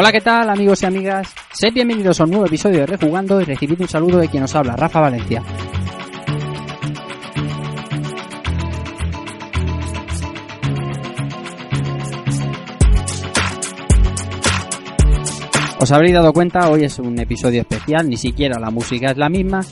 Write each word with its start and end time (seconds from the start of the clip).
Hola, 0.00 0.12
¿qué 0.12 0.20
tal 0.20 0.48
amigos 0.48 0.80
y 0.84 0.86
amigas? 0.86 1.34
Sed 1.52 1.72
bienvenidos 1.74 2.20
a 2.20 2.22
un 2.22 2.30
nuevo 2.30 2.46
episodio 2.46 2.78
de 2.78 2.86
Rejugando 2.86 3.40
y 3.40 3.44
recibid 3.44 3.80
un 3.80 3.88
saludo 3.88 4.18
de 4.18 4.28
quien 4.28 4.42
nos 4.42 4.54
habla, 4.54 4.76
Rafa 4.76 5.00
Valencia. 5.00 5.42
Os 15.80 15.90
habréis 15.90 16.14
dado 16.14 16.32
cuenta, 16.32 16.70
hoy 16.70 16.84
es 16.84 16.96
un 17.00 17.18
episodio 17.18 17.62
especial, 17.62 18.08
ni 18.08 18.16
siquiera 18.16 18.60
la 18.60 18.70
música 18.70 19.10
es 19.10 19.16
la 19.16 19.28
misma. 19.28 19.62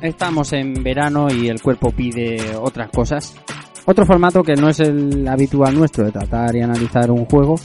Estamos 0.00 0.50
en 0.54 0.82
verano 0.82 1.26
y 1.30 1.48
el 1.48 1.60
cuerpo 1.60 1.90
pide 1.90 2.56
otras 2.56 2.88
cosas. 2.88 3.36
Otro 3.84 4.06
formato 4.06 4.42
que 4.42 4.54
no 4.54 4.70
es 4.70 4.80
el 4.80 5.28
habitual 5.28 5.74
nuestro 5.74 6.06
de 6.06 6.12
tratar 6.12 6.56
y 6.56 6.62
analizar 6.62 7.10
un 7.10 7.26
juego, 7.26 7.56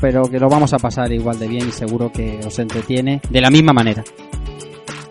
pero 0.00 0.22
que 0.22 0.38
lo 0.38 0.48
vamos 0.48 0.72
a 0.72 0.78
pasar 0.78 1.12
igual 1.12 1.38
de 1.38 1.48
bien 1.48 1.68
y 1.68 1.72
seguro 1.72 2.10
que 2.12 2.40
os 2.46 2.58
entretiene 2.58 3.20
de 3.28 3.40
la 3.40 3.50
misma 3.50 3.72
manera. 3.72 4.04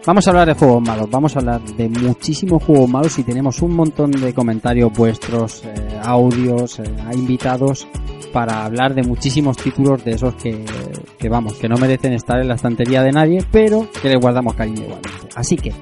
Vamos 0.06 0.26
a 0.26 0.30
hablar 0.30 0.48
de 0.48 0.54
juegos 0.54 0.82
malos, 0.82 1.10
vamos 1.10 1.36
a 1.36 1.40
hablar 1.40 1.62
de 1.62 1.90
muchísimos 1.90 2.64
juegos 2.64 2.90
malos 2.90 3.20
y 3.20 3.24
tenemos 3.24 3.62
un 3.62 3.76
montón 3.76 4.12
de 4.12 4.34
comentarios 4.34 4.94
vuestros, 4.94 5.66
eh, 5.66 6.00
audios, 6.02 6.80
eh, 6.80 6.84
invitados 7.14 7.86
para 8.32 8.64
hablar 8.64 8.94
de 8.96 9.04
muchísimos 9.04 9.58
títulos 9.58 10.06
de 10.06 10.12
esos 10.12 10.36
que, 10.36 10.64
que 11.20 11.28
vamos, 11.28 11.56
que 11.56 11.68
no 11.68 11.76
merecen 11.76 12.14
estar 12.14 12.40
en 12.40 12.48
la 12.48 12.56
estantería 12.56 13.02
de 13.04 13.12
nadie, 13.12 13.46
pero 13.52 13.90
que 14.02 14.08
les 14.08 14.18
guardamos 14.18 14.54
cariño 14.54 14.84
igualmente. 14.84 15.28
Así 15.36 15.58
que, 15.58 15.74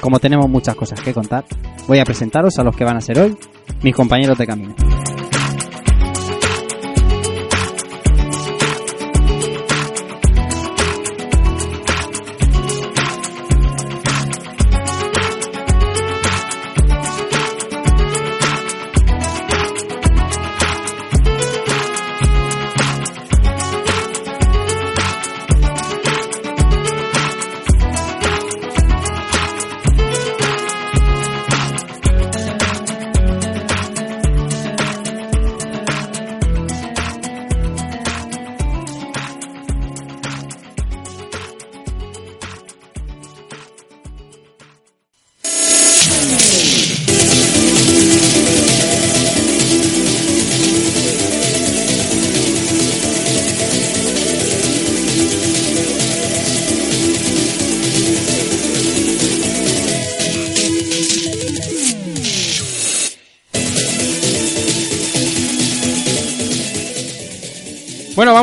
como 0.00 0.20
tenemos 0.20 0.48
muchas 0.48 0.76
cosas 0.76 1.00
que 1.00 1.12
contar, 1.12 1.44
voy 1.88 1.98
a 1.98 2.04
presentaros 2.04 2.60
a 2.60 2.62
los 2.62 2.76
que 2.76 2.84
van 2.84 2.98
a 2.98 3.00
ser 3.00 3.18
hoy 3.18 3.36
mis 3.82 3.96
compañeros 3.96 4.38
de 4.38 4.46
camino. 4.46 4.74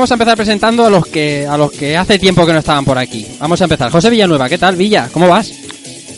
Vamos 0.10 0.22
a 0.22 0.24
empezar 0.24 0.38
presentando 0.38 0.86
a 0.88 0.90
los 0.90 1.06
que 1.06 1.46
a 1.46 1.56
los 1.56 1.72
que 1.72 1.96
hace 1.96 2.18
tiempo 2.18 2.44
que 2.44 2.52
no 2.52 2.60
estaban 2.60 2.84
por 2.84 2.98
aquí. 2.98 3.28
Vamos 3.38 3.62
a 3.62 3.66
empezar. 3.66 3.92
José 3.92 4.10
Villanueva, 4.10 4.50
¿qué 4.50 4.58
tal, 4.58 4.76
Villa? 4.76 5.08
¿Cómo 5.14 5.28
vas? 5.28 5.52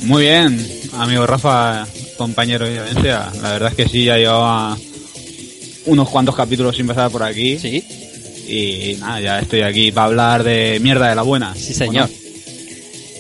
Muy 0.03 0.23
bien, 0.23 0.65
amigo 0.93 1.27
Rafa, 1.27 1.85
compañero 2.17 2.65
de 2.65 2.79
Valencia. 2.79 3.29
La 3.41 3.51
verdad 3.51 3.69
es 3.71 3.75
que 3.75 3.89
sí, 3.89 4.05
ya 4.05 4.15
llevaba 4.15 4.77
unos 5.87 6.09
cuantos 6.09 6.37
capítulos 6.37 6.77
sin 6.77 6.87
pasar 6.87 7.11
por 7.11 7.21
aquí. 7.21 7.59
Sí. 7.59 7.83
Y 8.47 8.95
nada, 9.01 9.19
ya 9.19 9.39
estoy 9.39 9.61
aquí 9.61 9.91
para 9.91 10.07
hablar 10.07 10.43
de 10.45 10.79
mierda 10.81 11.09
de 11.09 11.15
la 11.15 11.23
buena. 11.23 11.53
Sí, 11.53 11.73
señor. 11.73 12.09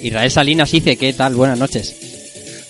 Israel 0.01 0.31
Salinas 0.31 0.71
dice, 0.71 0.95
¿qué 0.95 1.11
tal? 1.11 1.35
Buenas 1.35 1.59
noches. 1.59 1.95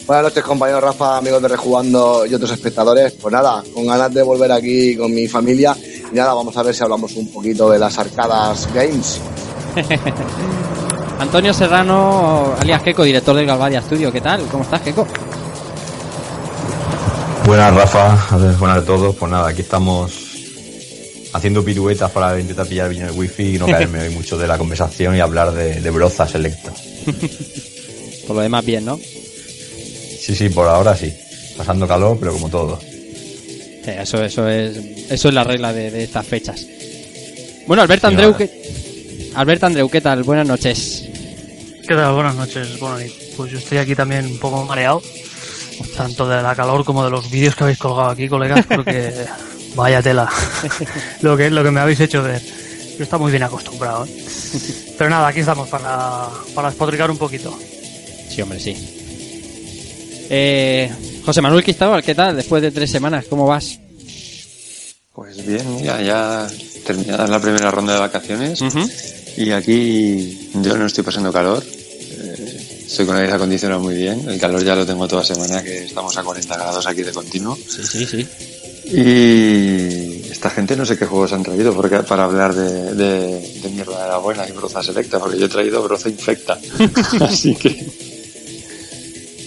Buenas 0.08 0.24
noches, 0.24 0.44
compañero 0.44 0.82
Rafa, 0.82 1.18
amigos 1.18 1.42
de 1.44 1.50
Rejugando 1.50 2.26
y 2.26 2.34
otros 2.34 2.52
espectadores. 2.52 3.14
Pues 3.14 3.32
nada, 3.32 3.64
con 3.72 3.86
ganas 3.86 4.12
de 4.12 4.24
volver 4.24 4.52
aquí 4.52 4.96
con 4.96 5.14
mi 5.14 5.28
familia. 5.28 5.78
Y 6.12 6.16
nada, 6.16 6.34
vamos 6.34 6.56
a 6.58 6.64
ver 6.64 6.76
si 6.76 6.84
hablamos 6.84 7.16
un 7.16 7.32
poquito 7.32 7.70
de 7.70 7.80
las 7.80 7.98
arcadas 7.98 8.68
games. 8.74 9.20
Antonio 11.20 11.54
Serrano, 11.54 12.54
alias 12.60 12.82
Keco, 12.82 13.04
director 13.04 13.36
del 13.36 13.46
Galvaria 13.46 13.82
Studio, 13.82 14.12
¿qué 14.12 14.20
tal? 14.20 14.42
¿Cómo 14.48 14.64
estás, 14.64 14.82
Keco? 14.82 15.08
Buenas, 17.46 17.74
Rafa. 17.74 18.38
Buenas 18.60 18.78
a 18.80 18.86
todos. 18.86 19.16
Pues 19.16 19.32
nada, 19.32 19.48
aquí 19.50 19.62
estamos 19.62 20.12
haciendo 21.34 21.64
piruetas 21.64 22.12
para 22.12 22.38
intentar 22.40 22.68
pillar 22.68 22.90
bien 22.90 23.04
el 23.04 23.12
wifi 23.12 23.56
y 23.56 23.60
no 23.60 23.66
caerme 23.68 24.02
hoy 24.02 24.10
mucho 24.10 24.38
de 24.38 24.48
la 24.48 24.58
conversación 24.58 25.16
y 25.16 25.22
hablar 25.22 25.54
de, 25.54 25.80
de 25.80 25.90
broza 25.92 26.28
selecta. 26.28 26.74
Por 28.28 28.36
lo 28.36 28.42
demás, 28.42 28.66
bien, 28.66 28.84
¿no? 28.84 28.98
Sí, 28.98 30.36
sí, 30.36 30.50
por 30.50 30.68
ahora 30.68 30.96
sí. 30.96 31.12
Pasando 31.58 31.88
calor, 31.88 32.18
pero 32.20 32.32
como 32.32 32.48
todo. 32.48 32.80
Sí, 33.84 33.92
Eso, 33.98 34.24
eso 34.24 34.48
es, 34.48 34.78
eso 35.10 35.28
es 35.30 35.34
la 35.34 35.44
regla 35.44 35.74
de, 35.74 35.90
de 35.92 36.04
estas 36.04 36.26
fechas. 36.26 36.66
Bueno, 37.68 37.84
Alberto 37.84 38.08
Sí, 38.08 38.14
Andreu, 38.14 38.32
ahora. 38.34 38.38
¿qué, 38.38 39.32
Alberto 39.36 39.66
Andreu, 39.66 39.90
¿qué 39.90 40.02
tal? 40.02 40.24
Buenas 40.24 40.48
noches. 40.48 41.06
¿Qué 41.88 41.96
tal? 41.96 42.14
Buenas 42.14 42.36
noches, 42.36 42.80
noches. 42.80 43.12
Pues 43.36 43.52
yo 43.52 43.58
estoy 43.58 43.78
aquí 43.80 43.96
también 43.96 44.26
un 44.26 44.40
poco 44.40 44.64
mareado, 44.66 45.02
tanto 45.96 46.28
de 46.28 46.42
la 46.42 46.56
calor 46.56 46.84
como 46.86 47.04
de 47.04 47.10
los 47.12 47.30
vídeos 47.32 47.56
que 47.56 47.64
habéis 47.64 47.80
colgado 47.80 48.10
aquí, 48.10 48.28
colegas, 48.28 48.66
porque 48.68 49.14
vaya 49.76 50.02
tela 50.02 50.30
lo 51.22 51.36
que, 51.36 51.50
lo 51.50 51.64
que 51.64 51.72
me 51.72 51.80
habéis 51.80 52.00
hecho 52.02 52.22
ver. 52.24 52.42
Yo 52.98 53.04
está 53.04 53.18
muy 53.18 53.32
bien 53.32 53.44
acostumbrado. 53.44 54.06
¿eh? 54.06 54.10
Pero 54.98 55.10
nada, 55.10 55.28
aquí 55.28 55.40
estamos 55.40 55.68
para, 55.70 56.28
para 56.54 56.70
despotricar 56.70 57.10
un 57.10 57.18
poquito. 57.18 57.58
Sí, 58.30 58.42
hombre, 58.42 58.60
sí. 58.60 58.76
Eh, 60.30 60.92
José 61.26 61.42
Manuel 61.42 61.64
Cristóbal, 61.64 62.04
¿qué 62.04 62.16
tal? 62.16 62.36
Después 62.36 62.62
de 62.62 62.72
tres 62.72 62.90
semanas, 62.90 63.26
¿cómo 63.30 63.46
vas? 63.46 63.80
Pues 65.14 65.46
bien, 65.46 65.76
mira, 65.76 66.02
ya 66.02 66.48
terminada 66.86 67.28
la 67.28 67.40
primera 67.40 67.70
ronda 67.70 67.94
de 67.94 68.00
vacaciones 68.00 68.60
y 69.38 69.52
aquí 69.52 70.50
yo 70.62 70.78
no 70.78 70.86
estoy 70.86 71.04
pasando 71.04 71.32
calor. 71.32 71.64
Eh, 71.64 72.84
estoy 72.88 73.06
con 73.06 73.16
el 73.18 73.24
aire 73.24 73.34
acondicionado 73.36 73.82
muy 73.82 73.96
bien. 73.96 74.28
El 74.28 74.40
calor 74.40 74.64
ya 74.64 74.76
lo 74.76 74.86
tengo 74.86 75.08
toda 75.08 75.24
semana, 75.24 75.62
que 75.64 75.86
estamos 75.86 76.18
a 76.18 76.24
40 76.24 76.56
grados 76.56 76.88
aquí 76.88 77.04
de 77.04 77.12
continuo. 77.12 77.56
Sí, 77.56 77.84
sí, 77.84 78.06
sí. 78.06 78.28
Y 78.94 80.32
esta 80.32 80.50
gente 80.50 80.76
no 80.76 80.86
sé 80.86 80.98
qué 80.98 81.06
juegos 81.06 81.34
han 81.34 81.44
traído 81.44 81.74
porque, 81.74 81.98
para 82.00 82.24
hablar 82.24 82.54
de, 82.56 82.94
de, 82.96 83.60
de 83.62 83.70
mierda 83.70 84.04
de 84.04 84.10
la 84.10 84.18
buena 84.18 84.48
y 84.48 84.52
broza 84.54 84.82
selecta, 84.82 85.20
porque 85.20 85.38
yo 85.38 85.46
he 85.46 85.50
traído 85.50 85.84
broza 85.84 86.10
infecta. 86.10 86.58
Así 87.22 87.54
que. 87.56 88.11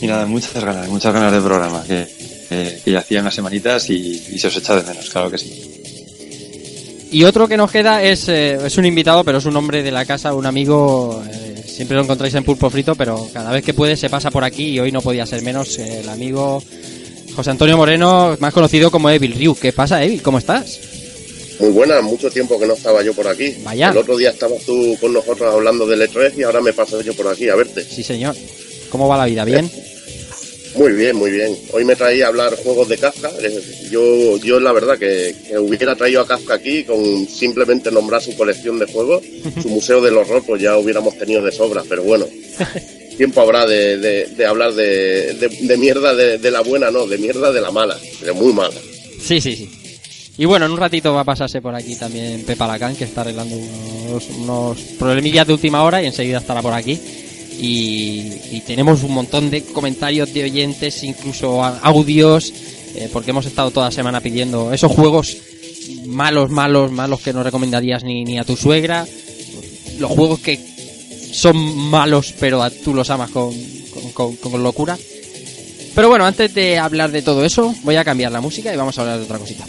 Y 0.05 0.07
nada, 0.07 0.27
muchas 0.27 0.63
ganas, 0.63 0.87
muchas 0.89 1.15
ganas 1.15 1.33
de 1.33 1.41
programa, 1.41 1.83
que, 1.89 2.07
que, 2.51 2.79
que 2.85 2.91
ya 2.91 2.99
hacía 2.99 3.23
unas 3.23 3.35
semanitas 3.35 3.89
y, 3.89 4.23
y 4.35 4.39
se 4.39 4.49
os 4.49 4.57
echa 4.59 4.77
de 4.77 4.83
menos, 4.83 5.09
claro 5.09 5.31
que 5.31 5.39
sí. 5.39 7.09
Y 7.11 7.25
otro 7.25 7.49
que 7.49 7.57
nos 7.57 7.71
queda 7.71 8.03
es, 8.03 8.29
eh, 8.29 8.59
es 8.67 8.77
un 8.77 8.85
invitado, 8.85 9.25
pero 9.25 9.39
es 9.39 9.47
un 9.47 9.57
hombre 9.57 9.83
de 9.83 9.91
la 9.91 10.05
casa, 10.05 10.35
un 10.35 10.45
amigo. 10.45 11.25
eh, 11.33 11.63
siempre 11.67 11.97
lo 11.97 12.03
encontráis 12.03 12.35
en 12.35 12.45
Pulpo 12.45 12.69
Frito, 12.69 12.95
pero 12.97 13.29
cada 13.33 13.51
vez 13.51 13.65
que 13.65 13.73
puede 13.73 13.97
se 13.97 14.11
pasa 14.11 14.31
por 14.31 14.45
aquí 14.45 14.73
y 14.73 14.79
hoy 14.79 14.93
no 14.93 15.01
podía 15.01 15.25
ser 15.25 15.41
menos 15.41 15.79
eh, 15.79 16.01
el 16.01 16.09
amigo 16.11 16.63
José 17.35 17.51
Antonio 17.53 17.79
Moreno, 17.79 18.37
más 18.41 18.53
conocido 18.53 18.91
como 18.91 19.09
Evil 19.09 19.33
Ryu. 19.33 19.55
¿Qué 19.55 19.73
pasa, 19.73 20.05
Evil? 20.05 20.21
¿Cómo 20.21 20.37
estás? 20.37 20.81
Muy 21.61 21.71
buena, 21.71 22.03
mucho 22.03 22.31
tiempo 22.31 22.61
que 22.61 22.67
no 22.67 22.75
estaba 22.75 23.03
yo 23.03 23.15
por 23.15 23.27
aquí. 23.27 23.55
Vaya. 23.65 23.89
El 23.89 23.97
otro 23.97 24.19
día 24.19 24.29
estabas 24.29 24.61
tú 24.67 24.99
con 25.01 25.15
nosotros 25.15 25.55
hablando 25.55 25.87
del 25.87 26.03
E3 26.03 26.33
y 26.37 26.43
ahora 26.43 26.61
me 26.61 26.75
paso 26.75 27.01
yo 27.01 27.15
por 27.15 27.29
aquí 27.29 27.49
a 27.49 27.55
verte. 27.55 27.83
Sí, 27.83 28.03
señor. 28.03 28.37
¿Cómo 28.91 29.09
va 29.09 29.17
la 29.17 29.25
vida? 29.25 29.45
¿Bien? 29.45 29.69
Muy 30.77 30.93
bien, 30.93 31.15
muy 31.17 31.31
bien. 31.31 31.57
Hoy 31.73 31.85
me 31.85 31.95
traía 31.95 32.25
a 32.27 32.29
hablar 32.29 32.57
juegos 32.57 32.89
de 32.89 32.99
Kafka. 32.99 33.31
Yo, 33.91 34.37
yo 34.39 34.59
la 34.59 34.73
verdad 34.73 34.99
que, 34.99 35.35
que 35.49 35.57
hubiera 35.59 35.95
traído 35.95 36.21
a 36.21 36.27
Kafka 36.27 36.55
aquí 36.55 36.83
con 36.85 37.29
simplemente 37.29 37.93
nombrar 37.93 38.21
su 38.23 38.37
colección 38.37 38.79
de 38.79 38.87
juegos, 38.87 39.23
su 39.63 39.69
museo 39.69 40.01
del 40.01 40.17
horror, 40.17 40.43
pues 40.47 40.61
ya 40.61 40.77
hubiéramos 40.77 41.17
tenido 41.17 41.43
de 41.43 41.53
sobra. 41.53 41.85
Pero 41.89 42.03
bueno, 42.03 42.27
tiempo 43.17 43.41
habrá 43.41 43.67
de, 43.67 43.99
de- 43.99 44.27
de 44.27 44.47
hablar 44.47 44.73
de, 44.75 45.35
de- 45.35 45.77
mierda 45.77 46.15
de, 46.15 46.39
de 46.39 46.51
la 46.51 46.63
buena, 46.63 46.91
no, 46.91 47.07
de 47.07 47.19
mierda 47.19 47.53
de 47.53 47.61
la 47.61 47.71
mala, 47.71 47.97
de 48.25 48.33
muy 48.33 48.53
mala. 48.53 48.75
Sí, 49.23 49.41
sí, 49.41 49.55
sí. 49.57 49.71
Y 50.37 50.47
bueno, 50.47 50.67
en 50.67 50.73
un 50.73 50.79
ratito 50.79 51.15
va 51.15 51.21
a 51.21 51.25
pasarse 51.25 51.63
por 51.63 51.77
aquí 51.77 51.95
también 51.95 52.43
Pepa 52.45 52.67
Lacan, 52.67 52.97
que 52.97 53.05
está 53.05 53.21
arreglando 53.21 53.55
unos, 53.55 54.29
unos 54.31 54.81
problemillas 54.99 55.47
de 55.47 55.53
última 55.53 55.85
hora 55.85 56.03
y 56.03 56.07
enseguida 56.07 56.39
estará 56.39 56.61
por 56.61 56.73
aquí. 56.73 57.01
Y, 57.59 58.61
tenemos 58.67 59.03
un 59.03 59.13
montón 59.13 59.51
de 59.51 59.63
comentarios 59.63 60.33
de 60.33 60.45
oyentes, 60.45 61.03
incluso 61.05 61.63
audios, 61.63 62.53
eh, 62.95 63.09
porque 63.13 63.31
hemos 63.31 63.47
estado 63.47 63.71
toda 63.71 63.87
la 63.87 63.93
semana 63.93 64.21
pidiendo 64.21 64.73
esos 64.73 64.91
juegos 64.91 65.37
malos, 66.07 66.51
malos, 66.51 66.91
malos 66.91 67.21
que 67.21 67.33
no 67.33 67.43
recomendarías 67.43 68.03
ni, 68.05 68.25
ni 68.25 68.39
a 68.39 68.45
tu 68.45 68.57
suegra. 68.57 69.07
los 69.99 70.11
juegos 70.11 70.41
que 70.41 70.59
son 71.33 71.57
malos, 71.91 72.35
pero 72.41 72.69
tú 72.83 72.95
los 72.95 73.11
amas 73.11 73.31
con, 73.31 73.53
con- 74.15 74.37
con 74.37 74.63
locura. 74.63 74.97
Pero 75.95 76.09
bueno, 76.09 76.25
antes 76.27 76.53
de 76.55 76.79
hablar 76.79 77.11
de 77.13 77.23
todo 77.23 77.45
eso, 77.45 77.75
voy 77.85 77.97
a 77.97 78.05
cambiar 78.05 78.33
la 78.33 78.41
música 78.41 78.73
y 78.73 78.77
vamos 78.77 78.97
a 78.99 79.03
hablar 79.03 79.19
de 79.19 79.25
otra 79.25 79.39
cosita. 79.39 79.65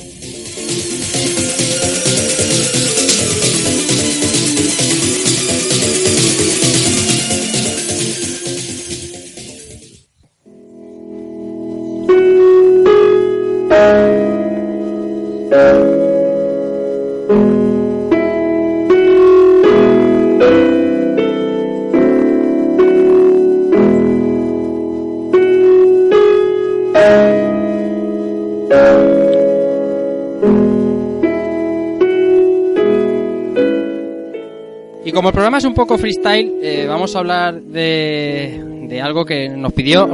Como 35.16 35.30
el 35.30 35.34
programa 35.34 35.60
es 35.60 35.64
un 35.64 35.74
poco 35.74 35.98
freestyle, 35.98 36.56
eh, 36.62 36.86
vamos 36.90 37.16
a 37.16 37.20
hablar 37.20 37.62
de, 37.62 39.00
algo 39.02 39.24
que 39.24 39.48
nos 39.48 39.72
pidieron 39.72 40.12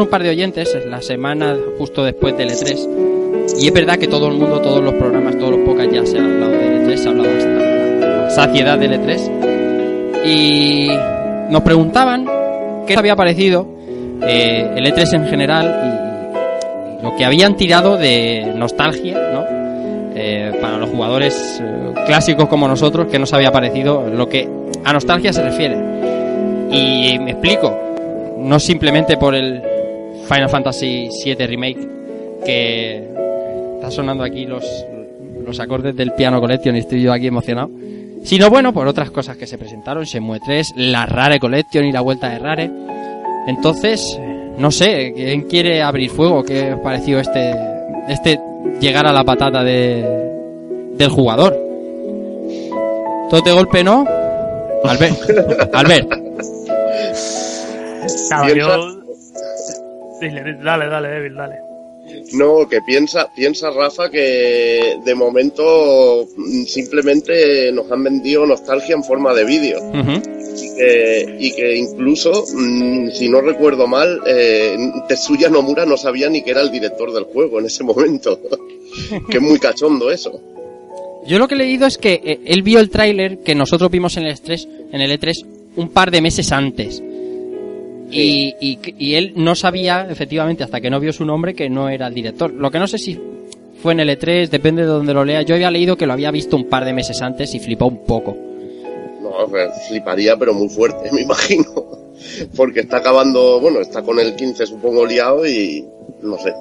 un 0.00 0.08
par 0.10 0.24
de 0.24 0.30
oyentes 0.30 0.74
en 0.74 0.90
la 0.90 1.00
semana 1.00 1.56
justo 1.78 2.04
después 2.04 2.36
del 2.36 2.50
E3. 2.50 3.54
Y 3.60 3.68
es 3.68 3.72
verdad 3.72 3.96
que 3.96 4.08
todo 4.08 4.26
el 4.26 4.34
mundo, 4.34 4.60
todos 4.60 4.82
los 4.82 4.94
programas, 4.94 5.38
todos 5.38 5.52
los 5.52 5.60
podcasts 5.60 5.94
ya 5.94 6.04
se 6.04 6.18
ha 6.18 6.24
hablado 6.24 6.50
del 6.50 6.82
E3, 6.82 6.96
se 6.96 7.08
ha 7.08 7.10
hablado 7.12 7.30
hasta 7.30 8.30
saciedad 8.30 8.76
del 8.76 9.00
E3. 9.00 10.26
Y 10.26 10.88
nos 11.50 11.62
preguntaban 11.62 12.26
qué 12.88 12.96
había 12.96 13.14
parecido 13.14 13.68
eh, 14.26 14.68
el 14.74 14.84
E3 14.84 15.14
en 15.14 15.26
general 15.28 17.00
y 17.00 17.04
lo 17.04 17.14
que 17.14 17.24
habían 17.24 17.56
tirado 17.56 17.96
de 17.96 18.52
nostalgia, 18.56 19.14
¿no? 19.32 19.53
Para 20.74 20.86
los 20.86 20.92
jugadores 20.92 21.62
eh, 21.62 21.92
clásicos 22.04 22.48
como 22.48 22.66
nosotros 22.66 23.06
que 23.06 23.16
nos 23.16 23.32
había 23.32 23.52
parecido 23.52 24.10
lo 24.10 24.28
que 24.28 24.48
a 24.82 24.92
nostalgia 24.92 25.32
se 25.32 25.40
refiere. 25.40 25.76
Y 26.68 27.16
me 27.20 27.30
explico, 27.30 27.78
no 28.38 28.58
simplemente 28.58 29.16
por 29.16 29.36
el 29.36 29.62
Final 30.26 30.48
Fantasy 30.48 31.10
VII 31.24 31.46
Remake 31.46 31.88
que 32.44 33.08
está 33.76 33.88
sonando 33.92 34.24
aquí 34.24 34.46
los, 34.46 34.64
los 35.46 35.60
acordes 35.60 35.94
del 35.94 36.10
piano 36.14 36.40
collection 36.40 36.74
y 36.74 36.80
estoy 36.80 37.02
yo 37.02 37.12
aquí 37.12 37.28
emocionado, 37.28 37.70
sino 38.24 38.50
bueno, 38.50 38.72
por 38.72 38.88
otras 38.88 39.12
cosas 39.12 39.36
que 39.36 39.46
se 39.46 39.56
presentaron, 39.56 40.02
Shenmue 40.02 40.40
3, 40.40 40.72
la 40.74 41.06
Rare 41.06 41.38
Collection 41.38 41.84
y 41.84 41.92
la 41.92 42.00
vuelta 42.00 42.30
de 42.30 42.40
Rare. 42.40 42.68
Entonces, 43.46 44.18
no 44.58 44.72
sé, 44.72 45.12
¿quién 45.14 45.42
quiere 45.42 45.84
abrir 45.84 46.10
fuego? 46.10 46.42
¿Qué 46.42 46.72
os 46.72 46.80
pareció 46.80 47.20
este, 47.20 47.54
este 48.08 48.40
llegar 48.80 49.06
a 49.06 49.12
la 49.12 49.22
patata 49.22 49.62
de, 49.62 50.33
del 50.96 51.08
jugador? 51.10 51.52
Todo 53.30 53.40
de 53.40 53.52
golpe, 53.52 53.82
¿no? 53.84 54.06
Albert, 54.84 55.16
Albert, 55.72 56.08
Piensa- 58.44 58.54
yo... 58.54 59.00
Dile, 60.20 60.58
dale, 60.62 60.86
dale, 60.88 61.08
Devil, 61.08 61.34
dale. 61.34 61.56
No, 62.34 62.68
que 62.68 62.80
piensa, 62.82 63.28
piensa 63.34 63.70
Rafa 63.70 64.10
que 64.10 64.98
de 65.04 65.14
momento 65.14 66.26
mm, 66.36 66.64
simplemente 66.64 67.72
nos 67.72 67.90
han 67.90 68.04
vendido 68.04 68.46
nostalgia 68.46 68.94
en 68.94 69.02
forma 69.04 69.32
de 69.34 69.44
vídeo. 69.44 69.78
Ujú. 69.80 70.20
y 70.56 70.76
que, 70.76 71.36
y 71.40 71.52
que 71.54 71.76
incluso, 71.76 72.44
mm, 72.54 73.10
si 73.10 73.28
no 73.28 73.40
recuerdo 73.40 73.86
mal, 73.86 74.20
eh, 74.26 74.76
Tetsuya 75.08 75.48
Nomura 75.48 75.86
no 75.86 75.96
sabía 75.96 76.28
ni 76.28 76.42
que 76.42 76.50
era 76.50 76.60
el 76.60 76.70
director 76.70 77.12
del 77.12 77.24
juego 77.24 77.58
en 77.58 77.66
ese 77.66 77.84
momento. 77.84 78.38
que 79.30 79.38
es 79.38 79.42
muy 79.42 79.58
cachondo 79.58 80.10
eso. 80.10 80.40
Yo 81.26 81.38
lo 81.38 81.48
que 81.48 81.54
he 81.54 81.58
leído 81.58 81.86
es 81.86 81.98
que 81.98 82.20
eh, 82.24 82.40
él 82.46 82.62
vio 82.62 82.80
el 82.80 82.90
tráiler 82.90 83.38
que 83.38 83.54
nosotros 83.54 83.90
vimos 83.90 84.16
en 84.16 84.24
el 84.24 84.34
E3, 84.34 84.68
en 84.92 85.00
el 85.00 85.18
E3 85.18 85.46
un 85.76 85.88
par 85.88 86.10
de 86.10 86.20
meses 86.20 86.52
antes. 86.52 87.02
Y, 88.10 88.54
y, 88.60 88.78
y 88.98 89.14
él 89.14 89.32
no 89.36 89.54
sabía, 89.54 90.06
efectivamente, 90.08 90.62
hasta 90.62 90.80
que 90.80 90.90
no 90.90 91.00
vio 91.00 91.12
su 91.12 91.24
nombre, 91.24 91.54
que 91.54 91.68
no 91.70 91.88
era 91.88 92.06
el 92.06 92.14
director. 92.14 92.52
Lo 92.52 92.70
que 92.70 92.78
no 92.78 92.86
sé 92.86 92.98
si 92.98 93.18
fue 93.82 93.92
en 93.92 94.00
el 94.00 94.08
E3, 94.10 94.48
depende 94.48 94.82
de 94.82 94.88
donde 94.88 95.14
lo 95.14 95.24
lea. 95.24 95.42
Yo 95.42 95.54
había 95.54 95.70
leído 95.70 95.96
que 95.96 96.06
lo 96.06 96.12
había 96.12 96.30
visto 96.30 96.56
un 96.56 96.68
par 96.68 96.84
de 96.84 96.92
meses 96.92 97.20
antes 97.22 97.54
y 97.54 97.60
flipó 97.60 97.86
un 97.86 98.04
poco. 98.04 98.36
No, 99.20 99.30
fliparía, 99.88 100.36
pero 100.36 100.54
muy 100.54 100.68
fuerte, 100.68 101.10
me 101.12 101.22
imagino. 101.22 101.66
Porque 102.56 102.80
está 102.80 102.98
acabando, 102.98 103.60
bueno, 103.60 103.80
está 103.80 104.02
con 104.02 104.18
el 104.20 104.36
15 104.36 104.66
supongo 104.66 105.04
liado 105.04 105.46
y 105.46 105.84
no 106.22 106.38
sé. 106.38 106.52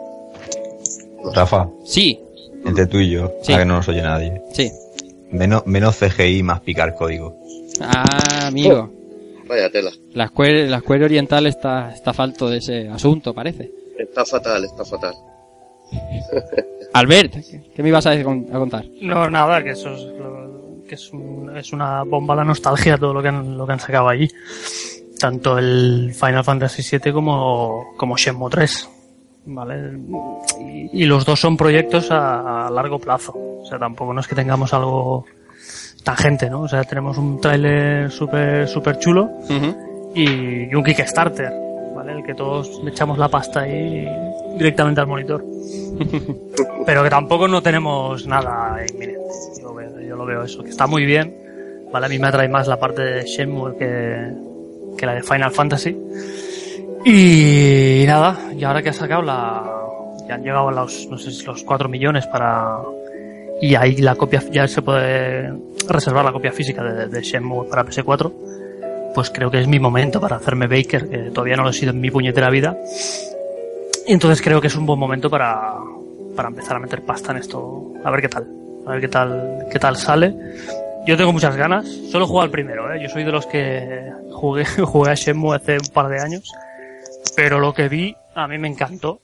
Rafa, 1.33 1.69
Sí, 1.85 2.19
entre 2.65 2.85
tú 2.87 2.97
y 2.99 3.09
yo, 3.11 3.31
Sí. 3.41 3.51
para 3.51 3.63
que 3.63 3.65
no 3.67 3.75
nos 3.75 3.87
oye 3.87 4.01
nadie. 4.01 4.41
sí. 4.53 4.71
Menos, 5.31 5.65
menos 5.65 5.97
CGI, 5.97 6.43
más 6.43 6.59
picar 6.61 6.93
código. 6.93 7.35
Ah, 7.81 8.45
amigo. 8.47 8.91
Vaya 9.47 9.67
tela. 9.71 9.89
La 10.13 10.27
Square, 10.27 10.67
la 10.69 10.79
Square 10.79 11.05
Oriental 11.05 11.47
está, 11.47 11.89
está 11.91 12.13
falto 12.13 12.47
de 12.49 12.57
ese 12.59 12.87
asunto, 12.87 13.33
parece. 13.33 13.71
Está 13.97 14.23
fatal, 14.25 14.63
está 14.63 14.85
fatal. 14.85 15.13
Albert, 16.93 17.33
¿qué 17.75 17.81
me 17.83 17.89
ibas 17.89 18.05
a, 18.05 18.11
decir 18.11 18.25
con- 18.25 18.45
a 18.51 18.59
contar? 18.59 18.85
No, 19.01 19.27
nada, 19.29 19.63
que 19.63 19.71
eso 19.71 19.89
es, 19.93 20.01
lo- 20.03 20.83
que 20.87 20.95
es, 20.95 21.11
un- 21.11 21.51
es 21.57 21.73
una 21.73 22.03
bomba 22.03 22.35
de 22.35 22.45
nostalgia 22.45 22.97
todo 22.97 23.13
lo 23.13 23.21
que 23.23 23.29
han, 23.29 23.57
lo 23.57 23.65
que 23.65 23.73
han 23.73 23.79
sacado 23.79 24.09
allí. 24.09 24.29
Tanto 25.19 25.57
el 25.57 26.13
Final 26.13 26.43
Fantasy 26.43 26.97
VII 26.99 27.11
como, 27.11 27.93
como 27.97 28.17
Shenmue 28.17 28.49
3. 28.51 28.89
¿Vale? 29.45 29.97
Y, 30.61 31.03
y 31.03 31.05
los 31.05 31.25
dos 31.25 31.39
son 31.39 31.57
proyectos 31.57 32.11
a, 32.11 32.67
a 32.67 32.71
largo 32.71 32.99
plazo. 32.99 33.33
O 33.35 33.65
sea, 33.65 33.77
tampoco 33.77 34.13
no 34.13 34.21
es 34.21 34.27
que 34.27 34.35
tengamos 34.35 34.73
algo 34.73 35.25
tangente, 36.03 36.49
¿no? 36.49 36.61
O 36.61 36.67
sea, 36.67 36.83
tenemos 36.83 37.17
un 37.17 37.39
tráiler 37.41 38.09
súper 38.11 38.67
súper 38.67 38.99
chulo 38.99 39.29
y, 40.15 40.69
y 40.71 40.75
un 40.75 40.83
Kickstarter, 40.83 41.51
¿vale? 41.95 42.13
El 42.13 42.23
que 42.23 42.33
todos 42.35 42.81
le 42.83 42.91
echamos 42.91 43.17
la 43.17 43.27
pasta 43.29 43.61
ahí 43.61 44.07
directamente 44.57 45.01
al 45.01 45.07
monitor. 45.07 45.43
Pero 46.85 47.03
que 47.03 47.09
tampoco 47.09 47.47
no 47.47 47.61
tenemos 47.61 48.25
nada 48.27 48.77
inminente. 48.93 49.19
Yo, 49.61 49.73
veo- 49.73 49.99
yo 50.01 50.15
lo 50.15 50.25
veo 50.25 50.43
eso, 50.43 50.63
que 50.63 50.69
está 50.69 50.87
muy 50.87 51.05
bien, 51.05 51.35
¿vale? 51.91 52.05
A 52.05 52.09
mí 52.09 52.19
me 52.19 52.27
atrae 52.27 52.47
más 52.49 52.67
la 52.67 52.79
parte 52.79 53.01
de 53.01 53.23
Shenmue 53.25 53.77
que, 53.77 54.31
que 54.97 55.05
la 55.05 55.15
de 55.15 55.23
Final 55.23 55.51
Fantasy. 55.51 55.97
Y 57.05 58.03
nada, 58.07 58.37
y 58.57 58.63
ahora 58.63 58.81
que 58.81 58.89
ha 58.89 58.93
sacado 58.93 59.21
la... 59.21 59.63
Ya 60.27 60.35
han 60.35 60.43
llegado 60.43 60.69
a 60.69 60.71
los, 60.71 61.07
no 61.09 61.17
sé 61.17 61.31
los 61.45 61.63
4 61.63 61.89
millones 61.89 62.27
para... 62.27 62.77
Y 63.61 63.75
ahí 63.75 63.97
la 63.97 64.15
copia, 64.15 64.41
ya 64.51 64.67
se 64.67 64.81
puede 64.81 65.53
reservar 65.87 66.25
la 66.25 66.31
copia 66.31 66.51
física 66.51 66.83
de, 66.83 67.07
de 67.07 67.21
Shenmue 67.21 67.67
para 67.69 67.85
PS4 67.85 68.31
pues 69.13 69.29
creo 69.29 69.51
que 69.51 69.59
es 69.59 69.67
mi 69.67 69.79
momento 69.79 70.19
para 70.19 70.37
hacerme 70.37 70.67
Baker, 70.67 71.07
que 71.07 71.17
todavía 71.31 71.55
no 71.55 71.63
lo 71.63 71.69
he 71.69 71.73
sido 71.73 71.91
en 71.91 72.01
mi 72.01 72.09
puñetera 72.09 72.49
vida. 72.49 72.77
Y 74.07 74.11
entonces 74.11 74.41
creo 74.41 74.59
que 74.59 74.67
es 74.67 74.75
un 74.75 74.85
buen 74.85 74.99
momento 74.99 75.29
para, 75.29 75.75
para 76.35 76.49
empezar 76.49 76.77
a 76.77 76.79
meter 76.79 77.03
pasta 77.03 77.31
en 77.31 77.37
esto. 77.37 77.93
A 78.03 78.11
ver 78.11 78.21
qué 78.21 78.29
tal. 78.29 78.47
A 78.85 78.91
ver 78.91 79.01
qué 79.01 79.07
tal, 79.07 79.65
qué 79.71 79.79
tal 79.79 79.95
sale. 79.95 80.35
Yo 81.05 81.15
tengo 81.15 81.31
muchas 81.31 81.55
ganas. 81.55 81.87
Solo 82.11 82.27
he 82.27 82.41
al 82.41 82.49
primero, 82.49 82.93
¿eh? 82.93 83.01
Yo 83.01 83.09
soy 83.09 83.23
de 83.23 83.31
los 83.31 83.45
que 83.45 84.11
jugué, 84.31 84.65
jugué 84.85 85.11
a 85.11 85.15
Shenmue 85.15 85.55
hace 85.55 85.77
un 85.77 85.87
par 85.93 86.09
de 86.09 86.19
años. 86.19 86.51
Pero 87.35 87.59
lo 87.59 87.73
que 87.73 87.89
vi 87.89 88.15
a 88.35 88.47
mí 88.47 88.57
me 88.57 88.67
encantó. 88.67 89.21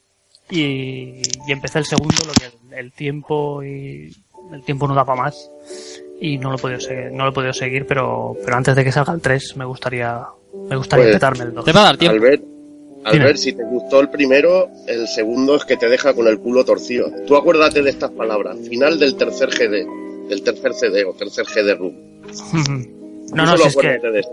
Y, 0.51 1.22
y 1.48 1.51
empecé 1.51 1.77
el 1.77 1.86
segundo, 1.86 2.15
lo 2.25 2.34
que 2.34 2.77
el 2.79 2.91
tiempo 2.91 3.62
y 3.63 4.12
el 4.51 4.63
tiempo 4.63 4.88
no 4.88 4.96
daba 4.96 5.15
más 5.15 5.51
y 6.20 6.38
no 6.38 6.50
lo 6.50 6.56
he 6.58 6.60
podido 6.60 6.79
seguir, 6.79 7.12
no 7.12 7.24
lo 7.24 7.29
he 7.29 7.34
podido 7.34 7.53
seguir 7.53 7.86
pero, 7.86 8.36
pero 8.44 8.58
antes 8.58 8.75
de 8.75 8.84
que 8.84 8.91
salga 8.91 9.13
el 9.13 9.22
3 9.22 9.58
me 9.58 9.65
gustaría, 9.65 10.24
me 10.70 10.75
gustaría 10.75 11.06
Pues, 11.06 11.15
petarme 11.15 11.44
el 11.46 11.53
2. 11.53 11.65
Te 11.65 11.72
va 11.72 11.82
a 11.82 11.84
dar 11.84 11.98
tiempo. 11.98 12.15
Albert, 12.15 12.41
Dime. 12.41 13.06
Albert, 13.06 13.38
si 13.38 13.53
te 13.53 13.63
gustó 13.63 14.01
el 14.01 14.10
primero, 14.10 14.70
el 14.88 15.08
segundo 15.08 15.56
es 15.56 15.63
que 15.65 15.77
te 15.77 15.88
deja 15.88 16.13
con 16.13 16.27
el 16.27 16.39
culo 16.39 16.65
torcido. 16.65 17.10
Tú 17.25 17.38
acuérdate 17.38 17.82
de 17.82 17.89
estas 17.91 18.12
palabras. 18.12 18.58
Final 18.68 19.00
del 19.00 19.15
tercer 19.15 19.50
GD, 19.50 20.27
del 20.27 20.44
tercer 20.44 20.74
CD 20.74 21.06
o 21.06 21.13
tercer 21.13 21.46
GD 21.46 21.77
Room. 21.77 21.96
no, 23.34 23.46
no, 23.46 23.58
si 23.58 23.68
es 23.68 23.75
que, 23.75 23.88
acuérdate 23.88 24.12
de 24.12 24.20
eso. 24.20 24.32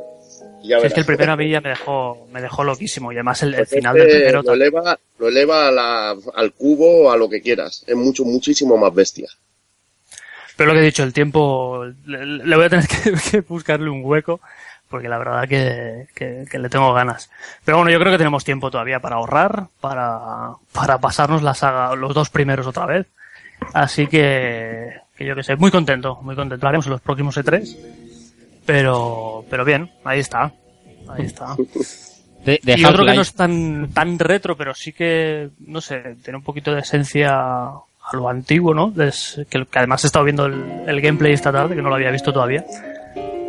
Ya 0.67 0.81
si 0.81 0.87
es 0.87 0.93
que 0.95 1.01
el 1.01 1.07
primero 1.07 1.33
a 1.33 1.37
mí 1.37 1.49
ya 1.49 1.61
me 1.61 1.69
dejó, 1.71 2.27
me 2.33 2.41
dejó 2.43 2.65
loquísimo 2.65 3.13
y 3.13 3.17
además 3.17 3.43
el, 3.43 3.55
el 3.55 3.67
final 3.67 3.97
este 3.97 4.09
del 4.09 4.17
primero 4.23 4.43
lo 4.43 4.55
eleva, 4.55 4.99
lo 5.19 5.29
eleva 5.29 5.69
a 5.69 5.71
la- 5.71 6.17
al 6.35 6.53
cubo 6.53 7.11
a 7.13 7.17
lo 7.17 7.29
que 7.29 7.41
quieras. 7.41 7.85
Es 7.87 7.95
mucho, 7.97 8.25
muchísimo 8.25 8.77
más 8.77 8.93
bestia. 8.95 9.29
Pero 10.57 10.69
lo 10.69 10.75
que 10.75 10.81
he 10.81 10.85
dicho, 10.87 11.03
el 11.03 11.13
tiempo, 11.13 11.85
le, 12.07 12.25
le 12.27 12.57
voy 12.57 12.65
a 12.65 12.71
tener 12.71 12.87
que, 12.89 13.13
que 13.31 13.41
buscarle 13.43 13.91
un 13.91 14.03
hueco, 14.05 14.41
porque 14.89 15.09
la 15.09 15.19
verdad 15.19 15.47
que, 15.49 16.07
que, 16.15 16.45
que 16.51 16.59
le 16.59 16.69
tengo 16.69 16.93
ganas. 16.95 17.31
Pero 17.65 17.77
bueno, 17.79 17.91
yo 17.91 17.99
creo 17.99 18.13
que 18.13 18.19
tenemos 18.19 18.45
tiempo 18.45 18.71
todavía 18.71 19.01
para 19.01 19.17
ahorrar, 19.17 19.67
para, 19.81 20.53
para 20.73 20.99
pasarnos 20.99 21.43
la 21.43 21.55
saga, 21.55 21.95
los 21.95 22.15
dos 22.15 22.31
primeros 22.31 22.67
otra 22.67 22.87
vez. 22.87 23.07
Así 23.75 24.07
que, 24.07 24.93
que 25.17 25.25
yo 25.27 25.35
que 25.35 25.43
sé, 25.43 25.57
muy 25.57 25.71
contento, 25.71 26.19
muy 26.23 26.35
contento. 26.35 26.65
Lo 26.65 26.69
haremos 26.69 26.87
en 26.87 26.93
los 26.93 27.01
próximos 27.03 27.37
E3. 27.37 27.77
Pero, 28.67 29.45
pero 29.49 29.65
bien, 29.65 29.91
ahí 30.05 30.21
está. 30.21 30.53
Ahí 31.09 31.25
está. 31.27 31.55
De, 32.45 32.61
de 32.63 32.75
y 32.79 32.85
otro 32.85 33.05
que 33.05 33.15
no 33.15 33.23
es 33.23 33.33
tan, 33.33 33.91
tan 33.93 34.19
retro, 34.19 34.57
pero 34.57 34.75
sí 34.75 34.93
que, 34.93 35.49
no 35.67 35.81
sé, 35.81 36.17
tiene 36.23 36.37
un 36.39 36.43
poquito 36.45 36.73
de 36.75 36.81
esencia 36.81 37.31
a 37.69 38.13
lo 38.13 38.29
antiguo, 38.29 38.75
¿no? 38.75 38.91
Des- 38.91 39.41
que, 39.49 39.65
que 39.67 39.79
además 39.79 40.05
he 40.05 40.07
estado 40.09 40.25
viendo 40.25 40.47
el, 40.47 40.85
el 40.87 41.01
gameplay 41.01 41.33
esta 41.33 41.51
tarde, 41.53 41.75
que 41.75 41.83
no 41.83 41.89
lo 41.89 41.95
había 41.97 42.11
visto 42.11 42.33
todavía. 42.33 42.65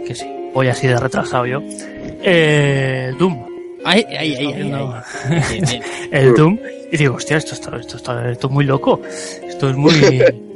Que 0.06 0.16
sí, 0.16 0.26
voy 0.54 0.68
así 0.68 0.88
de 0.88 1.00
retrasado 1.00 1.46
yo. 1.46 1.62
Eh, 1.64 3.14
Doom. 3.20 3.46
Ay, 3.86 4.06
ay, 4.10 4.36
ay, 4.36 4.54
ay, 4.54 4.72
ay. 4.74 5.82
El 6.12 6.34
Doom 6.34 6.58
y 6.92 6.98
digo, 6.98 7.16
hostia, 7.16 7.38
esto 7.38 7.54
está, 7.54 7.76
esto 7.78 7.98
está, 7.98 8.30
esto 8.32 8.48
es 8.48 8.54
muy 8.54 8.66
loco. 8.66 9.02
Esto 9.04 9.70
es 9.70 9.76
muy, 9.76 9.92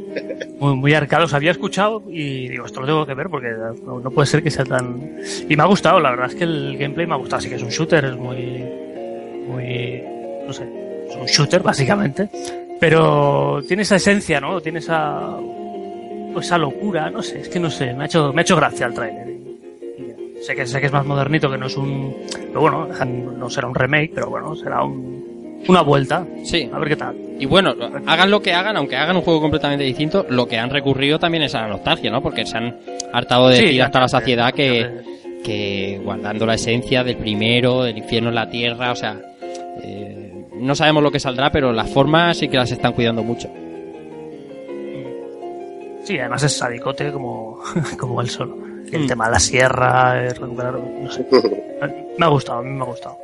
muy, 0.59 0.75
muy 0.75 0.93
arcade. 0.93 1.23
Os 1.23 1.33
había 1.33 1.51
escuchado 1.51 2.03
y 2.09 2.49
digo, 2.49 2.65
esto 2.65 2.81
lo 2.81 2.87
tengo 2.87 3.05
que 3.05 3.13
ver 3.13 3.29
porque 3.29 3.49
no, 3.85 4.11
puede 4.11 4.27
ser 4.27 4.43
que 4.43 4.51
sea 4.51 4.65
tan... 4.65 5.19
Y 5.49 5.55
me 5.55 5.63
ha 5.63 5.67
gustado, 5.67 5.99
la 5.99 6.11
verdad 6.11 6.27
es 6.27 6.35
que 6.35 6.43
el 6.43 6.77
gameplay 6.77 7.07
me 7.07 7.13
ha 7.13 7.17
gustado. 7.17 7.39
Así 7.39 7.49
que 7.49 7.55
es 7.55 7.63
un 7.63 7.69
shooter, 7.69 8.05
es 8.05 8.15
muy, 8.15 8.63
muy, 9.47 10.03
no 10.45 10.53
sé, 10.53 10.67
es 11.09 11.15
un 11.15 11.25
shooter 11.25 11.61
básicamente. 11.61 12.29
Pero 12.79 13.61
tiene 13.67 13.83
esa 13.83 13.97
esencia, 13.97 14.39
¿no? 14.39 14.59
Tiene 14.59 14.79
esa, 14.79 15.37
pues 16.33 16.45
esa 16.47 16.57
locura, 16.57 17.09
no 17.09 17.21
sé, 17.21 17.41
es 17.41 17.49
que 17.49 17.59
no 17.59 17.69
sé, 17.69 17.93
me 17.93 18.03
ha 18.03 18.05
hecho, 18.05 18.33
me 18.33 18.41
ha 18.41 18.43
hecho 18.43 18.55
gracia 18.55 18.87
el 18.87 18.93
y 18.93 20.41
Sé 20.43 20.55
que, 20.55 20.65
sé 20.65 20.79
que 20.79 20.87
es 20.87 20.91
más 20.91 21.05
modernito, 21.05 21.51
que 21.51 21.57
no 21.59 21.67
es 21.67 21.77
un, 21.77 22.15
pero 22.47 22.61
bueno, 22.61 22.87
no 22.87 23.49
será 23.49 23.67
un 23.67 23.75
remake, 23.75 24.11
pero 24.15 24.31
bueno, 24.31 24.55
será 24.55 24.83
un, 24.83 25.30
una 25.67 25.81
vuelta. 25.81 26.25
Sí. 26.43 26.69
A 26.73 26.79
ver 26.79 26.89
qué 26.89 26.95
tal. 26.95 27.15
Y 27.39 27.45
bueno, 27.45 27.73
hagan 28.07 28.29
lo 28.31 28.41
que 28.41 28.53
hagan, 28.53 28.77
aunque 28.77 28.95
hagan 28.95 29.15
un 29.15 29.21
juego 29.23 29.41
completamente 29.41 29.83
distinto, 29.83 30.25
lo 30.29 30.47
que 30.47 30.57
han 30.57 30.69
recurrido 30.69 31.17
también 31.19 31.43
es 31.43 31.55
a 31.55 31.61
la 31.61 31.67
nostalgia, 31.69 32.11
¿no? 32.11 32.21
Porque 32.21 32.45
se 32.45 32.57
han 32.57 32.77
hartado 33.13 33.47
de 33.49 33.55
Sí, 33.57 33.63
decir 33.65 33.81
hasta 33.83 33.99
la 33.99 34.07
saciedad 34.07 34.53
que, 34.53 34.89
que 35.43 35.99
guardando 36.03 36.45
la 36.45 36.55
esencia 36.55 37.03
del 37.03 37.17
primero, 37.17 37.83
del 37.83 37.97
infierno 37.97 38.29
en 38.29 38.35
la 38.35 38.49
tierra, 38.49 38.91
o 38.91 38.95
sea, 38.95 39.19
eh, 39.83 40.45
no 40.55 40.75
sabemos 40.75 41.01
lo 41.01 41.11
que 41.11 41.19
saldrá, 41.19 41.51
pero 41.51 41.71
las 41.73 41.89
formas 41.89 42.37
sí 42.37 42.47
que 42.47 42.57
las 42.57 42.71
están 42.71 42.93
cuidando 42.93 43.23
mucho. 43.23 43.49
Sí, 46.03 46.17
además 46.19 46.43
es 46.43 46.57
sadicote 46.57 47.11
como, 47.11 47.59
como 47.99 48.21
él 48.21 48.29
solo. 48.29 48.57
El 48.91 49.03
Mm. 49.03 49.07
tema 49.07 49.25
de 49.25 49.31
la 49.31 49.39
sierra, 49.39 50.25
es 50.25 50.37
recuperar, 50.37 50.73
no 50.73 51.09
sé. 51.11 51.25
Me 52.17 52.25
ha 52.25 52.29
gustado, 52.29 52.59
a 52.59 52.61
mí 52.63 52.69
me 52.71 52.81
ha 52.81 52.85
gustado. 52.85 53.17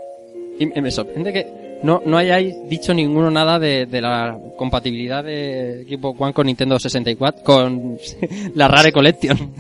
Y 0.60 0.66
me 0.82 0.90
sorprende 0.90 1.34
que 1.34 1.46
no, 1.84 2.02
no 2.06 2.18
hayáis 2.18 2.56
dicho 2.70 2.94
ninguno 2.94 3.30
nada 3.32 3.60
de, 3.60 3.86
de 3.86 4.02
la 4.02 4.38
compatibilidad 4.58 5.24
de 5.24 5.82
Equipo 5.84 6.16
One 6.18 6.34
con 6.34 6.48
Nintendo 6.48 6.80
64, 6.80 7.44
con 7.44 7.98
la 8.56 8.68
Rare 8.68 8.92
Collection. 8.92 9.38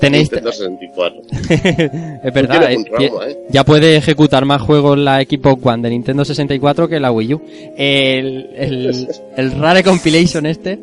Tenéis, 0.00 0.30
Nintendo 0.30 0.52
64. 0.52 1.22
es 2.24 2.34
verdad, 2.34 2.70
eh, 2.72 2.84
trauma, 2.84 3.24
ya- 3.26 3.30
¿eh? 3.30 3.38
ya 3.50 3.64
puede 3.64 3.96
ejecutar 3.96 4.44
más 4.44 4.60
juegos 4.62 4.98
la 4.98 5.20
Xbox 5.22 5.64
One 5.64 5.82
de 5.82 5.90
Nintendo 5.90 6.24
64 6.24 6.88
que 6.88 7.00
la 7.00 7.10
Wii 7.10 7.34
U. 7.34 7.42
El, 7.76 8.50
el, 8.56 9.08
el 9.36 9.52
Rare 9.52 9.82
Compilation 9.82 10.46
este, 10.46 10.78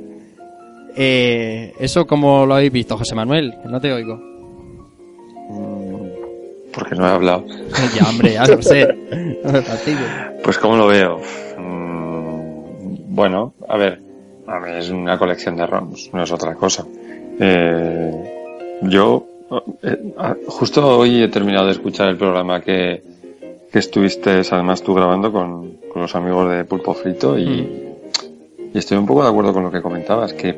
eh, 0.98 1.72
¿eso 1.80 2.06
cómo 2.08 2.46
lo 2.46 2.56
habéis 2.56 2.72
visto, 2.72 2.98
José 2.98 3.16
Manuel? 3.16 3.54
No 3.70 3.80
te 3.80 3.94
oigo. 3.94 4.20
Porque 6.76 6.96
no 6.96 7.08
he 7.08 7.12
hablado. 7.12 7.46
ya, 7.96 8.10
hombre, 8.10 8.34
ya 8.34 8.46
lo 8.46 8.62
sé. 8.62 8.88
Pues 10.44 10.60
¿cómo 10.60 10.76
lo 10.76 10.88
veo? 10.88 11.20
Mm, 11.58 13.16
bueno, 13.16 13.54
a 13.68 13.78
ver, 13.78 14.00
a 14.46 14.60
ver, 14.60 14.78
es 14.78 14.90
una 14.90 15.18
colección 15.18 15.56
de 15.56 15.66
ROMs, 15.66 16.12
no 16.14 16.22
es 16.22 16.32
otra 16.32 16.54
cosa. 16.54 16.86
Eh, 17.40 18.12
yo, 18.84 19.26
eh, 19.82 20.14
justo 20.48 21.00
hoy 21.00 21.24
he 21.24 21.28
terminado 21.30 21.66
de 21.66 21.72
escuchar 21.72 22.10
el 22.10 22.18
programa 22.18 22.62
que, 22.62 23.02
que 23.72 23.80
estuviste, 23.80 24.42
además 24.52 24.84
tú 24.84 24.94
grabando 24.94 25.32
con, 25.32 25.78
con 25.92 26.04
los 26.04 26.16
amigos 26.16 26.52
de 26.52 26.66
Pulpo 26.66 26.94
Frito 26.94 27.40
y, 27.40 27.96
y 28.74 28.78
estoy 28.78 28.98
un 28.98 29.08
poco 29.08 29.24
de 29.24 29.30
acuerdo 29.30 29.54
con 29.54 29.64
lo 29.64 29.72
que 29.72 29.82
comentabas, 29.82 30.34
que 30.34 30.54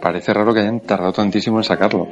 parece 0.00 0.32
raro 0.32 0.54
que 0.54 0.60
hayan 0.60 0.80
tardado 0.80 1.12
tantísimo 1.12 1.58
en 1.58 1.64
sacarlo. 1.64 2.06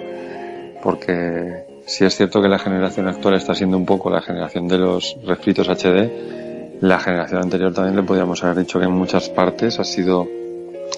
Porque 0.83 1.72
si 1.87 2.05
es 2.05 2.17
cierto 2.17 2.41
que 2.43 2.49
la 2.49 2.59
generación 2.59 3.09
actual 3.09 3.35
está 3.35 3.55
siendo 3.55 3.77
un 3.77 3.87
poco 3.87 4.11
la 4.11 4.21
generación 4.23 4.69
de 4.69 4.79
los 4.79 5.17
refritos 5.27 5.69
HD, 5.69 6.79
la 6.81 6.99
generación 6.99 7.43
anterior 7.43 7.73
también 7.73 7.97
le 7.97 8.03
podríamos 8.03 8.43
haber 8.45 8.57
dicho 8.59 8.79
que 8.79 8.87
en 8.87 8.93
muchas 8.93 9.29
partes 9.29 9.79
ha 9.79 9.85
sido 9.85 10.27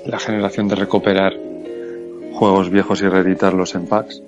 la 0.07 0.19
generación 0.19 0.69
de 0.69 0.75
recuperar 0.77 1.35
juegos 2.35 2.71
viejos 2.71 3.01
y 3.03 3.09
reeditarlos 3.09 3.75
en 3.75 3.87
packs. 3.87 4.23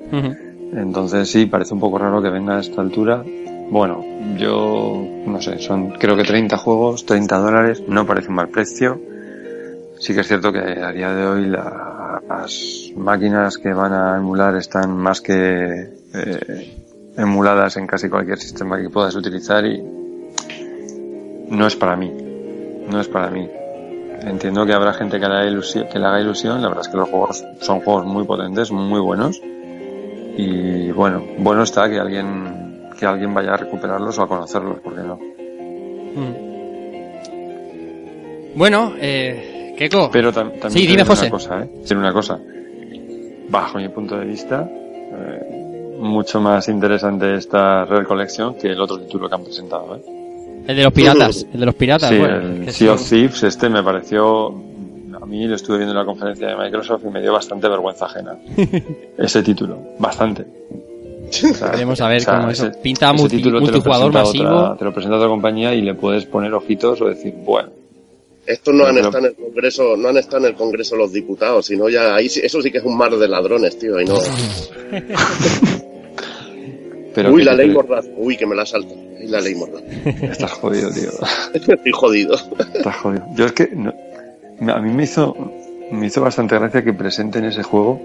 Entonces 0.74 1.30
sí, 1.30 1.46
parece 1.46 1.74
un 1.74 1.80
poco 1.80 1.98
raro 1.98 2.20
que 2.22 2.28
venga 2.30 2.56
a 2.56 2.60
esta 2.60 2.80
altura. 2.80 3.22
Bueno, 3.70 4.04
yo 4.36 5.02
no 5.26 5.40
sé, 5.40 5.58
son 5.58 5.90
creo 5.92 6.16
que 6.16 6.24
30 6.24 6.56
juegos, 6.56 7.04
30 7.06 7.38
dólares, 7.38 7.82
no 7.88 8.06
parece 8.06 8.28
un 8.28 8.34
mal 8.36 8.48
precio. 8.48 9.00
Sí 9.98 10.14
que 10.14 10.20
es 10.20 10.28
cierto 10.28 10.52
que 10.52 10.58
a 10.60 10.92
día 10.92 11.12
de 11.14 11.26
hoy 11.26 11.46
la- 11.46 12.20
las 12.28 12.92
máquinas 12.96 13.56
que 13.58 13.72
van 13.72 13.92
a 13.92 14.16
emular 14.16 14.54
están 14.56 14.94
más 14.96 15.20
que 15.20 15.95
eh, 16.16 16.74
emuladas 17.16 17.76
en 17.76 17.86
casi 17.86 18.08
cualquier 18.08 18.38
sistema 18.38 18.80
que 18.80 18.88
puedas 18.90 19.14
utilizar 19.14 19.64
y 19.66 19.82
no 21.48 21.66
es 21.66 21.76
para 21.76 21.96
mí. 21.96 22.12
No 22.88 23.00
es 23.00 23.08
para 23.08 23.30
mí. 23.30 23.48
Entiendo 24.22 24.64
que 24.66 24.72
habrá 24.72 24.92
gente 24.94 25.20
que 25.20 25.26
le, 25.28 25.34
haga 25.34 25.46
ilusión, 25.46 25.86
que 25.92 25.98
le 25.98 26.06
haga 26.06 26.20
ilusión. 26.20 26.60
La 26.62 26.68
verdad 26.68 26.82
es 26.84 26.88
que 26.88 26.96
los 26.96 27.08
juegos 27.08 27.44
son 27.60 27.80
juegos 27.80 28.06
muy 28.06 28.24
potentes, 28.24 28.70
muy 28.72 29.00
buenos. 29.00 29.40
Y 30.38 30.90
bueno, 30.90 31.22
bueno 31.38 31.62
está 31.62 31.88
que 31.88 31.98
alguien, 31.98 32.88
que 32.98 33.06
alguien 33.06 33.32
vaya 33.34 33.54
a 33.54 33.56
recuperarlos 33.56 34.18
o 34.18 34.22
a 34.22 34.28
conocerlos, 34.28 34.78
porque 34.82 35.00
no. 35.02 35.18
Bueno, 38.54 38.94
eh, 38.98 39.74
Keiko. 39.76 40.10
Pero 40.10 40.30
tam- 40.32 40.52
también 40.58 40.70
Sí, 40.70 40.86
dime, 40.86 41.04
José. 41.04 41.22
una 41.26 41.30
cosa, 41.30 41.62
¿eh? 41.62 41.68
Diré 41.82 41.96
una 41.98 42.12
cosa. 42.12 42.38
Bajo 43.48 43.78
mi 43.78 43.88
punto 43.90 44.16
de 44.18 44.24
vista, 44.24 44.68
eh, 44.68 45.65
mucho 45.98 46.40
más 46.40 46.68
interesante 46.68 47.34
esta 47.34 47.84
Rare 47.84 48.04
Collection 48.06 48.54
que 48.54 48.68
el 48.68 48.80
otro 48.80 48.98
título 49.00 49.28
que 49.28 49.34
han 49.34 49.44
presentado, 49.44 49.96
¿eh? 49.96 50.02
El 50.68 50.76
de 50.76 50.82
los 50.82 50.92
piratas, 50.92 51.46
el 51.52 51.60
de 51.60 51.66
los 51.66 51.74
piratas, 51.76 52.08
Sí, 52.10 52.18
bueno, 52.18 52.36
el 52.38 52.72
Sea 52.72 52.92
of. 52.94 53.08
Thieves, 53.08 53.42
este 53.44 53.68
me 53.68 53.82
pareció, 53.84 54.48
a 54.48 55.24
mí 55.26 55.46
lo 55.46 55.54
estuve 55.54 55.76
viendo 55.78 55.92
en 55.92 55.98
la 55.98 56.04
conferencia 56.04 56.48
de 56.48 56.56
Microsoft 56.56 57.04
y 57.06 57.08
me 57.10 57.20
dio 57.22 57.32
bastante 57.32 57.68
vergüenza 57.68 58.06
ajena. 58.06 58.36
ese 59.18 59.42
título, 59.44 59.78
bastante. 59.98 60.44
O 61.28 61.32
sea, 61.32 61.70
Queremos 61.72 61.98
saber 61.98 62.24
cómo 62.24 62.48
eso. 62.50 62.70
Pinta 62.82 63.10
ese 63.12 63.22
multi- 63.22 63.36
título 63.36 63.58
te 63.60 63.66
lo 63.66 63.72
multijugador 63.72 64.12
masivo. 64.12 64.44
otra- 64.48 64.76
te 64.76 64.84
lo 64.84 64.92
presenta 64.92 65.16
otra 65.16 65.28
compañía 65.28 65.74
y 65.74 65.82
le 65.82 65.94
puedes 65.94 66.24
poner 66.26 66.52
ojitos 66.54 67.00
o 67.00 67.06
decir, 67.06 67.34
bueno, 67.44 67.68
Estos 68.46 68.74
no 68.74 68.86
han 68.86 68.96
estado 68.98 69.18
en 69.18 69.24
el 69.26 69.34
Congreso, 69.34 69.96
no 69.96 70.08
han 70.08 70.16
estado 70.18 70.38
en 70.46 70.52
el 70.52 70.54
Congreso 70.54 70.94
los 70.96 71.12
diputados, 71.12 71.66
sino 71.66 71.88
ya 71.88 72.14
ahí 72.14 72.28
sí- 72.28 72.40
eso 72.44 72.62
sí 72.62 72.70
que 72.70 72.78
es 72.78 72.84
un 72.84 72.96
mar 72.96 73.14
de 73.16 73.26
ladrones, 73.28 73.78
tío, 73.78 74.00
y 74.00 74.04
no. 74.04 74.18
pero 77.14 77.32
Uy, 77.32 77.38
que 77.40 77.44
la 77.44 77.54
ley 77.54 77.70
mordaz. 77.70 78.04
Uy, 78.16 78.36
que 78.36 78.46
me 78.46 78.54
la 78.54 78.66
salta. 78.66 78.94
Uy, 78.94 79.26
la 79.28 79.40
ley 79.40 79.54
mordaz. 79.54 79.82
Estás 80.04 80.52
jodido, 80.52 80.90
tío. 80.92 81.10
Estoy 81.54 81.92
jodido. 81.92 82.34
Estás 82.74 82.96
jodido. 82.96 83.24
Yo 83.36 83.46
es 83.46 83.52
que 83.52 83.68
no- 83.74 83.94
a 84.72 84.80
mí 84.80 84.92
me 84.92 85.04
hizo 85.04 85.34
me 85.90 86.06
hizo 86.06 86.20
bastante 86.20 86.56
gracia 86.58 86.82
que 86.82 86.92
presenten 86.92 87.44
ese 87.44 87.62
juego 87.62 88.00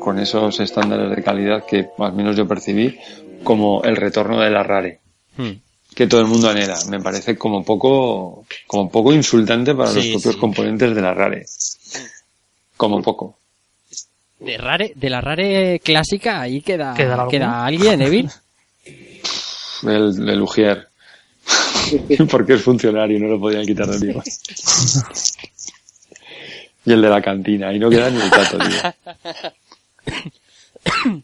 con 0.00 0.18
esos 0.18 0.58
estándares 0.60 1.14
de 1.14 1.22
calidad 1.22 1.64
que 1.64 1.86
al 1.98 2.12
menos 2.14 2.36
yo 2.36 2.46
percibí 2.48 2.98
como 3.44 3.82
el 3.84 3.96
retorno 3.96 4.40
de 4.40 4.50
la 4.50 4.62
Rare 4.62 5.00
Hmm. 5.36 5.52
Que 5.96 6.06
todo 6.06 6.20
el 6.20 6.26
mundo 6.26 6.50
anhela. 6.50 6.78
Me 6.90 7.00
parece 7.00 7.38
como 7.38 7.64
poco 7.64 8.44
como 8.66 8.90
poco 8.90 9.14
insultante 9.14 9.74
para 9.74 9.90
los 9.90 10.06
propios 10.06 10.34
sí. 10.34 10.38
componentes 10.40 10.94
de 10.94 11.00
la 11.00 11.14
Rare. 11.14 11.46
Como 12.76 13.00
poco. 13.00 13.38
De, 14.38 14.58
rare, 14.58 14.92
de 14.94 15.08
la 15.08 15.22
rare 15.22 15.80
clásica, 15.82 16.42
ahí 16.42 16.60
queda, 16.60 16.92
¿Queda 16.92 17.64
alguien, 17.64 18.02
Evil. 18.02 18.30
El, 19.82 20.28
el 20.28 20.42
Ujier. 20.42 20.88
Porque 22.30 22.54
es 22.54 22.62
funcionario, 22.62 23.18
no 23.18 23.28
lo 23.28 23.40
podían 23.40 23.64
quitar 23.64 23.86
de 23.86 23.96
encima. 23.96 24.22
Y 26.84 26.92
el 26.92 27.02
de 27.02 27.08
la 27.08 27.20
cantina, 27.20 27.72
y 27.72 27.80
no 27.80 27.90
queda 27.90 28.08
ni 28.10 28.20
el 28.20 28.30
tato, 28.30 28.58
tío. 28.58 28.78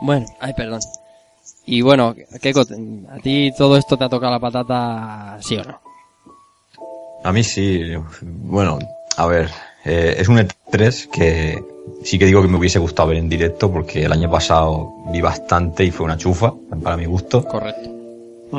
Bueno, 0.00 0.26
ay, 0.40 0.52
perdón. 0.54 0.80
Y 1.70 1.82
bueno, 1.82 2.14
Keiko, 2.40 2.62
¿a 2.62 3.18
ti 3.22 3.52
todo 3.56 3.76
esto 3.76 3.98
te 3.98 4.04
ha 4.04 4.08
tocado 4.08 4.32
la 4.32 4.40
patata, 4.40 5.36
sí 5.42 5.54
o 5.58 5.64
no? 5.64 5.78
A 7.22 7.30
mí 7.30 7.44
sí. 7.44 7.92
Bueno, 8.22 8.78
a 9.18 9.26
ver, 9.26 9.50
eh, 9.84 10.16
es 10.16 10.28
un 10.28 10.38
E3 10.38 11.10
que 11.10 11.62
sí 12.02 12.18
que 12.18 12.24
digo 12.24 12.40
que 12.40 12.48
me 12.48 12.56
hubiese 12.56 12.78
gustado 12.78 13.10
ver 13.10 13.18
en 13.18 13.28
directo 13.28 13.70
porque 13.70 14.04
el 14.04 14.12
año 14.12 14.30
pasado 14.30 14.94
vi 15.12 15.20
bastante 15.20 15.84
y 15.84 15.90
fue 15.90 16.06
una 16.06 16.16
chufa, 16.16 16.54
para 16.82 16.96
mi 16.96 17.04
gusto. 17.04 17.44
Correcto. 17.44 17.90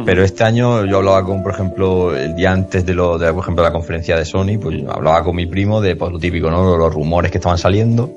Pero 0.06 0.24
este 0.24 0.44
año 0.44 0.86
yo 0.86 0.98
hablaba 0.98 1.26
con, 1.26 1.42
por 1.42 1.54
ejemplo, 1.54 2.16
el 2.16 2.36
día 2.36 2.52
antes 2.52 2.86
de 2.86 2.94
lo, 2.94 3.18
de, 3.18 3.34
por 3.34 3.42
ejemplo, 3.42 3.64
la 3.64 3.72
conferencia 3.72 4.16
de 4.18 4.24
Sony, 4.24 4.60
pues 4.62 4.84
yo 4.84 4.94
hablaba 4.94 5.24
con 5.24 5.36
mi 5.36 5.48
primo 5.48 5.82
de 5.82 5.96
pues, 5.96 6.12
lo 6.12 6.20
típico, 6.20 6.52
¿no? 6.52 6.78
Los 6.78 6.94
rumores 6.94 7.32
que 7.32 7.40
estaban 7.40 7.58
saliendo. 7.58 8.14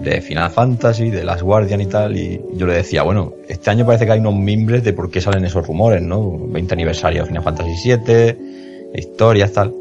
De 0.00 0.20
Final 0.20 0.50
Fantasy, 0.50 1.10
de 1.10 1.24
Last 1.24 1.42
Guardian 1.42 1.80
y 1.80 1.86
tal, 1.86 2.16
y 2.16 2.40
yo 2.54 2.66
le 2.66 2.74
decía, 2.74 3.02
bueno, 3.02 3.32
este 3.48 3.70
año 3.70 3.86
parece 3.86 4.06
que 4.06 4.12
hay 4.12 4.20
unos 4.20 4.34
mimbres 4.34 4.84
de 4.84 4.92
por 4.92 5.10
qué 5.10 5.20
salen 5.20 5.44
esos 5.44 5.66
rumores, 5.66 6.02
¿no? 6.02 6.36
20 6.38 6.74
aniversario 6.74 7.22
de 7.22 7.28
Final 7.28 7.42
Fantasy 7.42 7.70
VII, 7.96 8.90
historias, 8.94 9.52
tal. 9.52 9.74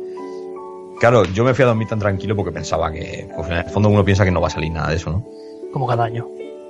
Claro, 1.00 1.26
yo 1.26 1.44
me 1.44 1.54
fui 1.54 1.64
a 1.64 1.68
dormir 1.68 1.88
tan 1.88 2.00
tranquilo 2.00 2.36
porque 2.36 2.52
pensaba 2.52 2.92
que, 2.92 3.28
pues 3.36 3.50
en 3.50 3.58
el 3.58 3.66
fondo 3.66 3.90
uno 3.90 4.04
piensa 4.06 4.24
que 4.24 4.32
no 4.32 4.40
va 4.42 4.48
a 4.48 4.52
salir 4.52 4.72
nada 4.72 4.90
de 4.90 4.96
eso, 4.96 5.10
¿no? 5.12 5.26
Como 5.74 5.86
cada 5.88 6.06
año. 6.06 6.28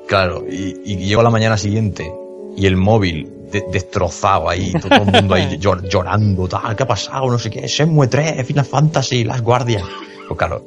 Claro, 0.07 0.43
y, 0.49 0.75
y 0.83 0.97
llego 0.97 1.21
a 1.21 1.23
la 1.23 1.29
mañana 1.29 1.57
siguiente 1.57 2.11
y 2.57 2.65
el 2.65 2.75
móvil 2.77 3.29
de- 3.51 3.65
destrozado 3.71 4.49
ahí, 4.49 4.71
todo 4.73 4.95
el 4.95 5.05
mundo 5.11 5.35
ahí 5.35 5.57
llor- 5.59 5.87
llorando, 5.87 6.47
tal, 6.47 6.75
¿qué 6.75 6.83
ha 6.83 6.87
pasado? 6.87 7.27
No 7.29 7.37
sé 7.37 7.49
qué, 7.51 7.67
Shenmue 7.67 8.07
3, 8.07 8.43
Final 8.45 8.65
Fantasy, 8.65 9.23
Las 9.23 9.41
Guardias. 9.41 9.83
Pues 10.27 10.37
claro, 10.37 10.65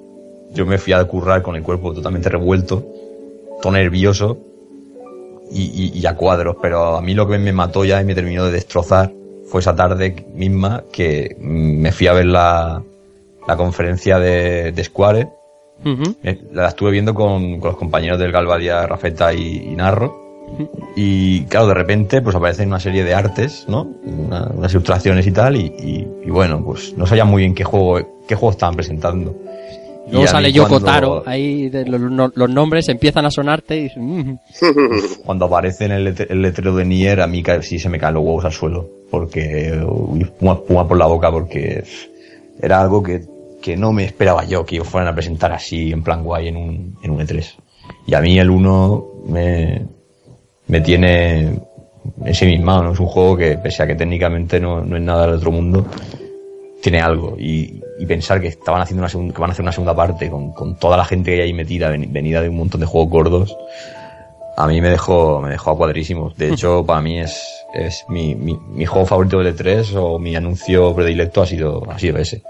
yo 0.54 0.66
me 0.66 0.78
fui 0.78 0.92
a 0.92 1.04
currar 1.04 1.42
con 1.42 1.56
el 1.56 1.62
cuerpo 1.62 1.92
totalmente 1.92 2.28
revuelto, 2.28 2.84
todo 3.62 3.72
nervioso 3.72 4.38
y, 5.50 5.62
y- 5.94 5.98
y 5.98 6.06
a 6.06 6.14
cuadros, 6.14 6.56
pero 6.60 6.96
a 6.96 7.00
mí 7.02 7.14
lo 7.14 7.26
que 7.28 7.38
me 7.38 7.52
mató 7.52 7.84
ya 7.84 8.00
y 8.00 8.04
me 8.04 8.14
terminó 8.14 8.44
de 8.44 8.52
destrozar 8.52 9.12
fue 9.46 9.60
esa 9.60 9.74
tarde 9.74 10.26
misma 10.34 10.84
que 10.92 11.36
me 11.40 11.90
fui 11.92 12.06
a 12.06 12.12
ver 12.12 12.26
la, 12.26 12.82
la 13.46 13.56
conferencia 13.56 14.18
de, 14.18 14.72
de 14.72 14.84
Square 14.84 15.28
La 16.52 16.68
estuve 16.68 16.90
viendo 16.90 17.14
con, 17.14 17.60
con 17.60 17.70
los 17.70 17.78
compañeros 17.78 18.18
del 18.18 18.32
Galvadia, 18.32 18.84
Rafeta 18.86 19.32
y, 19.32 19.68
y 19.70 19.76
Narro. 19.76 20.26
Y 20.96 21.42
claro, 21.44 21.68
de 21.68 21.74
repente 21.74 22.20
pues 22.20 22.34
aparecen 22.34 22.66
una 22.68 22.80
serie 22.80 23.04
de 23.04 23.14
artes, 23.14 23.64
¿no? 23.68 23.86
Una- 24.04 24.50
unas 24.54 24.72
ilustraciones 24.72 25.24
y 25.26 25.30
tal. 25.30 25.54
Y, 25.56 25.66
y- 25.78 26.08
y 26.26 26.30
bueno, 26.30 26.62
pues 26.64 26.94
no 26.96 27.06
sabía 27.06 27.24
muy 27.24 27.42
bien 27.42 27.54
qué 27.54 27.62
juego, 27.64 28.00
qué 28.26 28.34
juego 28.34 28.50
estaban 28.50 28.74
presentando. 28.74 29.34
Y 30.08 30.12
Luego 30.12 30.24
a 30.24 30.28
sale 30.28 30.52
Yoko 30.52 30.68
cuando- 30.70 30.86
Taro, 30.86 31.22
ahí 31.26 31.68
de 31.68 31.84
los, 31.86 32.00
no- 32.00 32.32
los 32.34 32.48
nombres 32.50 32.88
empiezan 32.88 33.26
a 33.26 33.30
sonarte 33.30 33.76
y 33.94 33.98
"Mm". 33.98 34.38
Cuando 35.24 35.44
aparece 35.44 35.84
en 35.84 35.92
el, 35.92 36.06
letre- 36.14 36.26
el 36.30 36.40
letrero 36.42 36.74
de 36.74 36.84
Nier, 36.84 37.20
a 37.20 37.26
mí 37.26 37.42
sí 37.62 37.78
se 37.78 37.88
me 37.88 37.98
caen 37.98 38.14
los 38.14 38.24
huevos 38.24 38.44
al 38.44 38.52
suelo. 38.52 38.88
Porque 39.10 39.78
uy, 39.86 40.22
espuma 40.22 40.86
por 40.88 40.96
la 40.96 41.06
boca, 41.06 41.30
porque 41.30 41.82
era 42.60 42.80
algo 42.80 43.02
que, 43.02 43.22
que 43.62 43.76
no 43.76 43.92
me 43.92 44.04
esperaba 44.04 44.44
yo 44.44 44.64
que 44.64 44.82
fueran 44.84 45.08
a 45.08 45.14
presentar 45.14 45.52
así, 45.52 45.92
en 45.92 46.02
plan 46.02 46.22
guay, 46.24 46.48
en 46.48 46.56
un, 46.56 46.98
en 47.02 47.10
un 47.10 47.18
E3. 47.20 47.44
Y 48.06 48.14
a 48.14 48.20
mí 48.20 48.38
el 48.38 48.50
1 48.50 49.06
me, 49.28 49.82
me 50.66 50.80
tiene 50.80 51.52
ensimismado, 52.24 52.82
¿no? 52.84 52.92
Es 52.92 53.00
un 53.00 53.06
juego 53.06 53.36
que, 53.36 53.56
pese 53.58 53.82
a 53.82 53.86
que 53.86 53.94
técnicamente 53.94 54.58
no, 54.60 54.82
no 54.82 54.96
es 54.96 55.02
nada 55.02 55.26
del 55.26 55.36
otro 55.36 55.50
mundo, 55.52 55.86
tiene 56.82 57.00
algo. 57.00 57.36
Y, 57.38 57.80
y 57.98 58.06
pensar 58.06 58.40
que 58.40 58.48
estaban 58.48 58.80
haciendo 58.80 59.00
una 59.02 59.08
segunda, 59.08 59.34
que 59.34 59.40
van 59.40 59.50
a 59.50 59.52
hacer 59.52 59.62
una 59.62 59.72
segunda 59.72 59.94
parte 59.94 60.30
con, 60.30 60.52
con 60.52 60.76
toda 60.76 60.96
la 60.96 61.04
gente 61.04 61.30
que 61.30 61.36
hay 61.42 61.48
ahí 61.48 61.52
metida, 61.52 61.88
ven- 61.90 62.12
venida 62.12 62.40
de 62.42 62.48
un 62.48 62.56
montón 62.56 62.80
de 62.80 62.86
juegos 62.86 63.10
gordos, 63.10 63.56
a 64.56 64.66
mí 64.66 64.80
me 64.80 64.88
dejó, 64.90 65.40
me 65.40 65.50
dejó 65.50 65.70
a 65.72 65.76
cuadrísimos. 65.76 66.36
De 66.36 66.52
hecho, 66.52 66.84
para 66.84 67.00
mí 67.00 67.18
es, 67.20 67.64
es 67.74 68.04
mi, 68.08 68.34
mi, 68.34 68.56
mi 68.70 68.86
juego 68.86 69.06
favorito 69.06 69.38
del 69.38 69.56
E3 69.56 69.94
o 69.96 70.18
mi 70.18 70.34
anuncio 70.36 70.94
predilecto 70.94 71.42
ha 71.42 71.46
sido, 71.46 71.82
ha 71.90 71.98
sido 71.98 72.18
ese. 72.18 72.42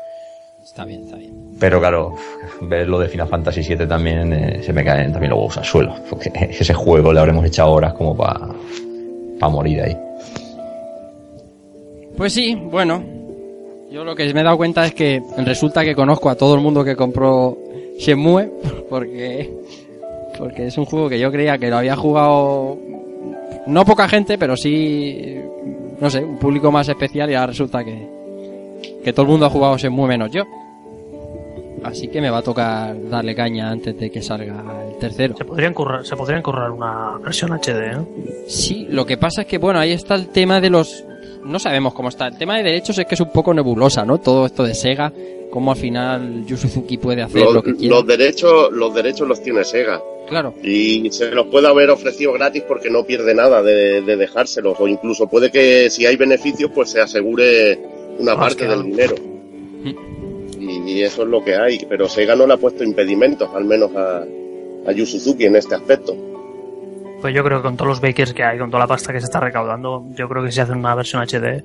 Está 0.62 0.84
bien, 0.84 1.04
está 1.04 1.16
bien. 1.16 1.34
Pero 1.60 1.80
claro, 1.80 2.14
ver 2.62 2.86
lo 2.88 2.98
de 3.00 3.08
Final 3.08 3.26
Fantasy 3.28 3.62
VII 3.62 3.86
también 3.88 4.32
eh, 4.32 4.62
se 4.62 4.72
me 4.72 4.84
caen 4.84 5.10
también 5.12 5.30
los 5.30 5.38
huevos 5.38 5.56
al 5.58 5.64
suelo. 5.64 5.94
Porque 6.08 6.30
ese 6.50 6.72
juego 6.72 7.12
le 7.12 7.20
habremos 7.20 7.44
echado 7.44 7.72
horas 7.72 7.92
como 7.94 8.16
para 8.16 8.38
morir 9.50 9.82
ahí. 9.82 9.96
Pues 12.16 12.32
sí, 12.32 12.54
bueno. 12.54 13.02
Yo 13.90 14.04
lo 14.04 14.14
que 14.14 14.32
me 14.34 14.40
he 14.40 14.44
dado 14.44 14.56
cuenta 14.56 14.84
es 14.84 14.94
que 14.94 15.22
resulta 15.38 15.84
que 15.84 15.94
conozco 15.94 16.28
a 16.28 16.34
todo 16.34 16.54
el 16.54 16.60
mundo 16.60 16.84
que 16.84 16.94
compró 16.94 17.56
Shenmue 17.98 18.50
porque 18.90 19.50
porque 20.38 20.66
es 20.66 20.78
un 20.78 20.84
juego 20.84 21.08
que 21.08 21.18
yo 21.18 21.32
creía 21.32 21.58
que 21.58 21.70
lo 21.70 21.78
había 21.78 21.96
jugado 21.96 22.78
no 23.66 23.84
poca 23.84 24.08
gente, 24.08 24.38
pero 24.38 24.56
sí 24.56 25.36
no 26.00 26.10
sé, 26.10 26.22
un 26.24 26.38
público 26.38 26.70
más 26.70 26.88
especial 26.88 27.30
y 27.30 27.34
ahora 27.34 27.48
resulta 27.48 27.84
que 27.84 28.18
que 29.02 29.12
todo 29.12 29.22
el 29.22 29.28
mundo 29.28 29.46
ha 29.46 29.50
jugado 29.50 29.76
Shenmue 29.76 30.06
menos 30.06 30.30
yo. 30.30 30.44
Así 31.84 32.08
que 32.08 32.20
me 32.20 32.30
va 32.30 32.38
a 32.38 32.42
tocar 32.42 32.96
darle 33.08 33.34
caña 33.34 33.70
antes 33.70 33.98
de 33.98 34.10
que 34.10 34.20
salga 34.20 34.62
el 34.88 34.98
tercero. 34.98 35.36
Se 35.36 35.44
podrían 35.44 35.74
currar, 35.74 36.04
se 36.04 36.16
podrían 36.16 36.42
currar 36.42 36.70
una 36.70 37.18
versión 37.18 37.52
HD, 37.52 37.68
¿eh? 37.68 38.44
Sí, 38.48 38.86
lo 38.90 39.06
que 39.06 39.16
pasa 39.16 39.42
es 39.42 39.46
que, 39.46 39.58
bueno, 39.58 39.78
ahí 39.78 39.92
está 39.92 40.14
el 40.14 40.28
tema 40.28 40.60
de 40.60 40.70
los... 40.70 41.04
No 41.44 41.58
sabemos 41.58 41.94
cómo 41.94 42.08
está. 42.08 42.28
El 42.28 42.38
tema 42.38 42.56
de 42.56 42.62
derechos 42.64 42.98
es 42.98 43.06
que 43.06 43.14
es 43.14 43.20
un 43.20 43.30
poco 43.32 43.54
nebulosa, 43.54 44.04
¿no? 44.04 44.18
Todo 44.18 44.46
esto 44.46 44.64
de 44.64 44.74
Sega, 44.74 45.12
cómo 45.50 45.72
al 45.72 45.76
final 45.78 46.44
Yu 46.46 46.56
Suzuki 46.56 46.98
puede 46.98 47.22
hacer 47.22 47.42
Los, 47.42 47.54
lo 47.54 47.62
que 47.62 47.74
quiera. 47.74 47.94
los 47.96 48.06
derechos, 48.06 48.70
los 48.72 48.94
derechos 48.94 49.26
los 49.28 49.42
tiene 49.42 49.64
Sega. 49.64 50.00
Claro, 50.28 50.52
Y 50.62 51.10
se 51.10 51.30
los 51.30 51.46
puede 51.46 51.68
haber 51.68 51.88
ofrecido 51.88 52.32
gratis 52.34 52.62
porque 52.68 52.90
no 52.90 53.04
pierde 53.04 53.34
nada 53.34 53.62
de, 53.62 54.02
de 54.02 54.16
dejárselos. 54.16 54.76
O 54.78 54.86
incluso 54.86 55.26
puede 55.26 55.50
que 55.50 55.88
si 55.88 56.04
hay 56.04 56.16
beneficios, 56.16 56.70
pues 56.74 56.90
se 56.90 57.00
asegure 57.00 57.78
una 58.18 58.34
Más 58.34 58.54
parte 58.54 58.68
del 58.68 58.82
dinero. 58.84 59.14
Y, 60.60 60.90
y 60.90 61.02
eso 61.02 61.22
es 61.22 61.28
lo 61.28 61.42
que 61.42 61.54
hay. 61.56 61.78
Pero 61.88 62.08
Sega 62.08 62.36
no 62.36 62.46
le 62.46 62.54
ha 62.54 62.56
puesto 62.58 62.84
impedimentos, 62.84 63.48
al 63.54 63.64
menos 63.64 63.90
a, 63.96 64.22
a 64.86 64.92
Yu 64.92 65.06
Suzuki 65.06 65.46
en 65.46 65.56
este 65.56 65.74
aspecto. 65.74 66.14
Pues 67.20 67.34
yo 67.34 67.42
creo 67.44 67.58
que 67.58 67.64
con 67.64 67.76
todos 67.76 67.88
los 67.88 68.00
bakers 68.00 68.32
que 68.32 68.44
hay, 68.44 68.58
con 68.58 68.70
toda 68.70 68.80
la 68.84 68.86
pasta 68.86 69.12
que 69.12 69.20
se 69.20 69.24
está 69.26 69.40
recaudando, 69.40 70.04
yo 70.14 70.28
creo 70.28 70.42
que 70.44 70.52
si 70.52 70.60
hacen 70.60 70.78
una 70.78 70.94
versión 70.94 71.20
HD, 71.22 71.64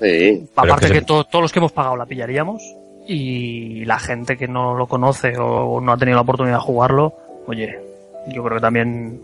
Sí. 0.00 0.48
aparte 0.56 0.86
es 0.86 0.92
que 0.92 0.98
que, 0.98 1.00
se- 1.00 1.06
to- 1.06 1.24
todos 1.24 1.42
los 1.42 1.52
que 1.52 1.58
hemos 1.60 1.72
pagado 1.72 1.96
la 1.96 2.06
pillaríamos 2.06 2.62
y 3.06 3.84
la 3.84 3.98
gente 3.98 4.36
que 4.36 4.48
no 4.48 4.74
lo 4.74 4.86
conoce 4.86 5.34
o 5.38 5.80
no 5.80 5.92
ha 5.92 5.96
tenido 5.96 6.16
la 6.16 6.22
oportunidad 6.22 6.56
de 6.56 6.62
jugarlo, 6.62 7.14
oye, 7.46 7.78
yo 8.28 8.42
creo 8.42 8.56
que 8.56 8.60
también, 8.62 9.20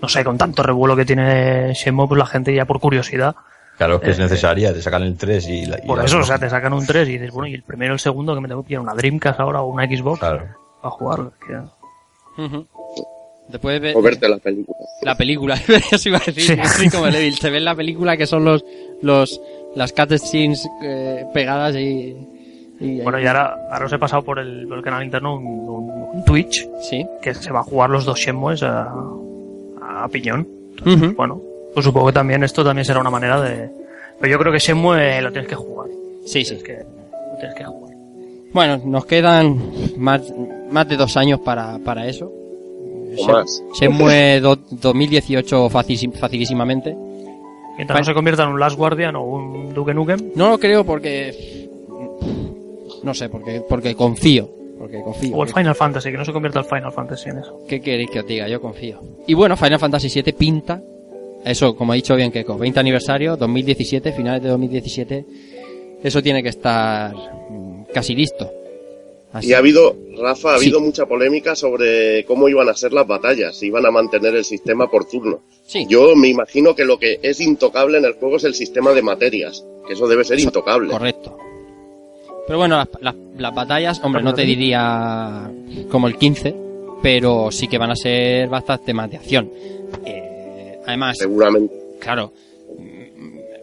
no 0.00 0.08
sé, 0.08 0.24
con 0.24 0.38
tanto 0.38 0.62
revuelo 0.62 0.96
que 0.96 1.04
tiene 1.04 1.72
Shenmue, 1.74 2.08
pues 2.08 2.18
la 2.18 2.26
gente 2.26 2.54
ya 2.54 2.64
por 2.64 2.80
curiosidad, 2.80 3.34
Claro, 3.76 3.94
es 3.96 4.00
que 4.02 4.10
es 4.10 4.18
Eh, 4.18 4.22
necesaria, 4.22 4.74
te 4.74 4.82
sacan 4.82 5.02
el 5.04 5.16
3 5.16 5.48
y 5.48 5.64
la... 5.64 5.78
y 5.82 5.86
por 5.86 5.96
la- 5.98 6.04
eso, 6.04 6.18
o 6.18 6.22
sea, 6.22 6.38
te 6.38 6.50
sacan 6.50 6.72
un 6.74 6.84
3 6.86 7.08
y 7.08 7.12
dices, 7.12 7.30
bueno, 7.32 7.46
y 7.48 7.54
el 7.54 7.62
primero 7.62 7.92
y 7.92 7.94
el 7.94 7.98
segundo 8.00 8.34
que 8.34 8.40
me 8.42 8.48
tengo 8.48 8.62
que 8.62 8.68
pillar 8.68 8.82
una 8.82 8.94
Dreamcast 8.94 9.40
ahora 9.40 9.62
o 9.62 9.68
una 9.70 9.84
Xbox 9.86 10.18
Claro. 10.20 10.44
para 10.82 10.90
jugarlo. 10.92 11.32
es 11.40 11.46
que-. 11.46 12.62
Después 13.50 13.80
de 13.82 13.94
O 13.94 14.02
verte 14.02 14.28
la 14.28 14.38
película. 14.38 14.78
la 15.02 15.14
película, 15.16 15.54
eso 15.92 16.08
iba 16.08 16.18
a 16.18 16.22
decir, 16.24 16.42
Sí. 16.42 16.60
así 16.60 16.90
como 16.90 17.06
el 17.06 17.14
Evil, 17.16 17.38
te 17.38 17.50
ves 17.50 17.62
la 17.62 17.74
película 17.74 18.16
que 18.16 18.26
son 18.26 18.44
los, 18.44 18.64
los, 19.02 19.40
las 19.74 19.92
cutscenes 19.92 20.68
eh, 20.82 21.24
pegadas 21.34 21.74
y, 21.76 22.16
y 22.80 23.00
Bueno, 23.00 23.20
y 23.20 23.26
ahora, 23.26 23.56
ahora 23.72 23.86
os 23.86 23.92
he 23.92 23.98
pasado 23.98 24.22
por 24.22 24.38
el, 24.38 24.66
por 24.68 24.78
el 24.78 24.84
canal 24.84 25.02
interno 25.04 25.36
un, 25.36 25.44
un- 25.46 25.90
un 26.14 26.24
Twitch 26.24 26.68
sí. 26.82 27.06
que 27.22 27.34
se 27.34 27.50
va 27.52 27.60
a 27.60 27.64
jugar 27.64 27.90
los 27.90 28.04
dos 28.04 28.18
Shenmues 28.18 28.62
a, 28.62 28.92
a 29.80 30.08
piñón. 30.08 30.46
Ujú. 30.86 31.14
Bueno, 31.16 31.40
pues 31.74 31.84
supongo 31.84 32.06
que 32.08 32.12
también 32.14 32.42
esto 32.44 32.64
también 32.64 32.84
será 32.84 33.00
una 33.00 33.10
manera 33.10 33.40
de... 33.40 33.70
Pero 34.20 34.32
yo 34.32 34.38
creo 34.38 34.52
que 34.52 34.58
Shenmue 34.58 35.20
lo 35.22 35.30
tienes 35.32 35.48
que 35.48 35.54
jugar. 35.56 35.88
Sí, 36.24 36.44
sí. 36.44 36.56
Tienes 36.56 36.62
que, 36.64 36.72
lo 37.32 37.38
tienes 37.38 37.54
que 37.56 37.64
jugar. 37.64 37.94
Bueno, 38.52 38.80
nos 38.84 39.06
quedan 39.06 39.58
más, 39.96 40.22
más 40.70 40.88
de 40.88 40.96
dos 40.96 41.16
años 41.16 41.40
para, 41.40 41.78
para 41.78 42.06
eso. 42.08 42.30
O 43.18 43.24
Shen- 43.26 43.32
más. 43.32 43.62
Shenmue 43.78 44.40
do- 44.40 44.58
2018 44.70 45.68
facilísim- 45.70 46.12
facilísimamente. 46.12 46.96
Mientras 47.76 47.98
no 48.00 48.04
se 48.04 48.14
convierta 48.14 48.42
en 48.44 48.50
un 48.50 48.60
Last 48.60 48.76
Guardian 48.76 49.16
o 49.16 49.22
un 49.24 49.72
Duke 49.72 49.94
Nukem, 49.94 50.32
No 50.34 50.50
lo 50.50 50.58
creo 50.58 50.84
porque... 50.84 51.68
No 53.02 53.14
sé, 53.14 53.28
porque, 53.28 53.62
porque 53.66 53.94
confío. 53.94 54.50
Porque 54.78 55.00
confío. 55.02 55.36
o 55.36 55.42
el 55.42 55.48
Final 55.50 55.74
Fantasy, 55.74 56.10
que 56.10 56.16
no 56.18 56.24
se 56.24 56.32
convierta 56.32 56.58
el 56.58 56.64
Final 56.64 56.92
Fantasy 56.92 57.30
en 57.30 57.38
eso. 57.38 57.58
¿Qué 57.68 57.80
queréis 57.80 58.10
que 58.10 58.20
os 58.20 58.26
diga? 58.26 58.48
Yo 58.48 58.60
confío. 58.60 59.00
Y 59.26 59.34
bueno, 59.34 59.56
Final 59.56 59.78
Fantasy 59.78 60.08
VII 60.22 60.32
pinta. 60.32 60.82
Eso, 61.44 61.74
como 61.74 61.92
ha 61.92 61.94
dicho 61.94 62.14
bien 62.16 62.30
Keiko, 62.30 62.58
20 62.58 62.80
aniversario, 62.80 63.36
2017, 63.36 64.12
finales 64.12 64.42
de 64.42 64.48
2017. 64.50 65.24
Eso 66.02 66.22
tiene 66.22 66.42
que 66.42 66.50
estar 66.50 67.14
mm, 67.14 67.84
casi 67.94 68.14
listo. 68.14 68.50
Así- 69.32 69.48
Y 69.48 69.52
ha 69.52 69.58
habido, 69.58 69.96
Rafa, 70.20 70.54
ha 70.54 70.58
Sí. 70.58 70.64
habido 70.64 70.80
mucha 70.80 71.06
polémica 71.06 71.54
sobre 71.54 72.24
cómo 72.24 72.48
iban 72.48 72.68
a 72.68 72.74
ser 72.74 72.92
las 72.92 73.06
batallas, 73.06 73.56
si 73.56 73.66
iban 73.66 73.86
a 73.86 73.90
mantener 73.92 74.34
el 74.34 74.44
sistema 74.44 74.90
por 74.90 75.04
turno. 75.08 75.40
Sí. 75.64 75.86
Yo 75.88 76.16
me 76.16 76.28
imagino 76.28 76.74
que 76.74 76.84
lo 76.84 76.98
que 76.98 77.20
es 77.22 77.40
intocable 77.40 77.98
en 77.98 78.04
el 78.06 78.14
juego 78.14 78.36
es 78.38 78.44
el 78.44 78.54
sistema 78.54 78.90
de 78.92 79.02
materias, 79.02 79.64
que 79.86 79.92
eso 79.94 80.08
debe 80.08 80.24
ser 80.24 80.40
intocable. 80.40 80.90
Correcto. 80.90 81.36
Pero 82.46 82.58
bueno, 82.58 82.76
las, 82.76 82.88
las- 83.00 83.14
las 83.38 83.54
batallas, 83.54 84.00
hombre, 84.02 84.22
no 84.22 84.34
te 84.34 84.42
diría 84.42 85.48
como 85.90 86.08
el 86.08 86.16
15, 86.16 86.52
pero 87.00 87.52
sí 87.52 87.68
que 87.68 87.78
van 87.78 87.92
a 87.92 87.96
ser 87.96 88.48
bastante 88.48 88.92
más 88.92 89.08
de 89.10 89.16
acción. 89.18 89.48
Eh, 90.04 90.78
además, 90.86 91.16
Seguramente. 91.18 91.72
claro, 92.00 92.32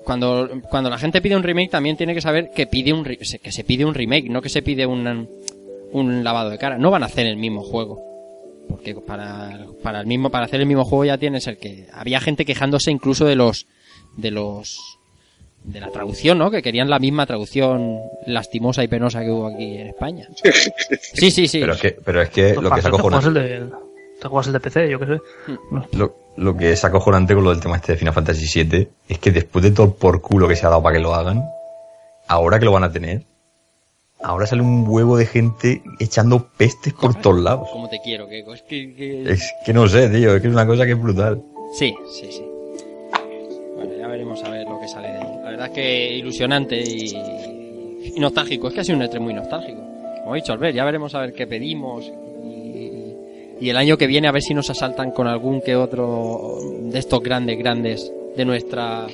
cuando, 0.06 0.48
cuando 0.70 0.90
la 0.90 0.98
gente 0.98 1.22
pide 1.22 1.36
un 1.36 1.44
remake 1.44 1.70
también 1.70 1.98
tiene 1.98 2.14
que 2.14 2.22
saber 2.22 2.52
que 2.56 2.66
pide 2.68 2.94
un 2.94 3.04
que 3.04 3.52
se 3.52 3.64
pide 3.66 3.84
un 3.84 3.94
remake, 3.94 4.30
no 4.30 4.42
que 4.42 4.48
se 4.50 4.62
pide 4.62 4.86
un, 4.86 5.28
un 5.92 6.24
lavado 6.24 6.50
de 6.50 6.58
cara. 6.58 6.78
No 6.78 6.92
van 6.92 7.04
a 7.04 7.08
hacer 7.08 7.26
el 7.28 7.38
mismo 7.38 7.64
juego. 7.64 8.02
Porque 8.70 8.94
para, 8.96 9.66
para 9.82 10.02
el 10.02 10.08
mismo, 10.08 10.30
para 10.30 10.46
hacer 10.46 10.60
el 10.60 10.66
mismo 10.66 10.84
juego 10.84 11.06
ya 11.06 11.18
tienes 11.18 11.48
el 11.48 11.58
que, 11.58 11.88
había 11.94 12.20
gente 12.20 12.44
quejándose 12.46 12.92
incluso 12.92 13.24
de 13.26 13.36
los, 13.36 13.66
de 14.18 14.30
los, 14.32 15.00
de 15.64 15.80
la 15.80 15.90
traducción, 15.90 16.38
¿no? 16.38 16.52
Que 16.52 16.62
querían 16.62 16.90
la 16.90 17.00
misma 17.00 17.26
traducción 17.26 18.00
lastimosa 18.26 18.84
y 18.84 18.90
penosa 18.90 19.22
que 19.22 19.32
hubo 19.32 19.48
aquí 19.48 19.78
en 19.78 19.88
España. 19.88 20.28
Sí, 21.14 21.32
sí, 21.32 21.48
sí. 21.48 21.62
Pero 21.62 21.74
es 21.74 21.82
que, 21.82 21.92
pero 21.92 22.22
es 22.22 22.30
que 22.30 22.54
lo 22.56 22.62
que 22.62 22.66
es 22.66 22.70
Bastante 22.72 22.98
acojonante... 22.98 23.30
juegos 23.30 23.52
el 23.62 23.70
de- 23.70 23.88
te 24.22 24.28
juegas 24.28 24.48
el 24.48 24.54
de 24.54 24.60
PC, 24.60 24.90
yo 24.90 25.00
qué 25.00 25.06
sé. 25.06 25.22
Lo, 25.94 26.16
lo 26.38 26.58
que 26.58 26.72
es 26.72 26.84
acojonante 26.84 27.36
con 27.36 27.44
lo 27.44 27.52
del 27.52 27.60
tema 27.60 27.76
este 27.78 27.94
de 27.94 27.98
Final 28.00 28.14
Fantasy 28.16 28.64
VII 28.64 28.90
es 29.08 29.20
que 29.20 29.32
después 29.32 29.64
de 29.64 29.72
todo 29.72 29.88
el 29.88 29.94
por 29.94 30.22
culo 30.22 30.48
que 30.48 30.56
se 30.56 30.66
ha 30.66 30.70
dado 30.70 30.82
para 30.84 30.96
que 30.98 31.02
lo 31.02 31.14
hagan, 31.14 31.44
ahora 32.28 32.60
que 32.60 32.66
lo 32.66 32.72
van 32.72 32.84
a 32.84 32.92
tener, 32.92 33.24
ahora 34.22 34.46
sale 34.48 34.62
un 34.62 34.86
huevo 34.88 35.18
de 35.18 35.26
gente 35.26 35.82
echando 36.00 36.48
pestes 36.58 36.94
por 36.94 37.16
todos 37.22 37.40
lados. 37.42 37.68
Como 37.72 37.88
te 37.90 38.00
quiero, 38.04 38.28
Keiko. 38.28 38.54
Es 38.54 38.62
que, 38.64 38.94
que- 38.96 39.32
Es 39.32 39.54
que 39.66 39.74
no 39.74 39.88
sé, 39.88 40.10
tío, 40.10 40.36
es 40.36 40.42
que 40.42 40.48
es 40.48 40.54
una 40.54 40.66
cosa 40.68 40.86
que 40.86 40.92
es 40.94 41.02
brutal. 41.02 41.42
Sí, 41.74 41.94
sí, 42.14 42.28
sí. 42.32 42.44
Bueno, 43.76 43.92
ya 44.00 44.08
veremos 44.08 44.44
a 44.44 44.50
ver 44.50 44.68
lo 44.68 44.80
que 44.80 44.88
sale 44.88 45.10
de 45.10 45.18
ahí. 45.18 45.38
La 45.44 45.50
verdad 45.52 45.68
es 45.68 45.74
que 45.74 46.16
ilusionante 46.18 46.82
y, 46.82 47.14
y 48.16 48.20
nostálgico. 48.20 48.68
Es 48.70 48.74
que 48.74 48.80
ha 48.82 48.84
sido 48.84 48.98
un 48.98 49.04
E3 49.04 49.20
muy 49.20 49.34
nostálgico. 49.34 49.82
Como 50.24 50.36
he 50.36 50.40
dicho, 50.40 50.54
Albert, 50.54 50.76
ya 50.76 50.84
veremos 50.86 51.14
a 51.16 51.20
ver 51.22 51.34
qué 51.34 51.46
pedimos. 51.48 52.12
Y, 52.44 53.14
y 53.62 53.70
el 53.70 53.78
año 53.78 53.98
que 53.98 54.08
viene 54.08 54.28
a 54.28 54.32
ver 54.32 54.42
si 54.42 54.54
nos 54.54 54.70
asaltan 54.70 55.12
con 55.12 55.28
algún 55.28 55.62
que 55.62 55.76
otro 55.76 56.58
de 56.82 57.00
estos 57.00 57.22
grandes, 57.22 57.58
grandes 57.58 58.12
de 58.36 58.46
nuestra 58.46 59.08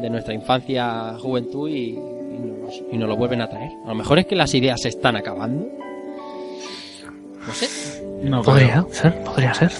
de 0.00 0.10
nuestra 0.10 0.34
infancia, 0.34 1.16
juventud 1.18 1.70
y, 1.70 1.98
y 2.36 2.40
nos, 2.62 2.82
y 2.92 2.96
nos 2.98 3.08
lo 3.08 3.16
vuelven 3.16 3.40
a 3.40 3.48
traer. 3.48 3.70
A 3.84 3.88
lo 3.88 3.94
mejor 3.94 4.18
es 4.18 4.26
que 4.26 4.36
las 4.36 4.52
ideas 4.54 4.80
se 4.82 4.88
están 4.88 5.16
acabando. 5.16 5.66
No 7.46 7.52
sé. 7.52 7.68
No, 8.22 8.42
Podría 8.42 8.84
ser, 8.90 9.22
podría 9.22 9.54
ser. 9.54 9.70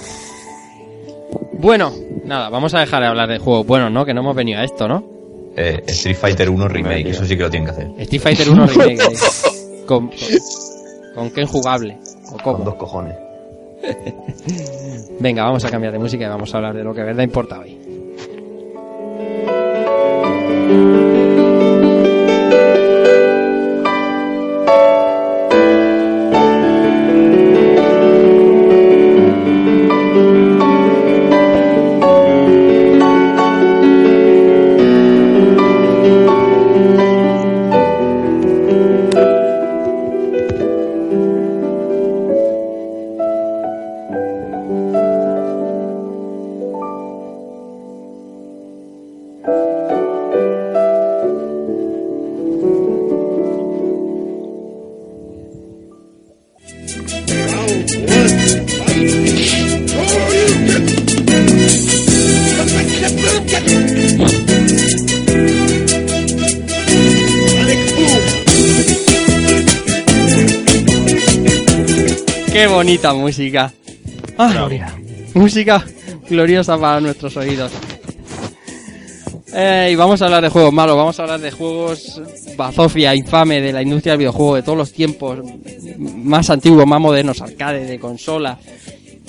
Bueno, 1.54 1.92
nada, 2.24 2.48
vamos 2.48 2.74
a 2.74 2.80
dejar 2.80 3.02
de 3.02 3.08
hablar 3.08 3.28
de 3.28 3.38
juegos 3.38 3.66
buenos, 3.66 3.90
¿no? 3.90 4.04
Que 4.04 4.14
no 4.14 4.20
hemos 4.20 4.36
venido 4.36 4.60
a 4.60 4.64
esto, 4.64 4.86
¿no? 4.86 5.04
Eh, 5.56 5.82
Street 5.86 6.16
Fighter 6.16 6.50
1 6.50 6.68
Remake, 6.68 7.08
eso 7.10 7.24
sí 7.24 7.36
que 7.36 7.42
lo 7.42 7.50
tienen 7.50 7.66
que 7.66 7.72
hacer. 7.72 7.90
Street 7.98 8.20
Fighter 8.22 8.50
1 8.50 8.66
Remake. 8.66 8.98
con, 9.86 10.08
con, 10.08 10.10
con 11.14 11.30
qué 11.30 11.40
injugable. 11.40 11.98
O 12.28 12.32
Con 12.32 12.40
cómo. 12.54 12.64
dos 12.64 12.74
cojones. 12.74 13.16
Venga, 15.20 15.44
vamos 15.44 15.64
a 15.64 15.70
cambiar 15.70 15.92
de 15.92 15.98
música 15.98 16.24
y 16.26 16.28
vamos 16.28 16.52
a 16.52 16.58
hablar 16.58 16.74
de 16.74 16.84
lo 16.84 16.94
que 16.94 17.02
verdad 17.02 17.22
importa 17.22 17.58
hoy. 17.58 17.78
Música. 73.14 73.72
Ah, 74.38 74.50
Gloria. 74.52 74.94
música 75.34 75.84
gloriosa 76.28 76.78
para 76.78 77.00
nuestros 77.00 77.36
oídos. 77.36 77.72
Eh, 79.54 79.90
y 79.92 79.96
vamos 79.96 80.20
a 80.20 80.26
hablar 80.26 80.42
de 80.42 80.50
juegos 80.50 80.72
malos, 80.72 80.96
vamos 80.96 81.18
a 81.18 81.22
hablar 81.22 81.40
de 81.40 81.50
juegos 81.50 82.20
bazofia, 82.56 83.14
infame 83.14 83.60
de 83.60 83.72
la 83.72 83.80
industria 83.80 84.12
del 84.12 84.18
videojuego 84.18 84.56
de 84.56 84.62
todos 84.62 84.76
los 84.76 84.92
tiempos, 84.92 85.38
más 85.98 86.50
antiguos, 86.50 86.86
más 86.86 87.00
modernos, 87.00 87.40
arcade, 87.40 87.86
de 87.86 87.98
consola. 87.98 88.58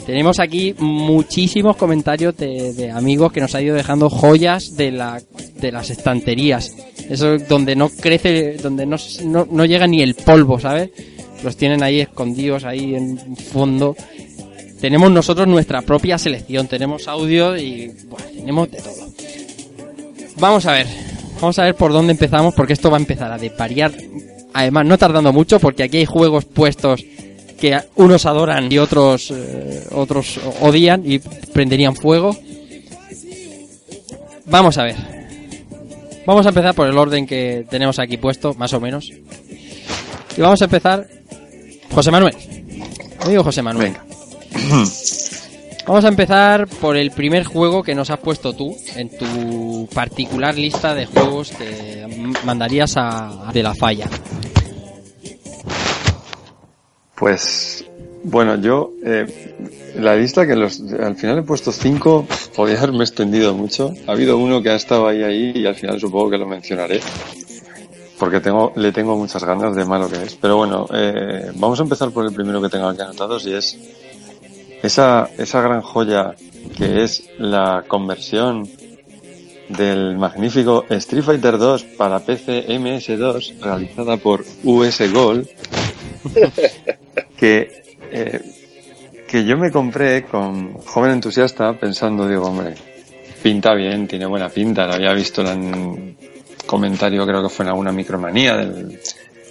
Tenemos 0.06 0.40
aquí 0.40 0.74
muchísimos 0.80 1.76
comentarios 1.76 2.36
de, 2.38 2.74
de 2.74 2.92
amigos 2.92 3.32
que 3.32 3.42
nos 3.42 3.54
han 3.56 3.64
ido 3.64 3.76
dejando 3.76 4.10
joyas 4.10 4.76
de, 4.76 4.92
la, 4.92 5.22
de 5.56 5.72
las 5.72 5.90
estanterías. 5.90 6.74
Eso 7.10 7.38
donde 7.38 7.76
no 7.76 7.90
crece, 7.90 8.58
donde 8.62 8.86
no, 8.86 8.98
no, 9.26 9.48
no 9.50 9.66
llega 9.66 9.86
ni 9.88 10.02
el 10.02 10.16
polvo, 10.16 10.60
¿sabes? 10.60 10.92
Los 11.44 11.56
tienen 11.58 11.84
ahí 11.84 12.02
escondidos, 12.02 12.64
ahí 12.64 12.96
en 12.96 13.36
fondo. 13.38 13.96
Tenemos 14.80 15.12
nosotros 15.12 15.48
nuestra 15.48 15.82
propia 15.82 16.18
selección, 16.18 16.68
tenemos 16.68 17.08
audio 17.08 17.58
y 17.58 17.92
bueno, 18.08 18.26
tenemos 18.34 18.72
de 18.72 18.78
todo. 18.78 19.08
Vamos 20.40 20.66
a 20.68 20.74
ver, 20.74 20.88
vamos 21.42 21.58
a 21.58 21.64
ver 21.64 21.76
por 21.76 21.92
dónde 21.92 22.12
empezamos, 22.12 22.54
porque 22.54 22.74
esto 22.74 22.92
va 22.92 22.98
a 22.98 23.00
empezar 23.00 23.32
a 23.32 23.38
depariar. 23.38 23.92
Además, 24.54 24.86
no 24.86 24.98
tardando 24.98 25.34
mucho, 25.34 25.60
porque 25.60 25.84
aquí 25.84 25.98
hay 25.98 26.06
juegos 26.06 26.46
puestos 26.46 27.04
que 27.60 27.80
unos 27.96 28.26
adoran 28.26 28.72
y 28.72 28.78
otros 28.78 29.32
eh, 29.32 29.84
otros 29.92 30.40
odian 30.62 31.04
y 31.06 31.20
prenderían 31.20 31.96
fuego. 31.96 32.36
Vamos 34.46 34.78
a 34.78 34.84
ver. 34.84 34.96
Vamos 36.26 36.46
a 36.46 36.50
empezar 36.50 36.76
por 36.76 36.88
el 36.88 36.98
orden 36.98 37.26
que 37.26 37.66
tenemos 37.70 38.00
aquí 38.00 38.18
puesto, 38.18 38.54
más 38.54 38.74
o 38.74 38.80
menos. 38.80 39.12
Y 40.38 40.42
vamos 40.42 40.62
a 40.62 40.66
empezar. 40.66 41.08
José 41.92 42.12
Manuel. 42.12 42.36
Amigo 43.22 43.44
José 43.44 43.62
Manuel. 43.62 43.96
Vamos 45.88 46.04
a 46.04 46.10
empezar 46.10 46.68
por 46.68 46.98
el 46.98 47.12
primer 47.12 47.46
juego 47.46 47.82
que 47.82 47.96
nos 47.96 48.10
has 48.10 48.20
puesto 48.20 48.54
tú 48.54 48.76
en 48.96 49.10
tu 49.10 49.88
particular 49.94 50.56
lista 50.58 50.94
de 50.94 51.06
juegos 51.06 51.52
que 51.52 52.06
mandarías 52.44 52.98
a, 52.98 53.48
a 53.50 53.54
de 53.54 53.64
la 53.64 53.74
falla. 53.74 54.10
Pues, 57.16 57.86
bueno, 58.24 58.62
yo, 58.62 58.92
eh, 59.04 59.56
la 59.96 60.16
lista 60.16 60.46
que 60.46 60.56
los, 60.56 60.82
al 61.00 61.16
final 61.16 61.40
he 61.40 61.44
puesto 61.44 61.72
cinco, 61.72 62.28
podría 62.56 62.78
haberme 62.78 63.06
extendido 63.06 63.54
mucho. 63.54 63.94
Ha 64.06 64.12
habido 64.12 64.38
uno 64.38 64.62
que 64.62 64.70
ha 64.70 64.76
estado 64.76 65.08
ahí, 65.08 65.24
ahí, 65.24 65.54
y 65.56 65.66
al 65.66 65.76
final 65.76 66.00
supongo 66.00 66.30
que 66.32 66.38
lo 66.38 66.46
mencionaré. 66.46 67.00
Porque 68.20 68.40
tengo, 68.40 68.74
le 68.76 68.92
tengo 68.92 69.16
muchas 69.16 69.44
ganas 69.44 69.76
de 69.76 69.86
malo 69.86 70.10
que 70.10 70.24
es. 70.24 70.36
Pero 70.36 70.58
bueno, 70.58 70.88
eh, 70.94 71.52
vamos 71.56 71.80
a 71.80 71.84
empezar 71.84 72.10
por 72.12 72.26
el 72.26 72.34
primero 72.34 72.62
que 72.62 72.70
tengo 72.70 72.88
aquí 72.88 73.02
anotados 73.02 73.46
y 73.46 73.54
es 73.54 73.78
esa, 74.82 75.30
esa 75.38 75.62
gran 75.62 75.82
joya 75.82 76.36
que 76.76 77.04
es 77.04 77.30
la 77.38 77.84
conversión 77.88 78.68
del 79.70 80.18
magnífico 80.18 80.86
Street 80.90 81.24
Fighter 81.24 81.58
2 81.58 81.84
para 81.98 82.20
PC 82.20 82.68
MS2 82.68 83.60
realizada 83.60 84.18
por 84.18 84.46
US 84.64 85.12
Gold 85.12 85.48
que, 87.38 87.84
eh, 88.12 88.42
que 89.28 89.46
yo 89.46 89.58
me 89.58 89.72
compré 89.72 90.24
con 90.24 90.74
joven 90.74 91.12
entusiasta 91.12 91.74
pensando, 91.74 92.28
digo, 92.28 92.48
hombre, 92.48 92.76
pinta 93.44 93.74
bien, 93.74 94.08
tiene 94.08 94.26
buena 94.26 94.50
pinta, 94.50 94.88
lo 94.88 94.94
había 94.94 95.14
visto 95.14 95.42
en 95.50 96.18
comentario, 96.68 97.26
creo 97.26 97.42
que 97.42 97.50
fue 97.50 97.64
en 97.66 97.70
alguna 97.70 97.92
micromanía 97.92 98.56
del- 98.58 99.00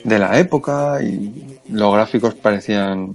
de 0.04 0.18
la 0.20 0.38
época 0.38 1.00
y 1.02 1.58
los 1.70 1.92
gráficos 1.92 2.34
parecían 2.34 3.14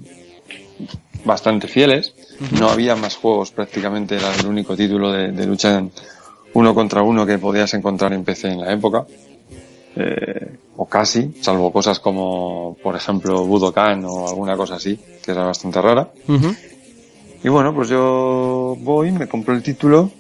bastante 1.24 1.68
fieles. 1.68 2.14
No 2.60 2.70
había 2.70 2.96
más 2.96 3.16
juegos 3.16 3.52
prácticamente, 3.52 4.16
era 4.16 4.34
el 4.36 4.48
único 4.48 4.76
título 4.76 5.12
de, 5.12 5.32
de 5.32 5.46
lucha 5.46 5.78
en 5.78 5.92
uno 6.54 6.74
contra 6.76 7.02
uno 7.04 7.26
que 7.26 7.38
podías 7.38 7.74
encontrar 7.76 8.12
en 8.14 8.24
PC 8.24 8.50
en 8.50 8.62
la 8.62 8.74
época. 8.74 9.06
Eh, 9.96 10.58
o 10.78 10.86
casi, 10.86 11.32
salvo 11.42 11.72
cosas 11.72 12.00
como, 12.00 12.78
por 12.82 12.96
ejemplo, 12.96 13.46
Budokan 13.46 14.04
o 14.06 14.28
alguna 14.28 14.58
cosa 14.58 14.76
así, 14.76 15.00
que 15.24 15.32
era 15.32 15.44
bastante 15.44 15.82
rara. 15.82 16.10
Y 17.44 17.50
bueno, 17.50 17.74
pues 17.74 17.90
yo 17.90 18.76
voy, 18.80 19.12
me 19.12 19.28
compro 19.28 19.54
el 19.54 19.62
título, 19.64 20.12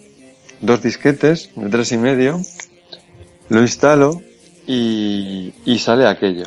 dos 0.59 0.81
disquetes 0.83 1.49
de 1.55 1.69
tres 1.69 1.91
y 1.91 1.97
medio, 1.97 2.39
lo 3.51 3.61
instalo 3.61 4.21
y, 4.65 5.53
y 5.65 5.77
sale 5.77 6.07
aquello. 6.07 6.45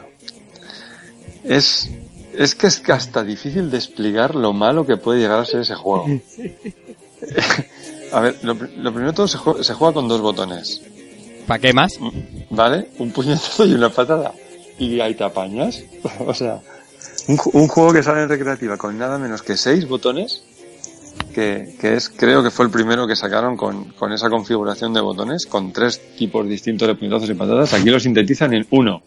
Es, 1.44 1.90
es 2.32 2.54
que 2.54 2.66
es 2.66 2.80
que 2.80 2.92
hasta 2.92 3.22
difícil 3.22 3.70
de 3.70 3.76
explicar 3.76 4.34
lo 4.34 4.54
malo 4.54 4.86
que 4.86 4.96
puede 4.96 5.20
llegar 5.20 5.40
a 5.40 5.44
ser 5.44 5.60
ese 5.60 5.74
juego. 5.74 6.06
a 8.12 8.20
ver, 8.20 8.38
lo, 8.42 8.54
lo 8.54 8.90
primero 8.90 9.10
de 9.10 9.16
todo 9.16 9.28
se 9.28 9.36
juega, 9.36 9.62
se 9.62 9.74
juega 9.74 9.92
con 9.92 10.08
dos 10.08 10.22
botones. 10.22 10.80
¿Para 11.46 11.60
qué 11.60 11.74
más? 11.74 11.98
¿Vale? 12.48 12.88
Un 12.98 13.12
puñetazo 13.12 13.66
y 13.66 13.74
una 13.74 13.90
patada. 13.90 14.32
Y 14.78 14.98
ahí 14.98 15.14
te 15.14 15.24
apañas. 15.24 15.82
o 16.26 16.32
sea, 16.32 16.62
un, 17.28 17.38
un 17.52 17.68
juego 17.68 17.92
que 17.92 18.02
sale 18.02 18.22
en 18.22 18.30
recreativa 18.30 18.78
con 18.78 18.96
nada 18.96 19.18
menos 19.18 19.42
que 19.42 19.58
seis 19.58 19.86
botones, 19.86 20.42
que, 21.34 21.76
es, 21.82 22.08
creo 22.08 22.42
que 22.42 22.50
fue 22.50 22.64
el 22.64 22.70
primero 22.70 23.06
que 23.06 23.16
sacaron 23.16 23.56
con, 23.56 23.90
con 23.90 24.12
esa 24.12 24.30
configuración 24.30 24.94
de 24.94 25.00
botones, 25.00 25.46
con 25.46 25.72
tres 25.72 26.00
tipos 26.16 26.48
distintos 26.48 26.88
de 26.88 26.94
puñetazos 26.94 27.28
y 27.28 27.34
patadas. 27.34 27.74
Aquí 27.74 27.90
lo 27.90 28.00
sintetizan 28.00 28.54
en 28.54 28.66
uno. 28.70 29.02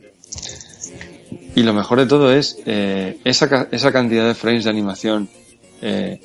Y 1.56 1.64
lo 1.64 1.74
mejor 1.74 2.00
de 2.00 2.06
todo 2.06 2.32
es 2.32 2.60
eh, 2.68 3.18
esa, 3.24 3.68
esa 3.72 3.92
cantidad 3.92 4.28
de 4.28 4.36
frames 4.36 4.66
de 4.66 4.70
animación 4.70 5.28
eh, 5.82 6.22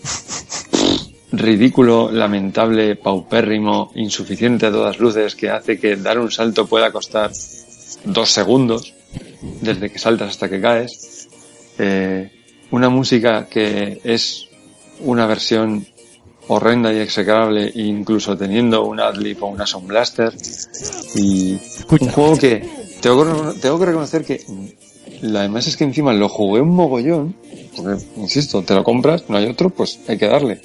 ridículo, 1.32 2.10
lamentable, 2.12 2.96
paupérrimo, 2.96 3.90
insuficiente 3.94 4.66
a 4.66 4.70
todas 4.70 4.98
luces 4.98 5.34
que 5.34 5.48
hace 5.48 5.78
que 5.78 5.96
dar 5.96 6.18
un 6.18 6.30
salto 6.30 6.66
pueda 6.66 6.92
costar 6.92 7.30
dos 8.04 8.30
segundos 8.30 8.94
desde 9.62 9.90
que 9.90 9.98
saltas 9.98 10.30
hasta 10.30 10.50
que 10.50 10.60
caes. 10.60 11.28
Eh, 11.78 12.30
una 12.70 12.88
música 12.88 13.46
que 13.48 14.00
es 14.04 14.48
una 15.00 15.26
versión 15.26 15.86
horrenda 16.48 16.92
y 16.92 16.98
execrable, 16.98 17.70
incluso 17.74 18.37
teniendo 18.37 18.85
un 18.85 19.00
adlib 19.00 19.42
o 19.42 19.46
una 19.46 19.66
Sound 19.66 19.88
Blaster. 19.88 20.33
Y 21.14 21.59
un 21.90 22.09
juego 22.11 22.37
que 22.37 22.68
tengo, 23.00 23.24
que 23.24 23.61
tengo 23.61 23.78
que 23.78 23.87
reconocer 23.87 24.24
que 24.24 24.40
la 25.22 25.40
además 25.40 25.66
es 25.66 25.76
que 25.76 25.85
encima 25.85 26.12
lo 26.12 26.28
jugué 26.28 26.61
un 26.61 26.70
mogollón, 26.70 27.35
porque, 27.76 28.05
insisto, 28.16 28.62
te 28.62 28.74
lo 28.74 28.85
compras, 28.85 29.24
no 29.28 29.37
hay 29.37 29.46
otro, 29.46 29.70
pues 29.70 30.00
hay 30.09 30.18
que 30.18 30.26
darle. 30.26 30.61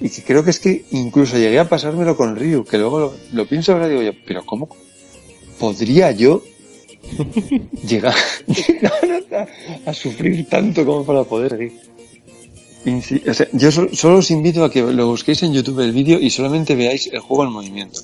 Y 0.00 0.10
que 0.10 0.22
creo 0.22 0.44
que 0.44 0.50
es 0.50 0.58
que 0.58 0.84
incluso 0.90 1.38
llegué 1.38 1.58
a 1.58 1.68
pasármelo 1.68 2.16
con 2.16 2.36
Ryu, 2.36 2.64
que 2.64 2.76
luego 2.76 2.98
lo, 2.98 3.14
lo 3.32 3.46
pienso 3.46 3.72
ahora 3.72 3.86
y 3.86 3.90
digo 3.90 4.02
yo, 4.02 4.12
pero 4.26 4.44
¿cómo 4.44 4.68
podría 5.58 6.10
yo 6.10 6.42
llegar, 7.86 8.14
a, 9.32 9.46
a 9.90 9.94
sufrir 9.94 10.48
tanto 10.48 10.84
como 10.84 11.04
para 11.04 11.24
poder 11.24 11.52
seguir? 11.52 11.92
O 12.84 13.34
sea, 13.34 13.46
yo 13.52 13.70
so- 13.70 13.88
solo 13.92 14.18
os 14.18 14.30
invito 14.30 14.64
a 14.64 14.70
que 14.70 14.82
lo 14.82 15.06
busquéis 15.06 15.42
en 15.44 15.52
YouTube 15.52 15.80
el 15.80 15.92
vídeo 15.92 16.18
y 16.18 16.30
solamente 16.30 16.74
veáis 16.74 17.06
el 17.12 17.20
juego 17.20 17.44
en 17.44 17.50
movimiento. 17.52 18.00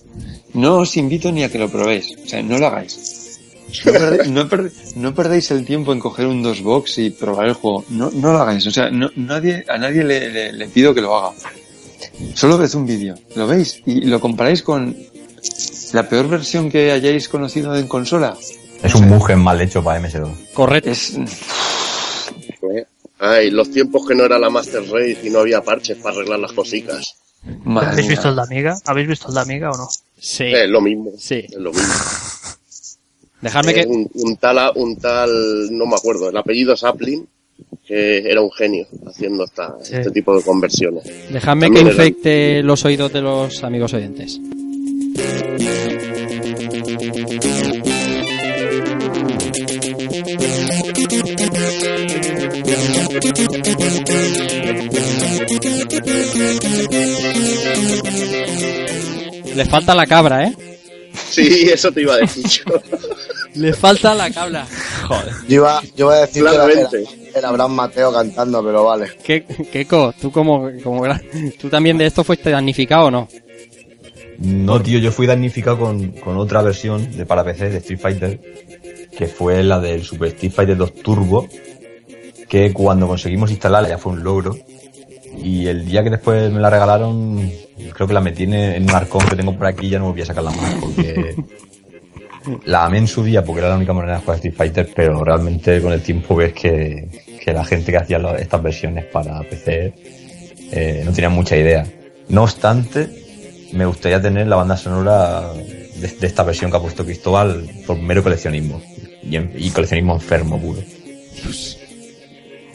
No 0.54 0.76
os 0.78 0.96
invito 0.96 1.32
ni 1.32 1.42
a 1.42 1.50
que 1.50 1.58
lo 1.58 1.68
probéis, 1.68 2.14
o 2.24 2.28
sea, 2.28 2.42
no 2.42 2.58
lo 2.58 2.66
hagáis. 2.68 3.40
No, 3.84 3.92
perde- 3.98 4.28
no 4.28 4.48
perde- 4.48 4.72
no 4.96 5.14
perdáis 5.14 5.50
el 5.50 5.64
tiempo 5.64 5.92
en 5.92 5.98
coger 5.98 6.26
un 6.26 6.42
dos 6.42 6.62
box 6.62 6.98
y 6.98 7.10
probar 7.10 7.48
el 7.48 7.54
juego. 7.54 7.84
No, 7.90 8.10
no 8.12 8.32
lo 8.32 8.38
hagáis, 8.38 8.66
o 8.66 8.70
sea, 8.70 8.88
no, 8.90 9.10
nadie, 9.16 9.64
a 9.68 9.78
nadie 9.78 10.04
le, 10.04 10.30
le- 10.30 10.52
le 10.52 10.68
pido 10.68 10.94
que 10.94 11.00
lo 11.00 11.16
haga. 11.16 11.34
Solo 12.34 12.56
ved 12.56 12.72
un 12.74 12.86
vídeo, 12.86 13.16
lo 13.34 13.46
veis 13.48 13.82
y 13.84 14.02
lo 14.02 14.20
comparáis 14.20 14.62
con 14.62 14.96
la 15.92 16.08
peor 16.08 16.28
versión 16.28 16.70
que 16.70 16.92
hayáis 16.92 17.28
conocido 17.28 17.74
en 17.76 17.88
consola. 17.88 18.36
Es 18.82 18.94
un 18.94 19.08
Mugen 19.08 19.40
mal 19.40 19.60
hecho 19.60 19.82
para 19.82 20.00
MS2. 20.00 20.52
Correcto. 20.54 20.90
Es, 20.90 21.14
¿eh? 21.16 22.84
Ay, 23.18 23.50
los 23.50 23.70
tiempos 23.70 24.06
que 24.06 24.14
no 24.14 24.24
era 24.24 24.38
la 24.38 24.48
Master 24.50 24.82
Race 24.90 25.18
y 25.24 25.30
no 25.30 25.40
había 25.40 25.62
parches 25.62 25.98
para 25.98 26.16
arreglar 26.16 26.38
las 26.38 26.52
cositas. 26.52 27.14
madre 27.64 27.88
¿Habéis 27.90 28.06
mía. 28.08 28.16
visto 28.16 28.28
el 28.28 28.36
de 28.36 28.42
Amiga? 28.42 28.78
¿Habéis 28.86 29.08
visto 29.08 29.28
el 29.28 29.34
de 29.34 29.40
Amiga 29.40 29.70
o 29.70 29.76
no? 29.76 29.88
Sí. 30.18 30.44
Eh, 30.44 30.64
Es 30.64 30.70
lo 30.70 30.80
mismo. 30.80 31.12
Sí. 31.18 31.44
Es 31.48 31.54
lo 31.56 31.72
mismo. 31.72 31.92
Dejadme 33.40 33.70
Eh, 33.70 33.74
que... 33.74 33.86
un, 33.86 34.10
un 34.14 34.36
tal, 34.36 34.72
un 34.76 34.96
tal, 34.96 35.76
no 35.76 35.86
me 35.86 35.94
acuerdo, 35.96 36.28
el 36.30 36.36
apellido 36.36 36.76
Saplin, 36.76 37.26
que 37.86 38.18
era 38.18 38.40
un 38.40 38.50
genio 38.52 38.86
haciendo 39.06 39.44
esta, 39.44 39.76
Sí. 39.82 39.94
este 39.96 40.10
tipo 40.10 40.36
de 40.36 40.42
conversiones. 40.42 41.04
Dejadme 41.32 41.68
que 41.70 41.74
También 41.76 41.86
infecte 41.88 42.62
los 42.62 42.84
oídos 42.84 43.12
de 43.12 43.20
los 43.22 43.62
amigos 43.64 43.94
oyentes. 43.94 44.40
Le 59.58 59.64
falta 59.66 59.94
la 59.94 60.06
cabra, 60.06 60.44
¿eh? 60.44 60.54
Sí, 61.30 61.68
eso 61.72 61.90
te 61.92 62.02
iba 62.02 62.14
a 62.14 62.18
decir 62.18 62.44
yo. 62.46 62.74
Le 63.54 63.72
falta 63.72 64.14
la 64.14 64.30
cabra. 64.30 64.66
Joder. 65.08 65.32
Yo 65.48 65.54
iba, 65.56 65.82
yo 65.96 66.06
iba 66.06 66.14
a 66.14 66.20
decir 66.20 66.44
que 66.44 66.48
Claramente. 66.50 66.98
era- 67.00 67.38
era 67.38 67.48
Abraham 67.48 67.72
Mateo 67.74 68.12
cantando, 68.12 68.62
pero 68.64 68.84
vale. 68.84 69.06
¿Qué, 69.24 69.44
Keiko, 69.72 70.12
tú 70.20 70.30
como, 70.30 70.68
como 70.82 71.00
gran- 71.02 71.22
tú 71.60 71.68
también 71.68 71.98
de 71.98 72.06
esto 72.06 72.22
fuiste 72.24 72.50
damnificado 72.50 73.06
o 73.06 73.10
no? 73.10 73.28
No, 74.38 74.80
tío, 74.80 74.98
yo 75.00 75.10
fui 75.10 75.26
damnificado 75.26 75.78
con, 75.78 76.12
con 76.12 76.36
otra 76.36 76.62
versión 76.62 77.16
de 77.16 77.26
para 77.26 77.42
PC 77.44 77.70
de 77.70 77.78
Street 77.78 78.00
Fighter, 78.00 78.40
que 79.16 79.26
fue 79.26 79.62
la 79.64 79.80
del 79.80 80.04
Super 80.04 80.28
Street 80.28 80.52
Fighter 80.52 80.76
2 80.76 80.94
Turbo, 81.02 81.48
que 82.48 82.72
cuando 82.72 83.08
conseguimos 83.08 83.50
instalarla 83.50 83.88
ya 83.88 83.98
fue 83.98 84.12
un 84.12 84.22
logro. 84.22 84.56
Y 85.42 85.66
el 85.66 85.84
día 85.86 86.02
que 86.02 86.10
después 86.10 86.50
me 86.52 86.60
la 86.60 86.70
regalaron, 86.70 87.50
creo 87.94 88.06
que 88.06 88.14
la 88.14 88.20
metí 88.20 88.44
en, 88.44 88.54
en 88.54 88.82
un 88.84 88.90
arcón 88.90 89.26
que 89.28 89.36
tengo 89.36 89.56
por 89.56 89.66
aquí 89.66 89.86
y 89.86 89.90
ya 89.90 89.98
no 89.98 90.06
volví 90.06 90.22
a 90.22 90.26
sacarla 90.26 90.50
más, 90.50 90.74
porque 90.80 91.34
la 92.64 92.86
amé 92.86 92.98
en 92.98 93.06
su 93.06 93.22
día 93.24 93.44
porque 93.44 93.60
era 93.60 93.68
la 93.70 93.76
única 93.76 93.92
manera 93.92 94.14
de 94.14 94.20
jugar 94.20 94.36
Street 94.36 94.54
Fighter, 94.56 94.90
pero 94.94 95.22
realmente 95.22 95.80
con 95.80 95.92
el 95.92 96.00
tiempo 96.02 96.34
ves 96.36 96.52
que, 96.52 97.08
que 97.44 97.52
la 97.52 97.64
gente 97.64 97.92
que 97.92 97.98
hacía 97.98 98.18
lo- 98.18 98.36
estas 98.36 98.62
versiones 98.62 99.04
para 99.06 99.40
PC 99.42 99.92
eh, 100.72 101.02
no 101.04 101.12
tenía 101.12 101.30
mucha 101.30 101.56
idea. 101.56 101.86
No 102.28 102.42
obstante, 102.42 103.08
me 103.72 103.86
gustaría 103.86 104.20
tener 104.20 104.46
la 104.48 104.56
banda 104.56 104.76
sonora 104.76 105.52
de, 105.54 106.08
de 106.08 106.26
esta 106.26 106.42
versión 106.42 106.70
que 106.70 106.76
ha 106.76 106.80
puesto 106.80 107.04
Cristóbal 107.04 107.68
por 107.86 107.98
mero 107.98 108.22
coleccionismo. 108.22 108.80
Y, 109.22 109.36
en- 109.36 109.52
y 109.56 109.70
coleccionismo 109.70 110.14
enfermo 110.14 110.58
puro. 110.60 110.80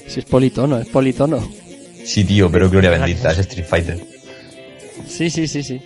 Si 0.08 0.20
es 0.20 0.26
politono, 0.26 0.78
es 0.80 0.88
politono. 0.88 1.48
Sí, 2.06 2.24
tío, 2.24 2.52
pero 2.52 2.70
gloria 2.70 2.90
bendita, 2.92 3.32
es 3.32 3.40
Street 3.40 3.66
Fighter. 3.66 4.00
Sí, 5.08 5.30
sí, 5.30 5.48
sí, 5.48 5.64
sí. 5.64 5.82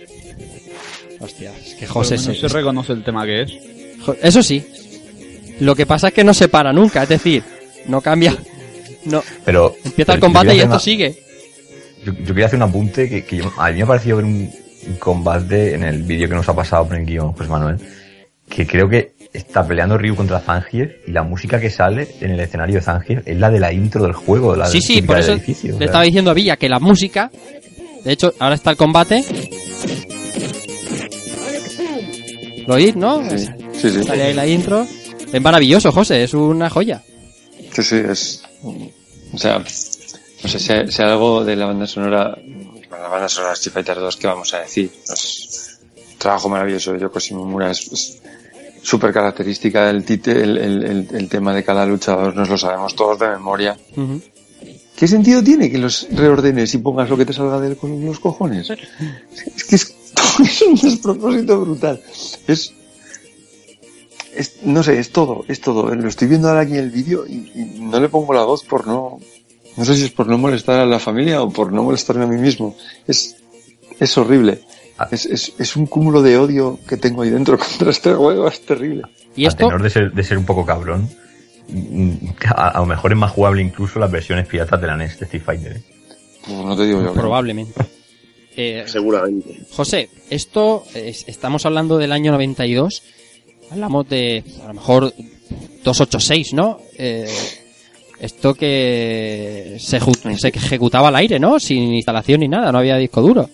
Hostia, 1.20 1.52
es 1.64 1.74
que 1.74 1.86
José 1.86 2.16
menos 2.18 2.38
se... 2.38 2.48
se 2.48 2.54
reconoce 2.54 2.92
el 2.92 3.02
tema 3.04 3.24
que 3.24 3.42
es. 3.42 3.52
Eso 4.22 4.42
sí. 4.42 4.64
Lo 5.60 5.74
que 5.74 5.86
pasa 5.86 6.08
es 6.08 6.14
que 6.14 6.22
no 6.24 6.32
se 6.34 6.48
para 6.48 6.72
nunca, 6.72 7.02
es 7.02 7.08
decir, 7.08 7.42
no 7.86 8.00
cambia. 8.00 8.36
No, 9.04 9.22
Pero. 9.44 9.74
empieza 9.84 10.12
el 10.12 10.20
pero 10.20 10.26
combate 10.26 10.54
y 10.54 10.60
esto 10.60 10.78
sigue. 10.78 11.16
Yo, 12.04 12.12
yo 12.12 12.26
quería 12.26 12.46
hacer 12.46 12.56
un 12.58 12.62
apunte 12.64 13.08
que, 13.08 13.24
que 13.24 13.38
yo- 13.38 13.52
a 13.56 13.70
mí 13.70 13.76
me 13.78 13.82
ha 13.82 13.86
parecido 13.86 14.16
ver 14.18 14.24
un, 14.26 14.50
un 14.86 14.96
combate 14.96 15.74
en 15.74 15.82
el 15.82 16.02
vídeo 16.02 16.28
que 16.28 16.34
nos 16.34 16.48
ha 16.48 16.54
pasado 16.54 16.86
por 16.86 16.96
el 16.96 17.04
guion, 17.04 17.32
José 17.32 17.48
Manuel, 17.50 17.76
que 18.48 18.66
creo 18.66 18.88
que 18.88 19.14
está 19.32 19.66
peleando 19.66 19.96
Ryu 19.98 20.16
contra 20.16 20.40
Zangief 20.40 21.06
y 21.06 21.12
la 21.12 21.22
música 21.22 21.60
que 21.60 21.70
sale 21.70 22.08
en 22.20 22.30
el 22.32 22.40
escenario 22.40 22.76
de 22.76 22.82
Zangief 22.82 23.26
es 23.26 23.36
la 23.38 23.50
de 23.50 23.60
la 23.60 23.72
intro 23.72 24.02
del 24.02 24.12
juego, 24.12 24.56
la 24.56 24.66
Sí, 24.66 24.78
del 24.78 24.82
sí, 24.82 25.02
por 25.02 25.16
del 25.16 25.24
eso 25.24 25.32
edificio, 25.32 25.70
o 25.70 25.72
le 25.74 25.78
sea. 25.78 25.86
estaba 25.86 26.04
diciendo 26.04 26.30
a 26.30 26.34
Villa 26.34 26.56
que 26.56 26.68
la 26.68 26.78
música. 26.80 27.30
De 28.04 28.12
hecho, 28.12 28.32
ahora 28.38 28.54
está 28.54 28.70
el 28.70 28.76
combate. 28.76 29.24
¿Lo 32.66 32.74
oís, 32.74 32.94
no? 32.96 33.28
Sí, 33.30 33.46
sí, 33.80 33.90
sí. 33.90 34.02
Sale 34.04 34.22
ahí 34.24 34.34
la 34.34 34.46
intro. 34.46 34.86
Es 35.32 35.40
maravilloso, 35.42 35.90
José, 35.92 36.22
es 36.24 36.34
una 36.34 36.68
joya. 36.70 37.02
Sí, 37.72 37.82
sí, 37.82 37.96
es. 37.96 38.42
O 39.32 39.38
sea, 39.38 39.58
no 39.58 40.48
sé 40.48 40.58
si 40.58 40.92
si 40.92 41.02
algo 41.02 41.44
de 41.44 41.56
la 41.56 41.66
banda 41.66 41.86
sonora. 41.86 42.36
La 42.90 43.08
banda 43.08 43.28
sonora 43.28 43.50
de 43.52 43.54
Street 43.54 43.74
Fighter 43.74 43.96
2 43.96 44.16
que 44.16 44.26
vamos 44.26 44.52
a 44.54 44.60
decir. 44.60 44.90
Es 45.12 45.78
un 46.12 46.18
trabajo 46.18 46.48
maravilloso 46.48 46.92
de 46.92 47.00
Yoko 47.00 47.18
Shimomura. 47.20 47.70
Es 47.70 47.90
es 47.92 48.22
súper 48.88 49.12
característica 49.12 49.86
del 49.86 50.02
tite, 50.02 50.32
el, 50.32 50.56
el, 50.56 50.84
el, 50.84 51.08
el 51.12 51.28
tema 51.28 51.54
de 51.54 51.62
cada 51.62 51.84
luchador. 51.84 52.34
Nos 52.34 52.48
lo 52.48 52.56
sabemos 52.56 52.94
todos 52.96 53.18
de 53.18 53.28
memoria. 53.28 53.76
¿Qué 54.96 55.06
sentido 55.06 55.44
tiene 55.44 55.70
que 55.70 55.76
los 55.76 56.08
reordenes 56.10 56.72
y 56.74 56.78
pongas 56.78 57.10
lo 57.10 57.18
que 57.18 57.26
te 57.26 57.34
salga 57.34 57.60
de 57.60 57.76
con 57.76 58.04
los 58.04 58.18
cojones? 58.18 58.70
Es 58.70 59.64
que 59.64 59.76
es, 59.76 59.94
es 60.42 60.62
un 60.62 60.74
despropósito 60.74 61.60
brutal. 61.60 62.00
Es, 62.46 62.72
es, 64.34 64.56
no 64.62 64.82
sé, 64.82 64.98
es 64.98 65.10
todo, 65.12 65.44
es 65.48 65.60
todo. 65.60 65.94
Lo 65.94 66.08
estoy 66.08 66.28
viendo 66.28 66.48
ahora 66.48 66.60
aquí 66.62 66.72
en 66.72 66.84
el 66.84 66.90
vídeo 66.90 67.26
y, 67.26 67.52
y 67.54 67.80
no 67.80 68.00
le 68.00 68.08
pongo 68.08 68.32
la 68.32 68.44
voz 68.44 68.64
por 68.64 68.86
no, 68.86 69.20
no 69.76 69.84
sé 69.84 69.96
si 69.96 70.04
es 70.04 70.12
por 70.12 70.26
no 70.26 70.38
molestar 70.38 70.80
a 70.80 70.86
la 70.86 70.98
familia 70.98 71.42
o 71.42 71.50
por 71.50 71.72
no 71.72 71.82
molestarme 71.82 72.24
a 72.24 72.26
mí 72.26 72.38
mismo. 72.38 72.74
Es, 73.06 73.36
es 74.00 74.16
horrible. 74.16 74.62
Es, 75.10 75.26
es, 75.26 75.52
es 75.58 75.76
un 75.76 75.86
cúmulo 75.86 76.22
de 76.22 76.36
odio 76.38 76.78
que 76.88 76.96
tengo 76.96 77.22
ahí 77.22 77.30
dentro 77.30 77.56
contra 77.58 77.90
este 77.90 78.12
juego, 78.14 78.48
es 78.48 78.60
terrible. 78.64 79.02
Y 79.36 79.44
a 79.44 79.48
esto, 79.48 79.66
tenor 79.66 79.82
de 79.82 79.90
ser, 79.90 80.12
de 80.12 80.24
ser 80.24 80.38
un 80.38 80.44
poco 80.46 80.64
cabrón, 80.66 81.08
a, 82.46 82.68
a 82.68 82.80
lo 82.80 82.86
mejor 82.86 83.12
es 83.12 83.18
más 83.18 83.30
jugable 83.32 83.62
incluso 83.62 83.98
las 83.98 84.10
versiones 84.10 84.46
piratas 84.46 84.80
de 84.80 84.86
la 84.86 84.96
NES 84.96 85.18
de 85.18 85.24
Street 85.26 85.42
Fighter. 85.44 85.76
¿eh? 85.76 85.82
Pues 86.44 86.56
no 86.64 86.76
te 86.76 86.86
digo 86.86 87.02
yo. 87.02 87.12
probablemente. 87.12 87.72
Eh, 88.60 88.82
Seguramente. 88.88 89.56
José, 89.70 90.08
esto 90.30 90.82
es- 90.92 91.22
estamos 91.28 91.64
hablando 91.64 91.96
del 91.96 92.10
año 92.10 92.32
92. 92.32 93.04
Hablamos 93.70 94.08
de 94.08 94.42
a 94.64 94.66
lo 94.66 94.74
mejor 94.74 95.14
286, 95.84 96.54
¿no? 96.54 96.80
Eh, 96.98 97.28
esto 98.18 98.54
que 98.54 99.76
se, 99.78 100.00
se 100.00 100.48
ejecutaba 100.48 101.06
al 101.06 101.14
aire, 101.14 101.38
¿no? 101.38 101.60
Sin 101.60 101.94
instalación 101.94 102.40
ni 102.40 102.48
nada, 102.48 102.72
no 102.72 102.78
había 102.78 102.96
disco 102.96 103.22
duro. 103.22 103.48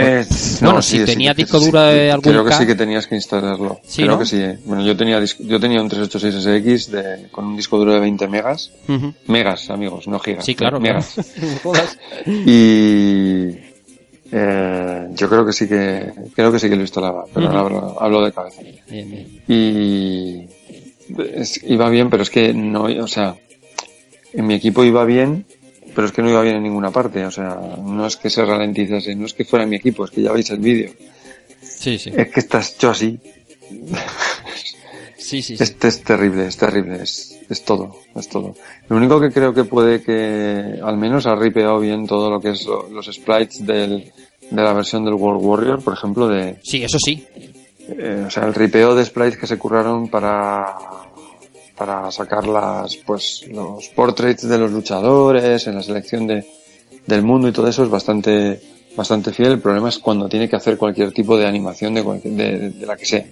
Eh, 0.00 0.24
Bueno, 0.60 0.76
no, 0.76 0.82
si 0.82 0.98
sí, 0.98 1.04
tenía 1.04 1.32
sí, 1.34 1.42
disco 1.42 1.58
sí, 1.58 1.66
duro 1.66 1.80
de 1.82 2.10
algún 2.12 2.32
Creo 2.32 2.44
que 2.44 2.52
sí 2.52 2.66
que 2.66 2.74
tenías 2.74 3.06
que 3.06 3.14
instalarlo. 3.16 3.80
Sí, 3.84 4.02
creo 4.02 4.12
¿no? 4.14 4.18
que 4.20 4.26
sí. 4.26 4.36
eh. 4.40 4.58
Bueno, 4.64 4.84
yo 4.84 4.96
tenía, 4.96 5.22
yo 5.24 5.58
tenía 5.60 5.82
un 5.82 5.88
386SX 5.90 6.86
de, 6.90 7.28
con 7.30 7.46
un 7.46 7.56
disco 7.56 7.78
duro 7.78 7.92
de 7.94 8.00
20 8.00 8.28
megas. 8.28 8.70
Megas, 9.26 9.70
amigos, 9.70 10.06
no 10.08 10.18
gigas. 10.20 10.44
Sí, 10.44 10.54
claro, 10.54 10.78
Megas. 10.80 11.14
claro. 11.62 11.84
Y 12.26 13.48
eh, 14.30 15.08
yo 15.14 15.28
creo 15.28 15.44
que 15.46 15.52
sí 15.52 15.66
que 15.68 16.12
creo 16.34 16.52
que 16.52 16.58
sí 16.58 16.68
que 16.68 16.76
lo 16.76 16.82
instalaba, 16.82 17.24
pero 17.32 17.46
Ujú. 17.46 17.56
ahora 17.56 17.76
hablo, 17.76 17.96
hablo 18.02 18.24
de 18.24 18.32
cabeza. 18.32 18.60
Bien, 18.88 19.10
bien. 19.10 19.42
Y 19.48 20.46
es- 21.34 21.60
iba 21.64 21.88
bien, 21.88 22.10
pero 22.10 22.22
es 22.22 22.30
que 22.30 22.52
no, 22.52 22.82
o 22.84 23.06
sea, 23.08 23.34
en 24.34 24.46
mi 24.46 24.54
equipo 24.54 24.84
iba 24.84 25.04
bien 25.04 25.46
pero 25.94 26.06
es 26.06 26.12
que 26.12 26.22
no 26.22 26.30
iba 26.30 26.42
bien 26.42 26.56
en 26.56 26.62
ninguna 26.62 26.90
parte. 26.90 27.24
O 27.26 27.30
sea, 27.30 27.58
no 27.84 28.06
es 28.06 28.16
que 28.16 28.30
se 28.30 28.44
ralentizase, 28.44 29.14
no 29.14 29.26
es 29.26 29.34
que 29.34 29.44
fuera 29.44 29.66
mi 29.66 29.76
equipo, 29.76 30.04
es 30.04 30.10
que 30.10 30.22
ya 30.22 30.32
veis 30.32 30.50
el 30.50 30.58
vídeo. 30.58 30.90
Sí, 31.62 31.98
sí. 31.98 32.10
Es 32.16 32.28
que 32.30 32.40
está 32.40 32.60
hecho 32.60 32.90
así. 32.90 33.18
Sí, 35.16 35.42
sí, 35.42 35.56
sí. 35.56 35.62
Este 35.62 35.88
es 35.88 36.02
terrible, 36.02 36.46
es 36.46 36.56
terrible, 36.56 37.02
es, 37.02 37.38
es 37.50 37.64
todo, 37.64 37.96
es 38.14 38.28
todo. 38.28 38.54
Lo 38.88 38.96
único 38.96 39.20
que 39.20 39.30
creo 39.30 39.52
que 39.52 39.64
puede 39.64 40.00
que 40.02 40.78
al 40.82 40.96
menos 40.96 41.26
ha 41.26 41.34
ripeado 41.34 41.78
bien 41.80 42.06
todo 42.06 42.30
lo 42.30 42.40
que 42.40 42.50
es 42.50 42.64
lo- 42.64 42.88
los 42.88 43.06
sprites 43.06 43.66
del, 43.66 44.10
de 44.50 44.62
la 44.62 44.72
versión 44.72 45.04
del 45.04 45.14
World 45.14 45.44
Warrior, 45.44 45.82
por 45.82 45.92
ejemplo, 45.94 46.28
de, 46.28 46.56
Sí, 46.62 46.82
eso 46.82 46.98
sí. 46.98 47.26
eh, 47.88 48.24
o 48.26 48.30
sea, 48.30 48.44
el 48.44 48.54
ripeo 48.54 48.94
de 48.94 49.04
sprites 49.04 49.36
que 49.38 49.46
se 49.46 49.58
curraron 49.58 50.08
para, 50.08 50.76
para 51.78 52.10
sacar 52.10 52.46
las, 52.46 52.96
pues, 52.96 53.44
los 53.48 53.88
portraits 53.88 54.48
de 54.48 54.58
los 54.58 54.72
luchadores 54.72 55.66
en 55.68 55.76
la 55.76 55.82
selección 55.82 56.26
de, 56.26 56.44
del 57.06 57.22
mundo 57.22 57.46
y 57.48 57.52
todo 57.52 57.68
eso 57.68 57.84
es 57.84 57.90
bastante, 57.90 58.60
bastante 58.96 59.32
fiel. 59.32 59.52
El 59.52 59.60
problema 59.60 59.88
es 59.88 59.98
cuando 59.98 60.28
tiene 60.28 60.48
que 60.48 60.56
hacer 60.56 60.76
cualquier 60.76 61.12
tipo 61.12 61.36
de 61.38 61.46
animación 61.46 61.94
de, 61.94 62.02
cualquier- 62.02 62.34
de, 62.34 62.70
de 62.70 62.86
la 62.86 62.96
que 62.96 63.06
sea. 63.06 63.24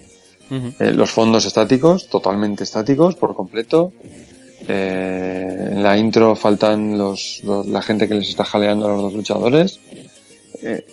Eh, 0.79 0.93
los 0.93 1.11
fondos 1.11 1.45
estáticos, 1.45 2.07
totalmente 2.07 2.63
estáticos, 2.63 3.15
por 3.15 3.35
completo. 3.35 3.91
Eh, 4.67 5.69
en 5.71 5.83
la 5.83 5.97
intro 5.97 6.35
faltan 6.35 6.97
los, 6.97 7.41
los- 7.43 7.67
la 7.67 7.81
gente 7.81 8.07
que 8.07 8.15
les 8.15 8.29
está 8.29 8.43
jaleando 8.45 8.85
a 8.87 8.89
los 8.93 9.01
dos 9.03 9.13
luchadores. 9.13 9.79
Eh, 10.61 10.85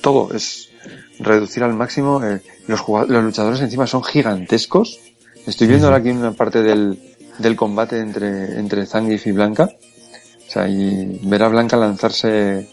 todo 0.00 0.32
es 0.34 0.70
reducir 1.18 1.62
al 1.62 1.74
máximo. 1.74 2.24
eh, 2.24 2.40
los, 2.66 2.80
los 2.88 3.24
luchadores 3.24 3.60
encima 3.60 3.86
son 3.86 4.02
gigantescos. 4.02 4.98
Estoy 5.46 5.66
viendo 5.66 5.86
ahora 5.86 5.98
aquí 5.98 6.10
una 6.10 6.32
parte 6.32 6.62
del, 6.62 6.98
del 7.38 7.56
combate 7.56 7.98
entre, 7.98 8.58
entre 8.58 8.86
Zangief 8.86 9.26
y 9.26 9.32
Blanca. 9.32 9.70
O 10.46 10.50
sea, 10.50 10.68
y 10.68 11.20
ver 11.24 11.42
a 11.42 11.48
Blanca 11.48 11.76
lanzarse 11.76 12.68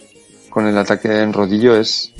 con 0.49 0.67
el 0.67 0.77
ataque 0.77 1.21
en 1.21 1.33
rodillo 1.33 1.75
es... 1.75 2.13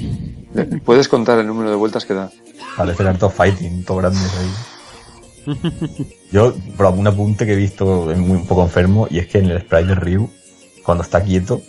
Puedes 0.86 1.08
contar 1.08 1.40
el 1.40 1.48
número 1.48 1.70
de 1.70 1.76
vueltas 1.76 2.06
que 2.06 2.14
da. 2.14 2.32
Parecen 2.78 3.08
hartos 3.08 3.34
fighting, 3.34 3.84
todo 3.84 3.98
grandes 3.98 4.32
ahí. 4.38 4.50
Yo, 6.32 6.54
por 6.78 6.86
algún 6.86 7.08
apunte 7.08 7.46
que 7.46 7.54
he 7.54 7.58
visto, 7.58 8.12
es 8.12 8.18
muy 8.18 8.38
un 8.38 8.48
poco 8.48 8.64
enfermo, 8.64 9.08
y 9.10 9.20
es 9.20 9.28
que 9.28 9.40
en 9.40 9.46
el 9.46 9.62
sprite 9.62 9.88
de 9.88 9.96
Ryu, 9.96 10.30
cuando 10.84 11.04
está 11.04 11.24
quieto, 11.24 11.62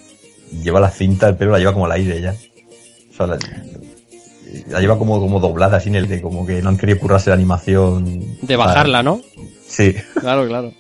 lleva 0.63 0.81
la 0.81 0.91
cinta, 0.91 1.29
el 1.29 1.37
pelo 1.37 1.53
la 1.53 1.59
lleva 1.59 1.73
como 1.73 1.87
al 1.87 1.93
aire 1.93 2.21
ya. 2.21 2.35
O 3.11 3.15
sea, 3.15 3.27
la, 3.27 3.39
la 4.69 4.81
lleva 4.81 4.99
como, 4.99 5.21
como 5.21 5.41
doblada 5.41 5.79
así 5.79 5.89
en 5.89 5.97
el 5.97 6.09
de 6.09 6.21
como 6.21 6.47
que 6.47 6.63
no 6.63 6.69
han 6.71 6.77
querido 6.77 6.99
currarse 6.99 7.31
la 7.31 7.35
animación. 7.35 8.39
De 8.43 8.57
bajarla, 8.57 9.03
¿no? 9.03 9.21
Sí. 9.67 9.95
Claro, 10.19 10.47
claro. 10.47 10.73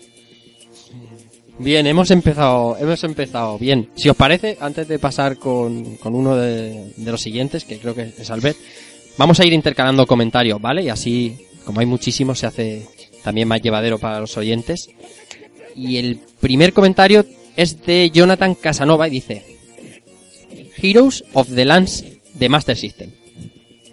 Bien, 1.58 1.86
hemos 1.86 2.10
empezado, 2.10 2.76
hemos 2.78 3.04
empezado 3.04 3.58
bien. 3.58 3.90
Si 3.94 4.08
os 4.08 4.16
parece, 4.16 4.56
antes 4.60 4.88
de 4.88 4.98
pasar 4.98 5.36
con, 5.36 5.96
con 5.96 6.14
uno 6.14 6.34
de, 6.34 6.92
de 6.96 7.10
los 7.10 7.20
siguientes, 7.20 7.64
que 7.64 7.78
creo 7.78 7.94
que 7.94 8.14
es 8.18 8.30
Albert, 8.30 8.56
vamos 9.18 9.40
a 9.40 9.44
ir 9.44 9.52
intercalando 9.52 10.06
comentarios, 10.06 10.60
¿vale? 10.60 10.82
Y 10.82 10.88
así, 10.88 11.36
como 11.66 11.80
hay 11.80 11.86
muchísimos, 11.86 12.38
se 12.38 12.46
hace 12.46 12.86
también 13.22 13.46
más 13.46 13.60
llevadero 13.60 13.98
para 13.98 14.20
los 14.20 14.36
oyentes. 14.38 14.88
Y 15.76 15.98
el 15.98 16.18
primer 16.40 16.72
comentario 16.72 17.26
es 17.56 17.84
de 17.84 18.10
Jonathan 18.10 18.54
Casanova 18.54 19.06
y 19.08 19.10
dice 19.10 19.44
Heroes 20.80 21.24
of 21.34 21.54
the 21.54 21.64
Lands 21.64 22.04
de 22.34 22.48
Master 22.48 22.76
System. 22.76 23.10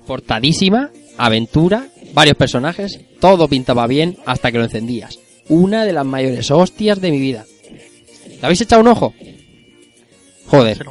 Portadísima, 0.08 0.90
aventura, 1.18 1.88
varios 2.14 2.38
personajes, 2.38 3.00
todo 3.20 3.48
pintaba 3.48 3.86
bien 3.88 4.18
hasta 4.26 4.52
que 4.52 4.58
lo 4.58 4.64
encendías. 4.64 5.20
Una 5.50 5.86
de 5.86 5.94
las 5.94 6.06
mayores 6.06 6.50
hostias 6.50 7.00
de 7.02 7.12
mi 7.12 7.20
vida. 7.20 7.46
¿Le 8.30 8.40
habéis 8.42 8.62
echado 8.62 8.82
un 8.82 8.88
ojo? 8.88 9.14
Joder. 10.48 10.86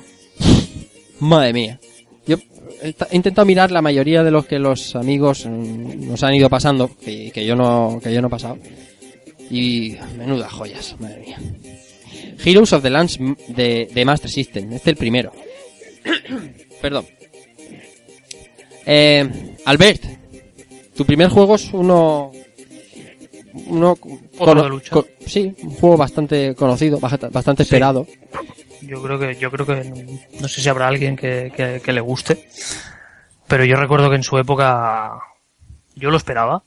Madre 1.20 1.52
mía. 1.52 1.80
Yo 2.26 2.36
he 2.82 2.92
ta- 2.92 3.08
he 3.10 3.16
intentado 3.16 3.46
mirar 3.46 3.70
la 3.70 3.80
mayoría 3.82 4.22
de 4.22 4.30
los 4.30 4.46
que 4.46 4.58
los 4.58 4.94
amigos 4.96 5.46
mm, 5.46 6.08
nos 6.08 6.22
han 6.22 6.34
ido 6.34 6.50
pasando, 6.50 6.90
que, 6.96 7.30
que 7.32 7.44
yo 7.46 7.56
no 7.56 8.00
que 8.02 8.12
yo 8.12 8.20
no 8.20 8.28
he 8.28 8.30
pasado. 8.30 8.58
Y 9.50 9.94
menudas 10.18 10.52
joyas, 10.52 10.96
madre 10.98 11.20
mía. 11.20 11.38
Heroes 12.44 12.72
of 12.72 12.82
the 12.82 12.90
Lands 12.90 13.18
de, 13.48 13.88
de 13.92 14.04
Master 14.04 14.30
System, 14.30 14.72
este 14.72 14.90
es 14.90 14.94
el 14.94 14.96
primero. 14.96 15.32
Perdón. 16.82 17.06
Eh, 18.86 19.56
Albert, 19.64 20.04
tu 20.96 21.04
primer 21.04 21.28
juego 21.28 21.56
es 21.56 21.72
uno 21.72 22.30
uno 23.66 23.96
de 24.62 24.68
lucha. 24.68 24.94
sí, 25.26 25.54
un 25.62 25.70
juego 25.74 25.96
bastante 25.96 26.54
conocido, 26.54 26.98
bastante, 27.00 27.64
Sí. 27.64 27.68
esperado. 27.68 28.06
Yo 28.82 29.02
creo 29.02 29.18
que, 29.18 29.34
yo 29.36 29.50
creo 29.50 29.66
que 29.66 29.84
no, 29.84 30.40
no 30.40 30.48
sé 30.48 30.60
si 30.60 30.68
habrá 30.68 30.86
alguien 30.88 31.16
que, 31.16 31.52
que, 31.56 31.80
que 31.82 31.92
le 31.92 32.00
guste, 32.00 32.46
pero 33.48 33.64
yo 33.64 33.76
recuerdo 33.76 34.08
que 34.10 34.16
en 34.16 34.22
su 34.22 34.38
época 34.38 35.18
yo 35.94 36.10
lo 36.10 36.16
esperaba. 36.16 36.62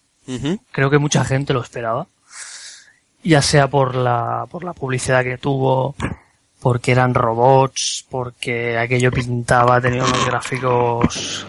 Creo 0.71 0.89
que 0.91 0.99
mucha 0.99 1.23
gente 1.25 1.53
lo 1.53 1.61
esperaba. 1.61 2.07
Ya 3.23 3.41
sea 3.41 3.67
por 3.67 3.95
la, 3.95 4.45
por 4.49 4.63
la 4.63 4.73
publicidad 4.73 5.23
que 5.23 5.37
tuvo, 5.39 5.95
porque 6.61 6.91
eran 6.91 7.13
robots, 7.15 8.05
porque 8.09 8.77
aquello 8.77 9.11
pintaba, 9.11 9.81
tenía 9.81 10.03
unos 10.03 10.25
gráficos 10.25 11.47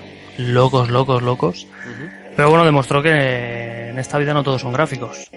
locos, 0.49 0.91
locos, 0.91 1.23
locos. 1.23 1.67
Pero 2.37 2.49
bueno, 2.51 2.65
demostró 2.65 3.03
que 3.03 3.89
en 3.91 3.99
esta 3.99 4.19
vida 4.19 4.33
no 4.35 4.43
todos 4.43 4.61
son 4.63 4.73
gráficos. 4.73 5.31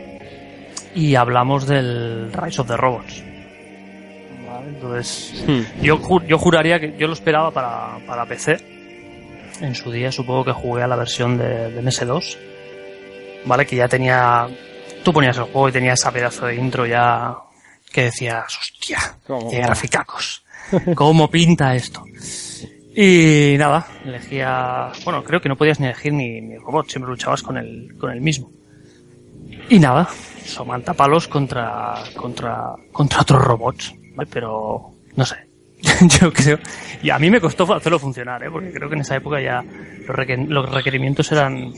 Y 0.96 1.16
hablamos 1.16 1.68
del 1.68 2.32
Rise 2.34 2.62
of 2.62 2.68
the 2.68 2.78
Robots. 2.78 3.24
¿Vale? 4.48 4.68
Entonces, 4.70 5.44
Hmm. 5.48 5.62
yo, 5.82 5.98
ju- 6.00 6.26
yo 6.28 6.38
juraría 6.38 6.80
que 6.80 6.96
yo 6.98 7.08
lo 7.08 7.14
esperaba 7.14 7.52
para, 7.52 7.98
para 8.06 8.26
PC. 8.26 8.58
En 9.62 9.76
su 9.76 9.92
día 9.92 10.12
supongo 10.12 10.46
que 10.46 10.52
jugué 10.52 10.84
a 10.84 10.88
la 10.88 10.96
versión 10.96 11.38
de, 11.38 11.72
de 11.72 11.82
MS2. 11.82 12.38
¿Vale? 13.46 13.66
Que 13.66 13.76
ya 13.78 13.88
tenía... 13.88 14.48
Tú 15.04 15.12
ponías 15.12 15.36
el 15.38 15.44
juego 15.44 15.68
y 15.70 15.72
tenía 15.74 15.94
esa 15.94 16.12
pedazo 16.12 16.46
de 16.46 16.56
intro 16.56 16.86
ya 16.86 17.36
que 17.92 18.06
decías, 18.06 18.46
hostia, 18.58 19.00
qué 19.50 19.58
graficacos. 19.60 20.44
¿Cómo 20.96 21.30
pinta 21.30 21.76
esto? 21.76 22.04
Y 22.96 23.56
nada, 23.58 23.88
elegía... 24.06 24.92
Bueno, 25.04 25.24
creo 25.24 25.42
que 25.42 25.50
no 25.50 25.56
podías 25.56 25.80
ni 25.80 25.88
elegir 25.88 26.14
ni, 26.14 26.42
ni 26.42 26.54
el 26.56 26.62
robot, 26.62 26.90
siempre 26.90 27.10
luchabas 27.12 27.42
con 27.42 27.58
el, 27.58 27.96
con 27.98 28.12
el 28.12 28.22
mismo. 28.22 28.52
Y 29.70 29.80
nada, 29.80 30.08
somantapalos 30.46 31.28
contra, 31.28 31.96
contra, 32.16 32.74
contra 32.92 33.22
otros 33.22 33.42
robots, 33.44 33.96
¿vale? 34.16 34.30
Pero, 34.32 34.92
no 35.16 35.26
sé. 35.26 35.36
Yo 36.22 36.32
creo, 36.32 36.60
y 37.02 37.10
a 37.10 37.20
mí 37.20 37.30
me 37.30 37.42
costó 37.42 37.72
hacerlo 37.74 38.00
funcionar, 38.00 38.44
¿eh? 38.44 38.50
Porque 38.52 38.72
creo 38.72 38.88
que 38.90 38.96
en 38.96 39.02
esa 39.02 39.16
época 39.16 39.42
ya 39.42 39.62
los, 39.64 40.16
requer- 40.16 40.48
los 40.48 40.70
requerimientos 40.72 41.30
eran, 41.32 41.74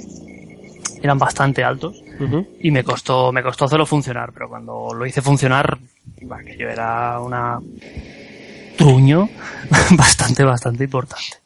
eran 1.01 1.17
bastante 1.17 1.63
altos 1.63 2.03
y 2.59 2.69
me 2.71 2.83
costó, 2.83 3.31
me 3.31 3.41
costó 3.41 3.65
hacerlo 3.65 3.85
funcionar, 3.85 4.31
pero 4.33 4.47
cuando 4.47 4.93
lo 4.93 5.05
hice 5.07 5.21
funcionar, 5.23 5.77
bah, 6.21 6.39
que 6.45 6.55
yo 6.57 6.67
era 6.69 7.19
una 7.19 7.59
truño 8.77 9.29
bastante, 9.91 10.43
bastante 10.43 10.83
importante. 10.83 11.37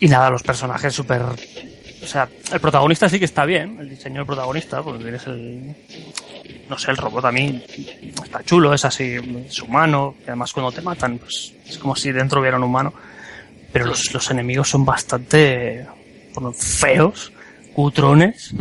Y 0.00 0.08
nada, 0.08 0.30
los 0.30 0.42
personajes 0.42 0.94
súper... 0.94 1.22
O 1.22 2.06
sea, 2.06 2.28
el 2.52 2.60
protagonista 2.60 3.08
sí 3.08 3.18
que 3.18 3.24
está 3.24 3.44
bien, 3.44 3.78
el 3.80 3.88
diseño 3.88 4.16
del 4.16 4.26
protagonista, 4.26 4.82
porque 4.82 5.02
tienes 5.02 5.26
el... 5.26 5.74
No 6.68 6.78
sé, 6.78 6.90
el 6.90 6.96
robot 6.96 7.24
a 7.24 7.32
mí 7.32 7.64
está 8.22 8.42
chulo, 8.42 8.74
es 8.74 8.84
así, 8.84 9.16
es 9.46 9.62
humano, 9.62 10.16
y 10.20 10.24
además 10.24 10.52
cuando 10.52 10.72
te 10.72 10.82
matan, 10.82 11.18
pues 11.18 11.54
es 11.64 11.78
como 11.78 11.94
si 11.94 12.12
dentro 12.12 12.40
hubiera 12.40 12.56
un 12.56 12.64
humano. 12.64 12.92
Pero 13.72 13.86
los, 13.86 14.12
los 14.12 14.30
enemigos 14.30 14.68
son 14.68 14.84
bastante 14.84 15.86
bueno, 16.34 16.52
feos, 16.52 17.32
cutrones, 17.72 18.52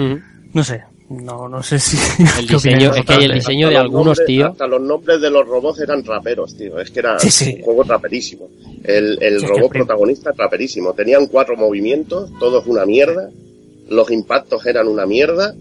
no 0.54 0.64
sé, 0.64 0.84
no, 1.10 1.48
no 1.48 1.62
sé 1.64 1.80
si... 1.80 1.98
El 2.40 2.48
¿qué 2.48 2.56
opináis 2.56 2.84
diseño, 2.84 2.96
es 2.96 3.06
que 3.06 3.14
el 3.14 3.18
vosotros? 3.20 3.34
diseño 3.36 3.70
de 3.70 3.76
Hasta 3.76 3.84
los 3.84 3.92
algunos, 3.94 4.18
nombres- 4.18 4.26
tío. 4.28 4.46
Hasta 4.48 4.68
los 4.68 4.82
nombres 4.82 5.22
de 5.22 5.30
los 5.30 5.48
robots 5.48 5.80
eran 5.80 6.04
raperos, 6.04 6.56
tío. 6.58 6.80
Es 6.80 6.92
que 6.92 7.00
era 7.00 7.20
Sí, 7.20 7.30
sí. 7.32 7.56
un 7.58 7.62
juego 7.64 7.84
raperísimo. 7.84 8.50
El, 8.84 9.22
el 9.22 9.40
Sí, 9.40 9.46
robot 9.46 9.72
protagonista 9.72 10.32
raperísimo. 10.36 10.94
Tenían 10.94 11.28
cuatro 11.28 11.56
movimientos, 11.56 12.32
todos 12.40 12.66
una 12.68 12.86
mierda. 12.86 13.30
Los 13.90 14.10
impactos 14.12 14.66
eran 14.66 14.88
una 14.88 15.06
mierda. 15.06 15.54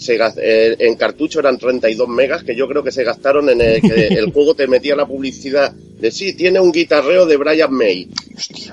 Se 0.00 0.16
eh, 0.16 0.76
en 0.78 0.94
cartucho 0.94 1.40
eran 1.40 1.58
32 1.58 2.08
megas 2.08 2.42
que 2.42 2.56
yo 2.56 2.66
creo 2.66 2.82
que 2.82 2.90
se 2.90 3.04
gastaron 3.04 3.50
en 3.50 3.60
el 3.60 3.82
que 3.82 4.06
el 4.10 4.32
juego 4.32 4.54
te 4.54 4.66
metía 4.66 4.96
la 4.96 5.06
publicidad 5.06 5.72
de 5.74 6.10
sí, 6.10 6.32
tiene 6.32 6.58
un 6.58 6.72
guitarreo 6.72 7.26
de 7.26 7.36
Brian 7.36 7.70
May. 7.74 8.08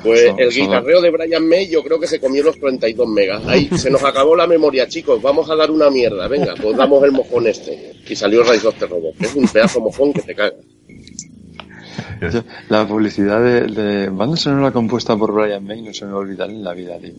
Pues 0.03 0.21
eso- 0.21 0.35
el 0.37 0.47
eso- 0.47 0.61
guitarreo 0.61 1.01
de 1.01 1.09
Brian 1.11 1.45
May 1.45 1.67
yo 1.67 1.83
creo 1.83 1.99
que 1.99 2.07
se 2.07 2.21
comió 2.21 2.43
los 2.43 2.57
32 2.57 3.07
megas. 3.09 3.43
Ahí 3.45 3.67
se 3.77 3.89
nos 3.89 4.03
acabó 4.05 4.37
la 4.37 4.47
memoria, 4.47 4.87
chicos. 4.87 5.21
Vamos 5.21 5.49
a 5.49 5.55
dar 5.57 5.69
una 5.69 5.89
mierda. 5.89 6.29
Venga, 6.29 6.55
pues 6.61 6.77
damos 6.77 7.03
el 7.03 7.11
mojón 7.11 7.45
este. 7.47 7.91
Y 8.07 8.15
salió 8.15 8.43
Rise 8.43 8.65
of 8.67 8.79
the 8.79 8.85
Robot. 8.87 9.15
Es 9.21 9.35
un 9.35 9.47
pedazo 9.49 9.81
mojón 9.81 10.13
que 10.13 10.21
te 10.21 10.33
caga. 10.33 10.53
La 12.69 12.87
publicidad 12.87 13.43
de, 13.43 13.61
de 13.67 14.09
banda 14.09 14.37
sonora 14.37 14.71
compuesta 14.71 15.15
por 15.17 15.33
Brian 15.33 15.63
May 15.63 15.81
no 15.81 15.93
se 15.93 16.05
me 16.05 16.11
va 16.11 16.17
a 16.17 16.21
olvidar 16.21 16.49
en 16.49 16.63
la 16.63 16.73
vida, 16.73 16.97
tío. 16.99 17.13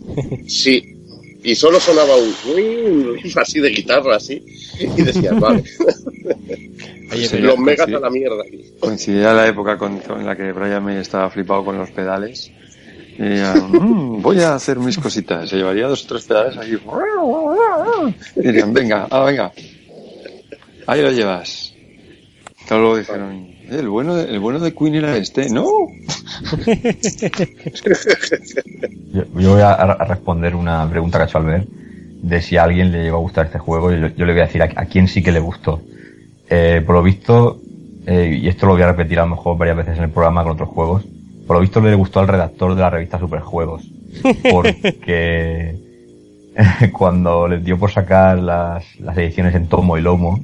Sí. 0.47 0.95
Y 1.43 1.55
solo 1.55 1.79
sonaba 1.81 2.17
un 2.17 3.17
así 3.37 3.61
de 3.61 3.71
guitarra, 3.71 4.17
así. 4.17 4.43
Y 4.81 5.03
decías, 5.03 5.39
vale. 5.39 5.63
Oye, 7.13 7.25
Sí, 7.27 7.29
pero- 7.37 7.47
Los 7.49 7.59
megas 7.59 7.89
a 7.89 8.01
la 8.01 8.11
mierda 8.11 8.43
aquí. 8.47 8.65
Coincidía 8.81 9.33
la 9.33 9.47
época 9.49 9.79
con- 9.79 10.01
en 10.09 10.27
la 10.27 10.37
que 10.37 10.53
Brian 10.53 10.85
May 10.85 10.97
estaba 10.99 11.31
flipado 11.31 11.65
con 11.65 11.79
los 11.79 11.91
pedales. 11.91 12.51
Y 13.19 13.23
"Mm, 13.23 14.21
voy 14.23 14.41
a 14.41 14.55
hacer 14.55 14.79
mis 14.79 14.99
cositas. 14.99 15.49
Se 15.49 15.57
llevaría 15.57 15.89
dos 15.89 16.05
o 16.05 16.09
tres 16.09 16.25
pedales 16.25 16.57
ahí. 16.59 16.79
Y 18.37 18.41
dirían, 18.43 18.73
venga, 18.73 19.07
ah, 19.11 19.25
venga. 19.25 19.53
Ahí 20.87 21.03
lo 21.03 21.11
llevas. 21.11 21.75
Claro, 22.67 22.83
luego 22.83 22.99
dijeron, 22.99 23.33
"Eh, 23.33 23.58
el 23.71 23.89
bueno, 23.89 24.15
de, 24.15 24.31
el 24.31 24.41
bueno 24.41 24.59
de 24.59 24.75
Queen 24.75 24.95
era 24.95 25.17
este. 25.17 25.51
No. 25.51 25.67
Yo, 29.13 29.25
yo 29.39 29.53
voy 29.53 29.63
a, 29.63 29.73
a 29.73 30.05
responder 30.05 30.55
una 30.55 30.89
pregunta 30.89 31.19
que 31.19 31.23
ha 31.23 31.27
hecho 31.27 31.39
Albert 31.39 31.69
de 32.23 32.43
si 32.43 32.57
a 32.57 32.65
alguien 32.65 32.91
le 32.93 33.05
llegó 33.05 33.19
a 33.19 33.21
gustar 33.21 33.47
este 33.47 33.59
juego 33.59 33.93
y 33.93 34.01
yo, 34.01 34.09
yo 34.09 34.27
le 34.27 34.33
voy 34.33 34.43
a 34.43 34.47
decir 34.47 34.63
a, 34.63 34.69
a 34.75 34.85
quién 34.87 35.09
sí 35.09 35.23
que 35.23 35.33
le 35.33 35.41
gustó. 35.41 35.81
Eh, 36.51 36.83
por 36.85 36.97
lo 36.97 37.03
visto, 37.03 37.61
eh, 38.07 38.39
y 38.43 38.49
esto 38.49 38.67
lo 38.67 38.73
voy 38.73 38.83
a 38.83 38.89
repetir 38.89 39.19
a 39.19 39.23
lo 39.23 39.31
mejor 39.31 39.59
varias 39.59 39.77
veces 39.77 39.99
en 39.99 40.05
el 40.05 40.11
programa 40.11 40.43
con 40.43 40.53
otros 40.53 40.69
juegos, 40.69 41.05
por 41.47 41.57
lo 41.57 41.61
visto 41.61 41.81
le 41.81 41.95
gustó 41.95 42.21
al 42.21 42.29
redactor 42.29 42.75
de 42.75 42.81
la 42.81 42.91
revista 42.91 43.19
Superjuegos. 43.19 43.89
Porque 44.51 45.77
cuando 46.93 47.49
les 47.49 47.65
dio 47.65 47.79
por 47.79 47.91
sacar 47.91 48.39
las, 48.39 48.85
las 48.99 49.17
ediciones 49.17 49.55
en 49.55 49.69
tomo 49.69 49.97
y 49.99 50.03
lomo, 50.03 50.41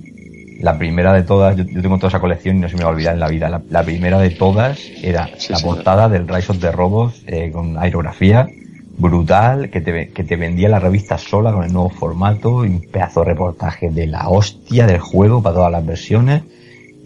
la 0.65 0.79
primera 0.79 1.13
de 1.13 1.23
todas, 1.23 1.57
yo, 1.57 1.65
yo 1.65 1.83
tengo 1.83 1.97
toda 1.99 2.09
esa 2.09 2.21
colección 2.21 2.57
y 2.57 2.61
no 2.61 2.69
se 2.69 2.77
me 2.77 2.83
va 2.85 2.89
a 2.91 2.93
olvidar 2.93 3.15
en 3.15 3.21
la 3.21 3.29
vida, 3.29 3.49
la, 3.49 3.63
la 3.69 3.83
primera 3.83 4.19
de 4.19 4.31
todas 4.31 4.79
era 5.03 5.29
Sí, 5.37 5.53
la 5.53 5.59
señor. 5.59 5.77
portada 5.77 6.09
del 6.09 6.27
Rise 6.27 6.53
of 6.53 6.59
the 6.59 6.73
Robots 6.73 7.23
eh, 7.27 7.51
con 7.53 7.77
aerografía 7.79 8.49
brutal 8.97 9.71
que 9.71 9.81
te, 9.81 10.09
que 10.11 10.25
te 10.25 10.37
vendía 10.37 10.69
la 10.69 10.79
revista 10.79 11.19
sola 11.19 11.53
con 11.53 11.65
el 11.65 11.73
nuevo 11.73 11.91
formato 11.91 12.65
y 12.65 12.69
un 12.69 12.81
pedazo 12.81 13.21
de 13.21 13.27
reportaje 13.27 13.91
de 13.91 14.07
la 14.07 14.29
hostia 14.29 14.87
del 14.87 15.01
juego 15.01 15.43
para 15.43 15.57
todas 15.57 15.73
las 15.73 15.85
versiones 15.85 16.43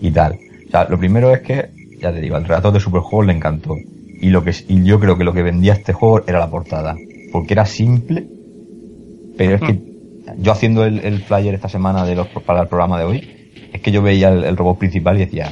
y 0.01 0.11
tal. 0.11 0.39
O 0.67 0.71
sea, 0.71 0.85
lo 0.89 0.99
primero 0.99 1.33
es 1.35 1.41
que, 1.41 1.71
ya 2.01 2.13
te 2.13 2.21
digo, 2.21 2.37
al 2.37 2.45
relato 2.45 2.71
de 2.73 2.79
Superjuegos 2.81 3.27
le 3.27 3.33
encantó. 3.33 3.75
Y 4.21 4.29
lo 4.31 4.45
que 4.45 4.53
y 4.69 4.85
yo 4.85 5.01
creo 5.01 5.17
que 5.17 5.25
lo 5.25 5.33
que 5.33 5.43
vendía 5.43 5.73
este 5.73 5.93
juego 5.95 6.23
era 6.27 6.39
la 6.39 6.51
portada. 6.51 6.95
Porque 7.33 7.55
era 7.55 7.65
simple, 7.65 8.27
pero 9.37 9.55
es 9.57 9.61
que 9.63 9.81
yo 10.39 10.53
haciendo 10.53 10.85
el, 10.85 10.99
el 11.01 11.23
flyer 11.23 11.55
esta 11.55 11.69
semana 11.71 12.05
de 12.05 12.17
los, 12.17 12.29
para 12.45 12.61
el 12.63 12.69
programa 12.69 12.99
de 12.99 13.05
hoy, 13.07 13.38
es 13.73 13.81
que 13.81 13.91
yo 13.91 14.03
veía 14.03 14.29
el, 14.31 14.45
el 14.45 14.57
robot 14.57 14.79
principal 14.79 15.17
y 15.17 15.21
decía, 15.27 15.51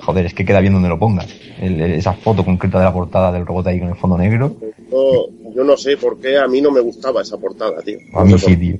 joder, 0.00 0.26
es 0.26 0.34
que 0.34 0.44
queda 0.44 0.60
bien 0.60 0.72
donde 0.72 0.88
lo 0.88 0.98
pongas. 0.98 1.28
El- 1.60 1.80
el- 1.80 1.92
esa 1.92 2.12
foto 2.14 2.44
concreta 2.44 2.78
de 2.78 2.84
la 2.84 2.92
portada 2.92 3.32
del 3.32 3.46
robot 3.46 3.66
ahí 3.66 3.78
con 3.80 3.88
el 3.88 3.96
fondo 3.96 4.16
negro, 4.18 4.56
Yo, 4.90 5.26
yo 5.54 5.64
no 5.64 5.76
sé 5.76 5.96
por 5.96 6.18
qué 6.18 6.38
a 6.38 6.46
mí 6.46 6.60
no 6.60 6.70
me 6.70 6.80
gustaba 6.80 7.22
esa 7.22 7.36
portada, 7.36 7.80
tío. 7.82 7.98
a 8.14 8.24
mí 8.24 8.38
sí, 8.38 8.56
tío. 8.56 8.76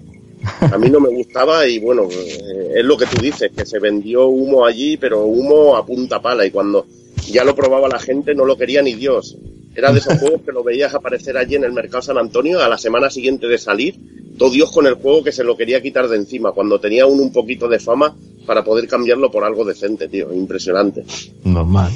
A 0.73 0.79
mí 0.79 0.89
no 0.89 1.01
me 1.01 1.11
gustaba 1.11 1.67
y 1.67 1.79
bueno, 1.79 2.05
eh, 2.11 2.73
es 2.77 2.85
lo 2.85 2.97
que 2.97 3.05
tú 3.07 3.21
dices, 3.21 3.51
que 3.55 3.67
se 3.67 3.79
vendió 3.79 4.27
humo 4.29 4.65
allí, 4.65 4.97
pero 4.97 5.25
humo 5.27 5.77
a 5.77 5.85
punta 5.85 6.21
pala 6.23 6.47
y 6.47 6.51
cuando 6.51 6.87
ya 7.31 7.45
lo 7.45 7.55
probaba 7.55 7.89
la 7.89 7.99
gente 7.99 8.35
no 8.35 8.45
lo 8.45 8.57
quería 8.57 8.83
ni 8.83 8.95
Dios. 8.95 9.37
Era 9.75 9.93
de 9.93 9.99
esos 9.99 10.19
juegos 10.21 10.43
que 10.43 10.53
lo 10.53 10.63
veías 10.63 10.95
aparecer 10.95 11.37
allí 11.37 11.55
en 11.57 11.65
el 11.65 11.73
mercado 11.73 12.03
San 12.03 12.19
Antonio 12.19 12.61
a 12.61 12.69
la 12.69 12.79
semana 12.79 13.11
siguiente 13.11 13.47
de 13.47 13.59
salir, 13.59 13.97
todo 14.39 14.51
Dios 14.51 14.73
con 14.73 14.87
el 14.87 14.95
juego 14.95 15.23
que 15.23 15.33
se 15.33 15.45
lo 15.45 15.57
quería 15.57 15.81
quitar 15.83 16.09
de 16.09 16.17
encima, 16.17 16.53
cuando 16.53 16.81
tenía 16.81 17.07
un, 17.07 17.21
un 17.21 17.33
poquito 17.33 17.69
de 17.69 17.79
fama 17.79 18.15
para 18.47 18.65
poder 18.65 18.89
cambiarlo 18.89 19.31
por 19.31 19.45
algo 19.45 19.65
decente, 19.65 20.09
tío, 20.09 20.33
impresionante. 20.33 21.05
Normal. 21.45 21.93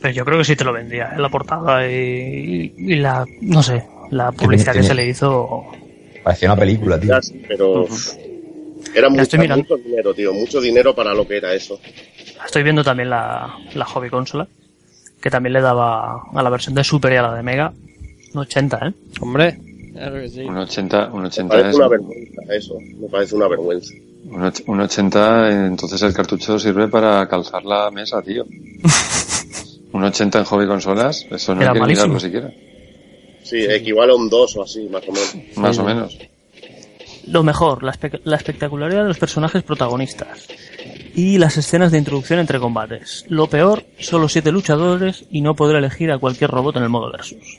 Pero 0.00 0.14
yo 0.14 0.24
creo 0.24 0.38
que 0.38 0.44
sí 0.44 0.56
te 0.56 0.64
lo 0.64 0.72
vendía, 0.72 1.12
¿eh? 1.16 1.20
la 1.20 1.28
portada 1.28 1.88
y, 1.90 2.74
y 2.76 2.96
la, 2.96 3.24
no 3.40 3.62
sé, 3.62 3.84
la 4.10 4.32
publicidad 4.32 4.72
que 4.72 4.82
se 4.82 4.94
le 4.94 5.06
hizo. 5.06 5.64
Parecía 6.22 6.52
una 6.52 6.60
película, 6.60 6.98
tío. 7.00 7.20
Sí, 7.22 7.42
pero 7.46 7.86
era 8.94 9.08
mucho 9.08 9.36
dinero, 9.36 10.14
tío, 10.14 10.32
mucho 10.32 10.60
dinero 10.60 10.94
para 10.94 11.14
lo 11.14 11.26
que 11.26 11.36
era 11.36 11.54
eso. 11.54 11.80
Estoy 12.44 12.62
viendo 12.62 12.84
también 12.84 13.10
la, 13.10 13.56
la 13.74 13.84
hobby 13.84 14.10
consola, 14.10 14.46
que 15.20 15.30
también 15.30 15.52
le 15.52 15.60
daba 15.60 16.22
a 16.34 16.42
la 16.42 16.50
versión 16.50 16.74
de 16.74 16.84
Super 16.84 17.12
y 17.12 17.16
a 17.16 17.22
la 17.22 17.34
de 17.34 17.42
Mega 17.42 17.72
un 18.34 18.40
80, 18.40 18.78
¿eh? 18.88 18.92
Hombre, 19.20 19.58
claro 19.92 20.14
que 20.20 20.28
sí. 20.28 20.40
Un 20.42 20.56
80, 20.58 21.10
un 21.12 21.22
Me 21.22 21.28
80 21.28 21.48
parece 21.54 21.70
es, 21.70 21.76
una 21.76 21.88
vergüenza 21.88 22.42
eso, 22.54 22.74
me 23.00 23.08
parece 23.08 23.34
una 23.36 23.48
vergüenza. 23.48 23.94
un, 24.26 24.42
och- 24.42 24.62
un 24.66 24.80
80, 24.80 25.66
entonces 25.66 26.02
el 26.02 26.12
cartucho 26.12 26.58
sirve 26.58 26.88
para 26.88 27.26
calzar 27.28 27.64
la 27.64 27.90
mesa, 27.90 28.20
tío. 28.22 28.44
un 29.92 30.04
80 30.04 30.38
en 30.40 30.44
hobby 30.44 30.66
consolas, 30.66 31.26
eso 31.30 31.54
no 31.54 31.62
Era 31.62 31.70
hay 31.70 31.74
que 31.74 31.80
malísimo. 31.80 32.06
mirarlo 32.08 32.20
siquiera. 32.20 32.52
Sí, 33.42 33.64
equivale 33.64 34.12
a 34.12 34.16
un 34.16 34.28
2 34.28 34.56
o 34.56 34.62
así, 34.62 34.86
más 34.90 35.02
o 35.08 35.12
menos. 35.12 35.36
Más 35.56 35.78
o 35.78 35.84
menos. 35.84 36.18
Lo 37.28 37.42
mejor, 37.42 37.82
la, 37.82 37.92
espe- 37.92 38.20
la 38.24 38.36
espectacularidad 38.36 39.02
de 39.02 39.08
los 39.08 39.18
personajes 39.18 39.62
protagonistas 39.62 40.46
y 41.18 41.36
las 41.36 41.56
escenas 41.56 41.90
de 41.90 41.98
introducción 41.98 42.38
entre 42.38 42.60
combates. 42.60 43.24
Lo 43.28 43.48
peor, 43.48 43.84
solo 43.98 44.28
siete 44.28 44.52
luchadores 44.52 45.24
y 45.32 45.40
no 45.40 45.56
poder 45.56 45.74
elegir 45.74 46.12
a 46.12 46.18
cualquier 46.18 46.48
robot 46.48 46.76
en 46.76 46.84
el 46.84 46.88
modo 46.90 47.10
versus. 47.10 47.58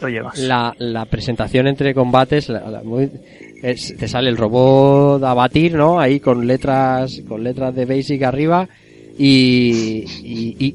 Lo 0.00 0.08
llevas. 0.08 0.40
La, 0.40 1.06
presentación 1.08 1.68
entre 1.68 1.94
combates, 1.94 2.48
te 2.48 4.08
sale 4.08 4.28
el 4.28 4.36
robot 4.36 5.22
a 5.22 5.34
batir, 5.34 5.74
¿no? 5.74 6.00
Ahí 6.00 6.18
con 6.18 6.48
letras, 6.48 7.22
con 7.28 7.44
letras 7.44 7.72
de 7.76 7.84
basic 7.84 8.24
arriba. 8.24 8.68
Y- 9.16 10.04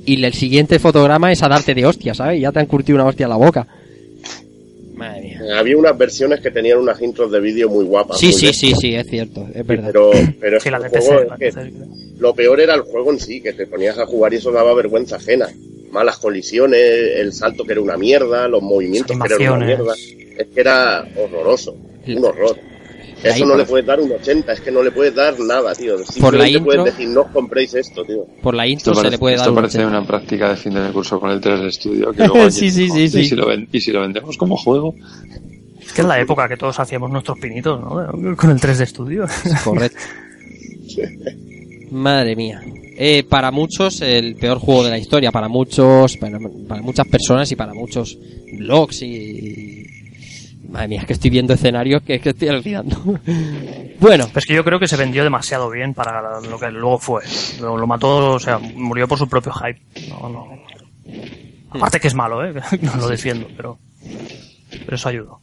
y 0.05 0.23
el 0.23 0.33
siguiente 0.33 0.79
fotograma 0.79 1.33
es 1.33 1.43
a 1.43 1.49
darte 1.49 1.75
de 1.75 1.85
hostia, 1.85 2.13
¿sabes? 2.13 2.39
Ya 2.39 2.53
te 2.53 2.61
han 2.61 2.65
curtido 2.65 2.95
una 2.95 3.05
hostia 3.05 3.25
en 3.25 3.29
la 3.29 3.35
boca. 3.35 3.67
Madre 4.93 5.21
mía. 5.21 5.41
Eh, 5.43 5.51
Había 5.53 5.77
unas 5.77 5.97
versiones 5.97 6.39
que 6.39 6.51
tenían 6.51 6.77
unas 6.79 7.01
intros 7.01 7.31
de 7.31 7.39
vídeo 7.39 7.69
muy 7.69 7.85
guapas. 7.85 8.19
Sí, 8.19 8.27
muy 8.27 8.33
sí, 8.35 8.53
sí, 8.53 8.73
sí, 8.79 8.95
es 8.95 9.07
cierto, 9.07 9.47
es 9.53 9.65
verdad. 9.65 9.87
Pero, 9.87 10.11
pero 10.39 10.59
Sí, 10.59 10.69
la 10.69 10.77
el 10.77 10.83
PC, 10.91 11.07
juego 11.07 11.35
es 11.39 11.55
que 11.55 11.71
lo 12.19 12.33
peor 12.35 12.61
era 12.61 12.75
el 12.75 12.81
juego 12.81 13.11
en 13.11 13.19
sí, 13.19 13.41
que 13.41 13.53
te 13.53 13.67
ponías 13.67 13.97
a 13.97 14.05
jugar 14.05 14.33
y 14.33 14.37
eso 14.37 14.51
daba 14.51 14.73
vergüenza 14.73 15.15
ajena. 15.17 15.47
Malas 15.91 16.17
colisiones, 16.17 16.79
el 17.17 17.33
salto 17.33 17.63
que 17.65 17.73
era 17.73 17.81
una 17.81 17.97
mierda, 17.97 18.47
los 18.47 18.61
movimientos 18.63 19.17
que 19.19 19.33
eran 19.33 19.53
una 19.57 19.65
mierda. 19.65 19.93
Es 19.95 20.47
que 20.47 20.59
era 20.61 21.07
horroroso, 21.15 21.75
un 22.07 22.25
horror. 22.25 22.57
Eso 23.23 23.45
no 23.45 23.55
le 23.55 23.65
puedes 23.65 23.85
dar 23.85 23.99
un 23.99 24.11
80, 24.11 24.53
es 24.53 24.61
que 24.61 24.71
no 24.71 24.83
le 24.83 24.91
puedes 24.91 25.15
dar 25.15 25.39
nada, 25.39 25.73
tío. 25.73 25.95
Por 26.19 26.33
la 26.35 26.45
Simplemente 26.45 26.51
intro- 26.59 26.63
puedes 26.65 26.85
decir, 26.85 27.07
no 27.09 27.21
os 27.21 27.27
compréis 27.31 27.73
esto, 27.73 28.03
tío. 28.03 28.25
Por 28.41 28.53
la 28.53 28.67
intro 28.67 28.91
Esto 28.91 28.93
se 28.93 28.95
parece, 28.97 29.11
le 29.11 29.17
puede 29.19 29.35
esto 29.35 29.43
dar 29.45 29.49
un 29.51 29.55
parece 29.55 29.77
80. 29.79 29.97
una 29.97 30.07
práctica 30.07 30.49
de 30.49 30.55
fin 30.57 30.73
de 30.73 30.91
curso 30.91 31.19
con 31.19 31.31
el 31.31 31.39
3 31.41 31.59
de 31.61 31.67
estudio. 31.67 32.11
Que 32.11 32.27
luego, 32.27 32.51
Sí, 32.51 32.69
sí, 32.71 32.89
sí, 32.89 33.01
¿y 33.03 33.07
sí. 33.09 33.23
Si 33.25 33.35
lo 33.35 33.47
ven- 33.47 33.67
y 33.71 33.79
si 33.81 33.91
lo 33.91 34.01
vendemos 34.01 34.37
como 34.37 34.57
juego, 34.57 34.95
Es 35.81 35.93
que 35.93 36.01
es 36.01 36.07
la 36.07 36.19
época 36.19 36.47
que 36.47 36.57
todos 36.57 36.79
hacíamos 36.79 37.11
nuestros 37.11 37.37
pinitos, 37.39 37.79
¿no? 37.81 38.35
Con 38.35 38.49
el 38.51 38.59
3 38.59 38.77
de 38.77 38.83
estudio. 38.83 39.25
Correcto. 39.63 39.99
Madre 41.91 42.35
mía. 42.35 42.61
Eh, 42.97 43.23
para 43.27 43.51
muchos, 43.51 44.01
el 44.01 44.35
peor 44.35 44.59
juego 44.59 44.83
de 44.83 44.89
la 44.91 44.97
historia. 44.97 45.31
Para 45.31 45.47
muchos, 45.47 46.17
para, 46.17 46.39
para 46.67 46.81
muchas 46.81 47.07
personas 47.07 47.51
y 47.51 47.55
para 47.55 47.73
muchos 47.73 48.17
blogs 48.57 49.01
y. 49.03 49.83
Madre 50.73 50.87
mía, 50.87 51.01
es 51.01 51.05
que 51.05 51.13
estoy 51.13 51.29
viendo 51.29 51.53
escenarios 51.53 52.01
que 52.01 52.15
es 52.15 52.21
que 52.21 52.29
estoy 52.29 52.47
alucinando. 52.47 52.97
bueno, 53.99 54.25
Pero 54.25 54.39
es 54.39 54.45
que 54.47 54.55
yo 54.55 54.63
creo 54.63 54.79
que 54.79 54.87
se 54.87 54.97
vendió 54.97 55.23
demasiado 55.23 55.69
bien 55.69 55.93
para 55.93 56.41
lo 56.41 56.57
que 56.57 56.71
luego 56.71 56.97
fue. 56.97 57.21
Lo, 57.61 57.77
lo 57.77 57.85
mató, 57.85 58.31
o 58.31 58.39
sea, 58.39 58.57
murió 58.57 59.07
por 59.07 59.19
su 59.19 59.29
propio 59.29 59.53
hype. 59.53 59.79
No, 60.09 60.29
no. 60.29 60.47
Aparte 61.69 61.99
que 61.99 62.07
es 62.07 62.15
malo, 62.15 62.43
¿eh? 62.43 62.59
No 62.81 62.95
lo 62.95 63.07
defiendo, 63.07 63.47
pero... 63.55 63.77
Pero 64.71 64.95
eso 64.95 65.09
ayudó. 65.09 65.41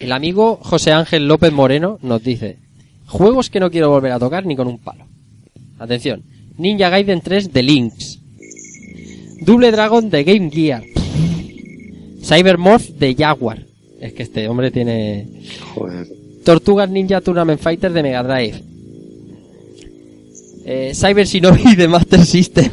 el 0.00 0.12
amigo 0.12 0.58
José 0.60 0.92
Ángel 0.92 1.26
López 1.26 1.50
Moreno 1.50 1.98
nos 2.02 2.22
dice: 2.22 2.58
Juegos 3.06 3.48
que 3.48 3.60
no 3.60 3.70
quiero 3.70 3.88
volver 3.88 4.12
a 4.12 4.18
tocar 4.18 4.44
ni 4.44 4.54
con 4.56 4.68
un 4.68 4.78
palo. 4.78 5.06
Atención: 5.78 6.22
Ninja 6.58 6.90
Gaiden 6.90 7.22
3 7.22 7.50
de 7.50 7.62
Lynx. 7.62 8.20
Double 9.40 9.70
Dragon 9.70 10.10
de 10.10 10.22
Game 10.22 10.50
Gear. 10.50 10.82
Cybermorph 12.22 12.90
de 12.90 13.14
Jaguar. 13.14 13.73
Es 14.04 14.12
que 14.12 14.22
este 14.22 14.46
hombre 14.48 14.70
tiene. 14.70 15.26
joder. 15.74 16.06
Tortugas 16.44 16.90
Ninja 16.90 17.22
Tournament 17.22 17.58
Fighter 17.58 17.90
de 17.90 18.02
Mega 18.02 18.22
Drive. 18.22 18.62
Eh, 20.66 20.92
Cyber 20.94 21.26
Shinobi 21.26 21.74
de 21.74 21.88
Master 21.88 22.22
System. 22.26 22.70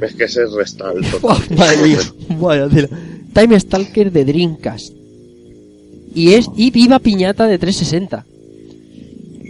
Es 0.00 0.14
que 0.14 0.24
ese 0.24 0.44
es 0.44 0.52
restal. 0.52 1.04
Oh, 1.22 1.36
madre 1.56 1.76
mía, 1.82 1.98
vaya 2.38 2.68
tela. 2.68 2.88
Time 3.34 3.58
Stalker 3.58 4.12
de 4.12 4.24
Dreamcast. 4.24 4.94
Y 6.14 6.34
es 6.34 6.48
y 6.56 6.70
Viva 6.70 7.00
Piñata 7.00 7.48
de 7.48 7.58
360. 7.58 8.24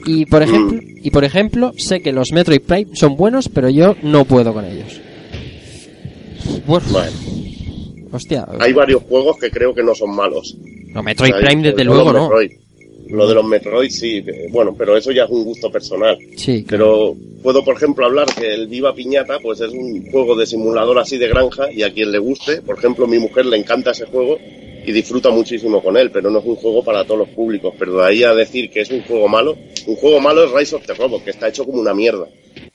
Y 0.07 0.24
por 0.24 0.43
ejemplo, 0.43 0.80
y 1.03 1.11
por 1.11 1.24
ejemplo, 1.24 1.74
sé 1.76 2.01
que 2.01 2.12
los 2.12 2.32
Metroid 2.32 2.62
Prime 2.62 2.97
son 2.97 3.14
buenos, 3.18 3.51
pero 3.51 3.68
yo 3.68 3.95
no 4.03 4.24
puedo 4.24 4.55
con 4.55 4.64
ellos. 4.64 5.03
Bueno, 6.66 6.86
hostia. 8.11 8.49
hay 8.59 8.72
varios 8.72 9.03
juegos 9.03 9.36
que 9.39 9.51
creo 9.51 9.74
que 9.74 9.82
no 9.82 9.95
son 9.95 10.16
malos. 10.16 10.57
No, 10.93 11.03
Metroid 11.03 11.34
Prime 11.34 11.62
desde 11.62 11.84
no 11.84 11.95
luego, 11.95 12.12
los 12.12 12.22
¿no? 12.22 12.28
Metroid. 12.28 12.53
Lo 13.11 13.26
de 13.26 13.34
los 13.34 13.45
Metroid 13.45 13.91
sí, 13.91 14.22
eh, 14.26 14.49
bueno, 14.51 14.74
pero 14.76 14.97
eso 14.97 15.11
ya 15.12 15.24
es 15.24 15.30
un 15.30 15.45
gusto 15.45 15.70
personal. 15.70 16.18
Sí, 16.36 16.64
Pero 16.68 17.16
puedo, 17.43 17.64
por 17.64 17.76
ejemplo, 17.76 18.05
hablar 18.05 18.26
que 18.34 18.53
el 18.53 18.66
Viva 18.68 18.95
Piñata, 18.95 19.39
pues 19.41 19.61
es 19.61 19.72
un 19.72 20.11
juego 20.11 20.36
de 20.36 20.45
simulador 20.45 20.99
así 20.99 21.16
de 21.16 21.28
granja 21.28 21.72
y 21.72 21.82
a 21.82 21.93
quien 21.93 22.12
le 22.12 22.18
guste, 22.18 22.61
por 22.61 22.76
ejemplo, 22.76 23.07
mi 23.07 23.18
mujer 23.18 23.47
le 23.47 23.57
encanta 23.57 23.93
ese 23.93 24.05
juego 24.05 24.39
y 24.84 24.93
disfruta 24.93 25.30
muchísimo 25.30 25.82
con 25.82 25.97
él, 25.97 26.11
pero 26.11 26.30
no 26.30 26.39
es 26.39 26.45
un 26.45 26.57
juego 26.57 26.84
para 26.84 27.05
todos 27.05 27.20
los 27.20 27.28
públicos. 27.30 27.74
Pero 27.78 27.97
de 27.97 28.07
ahí 28.07 28.22
a 28.24 28.34
decir 28.34 28.70
que 28.70 28.80
es 28.82 28.91
un 28.91 29.03
juego 29.03 29.26
malo, 29.26 29.57
un 29.86 29.97
juego 29.97 30.20
malo 30.20 30.45
es 30.45 30.53
Rise 30.53 30.76
of 30.76 30.86
the 30.86 30.95
Robot, 30.95 31.24
que 31.24 31.30
está 31.30 31.49
hecho 31.49 31.64
como 31.64 31.80
una 31.80 31.95
mierda. 31.95 32.26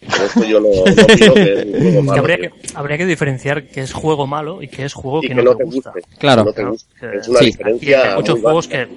Esto 0.08 0.44
yo 0.44 0.62
que 0.62 0.72
es 0.72 0.98
un 0.98 1.18
juego 1.18 1.34
Que 1.94 2.02
malo. 2.02 2.20
habría, 2.22 2.38
que, 2.38 2.52
habría 2.76 2.98
que 2.98 3.06
diferenciar 3.06 3.68
qué 3.68 3.82
es 3.82 3.94
juego 3.94 4.28
malo 4.28 4.62
y 4.62 4.68
qué 4.68 4.86
es 4.86 4.94
juego 4.94 5.22
que, 5.22 5.30
que 5.30 5.36
no, 5.36 5.44
no 5.44 5.56
te 5.56 5.64
gusta. 5.64 5.94
Claro. 6.18 6.44
que 6.44 6.46
no 6.46 6.54
te 6.54 6.56
Claro, 6.62 6.72
guste. 6.72 6.94
que- 7.00 7.18
Es 7.18 7.28
una 7.28 7.40
sí, 7.40 7.46
diferencia 7.46 8.10
hay 8.12 8.16
muchos 8.18 8.40
juegos 8.42 8.68
que 8.68 8.88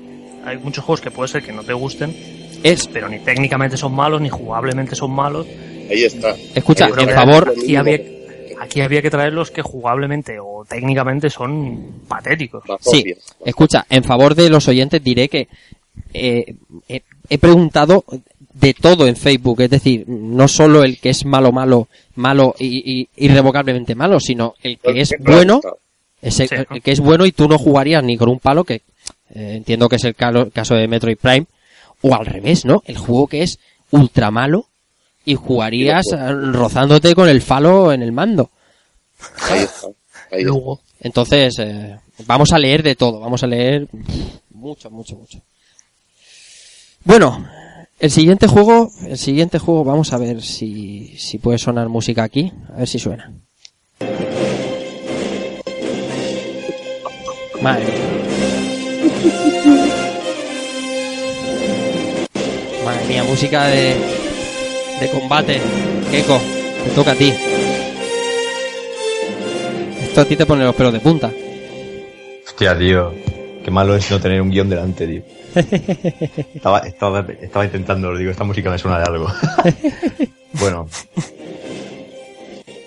hay 0.44 0.58
muchos 0.58 0.84
juegos 0.84 1.00
que 1.00 1.10
puede 1.10 1.28
ser 1.28 1.42
que 1.42 1.52
no 1.52 1.64
te 1.64 1.72
gusten, 1.72 2.14
Es, 2.62 2.86
pero 2.86 3.08
ni 3.08 3.18
técnicamente 3.18 3.76
son 3.76 3.92
malos 3.94 4.20
ni 4.20 4.28
jugablemente 4.28 4.94
son 4.94 5.10
malos. 5.10 5.44
Ahí 5.90 6.04
está. 6.04 6.36
escucha, 6.54 6.84
Ahí 6.86 6.90
está. 6.92 7.02
en 7.02 7.10
favor, 7.10 7.54
Aquí 7.56 7.74
había, 7.76 7.96
que- 7.98 8.54
aquí 8.60 8.80
había 8.80 9.02
que 9.02 9.10
traer 9.10 9.32
los 9.32 9.50
que 9.50 9.62
jugablemente 9.62 10.38
o 10.40 10.64
técnicamente 10.68 11.30
son 11.30 12.02
patéticos. 12.08 12.62
Sí, 12.80 13.12
escucha, 13.44 13.86
en 13.90 14.04
favor 14.04 14.34
de 14.36 14.48
los 14.48 14.66
oyentes 14.68 15.02
diré 15.02 15.28
que 15.28 15.48
eh, 16.14 16.54
he, 16.88 17.02
he 17.28 17.38
preguntado 17.38 18.04
de 18.60 18.72
todo 18.72 19.06
en 19.06 19.16
Facebook, 19.16 19.60
es 19.60 19.70
decir, 19.70 20.08
no 20.08 20.48
solo 20.48 20.82
el 20.82 20.98
que 20.98 21.10
es 21.10 21.26
malo, 21.26 21.52
malo, 21.52 21.88
malo 22.14 22.54
y, 22.58 23.00
y 23.00 23.08
irrevocablemente 23.16 23.94
malo, 23.94 24.18
sino 24.18 24.54
el 24.62 24.78
que 24.78 25.00
es 25.00 25.14
bueno, 25.20 25.60
ese, 26.22 26.48
el 26.70 26.82
que 26.82 26.92
es 26.92 27.00
bueno 27.00 27.26
y 27.26 27.32
tú 27.32 27.48
no 27.48 27.58
jugarías 27.58 28.02
ni 28.02 28.16
con 28.16 28.30
un 28.30 28.38
palo, 28.38 28.64
que 28.64 28.82
eh, 29.34 29.56
entiendo 29.56 29.88
que 29.88 29.96
es 29.96 30.04
el 30.04 30.14
caso 30.14 30.74
de 30.74 30.88
Metroid 30.88 31.18
Prime, 31.18 31.46
o 32.00 32.14
al 32.14 32.24
revés, 32.24 32.64
¿no? 32.64 32.82
El 32.86 32.96
juego 32.96 33.26
que 33.26 33.42
es 33.42 33.58
ultra 33.90 34.30
malo 34.30 34.66
y 35.26 35.34
jugarías 35.34 36.06
rozándote 36.52 37.14
con 37.14 37.28
el 37.28 37.42
falo 37.42 37.92
en 37.92 38.02
el 38.02 38.12
mando. 38.12 38.50
Ahí 39.50 39.64
está. 39.64 39.86
Ahí 40.30 40.40
está. 40.40 40.50
Luego, 40.50 40.80
Entonces, 41.00 41.58
eh, 41.58 41.98
vamos 42.26 42.52
a 42.52 42.58
leer 42.58 42.82
de 42.82 42.94
todo, 42.94 43.20
vamos 43.20 43.42
a 43.42 43.46
leer 43.46 43.86
mucho, 44.50 44.90
mucho, 44.90 45.16
mucho. 45.16 45.42
Bueno, 47.04 47.46
el 47.98 48.10
siguiente 48.10 48.46
juego, 48.46 48.90
el 49.06 49.18
siguiente 49.18 49.58
juego, 49.58 49.84
vamos 49.84 50.12
a 50.12 50.18
ver 50.18 50.42
si, 50.42 51.14
si 51.18 51.38
puede 51.38 51.58
sonar 51.58 51.88
música 51.88 52.22
aquí, 52.24 52.52
a 52.74 52.78
ver 52.78 52.88
si 52.88 52.98
suena. 52.98 53.32
Madre 57.62 57.84
mía. 57.86 57.94
Madre 62.84 63.06
mía, 63.08 63.24
música 63.24 63.66
de, 63.66 63.96
de 65.00 65.10
combate. 65.10 65.60
Keiko, 66.10 66.38
te 66.84 66.90
toca 66.90 67.12
a 67.12 67.14
ti. 67.14 67.32
Esto 70.02 70.20
a 70.20 70.24
ti 70.24 70.36
te 70.36 70.46
pone 70.46 70.64
los 70.64 70.74
pelos 70.74 70.92
de 70.92 71.00
punta. 71.00 71.30
Hostia, 72.46 72.78
tío. 72.78 73.35
Qué 73.66 73.72
malo 73.72 73.96
es 73.96 74.08
no 74.12 74.20
tener 74.20 74.40
un 74.40 74.48
guion 74.48 74.68
delante, 74.68 75.08
tío. 75.08 75.22
Estaba, 76.54 76.78
estaba, 76.86 77.26
estaba 77.40 77.64
intentando, 77.64 78.12
lo 78.12 78.16
digo, 78.16 78.30
esta 78.30 78.44
música 78.44 78.70
me 78.70 78.78
suena 78.78 78.98
de 79.00 79.04
algo. 79.06 79.26
bueno. 80.60 80.88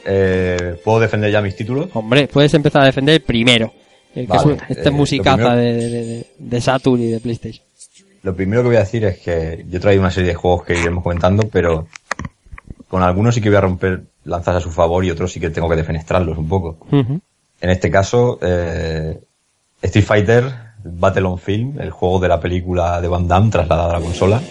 Eh, 0.05 0.79
¿Puedo 0.81 1.01
defender 1.01 1.33
ya 1.33 1.41
mis 1.41 1.57
títulos? 1.57 1.89
Hombre, 1.91 2.29
puedes 2.29 2.53
empezar 2.53 2.83
a 2.83 2.85
defender 2.85 3.15
el 3.15 3.21
primero. 3.21 3.73
El 4.15 4.25
que 4.25 4.37
Vale, 4.37 4.53
es, 4.53 4.77
este 4.77 4.87
eh, 4.87 4.91
musicaza 4.91 5.35
primero- 5.35 5.57
de, 5.57 6.25
de, 6.37 6.61
Saturn 6.61 7.01
y 7.03 7.07
de 7.07 7.19
PlayStation. 7.19 7.65
Lo 8.23 8.33
primero 8.33 8.61
que 8.61 8.67
voy 8.69 8.77
a 8.77 8.85
decir 8.85 9.03
es 9.03 9.19
que 9.19 9.65
yo 9.67 9.79
he 9.79 9.81
traído 9.81 10.01
una 10.01 10.11
serie 10.11 10.29
de 10.29 10.35
juegos 10.35 10.63
que 10.63 10.79
iremos 10.79 11.03
comentando, 11.03 11.49
pero 11.49 11.89
con 12.87 13.03
algunos 13.03 13.35
sí 13.35 13.41
que 13.41 13.49
voy 13.49 13.57
a 13.57 13.61
romper 13.61 14.03
lanzas 14.23 14.55
a 14.55 14.61
su 14.61 14.71
favor 14.71 15.03
y 15.03 15.11
otros 15.11 15.29
sí 15.29 15.41
que 15.41 15.49
tengo 15.49 15.67
que 15.67 15.75
defenestrarlos 15.75 16.37
un 16.37 16.47
poco. 16.47 16.87
En 16.89 17.69
este 17.69 17.91
caso, 17.91 18.39
eh, 18.41 19.19
Street 19.81 20.05
Fighter 20.05 20.68
Battle 20.83 21.25
on 21.25 21.37
Film, 21.37 21.79
el 21.79 21.91
juego 21.91 22.19
de 22.19 22.27
la 22.27 22.39
película 22.39 23.01
de 23.01 23.07
Van 23.07 23.27
Damme 23.27 23.51
trasladada 23.51 23.95
a 23.95 23.99
la 23.99 24.05
consola, 24.05 24.41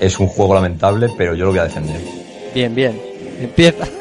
es 0.00 0.20
un 0.20 0.26
juego 0.28 0.54
lamentable, 0.54 1.08
pero 1.16 1.34
yo 1.34 1.46
lo 1.46 1.50
voy 1.50 1.60
a 1.60 1.64
defender. 1.64 2.00
Bien, 2.54 2.74
bien. 2.74 3.00
Empieza. 3.40 3.86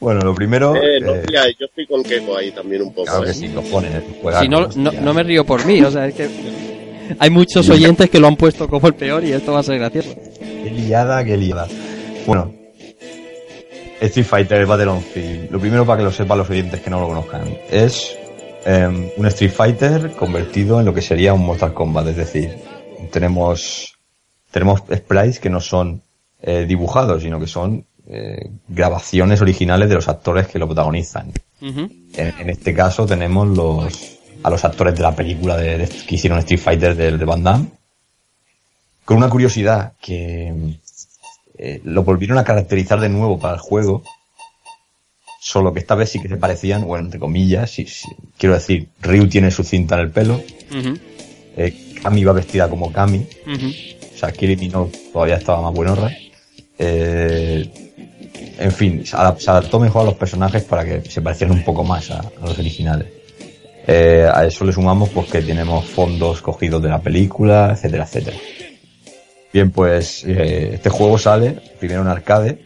Bueno, 0.00 0.20
lo 0.20 0.34
primero... 0.34 0.76
Eh, 0.76 1.00
no, 1.00 1.14
eh, 1.14 1.24
mira, 1.26 1.44
yo 1.58 1.66
estoy 1.66 1.86
con 1.86 2.04
Keiko 2.04 2.36
ahí 2.36 2.52
también 2.52 2.82
un 2.82 2.92
poco. 2.92 3.06
claro 3.06 3.24
que 3.24 3.30
¿eh? 3.30 3.34
sí, 3.34 3.48
cojones, 3.48 4.02
juegazo, 4.22 4.44
Si 4.44 4.48
no, 4.48 4.92
no 4.92 5.14
me 5.14 5.22
río 5.24 5.44
por 5.44 5.66
mí, 5.66 5.82
o 5.82 5.90
sea, 5.90 6.06
es 6.06 6.14
que 6.14 6.28
hay 7.18 7.30
muchos 7.30 7.68
oyentes 7.70 8.08
que 8.08 8.20
lo 8.20 8.28
han 8.28 8.36
puesto 8.36 8.68
como 8.68 8.86
el 8.86 8.94
peor 8.94 9.24
y 9.24 9.32
esto 9.32 9.52
va 9.52 9.60
a 9.60 9.64
ser 9.64 9.78
gracioso. 9.78 10.14
Qué 10.38 10.70
liada, 10.70 11.24
qué 11.24 11.36
liada. 11.36 11.66
Bueno, 12.26 12.54
Street 14.00 14.26
Fighter 14.26 14.66
Battle 14.66 14.88
on 14.88 15.02
Field. 15.02 15.50
Lo 15.50 15.58
primero 15.60 15.84
para 15.86 15.98
que 15.98 16.04
lo 16.04 16.12
sepan 16.12 16.38
los 16.38 16.48
oyentes 16.50 16.80
que 16.80 16.90
no 16.90 17.00
lo 17.00 17.08
conozcan. 17.08 17.56
Es 17.70 18.16
em, 18.64 19.08
un 19.16 19.26
Street 19.26 19.52
Fighter 19.52 20.10
convertido 20.12 20.78
en 20.80 20.86
lo 20.86 20.94
que 20.94 21.02
sería 21.02 21.34
un 21.34 21.44
Mortal 21.44 21.74
Kombat. 21.74 22.08
Es 22.08 22.16
decir, 22.16 22.56
tenemos, 23.10 23.96
tenemos 24.50 24.82
sprites 24.94 25.40
que 25.40 25.50
no 25.50 25.60
son 25.60 26.02
eh, 26.42 26.64
dibujados, 26.68 27.22
sino 27.22 27.40
que 27.40 27.46
son 27.46 27.84
eh, 28.08 28.50
grabaciones 28.68 29.40
originales 29.40 29.88
de 29.88 29.94
los 29.96 30.08
actores 30.08 30.46
que 30.46 30.58
lo 30.58 30.66
protagonizan. 30.66 31.32
En, 31.60 32.34
en 32.38 32.50
este 32.50 32.72
caso 32.74 33.04
tenemos 33.06 33.48
los 33.48 34.14
a 34.44 34.50
los 34.50 34.64
actores 34.64 34.94
de 34.94 35.02
la 35.02 35.16
película 35.16 35.56
de, 35.56 35.78
de- 35.78 35.88
que 35.88 36.14
hicieron 36.14 36.38
Street 36.38 36.60
Fighter 36.60 36.94
de, 36.94 37.18
de 37.18 37.24
Van 37.24 37.42
Damme. 37.42 37.66
Con 39.04 39.16
una 39.16 39.28
curiosidad 39.28 39.94
que 40.00 40.52
eh, 41.58 41.80
lo 41.84 42.02
volvieron 42.04 42.38
a 42.38 42.44
caracterizar 42.44 43.00
de 43.00 43.08
nuevo 43.08 43.38
para 43.38 43.54
el 43.54 43.60
juego. 43.60 44.02
Solo 45.40 45.72
que 45.72 45.78
esta 45.80 45.94
vez 45.94 46.10
sí 46.10 46.20
que 46.20 46.28
se 46.28 46.36
parecían, 46.36 46.84
bueno, 46.84 47.04
entre 47.06 47.20
comillas, 47.20 47.70
sí, 47.70 47.86
sí. 47.86 48.08
quiero 48.36 48.54
decir, 48.54 48.88
Ryu 49.00 49.28
tiene 49.28 49.50
su 49.50 49.62
cinta 49.64 49.94
en 49.94 50.00
el 50.02 50.10
pelo, 50.10 50.34
Ujú. 50.34 50.98
eh, 51.56 51.94
Kami 52.02 52.24
va 52.24 52.32
vestida 52.32 52.68
como 52.68 52.92
Kami, 52.92 53.26
Ujú. 53.46 53.66
o 54.14 54.18
sea, 54.18 54.32
no 54.72 54.90
todavía 55.12 55.36
estaba 55.36 55.62
más 55.62 55.72
buenorra. 55.74 56.10
Eh, 56.78 57.70
en 58.58 58.72
fin, 58.72 59.06
se 59.06 59.16
adap- 59.16 59.38
se 59.38 59.50
adaptó 59.50 59.78
mejor 59.78 60.02
a 60.02 60.06
los 60.06 60.14
personajes 60.14 60.64
para 60.64 60.84
que 60.84 61.08
se 61.08 61.22
parecieran 61.22 61.56
un 61.56 61.64
poco 61.64 61.84
más 61.84 62.10
a, 62.10 62.18
a 62.20 62.46
los 62.46 62.58
originales. 62.58 63.06
Eh, 63.86 64.28
a 64.32 64.44
eso 64.44 64.64
le 64.64 64.72
sumamos 64.72 65.08
pues 65.10 65.30
que 65.30 65.40
tenemos 65.40 65.86
fondos 65.86 66.42
cogidos 66.42 66.82
de 66.82 66.88
la 66.90 67.00
película, 67.00 67.70
etcétera, 67.72 68.04
etcétera. 68.04 68.36
Bien, 69.52 69.70
pues 69.70 70.24
eh, 70.24 70.72
este 70.74 70.90
juego 70.90 71.18
sale 71.18 71.52
primero 71.78 72.02
en 72.02 72.08
arcade, 72.08 72.58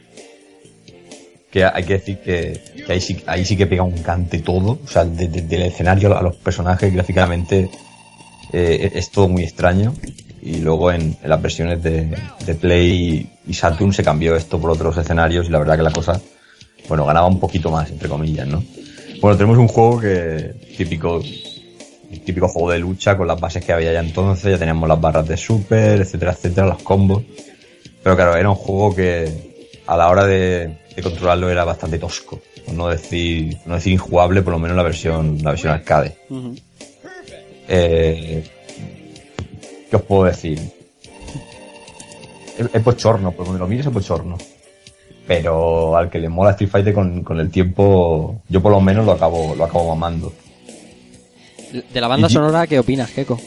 que 1.51 1.65
hay 1.65 1.85
que 1.85 1.93
decir 1.95 2.19
que, 2.19 2.61
ahí, 2.89 3.01
sí, 3.01 3.23
ahí 3.27 3.45
sí 3.45 3.57
que 3.57 3.67
pega 3.67 3.83
un 3.83 3.99
cante 4.03 4.39
todo, 4.41 4.79
o 4.85 4.89
sea, 4.89 5.05
de- 5.05 5.29
de- 5.29 5.43
del 5.43 5.63
escenario 5.63 6.17
a 6.17 6.23
los 6.23 6.37
personajes 6.37 6.93
gráficamente 6.93 7.71
eh, 8.53 8.91
es 8.95 9.11
todo 9.11 9.29
muy 9.29 9.45
extraño 9.45 9.95
y 10.43 10.57
luego 10.57 10.91
en, 10.91 11.17
las 11.25 11.41
versiones 11.41 11.83
de 11.83 12.55
Play 12.61 13.31
y 13.47 13.55
Saturn 13.55 13.93
se 13.93 14.03
cambió 14.03 14.35
esto 14.35 14.59
por 14.61 14.71
otros 14.71 14.97
escenarios 14.97 15.47
y 15.47 15.51
la 15.51 15.59
verdad 15.61 15.77
que 15.77 15.83
la 15.85 15.93
cosa, 15.93 16.21
bueno, 16.89 17.05
ganaba 17.07 17.29
un 17.29 17.39
poquito 17.39 17.71
más, 17.71 17.91
entre 17.91 18.09
comillas, 18.09 18.47
¿no? 18.49 18.63
Bueno, 19.21 19.37
tenemos 19.37 19.57
un 19.59 19.69
juego 19.69 20.01
que 20.01 20.53
típico 20.77 21.23
típico 22.21 22.49
juego 22.49 22.71
de 22.71 22.79
lucha 22.79 23.17
con 23.17 23.27
las 23.27 23.41
bases 23.41 23.65
que 23.65 23.73
había 23.73 23.93
ya 23.93 24.01
entonces, 24.01 24.53
ya 24.53 24.59
teníamos 24.59 24.89
las 24.89 25.01
barras 25.01 25.27
de 25.27 25.37
super, 25.37 26.01
etcétera, 26.01 26.33
etcétera, 26.33 26.67
los 26.67 26.83
combos. 26.83 27.23
Pero 28.03 28.17
claro, 28.17 28.37
era 28.37 28.51
un 28.51 28.57
juego 28.57 28.95
que 28.95 29.79
a 29.87 29.97
la 29.97 30.09
hora 30.11 30.27
de, 30.27 30.79
de 30.95 31.03
controlarlo 31.03 31.51
era 31.51 31.65
bastante 31.65 31.99
tosco, 31.99 32.41
por 32.65 32.75
no 32.75 32.89
decir, 32.89 33.59
no 33.67 33.75
decir 33.75 33.93
injugable, 33.93 34.43
por 34.43 34.53
lo 34.53 34.59
menos 34.59 34.77
la 34.77 34.83
versión, 34.83 35.39
la 35.43 35.51
versión 35.51 35.73
arcade. 35.73 36.17
Eh, 37.69 38.45
¿Qué 39.89 39.97
os 39.97 40.03
puedo 40.03 40.25
decir? 40.25 40.59
Es, 42.59 42.69
es 42.73 42.85
bochorno, 42.85 43.33
por 43.33 43.47
donde 43.47 43.61
lo 43.61 43.67
mires 43.67 43.87
es 43.87 43.93
bochorno. 43.93 44.37
Pero 45.27 45.97
al 45.97 46.11
que 46.11 46.19
le 46.19 46.29
mola 46.29 46.51
Street 46.51 46.71
Fighter 46.71 46.93
con, 46.93 47.23
con 47.23 47.39
el 47.39 47.51
tiempo, 47.51 48.43
yo 48.49 48.61
por 48.61 48.73
lo 48.73 48.81
menos 48.81 49.07
lo 49.07 49.13
acabo, 49.13 49.55
lo 49.55 49.65
acabo 49.65 49.95
mamando. 49.95 50.33
De 51.73 52.01
la 52.01 52.09
banda 52.09 52.29
Y- 52.29 52.33
sonora, 52.33 52.67
¿qué 52.67 52.79
opinas, 52.79 53.11
Keiko? 53.11 53.41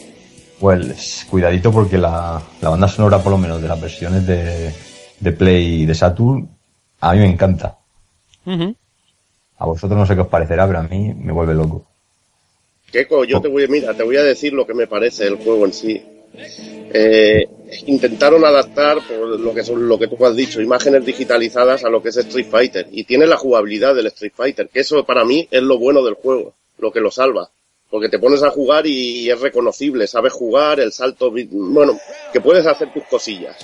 Pues 0.60 1.26
cuidadito 1.30 1.70
porque 1.70 1.98
la, 1.98 2.42
la 2.62 2.68
banda 2.70 2.88
sonora, 2.88 3.18
por 3.22 3.32
lo 3.32 3.38
menos 3.38 3.60
de 3.60 3.68
las 3.68 3.80
versiones 3.80 4.26
de, 4.26 4.72
de 5.20 5.32
Play 5.32 5.82
y 5.82 5.86
de 5.86 5.94
Saturn, 5.94 6.48
a 7.00 7.12
mí 7.12 7.18
me 7.18 7.26
encanta. 7.30 7.76
A 9.58 9.66
vosotros 9.66 9.98
no 9.98 10.06
sé 10.06 10.14
qué 10.14 10.20
os 10.22 10.28
parecerá, 10.28 10.66
pero 10.66 10.78
a 10.80 10.82
mí 10.82 11.12
me 11.14 11.32
vuelve 11.32 11.54
loco. 11.54 11.84
Keiko, 12.90 13.24
yo 13.24 13.40
te 13.40 13.48
voy 13.48 13.64
a, 13.64 13.68
mira, 13.68 13.92
te 13.94 14.02
voy 14.02 14.16
a 14.16 14.22
decir 14.22 14.52
lo 14.52 14.66
que 14.66 14.74
me 14.74 14.86
parece 14.86 15.26
el 15.26 15.36
juego 15.36 15.66
en 15.66 15.72
sí. 15.72 16.02
Eh, 16.92 17.46
intentaron 17.86 18.44
adaptar, 18.44 18.98
por 19.06 19.38
lo 19.40 19.52
que 19.54 19.64
son 19.64 19.86
lo 19.88 19.98
que 19.98 20.06
tú 20.08 20.24
has 20.24 20.36
dicho, 20.36 20.60
imágenes 20.62 21.04
digitalizadas 21.04 21.84
a 21.84 21.88
lo 21.90 22.02
que 22.02 22.10
es 22.10 22.16
Street 22.18 22.46
Fighter. 22.50 22.88
Y 22.92 23.04
tiene 23.04 23.26
la 23.26 23.36
jugabilidad 23.36 23.94
del 23.94 24.06
Street 24.06 24.32
Fighter, 24.34 24.68
que 24.72 24.80
eso 24.80 25.04
para 25.04 25.24
mí 25.24 25.46
es 25.50 25.62
lo 25.62 25.78
bueno 25.78 26.02
del 26.04 26.14
juego, 26.14 26.54
lo 26.78 26.92
que 26.92 27.00
lo 27.00 27.10
salva. 27.10 27.50
Porque 27.90 28.08
te 28.08 28.18
pones 28.18 28.42
a 28.42 28.50
jugar 28.50 28.86
y 28.86 29.30
es 29.30 29.40
reconocible, 29.40 30.06
sabes 30.06 30.32
jugar, 30.32 30.80
el 30.80 30.92
salto, 30.92 31.32
bueno, 31.50 31.98
que 32.32 32.40
puedes 32.40 32.66
hacer 32.66 32.92
tus 32.92 33.04
cosillas. 33.04 33.56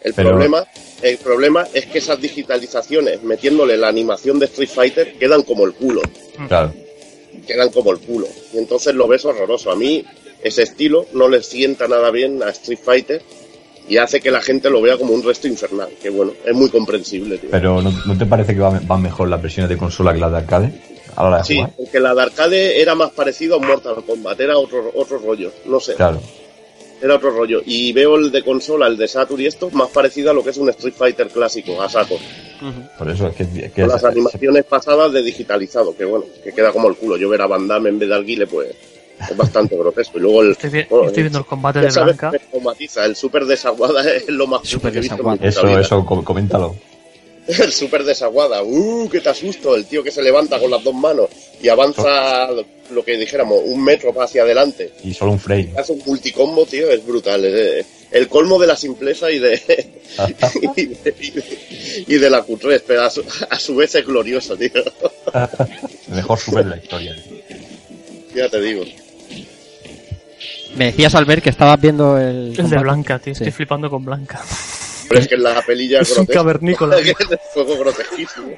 El 0.00 0.14
Pero- 0.14 0.30
problema, 0.30 0.64
el 1.02 1.16
problema 1.18 1.66
es 1.74 1.86
que 1.86 1.98
esas 1.98 2.20
digitalizaciones, 2.20 3.22
metiéndole 3.24 3.76
la 3.76 3.88
animación 3.88 4.38
de 4.38 4.46
Street 4.46 4.68
Fighter, 4.68 5.14
quedan 5.18 5.42
como 5.42 5.64
el 5.66 5.72
culo. 5.74 6.00
Claro. 6.46 6.72
Quedan 7.46 7.70
como 7.70 7.90
el 7.90 7.98
culo. 7.98 8.28
Y 8.54 8.58
entonces 8.58 8.94
lo 8.94 9.08
ves 9.08 9.24
horroroso. 9.24 9.70
A 9.72 9.76
mí, 9.76 10.04
ese 10.42 10.62
estilo 10.62 11.06
no 11.12 11.28
le 11.28 11.42
sienta 11.42 11.88
nada 11.88 12.10
bien 12.12 12.42
a 12.44 12.50
Street 12.50 12.78
Fighter 12.82 13.22
y 13.88 13.96
hace 13.98 14.20
que 14.20 14.30
la 14.30 14.40
gente 14.40 14.70
lo 14.70 14.80
vea 14.80 14.96
como 14.96 15.12
un 15.12 15.24
resto 15.24 15.48
infernal. 15.48 15.88
Que 16.00 16.10
bueno, 16.10 16.32
es 16.44 16.54
muy 16.54 16.70
comprensible, 16.70 17.38
tío. 17.38 17.50
Pero 17.50 17.82
¿no, 17.82 17.90
no 17.90 18.16
te 18.16 18.26
parece 18.26 18.54
que 18.54 18.60
va- 18.60 18.80
van 18.84 19.02
mejor 19.02 19.28
las 19.28 19.42
versiones 19.42 19.68
de 19.70 19.76
consola 19.76 20.12
que 20.14 20.20
las 20.20 20.30
de 20.30 20.38
arcade? 20.38 20.72
A 21.16 21.22
la 21.22 21.28
hora 21.28 21.38
de 21.38 21.44
Sí, 21.44 21.54
jugar. 21.56 21.70
porque 21.76 22.00
la 22.00 22.14
de 22.14 22.22
arcade 22.22 22.80
era 22.80 22.94
más 22.94 23.10
parecido 23.10 23.54
a 23.54 23.58
un 23.58 23.66
Mortal 23.66 24.04
Kombat, 24.06 24.38
era 24.40 24.56
otro, 24.58 24.90
otro 24.94 25.18
rollo, 25.18 25.50
no 25.64 25.80
sé, 25.80 25.94
Claro. 25.94 26.20
era 27.00 27.14
otro 27.16 27.30
rollo. 27.30 27.62
Y 27.64 27.92
veo 27.92 28.16
el 28.16 28.30
de 28.30 28.42
consola, 28.44 28.86
el 28.86 28.96
de 28.96 29.08
Saturn 29.08 29.40
y 29.40 29.46
esto, 29.46 29.70
más 29.70 29.88
parecido 29.88 30.30
a 30.30 30.34
lo 30.34 30.44
que 30.44 30.50
es 30.50 30.56
un 30.58 30.68
Street 30.70 30.94
Fighter 30.96 31.28
clásico, 31.28 31.80
a 31.82 31.88
saco. 31.88 32.16
Por 32.98 33.10
eso 33.10 33.26
es 33.28 33.34
que, 33.36 33.42
es 33.42 33.48
que 33.50 33.82
Con 33.82 33.84
es- 33.84 33.88
las 33.92 34.04
animaciones 34.04 34.64
pasadas 34.64 35.12
de 35.12 35.22
digitalizado, 35.22 35.96
que 35.96 36.04
bueno, 36.04 36.24
que 36.44 36.52
queda 36.52 36.72
como 36.72 36.88
el 36.88 36.96
culo. 36.96 37.16
Yo 37.16 37.28
ver 37.28 37.42
a 37.42 37.46
Van 37.46 37.66
Damme 37.68 37.88
en 37.90 37.98
vez 37.98 38.08
de 38.08 38.14
Alguile, 38.14 38.46
pues 38.46 38.68
es 39.30 39.36
bastante 39.36 39.76
grotesco. 39.78 40.18
Y 40.18 40.20
luego 40.22 40.42
el. 40.42 40.52
Estoy, 40.52 40.70
vi- 40.70 40.84
bueno, 40.88 41.06
estoy 41.06 41.22
viendo 41.22 41.38
el 41.38 41.44
combate 41.46 41.80
de 41.80 41.88
Blanca. 41.90 42.30
que 42.30 42.38
me 42.38 42.44
traumatiza. 42.46 43.04
El 43.04 43.14
super 43.16 43.44
desaguada 43.46 44.02
es 44.14 44.28
lo 44.28 44.46
más 44.46 44.66
Super 44.68 44.92
que 44.92 44.98
he 44.98 45.00
visto 45.02 45.16
eso, 45.42 45.66
vida. 45.66 45.80
eso, 45.80 46.04
com- 46.04 46.22
coméntalo. 46.24 46.74
El 47.62 47.72
super 47.72 48.02
desaguada. 48.04 48.62
¡Uh, 48.62 49.08
qué 49.08 49.20
te 49.20 49.28
asusto! 49.28 49.74
El 49.76 49.86
tío 49.86 50.02
que 50.02 50.10
se 50.10 50.22
levanta 50.22 50.58
con 50.58 50.70
las 50.70 50.82
dos 50.82 50.94
manos 50.94 51.28
y 51.62 51.68
avanza, 51.68 52.48
lo 52.90 53.04
que 53.04 53.16
dijéramos, 53.16 53.60
un 53.64 53.82
metro 53.82 54.12
hacia 54.20 54.42
adelante. 54.42 54.92
Y 55.04 55.14
solo 55.14 55.32
un 55.32 55.38
frame. 55.40 55.70
Hace 55.76 55.92
un 55.92 56.02
multicombo, 56.06 56.66
tío, 56.66 56.90
es 56.90 57.04
brutal. 57.06 57.44
es- 57.44 57.86
el 58.12 58.28
colmo 58.28 58.58
de 58.58 58.68
la 58.68 58.76
simpleza 58.76 59.30
y 59.32 59.38
de, 59.40 59.60
y 60.76 60.80
de, 60.82 61.14
y 61.20 61.30
de- 61.30 62.04
y 62.06 62.14
de 62.16 62.30
la 62.30 62.42
cutrez, 62.42 62.82
pero 62.86 63.02
a 63.02 63.10
su, 63.10 63.24
a 63.50 63.58
su 63.58 63.74
vez 63.76 63.94
es 63.96 64.06
glorioso, 64.06 64.56
tío. 64.56 64.70
Mejor 66.08 66.38
super 66.38 66.64
de 66.64 66.70
la 66.70 66.76
historia. 66.76 67.16
Ya 68.34 68.48
te 68.48 68.60
digo. 68.60 68.84
Me 70.76 70.86
decías, 70.86 71.14
Albert, 71.14 71.42
que 71.42 71.50
estabas 71.50 71.80
viendo 71.80 72.18
el... 72.18 72.54
El 72.58 72.70
de. 72.70 72.78
Blanca, 72.78 73.18
tío. 73.18 73.32
Estoy 73.32 73.50
flipando 73.50 73.88
con 73.90 74.04
Blanca. 74.04 74.42
Pero 75.08 75.20
es 75.20 75.28
que 75.28 75.34
en 75.36 75.42
la 75.42 75.62
pelilla 75.62 76.00
Es 76.00 76.16
un 76.18 76.26
cavernícola. 76.26 76.96
es 77.00 77.14
fuego 77.52 77.78
grotesquísimo. 77.78 78.48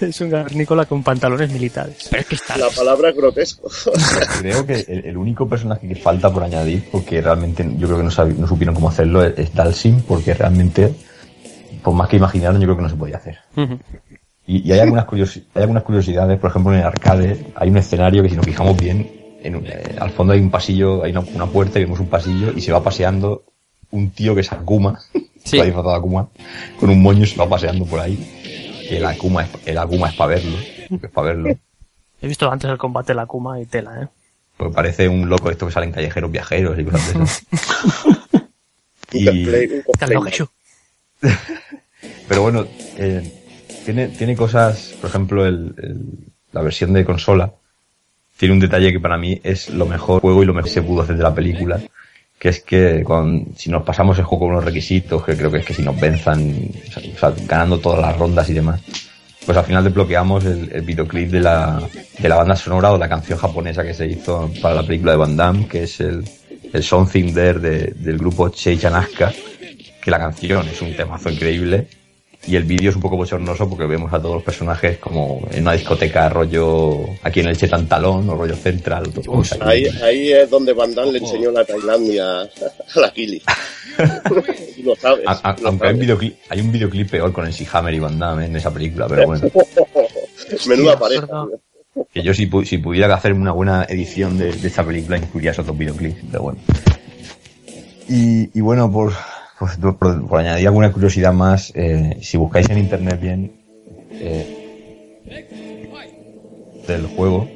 Es 0.00 0.20
un 0.20 0.30
cavernícola 0.30 0.84
con 0.86 1.02
pantalones 1.02 1.50
militares. 1.50 1.96
Pero 2.10 2.20
es 2.22 2.26
que 2.28 2.34
está... 2.36 2.56
La 2.56 2.68
palabra 2.70 3.10
es 3.10 3.16
grotesco. 3.16 3.68
Creo 4.40 4.66
que 4.66 4.84
el, 4.88 5.04
el 5.06 5.16
único 5.16 5.48
personaje 5.48 5.86
que 5.88 5.94
falta 5.96 6.32
por 6.32 6.42
añadir, 6.44 6.84
porque 6.90 7.20
realmente 7.20 7.66
yo 7.78 7.86
creo 7.86 7.98
que 7.98 8.04
no, 8.04 8.10
sabi- 8.10 8.34
no 8.34 8.46
supieron 8.46 8.74
cómo 8.74 8.88
hacerlo, 8.88 9.24
es, 9.24 9.38
es 9.38 9.54
Dalsim, 9.54 10.02
porque 10.02 10.34
realmente, 10.34 10.94
por 11.82 11.94
más 11.94 12.08
que 12.08 12.16
imaginaron, 12.16 12.60
yo 12.60 12.66
creo 12.66 12.76
que 12.76 12.82
no 12.82 12.88
se 12.90 12.96
podía 12.96 13.16
hacer. 13.16 13.38
Y, 14.46 14.68
y 14.68 14.72
hay, 14.72 14.78
algunas 14.80 15.06
curiosi- 15.06 15.44
hay 15.54 15.62
algunas 15.62 15.82
curiosidades, 15.82 16.38
por 16.38 16.50
ejemplo, 16.50 16.72
en 16.72 16.78
el 16.80 16.84
arcade 16.86 17.46
hay 17.56 17.68
un 17.68 17.78
escenario 17.78 18.22
que 18.22 18.28
si 18.28 18.36
nos 18.36 18.44
fijamos 18.44 18.76
bien, 18.76 19.10
en 19.42 19.56
un- 19.56 19.66
eh, 19.66 19.96
al 19.98 20.10
fondo 20.10 20.32
hay 20.34 20.40
un 20.40 20.50
pasillo, 20.50 21.02
hay 21.02 21.10
una, 21.12 21.20
una 21.20 21.46
puerta 21.46 21.78
y 21.78 21.84
vemos 21.84 21.98
un 22.00 22.08
pasillo 22.08 22.52
y 22.54 22.60
se 22.60 22.70
va 22.72 22.82
paseando 22.82 23.44
un 23.90 24.10
tío 24.10 24.34
que 24.34 24.40
es 24.42 24.52
Akuma, 24.52 25.00
Sí. 25.46 25.58
va 25.58 25.64
disfrazado 25.64 25.92
de 25.92 25.98
Akuma, 25.98 26.28
con 26.78 26.90
un 26.90 27.00
moño 27.02 27.24
y 27.24 27.26
se 27.26 27.36
va 27.36 27.48
paseando 27.48 27.84
por 27.86 28.00
ahí. 28.00 28.86
El 28.90 29.04
Akuma 29.04 29.44
es, 29.44 29.50
el 29.66 29.78
Akuma 29.78 30.08
es 30.10 30.14
para 30.16 30.28
verlo, 30.34 30.56
es 31.02 31.10
para 31.10 31.28
verlo. 31.28 31.56
He 32.22 32.28
visto 32.28 32.50
antes 32.50 32.70
el 32.70 32.78
combate 32.78 33.12
de 33.12 33.16
la 33.16 33.26
Kuma 33.26 33.60
y 33.60 33.66
tela, 33.66 34.02
¿eh? 34.02 34.08
Porque 34.56 34.74
parece 34.74 35.06
un 35.08 35.28
loco 35.28 35.50
esto 35.50 35.66
que 35.66 35.72
salen 35.72 35.92
callejeros 35.92 36.30
viajeros 36.32 36.78
y 36.78 36.84
cosas 36.84 37.14
de 37.14 37.24
eso. 37.24 37.40
Un 39.14 39.20
Y- 39.20 39.28
Está. 39.86 40.48
Pero 42.28 42.42
bueno, 42.42 42.66
eh, 42.96 43.32
tiene, 43.84 44.08
tiene 44.08 44.34
cosas, 44.36 44.94
por 45.00 45.10
ejemplo, 45.10 45.46
el, 45.46 45.74
el- 45.78 46.32
la 46.52 46.62
versión 46.62 46.92
de 46.94 47.04
consola 47.04 47.52
tiene 48.38 48.54
un 48.54 48.60
detalle 48.60 48.92
que 48.92 49.00
para 49.00 49.18
mí 49.18 49.40
es 49.44 49.68
lo 49.70 49.84
mejor 49.86 50.20
juego 50.22 50.42
y 50.42 50.46
lo 50.46 50.54
mejor 50.54 50.68
que 50.68 50.74
se 50.74 50.82
pudo 50.82 51.02
hacer 51.02 51.16
de 51.16 51.22
la 51.22 51.34
película, 51.34 51.80
que 52.38 52.48
es 52.50 52.60
que 52.60 53.02
con, 53.02 53.46
si 53.56 53.70
nos 53.70 53.82
pasamos 53.82 54.18
el 54.18 54.24
juego 54.24 54.46
con 54.46 54.54
unos 54.54 54.64
requisitos, 54.64 55.24
que 55.24 55.36
creo 55.36 55.50
que 55.50 55.58
es 55.58 55.64
que 55.64 55.74
si 55.74 55.82
nos 55.82 55.98
venzan, 55.98 56.70
o 57.14 57.18
sea, 57.18 57.32
ganando 57.46 57.78
todas 57.78 58.00
las 58.00 58.16
rondas 58.18 58.48
y 58.50 58.54
demás, 58.54 58.80
pues 59.44 59.56
al 59.56 59.64
final 59.64 59.84
desbloqueamos 59.84 60.44
el, 60.44 60.82
videoclip 60.82 61.30
de 61.30 61.40
la, 61.40 61.80
de 62.18 62.28
la 62.28 62.36
banda 62.36 62.56
sonora 62.56 62.92
o 62.92 62.98
la 62.98 63.08
canción 63.08 63.38
japonesa 63.38 63.84
que 63.84 63.94
se 63.94 64.06
hizo 64.06 64.50
para 64.60 64.74
la 64.74 64.82
película 64.82 65.12
de 65.12 65.18
Van 65.18 65.36
Damme, 65.36 65.66
que 65.68 65.84
es 65.84 66.00
el, 66.00 66.24
el 66.72 66.82
Something 66.82 67.32
There 67.32 67.58
de- 67.60 67.92
del 67.96 68.18
grupo 68.18 68.48
Cheichan 68.48 68.94
Asuka, 68.94 69.32
que 70.02 70.10
la 70.10 70.18
canción 70.18 70.66
es 70.68 70.82
un 70.82 70.94
temazo 70.96 71.30
increíble 71.30 71.86
y 72.46 72.56
el 72.56 72.62
vídeo 72.64 72.90
es 72.90 72.96
un 72.96 73.02
poco 73.02 73.16
bochornoso 73.16 73.68
porque 73.68 73.86
vemos 73.86 74.12
a 74.12 74.20
todos 74.20 74.36
los 74.36 74.44
personajes 74.44 74.98
como 74.98 75.40
en 75.50 75.62
una 75.62 75.72
discoteca 75.72 76.28
rollo 76.28 77.00
aquí 77.22 77.40
en 77.40 77.48
el 77.48 77.56
Chetantalón 77.56 78.28
o 78.30 78.34
rollo 78.36 78.54
central. 78.54 79.10
aquí. 79.12 79.58
Ahí, 79.60 79.86
ahí 80.02 80.32
es 80.32 80.48
donde 80.48 80.72
Van 80.72 80.94
Damme 80.94 81.12
le 81.12 81.18
enseñó 81.18 81.50
la 81.50 81.64
Tailandia 81.64 82.42
a 82.42 83.00
la 83.00 83.10
Kili. 83.12 83.42
Lo 84.84 84.94
sabes. 84.94 85.24
A- 85.26 85.32
a- 85.50 85.56
lo 85.60 85.68
aunque 85.68 85.86
hay 85.88 85.94
un, 85.94 86.00
videoclip, 86.00 86.36
hay 86.48 86.60
un 86.60 86.70
videoclip 86.70 87.10
peor 87.10 87.32
con 87.32 87.46
el 87.46 87.54
Hammer 87.72 87.94
y 87.94 87.98
Van 87.98 88.18
Damme 88.18 88.46
en 88.46 88.54
esa 88.56 88.70
película, 88.72 89.06
pero 89.08 89.26
bueno. 89.26 89.48
Menuda 90.68 90.98
pareja. 90.98 91.26
Que 92.12 92.22
yo 92.22 92.34
si, 92.34 92.46
pu- 92.48 92.64
si 92.64 92.78
pudiera 92.78 93.12
hacer 93.14 93.32
una 93.32 93.52
buena 93.52 93.84
edición 93.88 94.36
de, 94.38 94.52
de 94.52 94.68
esta 94.68 94.84
película 94.84 95.16
incluiría 95.16 95.50
esos 95.52 95.66
dos 95.66 95.76
videoclips, 95.76 96.22
pero 96.30 96.42
bueno. 96.44 96.58
Y, 98.08 98.56
y 98.56 98.60
bueno, 98.60 98.92
por, 98.92 99.12
pues, 99.58 99.76
por, 99.76 100.38
añadir 100.38 100.66
alguna 100.66 100.92
curiosidad 100.92 101.32
más, 101.32 101.72
eh, 101.74 102.18
si 102.22 102.36
buscáis 102.36 102.68
en 102.70 102.78
internet 102.78 103.20
bien 103.20 103.52
eh, 104.10 105.22
del 106.86 107.06
juego, 107.06 107.48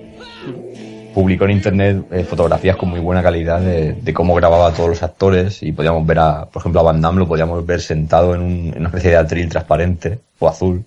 publicó 1.15 1.45
en 1.45 1.51
internet 1.53 2.05
eh, 2.11 2.25
fotografías 2.25 2.77
con 2.77 2.89
muy 2.91 3.01
buena 3.01 3.23
calidad 3.23 3.61
de, 3.61 4.13
cómo 4.15 4.35
grababa 4.35 4.69
a 4.69 4.73
todos 4.73 4.89
los 4.89 5.03
actores 5.03 5.63
y 5.63 5.73
podíamos 5.73 6.07
ver 6.07 6.19
a, 6.19 6.47
por 6.47 6.61
ejemplo, 6.61 6.81
a 6.81 6.85
Van 6.85 7.01
Damme 7.01 7.19
lo 7.21 7.29
podíamos 7.29 7.65
ver 7.67 7.81
sentado 7.81 8.35
en, 8.35 8.41
un- 8.43 8.73
en 8.75 8.79
una 8.79 8.89
especie 8.89 9.11
de 9.11 9.17
atril 9.17 9.49
transparente 9.49 10.19
o 10.39 10.49
azul 10.49 10.85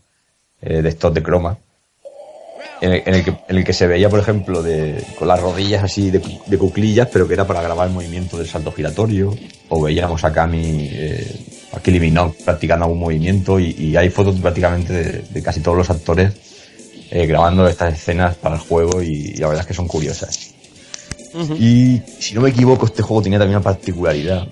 de 0.62 0.88
estos 0.88 1.14
de 1.14 1.22
croma 1.22 1.58
en 2.84 2.94
el, 2.94 3.04
en 3.06 3.14
el 3.16 3.24
que, 3.24 3.30
en 3.48 3.58
el 3.58 3.64
que 3.64 3.74
se 3.74 3.88
veía, 3.88 4.10
por 4.10 4.20
ejemplo, 4.20 4.62
de, 4.62 5.04
con 5.18 5.28
las 5.28 5.40
rodillas 5.40 5.84
así 5.84 6.12
de, 6.12 6.20
cu- 6.20 6.42
de 6.46 6.58
cuclillas, 6.58 7.08
pero 7.12 7.28
que 7.28 7.34
era 7.34 7.48
para 7.48 7.62
grabar 7.62 7.88
el 7.88 7.94
movimiento 7.94 8.38
del 8.38 8.48
salto 8.48 8.72
giratorio, 8.72 9.36
o 9.70 9.82
veíamos 9.82 10.24
a 10.24 10.32
Kami, 10.32 10.90
eh, 10.92 11.46
a 11.74 11.80
Kylie 11.80 12.00
Minogue 12.00 12.36
practicando 12.44 12.86
algún 12.86 13.00
movimiento, 13.00 13.60
y, 13.60 13.72
y 13.78 13.96
hay 13.96 14.10
fotos 14.10 14.40
prácticamente 14.40 14.94
de, 14.94 15.22
de 15.22 15.42
casi 15.42 15.62
todos 15.62 15.78
los 15.78 15.90
actores 15.90 16.34
eh, 17.10 17.26
grabando 17.26 17.68
estas 17.68 17.94
escenas 17.94 18.36
para 18.36 18.56
el 18.56 18.62
juego, 18.62 19.02
y, 19.02 19.34
y 19.34 19.38
la 19.38 19.48
verdad 19.48 19.62
es 19.62 19.68
que 19.68 19.74
son 19.74 19.88
curiosas. 19.88 20.52
Y 21.60 22.02
si 22.20 22.36
no 22.36 22.42
me 22.42 22.50
equivoco, 22.50 22.86
este 22.86 23.02
juego 23.02 23.24
tenía 23.24 23.40
también 23.40 23.58
una 23.58 23.64
particularidad, 23.64 24.48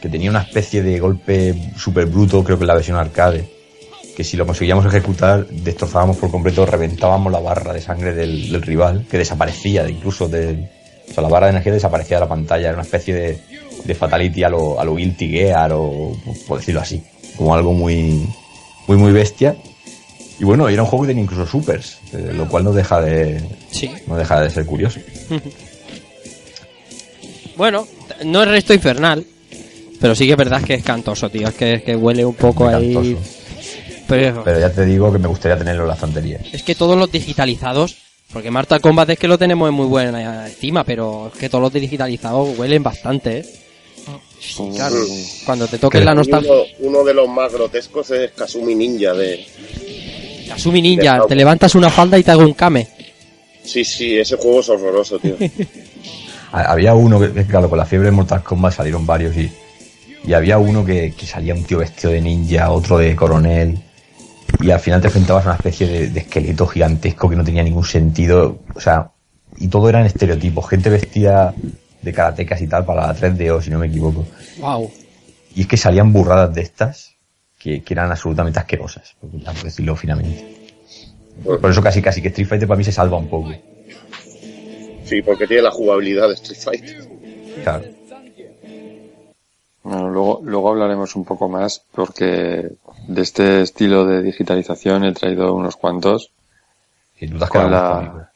que 0.00 0.08
tenía 0.08 0.30
una 0.30 0.42
especie 0.42 0.82
de 0.82 0.98
golpe 0.98 1.72
súper 1.76 2.06
bruto, 2.06 2.42
creo 2.42 2.58
que 2.58 2.64
en 2.64 2.68
la 2.68 2.74
versión 2.74 2.96
arcade, 2.96 3.48
que 4.16 4.24
si 4.24 4.36
lo 4.38 4.46
conseguíamos 4.46 4.86
ejecutar, 4.86 5.46
destrozábamos 5.46 6.16
por 6.16 6.30
completo, 6.30 6.64
reventábamos 6.64 7.30
la 7.30 7.38
barra 7.38 7.72
de 7.74 7.82
sangre 7.82 8.14
del, 8.14 8.50
del 8.50 8.62
rival, 8.62 9.04
que 9.10 9.18
desaparecía 9.18 9.88
incluso 9.88 10.26
del... 10.26 10.66
O 11.10 11.12
sea, 11.14 11.22
la 11.22 11.28
barra 11.28 11.46
de 11.46 11.50
energía 11.52 11.72
desaparecía 11.74 12.16
de 12.16 12.22
la 12.22 12.28
pantalla, 12.28 12.68
era 12.68 12.74
una 12.74 12.82
especie 12.82 13.14
de, 13.14 13.38
de 13.84 13.94
fatality 13.94 14.42
a 14.42 14.48
lo, 14.48 14.80
a 14.80 14.84
lo 14.84 14.96
Guilty 14.96 15.28
Gear, 15.28 15.70
o 15.74 16.16
por 16.48 16.58
decirlo 16.58 16.80
así, 16.80 17.02
como 17.36 17.54
algo 17.54 17.72
muy, 17.74 18.26
muy, 18.88 18.96
muy 18.96 19.12
bestia. 19.12 19.54
Y 20.40 20.44
bueno, 20.44 20.68
era 20.68 20.82
un 20.82 20.88
juego 20.88 21.04
que 21.04 21.08
tenía 21.08 21.22
incluso 21.22 21.46
supers, 21.46 21.98
eh, 22.12 22.32
lo 22.34 22.48
cual 22.48 22.64
no 22.64 22.72
deja 22.72 23.00
de, 23.00 23.40
Sí. 23.70 23.90
no 24.06 24.16
deja 24.16 24.40
de 24.40 24.50
ser 24.50 24.64
curioso. 24.66 24.98
Bueno, 27.56 27.86
no 28.24 28.42
es 28.42 28.48
resto 28.48 28.74
infernal, 28.74 29.24
pero 30.00 30.14
sí 30.14 30.26
que 30.26 30.32
es 30.32 30.36
verdad 30.36 30.62
que 30.62 30.74
es 30.74 30.82
cantoso, 30.82 31.30
tío. 31.30 31.48
Es 31.48 31.54
que, 31.54 31.82
que 31.82 31.96
huele 31.96 32.22
un 32.24 32.34
poco 32.34 32.68
ahí. 32.68 32.92
cantoso. 32.92 33.18
Pero 34.08 34.42
Pero 34.44 34.60
ya 34.60 34.70
te 34.70 34.84
digo 34.84 35.12
que 35.12 35.18
me 35.18 35.28
gustaría 35.28 35.58
tenerlo 35.58 35.82
en 35.82 35.88
la 35.88 35.94
estantería. 35.94 36.40
es 36.52 36.62
que 36.62 36.74
todos 36.74 36.96
los 36.96 37.10
digitalizados, 37.10 37.96
porque 38.32 38.50
Marta 38.50 38.78
Combat 38.80 39.08
es 39.10 39.18
que 39.18 39.28
lo 39.28 39.38
tenemos 39.38 39.68
en 39.68 39.74
muy 39.74 39.86
buena 39.86 40.46
estima, 40.46 40.84
pero 40.84 41.30
es 41.32 41.38
que 41.38 41.48
todos 41.48 41.62
los 41.62 41.72
digitalizados 41.72 42.56
huelen 42.58 42.82
bastante, 42.82 43.38
¿eh? 43.38 43.46
Sí, 44.38 44.62
claro. 44.74 44.94
Cuando 45.44 45.66
te 45.66 45.78
toques 45.78 46.04
la 46.04 46.14
nostalgia. 46.14 46.52
Uno, 46.52 46.62
uno 46.90 47.04
de 47.04 47.14
los 47.14 47.28
más 47.28 47.52
grotescos 47.52 48.10
es 48.12 48.30
Kasumi 48.32 48.74
Ninja 48.74 49.12
de. 49.14 49.44
Kasumi 50.48 50.80
Ninja, 50.82 51.22
te 51.26 51.34
levantas 51.34 51.74
una 51.74 51.90
falda 51.90 52.16
y 52.18 52.22
te 52.22 52.30
hago 52.30 52.42
un 52.42 52.52
kame. 52.54 52.86
Sí, 53.64 53.84
sí, 53.84 54.16
ese 54.16 54.36
juego 54.36 54.60
es 54.60 54.68
horroroso, 54.68 55.18
tío. 55.18 55.34
Ha- 56.52 56.70
Había 56.70 56.94
uno 56.94 57.18
que, 57.18 57.32
que, 57.32 57.44
claro, 57.44 57.68
con 57.68 57.78
la 57.78 57.84
fiebre 57.86 58.06
de 58.06 58.12
Mortal 58.12 58.42
Kombat 58.44 58.74
salieron 58.74 59.04
varios 59.04 59.36
y, 59.36 59.50
y 60.24 60.32
había 60.32 60.58
uno 60.58 60.84
que, 60.84 61.12
que 61.18 61.26
salía 61.26 61.54
un 61.54 61.64
tío 61.64 61.78
vestido 61.78 62.12
de 62.12 62.20
ninja, 62.20 62.70
otro 62.70 62.98
de 62.98 63.16
coronel, 63.16 63.76
y 64.60 64.70
al 64.70 64.80
final 64.80 65.00
te 65.00 65.08
enfrentabas 65.08 65.44
a 65.46 65.50
una 65.50 65.56
especie 65.56 65.86
de, 65.86 66.08
de 66.08 66.20
esqueleto 66.20 66.66
gigantesco 66.66 67.28
que 67.28 67.36
no 67.36 67.44
tenía 67.44 67.62
ningún 67.62 67.84
sentido, 67.84 68.60
o 68.74 68.80
sea, 68.80 69.10
y 69.58 69.68
todo 69.68 69.88
eran 69.88 70.06
estereotipos, 70.06 70.68
gente 70.68 70.90
vestida 70.90 71.54
de 72.02 72.12
karatecas 72.12 72.60
y 72.60 72.66
tal 72.66 72.84
para 72.84 73.06
la 73.06 73.16
3DO, 73.16 73.62
si 73.62 73.70
no 73.70 73.78
me 73.78 73.86
equivoco. 73.86 74.26
Wow. 74.60 74.90
Y 75.54 75.62
es 75.62 75.66
que 75.66 75.76
salían 75.76 76.12
burradas 76.12 76.54
de 76.54 76.62
estas, 76.62 77.14
que, 77.58 77.82
que 77.82 77.94
eran 77.94 78.10
absolutamente 78.10 78.58
asquerosas, 78.58 79.16
por 79.20 79.30
por 79.30 79.62
decirlo 79.62 79.96
finamente. 79.96 80.56
Por 81.44 81.70
eso 81.70 81.82
casi 81.82 82.00
casi 82.00 82.22
que 82.22 82.28
Street 82.28 82.48
Fighter 82.48 82.68
para 82.68 82.78
mí 82.78 82.84
se 82.84 82.92
salva 82.92 83.18
un 83.18 83.28
poco. 83.28 83.52
Sí, 85.04 85.22
porque 85.22 85.46
tiene 85.46 85.62
la 85.62 85.70
jugabilidad 85.70 86.28
de 86.28 86.34
Street 86.34 86.60
Fighter. 86.60 87.08
Claro. 87.62 87.84
Bueno, 89.88 90.08
luego, 90.10 90.40
luego 90.42 90.70
hablaremos 90.70 91.14
un 91.14 91.24
poco 91.24 91.48
más 91.48 91.80
porque 91.92 92.70
de 93.06 93.22
este 93.22 93.62
estilo 93.62 94.04
de 94.04 94.20
digitalización 94.22 95.04
he 95.04 95.12
traído 95.12 95.54
unos 95.54 95.76
cuantos. 95.76 96.30
Y 97.20 97.28
tú 97.28 97.38
te 97.38 97.44
has 97.44 97.50
Con 97.50 97.70
la-. 97.70 98.32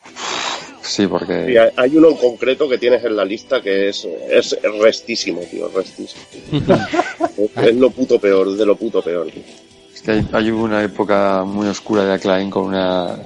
Sí, 0.80 1.06
porque 1.08 1.52
Y 1.52 1.56
hay- 1.56 1.96
uno 1.96 2.10
en 2.10 2.16
concreto 2.16 2.68
que 2.68 2.78
tienes 2.78 3.04
en 3.04 3.16
la 3.16 3.24
lista 3.24 3.60
que 3.60 3.88
es, 3.88 4.04
es 4.28 4.56
restísimo, 4.80 5.40
tío, 5.42 5.68
restísimo. 5.74 6.22
es, 7.36 7.50
es 7.66 7.76
lo 7.76 7.90
puto 7.90 8.18
peor, 8.20 8.56
de 8.56 8.64
lo 8.66 8.76
puto 8.76 9.02
peor. 9.02 9.26
tío. 9.30 9.42
Es 9.92 10.02
que 10.02 10.12
hay, 10.12 10.28
hay 10.32 10.50
una 10.52 10.82
época 10.84 11.42
muy 11.44 11.66
oscura 11.66 12.04
de 12.04 12.12
Acclaim 12.14 12.48
con 12.48 12.64
una 12.66 13.16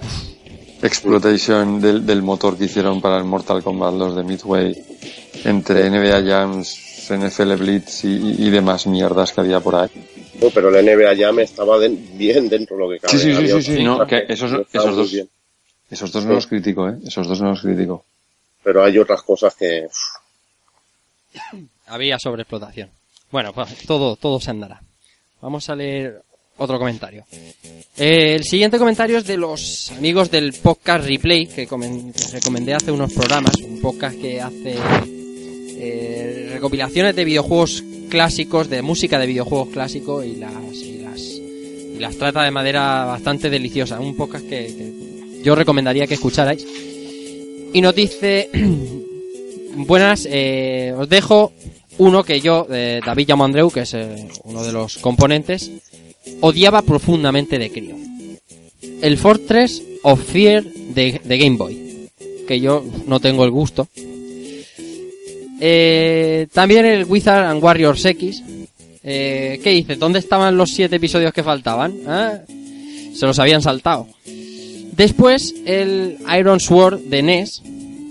explotación 0.82 1.80
del, 1.80 2.04
del 2.04 2.22
motor 2.22 2.56
que 2.56 2.64
hicieron 2.64 3.00
para 3.00 3.18
el 3.18 3.24
Mortal 3.24 3.62
Kombat 3.62 3.94
2 3.94 4.16
de 4.16 4.22
Midway 4.24 4.84
entre 5.44 5.88
NBA 5.90 6.22
Jams, 6.22 6.93
NFL 7.10 7.54
Blitz 7.56 8.04
y, 8.04 8.44
y- 8.46 8.50
demás 8.50 8.86
mierdas 8.86 9.32
que 9.32 9.40
había 9.40 9.60
por 9.60 9.74
ahí. 9.76 9.90
No, 10.40 10.50
pero 10.50 10.70
la 10.70 10.80
NBA 10.82 11.14
ya 11.14 11.32
me 11.32 11.42
estaba 11.42 11.78
de- 11.78 11.88
bien 11.88 12.48
dentro 12.48 12.76
de 12.76 12.82
lo 12.82 12.90
que 12.90 12.98
cabe. 13.00 13.12
Sí, 13.12 13.18
sí, 13.18 13.30
sí, 13.30 13.36
Había 13.36 13.54
sí, 13.62 13.76
sí, 13.76 13.82
no, 13.84 14.06
que 14.06 14.24
esos- 14.28 14.66
esos 14.72 14.96
dos- 14.96 15.12
bien. 15.12 15.28
Esos 15.90 16.10
dos 16.10 16.24
no 16.24 16.32
los 16.34 16.46
critico, 16.46 16.88
¿eh? 16.88 16.94
Esos 17.06 17.28
dos 17.28 17.40
no 17.40 17.50
los 17.50 17.60
critico. 17.60 18.04
Pero 18.62 18.82
hay 18.82 18.98
otras 18.98 19.22
cosas 19.22 19.54
que... 19.54 19.86
Había 21.86 22.18
sobreexplotación. 22.18 22.90
Bueno, 23.30 23.52
pues 23.52 23.76
todo, 23.86 24.16
todo 24.16 24.40
se 24.40 24.50
andará. 24.50 24.80
Vamos 25.40 25.68
a 25.68 25.76
leer 25.76 26.22
otro 26.56 26.78
comentario. 26.78 27.24
Eh, 27.96 28.34
el 28.36 28.44
siguiente 28.44 28.78
comentario 28.78 29.18
es 29.18 29.26
de 29.26 29.36
los 29.36 29.90
amigos 29.96 30.30
del 30.30 30.52
podcast 30.54 31.06
Replay 31.06 31.46
que 31.46 31.66
recomendé 32.32 32.74
hace 32.74 32.90
unos 32.90 33.12
programas. 33.12 33.54
Un 33.56 33.80
podcast 33.80 34.18
que 34.20 34.40
hace 34.40 34.76
eh, 35.84 36.50
recopilaciones 36.52 37.16
de 37.16 37.24
videojuegos 37.24 37.84
clásicos, 38.08 38.68
de 38.68 38.82
música 38.82 39.18
de 39.18 39.26
videojuegos 39.26 39.68
clásicos 39.68 40.24
y 40.24 40.36
las, 40.36 40.52
y 40.74 40.98
las, 40.98 41.20
y 41.20 41.98
las 41.98 42.16
trata 42.16 42.42
de 42.42 42.50
manera 42.50 43.04
bastante 43.04 43.50
deliciosa. 43.50 44.00
Un 44.00 44.16
podcast 44.16 44.48
que, 44.48 44.66
que 44.66 45.42
yo 45.44 45.54
recomendaría 45.54 46.06
que 46.06 46.14
escucharais. 46.14 46.66
Y 47.72 47.80
nos 47.80 47.94
dice, 47.94 48.50
buenas, 49.76 50.26
eh, 50.30 50.94
os 50.96 51.08
dejo 51.08 51.52
uno 51.98 52.24
que 52.24 52.40
yo, 52.40 52.66
eh, 52.70 53.00
David 53.04 53.30
Andreu, 53.32 53.70
que 53.70 53.80
es 53.80 53.94
eh, 53.94 54.28
uno 54.44 54.64
de 54.64 54.72
los 54.72 54.98
componentes, 54.98 55.70
odiaba 56.40 56.82
profundamente 56.82 57.58
de 57.58 57.70
crío. 57.70 57.96
El 59.02 59.18
Fortress 59.18 59.82
of 60.02 60.22
Fear 60.22 60.64
de 60.64 61.20
Game 61.24 61.56
Boy, 61.56 62.08
que 62.46 62.60
yo 62.60 62.84
no 63.06 63.20
tengo 63.20 63.44
el 63.44 63.50
gusto. 63.50 63.88
Eh, 65.66 66.46
también 66.52 66.84
el 66.84 67.06
Wizard 67.06 67.46
and 67.46 67.64
Warriors 67.64 68.04
X. 68.04 68.42
Eh, 69.02 69.58
¿Qué 69.64 69.70
dice? 69.70 69.96
¿Dónde 69.96 70.18
estaban 70.18 70.58
los 70.58 70.70
siete 70.70 70.96
episodios 70.96 71.32
que 71.32 71.42
faltaban? 71.42 71.94
¿Ah? 72.06 72.40
Se 73.14 73.24
los 73.24 73.38
habían 73.38 73.62
saltado. 73.62 74.06
Después 74.92 75.54
el 75.64 76.18
Iron 76.38 76.60
Sword 76.60 77.00
de 77.04 77.22
NES 77.22 77.62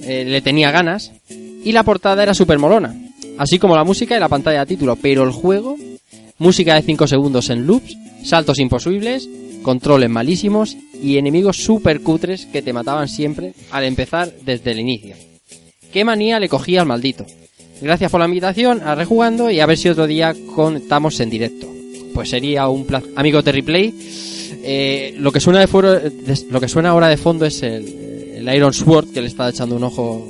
eh, 0.02 0.26
le 0.26 0.42
tenía 0.42 0.72
ganas 0.72 1.12
y 1.30 1.72
la 1.74 1.84
portada 1.84 2.24
era 2.24 2.34
super 2.34 2.58
molona, 2.58 2.96
así 3.38 3.60
como 3.60 3.76
la 3.76 3.84
música 3.84 4.18
y 4.18 4.20
la 4.20 4.30
pantalla 4.30 4.62
de 4.62 4.76
título, 4.76 4.96
pero 4.96 5.24
el 5.24 5.32
juego, 5.32 5.78
música 6.40 6.74
de 6.74 6.82
5 6.82 7.06
segundos 7.06 7.52
en 7.52 7.68
loops, 7.68 7.96
saltos 8.24 8.58
imposibles, 8.58 9.30
controles 9.62 10.10
malísimos 10.10 10.76
y 11.00 11.20
enemigos 11.20 11.58
super 11.58 12.02
cutres 12.02 12.48
que 12.48 12.64
te 12.64 12.74
mataban 12.74 13.08
siempre 13.08 13.54
al 13.70 13.84
empezar 13.84 14.34
desde 14.42 14.72
el 14.72 14.80
inicio. 14.80 15.16
Qué 15.92 16.04
manía 16.04 16.40
le 16.40 16.50
cogía 16.50 16.82
al 16.82 16.88
maldito. 16.88 17.28
Gracias 17.84 18.10
por 18.10 18.22
la 18.22 18.28
invitación 18.28 18.82
a 18.82 18.96
rejugando 18.96 19.52
y 19.52 19.60
a 19.60 19.66
ver 19.66 19.78
si 19.78 19.90
otro 19.90 20.08
día 20.08 20.34
contamos 20.56 21.20
en 21.20 21.30
directo. 21.30 21.68
Pues 22.14 22.30
sería 22.30 22.70
un 22.70 22.86
placer. 22.86 23.12
Amigos 23.16 23.44
de 23.44 23.52
replay, 23.52 23.94
eh, 24.64 25.14
lo 25.18 25.32
que 25.34 25.42
suena 25.42 25.60
de 25.60 25.68
fuero- 25.68 26.00
lo 26.50 26.62
que 26.62 26.68
suena 26.70 26.90
ahora 26.90 27.10
de 27.10 27.18
fondo 27.18 27.46
es 27.46 27.62
el, 27.62 28.48
Iron 28.56 28.74
Sword 28.74 29.12
que 29.14 29.22
le 29.22 29.28
está 29.28 29.50
echando 29.50 29.76
un 29.76 29.84
ojo 29.84 30.30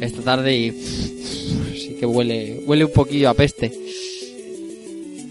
esta 0.00 0.22
tarde 0.22 0.56
y 0.56 0.70
sí 0.72 1.96
que 1.98 2.04
huele 2.06 2.60
huele 2.66 2.84
un 2.86 2.92
poquillo 2.92 3.28
a 3.28 3.34
peste. 3.34 3.72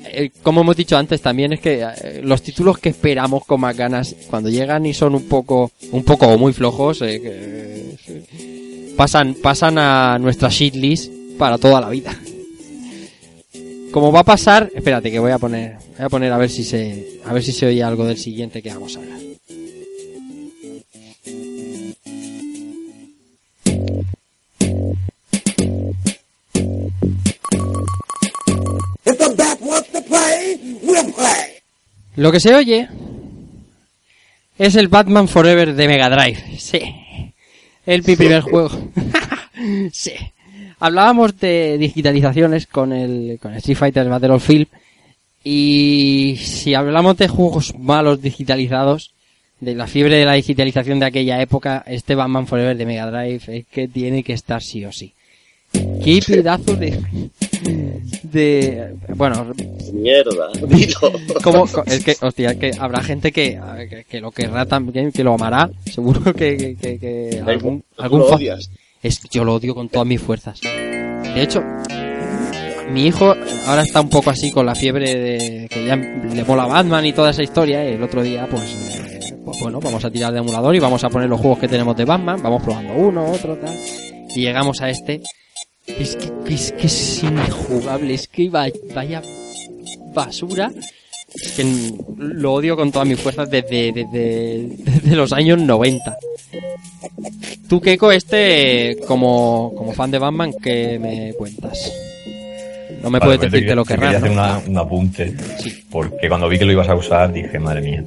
Eh, 0.08 0.30
como 0.44 0.62
hemos 0.62 0.76
dicho 0.78 0.98
antes 0.98 1.20
también 1.22 1.54
es 1.54 1.60
que 1.62 1.82
eh, 1.84 2.22
los 2.24 2.42
títulos 2.44 2.78
que 2.78 2.90
esperamos 2.90 3.44
con 3.46 3.62
más 3.62 3.76
ganas 3.76 4.16
cuando 4.30 4.50
llegan 4.50 4.86
y 4.86 4.94
son 4.94 5.14
un 5.16 5.24
poco 5.24 5.72
un 5.92 6.04
poco 6.04 6.38
muy 6.38 6.54
flojos 6.54 7.00
que, 7.00 7.96
pasan 8.96 9.36
pasan 9.36 9.78
a 9.78 10.18
nuestra 10.20 10.50
shitlist 10.50 11.12
para 11.38 11.58
toda 11.58 11.82
la 11.82 11.90
vida. 11.90 12.14
Como 13.92 14.12
va 14.12 14.22
a 14.22 14.24
pasar, 14.26 14.70
espérate 14.76 15.10
que 15.10 15.20
voy 15.20 15.32
a 15.32 15.40
poner, 15.40 15.78
voy 15.98 16.06
a 16.06 16.10
poner 16.10 16.32
a 16.32 16.38
ver 16.38 16.50
si 16.50 16.64
se, 16.64 17.20
a 17.26 17.34
ver 17.34 17.44
si 17.44 17.52
se 17.52 17.66
oye 17.66 17.82
algo 17.82 18.06
del 18.06 18.18
siguiente 18.18 18.62
que 18.62 18.70
vamos 18.70 18.96
a 18.96 19.00
hablar. 19.00 19.20
Lo 32.18 32.32
que 32.32 32.40
se 32.40 32.56
oye 32.56 32.88
es 34.58 34.76
el 34.76 34.88
Batman 34.88 35.28
Forever 35.28 35.74
de 35.74 35.88
Mega 35.88 36.10
Drive. 36.10 36.58
Sí. 36.58 36.80
El 37.86 38.04
mi 38.04 38.16
primer 38.16 38.42
juego. 38.42 38.72
sí. 39.92 40.14
Hablábamos 40.86 41.40
de 41.40 41.78
digitalizaciones 41.80 42.68
con 42.68 42.94
el, 42.94 43.40
con 43.42 43.54
Street 43.56 43.78
Fighter 43.78 44.08
Battlefield 44.08 44.68
y 45.44 46.36
si 46.40 46.74
hablamos 46.74 47.18
de 47.18 47.28
juegos 47.28 47.74
malos 47.78 48.22
digitalizados, 48.22 49.12
de 49.60 49.74
la 49.74 49.88
fiebre 49.88 50.18
de 50.18 50.26
la 50.26 50.34
digitalización 50.34 51.00
de 51.00 51.06
aquella 51.08 51.42
época, 51.42 51.84
este 51.88 52.14
Batman 52.14 52.46
Forever 52.46 52.76
de 52.78 52.86
Mega 52.86 53.10
Drive 53.10 53.42
es 53.48 53.66
que 53.66 53.88
tiene 53.88 54.22
que 54.24 54.34
estar 54.34 54.62
sí 54.62 54.86
o 54.86 54.92
sí. 54.92 55.14
Qué 56.04 56.20
pedazo 56.26 56.76
de, 56.76 57.00
de, 58.24 58.94
bueno, 59.16 59.52
Mierda, 59.92 60.50
dilo. 60.68 61.00
como, 61.44 61.66
co- 61.68 61.84
es 61.86 62.04
que, 62.04 62.16
hostia, 62.22 62.52
es 62.52 62.58
que 62.58 62.72
habrá 62.78 63.02
gente 63.02 63.32
que, 63.32 63.60
que, 63.90 64.04
que 64.06 64.22
lo 64.22 64.32
querrá 64.32 64.66
también, 64.66 65.12
que 65.12 65.24
lo 65.24 65.34
amará, 65.34 65.70
seguro 65.92 66.22
que, 66.34 66.58
que, 66.58 66.76
que, 66.76 67.00
que 67.00 67.44
algún, 67.46 67.84
algún 67.98 68.20
lo. 68.22 68.38
Es 69.08 69.22
yo 69.32 69.44
lo 69.44 69.54
odio 69.56 69.74
con 69.76 69.90
todas 69.90 70.08
mis 70.08 70.22
fuerzas. 70.22 70.60
De 70.62 71.42
hecho, 71.42 71.64
mi 72.92 73.08
hijo 73.08 73.36
ahora 73.68 73.82
está 73.84 74.02
un 74.02 74.10
poco 74.10 74.30
así 74.30 74.52
con 74.52 74.66
la 74.66 74.76
fiebre 74.76 75.16
de 75.16 75.68
que 75.70 75.86
ya 75.86 75.96
le 75.96 76.44
mola 76.44 76.66
Batman 76.66 77.06
y 77.06 77.14
toda 77.14 77.32
esa 77.32 77.44
historia. 77.44 77.84
El 77.84 78.02
otro 78.04 78.22
día, 78.24 78.48
pues, 78.50 78.64
pues 79.44 79.60
bueno, 79.60 79.80
vamos 79.80 80.04
a 80.06 80.12
tirar 80.12 80.32
de 80.34 80.40
emulador 80.40 80.76
y 80.76 80.80
vamos 80.80 81.04
a 81.04 81.10
poner 81.10 81.30
los 81.30 81.40
juegos 81.42 81.60
que 81.60 81.68
tenemos 81.68 81.96
de 81.98 82.06
Batman. 82.06 82.42
Vamos 82.42 82.64
probando 82.64 82.94
uno, 82.94 83.32
otro, 83.32 83.58
tal. 83.58 83.76
Y 84.36 84.42
llegamos 84.42 84.82
a 84.82 84.90
este. 84.90 85.22
Es 85.88 86.16
que 86.16 86.54
es, 86.54 86.72
que 86.72 86.88
es 86.88 87.24
injugable, 87.24 88.14
es 88.14 88.28
que 88.28 88.50
va- 88.50 88.68
vaya 88.94 89.22
basura. 90.14 90.72
Es 91.42 91.52
que 91.54 91.94
lo 92.18 92.54
odio 92.54 92.76
con 92.76 92.92
todas 92.92 93.08
mis 93.08 93.20
fuerzas 93.20 93.50
desde, 93.50 93.92
desde, 93.92 94.68
desde 94.84 95.16
los 95.16 95.32
años 95.34 95.60
90. 95.60 96.18
Tú, 97.68 97.82
Keiko, 97.82 98.12
este, 98.12 98.98
como, 99.08 99.74
como 99.76 99.94
fan 99.94 100.12
de 100.12 100.20
Batman, 100.20 100.54
¿qué 100.62 100.98
me 101.00 101.34
cuentas? 101.34 101.92
No 103.02 103.10
me 103.10 103.20
Vale, 103.20 103.26
puedes 103.38 103.40
pues 103.40 103.52
decir 103.52 103.68
que 103.68 103.76
lo 103.76 103.86
querrás, 103.86 104.16
quería 104.22 104.34
¿no? 104.36 104.42
hacer 104.42 104.62
una- 104.64 104.70
un 104.70 104.78
apunte. 104.86 105.36
Sí. 105.62 105.84
Porque 105.90 106.28
cuando 106.30 106.48
vi 106.50 106.58
que 106.58 106.66
lo 106.66 106.72
ibas 106.72 106.90
a 106.90 106.96
usar 106.96 107.32
dije, 107.34 107.60
madre 107.60 107.82
mía. 107.82 108.04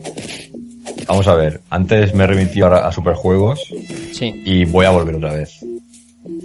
Vamos 1.07 1.27
a 1.29 1.35
ver, 1.35 1.61
antes 1.71 2.15
me 2.15 2.27
remití 2.27 2.61
ahora 2.61 2.87
a 2.89 2.93
Superjuegos 2.93 3.61
Sí. 4.13 4.43
y 4.45 4.65
voy 4.65 4.87
a 4.87 4.91
volver 4.91 5.15
otra 5.17 5.33
vez. 5.35 5.61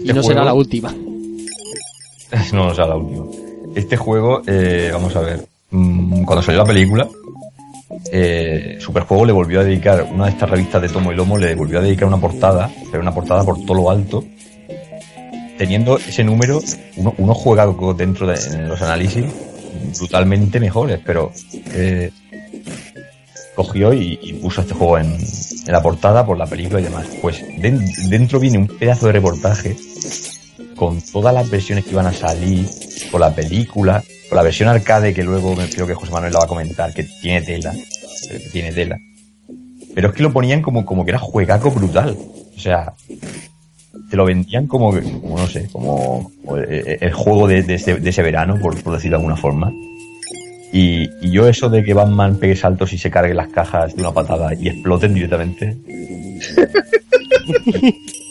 Y 0.04 0.12
no 0.14 0.22
será 0.22 0.44
la 0.44 0.54
última. 0.54 0.92
no, 2.54 2.66
no 2.68 2.76
será 2.76 2.88
la 2.88 2.96
última. 2.98 3.26
Este 3.76 3.98
juego, 3.98 4.42
eh, 4.48 4.90
vamos 4.92 5.16
a 5.16 5.22
ver, 5.22 5.46
mm, 5.74 6.24
cuando 6.24 6.42
salió 6.42 6.60
la 6.62 6.66
película, 6.68 7.08
eh, 8.12 8.78
Superjuego 8.80 9.26
le 9.26 9.34
volvió 9.34 9.60
a 9.60 9.64
dedicar, 9.64 10.08
una 10.12 10.26
de 10.26 10.32
estas 10.32 10.50
revistas 10.50 10.82
de 10.82 10.90
Tomo 10.90 11.12
y 11.12 11.16
Lomo 11.16 11.38
le 11.38 11.54
volvió 11.56 11.80
a 11.80 11.82
dedicar 11.82 12.08
una 12.08 12.20
portada, 12.20 12.70
pero 12.92 13.02
una 13.02 13.14
portada 13.14 13.44
por 13.44 13.60
todo 13.66 13.76
lo 13.76 13.90
alto, 13.90 14.24
teniendo 15.58 15.98
ese 15.98 16.24
número, 16.24 16.60
uno, 16.98 17.14
uno 17.18 17.34
juega 17.34 17.66
co- 17.74 17.94
dentro 17.94 18.28
de 18.28 18.38
los 18.68 18.82
análisis 18.82 19.26
brutalmente 20.00 20.60
mejores, 20.60 21.00
pero 21.06 21.32
eh, 21.74 22.12
cogió 23.56 23.94
y, 23.94 24.34
puso 24.42 24.62
este 24.62 24.74
juego 24.74 24.98
en, 24.98 25.16
la 25.68 25.82
portada 25.82 26.26
por 26.26 26.38
la 26.38 26.46
película 26.48 26.82
y 26.82 26.84
demás. 26.84 27.06
Pues 27.22 27.44
den- 27.60 27.86
dentro 28.10 28.40
viene 28.40 28.58
un 28.58 28.68
pedazo 28.68 29.06
de 29.08 29.14
reportaje 29.14 29.76
con 30.76 31.00
todas 31.02 31.34
las 31.34 31.50
versiones 31.50 31.86
que 31.86 31.92
iban 31.92 32.08
a 32.08 32.14
salir, 32.14 32.68
con 33.12 33.22
la 33.22 33.34
película, 33.34 34.04
la 34.34 34.44
versión 34.44 34.70
arcade 34.70 35.14
que 35.14 35.24
luego 35.24 35.56
creo 35.56 35.88
que 35.88 35.94
José 35.94 36.12
Manuel 36.12 36.34
la 36.34 36.40
va 36.40 36.46
a 36.46 36.48
comentar, 36.48 36.94
que 36.94 37.04
tiene 37.04 37.42
tela, 37.42 37.74
que 38.30 38.40
tiene 38.52 38.72
tela. 38.72 38.98
Pero 39.94 40.10
es 40.10 40.16
que 40.16 40.24
lo 40.24 40.34
ponían 40.34 40.62
como, 40.62 40.86
como 40.86 41.06
que 41.06 41.12
era 41.12 41.20
juegaco 41.20 41.72
brutal. 41.72 42.18
O 42.56 42.60
sea, 42.60 42.94
te 44.10 44.18
lo 44.18 44.26
vendían 44.26 44.68
como, 44.68 44.92
como 44.92 45.38
no 45.38 45.48
sé, 45.48 45.68
como, 45.72 46.32
como 46.44 46.58
el, 46.58 46.98
el 47.00 47.14
juego 47.14 47.48
de, 47.48 47.60
ese, 47.60 48.22
verano, 48.22 48.60
por, 48.60 48.82
por 48.82 48.94
decirlo 48.94 49.18
de 49.18 49.22
alguna 49.22 49.38
forma. 49.38 49.72
Y, 50.72 51.10
y 51.22 51.32
yo 51.32 51.48
eso 51.48 51.70
de 51.70 51.84
que 51.84 51.94
Batman 51.94 52.38
pegue 52.38 52.56
saltos 52.56 52.94
y 52.94 52.98
se 52.98 53.12
cargue 53.12 53.36
las 53.36 53.50
cajas 53.50 53.96
de 53.96 54.02
una 54.02 54.12
patada 54.12 54.56
y 54.56 54.70
exploten 54.70 55.14
directamente, 55.14 55.78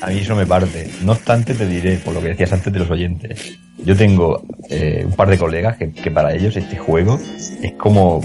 a 0.00 0.06
mí 0.08 0.18
eso 0.18 0.34
me 0.34 0.46
parte. 0.46 0.88
No 1.04 1.12
obstante, 1.12 1.54
te 1.54 1.66
diré, 1.66 1.96
por 1.98 2.14
lo 2.14 2.20
que 2.20 2.28
decías 2.28 2.52
antes 2.52 2.72
de 2.72 2.78
los 2.78 2.90
oyentes, 2.90 3.58
yo 3.84 3.96
tengo 3.96 4.42
eh, 4.68 5.02
un 5.04 5.12
par 5.12 5.28
de 5.28 5.38
colegas 5.38 5.76
que, 5.76 5.92
que 5.92 6.10
para 6.10 6.34
ellos 6.34 6.56
este 6.56 6.76
juego 6.76 7.18
es 7.62 7.72
como, 7.74 8.20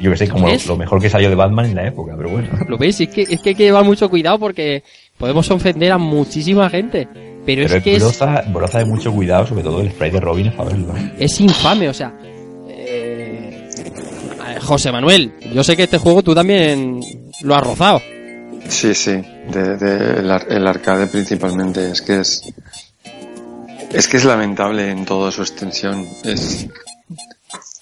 yo 0.00 0.10
que 0.10 0.16
sé, 0.16 0.28
como 0.28 0.46
lo, 0.46 0.52
¿Ves? 0.52 0.66
lo 0.66 0.76
mejor 0.76 1.00
que 1.00 1.08
salió 1.10 1.28
de 1.30 1.34
Batman 1.34 1.66
en 1.66 1.74
la 1.74 1.86
época, 1.86 2.14
pero 2.16 2.30
bueno. 2.30 2.48
¿Lo 2.68 2.76
veis? 2.78 3.00
Es 3.00 3.08
que, 3.08 3.22
es 3.22 3.40
que 3.40 3.50
hay 3.50 3.54
que 3.54 3.64
llevar 3.64 3.84
mucho 3.84 4.08
cuidado 4.10 4.38
porque 4.38 4.82
podemos 5.18 5.50
ofender 5.50 5.92
a 5.92 5.98
muchísima 5.98 6.68
gente. 6.68 7.08
Pero, 7.46 7.62
Pero 7.66 7.76
es 7.76 7.82
que 7.84 7.96
es, 7.96 8.02
Broza, 8.52 8.78
de 8.78 8.84
mucho 8.86 9.12
cuidado, 9.12 9.46
sobre 9.46 9.62
todo 9.62 9.80
el 9.82 9.90
spray 9.90 10.10
de 10.10 10.20
Robin 10.20 10.46
es 10.46 10.56
verlo. 10.56 10.94
es 11.18 11.40
infame, 11.40 11.88
o 11.90 11.94
sea. 11.94 12.14
eh, 12.68 13.68
José 14.62 14.90
Manuel, 14.90 15.32
yo 15.52 15.62
sé 15.62 15.76
que 15.76 15.82
este 15.82 15.98
juego 15.98 16.22
tú 16.22 16.34
también 16.34 17.00
lo 17.42 17.54
has 17.54 17.62
rozado. 17.62 18.00
Sí, 18.68 18.94
sí, 18.94 19.12
de, 19.12 19.76
de 19.76 20.20
el, 20.20 20.30
ar- 20.30 20.46
el 20.50 20.66
arcade 20.66 21.06
principalmente. 21.06 21.90
Es 21.90 22.02
que 22.02 22.20
es. 22.20 22.42
Es 23.92 24.08
que 24.08 24.16
es 24.16 24.24
lamentable 24.24 24.90
en 24.90 25.04
toda 25.04 25.30
su 25.30 25.42
extensión. 25.42 26.06
Es. 26.24 26.66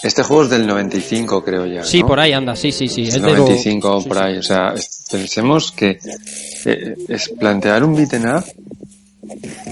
Este 0.02 0.22
juego 0.24 0.42
es 0.42 0.50
del 0.50 0.66
95, 0.66 1.44
creo 1.44 1.64
ya. 1.64 1.84
Sí, 1.84 2.00
¿no? 2.00 2.08
por 2.08 2.18
ahí 2.18 2.32
anda, 2.32 2.56
sí, 2.56 2.72
sí, 2.72 2.88
sí. 2.88 3.02
Es 3.02 3.14
es 3.14 3.22
de 3.22 3.28
lo- 3.30 3.36
95 3.38 4.04
por 4.04 4.18
ahí. 4.18 4.36
O 4.38 4.42
sea, 4.42 4.74
pensemos 5.10 5.70
que 5.72 5.98
eh, 6.64 6.94
es 7.08 7.28
plantear 7.28 7.84
un 7.84 7.94
beaten 7.94 8.28
up 8.28 8.44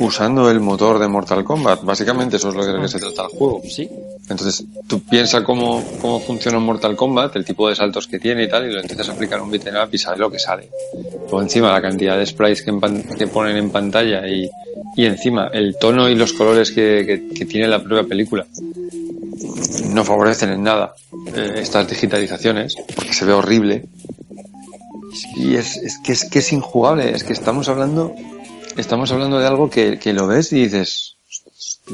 usando 0.01 0.51
el 0.51 0.61
motor 0.61 0.99
de 0.99 1.09
Mortal 1.09 1.45
Kombat. 1.45 1.83
Básicamente 1.83 2.37
eso 2.37 2.49
es 2.51 2.55
lo 2.55 2.65
que, 2.65 2.81
que 2.81 2.89
se 2.89 2.99
trata 2.99 3.23
el 3.25 3.29
juego. 3.29 3.63
Sí. 3.69 3.89
Entonces, 4.29 4.65
tú 4.87 5.01
piensas 5.01 5.43
cómo, 5.43 5.83
cómo 6.01 6.21
funciona 6.21 6.59
un 6.59 6.65
Mortal 6.65 6.95
Kombat, 6.97 7.35
el 7.37 7.45
tipo 7.45 7.69
de 7.69 7.75
saltos 7.75 8.07
que 8.07 8.19
tiene 8.21 8.45
y 8.45 8.49
tal, 8.49 8.69
y 8.69 8.73
lo 8.73 8.81
intentas 8.81 9.09
aplicar 9.09 9.41
a 9.41 9.43
un 9.43 9.51
beat'em 9.51 9.75
up 9.75 9.89
y 9.93 9.99
sale 9.99 10.19
lo 10.19 10.31
que 10.31 10.39
sale. 10.39 10.69
Luego 11.23 11.43
encima 11.43 11.73
la 11.73 11.83
cantidad 11.83 12.17
de 12.17 12.27
sprites 12.27 12.63
que, 12.63 12.73
que 13.19 13.27
ponen 13.27 13.57
en 13.57 13.71
pantalla 13.71 14.27
y, 14.29 14.49
y 14.97 15.05
encima 15.07 15.49
el 15.53 15.77
tono 15.81 16.09
y 16.09 16.15
los 16.15 16.33
colores 16.33 16.71
que, 16.71 17.05
que- 17.07 17.35
que 17.35 17.45
tiene 17.47 17.67
la 17.69 17.83
propia 17.83 18.05
película 18.09 18.47
no 19.89 20.05
favorecen 20.05 20.51
en 20.51 20.63
nada 20.63 20.95
eh, 21.35 21.55
estas 21.57 21.89
digitalizaciones, 21.89 22.77
porque 22.95 23.13
se 23.13 23.25
ve 23.25 23.33
horrible. 23.33 23.85
Y 25.37 25.55
es, 25.57 25.77
es 25.77 25.99
que 25.99 26.13
es 26.13 26.25
que 26.27 26.39
es 26.39 26.53
injugable, 26.53 27.11
es 27.11 27.25
que 27.25 27.33
estamos 27.33 27.69
hablando, 27.69 28.15
estamos 28.77 29.11
hablando 29.13 29.39
de 29.39 29.47
algo 29.47 29.69
que, 29.71 29.99
que 29.99 30.13
lo 30.13 30.27
ves 30.27 30.53
y 30.53 30.65
dices, 30.65 31.17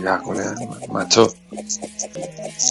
ya, 0.03 0.19
colega, 0.19 0.55
macho, 0.93 1.33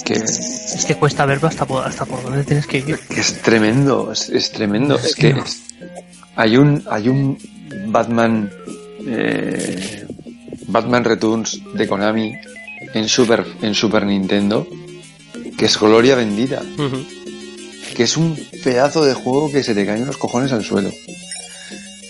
que, 0.03 0.13
Es 0.13 0.85
que 0.87 0.95
cuesta 0.95 1.25
verlo 1.25 1.47
hasta 1.47 1.65
por, 1.65 1.83
hasta 1.85 2.05
por 2.05 2.21
dónde 2.23 2.43
tienes 2.43 2.67
que 2.67 2.79
ir. 2.79 2.99
que 2.99 3.19
es 3.19 3.41
tremendo, 3.41 4.11
es, 4.11 4.29
es 4.29 4.51
tremendo. 4.51 4.95
Es 4.97 5.15
que 5.15 5.29
es- 5.29 5.61
hay 6.37 6.57
un 6.57 6.83
hay 6.89 7.07
un 7.07 7.37
Batman 7.87 8.51
eh, 9.07 10.05
Batman 10.67 11.03
Returns 11.05 11.61
de 11.73 11.87
Konami 11.87 12.33
en 12.93 13.07
Super 13.07 13.45
en 13.61 13.73
Super 13.73 14.05
Nintendo 14.05 14.67
que 15.57 15.65
es 15.65 15.79
gloria 15.79 16.15
bendita, 16.15 16.61
Ujú. 16.77 17.05
que 17.95 18.03
es 18.03 18.17
un 18.17 18.35
pedazo 18.63 19.05
de 19.05 19.13
juego 19.13 19.49
que 19.49 19.63
se 19.63 19.73
te 19.73 19.85
caen 19.85 20.05
los 20.05 20.17
cojones 20.17 20.51
al 20.51 20.63
suelo. 20.65 20.91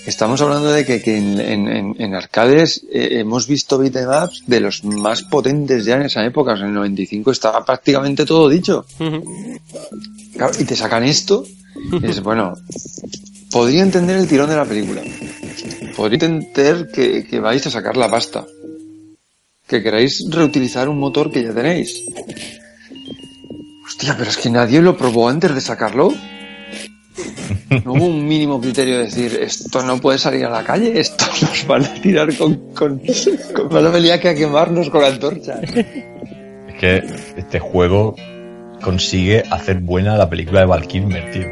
Estamos 0.06 0.40
hablando 0.42 0.72
de 0.72 0.86
que, 0.86 1.02
que 1.02 1.18
en, 1.18 1.40
en- 1.40 2.14
arcades 2.16 2.86
eh, 2.92 3.20
hemos 3.20 3.48
visto 3.48 3.78
beat'em 3.78 4.08
ups 4.08 4.44
de 4.46 4.60
los 4.60 4.84
más 4.84 5.24
potentes 5.24 5.84
ya 5.86 5.96
en 5.96 6.04
esa 6.04 6.24
época. 6.26 6.54
O 6.54 6.58
sea, 6.58 6.66
en 6.66 6.70
el 6.72 6.76
95 6.76 7.32
estaba 7.32 7.66
prácticamente 7.66 8.26
todo 8.26 8.48
dicho. 8.48 8.86
Claro, 10.38 10.54
y 10.60 10.64
te 10.64 10.76
sacan 10.76 11.04
esto, 11.04 11.46
y 11.92 12.00
dices, 12.00 12.22
bueno, 12.22 12.54
podría 13.52 13.82
entender 13.82 14.18
el 14.18 14.28
tirón 14.28 14.50
de 14.50 14.56
la 14.56 14.66
película. 14.66 15.02
Podría 15.96 16.20
entender 16.28 16.90
que, 16.94 17.26
que 17.26 17.40
vais 17.40 17.66
a 17.66 17.72
sacar 17.72 17.98
la 17.98 18.10
pasta. 18.10 18.46
Que 19.68 19.82
queráis 19.82 20.24
reutilizar 20.30 20.88
un 20.88 21.00
motor 21.00 21.32
que 21.32 21.42
ya 21.44 21.54
tenéis. 21.54 22.04
Hostia, 23.88 24.16
pero 24.18 24.30
es 24.30 24.38
que 24.38 24.50
nadie 24.50 24.82
lo 24.82 24.96
probó 24.98 25.30
antes 25.30 25.54
de 25.56 25.62
sacarlo. 25.62 26.14
No 27.84 27.94
hubo 27.94 28.06
un 28.06 28.28
mínimo 28.28 28.60
criterio 28.60 28.98
de 28.98 29.06
decir, 29.06 29.40
esto 29.42 29.82
no 29.84 30.00
puede 30.00 30.18
salir 30.18 30.46
a 30.46 30.50
la 30.50 30.64
calle, 30.64 31.00
esto 31.00 31.26
nos 31.42 31.68
van 31.68 31.86
a 31.86 31.94
tirar 31.96 32.36
con, 32.36 32.56
con, 32.74 33.02
con 33.54 33.70
van 33.70 33.86
a 33.86 33.90
venir 33.90 34.12
aquí 34.14 34.28
a 34.28 34.36
quemarnos 34.36 34.90
con 34.90 35.04
antorchas. 35.04 35.62
Es 35.64 36.76
que 36.80 37.04
este 37.38 37.60
juego 37.60 38.16
consigue 38.82 39.44
hacer 39.50 39.80
buena 39.80 40.18
la 40.18 40.30
película 40.30 40.62
de 40.62 40.66
Val 40.66 40.88
Kilmer, 40.88 41.32
tío. 41.32 41.48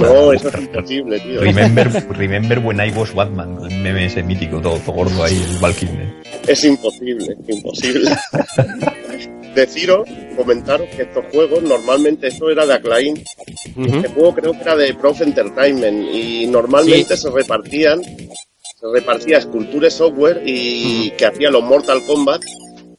No, 0.00 0.32
eso 0.32 0.48
es 0.48 0.54
imposible, 0.58 1.20
tío. 1.20 1.40
Remember, 1.40 2.06
remember 2.10 2.58
when 2.58 2.80
I 2.80 2.90
was 2.92 3.14
Batman, 3.14 3.58
el 3.70 3.78
meme 3.78 4.06
ese 4.06 4.22
mítico, 4.22 4.60
todo, 4.60 4.78
todo 4.78 4.96
gordo 4.96 5.24
ahí, 5.24 5.40
el 5.50 5.58
Val 5.58 5.74
Kilmer. 5.74 6.12
Es 6.46 6.64
imposible, 6.64 7.36
imposible. 7.48 8.10
Deciros, 9.56 10.06
comentaros 10.36 10.86
que 10.94 11.04
estos 11.04 11.24
juegos, 11.32 11.62
normalmente 11.62 12.26
esto 12.26 12.50
era 12.50 12.66
de 12.66 12.74
Acclaim, 12.74 13.16
este 13.56 14.08
juego 14.08 14.34
creo 14.34 14.52
que 14.52 14.60
era 14.60 14.76
de 14.76 14.92
Prof 14.92 15.22
Entertainment 15.22 16.14
y 16.14 16.46
normalmente 16.46 17.16
se 17.16 17.30
repartían, 17.30 18.02
se 18.02 18.86
repartía 18.92 19.38
Esculture 19.38 19.90
Software 19.90 20.42
y 20.44 21.10
que 21.12 21.24
hacía 21.24 21.50
los 21.50 21.64
Mortal 21.64 22.04
Kombat 22.06 22.42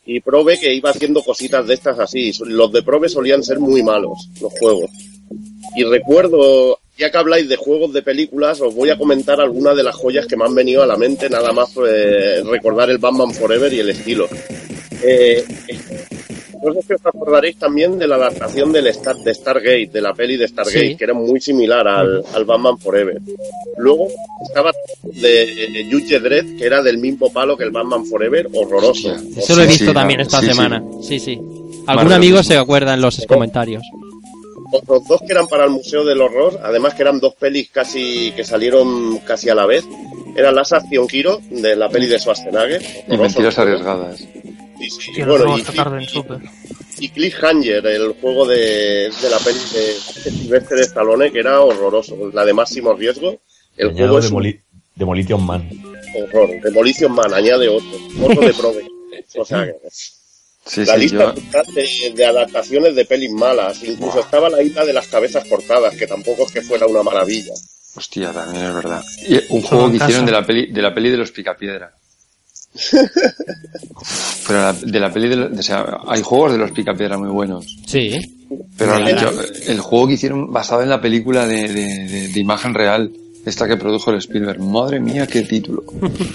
y 0.03 0.19
Prove 0.19 0.59
que 0.59 0.73
iba 0.73 0.89
haciendo 0.89 1.21
cositas 1.21 1.67
de 1.67 1.75
estas 1.75 1.99
así. 1.99 2.31
Los 2.45 2.71
de 2.71 2.81
Prove 2.81 3.07
solían 3.07 3.43
ser 3.43 3.59
muy 3.59 3.83
malos, 3.83 4.27
los 4.41 4.51
juegos. 4.59 4.89
Y 5.75 5.83
recuerdo, 5.83 6.79
ya 6.97 7.11
que 7.11 7.17
habláis 7.19 7.47
de 7.49 7.55
juegos 7.57 7.93
de 7.93 8.01
películas, 8.01 8.61
os 8.61 8.73
voy 8.73 8.89
a 8.89 8.97
comentar 8.97 9.39
algunas 9.39 9.77
de 9.77 9.83
las 9.83 9.95
joyas 9.95 10.25
que 10.25 10.35
me 10.35 10.45
han 10.45 10.55
venido 10.55 10.81
a 10.81 10.87
la 10.87 10.97
mente, 10.97 11.29
nada 11.29 11.51
más 11.51 11.69
eh, 11.87 12.41
recordar 12.43 12.89
el 12.89 12.97
Batman 12.97 13.31
Forever 13.31 13.71
y 13.71 13.79
el 13.79 13.91
estilo. 13.91 14.27
Eh, 15.03 15.45
no 16.67 16.81
sé 16.81 16.87
si 16.87 16.93
os 16.93 17.05
acordaréis 17.05 17.57
también 17.57 17.97
de 17.97 18.07
la 18.07 18.15
adaptación 18.15 18.71
del 18.71 18.87
Star, 18.87 19.15
de 19.17 19.33
Stargate, 19.33 19.89
de 19.91 20.01
la 20.01 20.13
peli 20.13 20.37
de 20.37 20.47
Stargate, 20.47 20.89
Sí. 20.89 20.95
que 20.95 21.03
era 21.03 21.13
muy 21.13 21.39
similar 21.41 21.87
al, 21.87 22.23
al 22.33 22.45
Batman 22.45 22.77
Forever. 22.77 23.19
Luego 23.77 24.07
estaba 24.47 24.71
de 25.03 25.43
eh, 25.43 25.87
Judge 25.91 26.19
Dredd, 26.19 26.57
que 26.57 26.65
era 26.65 26.81
del 26.81 26.97
mismo 26.97 27.31
palo 27.31 27.55
que 27.57 27.63
el 27.63 27.71
Batman 27.71 28.05
Forever, 28.05 28.47
horroroso. 28.53 29.15
Eso 29.35 29.55
lo 29.55 29.63
he 29.63 29.67
visto 29.67 29.85
sí, 29.85 29.93
también 29.93 30.19
esta 30.21 30.39
sí, 30.39 30.47
semana. 30.47 30.83
Sí, 31.01 31.19
sí. 31.19 31.35
Algún 31.35 31.85
Marvel. 32.09 32.13
amigo 32.13 32.43
se 32.43 32.57
acuerda 32.57 32.93
en 32.93 33.01
los 33.01 33.25
comentarios. 33.27 33.83
Otros 34.69 35.07
dos 35.07 35.21
que 35.21 35.31
eran 35.31 35.47
para 35.47 35.63
el 35.63 35.69
Museo 35.71 36.03
del 36.03 36.19
Horror, 36.19 36.59
además 36.61 36.93
que 36.93 37.01
eran 37.03 37.21
dos 37.21 37.35
pelis 37.35 37.69
casi 37.69 38.31
que 38.35 38.43
salieron 38.43 39.19
casi 39.19 39.47
a 39.49 39.55
la 39.55 39.65
vez, 39.65 39.85
eran 40.35 40.55
Las 40.55 40.73
Acción 40.73 41.07
Kiro, 41.07 41.39
de 41.49 41.75
la 41.77 41.87
peli 41.87 42.07
de 42.07 42.19
Schwarzenegger. 42.19 42.81
Y 43.07 43.17
mentiras 43.17 43.57
arriesgadas. 43.57 44.27
Sí, 44.79 45.11
Tío, 45.13 45.25
bueno, 45.25 45.57
y, 45.57 47.05
y 47.05 47.09
Cliffhanger, 47.09 47.85
el 47.85 48.13
juego 48.21 48.45
de, 48.47 49.09
de 49.09 49.29
la 49.29 49.37
peli 49.39 49.59
de, 49.73 49.79
de 50.23 50.31
Sylvester 50.31 50.79
Stallone, 50.79 51.31
que 51.31 51.39
era 51.39 51.61
horroroso, 51.61 52.15
la 52.33 52.45
de 52.45 52.53
máximo 52.53 52.93
riesgo. 52.93 53.39
El 53.75 53.89
Añado 53.89 53.97
juego 54.13 54.19
es 54.19 54.31
un 54.31 54.37
Demoli- 54.43 54.61
Demolition 54.95 55.45
Man. 55.45 55.69
horror. 56.15 56.49
Demolition 56.61 57.11
Man 57.13 57.33
añade 57.33 57.67
otro, 57.67 57.89
otro 58.23 58.41
de 58.41 58.53
Prove. 58.53 58.87
O 59.35 59.45
sea, 59.45 59.65
que- 59.65 59.73
Sí, 60.69 60.83
la 60.83 60.95
sí, 60.95 60.99
lista 60.99 61.33
yo, 61.33 61.73
de, 61.73 62.13
de 62.13 62.25
adaptaciones 62.25 62.93
de 62.93 63.05
pelis 63.05 63.31
malas, 63.31 63.81
incluso 63.85 64.19
estaba 64.19 64.49
la 64.49 64.61
isla 64.61 64.83
de 64.83 64.91
las 64.91 65.07
cabezas 65.07 65.45
cortadas, 65.47 65.95
que 65.95 66.05
tampoco 66.07 66.43
es 66.45 66.51
que 66.51 66.61
fuera 66.61 66.85
una 66.87 67.03
maravilla. 67.03 67.53
hostia, 67.95 68.33
también 68.33 68.65
es 68.65 68.73
verdad. 68.73 69.01
Y 69.29 69.35
un 69.53 69.61
juego 69.61 69.89
que 69.89 69.95
hicieron 69.95 70.25
de 70.25 70.31
la 70.33 70.45
peli, 70.45 70.65
de 70.69 70.81
la 70.81 70.93
peli 70.93 71.09
de 71.09 71.15
los 71.17 71.31
Picapiedra. 71.31 71.93
Pero 74.47 74.59
la- 74.61 74.73
de 74.73 74.99
la 74.99 75.11
peli 75.11 75.29
de, 75.29 75.43
o 75.59 75.63
sea, 75.63 75.85
hay 76.07 76.21
juegos 76.21 76.51
de 76.53 76.57
los 76.57 76.71
Picapiedra 76.71 77.17
muy 77.17 77.29
buenos. 77.29 77.65
Sí. 77.85 78.17
Pero 78.77 78.97
yo- 78.99 79.31
el 79.67 79.79
juego 79.81 80.07
que 80.07 80.13
hicieron 80.13 80.51
basado 80.53 80.81
en 80.83 80.89
la 80.89 81.01
película 81.01 81.45
de, 81.45 81.67
de- 81.67 82.07
de- 82.07 82.27
de 82.29 82.39
imagen 82.39 82.73
real, 82.73 83.11
esta 83.47 83.67
que 83.67 83.77
produjo 83.77 84.11
el 84.11 84.17
Spielberg. 84.17 84.59
Madre 84.59 84.99
mía, 84.99 85.25
qué 85.25 85.41
título. 85.41 85.83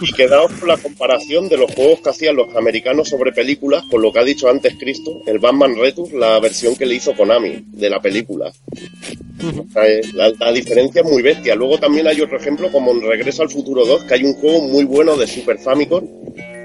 Y 0.01 0.13
quedaos 0.13 0.51
con 0.53 0.69
la 0.69 0.79
comparación 0.79 1.49
de 1.49 1.59
los 1.59 1.71
juegos 1.75 2.01
que 2.01 2.09
hacían 2.09 2.37
los 2.37 2.55
americanos 2.57 3.09
sobre 3.09 3.33
películas 3.33 3.85
con 3.91 4.01
lo 4.01 4.11
que 4.13 4.19
ha 4.19 4.25
dicho 4.25 4.49
antes 4.49 4.75
Cristo, 4.79 5.21
el 5.27 5.39
Batman 5.39 5.77
Return, 5.77 6.19
la 6.19 6.41
versión 6.41 6.75
que 6.75 6.87
le 6.87 6.95
hizo 6.95 7.15
Konami 7.15 7.65
de 7.67 7.91
la 7.91 8.01
película. 8.01 8.51
O 8.51 9.73
sea, 9.73 9.83
La, 10.15 10.33
la 10.39 10.53
diferencia 10.53 11.03
es 11.03 11.11
muy 11.11 11.21
bestia. 11.23 11.55
Luego 11.55 11.79
también 11.79 12.07
hay 12.07 12.21
otro 12.21 12.39
ejemplo 12.39 12.73
como 12.73 12.93
en 12.93 13.03
Regreso 13.03 13.43
al 13.43 13.51
Futuro 13.51 13.85
2, 13.85 14.05
que 14.05 14.15
hay 14.15 14.25
un 14.25 14.35
juego 14.35 14.63
muy 14.69 14.85
bueno 14.85 15.17
de 15.17 15.27
Super 15.27 15.59
Famicom, 15.59 16.05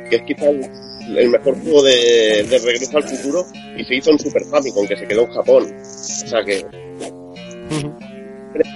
que 0.10 0.16
es 0.16 0.22
quizás 0.22 0.56
el 1.10 1.30
mejor 1.30 1.60
juego 1.62 1.84
de, 1.84 2.46
de 2.50 2.58
Regreso 2.60 2.98
al 2.98 3.04
Futuro 3.04 3.46
y 3.78 3.84
se 3.84 3.96
hizo 3.96 4.12
en 4.12 4.20
Super 4.20 4.46
Famicom, 4.46 4.88
que 4.88 4.96
se 4.96 5.08
quedó 5.08 5.24
en 5.24 5.32
Japón. 5.34 5.64
O 5.66 6.28
sea 6.30 6.44
que 6.46 6.66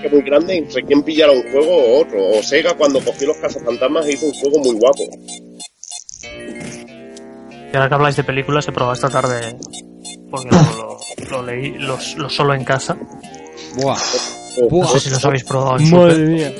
que 0.01 0.09
muy 0.09 0.21
grande 0.21 0.57
entre 0.57 0.83
quién 0.83 1.03
pillara 1.03 1.31
un 1.31 1.43
juego 1.51 1.75
o 1.75 2.01
otro. 2.01 2.29
O 2.29 2.43
Sega 2.43 2.73
cuando 2.75 2.99
cogió 2.99 3.27
los 3.27 3.37
cazafantasmas 3.37 4.09
hizo 4.09 4.25
un 4.27 4.33
juego 4.33 4.59
muy 4.59 4.73
guapo. 4.79 5.03
Y 7.71 7.75
ahora 7.75 7.87
que 7.87 7.95
habláis 7.95 8.15
de 8.17 8.23
películas, 8.23 8.67
he 8.67 8.71
probado 8.71 8.93
esta 8.93 9.09
tarde, 9.09 9.57
porque 10.29 10.49
lo, 10.49 10.61
lo- 10.77 10.99
lo 11.29 11.43
leí 11.45 11.71
lo, 11.77 11.97
lo 12.17 12.29
solo 12.29 12.53
en 12.53 12.63
casa. 12.65 12.97
Buah. 13.75 13.97
No 14.69 14.87
sé 14.87 14.99
si 14.99 15.09
los 15.09 15.23
habéis 15.23 15.45
probado 15.45 15.77
en 15.79 15.89
Madre 15.91 16.13
Super. 16.15 16.27
mía. 16.27 16.53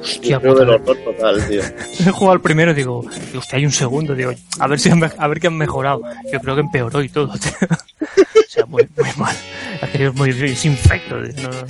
Hostia, 0.00 0.38
Juego 0.40 0.78
puta, 0.78 1.02
total, 1.04 1.48
tío. 1.48 1.62
He 2.00 2.10
jugado 2.10 2.32
al 2.32 2.40
primero 2.40 2.70
y 2.72 2.74
digo, 2.74 3.02
digo, 3.26 3.38
hostia, 3.40 3.58
hay 3.58 3.64
un 3.66 3.72
segundo, 3.72 4.14
digo, 4.14 4.32
a 4.58 4.66
ver 4.68 4.78
si 4.80 4.88
han, 4.90 5.02
a 5.02 5.28
ver 5.28 5.40
qué 5.40 5.46
han 5.48 5.56
mejorado. 5.56 6.02
Yo 6.32 6.40
creo 6.40 6.54
que 6.56 6.60
empeoró 6.62 7.02
y 7.02 7.08
todo, 7.08 7.32
tío. 7.38 7.68
O 7.70 8.48
sea, 8.48 8.66
muy, 8.66 8.86
muy 8.96 9.08
mal. 9.16 9.34
Aquello 9.80 10.10
es 10.10 10.14
muy 10.14 10.30
es 10.30 10.64
infecto, 10.64 11.16
tío. 11.22 11.42
No, 11.42 11.50
no 11.50 11.66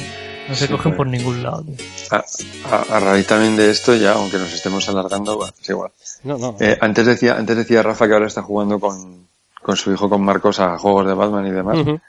se 0.55 0.66
Sí, 0.66 0.72
cogen 0.72 0.97
por 0.97 1.07
ningún 1.07 1.42
lado. 1.42 1.62
tío. 1.64 1.74
A, 2.11 2.24
a- 2.70 2.97
a 2.97 3.01
raíz 3.01 3.26
también 3.26 3.57
de 3.57 3.70
esto, 3.70 3.94
ya, 3.94 4.12
aunque 4.12 4.38
nos 4.38 4.53
estemos 4.53 4.88
alargando, 4.88 5.36
bueno, 5.36 5.53
es 5.61 5.68
igual. 5.68 5.90
No, 6.24 6.38
no. 6.38 6.57
Eh, 6.61 6.76
antes 6.80 7.07
decía, 7.07 7.36
antes 7.36 7.57
decía 7.57 7.82
Rafa 7.82 8.07
que 8.07 8.12
ahora 8.14 8.26
está 8.26 8.42
jugando 8.42 8.78
con, 8.78 9.26
con 9.62 9.76
su 9.76 9.92
hijo, 9.92 10.09
con 10.09 10.22
Marcos, 10.22 10.61
a 10.61 10.78
juegos 10.78 11.07
de 11.07 11.14
Batman 11.14 11.47
y 11.47 11.51
demás. 11.51 11.78
Ujú. 11.78 12.01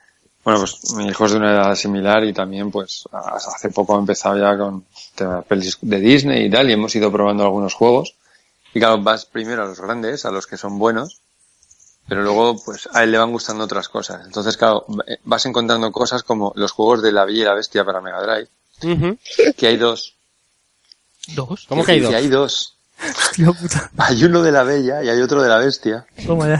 Bueno, 0.43 0.59
pues 0.61 0.93
mi 0.93 1.07
hijo 1.07 1.25
es 1.25 1.31
de 1.31 1.37
una 1.39 1.51
edad 1.53 1.75
similar 1.75 2.23
y 2.23 2.31
también, 2.31 2.71
pues, 2.71 3.03
hace 3.11 3.69
poco 3.69 3.95
ha 3.95 3.99
empezado 3.99 4.37
ya 4.39 4.57
con 4.57 4.85
temas 5.13 5.43
pelis 5.45 5.77
de 5.81 5.99
Disney 5.99 6.45
y 6.45 6.49
tal, 6.49 6.69
y 6.69 6.73
hemos 6.73 6.95
ido 6.95 7.11
probando 7.11 7.43
algunos 7.43 7.73
juegos. 7.73 8.15
Y 8.73 8.79
claro, 8.79 9.01
vas 9.01 9.25
primero 9.25 9.63
a 9.63 9.65
los 9.65 9.81
grandes, 9.81 10.23
a 10.25 10.31
los 10.31 10.47
que 10.47 10.55
son 10.55 10.77
buenos, 10.79 11.19
pero 12.07 12.23
luego, 12.23 12.61
pues, 12.63 12.87
a 12.93 13.03
él 13.03 13.11
le 13.11 13.17
van 13.17 13.31
gustando 13.31 13.63
otras 13.63 13.89
cosas. 13.89 14.25
Entonces, 14.25 14.57
claro, 14.57 14.85
eh, 15.07 15.17
vas 15.23 15.45
encontrando 15.45 15.91
cosas 15.91 16.23
como 16.23 16.53
los 16.55 16.71
juegos 16.71 17.01
de 17.01 17.11
La 17.11 17.25
Bella 17.25 17.41
y 17.41 17.45
la 17.45 17.53
Bestia 17.53 17.83
para 17.83 18.01
Mega 18.01 18.21
Drive, 18.21 19.55
que 19.55 19.67
hay 19.67 19.77
dos. 19.77 20.15
¿Dos? 21.35 21.65
¿Cómo 21.67 21.83
que 21.83 21.93
hay 21.93 21.99
dos? 21.99 22.09
Que 22.09 22.15
hay 22.15 22.27
dos. 22.27 22.77
Hostia 23.09 23.51
puta. 23.51 23.91
Hay 23.97 24.23
uno 24.23 24.41
de 24.41 24.51
la 24.51 24.63
Bella 24.63 25.03
y 25.03 25.09
hay 25.09 25.21
otro 25.21 25.41
de 25.41 25.49
la 25.49 25.57
Bestia. 25.57 26.05
Toma 26.25 26.47
ya. 26.47 26.59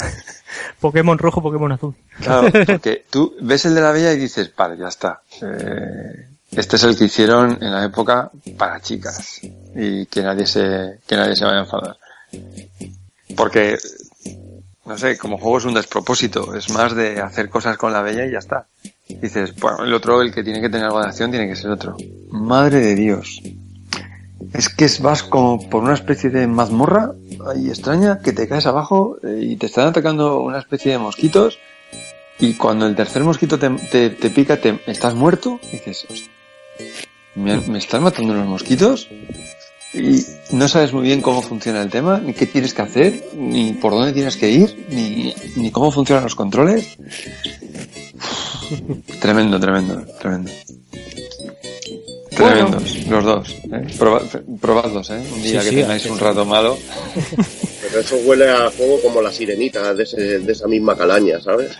Pokémon 0.79 1.17
rojo, 1.17 1.41
Pokémon 1.41 1.71
azul. 1.71 1.95
Claro, 2.21 2.51
porque 2.65 3.05
tú 3.09 3.35
ves 3.41 3.65
el 3.65 3.75
de 3.75 3.81
la 3.81 3.91
Bella 3.91 4.13
y 4.13 4.17
dices, 4.17 4.51
vale, 4.55 4.77
ya 4.77 4.87
está. 4.87 5.21
Eh, 5.41 6.27
este 6.51 6.75
es 6.75 6.83
el 6.83 6.97
que 6.97 7.05
hicieron 7.05 7.57
en 7.61 7.71
la 7.71 7.85
época 7.85 8.31
para 8.57 8.79
chicas 8.81 9.41
y 9.75 10.05
que 10.05 10.21
nadie 10.21 10.45
se, 10.45 10.99
que 11.05 11.15
nadie 11.15 11.35
se 11.35 11.45
vaya 11.45 11.57
a 11.57 11.63
enfadar. 11.63 11.97
Porque, 13.35 13.77
no 14.87 14.97
sé, 14.97 15.17
como 15.17 15.37
juego 15.37 15.57
es 15.57 15.65
un 15.65 15.73
despropósito, 15.73 16.55
es 16.55 16.69
más 16.69 16.95
de 16.95 17.19
hacer 17.19 17.49
cosas 17.49 17.77
con 17.77 17.91
la 17.91 18.01
Bella 18.01 18.25
y 18.25 18.31
ya 18.31 18.39
está. 18.39 18.67
Dices, 19.09 19.53
bueno, 19.55 19.83
el 19.83 19.93
otro, 19.93 20.21
el 20.21 20.33
que 20.33 20.43
tiene 20.43 20.61
que 20.61 20.69
tener 20.69 20.85
algo 20.85 21.01
de 21.01 21.07
acción, 21.07 21.29
tiene 21.29 21.47
que 21.47 21.55
ser 21.55 21.71
otro. 21.71 21.97
Madre 22.31 22.79
de 22.79 22.95
Dios. 22.95 23.41
Es 24.53 24.69
que 24.69 24.87
vas 25.01 25.23
como 25.23 25.69
por 25.69 25.83
una 25.83 25.93
especie 25.93 26.29
de 26.29 26.47
mazmorra 26.47 27.11
ahí 27.49 27.67
extraña 27.67 28.19
que 28.19 28.31
te 28.31 28.47
caes 28.47 28.65
abajo 28.65 29.17
eh, 29.23 29.39
y 29.41 29.57
te 29.57 29.65
están 29.65 29.87
atacando 29.87 30.39
una 30.41 30.59
especie 30.59 30.91
de 30.93 30.99
mosquitos 30.99 31.59
y 32.39 32.53
cuando 32.53 32.85
el 32.85 32.95
tercer 32.95 33.23
mosquito 33.23 33.59
te, 33.59 33.69
te, 33.69 34.11
te 34.11 34.29
pica 34.29 34.57
te 34.57 34.79
estás 34.87 35.15
muerto 35.15 35.59
y 35.63 35.71
dices 35.71 36.05
"Hostia, 36.09 36.29
¿me, 37.35 37.57
me 37.61 37.79
están 37.79 38.03
matando 38.03 38.33
los 38.35 38.45
mosquitos 38.45 39.09
y 39.93 40.23
no 40.51 40.67
sabes 40.67 40.91
muy 40.93 41.03
bien 41.03 41.21
cómo 41.21 41.41
funciona 41.41 41.81
el 41.81 41.89
tema 41.89 42.19
ni 42.19 42.33
qué 42.33 42.45
tienes 42.45 42.73
que 42.73 42.81
hacer 42.81 43.23
ni 43.35 43.73
por 43.73 43.93
dónde 43.93 44.13
tienes 44.13 44.35
que 44.37 44.49
ir 44.51 44.85
ni, 44.89 45.33
ni 45.55 45.71
cómo 45.71 45.91
funcionan 45.91 46.23
los 46.25 46.35
controles 46.35 46.97
tremendo 49.21 49.59
tremendo 49.59 50.05
tremendo 50.19 50.51
Tremendos, 52.35 53.07
los 53.07 53.25
dos. 53.25 53.49
¿eh? 53.49 53.87
Proba- 53.97 54.21
probadlos, 54.61 55.09
¿eh? 55.09 55.19
Un 55.33 55.41
día 55.41 55.59
Sí, 55.61 55.69
que 55.69 55.75
sí, 55.75 55.81
tengáis 55.81 56.03
sí. 56.03 56.09
un 56.09 56.19
rato 56.19 56.45
malo. 56.45 56.77
Pero 57.81 57.99
eso 57.99 58.15
huele 58.25 58.47
a 58.47 58.69
juego 58.69 59.01
como 59.01 59.23
la 59.23 59.31
sirenita 59.31 59.91
de, 59.95 60.03
ese- 60.03 60.37
de 60.39 60.51
esa 60.51 60.67
misma 60.67 60.95
calaña, 60.95 61.41
¿sabes? 61.41 61.71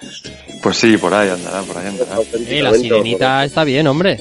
Pues 0.64 0.78
sí, 0.78 0.98
por 0.98 1.14
ahí 1.14 1.30
andará, 1.30 1.62
por 1.62 1.78
ahí 1.78 1.86
andará. 1.90 2.16
Eh, 2.48 2.64
la 2.64 2.74
sirenita 2.74 3.46
está 3.46 3.64
bien, 3.66 3.86
hombre. 3.86 4.20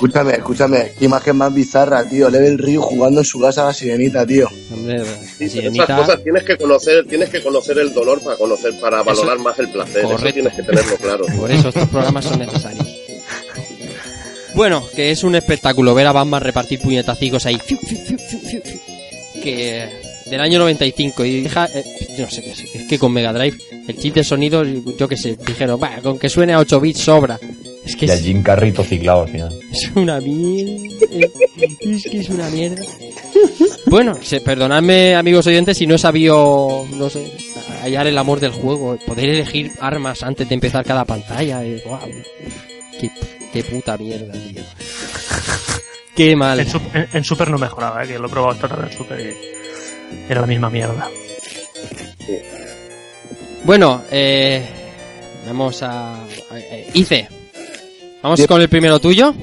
Escúchame, 0.00 0.32
escúchame, 0.32 0.92
qué 0.98 1.04
imagen 1.04 1.36
más 1.36 1.52
bizarra, 1.52 2.08
tío. 2.08 2.30
Level 2.30 2.56
Ryu 2.56 2.80
jugando 2.80 3.20
en 3.20 3.26
su 3.26 3.38
casa 3.38 3.64
a 3.64 3.66
la 3.66 3.74
sirenita, 3.74 4.24
tío. 4.26 4.48
Hombre, 4.72 5.00
la 5.00 5.48
sirenita. 5.48 5.84
Esas 5.84 6.00
cosas 6.00 6.22
tienes 6.24 6.42
que 6.42 6.56
conocer, 6.56 7.04
tienes 7.06 7.28
que 7.28 7.42
conocer 7.42 7.78
el 7.78 7.92
dolor 7.92 8.18
para 8.22 8.38
conocer, 8.38 8.80
para 8.80 9.02
valorar 9.02 9.38
más 9.40 9.58
el 9.58 9.68
placer. 9.68 10.02
Correcto. 10.04 10.24
Eso 10.24 10.32
tienes 10.32 10.54
que 10.54 10.62
tenerlo 10.62 10.96
claro. 10.96 11.26
Por 11.38 11.50
eso 11.50 11.68
estos 11.68 11.86
programas 11.90 12.24
son 12.24 12.38
necesarios. 12.38 12.88
Bueno, 14.54 14.82
que 14.96 15.10
es 15.10 15.22
un 15.22 15.34
espectáculo 15.34 15.94
ver 15.94 16.06
a 16.06 16.12
Batman 16.12 16.40
repartir 16.40 16.80
puñetacicos 16.80 17.44
ahí. 17.44 17.58
Fiu, 17.62 17.76
fiu, 17.86 17.98
fiu, 17.98 18.18
fiu, 18.18 18.40
fiu, 18.40 18.62
fiu. 18.62 18.80
Que 19.42 19.86
del 20.30 20.40
año 20.40 20.60
95 20.60 21.26
y 21.26 21.42
deja, 21.42 21.66
eh, 21.74 21.84
yo 22.16 22.24
no 22.24 22.30
sé 22.30 22.42
qué 22.42 22.52
es, 22.52 22.60
es 22.74 22.88
que 22.88 22.98
con 22.98 23.12
Mega 23.12 23.34
Drive 23.34 23.58
el 23.86 23.98
chip 23.98 24.14
de 24.14 24.24
sonido, 24.24 24.64
yo 24.64 25.08
qué 25.08 25.16
sé, 25.18 25.36
dijeron, 25.46 25.78
"Bah, 25.78 25.98
con 26.02 26.18
que 26.18 26.30
suene 26.30 26.54
a 26.54 26.58
8 26.58 26.80
bits 26.80 27.00
sobra. 27.00 27.38
Es 27.90 27.96
que 27.96 28.06
Y 28.06 28.10
a 28.10 28.14
es, 28.14 28.22
Jim 28.22 28.42
Carrey 28.42 28.72
tociclado 28.72 29.22
al 29.22 29.28
final. 29.28 29.58
es 29.72 29.90
una 29.94 30.20
mierda. 30.20 30.96
Es 31.80 32.04
que 32.04 32.20
es 32.20 32.28
una 32.28 32.48
mierda. 32.50 32.82
Bueno, 33.86 34.16
perdonadme 34.44 35.14
amigos 35.16 35.46
oyentes 35.46 35.76
si 35.76 35.86
no 35.86 35.96
he 35.96 35.98
sabido, 35.98 36.86
no 36.92 37.10
sé, 37.10 37.32
hallar 37.82 38.06
el 38.06 38.16
amor 38.18 38.38
del 38.38 38.52
juego, 38.52 38.96
poder 39.06 39.28
elegir 39.30 39.72
armas 39.80 40.22
antes 40.22 40.48
de 40.48 40.54
empezar 40.54 40.84
cada 40.84 41.04
pantalla. 41.04 41.64
eh, 41.64 41.82
guau. 41.84 42.08
Qué, 43.00 43.10
qué 43.52 43.64
puta 43.64 43.96
mierda, 43.98 44.32
tío. 44.32 44.62
Qué 46.14 46.36
mal. 46.36 46.60
En, 46.60 46.68
Sup- 46.68 46.94
en- 46.94 47.08
en 47.12 47.24
Super 47.24 47.50
no 47.50 47.58
mejoraba, 47.58 48.04
¿eh? 48.04 48.08
que 48.08 48.18
lo 48.18 48.28
he 48.28 48.30
probado 48.30 48.54
esta 48.54 48.68
tarde 48.68 48.86
en 48.92 48.96
Super 48.96 49.20
y 49.20 50.30
era 50.30 50.42
la 50.42 50.46
misma 50.46 50.70
mierda. 50.70 51.08
Bueno, 53.64 54.02
eh, 54.10 54.62
vamos 55.46 55.82
a... 55.82 56.24
eh, 56.54 56.88
Ice, 56.94 57.28
vamos 58.22 58.46
con 58.46 58.60
el 58.60 58.68
primero 58.68 59.00
tuyo. 59.00 59.34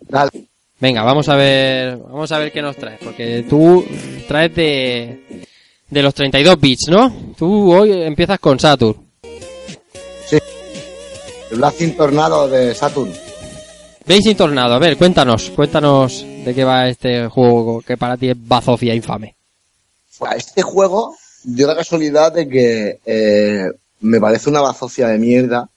Dale. 0.00 0.30
Venga, 0.78 1.02
vamos 1.02 1.28
a 1.28 1.36
ver, 1.36 1.96
vamos 1.98 2.32
a 2.32 2.38
ver 2.38 2.50
qué 2.50 2.62
nos 2.62 2.76
traes, 2.76 3.00
porque 3.04 3.44
tú 3.48 3.84
traes 4.26 4.54
de, 4.54 5.46
de 5.90 6.02
los 6.02 6.14
32 6.14 6.58
bits, 6.58 6.88
¿no? 6.88 7.34
Tú 7.36 7.72
hoy 7.72 7.92
empiezas 7.92 8.38
con 8.38 8.58
Saturn. 8.58 8.96
El 11.50 11.58
Blasting 11.58 11.96
Tornado 11.96 12.48
de 12.48 12.74
Saturn. 12.74 13.12
Blazing 14.06 14.36
Tornado, 14.36 14.74
a 14.74 14.78
ver, 14.78 14.96
cuéntanos, 14.96 15.50
cuéntanos 15.50 16.24
de 16.44 16.54
qué 16.54 16.64
va 16.64 16.88
este 16.88 17.28
juego 17.28 17.80
que 17.80 17.96
para 17.96 18.16
ti 18.16 18.30
es 18.30 18.36
bazofia 18.36 18.94
infame. 18.94 19.36
Este 20.36 20.62
juego 20.62 21.14
dio 21.44 21.66
la 21.66 21.76
casualidad 21.76 22.32
de 22.32 22.48
que 22.48 22.98
eh, 23.04 23.70
me 24.00 24.20
parece 24.20 24.50
una 24.50 24.62
bazofia 24.62 25.08
de 25.08 25.18
mierda 25.18 25.68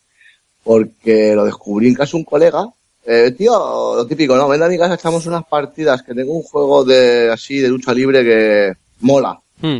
porque 0.64 1.34
lo 1.36 1.45
descubrí 1.45 1.88
en 1.89 1.95
casa 1.95 2.11
de 2.11 2.18
un 2.18 2.24
colega. 2.24 2.66
Eh, 3.05 3.34
tío, 3.38 3.95
lo 3.95 4.07
típico, 4.07 4.36
¿no? 4.38 4.47
Ven 4.47 4.64
a 4.64 4.70
mi 4.70 4.78
casa, 4.78 4.93
echamos 4.95 5.26
unas 5.26 5.45
partidas 5.45 6.01
que 6.03 6.14
tengo 6.14 6.34
un 6.34 6.43
juego 6.43 6.86
de 6.86 7.30
así 7.32 7.59
de 7.59 7.68
lucha 7.68 7.93
libre 7.93 8.24
que 8.24 8.74
mola. 9.01 9.39
Hmm. 9.61 9.80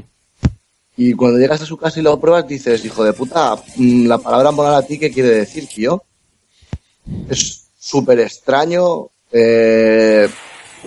Y 0.98 1.14
cuando 1.14 1.40
llegas 1.40 1.62
a 1.62 1.66
su 1.66 1.78
casa 1.78 2.00
y 2.00 2.04
lo 2.04 2.20
pruebas, 2.20 2.48
dices, 2.48 2.84
hijo 2.86 3.04
de 3.04 3.14
puta, 3.14 3.56
mm, 3.78 4.06
la 4.08 4.18
palabra 4.20 4.52
molar 4.52 4.76
a 4.76 4.86
ti, 4.86 5.00
¿qué 5.00 5.10
quiere 5.10 5.30
decir, 5.30 5.68
tío? 5.68 6.04
Es 7.30 7.64
súper 7.80 8.20
extraño. 8.20 9.08
Eh, 9.32 10.28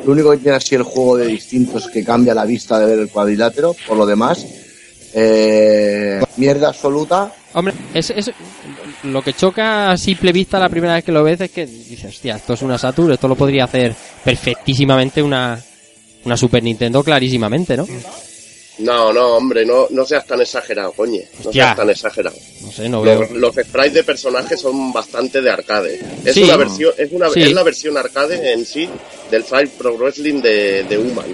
lo 0.04 0.12
único 0.12 0.30
que 0.30 0.36
tiene 0.38 0.58
así 0.58 0.74
el 0.74 0.82
juego 0.82 1.16
de 1.16 1.26
distinto 1.26 1.78
es 1.78 1.86
que 1.88 2.04
cambia 2.04 2.34
la 2.34 2.44
vista 2.44 2.78
de 2.78 2.86
ver 2.86 2.98
el 3.00 3.08
cuadrilátero. 3.10 3.74
Por 3.88 3.96
lo 3.96 4.06
demás, 4.06 4.46
eh, 5.14 6.20
mierda 6.36 6.68
absoluta. 6.68 7.34
Hombre, 7.54 7.74
es, 7.94 8.10
es- 8.10 8.30
lo 9.04 9.22
que 9.22 9.32
choca 9.34 9.90
a 9.92 9.96
simple 9.96 10.32
vista 10.32 10.58
la 10.58 10.68
primera 10.68 10.94
vez 10.94 11.04
que 11.04 11.12
lo 11.12 11.22
ves 11.22 11.40
es 11.40 11.50
que 11.50 11.66
dices, 11.66 12.04
hostia, 12.14 12.36
esto 12.36 12.54
es 12.54 12.62
una 12.62 12.78
Saturn, 12.78 13.12
esto 13.12 13.28
lo 13.28 13.34
podría 13.36 13.64
hacer 13.64 13.94
perfectísimamente 14.24 15.22
una, 15.22 15.60
una 16.24 16.36
Super 16.36 16.62
Nintendo 16.62 17.02
clarísimamente, 17.02 17.76
¿no? 17.76 17.86
No, 18.78 19.10
no, 19.10 19.36
hombre, 19.36 19.64
no, 19.64 19.86
no 19.90 20.04
seas 20.04 20.26
tan 20.26 20.40
exagerado, 20.42 20.92
coño. 20.92 21.20
No 21.42 21.46
Hostia. 21.48 21.64
seas 21.64 21.76
tan 21.76 21.88
exagerado. 21.90 22.36
No 22.60 22.70
sé, 22.70 22.88
no 22.90 23.00
veo. 23.00 23.20
Los, 23.20 23.30
los 23.30 23.54
sprites 23.54 23.94
de 23.94 24.04
personajes 24.04 24.60
son 24.60 24.92
bastante 24.92 25.40
de 25.40 25.50
arcade. 25.50 25.98
Es 26.22 26.34
Sí. 26.34 26.42
una 26.42 26.56
versión, 26.58 26.92
es 26.98 27.10
una, 27.10 27.30
Sí. 27.30 27.40
es 27.42 27.52
la 27.54 27.62
versión 27.62 27.96
arcade 27.96 28.52
en 28.52 28.66
sí 28.66 28.86
del 29.30 29.44
Fire 29.44 29.70
Pro 29.78 29.96
Wrestling 29.96 30.42
de, 30.42 30.84
de 30.84 30.98
Human. 30.98 31.24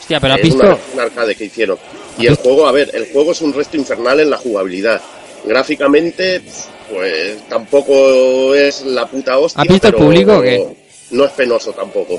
Hostia, 0.00 0.18
pero 0.18 0.34
has 0.34 0.40
es 0.40 0.44
visto... 0.46 0.60
una 0.64 0.74
versión 0.74 1.00
arcade 1.00 1.34
que 1.36 1.44
hicieron. 1.44 1.78
Y 2.18 2.26
el 2.26 2.34
juego, 2.34 2.66
a 2.66 2.72
ver, 2.72 2.90
el 2.92 3.12
juego 3.12 3.30
es 3.30 3.40
un 3.42 3.52
resto 3.52 3.76
infernal 3.76 4.18
en 4.18 4.30
la 4.30 4.38
jugabilidad. 4.38 5.00
Gráficamente, 5.44 6.42
pues 6.90 7.38
tampoco 7.48 8.54
es 8.54 8.84
la 8.84 9.06
puta 9.06 9.38
hostia. 9.38 9.62
¿Has 9.62 9.68
visto 9.68 9.88
el 9.88 9.94
pero- 9.94 10.04
público 10.04 10.36
o 10.38 10.42
qué? 10.42 10.76
no 11.10 11.24
es 11.24 11.30
penoso 11.32 11.72
tampoco. 11.72 12.18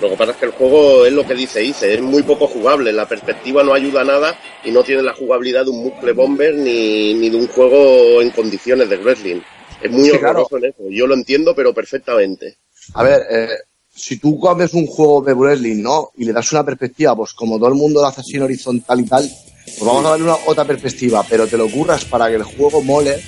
Lo 0.00 0.10
que 0.10 0.16
pasa 0.16 0.30
es 0.30 0.36
que 0.36 0.46
el 0.46 0.52
juego 0.52 1.04
es 1.04 1.12
lo 1.12 1.26
que 1.26 1.34
dice 1.34 1.64
Ice, 1.64 1.92
es 1.94 2.00
muy 2.00 2.22
poco 2.22 2.46
jugable, 2.46 2.92
la 2.92 3.08
perspectiva 3.08 3.64
no 3.64 3.74
ayuda 3.74 4.02
a 4.02 4.04
nada 4.04 4.38
y 4.64 4.70
no 4.70 4.84
tiene 4.84 5.02
la 5.02 5.12
jugabilidad 5.12 5.64
de 5.64 5.70
un 5.70 5.82
Muscle 5.82 6.12
Bomber 6.12 6.54
ni, 6.54 7.14
ni 7.14 7.30
de 7.30 7.36
un 7.36 7.48
juego 7.48 8.22
en 8.22 8.30
condiciones 8.30 8.88
de 8.88 8.96
wrestling. 8.98 9.40
Es 9.82 9.90
muy 9.90 10.04
Sí, 10.04 10.10
horroroso 10.16 10.56
en 10.58 10.66
eso, 10.66 10.82
yo 10.88 11.08
lo 11.08 11.14
entiendo 11.14 11.52
pero 11.54 11.74
perfectamente. 11.74 12.58
A 12.94 13.02
ver, 13.02 13.22
eh, 13.28 13.48
si 13.92 14.18
tú 14.20 14.38
comes 14.38 14.72
un 14.72 14.86
juego 14.86 15.20
de 15.20 15.34
wrestling, 15.34 15.82
¿no? 15.82 16.10
Y 16.16 16.24
le 16.24 16.32
das 16.32 16.52
una 16.52 16.64
perspectiva, 16.64 17.16
pues 17.16 17.32
como 17.32 17.58
todo 17.58 17.68
el 17.70 17.74
mundo 17.74 18.00
lo 18.02 18.06
hace 18.06 18.20
así 18.20 18.36
en 18.36 18.42
horizontal 18.42 19.00
y 19.00 19.04
tal, 19.04 19.28
pues 19.64 19.80
vamos 19.80 20.06
a 20.06 20.10
darle 20.10 20.24
una 20.26 20.36
otra 20.46 20.64
perspectiva, 20.64 21.24
pero 21.28 21.48
te 21.48 21.56
lo 21.56 21.68
curras 21.68 22.04
para 22.04 22.28
que 22.28 22.36
el 22.36 22.44
juego 22.44 22.80
mole, 22.82 23.20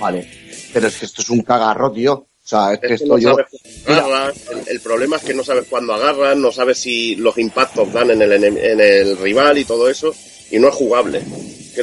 vale. 0.00 0.28
Pero 0.72 0.88
es 0.88 0.96
que 0.96 1.06
esto 1.06 1.22
es 1.22 1.30
un 1.30 1.42
cagarro, 1.42 1.92
tío. 1.92 2.14
O 2.14 2.26
sea, 2.50 2.72
es 2.72 2.80
que 2.80 2.86
Es 2.86 2.88
que 2.88 2.94
esto 3.04 3.14
no 3.16 3.18
yo... 3.18 3.36
agarras, 3.86 4.34
el, 4.50 4.62
el 4.66 4.80
problema 4.80 5.16
es 5.16 5.22
que 5.22 5.34
no 5.34 5.44
sabes 5.44 5.66
cuándo 5.70 5.94
agarras, 5.94 6.36
no 6.36 6.50
sabes 6.50 6.78
si 6.78 7.14
los 7.16 7.38
impactos 7.38 7.92
dan 7.92 8.10
en 8.10 8.22
el, 8.22 8.32
en 8.32 8.80
el 8.80 9.16
rival 9.18 9.58
y 9.58 9.64
todo 9.64 9.88
eso, 9.88 10.12
y 10.50 10.58
no 10.58 10.68
es 10.68 10.74
jugable. 10.74 11.22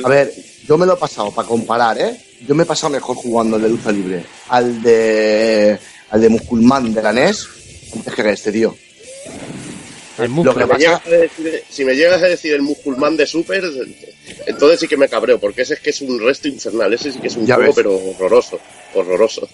A 0.04 0.10
ver, 0.10 0.34
yo 0.68 0.78
me 0.78 0.86
lo 0.86 0.96
he 0.96 0.98
pasado, 0.98 1.32
para 1.32 1.48
comparar, 1.48 1.98
¿eh? 2.02 2.22
Yo 2.46 2.54
me 2.54 2.64
he 2.64 2.66
pasado 2.66 2.92
mejor 2.92 3.16
jugando 3.16 3.56
el 3.56 3.64
de 3.64 3.70
lucha 3.70 3.92
libre 3.92 4.26
al 4.50 4.82
de 4.82 5.80
al 6.10 6.22
de 6.22 6.30
Musculman 6.30 6.94
de 6.94 7.02
la 7.02 7.12
NES 7.14 7.48
antes 7.96 8.14
que 8.14 8.30
este, 8.30 8.52
tío. 8.52 8.76
El 10.18 10.32
Lo 10.34 10.56
que 10.56 10.64
Si 10.64 10.68
me, 10.68 10.78
llegas 10.78 11.06
a 11.06 11.10
decir, 11.10 11.64
si 11.70 11.86
me 11.86 11.96
llegas 11.96 12.24
a 12.24 12.28
decir 12.28 12.54
el 12.54 12.62
Musculman 12.64 13.16
de 13.18 13.28
Super, 13.28 13.64
entonces 14.48 14.80
sí 14.80 14.88
que 14.88 14.98
me 14.98 15.08
cabreo, 15.08 15.40
porque 15.40 15.62
ese 15.62 15.76
es 15.76 15.80
que 15.80 15.92
es 15.92 16.02
un 16.02 16.20
resto 16.20 16.48
infernal, 16.48 16.94
ese 16.94 17.12
sí 17.12 17.20
que 17.20 17.28
es 17.28 17.36
un 17.36 17.46
Ya 17.46 17.56
juego, 17.56 17.70
ves. 17.70 17.76
pero 17.76 17.96
horroroso, 17.96 18.60
horroroso. 18.96 19.48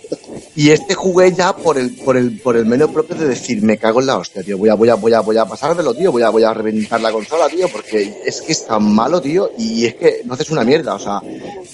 y 0.56 0.70
este 0.72 0.94
jugué 0.96 1.34
ya 1.34 1.56
por 1.56 1.78
el 1.78 1.92
por 1.96 2.16
el 2.16 2.40
por 2.40 2.56
el 2.56 2.66
medio 2.66 2.92
propio 2.92 3.16
de 3.16 3.28
decir, 3.28 3.62
me 3.62 3.78
cago 3.78 4.00
en 4.00 4.08
la 4.08 4.18
hostia, 4.18 4.42
tío. 4.44 4.58
Voy 4.58 4.70
a 4.70 4.76
voy 4.76 4.90
a 4.90 4.96
voy 4.96 5.14
a 5.14 5.20
voy 5.20 5.38
a 5.38 5.46
pasármelo, 5.46 5.94
tío. 5.94 6.12
Voy 6.12 6.22
a 6.22 6.30
voy 6.30 6.44
a 6.44 6.54
reventar 6.54 7.02
la 7.02 7.12
consola, 7.12 7.50
tío, 7.50 7.68
porque 7.70 8.22
es 8.26 8.42
que 8.42 8.52
es 8.54 8.66
tan 8.66 8.84
malo, 8.94 9.22
tío, 9.22 9.52
y 9.58 9.86
es 9.86 9.96
que 9.96 10.22
no 10.24 10.34
haces 10.34 10.50
una 10.50 10.64
mierda, 10.64 10.96
o 10.96 11.00
sea, 11.00 11.22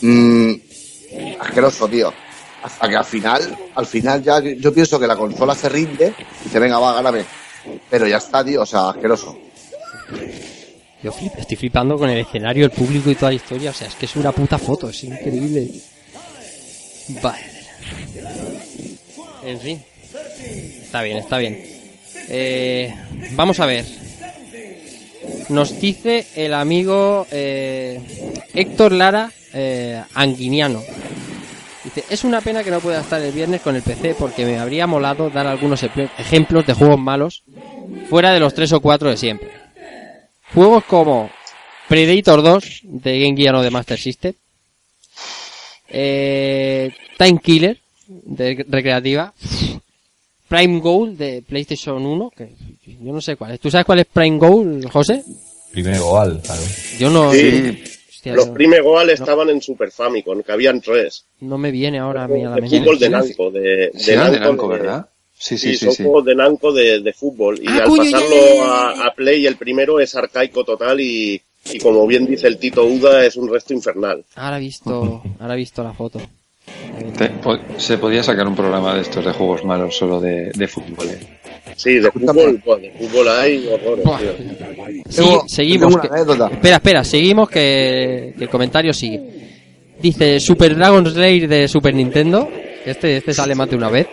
mm, 0.01 0.53
asqueroso, 1.39 1.87
tío. 1.87 2.11
Hasta 2.61 2.89
que 2.89 2.95
al 2.95 3.05
final, 3.05 3.57
al 3.75 3.85
final 3.85 4.21
ya 4.23 4.41
yo 4.41 4.73
pienso 4.73 4.99
que 4.99 5.07
la 5.07 5.15
consola 5.15 5.55
se 5.55 5.69
rinde 5.69 6.13
y 6.41 6.43
dice, 6.45 6.59
venga, 6.59 6.77
va, 6.79 6.93
gáname. 6.95 7.23
Pero 7.89 8.07
ya 8.07 8.17
está, 8.17 8.43
tío, 8.43 8.61
o 8.61 8.65
sea, 8.65 8.89
asqueroso. 8.89 9.38
Yo 11.01 11.11
flip- 11.13 11.38
estoy 11.38 11.57
flipando 11.57 11.97
con 11.97 12.09
el 12.09 12.17
escenario, 12.20 12.65
el 12.65 12.72
público 12.72 13.09
y 13.09 13.15
toda 13.15 13.32
la 13.32 13.36
historia. 13.36 13.70
O 13.72 13.74
sea, 13.74 13.88
es 13.88 13.95
que 13.95 14.05
es 14.05 14.15
una 14.15 14.32
puta 14.32 14.57
foto, 14.57 14.89
es 14.89 15.03
increíble. 15.03 15.70
Vale. 17.22 17.43
En 19.45 19.59
fin. 19.59 19.84
Está 20.84 21.01
bien, 21.01 21.17
está 21.17 21.38
bien. 21.38 21.63
Eh, 22.30 22.93
vamos 23.32 23.59
a 23.59 23.65
ver. 23.65 23.86
Nos 25.49 25.80
dice 25.80 26.28
el 26.36 26.53
amigo 26.53 27.26
eh, 27.32 27.99
Héctor 28.53 28.91
Lara 28.91 29.32
eh, 29.53 30.01
Anguiniano. 30.13 30.84
Dice, 31.95 32.05
es 32.13 32.23
una 32.23 32.39
pena 32.39 32.63
que 32.63 32.69
no 32.69 32.81
pueda 32.81 33.01
estar 33.01 33.19
el 33.19 33.31
viernes 33.31 33.61
con 33.61 33.75
el 33.75 33.81
PC 33.81 34.13
porque 34.13 34.45
me 34.45 34.59
habría 34.59 34.85
molado 34.85 35.31
dar 35.31 35.47
algunos 35.47 35.81
ejemplos 35.81 36.67
de 36.67 36.73
juegos 36.73 36.99
malos 36.99 37.43
fuera 38.09 38.31
de 38.31 38.39
los 38.39 38.53
tres 38.53 38.71
o 38.73 38.79
cuatro 38.79 39.09
de 39.09 39.17
siempre. 39.17 39.49
Juegos 40.53 40.83
como 40.83 41.31
Predator 41.87 42.43
2 42.43 42.81
de 42.83 43.19
Game 43.19 43.35
Gear 43.35 43.55
o 43.55 43.63
de 43.63 43.71
Master 43.71 43.97
System, 43.97 44.33
eh, 45.89 46.91
Time 47.17 47.39
Killer 47.41 47.79
de 48.07 48.65
Recreativa, 48.69 49.33
Prime 50.47 50.79
Goal 50.81 51.17
de 51.17 51.43
PlayStation 51.47 52.05
1, 52.05 52.31
que 52.37 52.53
yo 52.85 53.11
no 53.11 53.21
sé 53.21 53.35
cuál 53.35 53.53
es. 53.53 53.59
¿Tú 53.59 53.71
sabes 53.71 53.85
cuál 53.85 53.99
es 53.99 54.05
Prime 54.05 54.37
Goal, 54.37 54.87
José? 54.91 55.23
Primero 55.71 56.05
Goal, 56.05 56.39
claro. 56.43 56.61
Yo 56.99 57.09
no, 57.09 57.31
Sí. 57.33 57.81
Hostia, 58.20 58.34
Los 58.36 58.47
no- 58.47 58.53
Prime 58.53 58.82
Goal 58.82 59.09
estaban 59.09 59.49
en 59.49 59.61
Super 59.61 59.91
Famicom, 59.91 60.43
que 60.43 60.51
habían 60.51 60.82
tres. 60.82 61.26
no 61.39 61.57
me 61.57 61.72
viene 61.72 61.99
ahora 61.99 62.26
a 62.26 62.28
mí 62.28 62.43
a 62.43 62.49
la 62.49 62.55
mente. 62.57 62.80
fútbol 62.80 62.99
de 62.99 63.09
Namco, 63.09 63.49
de, 63.51 63.59
de 63.61 63.91
Sí, 63.95 64.11
eran 64.11 64.32
de 64.32 64.39
de- 64.39 64.67
¿verdad? 64.67 65.09
Sí, 65.38 65.57
Sí, 65.57 65.70
sí, 65.72 65.78
sí. 65.78 65.86
son 65.86 65.93
sí. 65.93 66.03
juegos 66.03 66.26
de 66.26 66.36
Namco 66.36 66.74
de, 66.74 66.99
de 66.99 67.13
fútbol. 67.13 67.57
Y 67.61 67.67
Ah, 67.70 67.84
al 67.86 67.95
pasarlo 67.97 68.03
ya, 68.03 68.20
ya, 68.20 68.55
ya. 68.55 69.03
A, 69.03 69.07
a 69.07 69.13
Play, 69.13 69.45
el 69.47 69.55
primero 69.55 69.99
es 70.01 70.13
arcaico 70.15 70.65
total 70.65 70.99
y, 70.99 71.41
y 71.72 71.80
como 71.80 72.05
bien 72.05 72.26
dice 72.26 72.47
el 72.47 72.57
Tito 72.57 72.84
Uda, 72.86 73.26
es 73.26 73.38
un 73.38 73.49
resto 73.49 73.74
infernal. 73.74 74.26
Ahora 74.36 74.57
he 74.57 74.59
visto, 74.59 75.24
ahora 75.39 75.53
he 75.53 75.57
visto 75.57 75.82
la 75.82 75.93
foto. 75.93 76.20
Te- 77.17 77.30
po- 77.30 77.57
se 77.78 77.97
podía 77.97 78.22
sacar 78.22 78.45
un 78.47 78.55
programa 78.55 78.93
de 78.95 79.01
estos 79.01 79.24
de 79.24 79.32
juegos 79.32 79.63
malos 79.63 79.95
solo 79.95 80.20
de, 80.20 80.51
de 80.53 80.67
fútbol. 80.67 81.07
¿eh? 81.07 81.38
Sí, 81.80 81.93
de 81.97 82.11
fútbol, 82.11 82.61
pues, 82.65 82.82
de 82.82 82.91
fútbol 82.91 83.30
hay 83.30 83.65
horrores, 83.67 84.03
tío. 84.03 85.01
Sí, 85.07 85.15
Tengo- 85.21 85.43
seguimos. 85.47 85.97
que- 85.97 86.07
anécdota. 86.11 86.49
Espera, 86.51 86.75
espera, 86.75 87.03
seguimos 87.05 87.49
que, 87.49 88.34
que 88.38 88.43
el 88.43 88.49
comentario 88.49 88.91
sigue. 88.91 89.21
Dice 90.01 90.41
Super 90.41 90.75
Dragon 90.75 91.05
Slayer 91.05 91.47
de 91.47 91.69
Super 91.69 91.93
Nintendo. 91.93 92.49
Este, 92.86 93.15
este 93.17 93.34
sale 93.34 93.55
más 93.55 93.69
de 93.69 93.77
una 93.77 93.89
vez. 93.89 94.07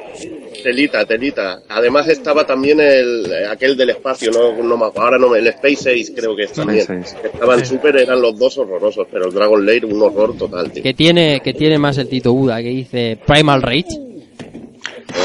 Telita, 0.62 1.04
telita. 1.04 1.62
Además 1.68 2.06
estaba 2.06 2.46
también 2.46 2.78
el 2.78 3.24
aquel 3.50 3.76
del 3.76 3.90
espacio, 3.90 4.30
no, 4.30 4.62
no 4.62 4.76
me 4.76 4.86
acuerdo, 4.86 5.02
ahora 5.02 5.18
no 5.18 5.28
me, 5.30 5.38
el 5.40 5.46
Space 5.48 5.90
Ace 5.90 6.12
creo 6.14 6.36
que 6.36 6.44
es 6.44 6.52
también. 6.52 6.80
Space 6.82 7.00
Ace. 7.00 7.16
Que 7.20 7.26
estaban 7.28 7.66
super, 7.66 7.96
eran 7.96 8.20
los 8.22 8.38
dos 8.38 8.58
horrorosos, 8.58 9.08
pero 9.10 9.26
el 9.26 9.34
Dragon 9.34 9.66
Lair 9.66 9.86
un 9.86 10.00
horror 10.02 10.36
total, 10.36 10.70
tío. 10.70 10.84
Que 10.84 10.94
tiene, 10.94 11.40
que 11.40 11.52
tiene 11.52 11.78
más 11.80 11.98
el 11.98 12.08
Tito 12.08 12.32
Buda, 12.32 12.58
que 12.62 12.68
dice 12.68 13.18
Primal 13.26 13.60
Rage. 13.62 13.86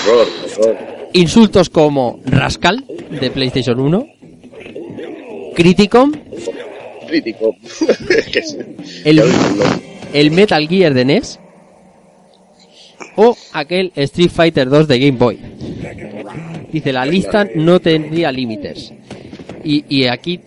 Horror, 0.08 0.28
horror. 0.60 0.91
Insultos 1.14 1.70
como 1.70 2.20
Rascal 2.26 2.86
de 3.10 3.32
PlayStation 3.32 3.80
1. 3.80 4.08
Criticom. 5.56 6.12
Sí. 6.38 6.62
El, 9.04 9.22
el 10.14 10.32
Metal 10.32 10.68
Gear 10.68 10.94
de 10.94 11.06
NES. 11.06 11.40
O 13.18 13.36
aquel 13.54 13.92
Street 13.96 14.30
Fighter 14.30 14.70
2 14.70 14.88
de 14.88 15.00
Game 15.00 15.18
Boy. 15.18 15.38
Dice, 16.72 16.94
la 16.94 17.06
lista 17.06 17.46
no 17.56 17.82
tendría 17.82 18.32
límites. 18.32 18.94
Y, 19.64 19.84
y 19.90 20.08
aquí 20.08 20.40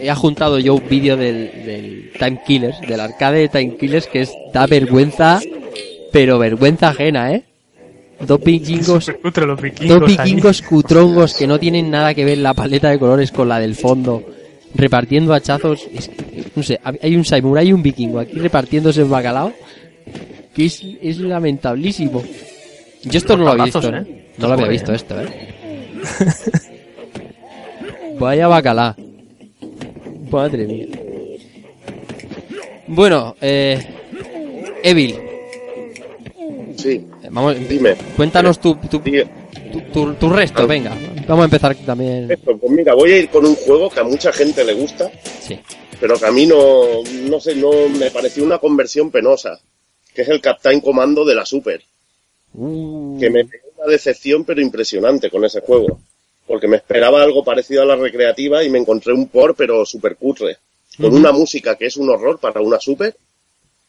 he 0.00 0.12
juntado 0.14 0.58
yo 0.58 0.74
un 0.74 0.88
vídeo 0.88 1.16
del, 1.16 1.64
del 1.64 2.10
Time 2.18 2.40
Killers, 2.44 2.80
del 2.80 3.00
arcade 3.00 3.38
de 3.38 3.48
Time 3.48 3.76
Killers, 3.76 4.08
que 4.08 4.22
es, 4.22 4.32
da 4.52 4.66
vergüenza, 4.66 5.40
pero 6.10 6.38
vergüenza 6.38 6.88
ajena, 6.88 7.32
¿eh? 7.32 7.44
Dos 8.26 8.40
vikingos, 8.44 9.10
Cutre 9.22 9.46
los 9.46 9.60
vikingos. 9.60 10.00
dos 10.00 10.10
ahí. 10.10 10.16
vikingos 10.16 10.62
cutrongos 10.62 11.34
que 11.34 11.46
no 11.46 11.58
tienen 11.58 11.90
nada 11.90 12.14
que 12.14 12.24
ver 12.24 12.38
la 12.38 12.54
paleta 12.54 12.90
de 12.90 12.98
colores 12.98 13.30
con 13.32 13.48
la 13.48 13.58
del 13.58 13.74
fondo, 13.74 14.22
repartiendo 14.74 15.32
hachazos. 15.34 15.86
Es 15.94 16.10
no 16.54 16.62
sé, 16.62 16.80
hay 17.02 17.16
un 17.16 17.24
samurai 17.24 17.66
y 17.68 17.72
un 17.72 17.82
vikingo 17.82 18.20
aquí 18.20 18.38
repartiéndose 18.38 19.02
el 19.02 19.08
bacalao, 19.08 19.52
que 20.54 20.66
es, 20.66 20.82
es 21.02 21.18
lamentablísimo. 21.18 22.22
Yo 23.02 23.18
esto 23.18 23.36
no 23.36 23.44
lo 23.44 23.50
había 23.50 23.64
visto, 23.64 23.94
¿eh? 23.94 24.04
¿eh? 24.06 24.24
No 24.38 24.48
lo 24.48 24.54
había 24.54 24.68
visto 24.68 24.92
esto, 24.92 25.20
¿eh? 25.20 25.28
Vaya 28.18 28.46
bacalá. 28.48 28.96
Madre 30.30 30.66
mía. 30.66 30.86
Bueno, 32.86 33.36
eh... 33.40 33.84
Evil, 34.82 35.16
Sí, 36.76 37.06
vamos, 37.30 37.56
dime. 37.68 37.94
cuéntanos 38.16 38.58
tu, 38.60 38.74
tu, 38.76 39.00
tu, 39.92 40.14
tu- 40.14 40.28
resto, 40.30 40.66
venga. 40.66 40.96
Vamos 41.26 41.42
a 41.42 41.44
empezar 41.46 41.74
también. 41.76 42.30
esto, 42.30 42.56
pues 42.56 42.72
mira, 42.72 42.94
voy 42.94 43.12
a 43.12 43.18
ir 43.18 43.28
con 43.28 43.46
un 43.46 43.54
juego 43.54 43.88
que 43.90 44.00
a 44.00 44.04
mucha 44.04 44.32
gente 44.32 44.64
le 44.64 44.74
gusta, 44.74 45.10
Sí. 45.40 45.58
pero 46.00 46.18
que 46.18 46.26
a 46.26 46.30
mí 46.32 46.46
no, 46.46 47.02
no 47.28 47.40
sé, 47.40 47.54
no 47.56 47.70
me 47.88 48.10
pareció 48.10 48.44
una 48.44 48.58
conversión 48.58 49.10
penosa, 49.10 49.58
que 50.14 50.22
es 50.22 50.28
el 50.28 50.40
Captain 50.40 50.80
Commando 50.80 51.24
de 51.24 51.34
la 51.34 51.46
Super. 51.46 51.82
Uh, 52.54 53.18
que 53.18 53.30
me 53.30 53.44
pegó 53.44 53.66
una 53.78 53.90
decepción 53.90 54.44
pero 54.44 54.60
impresionante 54.60 55.30
con 55.30 55.44
ese 55.44 55.60
juego. 55.60 55.98
Porque 56.46 56.68
me 56.68 56.76
esperaba 56.76 57.22
algo 57.22 57.42
parecido 57.42 57.82
a 57.82 57.86
la 57.86 57.96
recreativa 57.96 58.62
y 58.62 58.68
me 58.68 58.78
encontré 58.78 59.12
un 59.14 59.28
por 59.28 59.54
pero 59.54 59.86
super 59.86 60.16
cutre. 60.16 60.58
Con 61.00 61.14
una 61.14 61.32
música 61.32 61.74
que 61.76 61.86
es 61.86 61.96
un 61.96 62.08
horror 62.10 62.38
para 62.38 62.60
una 62.60 62.78
super. 62.78 63.16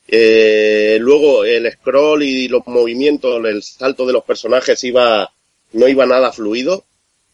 Eh, 0.07 0.97
luego 1.01 1.45
el 1.45 1.71
scroll 1.71 2.23
y 2.23 2.47
los 2.47 2.65
movimientos, 2.67 3.43
el 3.45 3.63
salto 3.63 4.05
de 4.05 4.13
los 4.13 4.23
personajes 4.23 4.83
iba, 4.83 5.31
no 5.73 5.87
iba 5.87 6.05
nada 6.05 6.31
fluido 6.31 6.83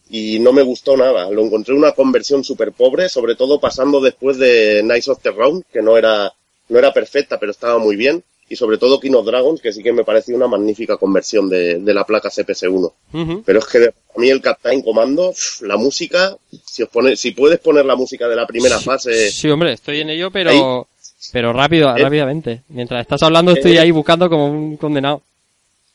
y 0.10 0.40
no 0.40 0.54
me 0.54 0.62
gustó 0.62 0.96
nada. 0.98 1.30
Lo 1.30 1.44
encontré 1.44 1.74
una 1.74 1.92
conversión 1.94 2.44
súper 2.44 2.72
pobre, 2.72 3.10
sobre 3.10 3.36
todo 3.36 3.60
pasando 3.60 4.00
después 4.02 4.38
de 4.38 4.82
Nights 4.84 5.10
of 5.10 5.22
the 5.22 5.32
Round, 5.32 5.64
que 5.72 5.82
no 5.82 5.98
era, 5.98 6.34
no 6.70 6.80
era 6.80 6.94
perfecta, 6.94 7.40
pero 7.40 7.52
estaba 7.52 7.78
muy 7.78 7.96
bien. 7.96 8.24
Y 8.50 8.58
sobre 8.58 8.78
todo 8.78 9.00
King 9.00 9.14
of 9.14 9.26
Dragons, 9.26 9.62
que 9.62 9.72
sí 9.72 9.82
que 9.82 9.94
me 9.94 10.04
pareció 10.04 10.36
una 10.36 10.48
magnífica 10.48 10.98
conversión 10.98 11.48
de, 11.48 11.80
de 11.80 11.94
la 11.94 12.06
placa 12.06 12.30
CPS-1. 12.30 12.92
ujú. 13.14 13.44
Pero 13.46 13.60
es 13.60 13.66
que 13.66 13.78
a 13.86 14.20
mí 14.20 14.30
el 14.30 14.42
Captain 14.42 14.82
Comando, 14.82 15.34
la 15.62 15.78
música, 15.78 16.36
si 16.66 16.84
os 16.84 16.90
pone, 16.90 17.16
si 17.16 17.32
puedes 17.32 17.60
poner 17.60 17.86
la 17.86 17.96
música 17.96 18.28
de 18.28 18.36
la 18.36 18.46
primera 18.46 18.78
fase, 18.82 19.32
Sí, 19.32 19.50
hombre, 19.50 19.72
estoy 19.72 20.02
en 20.02 20.10
ello, 20.10 20.32
pero 20.32 20.50
Ahí. 20.50 20.60
Pero 21.32 21.54
rápido, 21.54 21.96
rápidamente. 21.96 22.62
Mientras 22.70 23.02
estás 23.02 23.22
hablando 23.24 23.52
estoy 23.52 23.78
Eh. 23.78 23.80
ahí 23.80 23.92
buscando 23.92 24.30
como 24.30 24.48
un 24.48 24.78
condenado. 24.78 25.22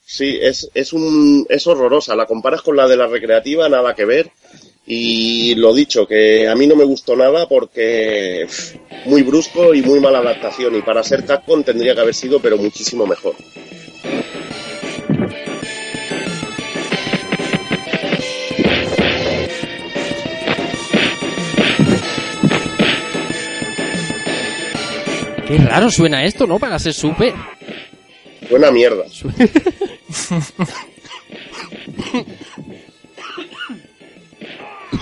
Sí, 0.05 0.39
es, 0.41 0.71
es, 0.73 0.93
un, 0.93 1.47
es 1.49 1.67
horrorosa. 1.67 2.15
La 2.15 2.27
comparas 2.27 2.63
con 2.63 2.77
la 2.77 2.87
de 2.87 2.97
la 2.97 3.07
recreativa, 3.09 3.69
nada 3.69 3.95
que 3.95 4.05
ver. 4.05 4.31
Y 4.87 5.57
lo 5.57 5.75
dicho, 5.75 6.07
que 6.07 6.47
a 6.47 6.55
mí 6.55 6.67
no 6.69 6.77
me 6.77 6.85
gustó 6.85 7.17
nada 7.17 7.49
porque 7.49 8.45
pff, 8.47 8.77
muy 9.07 9.23
brusco 9.23 9.75
y 9.75 9.83
muy 9.83 9.99
mala 9.99 10.19
adaptación. 10.19 10.77
Y 10.77 10.83
para 10.83 11.03
ser 11.03 11.25
Capcom 11.25 11.65
tendría 11.65 11.95
que 11.95 12.03
haber 12.03 12.15
sido, 12.15 12.39
pero 12.41 12.57
muchísimo 12.57 13.05
mejor. 13.05 13.35
Qué 25.47 25.59
raro 25.59 25.91
suena 25.91 26.25
esto, 26.25 26.47
¿no? 26.47 26.59
Para 26.59 26.79
ser 26.79 26.93
super. 26.93 27.33
Buena 28.51 28.71
mierda. 28.71 29.05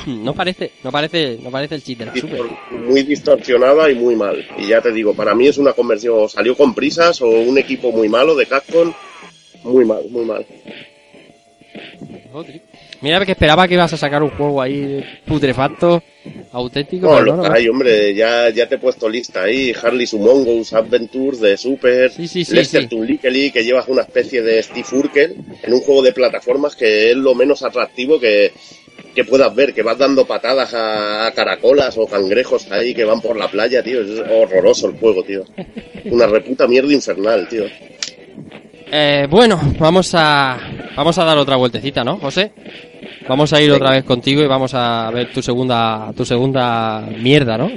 No 0.06 0.34
parece, 0.34 0.72
no 0.82 0.90
parece, 0.92 1.38
no 1.42 1.50
parece 1.50 1.76
el 1.76 1.82
super. 1.82 2.08
Muy 2.70 3.02
distorsionada 3.04 3.90
y 3.90 3.94
muy 3.94 4.16
mal. 4.16 4.46
Y 4.58 4.68
ya 4.68 4.80
te 4.80 4.92
digo, 4.92 5.14
para 5.14 5.34
mí 5.34 5.46
es 5.46 5.56
una 5.58 5.72
conversión. 5.72 6.14
o 6.18 6.28
Salió 6.28 6.56
con 6.56 6.74
prisas 6.74 7.22
o 7.22 7.28
un 7.28 7.56
equipo 7.58 7.90
muy 7.90 8.08
malo 8.08 8.34
de 8.34 8.46
Capcom. 8.46 8.92
Muy 9.62 9.84
mal, 9.84 10.02
muy 10.10 10.24
mal. 10.24 10.44
Mira 13.05 13.22
que 13.26 13.32
esperaba 13.32 13.68
que 13.68 13.74
ibas 13.74 13.93
a 13.93 13.98
sacar 13.98 14.22
un 14.22 14.31
juego 14.31 14.62
ahí 14.62 15.05
putrefacto, 15.26 16.02
auténtico. 16.52 17.06
No, 17.06 17.18
pero 17.18 17.36
no, 17.36 17.43
que 17.43 17.62
no. 17.62 17.72
hombre, 17.72 18.14
ya, 18.14 18.48
ya 18.48 18.66
te 18.66 18.76
he 18.76 18.78
puesto 18.78 19.10
lista 19.10 19.43
ahí. 19.43 19.74
Harley's 19.74 20.14
Humongous 20.14 20.72
Adventures 20.72 21.39
de 21.39 21.59
Super. 21.59 22.10
Sí, 22.10 22.26
sí, 22.26 22.47
sí, 22.47 22.55
Lester. 22.55 22.89
Tunlikely, 22.89 23.51
que 23.51 23.62
llevas 23.62 23.89
una 23.89 24.01
especie 24.01 24.40
de 24.40 24.62
Steve 24.62 24.86
Urkel 24.93 25.36
en 25.62 25.74
un 25.74 25.81
juego 25.81 26.01
de 26.01 26.14
plataformas 26.14 26.76
que 26.76 27.10
es 27.10 27.16
lo 27.18 27.35
menos 27.35 27.62
atractivo 27.62 28.18
que, 28.18 28.52
que 29.14 29.24
puedas 29.24 29.55
ver, 29.55 29.74
que 29.74 29.82
vas 29.82 29.98
dando 29.98 30.24
patadas 30.24 30.72
a 30.72 31.31
caracolas 31.36 31.98
o 31.98 32.06
cangrejos 32.06 32.72
ahí 32.72 32.94
que 32.94 33.05
van 33.05 33.20
por 33.20 33.36
la 33.36 33.51
playa, 33.51 33.82
tío. 33.82 34.01
Es 34.01 34.18
horroroso 34.31 34.89
el 34.89 34.94
juego, 34.94 35.22
tío. 35.22 35.44
Una 36.06 36.26
reputa 36.26 36.66
mierda 36.66 36.94
infernal, 36.94 37.47
tío. 37.51 37.64
Eh, 38.86 39.27
bueno, 39.31 39.61
vamos 39.78 40.15
a 40.15 40.59
vamos 40.97 41.19
a 41.19 41.24
dar 41.24 41.39
otra 41.39 41.56
vueltecita, 41.56 42.05
¿no, 42.05 42.16
José? 42.19 42.52
Vamos 43.28 43.52
a 43.52 43.61
ir 43.62 43.70
otra 43.73 43.90
vez 43.90 44.05
contigo 44.05 44.43
y 44.43 44.47
vamos 44.47 44.74
a 44.74 45.11
ver 45.12 45.32
tu 45.32 45.43
segunda 45.43 46.12
tu 46.16 46.24
segunda 46.24 47.01
mierda, 47.01 47.56
¿no? 47.56 47.70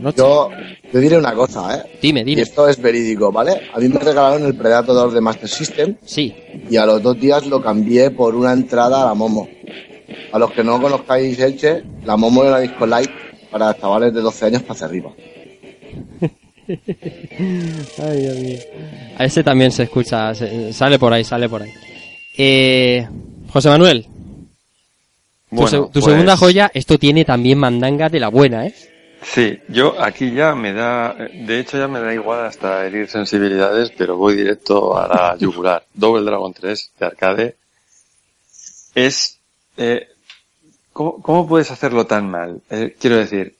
Noche. 0.00 0.18
Yo 0.18 0.50
te 0.92 1.00
diré 1.00 1.18
una 1.18 1.32
cosa, 1.34 1.76
¿eh? 1.76 1.82
Dime, 2.00 2.20
Y 2.20 2.24
dime. 2.24 2.42
esto 2.42 2.68
es 2.68 2.80
verídico, 2.80 3.32
¿vale? 3.32 3.62
A 3.74 3.78
mí 3.80 3.88
me 3.88 3.98
regalaron 3.98 4.44
el 4.46 4.54
Predator 4.54 5.12
de 5.12 5.20
Master 5.20 5.48
System 5.48 5.96
Sí. 6.04 6.34
y 6.70 6.76
a 6.76 6.86
los 6.86 7.02
dos 7.02 7.18
días 7.18 7.46
lo 7.46 7.60
cambié 7.60 8.10
por 8.12 8.34
una 8.36 8.52
entrada 8.52 9.02
a 9.02 9.06
la 9.06 9.14
Momo. 9.14 9.48
A 10.32 10.38
los 10.38 10.52
que 10.52 10.62
no 10.62 10.80
conozcáis 10.80 11.38
Elche, 11.40 11.82
la 12.04 12.16
Momo 12.16 12.42
una 12.42 12.60
disco 12.60 12.86
light 12.86 13.10
para 13.50 13.74
chavales 13.76 14.14
de 14.14 14.20
12 14.20 14.46
años 14.46 14.62
para 14.62 14.74
hacia 14.74 14.86
arriba. 14.86 15.10
Ay, 17.98 18.20
Dios 18.20 18.36
mío. 18.38 18.58
A 19.18 19.24
ese 19.24 19.42
también 19.44 19.70
se 19.70 19.84
escucha, 19.84 20.34
se- 20.34 20.72
sale 20.72 20.98
por 20.98 21.12
ahí, 21.12 21.24
sale 21.24 21.48
por 21.48 21.62
ahí. 21.62 21.72
Eh, 22.36 23.06
José 23.52 23.68
Manuel, 23.68 24.04
tu, 24.04 24.10
Bueno, 25.50 25.68
se- 25.68 25.76
tu 25.78 25.90
pues, 25.92 26.04
segunda 26.06 26.36
joya, 26.36 26.70
esto 26.74 26.98
tiene 26.98 27.24
también 27.24 27.58
mandanga 27.58 28.08
de 28.08 28.20
la 28.20 28.28
buena, 28.28 28.66
¿eh? 28.66 28.74
Sí, 29.22 29.58
yo 29.68 29.98
aquí 30.02 30.32
ya 30.32 30.54
me 30.54 30.72
da, 30.74 31.14
de 31.14 31.58
hecho 31.60 31.78
ya 31.78 31.88
me 31.88 31.98
da 32.00 32.12
igual 32.12 32.44
hasta 32.44 32.84
herir 32.86 33.08
sensibilidades, 33.08 33.90
pero 33.96 34.16
voy 34.18 34.34
directo 34.36 34.98
a 34.98 35.08
la 35.08 35.36
yugular. 35.40 35.82
Double 35.94 36.24
Dragon 36.24 36.52
3 36.52 36.90
de 36.98 37.06
arcade 37.06 37.56
es, 38.94 39.38
eh, 39.76 40.08
¿cómo, 40.92 41.22
cómo 41.22 41.46
puedes 41.48 41.70
hacerlo 41.70 42.06
tan 42.06 42.28
mal? 42.30 42.60
Eh, 42.70 42.94
quiero 43.00 43.16
decir, 43.16 43.56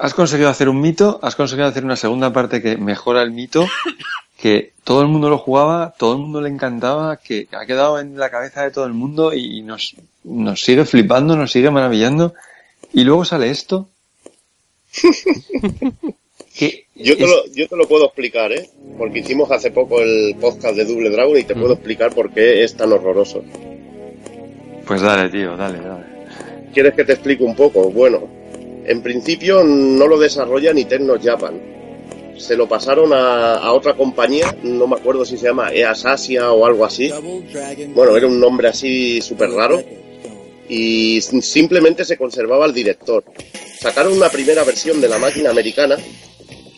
has 0.00 0.14
conseguido 0.14 0.48
hacer 0.48 0.68
un 0.68 0.80
mito, 0.80 1.18
has 1.22 1.36
conseguido 1.36 1.68
hacer 1.68 1.84
una 1.84 1.96
segunda 1.96 2.32
parte 2.32 2.62
que 2.62 2.76
mejora 2.76 3.22
el 3.22 3.30
mito, 3.32 3.66
que 4.40 4.72
todo 4.84 5.02
el 5.02 5.08
mundo 5.08 5.28
lo 5.30 5.38
jugaba, 5.38 5.94
todo 5.98 6.12
el 6.14 6.18
mundo 6.20 6.40
le 6.40 6.48
encantaba, 6.48 7.16
que 7.16 7.48
ha 7.52 7.66
quedado 7.66 7.98
en 8.00 8.16
la 8.18 8.30
cabeza 8.30 8.62
de 8.62 8.70
todo 8.70 8.86
el 8.86 8.92
mundo 8.92 9.32
y 9.34 9.62
nos, 9.62 9.94
nos 10.24 10.62
sigue 10.62 10.84
flipando, 10.84 11.36
nos 11.36 11.52
sigue 11.52 11.70
maravillando, 11.70 12.34
y 12.92 13.04
luego 13.04 13.24
sale 13.24 13.50
esto. 13.50 13.88
que 16.56 16.86
Yo 16.94 17.16
te, 17.16 17.24
es- 17.24 17.30
lo, 17.30 17.46
yo 17.54 17.68
te 17.68 17.76
lo 17.76 17.86
puedo 17.86 18.06
explicar, 18.06 18.52
¿eh? 18.52 18.68
Porque 18.96 19.18
hicimos 19.18 19.50
hace 19.50 19.70
poco 19.70 20.00
el 20.00 20.36
podcast 20.40 20.74
de 20.76 20.84
Double 20.86 21.10
Dragon 21.10 21.36
y 21.38 21.44
te 21.44 21.54
puedo 21.54 21.74
explicar 21.74 22.14
por 22.14 22.32
qué 22.32 22.64
es 22.64 22.74
tan 22.76 22.92
horroroso. 22.92 23.44
Pues 24.86 25.00
dale, 25.02 25.28
tío, 25.28 25.56
dale, 25.56 25.80
dale. 25.80 26.04
¿Quieres 26.72 26.94
que 26.94 27.04
te 27.04 27.12
explique 27.14 27.42
un 27.44 27.54
poco? 27.56 27.90
Bueno, 27.90 28.26
en 28.86 29.02
principio 29.02 29.64
no 29.64 30.06
lo 30.06 30.18
desarrolla 30.18 30.72
ni 30.72 30.84
Tecno 30.84 31.16
Japan. 31.22 31.60
Se 32.38 32.56
lo 32.56 32.68
pasaron 32.68 33.12
a, 33.12 33.54
a 33.54 33.72
otra 33.72 33.94
compañía, 33.94 34.56
no 34.62 34.86
me 34.86 34.96
acuerdo 34.96 35.24
si 35.24 35.38
se 35.38 35.46
llama 35.46 35.70
Easasia 35.72 36.52
o 36.52 36.66
algo 36.66 36.84
así. 36.84 37.10
Bueno, 37.94 38.16
era 38.16 38.26
un 38.26 38.38
nombre 38.38 38.68
así 38.68 39.20
súper 39.20 39.50
raro. 39.50 39.82
Y 40.68 41.20
simplemente 41.20 42.04
se 42.04 42.16
conservaba 42.16 42.66
el 42.66 42.74
director. 42.74 43.24
Sacaron 43.78 44.12
una 44.12 44.28
primera 44.28 44.64
versión 44.64 45.00
de 45.00 45.08
la 45.08 45.18
máquina 45.18 45.50
americana 45.50 45.96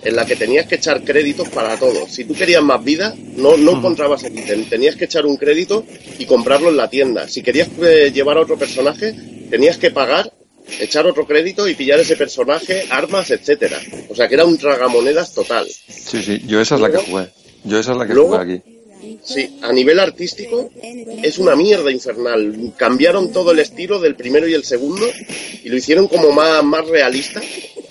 en 0.03 0.15
la 0.15 0.25
que 0.25 0.37
tenías 0.37 0.67
que 0.67 0.77
echar 0.77 1.03
créditos 1.03 1.49
para 1.49 1.77
todo. 1.77 2.07
Si 2.07 2.25
tú 2.25 2.35
querías 2.35 2.63
más 2.63 2.83
vida, 2.85 3.15
no, 3.37 3.57
no 3.57 3.73
encontrabas 3.73 4.23
el 4.25 4.39
ítem. 4.39 4.65
Tenías 4.69 4.97
que 4.97 5.07
echar 5.07 5.27
un 5.27 5.37
crédito 5.37 5.85
y 6.19 6.27
comprarlo 6.27 6.69
en 6.69 6.77
la 6.77 6.89
tienda. 6.89 7.29
Si 7.29 7.43
querías 7.43 7.69
eh, 7.83 8.13
llevar 8.15 8.37
a 8.37 8.43
otro 8.43 8.57
personaje, 8.57 9.15
tenías 9.51 9.79
que 9.79 9.91
pagar, 9.91 10.33
echar 10.81 11.07
otro 11.07 11.27
crédito 11.27 11.69
y 11.69 11.75
pillar 11.75 12.01
ese 12.01 12.17
personaje, 12.17 12.85
armas, 12.91 13.31
etcétera. 13.31 13.81
O 14.09 14.15
sea 14.15 14.29
que 14.29 14.35
era 14.35 14.45
un 14.45 14.59
tragamonedas 14.59 15.33
total. 15.35 15.67
Sí, 15.69 16.23
sí, 16.23 16.43
yo 16.47 16.61
esa 16.61 16.75
es 16.77 16.81
la 16.81 16.91
que 16.91 16.99
jugué. 16.99 17.29
Yo 17.65 17.79
esa 17.79 17.93
es 17.93 17.99
la 17.99 18.07
que 18.07 18.15
Luego- 18.15 18.39
jugué 18.39 18.55
aquí. 18.55 18.63
Sí, 19.25 19.59
a 19.63 19.73
nivel 19.73 20.01
artístico 20.01 20.71
es 21.23 21.39
una 21.39 21.55
mierda 21.55 21.91
infernal. 21.91 22.73
Cambiaron 22.77 23.33
todo 23.33 23.53
el 23.53 23.59
estilo 23.61 24.01
del 24.01 24.17
primero 24.17 24.47
y 24.49 24.55
el 24.55 24.65
segundo 24.65 25.07
y 25.63 25.69
lo 25.69 25.77
hicieron 25.77 26.09
como 26.09 26.33
más, 26.33 26.63
más 26.65 26.87
realista, 26.87 27.41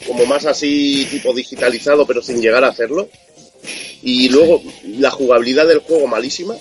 como 0.06 0.26
más 0.26 0.46
así 0.46 1.08
tipo 1.10 1.34
digitalizado 1.34 2.06
pero 2.06 2.22
sin 2.22 2.42
llegar 2.42 2.64
a 2.64 2.70
hacerlo. 2.70 3.10
Y 4.04 4.30
luego 4.30 4.62
la 5.00 5.10
jugabilidad 5.12 5.68
del 5.68 5.80
juego 5.80 6.08
malísima, 6.08 6.56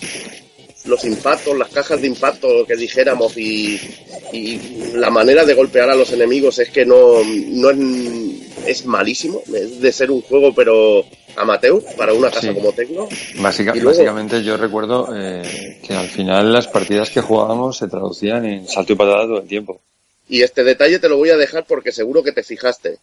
los 0.86 1.04
impactos, 1.04 1.56
las 1.58 1.68
cajas 1.70 2.00
de 2.00 2.06
impacto 2.06 2.64
que 2.66 2.76
dijéramos 2.76 3.36
y, 3.36 3.80
y 4.32 4.58
la 4.94 5.10
manera 5.10 5.44
de 5.44 5.54
golpear 5.54 5.90
a 5.90 5.94
los 5.94 6.12
enemigos 6.12 6.58
es 6.58 6.70
que 6.70 6.84
no, 6.86 7.22
no 7.24 7.70
es, 7.70 7.78
es 8.66 8.86
malísimo, 8.86 9.42
es 9.54 9.80
de 9.80 9.92
ser 9.92 10.10
un 10.10 10.22
juego 10.22 10.54
pero 10.54 11.04
amateur 11.36 11.82
para 11.96 12.12
una 12.14 12.28
casa 12.30 12.48
Sí. 12.48 12.54
como 12.54 12.72
Tecno. 12.72 13.08
Básica- 13.40 13.72
Y 13.76 13.80
luego- 13.80 13.90
Básicamente 13.98 14.42
yo 14.42 14.56
recuerdo 14.56 15.08
eh, 15.14 15.78
que 15.86 15.92
al 15.94 16.08
final 16.08 16.52
las 16.52 16.66
partidas 16.68 17.10
que 17.10 17.20
jugábamos 17.20 17.76
se 17.78 17.88
traducían 17.88 18.44
en 18.46 18.68
salto 18.68 18.92
y 18.92 18.96
patada 18.96 19.24
todo 19.26 19.40
el 19.40 19.48
tiempo. 19.48 19.80
Y 20.28 20.42
este 20.42 20.64
detalle 20.64 20.98
te 20.98 21.08
lo 21.08 21.16
voy 21.18 21.30
a 21.30 21.36
dejar 21.36 21.64
porque 21.66 21.92
seguro 21.92 22.22
que 22.22 22.32
te 22.32 22.42
fijaste. 22.42 22.98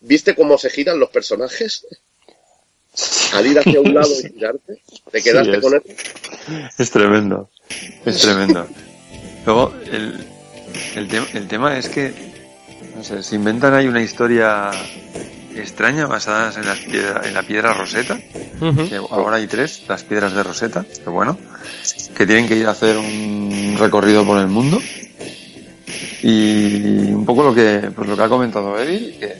¿Viste 0.00 0.34
cómo 0.34 0.58
se 0.58 0.70
giran 0.70 0.98
los 0.98 1.10
personajes? 1.10 1.86
Al 3.32 3.46
ir 3.46 3.58
hacia 3.58 3.80
un 3.80 3.92
lado 3.92 4.10
y 4.20 4.28
girarte, 4.32 4.78
te 5.10 5.22
quedaste 5.22 5.54
Sí, 5.56 5.60
con 5.60 5.74
él. 5.74 5.82
Es 6.78 6.90
tremendo, 6.90 7.50
es 8.04 8.18
tremendo. 8.20 8.66
Luego, 9.46 9.74
el, 9.90 10.26
el, 10.96 11.08
te- 11.08 11.38
el 11.38 11.46
tema 11.48 11.76
es 11.78 11.88
que, 11.88 12.12
no 12.96 13.04
sé, 13.04 13.22
se 13.22 13.36
inventan 13.36 13.74
ahí 13.74 13.86
una 13.86 14.02
historia 14.02 14.70
extraña 15.56 16.06
basada 16.06 16.52
en, 16.58 16.66
las 16.66 16.78
piedra- 16.80 17.22
en 17.24 17.34
la 17.34 17.42
piedra 17.42 17.74
Rosetta, 17.74 18.18
Ujú. 18.60 18.88
que 18.88 18.96
ahora 18.96 19.36
hay 19.36 19.46
tres, 19.46 19.82
las 19.88 20.02
piedras 20.02 20.32
de 20.34 20.42
Rosetta, 20.42 20.84
que 20.84 21.10
bueno, 21.10 21.38
que 22.16 22.26
tienen 22.26 22.48
que 22.48 22.56
ir 22.56 22.66
a 22.66 22.70
hacer 22.72 22.96
un 22.98 23.76
recorrido 23.78 24.24
por 24.26 24.38
el 24.40 24.48
mundo. 24.48 24.80
Y 26.22 27.12
un 27.12 27.24
poco 27.26 27.42
lo 27.44 27.54
que, 27.54 27.90
pues 27.94 28.08
lo 28.08 28.16
que 28.16 28.22
ha 28.22 28.28
comentado 28.28 28.78
Evil, 28.80 29.16
que 29.20 29.36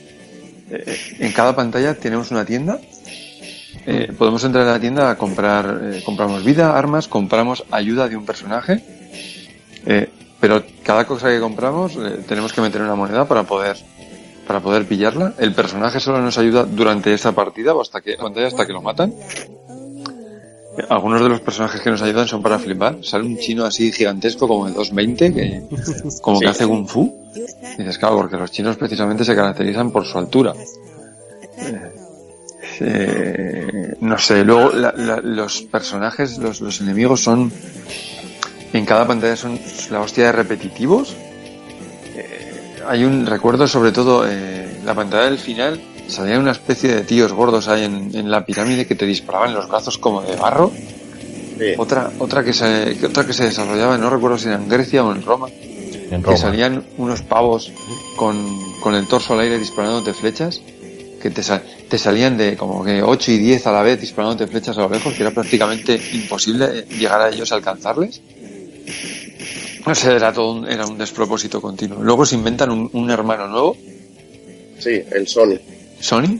eh, 0.70 0.98
en 1.20 1.32
cada 1.32 1.56
pantalla 1.56 1.94
tenemos 1.94 2.30
una 2.30 2.44
tienda. 2.44 2.78
Eh, 3.86 4.12
podemos 4.16 4.42
entrar 4.44 4.66
a 4.66 4.72
la 4.72 4.80
tienda 4.80 5.10
a 5.10 5.18
comprar, 5.18 5.80
eh, 5.82 6.02
compramos 6.04 6.44
vida, 6.44 6.76
armas, 6.76 7.08
compramos 7.08 7.64
ayuda 7.70 8.08
de 8.08 8.16
un 8.16 8.24
personaje. 8.24 8.82
Eh, 9.86 10.08
pero 10.40 10.62
cada 10.82 11.06
cosa 11.06 11.28
que 11.30 11.40
compramos 11.40 11.96
eh, 11.96 12.22
tenemos 12.28 12.52
que 12.52 12.60
meter 12.60 12.82
una 12.82 12.94
moneda 12.94 13.26
para 13.26 13.44
poder 13.44 13.76
para 14.46 14.60
poder 14.60 14.84
pillarla. 14.84 15.32
El 15.38 15.54
personaje 15.54 16.00
solo 16.00 16.20
nos 16.20 16.36
ayuda 16.36 16.64
durante 16.64 17.14
esa 17.14 17.32
partida 17.32 17.74
o 17.74 17.80
hasta 17.80 18.02
que 18.02 18.16
hasta 18.44 18.66
que 18.66 18.72
lo 18.74 18.82
matan. 18.82 19.14
Algunos 20.90 21.22
de 21.22 21.28
los 21.28 21.40
personajes 21.40 21.80
que 21.80 21.88
nos 21.88 22.02
ayudan 22.02 22.28
son 22.28 22.42
para 22.42 22.58
flipar. 22.58 22.98
Sale 23.02 23.24
un 23.24 23.38
chino 23.38 23.64
así 23.64 23.90
gigantesco 23.90 24.46
como 24.46 24.66
de 24.66 24.74
2.20 24.74 25.34
que 25.34 25.62
como 26.20 26.40
que 26.40 26.48
hace 26.48 26.66
kung 26.66 26.86
fu. 26.86 27.14
Y 27.34 27.78
dices, 27.78 27.96
claro, 27.96 28.16
porque 28.16 28.36
los 28.36 28.50
chinos 28.50 28.76
precisamente 28.76 29.24
se 29.24 29.34
caracterizan 29.34 29.90
por 29.90 30.04
su 30.04 30.18
altura. 30.18 30.52
Eh, 31.56 32.03
eh, 32.80 33.94
no 34.00 34.18
sé, 34.18 34.44
luego 34.44 34.70
la- 34.70 34.94
la- 34.96 35.20
los 35.22 35.62
personajes, 35.62 36.38
los, 36.38 36.60
los 36.60 36.80
enemigos 36.80 37.22
son 37.22 37.52
en 38.72 38.84
cada 38.86 39.06
pantalla 39.06 39.36
son 39.36 39.58
la 39.90 40.00
hostia 40.00 40.26
de 40.26 40.32
repetitivos. 40.32 41.14
Eh, 42.16 42.80
hay 42.86 43.04
un 43.04 43.26
recuerdo 43.26 43.66
sobre 43.68 43.92
todo 43.92 44.24
eh, 44.28 44.80
la 44.84 44.94
pantalla 44.94 45.24
del 45.24 45.38
final 45.38 45.80
salía 46.08 46.38
una 46.38 46.50
especie 46.52 46.94
de 46.94 47.02
tíos 47.02 47.32
gordos 47.32 47.68
ahí 47.68 47.84
en, 47.84 48.10
en 48.14 48.30
la 48.30 48.44
pirámide 48.44 48.86
que 48.86 48.94
te 48.94 49.06
disparaban 49.06 49.54
los 49.54 49.68
brazos 49.68 49.96
como 49.98 50.22
de 50.22 50.36
barro. 50.36 50.70
Sí. 51.58 51.66
Otra 51.78 52.10
otra 52.18 52.42
que 52.44 52.52
se 52.52 52.98
otra 53.06 53.24
que 53.24 53.32
se 53.32 53.44
desarrollaba, 53.44 53.96
no 53.96 54.10
recuerdo 54.10 54.36
si 54.38 54.48
era 54.48 54.56
en 54.56 54.68
Grecia 54.68 55.04
o 55.04 55.12
en 55.12 55.22
Roma, 55.22 55.46
En 56.10 56.20
que 56.22 56.36
salían 56.36 56.82
unos 56.98 57.22
pavos 57.22 57.72
con, 58.16 58.36
con 58.80 58.94
el 58.96 59.06
torso 59.06 59.34
al 59.34 59.40
aire 59.40 59.58
disparándote 59.58 60.12
flechas, 60.14 60.60
que 61.24 61.30
te, 61.30 61.42
sal- 61.42 61.62
te 61.88 61.96
salían 61.96 62.36
de 62.36 62.54
como 62.54 62.84
que 62.84 63.02
8 63.02 63.32
y 63.32 63.38
10 63.38 63.66
a 63.66 63.72
la 63.72 63.80
vez 63.82 63.98
disparándote 63.98 64.46
flechas 64.46 64.76
a 64.76 64.82
lo 64.82 64.90
lejos, 64.90 65.14
que 65.14 65.22
era 65.22 65.30
prácticamente 65.32 65.98
imposible 66.12 66.66
eh, 66.66 66.84
llegar 66.98 67.18
a 67.22 67.30
ellos 67.30 67.50
a 67.50 67.54
alcanzarles. 67.54 68.20
No 69.86 69.94
sé, 69.94 70.12
era 70.14 70.34
todo 70.34 70.52
un, 70.52 70.68
era 70.68 70.86
un 70.86 70.98
despropósito 70.98 71.62
continuo. 71.62 72.02
Luego 72.02 72.26
se 72.26 72.34
inventan 72.34 72.70
un, 72.70 72.90
un 72.92 73.10
hermano 73.10 73.48
nuevo, 73.48 73.74
Sí, 74.78 75.00
el 75.12 75.26
Sony. 75.26 75.56
Sony, 75.98 76.38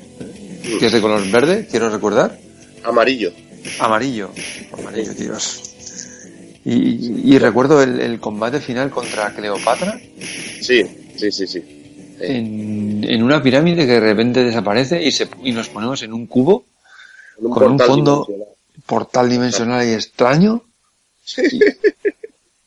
que 0.78 0.85
es 0.86 0.93
de 0.93 1.01
color 1.01 1.27
verde, 1.31 1.66
quiero 1.70 1.89
recordar. 1.89 2.39
Amarillo. 2.82 3.32
Amarillo. 3.78 4.31
Amarillo, 4.78 5.15
tíos. 5.15 5.62
Y, 6.66 7.32
y 7.35 7.39
recuerdo 7.39 7.82
el, 7.82 8.01
el 8.01 8.20
combate 8.20 8.61
final 8.61 8.90
contra 8.90 9.32
Cleopatra 9.35 9.98
Sí, 10.61 10.82
sí, 11.16 11.32
sí, 11.32 11.47
sí. 11.47 11.62
En, 12.20 13.05
en 13.09 13.23
una 13.23 13.43
pirámide 13.43 13.86
que 13.86 13.93
de 13.93 14.01
repente 14.01 14.43
desaparece 14.45 15.03
y, 15.03 15.11
se, 15.12 15.28
y 15.43 15.53
nos 15.53 15.69
ponemos 15.69 16.03
en 16.03 16.12
un 16.12 16.27
cubo, 16.27 16.65
Con 17.41 17.73
un 17.73 17.78
fondo- 17.78 18.24
dimensional. 18.27 18.55
portal 18.86 19.28
dimensional 19.31 19.89
y 19.89 19.93
extraño. 19.93 20.62
Y- 21.39 21.61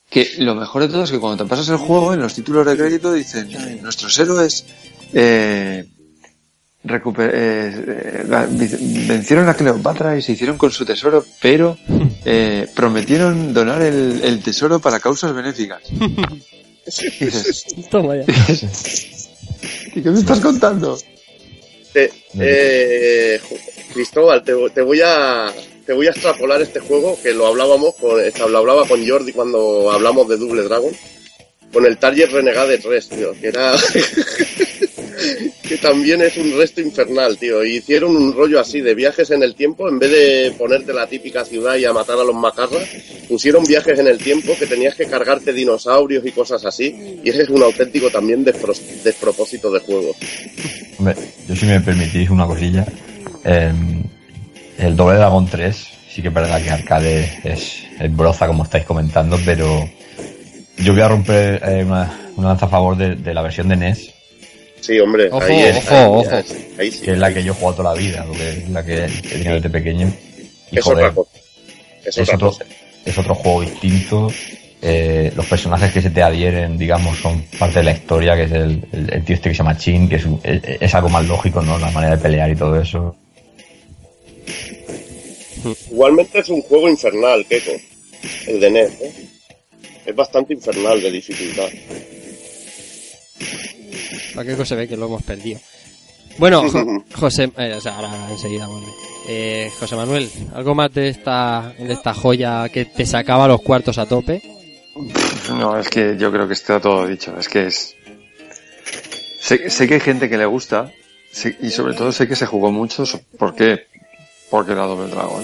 que 0.10 0.30
lo 0.40 0.56
mejor 0.56 0.84
de 0.84 0.88
todo 0.88 1.04
es 1.04 1.12
que 1.12 1.20
cuando 1.20 1.44
te 1.44 1.50
pasas 1.50 1.68
el 1.70 1.78
juego, 1.78 2.14
en 2.14 2.22
los 2.22 2.34
títulos 2.34 2.66
de 2.66 2.78
crédito 2.78 3.12
dicen, 3.14 3.50
nuestros 3.82 4.18
héroes 4.18 4.66
eh, 5.14 5.86
recuper- 6.86 7.30
eh, 7.34 8.24
eh, 8.24 9.06
vencieron 9.08 9.50
a 9.50 9.54
Cleopatra 9.54 10.18
y 10.18 10.22
se 10.22 10.32
hicieron 10.32 10.58
con 10.58 10.72
su 10.72 10.86
tesoro, 10.86 11.26
pero 11.42 11.78
eh, 12.26 12.68
prometieron 12.74 13.54
donar 13.54 13.82
el, 13.82 14.22
el 14.24 14.42
tesoro 14.42 14.80
para 14.80 15.00
causas 15.00 15.34
benéficas. 15.34 15.82
Y 17.20 17.26
dices, 17.26 17.66
Toma 17.92 18.16
ya. 18.16 18.24
¿y 19.98 20.02
qué 20.04 20.10
me 20.12 20.20
estás 20.20 20.40
contando? 20.40 20.98
Te- 21.94 22.12
eh, 22.40 23.40
Cristóbal, 23.94 24.44
te, 24.44 24.54
te 24.74 24.82
voy 24.82 25.02
a 25.04 25.52
te 25.86 25.94
voy 25.94 26.08
a 26.08 26.12
extrapolar 26.12 26.62
este 26.62 26.80
juego 26.82 27.18
que 27.24 27.34
lo 27.34 27.48
hablábamos 27.48 27.96
con, 27.96 28.20
lo 28.52 28.58
hablaba 28.58 28.86
con 28.88 29.08
Jordi 29.08 29.32
cuando 29.32 29.90
hablamos 29.92 30.28
de 30.28 30.38
Double 30.38 30.62
Dragon 30.64 30.92
con 31.72 31.86
el 31.86 31.98
Target 31.98 32.30
Renegade 32.32 32.78
3, 32.78 33.10
tío, 33.10 33.32
que 33.40 33.48
era 33.48 33.74
que 35.68 35.78
también 35.78 36.22
es 36.22 36.38
un 36.38 36.58
resto 36.58 36.82
infernal, 36.82 37.38
tío. 37.38 37.64
Y 37.66 37.78
hicieron 37.78 38.16
un 38.16 38.34
rollo 38.34 38.60
así 38.60 38.82
de 38.82 38.94
viajes 38.96 39.32
en 39.32 39.44
el 39.44 39.56
tiempo, 39.56 39.88
en 39.90 40.00
vez 40.00 40.12
de 40.12 40.54
ponerte 40.58 40.94
la 40.94 41.08
típica 41.08 41.44
ciudad 41.46 41.76
y 41.76 41.86
a 41.86 41.94
matar 41.94 42.18
a 42.20 42.24
los 42.24 42.36
macarras, 42.36 42.84
pusieron 43.28 43.64
viajes 43.66 43.98
en 44.00 44.08
el 44.08 44.18
tiempo 44.18 44.54
que 44.58 44.66
tenías 44.68 44.96
que 44.96 45.06
cargarte 45.06 45.54
dinosaurios 45.54 46.26
y 46.26 46.32
cosas 46.32 46.64
así. 46.66 47.20
Y 47.24 47.30
ese 47.30 47.44
es 47.44 47.50
un 47.50 47.64
auténtico 47.64 48.10
también 48.10 48.46
despro- 48.46 48.78
despropósito 49.04 49.72
de 49.72 49.80
juego. 49.80 50.16
Hombre, 51.00 51.16
yo 51.48 51.56
si 51.56 51.66
me 51.66 51.80
permitís 51.82 52.30
una 52.30 52.46
cosilla, 52.46 52.86
eh, 53.44 53.72
el 54.80 54.96
Doble 54.96 55.18
Dragon 55.18 55.48
3 55.48 55.76
sí 56.14 56.22
que 56.22 56.30
es 56.30 56.34
verdad 56.34 56.62
que 56.64 56.70
arcade 56.72 57.32
es, 57.44 57.84
es 58.00 58.16
broza 58.16 58.48
como 58.48 58.64
estáis 58.64 58.86
comentando, 58.86 59.38
pero 59.46 59.88
yo 60.78 60.94
voy 60.94 61.02
a 61.02 61.08
romper 61.08 61.62
eh, 61.64 61.84
una, 61.84 62.32
una 62.36 62.48
lanza 62.50 62.66
a 62.66 62.70
favor 62.70 62.98
de, 62.98 63.16
de 63.16 63.34
la 63.36 63.42
versión 63.44 63.68
de 63.70 63.76
NES, 63.76 64.14
Sí, 64.82 65.00
hombre, 65.00 65.28
Ojo, 65.32 65.44
ahí 65.44 65.60
es, 65.62 65.78
ojo, 65.78 65.96
ahí, 65.96 66.06
ojo. 66.06 66.44
ahí 66.80 66.92
sí. 66.92 67.02
que 67.02 67.12
es 67.12 67.18
la 67.18 67.34
que 67.34 67.44
yo 67.44 67.52
he 67.52 67.56
jugado 67.56 67.78
toda 67.78 67.94
la 67.94 68.00
vida, 68.00 68.26
es 68.40 68.70
la 68.70 68.86
que 68.86 69.06
he 69.06 69.08
tenido 69.10 69.54
desde 69.56 69.70
pequeño. 69.70 70.12
Y 70.72 70.78
es 70.80 70.84
joder, 70.86 71.06
otra 71.06 71.16
cosa. 71.16 71.32
Es, 72.06 72.18
es 72.18 72.20
otra 72.20 72.36
otro, 72.36 72.48
cosa. 72.50 72.66
es 73.06 73.18
otro 73.18 73.36
juego 73.36 73.62
distinto. 73.62 74.32
eh, 74.82 75.32
los 75.36 75.46
personajes 75.48 75.92
que 75.92 76.02
se 76.02 76.12
te 76.12 76.22
adhieren, 76.22 76.78
digamos, 76.78 77.18
son 77.18 77.42
parte 77.58 77.80
de 77.80 77.86
la 77.86 77.92
historia, 77.94 78.36
que 78.36 78.44
es 78.44 78.52
el, 78.52 78.84
el- 78.94 79.14
el 79.14 79.26
tío 79.26 79.36
este 79.36 79.50
que 79.50 79.56
se 79.56 79.58
llama 79.58 79.76
Chin, 79.78 80.08
que 80.08 80.18
es, 80.18 80.26
un- 80.26 80.40
es, 80.44 80.62
es 80.80 80.94
algo 80.94 81.10
más 81.10 81.26
lógico, 81.26 81.62
¿no? 81.64 81.78
La 81.80 81.90
manera 81.92 82.16
de 82.16 82.22
pelear 82.22 82.50
y 82.52 82.56
todo 82.56 82.80
eso. 82.80 83.16
Igualmente 85.92 86.40
es 86.40 86.50
un 86.50 86.62
juego 86.62 86.88
infernal, 86.88 87.46
Keiko. 87.48 87.72
El 88.48 88.60
de 88.60 88.70
NES, 88.70 88.92
¿eh? 89.02 89.12
Es 90.06 90.16
bastante 90.16 90.54
infernal 90.54 91.02
de 91.02 91.12
dificultad. 91.12 91.68
Para 94.36 94.56
qué 94.56 94.66
se 94.66 94.76
ve 94.76 94.88
que 94.88 94.98
lo 94.98 95.06
hemos 95.08 95.24
perdido. 95.24 95.60
Bueno, 96.38 96.70
Jo- 96.70 97.04
José, 97.16 97.52
eh, 97.58 97.74
o 97.78 97.82
sea, 97.82 97.96
ahora 97.96 98.12
enseguida 98.32 98.68
vuelve. 98.68 98.88
Eh, 99.30 99.72
José 99.80 99.96
Manuel, 99.96 100.30
¿algo 100.54 100.76
más 100.76 100.94
de 100.94 101.10
esta, 101.10 101.74
de 101.78 101.92
esta 101.94 102.14
joya 102.14 102.70
que 102.70 102.86
te 102.86 103.06
sacaba 103.06 103.48
los 103.48 103.62
cuartos 103.62 103.98
a 103.98 104.06
tope? 104.06 104.42
No, 105.50 105.78
es 105.78 105.90
que 105.90 106.16
yo 106.18 106.32
creo 106.32 106.48
que 106.48 106.54
está 106.54 106.80
todo 106.80 107.06
dicho. 107.08 107.38
Es 107.38 107.48
que 107.50 107.68
es. 107.68 107.96
Sé, 109.42 109.70
sé 109.70 109.88
que 109.88 109.96
hay 109.96 110.00
gente 110.00 110.30
que 110.30 110.38
le 110.38 110.46
gusta 110.46 110.92
sé- 111.32 111.58
y 111.62 111.70
sobre 111.70 111.94
todo 111.94 112.12
sé 112.12 112.28
que 112.28 112.36
se 112.36 112.46
jugó 112.46 112.72
mucho. 112.72 113.04
¿Por 113.38 113.56
qué? 113.56 113.86
Porque 114.50 114.72
era 114.74 114.84
Double 114.86 115.10
Dragon. 115.10 115.44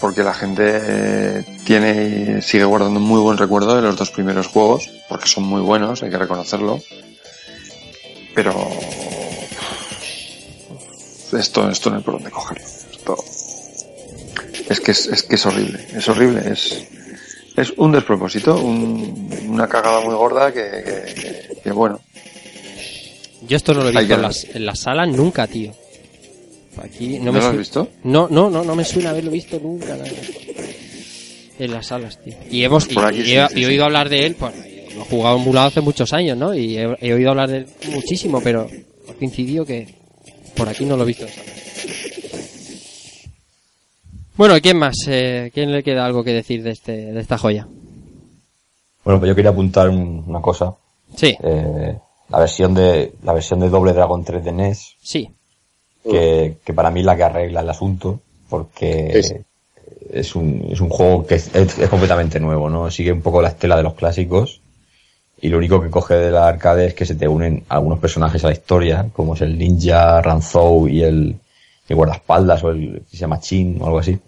Porque 0.00 0.22
la 0.22 0.32
gente 0.32 0.62
eh, 0.66 1.44
tiene 1.64 2.38
y 2.38 2.42
sigue 2.42 2.64
guardando 2.64 2.98
un 3.00 3.06
muy 3.06 3.20
buen 3.20 3.36
recuerdo 3.36 3.76
de 3.76 3.82
los 3.82 3.96
dos 3.96 4.10
primeros 4.10 4.46
juegos, 4.46 4.88
porque 5.08 5.26
son 5.28 5.44
muy 5.44 5.60
buenos, 5.60 6.02
hay 6.02 6.10
que 6.10 6.16
reconocerlo. 6.18 6.80
Pero 8.34 8.54
esto, 11.38 11.68
esto 11.70 11.90
no 11.90 11.96
hay 11.96 12.02
por 12.02 12.14
dónde 12.14 12.30
cogerlo. 12.30 12.64
Esto 12.64 13.16
es 14.68 14.80
que 14.80 14.90
es, 14.92 15.06
es 15.06 15.22
que 15.22 15.34
es 15.34 15.46
horrible, 15.46 15.86
es 15.94 16.08
horrible, 16.08 16.50
es 16.52 16.86
es 17.56 17.72
un 17.76 17.92
despropósito, 17.92 18.56
un- 18.58 19.28
una 19.48 19.68
cagada 19.68 20.00
muy 20.00 20.14
gorda 20.14 20.52
que, 20.52 20.62
que- 20.62 21.14
que- 21.14 21.60
que, 21.62 21.70
bueno, 21.72 22.00
Yo 23.46 23.56
esto 23.56 23.74
no 23.74 23.80
lo 23.82 23.88
he 23.88 23.92
visto 23.92 24.14
en 24.54 24.64
las 24.66 24.80
salas 24.80 25.08
nunca, 25.08 25.46
tío. 25.46 25.72
Aquí 26.76 27.18
no, 27.18 27.26
¿no, 27.26 27.32
me 27.32 27.40
lo 27.40 27.46
has 27.46 27.56
visto? 27.56 27.88
No, 28.04 28.28
no, 28.28 28.48
no, 28.50 28.62
no 28.64 28.74
me 28.74 28.84
suena 28.84 29.10
haberlo 29.10 29.30
visto 29.30 29.58
nunca. 29.60 29.96
nada. 29.96 30.10
En 31.58 31.72
las 31.72 31.88
salas, 31.88 32.18
tío. 32.22 32.34
Y 32.50 32.62
hemos 32.64 32.90
y- 32.90 32.98
aquí 32.98 33.20
y 33.20 33.24
sí, 33.24 33.36
he, 33.36 33.48
sí, 33.48 33.54
y 33.56 33.62
he 33.62 33.64
sí. 33.64 33.64
oído 33.66 33.84
hablar 33.84 34.08
de 34.08 34.24
él, 34.26 34.34
pues 34.36 34.54
lo 34.96 35.02
he 35.02 35.04
jugado 35.04 35.36
emulado 35.36 35.66
hace 35.68 35.80
muchos 35.80 36.12
años, 36.12 36.36
¿no? 36.38 36.54
Y 36.54 36.78
he, 36.78 36.96
he 37.00 37.12
oído 37.12 37.30
hablar 37.30 37.50
de 37.50 37.58
él 37.58 37.66
muchísimo, 37.92 38.40
pero 38.42 38.68
ha 39.08 39.12
coincidido 39.14 39.66
que 39.66 39.86
por 40.56 40.68
aquí 40.68 40.84
no 40.86 40.96
lo 40.96 41.02
he 41.02 41.06
visto. 41.06 41.26
en. 41.26 41.32
Bueno, 44.36 44.54
¿quién 44.62 44.78
más? 44.78 44.96
Eh, 45.08 45.50
¿Quién 45.52 45.70
le 45.72 45.82
queda 45.82 46.06
algo 46.06 46.24
que 46.24 46.32
decir 46.32 46.62
de 46.62 46.70
este 46.70 46.92
de 47.12 47.20
esta 47.20 47.36
joya? 47.36 47.66
Bueno, 49.04 49.18
pues 49.20 49.28
yo 49.28 49.34
quería 49.34 49.50
apuntar 49.50 49.88
un- 49.90 50.24
una 50.26 50.40
cosa. 50.40 50.74
Sí, 51.16 51.36
Eh, 51.42 51.98
la 52.28 52.38
versión 52.38 52.72
de 52.74 53.12
la 53.22 53.32
versión 53.34 53.60
de 53.60 53.68
Doble 53.68 53.92
Dragon 53.92 54.24
3 54.24 54.44
de 54.44 54.52
NES, 54.52 54.94
sí. 55.02 55.28
Que, 56.02 56.56
que 56.64 56.74
para 56.74 56.90
mí 56.90 57.00
es 57.00 57.06
la 57.06 57.16
que 57.16 57.24
arregla 57.24 57.60
el 57.60 57.70
asunto, 57.70 58.20
porque 58.48 59.10
Sí, 59.12 59.22
sí. 59.22 59.34
es 60.10 60.34
un, 60.34 60.68
es 60.70 60.80
un 60.80 60.88
juego 60.88 61.26
que 61.26 61.36
es, 61.36 61.54
es- 61.54 61.78
es 61.78 61.88
completamente 61.88 62.40
nuevo, 62.40 62.68
¿no? 62.70 62.90
Sigue 62.90 63.12
un 63.12 63.22
poco 63.22 63.42
la 63.42 63.48
estela 63.48 63.76
de 63.76 63.82
los 63.82 63.94
clásicos 63.94 64.60
y 65.40 65.48
lo 65.48 65.58
único 65.58 65.80
que 65.82 65.90
coge 65.90 66.14
de 66.14 66.30
la 66.30 66.48
arcade 66.48 66.86
es 66.86 66.94
que 66.94 67.06
se 67.06 67.14
te 67.14 67.28
unen 67.28 67.64
algunos 67.68 67.98
personajes 67.98 68.44
a 68.44 68.48
la 68.48 68.52
historia, 68.54 69.08
como 69.12 69.34
es 69.34 69.40
el 69.42 69.58
ninja, 69.58 70.20
Ranzou 70.22 70.88
y 70.88 71.02
el, 71.02 71.36
el 71.88 71.96
guardaespaldas 71.96 72.62
o 72.64 72.70
el 72.70 73.02
que 73.10 73.16
se 73.16 73.22
llama 73.22 73.40
Chin 73.40 73.78
o 73.80 73.86
algo 73.86 73.98
así. 74.00 74.18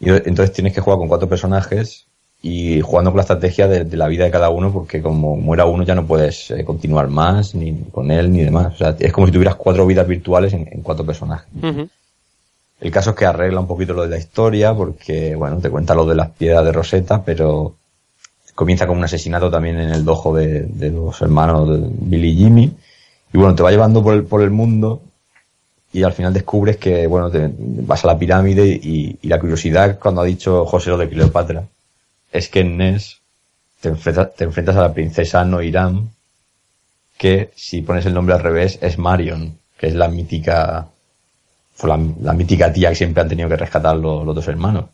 Y 0.00 0.10
entonces 0.10 0.52
tienes 0.52 0.72
que 0.74 0.80
jugar 0.80 0.98
con 0.98 1.08
cuatro 1.08 1.28
personajes 1.28 2.06
y 2.48 2.80
jugando 2.80 3.10
con 3.10 3.16
la 3.16 3.22
estrategia 3.22 3.66
de, 3.66 3.84
de 3.84 3.96
la 3.96 4.06
vida 4.06 4.24
de 4.24 4.30
cada 4.30 4.50
uno 4.50 4.72
porque 4.72 5.02
como 5.02 5.36
muera 5.36 5.64
uno 5.66 5.82
ya 5.82 5.94
no 5.96 6.06
puedes 6.06 6.50
eh, 6.52 6.64
continuar 6.64 7.08
más 7.08 7.54
ni 7.56 7.74
con 7.90 8.10
él 8.10 8.30
ni 8.32 8.44
demás. 8.44 8.74
O 8.74 8.76
sea, 8.78 8.94
es 8.98 9.12
como 9.12 9.26
si 9.26 9.32
tuvieras 9.32 9.56
cuatro 9.56 9.84
vidas 9.86 10.06
virtuales 10.06 10.52
en- 10.52 10.68
en 10.70 10.80
cuatro 10.82 11.04
personajes. 11.04 11.48
El 12.80 12.90
caso 12.92 13.10
es 13.10 13.16
que 13.16 13.24
arregla 13.26 13.58
un 13.60 13.66
poquito 13.66 13.94
lo 13.94 14.02
de 14.02 14.08
la 14.10 14.18
historia, 14.18 14.74
porque, 14.74 15.34
bueno, 15.34 15.56
te 15.58 15.70
cuenta 15.70 15.94
lo 15.94 16.06
de 16.06 16.14
las 16.14 16.30
piedras 16.30 16.64
de 16.64 16.72
Rosetta, 16.72 17.22
pero 17.24 17.74
comienza 18.54 18.86
con 18.86 18.98
un 18.98 19.04
asesinato 19.04 19.50
también 19.50 19.80
en 19.80 19.90
el 19.90 20.04
dojo 20.04 20.34
de, 20.34 20.62
de 20.62 20.90
los 20.90 21.20
hermanos 21.22 21.68
de 21.68 21.88
Billy 21.90 22.28
y 22.30 22.36
Jimmy. 22.36 22.72
Y 23.32 23.38
bueno, 23.38 23.54
te 23.54 23.62
va 23.62 23.70
llevando 23.70 24.02
por 24.02 24.14
el, 24.14 24.24
por 24.24 24.42
el 24.42 24.50
mundo 24.50 25.00
y 25.92 26.02
al 26.02 26.12
final 26.12 26.32
descubres 26.32 26.76
que, 26.76 27.06
bueno, 27.06 27.30
te, 27.30 27.50
vas 27.58 28.04
a 28.04 28.08
la 28.08 28.18
pirámide 28.18 28.66
y, 28.68 29.18
y 29.22 29.28
la 29.28 29.40
curiosidad 29.40 29.98
cuando 29.98 30.20
ha 30.20 30.24
dicho 30.24 30.64
José 30.66 30.90
lo 30.90 30.98
de 30.98 31.08
Cleopatra 31.08 31.64
es 32.32 32.48
que 32.48 32.60
en 32.60 32.76
NES 32.76 33.20
te 33.80 33.88
enfrentas, 33.88 34.34
te 34.34 34.44
enfrentas 34.44 34.76
a 34.76 34.82
la 34.82 34.92
princesa 34.94 35.44
Noiram, 35.44 36.08
que 37.18 37.50
si 37.56 37.82
pones 37.82 38.06
el 38.06 38.14
nombre 38.14 38.34
al 38.34 38.42
revés 38.42 38.78
es 38.82 38.98
Marion, 38.98 39.58
que 39.78 39.86
es 39.88 39.94
la 39.94 40.08
mítica 40.08 40.86
fue 41.74 41.90
la, 41.90 41.98
la 42.22 42.32
mítica 42.32 42.72
tía 42.72 42.88
que 42.90 42.94
siempre 42.96 43.22
han 43.22 43.28
tenido 43.28 43.48
que 43.48 43.56
rescatar 43.56 43.96
los, 43.96 44.24
los 44.24 44.34
dos 44.34 44.48
hermanos. 44.48 44.86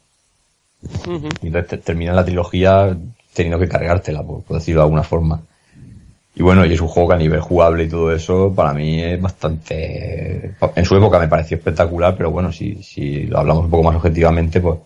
Y 1.43 1.47
entonces 1.47 1.69
te- 1.71 1.79
terminas 1.79 2.17
la 2.17 2.25
trilogía 2.25 2.97
teniendo 3.35 3.59
que 3.59 3.69
cargártela, 3.69 4.23
por, 4.23 4.43
por 4.43 4.57
decirlo 4.59 4.81
de 4.81 4.85
alguna 4.87 5.03
forma. 5.05 5.41
Y 6.35 6.43
bueno, 6.43 6.65
y 6.65 6.73
es 6.73 6.81
un 6.81 6.89
juego 6.89 7.11
que 7.11 7.15
a 7.15 7.19
nivel 7.19 7.41
jugable 7.41 7.85
y 7.85 7.89
todo 7.89 8.13
eso, 8.13 8.53
para 8.55 8.73
mí 8.73 9.03
es 9.03 9.21
bastante... 9.21 10.55
En 10.75 10.85
su 10.85 10.97
época 10.97 11.19
me 11.19 11.29
pareció 11.29 11.57
espectacular, 11.59 12.17
pero 12.17 12.31
bueno, 12.31 12.51
si, 12.53 12.83
si 12.83 13.27
lo 13.27 13.39
hablamos 13.39 13.65
un 13.67 13.71
poco 13.71 13.83
más 13.85 13.97
objetivamente, 13.97 14.61
pues 14.61 14.79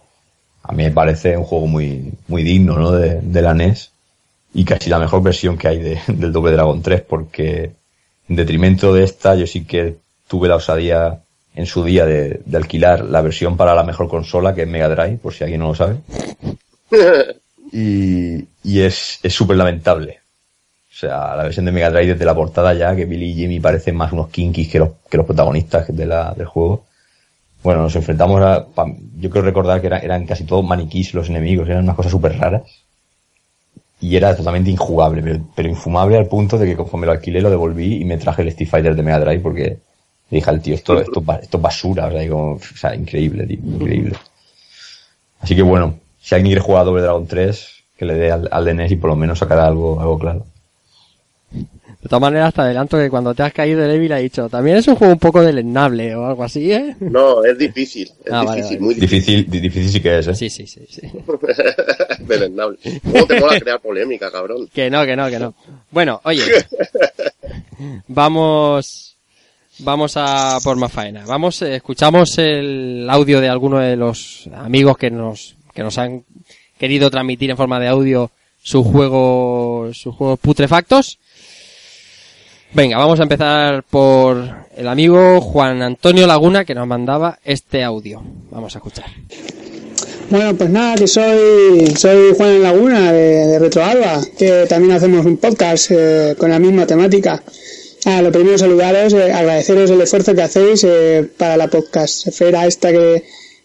a 0.69 0.73
mí 0.73 0.85
me 0.85 0.91
parece 0.91 1.37
un 1.37 1.45
juego 1.45 1.67
muy, 1.67 2.13
muy 2.29 2.43
digno, 2.43 2.77
¿no? 2.79 2.93
De, 2.93 3.21
de 3.21 3.43
la 3.43 3.55
NES 3.55 3.91
y 4.55 4.65
casi 4.65 4.89
la 4.91 4.99
mejor 4.99 5.23
versión 5.23 5.57
que 5.59 5.69
hay 5.69 5.79
de- 5.79 6.01
del 6.09 6.33
Double 6.33 6.53
Dragon 6.53 6.83
3, 6.83 7.03
porque 7.03 7.73
en 8.29 8.37
detrimento 8.37 8.93
de 8.95 9.05
esta, 9.05 9.35
yo 9.35 9.47
sí 9.47 9.65
que 9.65 9.97
tuve 10.29 10.49
la 10.49 10.57
osadía 10.57 11.21
en 11.55 11.67
su 11.67 11.85
día 11.85 12.05
de, 12.07 12.41
de 12.45 12.57
alquilar 12.57 13.05
la 13.05 13.23
versión 13.23 13.57
para 13.57 13.75
la 13.75 13.83
mejor 13.85 14.09
consola, 14.09 14.55
que 14.55 14.63
es 14.63 14.69
Mega 14.69 14.89
Drive, 14.89 15.19
por 15.19 15.33
si 15.33 15.45
alguien 15.45 15.61
no 15.61 15.69
lo 15.69 15.75
sabe. 15.75 15.97
Y, 17.73 18.37
y 18.63 18.81
es 18.81 19.19
es 19.23 19.35
súper 19.35 19.57
lamentable. 19.57 20.21
O 20.91 20.99
sea, 20.99 21.37
la 21.37 21.43
versión 21.43 21.67
de 21.67 21.73
Mega 21.73 21.91
Drive 21.91 22.13
desde 22.15 22.25
la 22.25 22.35
portada 22.35 22.73
ya, 22.75 22.95
que 22.97 23.05
Billy 23.05 23.33
y 23.33 23.35
Jimmy 23.35 23.61
parecen 23.61 23.97
más 23.97 24.13
unos 24.13 24.29
kinkis 24.31 24.71
que 24.71 24.79
los, 24.79 24.91
que 25.11 25.17
los 25.19 25.27
protagonistas 25.27 25.95
de 25.95 26.07
la, 26.07 26.33
del 26.33 26.47
juego. 26.47 26.86
Bueno, 27.67 27.83
nos 27.83 27.97
enfrentamos 27.97 28.41
a... 28.43 28.65
pa- 28.77 28.87
Yo 29.23 29.29
creo 29.31 29.43
recordar 29.43 29.81
que 29.81 29.89
era- 29.89 29.99
eran 30.09 30.25
casi 30.31 30.45
todos 30.45 30.65
maniquís 30.65 31.15
los 31.15 31.29
enemigos, 31.33 31.69
eran 31.69 31.85
unas 31.85 31.97
cosas 31.97 32.13
súper 32.13 32.33
raras. 32.39 32.63
Y 34.01 34.15
era 34.17 34.37
totalmente 34.37 34.71
injugable, 34.71 35.23
pero, 35.23 35.41
pero 35.55 35.69
infumable 35.69 36.17
al 36.17 36.27
punto 36.29 36.57
de 36.59 36.67
que 36.67 36.77
conforme 36.77 37.07
lo 37.07 37.13
alquilé 37.13 37.41
lo 37.41 37.51
devolví 37.51 37.97
y 38.01 38.05
me 38.05 38.19
traje 38.19 38.43
el 38.43 38.49
Street 38.49 38.69
Fighter 38.71 38.95
de 38.95 39.03
Mega 39.03 39.21
Drive 39.21 39.41
porque 39.41 39.65
le 40.31 40.37
dije 40.39 40.51
al 40.51 40.61
tío, 40.63 40.75
esto, 40.75 41.01
esto, 41.01 41.23
esto 41.43 41.57
es 41.57 41.63
basura, 41.63 42.07
o 42.07 42.11
sea, 42.11 42.35
o 42.35 42.59
sea, 42.77 42.95
increíble, 42.95 43.47
tío, 43.47 43.59
increíble. 43.65 44.13
Así 45.41 45.55
que 45.57 45.63
bueno, 45.63 45.99
si 46.21 46.35
alguien 46.35 46.51
quiere 46.51 46.61
jugar 46.61 46.83
a 46.83 46.85
Double 46.85 47.03
Dragon 47.03 47.27
3, 47.27 47.69
que 47.97 48.05
le 48.05 48.15
dé 48.15 48.31
al, 48.33 48.49
al 48.51 48.65
de 48.65 48.75
NES 48.75 48.93
y 48.93 48.97
por 48.97 49.11
lo 49.11 49.17
menos 49.17 49.39
sacará 49.39 49.67
algo, 49.67 50.01
algo 50.01 50.19
claro. 50.19 50.45
De 52.07 52.09
todas 52.09 52.21
maneras, 52.21 52.55
te 52.55 52.61
adelanto 52.61 52.97
que 52.99 53.11
cuando 53.11 53.35
te 53.35 53.43
has 53.43 53.53
caído 53.53 53.81
del 53.81 53.91
Evil 53.91 54.13
ha 54.13 54.19
dicho, 54.19 54.49
también 54.49 54.77
es 54.77 54.87
un 54.87 54.95
juego 54.95 55.13
un 55.15 55.19
poco 55.19 55.43
deleznable 55.43 56.15
o 56.15 56.25
algo 56.25 56.45
así, 56.45 56.71
¿eh? 56.73 56.95
No, 57.01 57.45
es 57.45 57.59
difícil. 57.59 58.09
Es 58.25 58.33
Ah, 58.33 58.45
vale, 58.45 58.59
difícil, 58.63 58.77
vale. 58.79 58.85
muy 58.87 58.95
difícil. 58.95 59.19
Difícil, 59.47 59.51
di- 59.51 59.61
difícil 59.61 59.91
sí 59.91 60.01
que 60.01 60.19
es, 60.21 60.29
¿eh? 60.29 60.35
Sí, 60.37 60.49
sí, 60.49 60.69
sí, 60.69 60.87
sí. 60.89 61.01
Deleznable. 62.21 62.79
¿Cómo 63.03 63.27
te 63.27 63.41
mola 63.41 63.59
crear 63.59 63.81
polémica, 63.81 64.31
cabrón? 64.31 64.69
Que 64.73 64.89
no, 64.89 65.05
que 65.05 65.17
no, 65.17 65.29
que 65.29 65.39
no. 65.41 65.55
Bueno, 65.91 66.21
oye. 66.23 66.43
Vamos. 68.09 69.17
Vamos 69.81 70.13
a 70.17 70.59
por 70.63 70.77
más 70.77 70.93
faena. 70.93 71.25
Vamos, 71.27 71.61
eh, 71.63 71.75
escuchamos 71.75 72.39
el 72.39 73.07
audio 73.11 73.41
de 73.41 73.49
alguno 73.49 73.79
de 73.79 73.97
los 73.97 74.49
amigos 74.55 74.97
que 74.97 75.11
nos, 75.11 75.55
que 75.75 75.83
nos 75.83 75.99
han 75.99 76.23
querido 76.79 77.11
transmitir 77.11 77.51
en 77.51 77.57
forma 77.57 77.79
de 77.81 77.89
audio 77.89 78.31
sus 78.63 78.87
juegos, 78.87 79.99
sus 79.99 80.15
juegos 80.15 80.39
putrefactos. 80.39 81.19
Venga, 82.77 82.99
vamos 82.99 83.19
a 83.21 83.23
empezar 83.23 83.85
por 83.85 84.37
el 84.77 84.87
amigo 84.87 85.41
Juan 85.41 85.81
Antonio 85.81 86.27
Laguna 86.27 86.67
que 86.67 86.75
nos 86.75 86.87
mandaba 86.87 87.39
este 87.43 87.83
audio. 87.83 88.23
Vamos 88.51 88.75
a 88.75 88.81
escuchar. 88.81 89.07
Bueno, 90.29 90.55
pues 90.55 90.69
nada, 90.69 90.95
que 90.95 91.07
soy, 91.07 91.87
soy 91.97 92.35
Juan 92.37 92.63
Laguna 92.63 93.13
de, 93.13 93.47
de 93.47 93.59
Retro 93.59 93.83
Alba, 93.83 94.21
que 94.39 94.67
también 94.69 94.93
hacemos 94.93 95.25
un 95.25 95.39
podcast 95.39 95.91
eh, 95.91 96.35
con 96.37 96.51
la 96.51 96.59
misma 96.59 96.87
temática. 96.87 97.43
Ah, 98.05 98.21
lo 98.21 98.31
primero 98.31 98.59
saludaros, 98.59 99.15
eh, 99.15 99.33
agradeceros 99.33 99.91
el 99.91 100.03
esfuerzo 100.03 100.35
que 100.35 100.43
hacéis 100.43 100.85
eh, 100.85 101.27
para 101.39 101.57
la 101.57 101.69
podcastfera 101.69 102.67
esta 102.67 102.93
que 102.93 103.25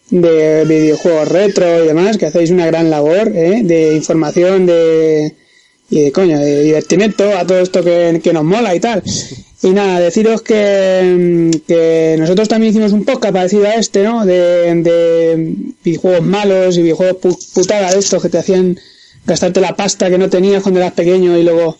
de 0.09 0.63
videojuegos 0.63 1.27
retro 1.27 1.83
y 1.83 1.87
demás, 1.87 2.17
que 2.17 2.27
hacéis 2.27 2.49
una 2.49 2.65
gran 2.65 2.89
labor 2.89 3.27
eh, 3.35 3.59
de 3.61 3.93
información 3.93 4.65
de 4.65 5.35
y 5.91 6.01
de 6.05 6.11
coño, 6.11 6.39
de 6.39 6.63
divertimento 6.63 7.37
a 7.37 7.45
todo 7.45 7.59
esto 7.59 7.83
que, 7.83 8.19
que 8.23 8.33
nos 8.33 8.43
mola 8.43 8.73
y 8.73 8.79
tal. 8.79 9.03
Y 9.63 9.69
nada, 9.69 9.99
deciros 9.99 10.41
que, 10.41 11.51
mm, 11.53 11.67
que 11.67 12.15
nosotros 12.17 12.47
también 12.47 12.71
hicimos 12.71 12.93
un 12.93 13.05
podcast 13.05 13.33
parecido 13.33 13.65
a 13.65 13.75
este, 13.75 14.01
¿no? 14.03 14.25
De, 14.25 14.73
de 14.81 15.53
videojuegos 15.83 16.23
malos 16.23 16.77
y 16.77 16.81
videojuegos 16.81 17.17
pu- 17.21 17.53
putada 17.53 17.91
de 17.91 17.99
estos 17.99 18.21
que 18.23 18.29
te 18.29 18.39
hacían 18.39 18.79
gastarte 19.25 19.61
la 19.61 19.75
pasta 19.75 20.09
que 20.09 20.17
no 20.17 20.29
tenías 20.29 20.63
cuando 20.63 20.79
eras 20.79 20.93
pequeño 20.93 21.37
y 21.37 21.43
luego 21.43 21.77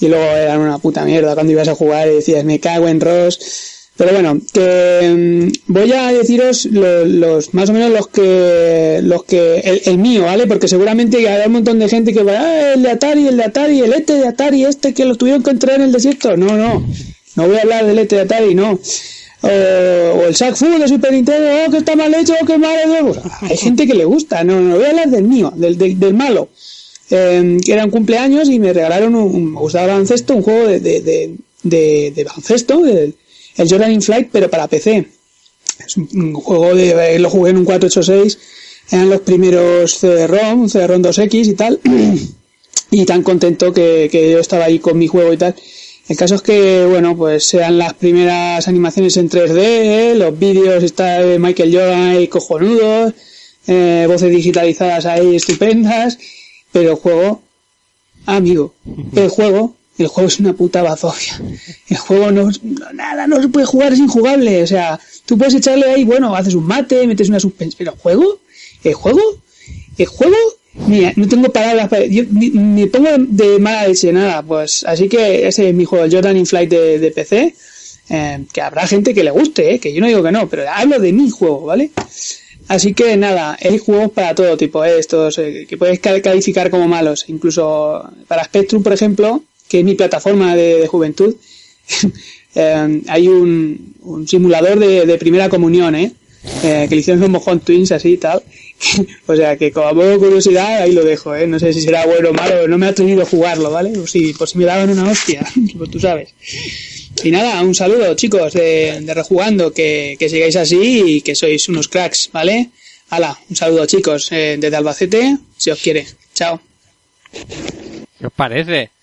y 0.00 0.08
luego 0.08 0.24
eran 0.24 0.60
una 0.60 0.76
puta 0.78 1.04
mierda 1.06 1.32
cuando 1.34 1.52
ibas 1.52 1.68
a 1.68 1.74
jugar 1.74 2.08
y 2.08 2.16
decías 2.16 2.44
me 2.44 2.60
cago 2.60 2.88
en 2.88 3.00
Ross 3.00 3.38
pero 3.96 4.12
bueno 4.12 4.40
que 4.52 5.50
mm, 5.68 5.72
voy 5.72 5.92
a 5.92 6.12
deciros 6.12 6.64
lo- 6.66 7.04
los 7.04 7.54
más 7.54 7.70
o 7.70 7.72
menos 7.72 7.90
los 7.90 8.08
que 8.08 9.00
los 9.02 9.24
que 9.24 9.80
el, 9.84 9.98
mío 9.98 10.22
vale 10.24 10.46
porque 10.46 10.66
seguramente 10.68 11.28
habrá 11.28 11.46
un 11.46 11.52
montón 11.52 11.78
de 11.78 11.88
gente 11.88 12.12
que 12.12 12.22
va 12.22 12.32
ah, 12.40 12.72
el 12.74 12.82
de 12.82 12.90
Atari 12.90 13.28
el 13.28 13.36
de 13.36 13.44
Atari 13.44 13.80
el 13.80 13.92
este 13.92 14.14
de 14.14 14.26
Atari 14.26 14.64
este 14.64 14.94
que 14.94 15.04
lo 15.04 15.14
tuvieron 15.16 15.42
que 15.42 15.50
entrar 15.50 15.76
en 15.76 15.82
el 15.82 15.92
desierto 15.92 16.36
no 16.36 16.56
no 16.56 16.84
no 17.36 17.46
voy 17.46 17.56
a 17.56 17.62
hablar 17.62 17.86
del 17.86 17.98
este 17.98 18.16
de 18.16 18.22
Atari 18.22 18.54
no. 18.54 18.78
O, 19.42 19.46
o 19.48 20.24
el 20.24 20.34
Sack 20.34 20.56
Fu 20.56 20.66
de 20.78 20.88
Super 20.88 21.12
Nintendo 21.12 21.46
oh, 21.66 21.70
que 21.70 21.76
está 21.76 21.94
mal 21.94 22.14
hecho 22.14 22.32
que 22.46 22.56
mal 22.56 22.76
hecho. 22.78 23.22
Hay 23.42 23.56
gente 23.58 23.86
que 23.86 23.92
le 23.92 24.06
gusta 24.06 24.42
no 24.42 24.58
no 24.58 24.76
voy 24.76 24.86
a 24.86 24.90
hablar 24.90 25.10
del 25.10 25.24
mío 25.24 25.52
del, 25.54 25.76
del, 25.76 26.00
del 26.00 26.14
malo. 26.14 26.48
Eh, 27.10 27.58
era 27.68 27.84
un 27.84 27.90
cumpleaños 27.90 28.48
y 28.48 28.58
me 28.58 28.72
regalaron 28.72 29.14
un, 29.14 29.52
me 29.52 29.60
gustaba 29.60 29.96
el 29.96 30.06
un 30.34 30.42
juego 30.42 30.66
de, 30.66 30.80
de, 30.80 31.00
de, 31.02 31.34
de, 31.62 32.12
de 32.16 32.24
baloncesto, 32.24 32.86
el, 32.86 33.14
el 33.56 33.68
Jordan 33.68 33.92
in 33.92 34.02
Flight, 34.02 34.28
pero 34.32 34.50
para 34.50 34.68
PC. 34.68 35.06
Es 35.86 35.96
un, 35.96 36.34
juego 36.34 36.74
de, 36.74 37.16
eh, 37.16 37.18
lo 37.18 37.30
jugué 37.30 37.50
en 37.50 37.58
un 37.58 37.64
486, 37.64 38.38
eran 38.90 39.10
los 39.10 39.20
primeros 39.20 39.98
CD-ROM, 39.98 40.68
CD-ROM 40.68 41.02
2X 41.02 41.46
y 41.46 41.54
tal, 41.54 41.80
y 42.90 43.04
tan 43.04 43.22
contento 43.22 43.72
que, 43.72 44.08
yo 44.12 44.38
estaba 44.38 44.66
ahí 44.66 44.78
con 44.78 44.98
mi 44.98 45.06
juego 45.08 45.32
y 45.32 45.36
tal. 45.36 45.54
El 46.06 46.16
caso 46.16 46.34
es 46.34 46.42
que, 46.42 46.84
bueno, 46.88 47.16
pues 47.16 47.52
eran 47.54 47.78
las 47.78 47.94
primeras 47.94 48.68
animaciones 48.68 49.16
en 49.16 49.30
3D, 49.30 49.56
¿eh? 49.56 50.14
los 50.14 50.38
vídeos 50.38 50.84
está 50.84 51.20
de 51.20 51.38
Michael 51.38 51.74
Jordan 51.74 52.02
ahí 52.10 52.28
cojonudos, 52.28 53.14
eh, 53.66 54.04
voces 54.06 54.30
digitalizadas 54.30 55.06
ahí 55.06 55.34
estupendas, 55.34 56.18
pero 56.72 56.90
el 56.90 56.96
juego, 56.96 57.42
amigo, 58.26 58.74
el 59.14 59.28
juego, 59.30 59.74
el 59.98 60.08
juego 60.08 60.28
es 60.28 60.40
una 60.40 60.52
puta 60.52 60.82
bazofia. 60.82 61.40
El 61.88 61.96
juego 61.96 62.30
no, 62.32 62.50
no- 62.62 62.92
nada, 62.92 63.26
no 63.26 63.40
se 63.40 63.48
puede 63.48 63.66
jugar, 63.66 63.92
es 63.92 63.98
injugable. 63.98 64.62
O 64.62 64.66
sea, 64.66 64.98
tú 65.26 65.38
puedes 65.38 65.54
echarle 65.54 65.86
ahí, 65.90 66.04
bueno, 66.04 66.34
haces 66.34 66.54
un 66.54 66.66
mate, 66.66 67.06
metes 67.06 67.28
una 67.28 67.40
suspensión, 67.40 67.76
pero 67.78 67.96
juego, 67.96 68.40
el 68.82 68.94
juego, 68.94 69.20
el 69.98 70.06
juego, 70.06 70.36
mira, 70.88 71.12
no 71.16 71.28
tengo 71.28 71.48
palabras 71.52 71.88
para, 71.88 72.04
yo 72.06 72.24
ni- 72.30 72.86
pongo 72.86 73.08
de 73.18 73.58
mala 73.58 73.86
leche, 73.88 74.12
nada, 74.12 74.42
pues, 74.42 74.84
así 74.84 75.08
que 75.08 75.46
ese 75.46 75.68
es 75.68 75.74
mi 75.74 75.84
juego, 75.84 76.06
Jordan 76.10 76.36
in 76.36 76.46
Flight 76.46 76.68
de, 76.70 76.98
de 76.98 77.10
PC, 77.12 77.54
eh, 78.10 78.44
que 78.52 78.60
habrá 78.60 78.86
gente 78.86 79.14
que 79.14 79.24
le 79.24 79.30
guste, 79.30 79.74
eh, 79.74 79.78
que 79.78 79.92
yo 79.94 80.00
no 80.00 80.06
digo 80.08 80.22
que 80.22 80.32
no, 80.32 80.48
pero 80.48 80.64
hablo 80.68 80.98
de 80.98 81.12
mi 81.12 81.30
juego, 81.30 81.62
¿vale? 81.66 81.90
Así 82.66 82.94
que 82.94 83.16
nada, 83.16 83.56
hay 83.62 83.78
juegos 83.78 84.10
para 84.12 84.34
todo 84.34 84.56
tipo, 84.56 84.84
¿eh? 84.84 84.98
estos 84.98 85.36
que 85.36 85.76
puedes 85.78 86.00
cal- 86.00 86.22
calificar 86.22 86.70
como 86.70 86.88
malos. 86.88 87.26
Incluso 87.28 88.02
para 88.26 88.42
Spectrum, 88.44 88.82
por 88.82 88.92
ejemplo, 88.94 89.42
que 89.74 89.80
es 89.80 89.84
mi 89.84 89.96
plataforma 89.96 90.54
de, 90.54 90.86
juventud, 90.86 91.34
eh, 92.54 93.00
hay 93.08 93.26
un, 93.26 93.96
un 94.02 94.28
simulador 94.28 94.78
de, 94.78 95.18
primera 95.18 95.48
comunión, 95.48 95.96
¿eh? 95.96 96.12
Eh, 96.62 96.86
que 96.88 96.94
le 96.94 97.00
hicieron 97.00 97.20
los 97.20 97.28
Mojón 97.28 97.58
Twins 97.58 97.90
así 97.90 98.10
y 98.10 98.16
tal. 98.18 98.40
o 99.26 99.34
sea 99.34 99.56
que 99.56 99.72
como 99.72 99.92
modo 99.94 100.20
curiosidad 100.20 100.82
ahí 100.82 100.92
lo 100.92 101.02
dejo, 101.02 101.34
¿eh? 101.34 101.48
No 101.48 101.58
sé 101.58 101.72
si 101.72 101.80
será 101.80 102.06
bueno 102.06 102.30
o 102.30 102.32
malo, 102.32 102.68
no 102.68 102.78
me 102.78 102.86
he 102.86 102.90
atrevido 102.90 103.22
a 103.22 103.26
jugarlo, 103.26 103.68
¿vale? 103.72 103.90
Por 103.90 104.08
si, 104.08 104.32
por 104.34 104.48
si 104.48 104.58
me 104.58 104.64
daban 104.64 104.90
una 104.90 105.10
hostia, 105.10 105.44
pues 105.76 105.90
tú 105.90 105.98
sabes. 105.98 106.32
Y 107.24 107.32
nada, 107.32 107.60
un 107.60 107.74
saludo 107.74 108.14
chicos 108.14 108.52
de, 108.52 109.00
de 109.00 109.12
Rejugando, 109.12 109.72
que, 109.72 110.14
que 110.20 110.28
sigáis 110.28 110.54
así 110.54 111.02
y 111.04 111.20
que 111.22 111.34
sois 111.34 111.68
unos 111.68 111.88
cracks, 111.88 112.30
¿vale? 112.32 112.70
Hala, 113.10 113.36
un 113.50 113.56
saludo 113.56 113.86
chicos, 113.86 114.30
eh, 114.30 114.56
desde 114.56 114.76
Albacete, 114.76 115.36
si 115.56 115.70
os 115.72 115.82
quiere. 115.82 116.06
Chao. 116.32 116.60
¿Qué 117.32 118.26
os 118.26 118.32
parece? 118.32 118.93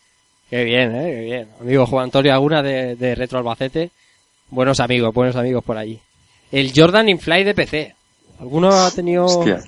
Qué 0.51 0.63
bien, 0.65 0.93
¿eh? 0.95 1.11
Qué 1.15 1.21
bien. 1.21 1.47
Amigo 1.61 1.85
Juan 1.87 2.03
Antonio 2.03 2.33
Aguna 2.33 2.61
de, 2.61 2.95
de 2.95 3.15
Retro 3.15 3.39
Albacete. 3.39 3.89
Buenos 4.49 4.79
amigos, 4.81 5.13
buenos 5.13 5.35
amigos 5.37 5.63
por 5.63 5.77
allí. 5.77 5.99
El 6.51 6.71
Jordan 6.75 7.07
Infly 7.09 7.43
de 7.45 7.53
PC. 7.55 7.95
¿Alguno 8.39 8.69
ha 8.71 8.91
tenido...? 8.91 9.25
Hostia, 9.25 9.63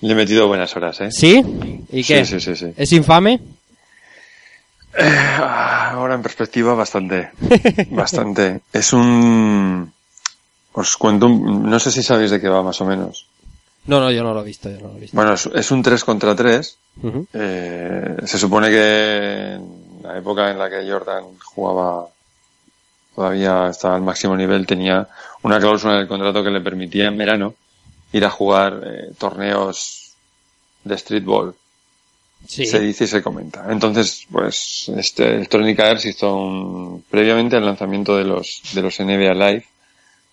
le 0.00 0.12
he 0.12 0.16
metido 0.16 0.48
buenas 0.48 0.74
horas, 0.76 1.00
¿eh? 1.00 1.08
¿Sí? 1.12 1.40
¿Y 1.92 2.02
qué? 2.02 2.26
Sí, 2.26 2.40
sí, 2.40 2.54
sí, 2.54 2.56
sí. 2.66 2.74
¿Es 2.76 2.92
infame? 2.92 3.40
Ah, 4.98 5.90
Ahora 5.92 6.14
en 6.14 6.22
perspectiva, 6.22 6.74
bastante. 6.74 7.30
bastante. 7.90 8.60
Es 8.72 8.92
un... 8.92 9.92
Os 10.72 10.96
cuento, 10.96 11.26
un- 11.26 11.70
no 11.70 11.78
sé 11.78 11.92
si 11.92 12.02
sabéis 12.02 12.32
de 12.32 12.40
qué 12.40 12.48
va 12.48 12.62
más 12.62 12.80
o 12.80 12.84
menos. 12.84 13.26
No, 13.86 14.00
no, 14.00 14.10
yo 14.10 14.22
no 14.24 14.34
lo 14.34 14.40
he 14.40 14.44
visto, 14.44 14.68
yo 14.70 14.80
no 14.80 14.88
lo 14.88 14.96
he 14.96 15.00
visto. 15.00 15.16
Bueno, 15.16 15.34
es, 15.34 15.46
es 15.54 15.70
un 15.70 15.82
3 15.82 16.02
contra 16.04 16.34
3. 16.34 16.76
Ujú. 17.02 17.26
Eh, 17.34 18.16
se 18.24 18.38
supone 18.38 18.70
que 18.70 19.58
la 20.04 20.18
época 20.18 20.50
en 20.50 20.58
la 20.58 20.68
que 20.68 20.88
Jordan 20.88 21.24
jugaba 21.42 22.06
todavía 23.14 23.68
estaba 23.68 23.96
al 23.96 24.02
máximo 24.02 24.36
nivel, 24.36 24.66
tenía 24.66 25.08
una 25.42 25.58
cláusula 25.58 25.94
en 25.94 26.00
el 26.00 26.08
contrato 26.08 26.44
que 26.44 26.50
le 26.50 26.60
permitía 26.60 27.06
en 27.06 27.16
verano 27.16 27.54
ir 28.12 28.24
a 28.24 28.30
jugar 28.30 28.82
eh, 28.84 29.12
torneos 29.16 30.14
de 30.84 30.98
streetball. 30.98 31.54
Sí. 32.46 32.66
Se 32.66 32.80
dice 32.80 33.04
y 33.04 33.06
se 33.06 33.22
comenta. 33.22 33.66
Entonces, 33.70 34.26
pues, 34.30 34.90
este 34.94 35.36
Electronic 35.36 35.80
Arts 35.80 36.04
hizo 36.04 36.36
un, 36.36 37.02
previamente 37.08 37.56
al 37.56 37.64
lanzamiento 37.64 38.16
de 38.18 38.24
los, 38.24 38.60
de 38.74 38.82
los 38.82 39.00
NBA 39.00 39.32
Live, 39.32 39.64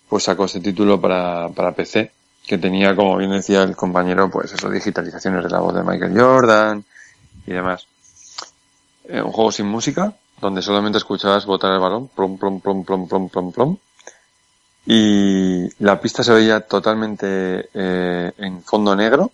pues 0.10 0.24
sacó 0.24 0.46
este 0.46 0.60
título 0.60 1.00
para, 1.00 1.48
para 1.50 1.72
PC, 1.72 2.12
que 2.46 2.58
tenía, 2.58 2.94
como 2.94 3.16
bien 3.16 3.32
decía 3.32 3.64
el 3.64 3.78
compañero, 3.78 4.30
pues 4.30 4.52
eso, 4.52 4.70
digitalizaciones 4.70 5.44
de 5.46 5.50
la 5.50 5.60
voz 5.60 5.74
de 5.74 5.84
Michael 5.84 6.20
Jordan 6.20 6.84
y 7.48 7.52
demás. 7.52 7.88
Eh, 9.06 9.22
un 9.22 9.32
juego 9.32 9.52
sin 9.52 9.68
música, 9.68 10.14
donde 10.40 10.62
solamente 10.62 10.98
escuchabas 10.98 11.46
botar 11.46 11.74
el 11.74 11.80
balón, 11.80 12.08
plom, 12.08 12.38
plom, 12.38 12.62
plom, 12.62 12.84
plom, 12.84 13.08
plom, 13.08 13.30
plom, 13.30 13.52
plom. 13.52 13.78
Y 14.86 15.70
la 15.84 16.00
pista 16.00 16.24
se 16.24 16.34
veía 16.34 16.62
totalmente 16.62 17.70
eh, 17.74 18.32
en 18.38 18.64
fondo 18.64 18.96
negro. 18.96 19.32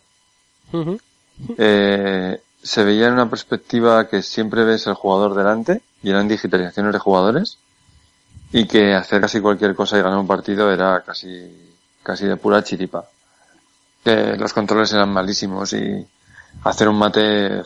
Eh, 1.57 2.41
se 2.61 2.84
veía 2.84 3.07
en 3.07 3.14
una 3.14 3.30
perspectiva 3.30 4.07
que 4.07 4.22
siempre 4.22 4.65
ves 4.65 4.88
el 4.88 4.95
jugador 4.95 5.35
delante 5.35 5.81
y 6.03 6.10
eran 6.10 6.27
digitalizaciones 6.27 6.94
de 6.94 6.99
jugadores 6.99 7.57
y 8.52 8.65
que 8.65 8.94
hacer 8.94 9.22
casi 9.22 9.39
cualquier 9.39 9.76
cosa 9.76 9.98
y 9.98 10.02
ganar 10.02 10.19
un 10.19 10.27
partido 10.27 10.72
era 10.72 11.02
casi 11.02 11.72
casi 12.03 12.26
de 12.26 12.38
pura 12.38 12.64
chiripa 12.64 13.06
que 14.03 14.38
los 14.38 14.53
controles 14.53 14.94
eran 14.94 15.10
malísimos 15.10 15.73
y 15.73 16.06
hacer 16.64 16.88
un 16.88 16.98
mate 16.98 17.61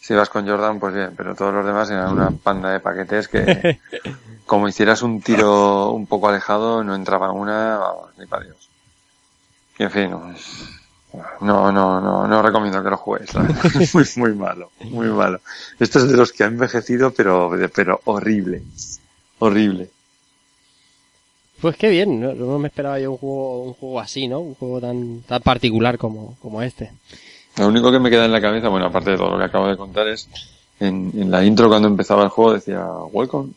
si 0.00 0.14
vas 0.14 0.28
con 0.28 0.48
Jordan 0.48 0.80
pues 0.80 0.94
bien 0.94 1.14
pero 1.16 1.34
todos 1.34 1.54
los 1.54 1.64
demás 1.64 1.90
eran 1.90 2.12
una 2.12 2.30
panda 2.30 2.70
de 2.70 2.80
paquetes 2.80 3.28
que 3.28 3.78
como 4.46 4.66
hicieras 4.66 5.02
un 5.02 5.20
tiro 5.20 5.90
un 5.90 6.06
poco 6.06 6.28
alejado 6.28 6.82
no 6.82 6.94
entraba 6.94 7.30
una 7.30 7.76
vamos, 7.76 8.10
ni 8.18 8.26
para 8.26 8.44
Dios 8.44 8.68
y 9.78 9.82
en 9.84 9.90
fin 9.90 10.10
no, 10.10 10.34
no, 11.40 11.72
no, 11.72 12.00
no, 12.00 12.26
no 12.26 12.42
recomiendo 12.42 12.82
que 12.82 12.90
lo 12.90 12.96
juegues. 12.96 13.30
Es 13.80 13.94
muy, 13.94 14.04
muy 14.16 14.34
malo, 14.34 14.70
muy 14.84 15.08
malo. 15.08 15.40
Esto 15.78 15.98
es 15.98 16.08
de 16.08 16.16
los 16.16 16.32
que 16.32 16.44
ha 16.44 16.46
envejecido, 16.46 17.12
pero, 17.12 17.50
pero 17.74 18.00
horrible. 18.04 18.62
Horrible. 19.38 19.90
Pues 21.60 21.76
qué 21.76 21.90
bien, 21.90 22.20
no, 22.20 22.32
no 22.32 22.58
me 22.58 22.68
esperaba 22.68 22.98
yo 23.00 23.12
un 23.12 23.18
juego, 23.18 23.62
un 23.64 23.74
juego 23.74 24.00
así, 24.00 24.28
¿no? 24.28 24.40
Un 24.40 24.54
juego 24.54 24.80
tan, 24.80 25.20
tan 25.22 25.42
particular 25.42 25.98
como, 25.98 26.36
como 26.40 26.62
este. 26.62 26.92
Lo 27.58 27.68
único 27.68 27.90
que 27.90 27.98
me 27.98 28.10
queda 28.10 28.24
en 28.24 28.32
la 28.32 28.40
cabeza, 28.40 28.68
bueno, 28.68 28.86
aparte 28.86 29.10
de 29.10 29.16
todo 29.16 29.30
lo 29.30 29.38
que 29.38 29.44
acabo 29.44 29.68
de 29.68 29.76
contar, 29.76 30.08
es 30.08 30.28
en, 30.80 31.30
la 31.30 31.44
intro 31.44 31.68
cuando 31.68 31.88
empezaba 31.88 32.24
el 32.24 32.30
juego 32.30 32.54
decía, 32.54 32.86
Welcome, 33.12 33.52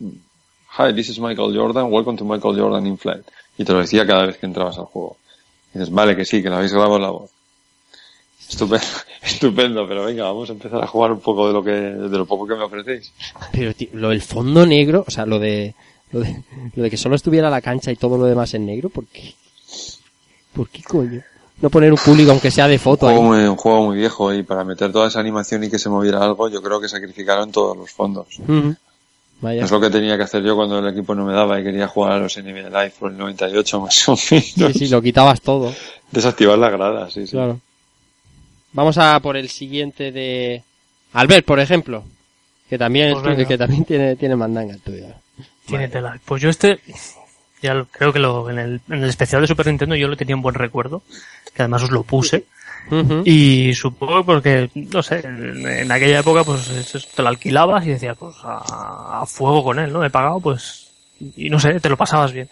hi, 0.78 0.94
this 0.94 1.10
is 1.10 1.20
Michael 1.20 1.56
Jordan, 1.56 1.92
welcome 1.92 2.18
to 2.18 2.26
Michael 2.26 2.60
Jordan 2.60 2.86
in 2.86 2.98
Flight. 2.98 3.26
Y 3.58 3.64
te 3.64 3.74
lo 3.74 3.80
decía 3.80 4.06
cada 4.06 4.26
vez 4.26 4.38
que 4.38 4.46
entrabas 4.46 4.78
al 4.78 4.86
juego. 4.86 5.18
Y 5.74 5.80
dices, 5.80 5.94
vale, 5.94 6.16
que 6.16 6.26
sí, 6.26 6.42
que 6.42 6.50
lo 6.50 6.58
habéis 6.58 6.74
grabado 6.74 7.00
la 7.00 7.10
voz. 7.12 7.32
Estupendo, 8.50 8.86
estupendo, 9.22 9.88
pero 9.88 10.06
venga, 10.06 10.26
vamos 10.26 10.50
a 10.50 10.54
empezar 10.54 10.84
a 10.84 10.88
jugar 10.88 11.12
un 11.12 11.22
poco 11.22 11.48
de 11.48 11.54
lo 11.54 11.64
que, 11.64 11.72
de 11.72 12.18
lo 12.18 12.26
poco 12.26 12.46
que 12.46 12.56
me 12.56 12.64
ofrecéis. 12.64 13.12
Pero 13.52 13.74
tío, 13.74 13.90
lo 13.94 14.10
del 14.10 14.22
fondo 14.22 14.66
negro, 14.66 15.06
o 15.08 15.12
sea, 15.12 15.26
lo 15.26 15.40
de, 15.40 15.76
lo 16.12 16.20
de, 16.20 16.44
lo 16.76 16.84
de 16.84 16.90
que 16.90 16.98
solo 16.98 17.16
estuviera 17.16 17.50
la 17.50 17.62
cancha 17.62 17.92
y 17.92 17.96
todo 17.96 18.18
lo 18.18 18.26
demás 18.26 18.54
en 18.54 18.66
negro, 18.66 18.90
¿por 18.90 19.06
qué? 19.06 19.34
¿Por 20.54 20.70
qué 20.70 20.84
coño? 20.84 21.24
No 21.62 21.70
poner 21.70 21.92
un 21.92 21.98
público 21.98 22.32
aunque 22.32 22.52
sea 22.52 22.68
de 22.68 22.78
foto 22.78 23.06
Un 23.08 23.14
juego, 23.14 23.34
ahí. 23.34 23.40
muy, 23.42 23.50
un 23.50 23.56
juego 23.56 23.86
muy 23.86 23.98
viejo 23.98 24.34
y 24.34 24.44
para 24.44 24.64
meter 24.64 24.92
toda 24.92 25.08
esa 25.08 25.20
animación 25.20 25.64
y 25.64 25.70
que 25.70 25.80
se 25.80 25.90
moviera 25.90 26.22
algo, 26.22 26.50
yo 26.50 26.62
creo 26.62 26.82
que 26.82 26.90
sacrificaron 26.90 27.52
todos 27.52 27.78
los 27.78 27.90
fondos. 27.92 28.28
Vaya. 29.40 29.64
Es 29.64 29.72
lo 29.72 29.80
que 29.82 29.90
tenía 29.90 30.16
que 30.18 30.24
hacer 30.24 30.42
yo 30.44 30.56
cuando 30.56 30.80
el 30.80 30.88
equipo 30.88 31.14
no 31.16 31.26
me 31.26 31.34
daba 31.34 31.60
y 31.60 31.64
quería 31.64 31.88
jugar 31.88 32.14
a 32.14 32.20
los 32.20 32.38
NBA 32.38 32.70
Live 32.70 32.94
por 32.98 33.12
el 33.12 33.18
98 33.18 33.82
más 33.82 34.10
o 34.10 34.12
menos. 34.12 34.22
Sí, 34.22 34.74
sí, 34.74 34.88
lo 34.88 35.02
quitabas 35.02 35.42
todo. 35.42 35.74
Desactivar 36.12 36.58
la 36.58 36.70
grada, 36.70 37.10
sí, 37.10 37.26
sí. 37.26 37.32
Claro. 37.32 37.60
Vamos 38.74 38.98
a 38.98 39.20
por 39.20 39.38
el 39.38 39.50
siguiente 39.50 40.12
de 40.12 40.64
Albert, 41.14 41.46
por 41.46 41.60
ejemplo, 41.60 42.04
que 42.70 42.78
también 42.78 43.14
Pues 43.22 43.48
que 43.48 43.58
también 43.58 43.86
tiene 43.86 44.16
tiene 44.16 44.36
mandanga 44.36 44.74
el 44.74 44.82
tuyo. 44.82 45.06
Tiene 45.66 45.88
tela. 45.88 46.20
Pues 46.26 46.42
yo 46.42 46.50
este, 46.50 46.80
ya 47.64 47.74
lo- 47.74 47.86
creo 47.88 48.14
que 48.14 48.20
lo, 48.20 48.50
en, 48.50 48.60
el, 48.60 48.82
en 48.90 49.04
el 49.04 49.10
especial 49.10 49.42
de 49.42 49.48
Super 49.48 49.68
Nintendo 49.68 49.96
yo 49.96 50.08
le 50.08 50.16
tenía 50.16 50.36
un 50.36 50.42
buen 50.42 50.56
recuerdo, 50.56 51.02
que 51.54 51.62
además 51.64 51.84
os 51.84 51.92
lo 51.92 52.04
puse. 52.04 52.46
Y 53.26 53.74
supongo 53.76 54.26
porque, 54.26 54.70
no 54.76 55.02
sé, 55.02 55.22
en, 55.26 55.66
en 55.66 55.92
aquella 55.92 56.20
época 56.20 56.44
pues 56.44 57.08
te 57.16 57.22
lo 57.22 57.30
alquilabas 57.30 57.86
y 57.86 57.92
decías, 57.92 58.18
pues 58.18 58.36
a, 58.44 59.22
a 59.22 59.26
fuego 59.26 59.64
con 59.64 59.80
él, 59.80 59.92
¿no? 59.94 60.04
He 60.04 60.10
pagado, 60.10 60.40
pues, 60.42 60.83
y 61.36 61.50
no 61.50 61.60
sé, 61.60 61.80
te 61.80 61.90
lo 61.90 61.98
pasabas 61.98 62.32
bien. 62.32 62.50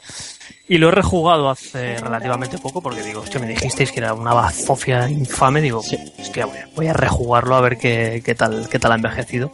Y 0.67 0.77
lo 0.77 0.87
he 0.87 0.91
rejugado 0.91 1.49
hace 1.49 1.97
relativamente 1.97 2.57
poco 2.57 2.81
porque 2.81 3.03
digo, 3.03 3.21
hostia, 3.21 3.39
me 3.39 3.47
dijisteis 3.47 3.91
que 3.91 3.99
era 3.99 4.13
una 4.13 4.33
bazofia 4.33 5.09
infame, 5.09 5.61
digo, 5.61 5.81
es 6.17 6.29
que 6.29 6.43
voy 6.43 6.57
a, 6.57 6.69
voy 6.75 6.87
a 6.87 6.93
rejugarlo 6.93 7.55
a 7.55 7.61
ver 7.61 7.77
qué, 7.77 8.21
qué 8.23 8.35
tal, 8.35 8.69
qué 8.69 8.79
tal 8.79 8.93
ha 8.93 8.95
envejecido. 8.95 9.51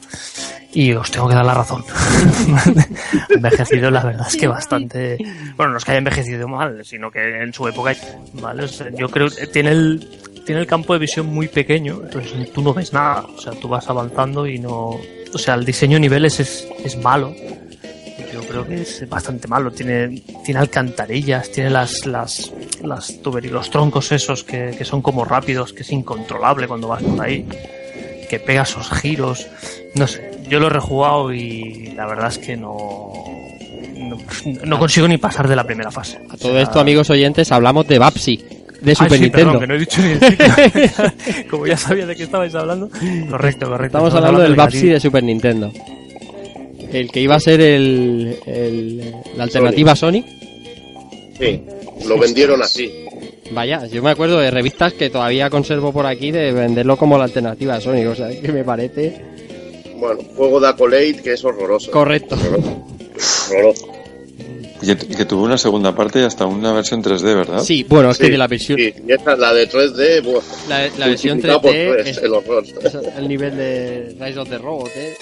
Y 0.74 0.94
os 0.94 1.10
tengo 1.10 1.28
que 1.28 1.34
dar 1.34 1.46
la 1.46 1.54
razón. 1.54 1.84
Envejecido, 3.30 3.90
la 3.90 4.04
verdad 4.04 4.28
es 4.28 4.36
que 4.36 4.48
bastante. 4.48 5.18
Bueno, 5.56 5.72
no 5.72 5.78
es 5.78 5.86
que 5.86 5.92
haya 5.92 5.98
envejecido 5.98 6.48
mal, 6.48 6.86
sino 6.86 7.10
que 7.10 7.42
en 7.42 7.52
su 7.54 7.68
época, 7.68 7.96
¿vale? 8.34 8.66
O 8.66 8.68
sea, 8.68 8.88
yo 8.92 9.10
creo 9.10 9.30
que 9.30 9.48
tiene 9.48 9.72
el, 9.72 10.08
tiene 10.46 10.62
el 10.62 10.68
campo 10.68 10.94
de 10.94 11.00
visión 11.00 11.26
muy 11.28 11.48
pequeño, 11.48 12.02
entonces 12.04 12.52
tú 12.54 12.62
no 12.62 12.74
ves 12.74 12.94
nada. 12.94 13.22
O 13.22 13.40
sea, 13.40 13.54
tú 13.54 13.68
vas 13.68 13.90
avanzando 13.90 14.46
y 14.46 14.60
no. 14.60 15.00
O 15.34 15.38
sea, 15.38 15.56
el 15.56 15.66
diseño 15.66 15.96
de 15.96 16.02
niveles 16.02 16.40
es, 16.40 16.68
es 16.84 16.98
malo. 16.98 17.34
Yo 18.34 18.42
creo 18.42 18.68
que 18.68 18.82
es 18.82 19.08
bastante 19.10 19.48
malo. 19.48 19.72
Tiene, 19.72 20.22
tiene 20.44 20.60
alcantarillas, 20.60 21.52
tiene 21.52 21.70
las, 21.70 22.06
las, 22.06 22.52
las 22.84 23.22
tuberías, 23.22 23.54
los 23.54 23.70
troncos 23.70 24.12
esos 24.12 24.44
que, 24.44 24.76
que 24.78 24.86
son 24.86 25.02
como 25.02 25.24
rápidos, 25.26 25.74
que 25.74 25.84
es 25.84 25.92
incontrolable 25.92 26.68
cuando 26.68 26.88
vas 26.90 27.02
por 27.04 27.24
ahí. 27.26 27.46
Que 28.30 28.40
pega 28.40 28.64
esos 28.64 28.90
giros. 28.92 29.48
No 29.96 30.06
sé, 30.08 30.32
yo 30.50 30.60
lo 30.60 30.68
he 30.68 30.70
rejugado 30.70 31.34
y 31.34 31.94
la 31.96 32.06
verdad 32.06 32.28
es 32.28 32.38
que 32.38 32.58
no. 32.58 33.14
No, 33.96 34.18
no 34.64 34.80
consigo 34.80 35.08
ni 35.08 35.18
pasar 35.18 35.48
de 35.48 35.56
la 35.56 35.64
primera 35.64 35.92
fase. 35.92 36.20
A 36.30 36.38
todo 36.38 36.58
esto, 36.60 36.80
amigos 36.80 37.10
oyentes, 37.10 37.52
hablamos 37.52 37.88
de 37.88 37.98
Babsy, 38.00 38.44
de 38.82 38.96
Super 38.96 39.14
Ay, 39.14 39.18
sí, 39.18 39.24
Nintendo. 39.24 39.60
perdón, 39.60 39.60
que 39.62 39.68
no 39.68 39.74
he 39.74 39.80
dicho 39.80 40.02
ni. 40.02 41.44
Como 41.50 41.66
ya 41.68 41.78
sabía 41.78 42.06
de 42.06 42.16
qué 42.16 42.24
estabais 42.24 42.54
hablando. 42.56 42.90
Correcto, 43.30 43.68
correcto. 43.68 43.98
Estamos 43.98 44.14
hablando 44.14 44.42
del 44.42 44.56
Babsy 44.56 44.78
Babsy 44.78 44.90
de 44.90 45.00
Super 45.00 45.24
Nintendo. 45.24 45.72
El 46.92 47.12
que 47.12 47.20
iba 47.20 47.36
a 47.36 47.40
ser 47.40 47.60
el, 47.62 48.38
el- 48.46 49.14
la 49.36 49.44
alternativa 49.44 49.96
Sonic. 49.96 50.26
Sí, 51.40 51.62
lo 52.08 52.18
vendieron 52.18 52.62
así. 52.62 52.92
Vaya, 53.52 53.86
yo 53.88 54.02
me 54.04 54.10
acuerdo 54.10 54.40
de 54.40 54.52
revistas 54.52 54.94
que 54.94 55.10
todavía 55.10 55.50
conservo 55.50 55.94
por 55.94 56.06
aquí 56.06 56.32
de 56.32 56.52
venderlo 56.52 56.98
como 56.98 57.18
la 57.18 57.26
alternativa 57.26 57.76
a 57.76 57.82
Sonic. 57.82 58.08
O 58.08 58.16
sea, 58.16 58.30
que 58.30 58.52
me 58.52 58.64
parece 58.64 59.22
Bueno, 59.98 60.20
juego 60.36 60.60
de 60.60 60.68
Accolade 60.68 61.22
que 61.24 61.34
es 61.34 61.44
horroroso. 61.46 61.92
correcto. 61.92 62.36
Horroroso. 62.36 62.86
Horroroso. 63.52 63.88
Y 64.80 64.94
que, 64.96 65.26
tuvo 65.26 65.44
una 65.44 65.58
segunda 65.58 65.96
parte 65.96 66.20
y 66.20 66.24
hasta 66.24 66.46
una 66.46 66.72
versión 66.72 67.02
3D, 67.02 67.24
¿verdad? 67.36 67.60
Sí, 67.64 67.84
bueno, 67.90 68.12
es 68.12 68.18
que 68.20 68.26
Sí, 68.26 68.32
de 68.32 68.38
la 68.38 68.48
versión, 68.48 68.78
Sí, 68.78 68.94
y 69.08 69.12
esta, 69.12 69.36
la 69.36 69.52
de 69.52 69.68
3D, 69.68 70.22
buah, 70.24 70.42
la, 70.70 70.88
la 71.00 71.08
versión 71.08 71.38
multiplicado 71.38 71.62
por 71.64 71.72
3D 71.72 71.94
tres, 72.04 72.08
es, 72.10 72.24
el 72.24 72.34
horror. 72.34 72.64
es 72.84 72.98
el 73.18 73.28
nivel 73.28 73.58
de 73.58 74.16
Rise 74.20 74.38
of 74.40 74.50
the 74.50 74.58
Robot, 74.60 74.92
¿eh? 74.96 75.18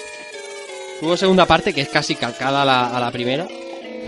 Tuvo 1.00 1.16
segunda 1.16 1.46
parte 1.46 1.72
que 1.72 1.82
es 1.82 1.88
casi 1.88 2.14
calcada 2.14 2.62
a 2.62 2.64
la, 2.64 2.96
a 2.96 3.00
la 3.00 3.10
primera. 3.10 3.46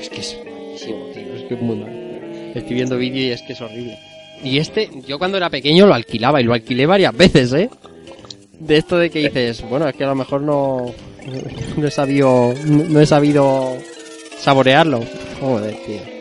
Es 0.00 0.08
que 0.08 0.20
es 0.20 0.38
buenísimo, 0.42 1.06
tío. 1.12 1.34
Es 1.34 1.44
que 1.44 1.54
es 1.54 1.60
muy 1.60 1.76
mal. 1.76 2.52
Estoy 2.54 2.74
viendo 2.74 2.96
vídeo 2.96 3.28
y 3.28 3.30
es 3.32 3.42
que 3.42 3.52
es 3.52 3.60
horrible. 3.60 3.98
Y 4.42 4.58
este, 4.58 4.88
yo 5.06 5.18
cuando 5.18 5.36
era 5.36 5.50
pequeño 5.50 5.86
lo 5.86 5.94
alquilaba 5.94 6.40
y 6.40 6.44
lo 6.44 6.54
alquilé 6.54 6.86
varias 6.86 7.16
veces, 7.16 7.52
¿eh? 7.52 7.68
De 8.58 8.76
esto 8.76 8.98
de 8.98 9.10
que 9.10 9.20
dices, 9.20 9.62
bueno, 9.68 9.88
es 9.88 9.94
que 9.94 10.04
a 10.04 10.08
lo 10.08 10.14
mejor 10.14 10.42
no, 10.42 10.92
no 11.76 11.86
he 11.86 11.90
sabido, 11.90 12.54
no 12.64 13.00
he 13.00 13.06
sabido 13.06 13.76
saborearlo. 14.38 15.04
Joder, 15.40 15.76
tío. 15.84 16.18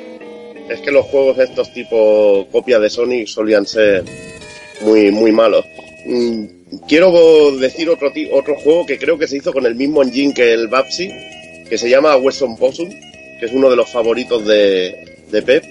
Es 0.70 0.82
que 0.82 0.92
los 0.92 1.06
juegos 1.06 1.38
de 1.38 1.46
estos 1.46 1.72
tipo 1.74 2.46
copia 2.52 2.78
de 2.80 2.90
Sonic 2.90 3.28
solían 3.28 3.66
ser 3.66 4.04
muy, 4.82 5.12
muy 5.12 5.32
malos. 5.32 5.66
Quiero 6.88 7.56
decir 7.58 7.90
otro, 7.90 8.12
otro 8.32 8.56
juego 8.56 8.86
que 8.86 8.98
creo 8.98 9.18
que 9.18 9.28
se 9.28 9.38
hizo 9.38 9.54
con 9.54 9.66
el 9.66 9.76
mismo 9.76 10.04
engine 10.04 10.34
que 10.34 10.54
el 10.54 10.68
Babsy, 10.68 11.10
que 11.70 11.78
se 11.78 11.90
llama 11.90 12.18
Western 12.18 12.58
Possum, 12.58 12.90
que 13.40 13.46
es 13.46 13.52
uno 13.54 13.70
de 13.70 13.76
los 13.76 13.90
favoritos 13.90 14.46
de, 14.46 15.24
de 15.32 15.42
Pep, 15.42 15.64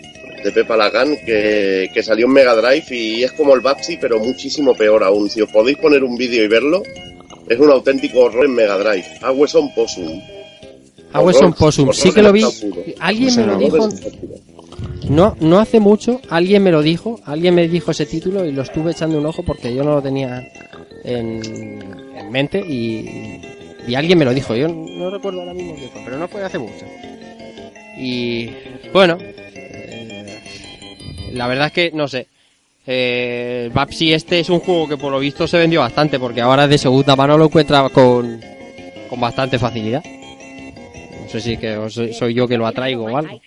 de 0.42 0.52
Pep 0.52 0.70
Alagán, 0.70 1.16
que, 1.26 1.90
que 1.92 2.02
salió 2.02 2.26
en 2.26 2.32
Mega 2.32 2.54
Drive 2.54 2.86
y 2.90 3.24
es 3.24 3.32
como 3.32 3.54
el 3.54 3.60
Babsy, 3.60 3.98
pero 4.00 4.18
muchísimo 4.18 4.74
peor 4.74 5.04
aún. 5.04 5.28
Si 5.28 5.42
os 5.42 5.50
podéis 5.50 5.76
poner 5.78 6.02
un 6.02 6.16
vídeo 6.16 6.42
y 6.42 6.48
verlo, 6.48 6.82
es 7.48 7.58
un 7.58 7.70
auténtico 7.70 8.20
horror 8.20 8.46
en 8.46 8.54
Mega 8.54 8.78
Drive. 8.78 9.06
A 9.22 9.32
Western 9.32 9.74
Possum. 9.74 10.20
A 11.12 11.20
Horror, 11.20 11.54
Possum, 11.54 11.92
sí 11.92 12.12
que 12.12 12.22
lo 12.22 12.32
vi. 12.32 12.44
Alguien 12.98 13.36
me 13.36 13.46
lo 13.46 13.56
dijo, 13.56 13.88
no, 15.08 15.36
no 15.40 15.58
hace 15.58 15.80
mucho, 15.80 16.20
alguien 16.28 16.62
me 16.62 16.70
lo 16.70 16.82
dijo, 16.82 17.20
alguien 17.24 17.54
me 17.54 17.68
dijo 17.68 17.92
ese 17.92 18.06
título 18.06 18.44
y 18.44 18.52
lo 18.52 18.62
estuve 18.62 18.90
echando 18.90 19.18
un 19.18 19.26
ojo 19.26 19.42
porque 19.42 19.74
yo 19.74 19.82
no 19.82 19.94
lo 19.94 20.02
tenía 20.02 20.46
en, 21.06 21.80
en 22.16 22.30
mente 22.30 22.58
y, 22.60 23.40
y 23.86 23.94
alguien 23.94 24.18
me 24.18 24.24
lo 24.24 24.34
dijo. 24.34 24.54
Yo 24.54 24.68
no 24.68 25.10
recuerdo 25.10 25.40
ahora 25.40 25.54
mismo 25.54 25.76
qué 25.76 25.88
fue, 25.88 26.02
pero 26.04 26.18
no 26.18 26.28
fue 26.28 26.42
hace 26.44 26.58
mucho. 26.58 26.84
Y 27.96 28.50
bueno, 28.92 29.16
eh, 29.20 30.40
la 31.32 31.46
verdad 31.46 31.68
es 31.68 31.72
que 31.72 31.90
no 31.92 32.08
sé. 32.08 32.26
Eh, 32.86 33.62
el 33.66 33.70
Babsy 33.70 34.12
este 34.12 34.38
es 34.38 34.50
un 34.50 34.60
juego 34.60 34.88
que 34.88 34.96
por 34.96 35.10
lo 35.10 35.18
visto 35.18 35.48
se 35.48 35.58
vendió 35.58 35.80
bastante 35.80 36.20
porque 36.20 36.40
ahora 36.40 36.68
de 36.68 36.78
segunda 36.78 37.16
mano 37.16 37.36
lo 37.36 37.46
encuentra 37.46 37.88
con, 37.88 38.40
con 39.08 39.20
bastante 39.20 39.58
facilidad. 39.58 40.04
No 40.04 41.28
sé 41.28 41.40
si 41.40 41.56
que 41.56 41.76
soy 41.90 42.12
soy 42.12 42.34
yo 42.34 42.46
que 42.46 42.56
lo 42.56 42.66
atraigo 42.66 43.04
o 43.04 43.16
algo. 43.16 43.40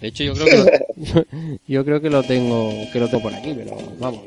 De 0.00 0.08
hecho 0.08 0.24
yo 0.24 0.34
creo 0.34 0.46
que 0.46 0.56
lo, 1.14 1.24
yo 1.66 1.84
creo 1.84 2.00
que 2.00 2.10
lo 2.10 2.22
tengo 2.24 2.70
que 2.92 3.00
lo 3.00 3.08
tengo 3.08 3.22
por 3.22 3.34
aquí, 3.34 3.54
pero 3.56 3.76
vamos, 3.98 4.20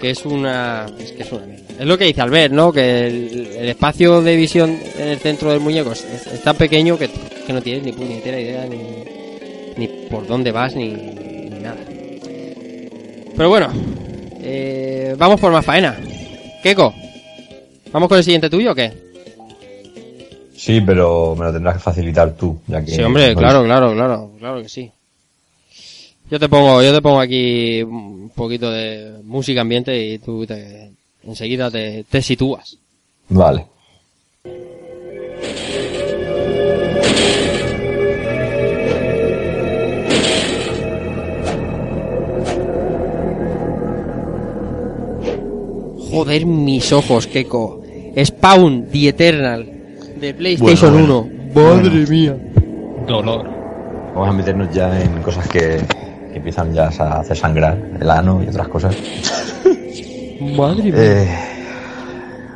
que 0.00 0.10
es 0.10 0.24
una 0.24 0.86
es 0.98 1.12
que 1.12 1.22
es 1.22 1.30
una 1.32 1.46
mierda. 1.46 1.63
Es 1.78 1.86
lo 1.86 1.98
que 1.98 2.04
dice 2.04 2.20
Albert, 2.20 2.52
¿no? 2.52 2.72
Que 2.72 3.06
el, 3.08 3.46
el 3.58 3.68
espacio 3.68 4.22
de 4.22 4.36
visión 4.36 4.78
en 4.98 5.08
el 5.08 5.18
centro 5.18 5.50
del 5.50 5.60
muñeco 5.60 5.92
es, 5.92 6.04
es- 6.04 6.26
es 6.28 6.42
tan 6.42 6.56
pequeño 6.56 6.96
que, 6.98 7.08
que 7.46 7.52
no 7.52 7.60
tienes 7.60 7.82
ni 7.84 7.92
puñetera 7.92 8.38
idea 8.38 8.66
ni, 8.66 8.78
ni 9.76 9.88
por 10.08 10.26
dónde 10.26 10.52
vas 10.52 10.74
ni, 10.76 10.88
ni 10.90 11.58
nada. 11.60 11.76
Pero 13.36 13.48
bueno, 13.48 13.68
eh, 14.40 15.14
vamos 15.18 15.40
por 15.40 15.50
más 15.50 15.64
faena. 15.64 15.98
Keiko, 16.62 16.94
¿vamos 17.92 18.08
con 18.08 18.18
el 18.18 18.24
siguiente 18.24 18.48
tuyo 18.48 18.72
o 18.72 18.74
qué? 18.74 18.92
Sí, 20.56 20.80
pero 20.80 21.34
me 21.36 21.44
lo 21.46 21.52
tendrás 21.52 21.74
que 21.74 21.80
facilitar 21.82 22.32
tú, 22.36 22.58
ya 22.68 22.82
que... 22.82 22.92
Sí, 22.92 23.02
hombre, 23.02 23.34
claro, 23.34 23.64
claro, 23.64 23.92
claro, 23.92 24.30
claro 24.38 24.62
que 24.62 24.68
sí. 24.68 24.90
Yo 26.30 26.38
te 26.38 26.48
pongo, 26.48 26.82
yo 26.82 26.94
te 26.94 27.02
pongo 27.02 27.20
aquí 27.20 27.82
un 27.82 28.30
poquito 28.34 28.70
de 28.70 29.16
música 29.24 29.60
ambiente 29.60 29.94
y 30.06 30.18
tú 30.18 30.46
te, 30.46 30.90
enseguida 31.26 31.70
te, 31.70 32.04
te 32.08 32.22
sitúas. 32.22 32.78
Vale. 33.28 33.66
Joder, 46.10 46.46
mis 46.46 46.92
ojos, 46.92 47.26
Keiko. 47.26 47.82
Spawn, 48.24 48.86
The 48.86 49.08
Eternal, 49.08 49.66
de 50.20 50.32
PlayStation 50.32 50.92
Bueno, 50.92 51.28
1. 51.52 51.64
Madre 51.76 52.06
mía. 52.06 52.36
Dolor. 53.08 53.44
Vamos 54.14 54.28
a 54.28 54.32
meternos 54.32 54.72
ya 54.72 55.02
en 55.02 55.20
cosas 55.22 55.48
que, 55.48 55.80
que 56.30 56.36
empiezan 56.36 56.72
ya 56.72 56.84
a 56.86 57.18
hacer 57.18 57.36
sangrar 57.36 57.76
el 58.00 58.08
ano 58.08 58.40
y 58.44 58.48
otras 58.48 58.68
cosas. 58.68 58.96
Madre 60.40 60.82
mía. 60.82 60.94
Eh, 60.96 61.28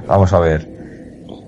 vamos 0.06 0.32
a 0.32 0.40
ver. 0.40 0.68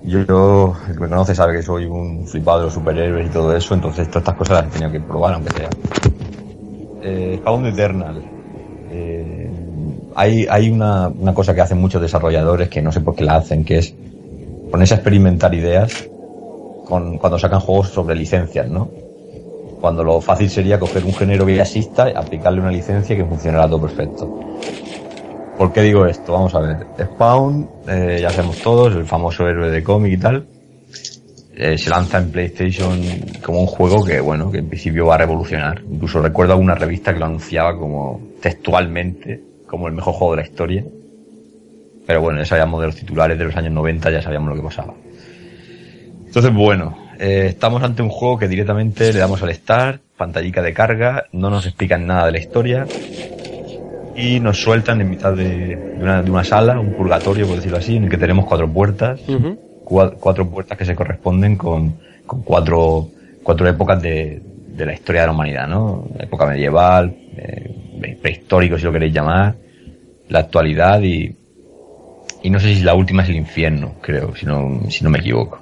Yo, 0.03 0.75
el 0.87 0.93
que 0.95 0.99
me 0.99 1.09
conoce 1.09 1.35
sabe 1.35 1.57
que 1.57 1.61
soy 1.61 1.85
un 1.85 2.27
flipado 2.27 2.59
de 2.59 2.65
los 2.65 2.73
superhéroes 2.73 3.27
y 3.27 3.29
todo 3.29 3.55
eso, 3.55 3.75
entonces 3.75 4.07
todas 4.07 4.23
estas 4.23 4.35
cosas 4.35 4.57
las 4.57 4.67
he 4.67 4.79
tenido 4.79 4.91
que 4.91 4.99
probar, 4.99 5.35
aunque 5.35 5.51
sea. 5.51 5.69
Eh, 7.03 7.41
Eternal. 7.65 8.21
Eh, 8.91 9.49
hay 10.15 10.45
hay 10.49 10.69
una, 10.69 11.07
una 11.07 11.33
cosa 11.33 11.53
que 11.53 11.61
hacen 11.61 11.79
muchos 11.79 12.01
desarrolladores 12.01 12.69
que 12.69 12.81
no 12.81 12.91
sé 12.91 13.01
por 13.01 13.15
qué 13.15 13.23
la 13.23 13.35
hacen, 13.35 13.63
que 13.63 13.77
es 13.77 13.93
ponerse 14.71 14.95
a 14.95 14.97
experimentar 14.97 15.53
ideas 15.53 16.09
con, 16.85 17.17
cuando 17.17 17.37
sacan 17.37 17.59
juegos 17.59 17.89
sobre 17.89 18.15
licencias, 18.15 18.67
¿no? 18.67 18.89
Cuando 19.79 20.03
lo 20.03 20.21
fácil 20.21 20.49
sería 20.49 20.79
coger 20.79 21.03
un 21.05 21.13
género 21.13 21.45
que 21.45 21.55
ya 21.55 21.65
aplicarle 22.15 22.61
una 22.61 22.71
licencia 22.71 23.15
que 23.15 23.25
funcionara 23.25 23.67
todo 23.67 23.81
perfecto. 23.81 24.29
¿Por 25.61 25.73
qué 25.73 25.83
digo 25.83 26.07
esto? 26.07 26.33
Vamos 26.33 26.55
a 26.55 26.59
ver. 26.59 26.87
Spawn, 26.99 27.69
eh, 27.87 28.17
ya 28.19 28.31
sabemos 28.31 28.57
todos, 28.63 28.95
el 28.95 29.05
famoso 29.05 29.47
héroe 29.47 29.69
de 29.69 29.83
cómic 29.83 30.13
y 30.13 30.17
tal. 30.17 30.47
Eh, 31.55 31.77
se 31.77 31.87
lanza 31.91 32.17
en 32.17 32.31
PlayStation 32.31 32.99
como 33.43 33.59
un 33.59 33.67
juego 33.67 34.03
que, 34.03 34.19
bueno, 34.19 34.51
que 34.51 34.57
en 34.57 34.69
principio 34.69 35.05
va 35.05 35.13
a 35.13 35.17
revolucionar. 35.19 35.83
Incluso 35.87 36.19
recuerdo 36.19 36.53
alguna 36.53 36.73
revista 36.73 37.13
que 37.13 37.19
lo 37.19 37.27
anunciaba 37.27 37.77
como 37.77 38.19
textualmente 38.41 39.39
como 39.67 39.87
el 39.87 39.93
mejor 39.93 40.15
juego 40.15 40.35
de 40.35 40.41
la 40.41 40.47
historia. 40.47 40.83
Pero 42.07 42.21
bueno, 42.21 42.39
ya 42.39 42.45
sabíamos 42.45 42.81
de 42.81 42.87
los 42.87 42.95
titulares 42.95 43.37
de 43.37 43.45
los 43.45 43.55
años 43.55 43.73
90, 43.73 44.09
ya 44.09 44.21
sabíamos 44.23 44.49
lo 44.49 44.55
que 44.55 44.63
pasaba. 44.63 44.95
Entonces, 46.25 46.51
bueno, 46.51 46.97
eh, 47.19 47.45
estamos 47.49 47.83
ante 47.83 48.01
un 48.01 48.09
juego 48.09 48.39
que 48.39 48.47
directamente 48.47 49.13
le 49.13 49.19
damos 49.19 49.43
al 49.43 49.53
start, 49.53 50.01
pantallica 50.17 50.63
de 50.63 50.73
carga, 50.73 51.25
no 51.33 51.51
nos 51.51 51.67
explican 51.67 52.07
nada 52.07 52.25
de 52.25 52.31
la 52.31 52.39
historia 52.39 52.87
y 54.15 54.39
nos 54.39 54.61
sueltan 54.61 55.01
en 55.01 55.09
mitad 55.09 55.33
de, 55.33 55.75
de 55.75 56.03
una, 56.03 56.21
de 56.21 56.31
una 56.31 56.43
sala, 56.43 56.79
un 56.79 56.93
purgatorio, 56.93 57.45
por 57.47 57.55
decirlo 57.57 57.77
así, 57.77 57.95
en 57.97 58.05
el 58.05 58.09
que 58.09 58.17
tenemos 58.17 58.45
cuatro 58.45 58.67
puertas, 58.71 59.19
cua- 59.85 60.15
cuatro 60.19 60.49
puertas 60.49 60.77
que 60.77 60.85
se 60.85 60.95
corresponden 60.95 61.55
con, 61.55 61.95
con 62.25 62.41
cuatro, 62.43 63.07
cuatro 63.43 63.67
épocas 63.67 64.01
de, 64.01 64.41
de 64.75 64.85
la 64.85 64.93
historia 64.93 65.21
de 65.21 65.27
la 65.27 65.33
humanidad, 65.33 65.67
¿no? 65.67 66.07
La 66.17 66.25
época 66.25 66.45
medieval, 66.45 67.13
eh, 67.37 68.17
prehistórico 68.21 68.77
si 68.77 68.83
lo 68.85 68.91
queréis 68.91 69.13
llamar, 69.13 69.55
la 70.29 70.39
actualidad 70.39 71.01
y, 71.01 71.35
y 72.43 72.49
no 72.49 72.59
sé 72.59 72.73
si 72.75 72.81
la 72.83 72.93
última 72.95 73.23
es 73.23 73.29
el 73.29 73.35
infierno, 73.35 73.93
creo, 74.01 74.35
si 74.35 74.45
no, 74.45 74.81
si 74.89 75.03
no 75.03 75.09
me 75.09 75.19
equivoco. 75.19 75.59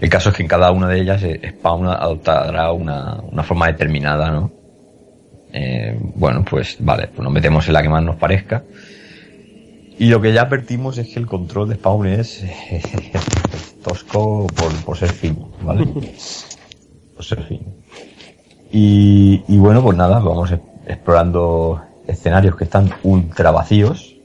El 0.00 0.08
caso 0.08 0.30
es 0.30 0.36
que 0.36 0.42
en 0.42 0.48
cada 0.48 0.70
una 0.72 0.88
de 0.88 1.00
ellas 1.00 1.22
eh, 1.22 1.40
Spawn 1.50 1.86
adoptará 1.86 2.72
una, 2.72 3.20
una 3.30 3.42
forma 3.42 3.66
determinada, 3.68 4.30
¿no? 4.30 4.50
Eh, 5.52 5.98
bueno, 6.14 6.44
pues 6.48 6.76
vale, 6.80 7.08
pues 7.08 7.20
nos 7.20 7.32
metemos 7.32 7.66
en 7.66 7.74
la 7.74 7.82
que 7.82 7.88
más 7.88 8.02
nos 8.02 8.16
parezca. 8.16 8.62
Y 9.98 10.06
lo 10.06 10.20
que 10.20 10.32
ya 10.32 10.42
advertimos 10.42 10.98
es 10.98 11.08
que 11.08 11.20
el 11.20 11.26
control 11.26 11.68
de 11.68 11.74
Spawn 11.76 12.06
es 12.06 12.44
tosco 13.84 14.46
por, 14.46 14.72
por 14.84 14.96
ser 14.96 15.10
fino, 15.10 15.50
¿vale? 15.62 15.86
por 17.16 17.24
ser 17.24 17.42
fino. 17.44 17.66
Y, 18.72 19.42
y 19.48 19.58
bueno, 19.58 19.82
pues 19.82 19.96
nada, 19.96 20.18
vamos 20.18 20.50
e- 20.50 20.60
explorando 20.86 21.82
escenarios 22.06 22.56
que 22.56 22.64
están 22.64 22.90
ultra 23.02 23.50
vacíos. 23.50 24.16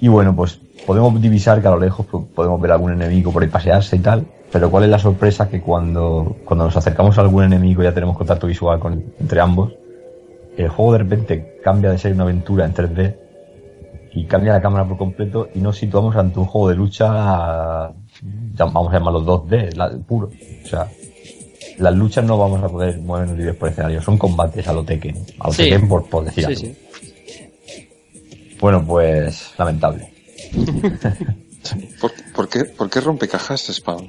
Y 0.00 0.08
bueno, 0.08 0.34
pues 0.34 0.58
podemos 0.86 1.20
divisar 1.20 1.60
que 1.60 1.68
a 1.68 1.72
lo 1.72 1.78
lejos 1.80 2.06
pues, 2.10 2.24
podemos 2.34 2.60
ver 2.60 2.72
algún 2.72 2.92
enemigo 2.92 3.32
por 3.32 3.42
ahí 3.42 3.48
pasearse 3.48 3.96
y 3.96 4.00
tal. 4.00 4.26
Pero 4.54 4.70
cuál 4.70 4.84
es 4.84 4.90
la 4.90 5.00
sorpresa 5.00 5.48
que 5.48 5.60
cuando, 5.60 6.36
cuando 6.44 6.66
nos 6.66 6.76
acercamos 6.76 7.18
a 7.18 7.22
algún 7.22 7.42
enemigo 7.42 7.82
y 7.82 7.86
ya 7.86 7.92
tenemos 7.92 8.16
contacto 8.16 8.46
visual 8.46 8.78
con, 8.78 9.04
entre 9.18 9.40
ambos, 9.40 9.72
el 10.56 10.68
juego 10.68 10.92
de 10.92 10.98
repente 10.98 11.58
cambia 11.64 11.90
de 11.90 11.98
ser 11.98 12.12
una 12.12 12.22
aventura 12.22 12.64
en 12.64 12.72
3D 12.72 13.16
y 14.12 14.26
cambia 14.26 14.52
la 14.52 14.62
cámara 14.62 14.86
por 14.86 14.96
completo 14.96 15.48
y 15.56 15.58
nos 15.58 15.76
situamos 15.76 16.14
ante 16.14 16.38
un 16.38 16.46
juego 16.46 16.68
de 16.68 16.76
lucha, 16.76 17.08
vamos 18.56 18.90
a 18.90 18.96
llamarlo 18.96 19.20
2D, 19.24 19.74
la- 19.74 19.90
puro. 20.06 20.30
O 20.64 20.68
sea, 20.68 20.88
las 21.78 21.94
luchas 21.96 22.24
no 22.24 22.38
vamos 22.38 22.62
a 22.62 22.68
poder 22.68 23.00
movernos 23.00 23.36
libres 23.36 23.56
por 23.56 23.70
escenario, 23.70 24.00
son 24.02 24.16
combates 24.16 24.68
a 24.68 24.72
lo 24.72 24.84
Tekken, 24.84 25.16
a 25.40 25.48
lo 25.48 25.52
Sí. 25.52 25.64
Tekken 25.64 25.88
por, 25.88 26.08
por 26.08 26.24
decir 26.26 26.44
Sí, 26.46 26.52
algo. 26.52 26.60
sí. 26.60 28.56
Bueno, 28.60 28.84
pues 28.86 29.52
lamentable. 29.58 30.12
¿Por, 32.00 32.12
por 32.36 32.48
qué, 32.48 32.64
¿Por 32.66 32.88
qué 32.88 33.00
rompe 33.00 33.26
cajas 33.26 33.62
Spawn? 33.62 34.08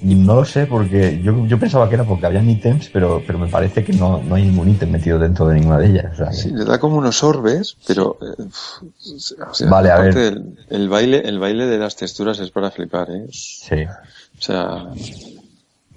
No 0.00 0.36
lo 0.36 0.44
sé 0.44 0.66
porque 0.66 1.20
yo, 1.22 1.44
yo 1.46 1.58
pensaba 1.58 1.88
que 1.88 1.96
era 1.96 2.04
porque 2.04 2.26
había 2.26 2.40
ítems, 2.42 2.88
pero, 2.92 3.20
pero 3.26 3.38
me 3.38 3.48
parece 3.48 3.82
que 3.84 3.92
no, 3.92 4.22
no 4.22 4.36
hay 4.36 4.44
ningún 4.44 4.68
ítem 4.68 4.90
metido 4.90 5.18
dentro 5.18 5.48
de 5.48 5.56
ninguna 5.56 5.78
de 5.78 5.86
ellas. 5.86 6.12
O 6.12 6.16
sea, 6.16 6.28
que- 6.28 6.34
Sí, 6.34 6.50
le 6.52 6.64
da 6.64 6.78
como 6.78 6.96
unos 6.98 7.24
orbes, 7.24 7.76
pero... 7.86 8.16
eh, 8.22 8.42
o 9.46 9.54
sea, 9.54 9.68
Vale, 9.68 9.90
a 9.90 9.98
ver. 9.98 10.14
del- 10.14 10.56
el, 10.70 10.88
baile, 10.88 11.22
el 11.28 11.40
baile 11.40 11.66
de 11.66 11.78
las 11.78 11.96
texturas 11.96 12.38
es 12.38 12.50
para 12.52 12.70
flipar, 12.70 13.10
¿eh? 13.10 13.26
sí. 13.30 13.84
O 14.38 14.40
sea... 14.40 14.84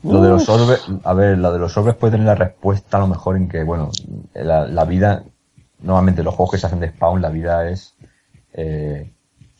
Lo 0.03 0.19
de 0.23 0.30
los 0.30 0.49
orbes, 0.49 0.82
a 1.03 1.14
ver, 1.14 1.38
lo 1.38 1.53
de 1.53 1.60
los 1.60 1.78
orbes 1.78 1.94
puede 1.94 2.14
tener 2.14 2.26
la 2.26 2.34
respuesta 2.34 2.98
a 2.98 3.02
lo 3.02 3.07
mejor 3.07 3.38
en 3.38 3.48
que, 3.48 3.61
bueno, 3.64 3.91
la, 4.34 4.65
la 4.65 4.84
vida, 4.86 5.22
normalmente 5.84 6.23
los 6.23 6.34
juegos 6.34 6.53
que 6.53 6.57
se 6.57 6.65
hacen 6.65 6.80
de 6.80 6.90
spawn, 6.90 7.22
la 7.22 7.30
vida 7.30 7.69
es 7.69 7.94
eh, 8.53 9.11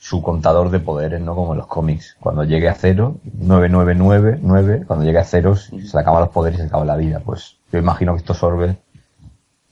su 0.04 0.20
contador 0.24 0.72
de 0.72 0.80
poderes, 0.80 1.22
¿no? 1.22 1.36
Como 1.36 1.52
en 1.54 1.60
los 1.60 1.68
cómics. 1.68 2.16
Cuando 2.20 2.44
llegue 2.44 2.68
a 2.68 2.74
cero, 2.74 3.18
999, 3.24 4.40
9, 4.42 4.84
cuando 4.88 5.06
llegue 5.06 5.20
a 5.20 5.24
cero 5.24 5.56
se 5.56 5.76
le 5.76 6.00
acaban 6.00 6.22
los 6.22 6.32
poderes 6.32 6.58
y 6.58 6.62
se 6.64 6.68
acaba 6.68 6.84
la 6.86 6.96
vida. 6.98 7.20
Pues 7.24 7.58
yo 7.72 7.78
imagino 7.78 8.14
que 8.14 8.20
estos 8.22 8.42
orbes 8.42 8.76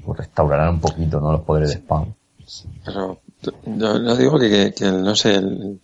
pues 0.06 0.20
restaurarán 0.20 0.70
un 0.76 0.80
poquito, 0.82 1.20
¿no? 1.20 1.32
Los 1.32 1.42
poderes 1.42 1.70
de 1.70 1.76
spawn. 1.78 2.14
Pero 2.86 3.20
yo, 3.66 4.04
yo 4.04 4.16
digo 4.16 4.38
que, 4.40 4.72
que, 4.76 4.86
no 4.92 5.16
sé, 5.16 5.34
el- 5.36 5.80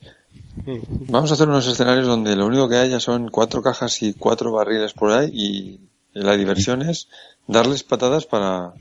vamos 1.10 1.32
a 1.32 1.34
hacer 1.34 1.50
unos 1.50 1.66
escenarios 1.68 2.06
donde 2.06 2.36
lo 2.36 2.46
único 2.46 2.70
que 2.70 2.78
haya 2.78 3.00
son 3.00 3.30
cuatro 3.30 3.64
cajas 3.64 4.02
y 4.04 4.14
cuatro 4.14 4.52
barriles 4.52 4.94
por 4.94 5.12
ahí 5.12 5.30
y 5.34 5.80
la 6.14 6.38
diversión 6.38 6.84
es 6.84 7.08
darles 7.48 7.82
patadas 7.84 8.26
para 8.28 8.74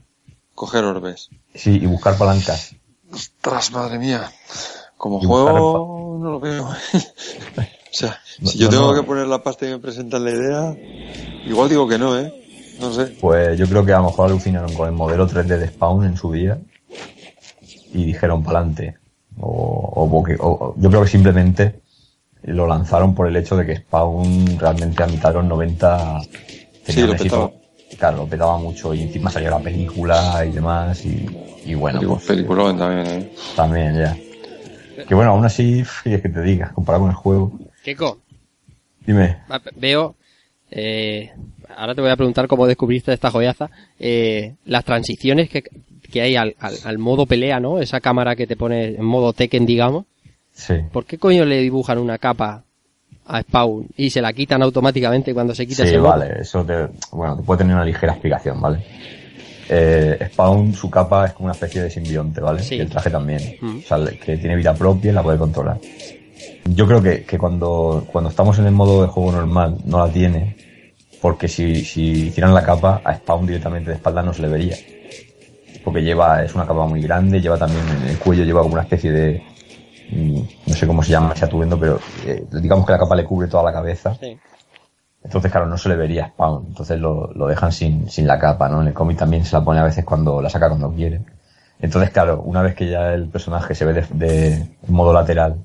coger 0.54 0.84
orbes. 0.84 1.30
Sí, 1.54 1.78
y 1.82 1.86
buscar 1.86 2.18
palancas. 2.18 2.74
Ostras, 3.10 3.72
madre 3.72 3.98
mía. 3.98 4.30
Como 4.96 5.20
juego 5.20 6.18
no 6.20 6.30
lo 6.30 6.40
veo. 6.40 6.64
o 6.68 6.72
sea, 7.90 8.18
No, 8.40 8.48
si 8.50 8.58
yo 8.58 8.66
no, 8.66 8.70
tengo 8.70 8.92
no. 8.92 9.00
que 9.00 9.06
poner 9.06 9.26
la 9.26 9.42
pasta 9.42 9.66
y 9.66 9.70
me 9.70 9.78
presentan 9.78 10.24
la 10.24 10.30
idea, 10.30 10.76
igual 11.46 11.68
digo 11.68 11.86
que 11.88 11.98
no, 11.98 12.18
¿eh? 12.18 12.32
No 12.80 12.92
sé. 12.92 13.06
Pues 13.20 13.58
yo 13.58 13.66
creo 13.68 13.84
que 13.84 13.92
a 13.92 13.98
lo 13.98 14.04
mejor 14.06 14.26
alucinaron 14.30 14.72
con 14.74 14.88
el 14.88 14.94
modelo 14.94 15.28
3D 15.28 15.58
de 15.58 15.68
Spawn 15.68 16.04
en 16.04 16.16
su 16.16 16.32
día 16.32 16.58
y 17.92 18.04
dijeron 18.04 18.42
para 18.42 18.58
adelante. 18.60 18.96
O, 19.40 19.48
o 19.48 20.24
o- 20.40 20.74
yo 20.76 20.88
creo 20.90 21.02
que 21.02 21.08
simplemente 21.08 21.80
lo 22.42 22.66
lanzaron 22.66 23.14
por 23.14 23.26
el 23.26 23.36
hecho 23.36 23.56
de 23.56 23.66
que 23.66 23.76
Spawn 23.76 24.58
realmente 24.58 25.02
a 25.02 25.06
mitad 25.06 25.30
de 25.30 25.34
los 25.36 25.44
90 25.44 26.20
Sí, 26.22 26.28
tenía 26.84 27.04
lo 27.06 27.10
un 27.12 27.16
éxito-. 27.16 27.52
Claro, 27.98 28.16
lo 28.18 28.26
petaba 28.26 28.58
mucho 28.58 28.92
y 28.92 29.02
encima 29.02 29.30
salió 29.30 29.50
la 29.50 29.60
película 29.60 30.44
y 30.44 30.50
demás 30.50 31.04
y, 31.06 31.26
y 31.64 31.74
bueno, 31.74 32.00
pues 32.08 32.24
Peliculón 32.24 32.76
también, 32.76 33.06
¿eh? 33.06 33.32
también 33.54 33.94
ya. 33.96 34.16
Que 35.08 35.14
bueno, 35.14 35.30
aún 35.32 35.44
así, 35.44 35.80
es 36.04 36.20
que 36.22 36.28
te 36.28 36.42
digas, 36.42 36.72
comparado 36.72 37.02
con 37.04 37.10
el 37.10 37.16
juego. 37.16 37.52
Keiko, 37.82 38.18
Dime, 39.06 39.38
veo... 39.76 40.14
eh, 40.70 41.30
ahora 41.76 41.94
te 41.94 42.00
voy 42.00 42.10
a 42.10 42.16
preguntar 42.16 42.46
cómo 42.48 42.66
descubriste 42.66 43.12
esta 43.12 43.30
joyaza. 43.30 43.68
eh, 43.98 44.54
las 44.64 44.84
transiciones 44.84 45.50
que, 45.50 45.62
que 46.10 46.20
hay 46.22 46.36
al, 46.36 46.54
al, 46.58 46.74
al 46.84 46.98
modo 46.98 47.26
pelea, 47.26 47.60
¿no? 47.60 47.78
Esa 47.80 48.00
cámara 48.00 48.34
que 48.36 48.46
te 48.46 48.56
pone 48.56 48.94
en 48.96 49.04
modo 49.04 49.32
Tekken, 49.32 49.66
digamos. 49.66 50.06
sí. 50.52 50.74
¿Por 50.92 51.04
qué 51.04 51.18
coño 51.18 51.44
le 51.44 51.60
dibujan 51.60 51.98
una 51.98 52.16
capa 52.18 52.62
a 53.26 53.40
Spawn 53.42 53.88
y 53.96 54.10
se 54.10 54.20
la 54.22 54.32
quitan 54.32 54.62
automáticamente 54.62 55.32
cuando 55.34 55.54
se 55.54 55.66
quita 55.66 55.82
Sí, 55.84 55.88
ese 55.90 55.98
modo? 55.98 56.10
vale, 56.10 56.40
eso 56.40 56.64
te, 56.64 56.88
bueno, 57.12 57.36
te 57.36 57.42
puede 57.42 57.58
tener 57.58 57.74
una 57.74 57.84
ligera 57.84 58.12
explicación, 58.12 58.60
¿vale? 58.60 58.84
Eh, 59.68 60.28
Spawn, 60.32 60.74
su 60.74 60.90
capa 60.90 61.26
es 61.26 61.32
como 61.32 61.46
una 61.46 61.54
especie 61.54 61.82
de 61.82 61.90
simbionte, 61.90 62.40
¿vale? 62.40 62.62
Sí. 62.62 62.76
Y 62.76 62.80
el 62.80 62.90
traje 62.90 63.10
también. 63.10 63.56
Mm. 63.60 63.78
O 63.78 63.82
sea, 63.82 63.98
que 64.04 64.36
tiene 64.36 64.56
vida 64.56 64.74
propia 64.74 65.10
y 65.10 65.14
la 65.14 65.22
puede 65.22 65.38
controlar. 65.38 65.78
Yo 66.66 66.86
creo 66.86 67.02
que, 67.02 67.24
que 67.24 67.38
cuando, 67.38 68.06
cuando 68.10 68.30
estamos 68.30 68.58
en 68.58 68.66
el 68.66 68.72
modo 68.72 69.02
de 69.02 69.08
juego 69.08 69.32
normal 69.32 69.78
no 69.84 70.06
la 70.06 70.12
tiene, 70.12 70.56
porque 71.24 71.48
si, 71.48 71.84
si 71.84 72.26
hicieran 72.26 72.52
la 72.52 72.62
capa, 72.62 73.00
a 73.02 73.14
Spawn 73.14 73.46
directamente 73.46 73.90
de 73.90 73.96
espalda 73.96 74.22
no 74.22 74.34
se 74.34 74.42
le 74.42 74.48
vería. 74.48 74.76
Porque 75.82 76.02
lleva, 76.02 76.42
es 76.42 76.54
una 76.54 76.66
capa 76.66 76.86
muy 76.86 77.00
grande, 77.00 77.40
lleva 77.40 77.56
también 77.56 77.82
en 77.88 78.08
el 78.10 78.18
cuello, 78.18 78.44
lleva 78.44 78.60
como 78.60 78.74
una 78.74 78.82
especie 78.82 79.10
de, 79.10 79.42
mm, 80.10 80.40
no 80.66 80.74
sé 80.74 80.86
cómo 80.86 81.02
se 81.02 81.12
llama 81.12 81.32
ese 81.34 81.46
atuendo, 81.46 81.78
pero 81.78 81.98
eh, 82.26 82.44
digamos 82.60 82.84
que 82.84 82.92
la 82.92 82.98
capa 82.98 83.16
le 83.16 83.24
cubre 83.24 83.48
toda 83.48 83.62
la 83.62 83.72
cabeza. 83.72 84.14
Sí. 84.20 84.36
Entonces, 85.24 85.50
claro, 85.50 85.66
no 85.66 85.78
se 85.78 85.88
le 85.88 85.96
vería 85.96 86.28
Spawn. 86.28 86.66
Entonces 86.68 87.00
lo, 87.00 87.32
lo 87.32 87.46
dejan 87.46 87.72
sin, 87.72 88.10
sin 88.10 88.26
la 88.26 88.38
capa, 88.38 88.68
¿no? 88.68 88.82
En 88.82 88.88
el 88.88 88.94
cómic 88.94 89.18
también 89.18 89.44
se 89.44 89.56
la 89.56 89.64
pone 89.64 89.80
a 89.80 89.84
veces 89.84 90.04
cuando 90.04 90.40
la 90.42 90.50
saca 90.50 90.68
cuando 90.68 90.92
quiere. 90.92 91.22
Entonces, 91.80 92.10
claro, 92.10 92.40
una 92.42 92.62
vez 92.62 92.74
que 92.74 92.88
ya 92.88 93.12
el 93.14 93.28
personaje 93.28 93.74
se 93.74 93.84
ve 93.84 93.94
de, 93.94 94.06
de 94.12 94.66
modo 94.88 95.12
lateral, 95.12 95.56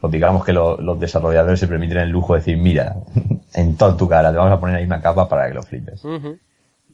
pues 0.00 0.12
digamos 0.12 0.44
que 0.44 0.52
lo- 0.52 0.76
los 0.80 0.98
desarrolladores 1.00 1.58
se 1.60 1.68
permiten 1.68 1.98
el 1.98 2.10
lujo 2.10 2.34
de 2.34 2.40
decir, 2.40 2.58
mira, 2.58 2.96
en 3.54 3.76
toda 3.76 3.96
tu 3.96 4.08
cara 4.08 4.30
te 4.32 4.36
vamos 4.36 4.52
a 4.52 4.60
poner 4.60 4.76
ahí 4.76 4.84
una 4.84 5.00
capa 5.00 5.28
para 5.28 5.48
que 5.48 5.54
lo 5.54 5.62
flipes. 5.62 6.04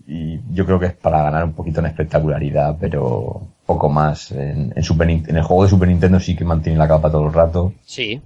Y 0.06 0.40
yo 0.54 0.64
creo 0.66 0.78
que 0.78 0.86
es 0.86 0.94
para 0.94 1.22
ganar 1.22 1.44
un 1.44 1.52
poquito 1.54 1.80
en 1.80 1.86
espectacularidad, 1.86 2.76
pero 2.80 3.42
poco 3.66 3.88
más. 3.88 4.32
En, 4.32 4.72
en 4.74 4.82
Super 4.82 5.08
en 5.10 5.36
el 5.36 5.42
juego 5.42 5.64
de 5.64 5.70
Super 5.70 5.88
Nintendo 5.88 6.18
sí 6.20 6.34
que 6.36 6.44
mantiene 6.44 6.78
la 6.78 6.88
capa 6.88 7.10
todo 7.10 7.26
el 7.26 7.32
rato 7.32 7.72
Sí. 7.84 8.20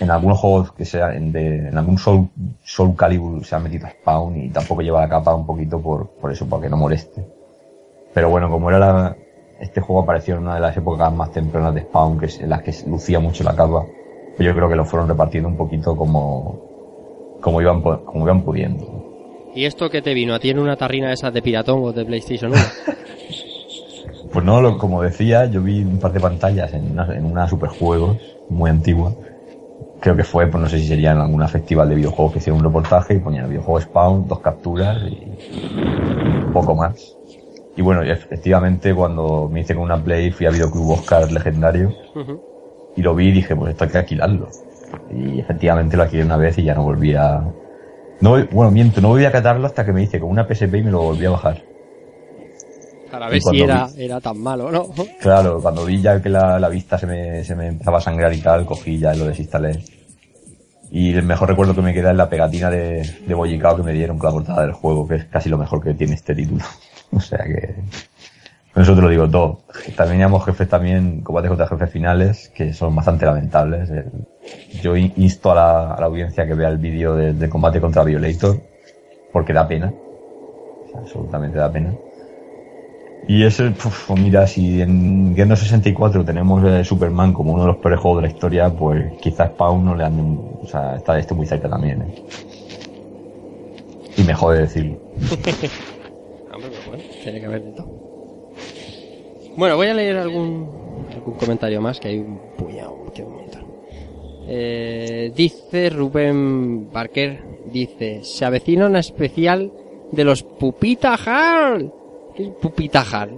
en 0.00 0.10
algunos 0.10 0.38
juegos 0.38 0.72
que 0.72 0.84
sea 0.84 1.14
en, 1.14 1.32
de- 1.32 1.68
en 1.68 1.78
algún 1.78 1.96
Soul, 1.98 2.28
Soul 2.64 2.96
Calibur 2.96 3.44
se 3.44 3.54
ha 3.54 3.58
metido 3.60 3.86
a 3.86 3.90
Spawn 3.90 4.36
y 4.36 4.50
tampoco 4.50 4.82
lleva 4.82 5.00
la 5.00 5.08
capa 5.08 5.34
un 5.34 5.46
poquito 5.46 5.80
por, 5.80 6.08
por 6.20 6.32
eso, 6.32 6.46
para 6.48 6.62
que 6.62 6.68
no 6.68 6.76
moleste. 6.76 7.24
Pero 8.12 8.30
bueno, 8.30 8.50
como 8.50 8.68
era 8.70 8.78
la, 8.78 9.16
este 9.60 9.80
juego 9.80 10.02
apareció 10.02 10.34
en 10.36 10.42
una 10.42 10.54
de 10.56 10.60
las 10.60 10.76
épocas 10.76 11.12
más 11.12 11.30
tempranas 11.32 11.74
de 11.74 11.82
Spawn, 11.82 12.18
que 12.18 12.26
es 12.26 12.40
en 12.40 12.50
las 12.50 12.62
que 12.62 12.72
lucía 12.88 13.20
mucho 13.20 13.44
la 13.44 13.54
capa, 13.54 13.84
pues 14.36 14.46
yo 14.46 14.54
creo 14.54 14.68
que 14.68 14.76
lo 14.76 14.84
fueron 14.84 15.08
repartiendo 15.08 15.48
un 15.48 15.56
poquito 15.56 15.96
como, 15.96 16.60
como 17.40 17.60
iban, 17.60 17.80
como 17.80 18.24
iban 18.24 18.42
pudiendo. 18.42 19.02
¿Y 19.54 19.64
esto 19.66 19.88
qué 19.88 20.02
te 20.02 20.14
vino? 20.14 20.34
¿A 20.34 20.40
ti 20.40 20.50
en 20.50 20.58
una 20.58 20.76
tarrina 20.76 21.08
de 21.08 21.14
esas 21.14 21.32
de 21.32 21.40
Piratón 21.40 21.80
o 21.84 21.92
de 21.92 22.04
PlayStation 22.04 22.50
1? 22.50 22.60
Pues 24.34 24.44
no, 24.44 24.60
lo- 24.60 24.76
como 24.78 25.00
decía, 25.02 25.46
yo 25.46 25.62
vi 25.62 25.82
un 25.82 25.98
par 25.98 26.12
de 26.12 26.20
pantallas 26.20 26.74
en 26.74 26.90
una, 26.92 27.06
en 27.16 27.24
una 27.24 27.48
superjuegos 27.48 28.22
muy 28.48 28.68
antigua. 28.70 29.16
Creo 30.00 30.16
que 30.16 30.24
fue, 30.24 30.48
pues 30.48 30.62
no 30.62 30.68
sé 30.70 30.78
si 30.78 30.88
sería 30.88 31.12
en 31.12 31.18
alguna 31.20 31.48
festival 31.48 31.88
de 31.90 31.96
videojuegos 31.96 32.32
que 32.34 32.40
hicieron 32.40 32.60
un 32.60 32.64
reportaje 32.66 33.14
y 33.14 33.20
ponían 33.20 33.44
el 33.44 33.50
videojuego 33.50 33.80
Spawn, 33.82 34.28
dos 34.28 34.40
capturas 34.40 35.02
y 35.10 35.38
poco 36.52 36.74
más. 36.74 37.18
Y 37.76 37.82
bueno, 37.82 38.02
efectivamente 38.02 38.94
cuando 38.94 39.48
me 39.50 39.60
hice 39.60 39.74
con 39.74 39.84
una 39.84 40.02
Play 40.02 40.30
fui 40.32 40.46
a 40.46 40.50
Videoclub 40.50 40.90
Oscar 40.90 41.32
legendario 41.32 41.96
y 42.94 43.02
lo 43.02 43.14
vi 43.14 43.28
y 43.28 43.32
dije, 43.32 43.56
pues 43.56 43.72
esto 43.72 43.84
hay 43.84 43.90
que 43.90 43.98
alquilarlo. 43.98 44.56
Y 45.08 45.40
efectivamente 45.40 45.96
lo 45.96 46.04
alquilé 46.04 46.24
una 46.24 46.36
vez 46.38 46.58
y 46.58 46.64
ya 46.64 46.74
no 46.74 46.84
volví 46.84 47.14
a... 47.14 47.54
No, 48.20 48.32
bueno, 48.48 48.70
miento, 48.72 49.00
no 49.00 49.08
volví 49.10 49.26
a 49.26 49.32
catarlo 49.32 49.66
hasta 49.66 49.84
que 49.86 49.92
me 49.92 50.02
hice 50.04 50.20
con 50.20 50.30
una 50.30 50.46
PSP 50.46 50.78
y 50.78 50.82
me 50.84 50.92
lo 50.92 51.02
volví 51.02 51.26
a 51.26 51.30
bajar. 51.30 51.66
Para 53.14 53.28
ver 53.30 53.40
si 53.42 53.62
era, 53.62 53.86
vi- 53.88 54.02
era 54.04 54.20
tan 54.20 54.38
malo, 54.38 54.70
¿no? 54.70 54.88
Claro, 55.20 55.60
cuando 55.60 55.84
vi 55.84 56.00
ya 56.00 56.20
que 56.22 56.28
la, 56.28 56.58
la 56.58 56.68
vista 56.68 56.98
se 56.98 57.06
me, 57.06 57.44
se 57.44 57.54
me 57.54 57.68
empezaba 57.68 57.98
a 57.98 58.00
sangrar 58.00 58.32
y 58.32 58.40
tal, 58.40 58.64
cogí 58.66 58.98
ya 58.98 59.14
y 59.14 59.18
lo 59.18 59.26
desinstalé. 59.26 59.82
Y 60.90 61.12
el 61.14 61.24
mejor 61.24 61.48
recuerdo 61.48 61.74
que 61.74 61.82
me 61.82 61.92
queda 61.94 62.10
es 62.10 62.16
la 62.16 62.28
pegatina 62.28 62.70
de, 62.70 63.02
de 63.26 63.34
Bollicao 63.34 63.76
que 63.76 63.82
me 63.82 63.92
dieron 63.92 64.18
con 64.18 64.28
la 64.28 64.32
portada 64.34 64.62
del 64.62 64.72
juego, 64.72 65.08
que 65.08 65.16
es 65.16 65.24
casi 65.24 65.48
lo 65.48 65.58
mejor 65.58 65.82
que 65.82 65.94
tiene 65.94 66.14
este 66.14 66.34
título. 66.34 66.64
o 67.12 67.20
sea 67.20 67.38
que... 67.44 67.74
Con 68.72 68.82
eso 68.82 68.94
te 68.96 69.02
lo 69.02 69.08
digo 69.08 69.28
todo. 69.30 69.60
También 69.96 70.14
teníamos 70.18 70.44
jefes 70.44 70.68
también, 70.68 71.20
combates 71.22 71.48
contra 71.48 71.68
jefes 71.68 71.90
finales, 71.90 72.50
que 72.54 72.72
son 72.72 72.94
bastante 72.94 73.24
lamentables. 73.24 73.88
Yo 74.82 74.96
in- 74.96 75.12
insto 75.16 75.52
a 75.52 75.54
la, 75.54 75.94
a 75.94 76.00
la 76.00 76.06
audiencia 76.06 76.44
que 76.44 76.54
vea 76.54 76.70
el 76.70 76.78
vídeo 76.78 77.14
de, 77.14 77.34
de 77.34 77.48
combate 77.48 77.80
contra 77.80 78.02
Violator, 78.02 78.58
porque 79.32 79.52
da 79.52 79.66
pena. 79.68 79.94
O 80.84 80.90
sea, 80.90 81.00
absolutamente 81.02 81.56
da 81.56 81.70
pena. 81.70 81.94
Y 83.26 83.42
eso, 83.42 83.64
pues 83.78 84.20
mira, 84.20 84.46
si 84.46 84.82
en 84.82 85.24
Nintendo 85.24 85.56
64 85.56 86.24
tenemos 86.24 86.86
Superman 86.86 87.32
como 87.32 87.54
uno 87.54 87.62
de 87.62 87.68
los 87.68 87.76
peores 87.78 88.00
juegos 88.00 88.22
de 88.22 88.28
la 88.28 88.34
historia, 88.34 88.70
pues 88.70 89.12
quizás 89.20 89.50
Spawn 89.50 89.84
no 89.84 89.94
le 89.94 90.04
ande, 90.04 90.22
o 90.22 90.66
sea, 90.66 90.96
está 90.96 91.18
este 91.18 91.34
muy 91.34 91.46
cerca 91.46 91.68
también, 91.68 92.02
¿eh? 92.02 92.14
Y 94.16 94.22
me 94.22 94.34
jode 94.34 94.60
decirlo. 94.60 94.98
Hombre, 96.52 96.70
pero 96.70 96.82
bueno, 96.88 97.02
tiene 97.22 97.40
que 97.40 97.46
haber 97.46 97.64
de 97.64 97.72
todo. 97.72 98.04
Bueno, 99.56 99.76
voy 99.76 99.86
a 99.86 99.94
leer 99.94 100.16
algún, 100.18 100.68
algún 101.12 101.34
comentario 101.34 101.80
más, 101.80 101.98
que 102.00 102.08
hay 102.08 102.18
un 102.18 102.38
puñado, 102.56 102.92
un 102.92 103.32
montón. 103.32 103.64
Eh, 104.46 105.32
dice 105.34 105.88
Rubén 105.90 106.90
Barker, 106.92 107.42
dice, 107.72 108.22
se 108.22 108.44
avecina 108.44 108.86
una 108.86 109.00
especial 109.00 109.72
de 110.12 110.24
los 110.24 110.42
Pupita 110.42 111.16
Hall. 111.16 111.92
¿Qué 112.34 112.44
es 112.44 112.48
Pupita 112.60 113.04
Hall? 113.04 113.30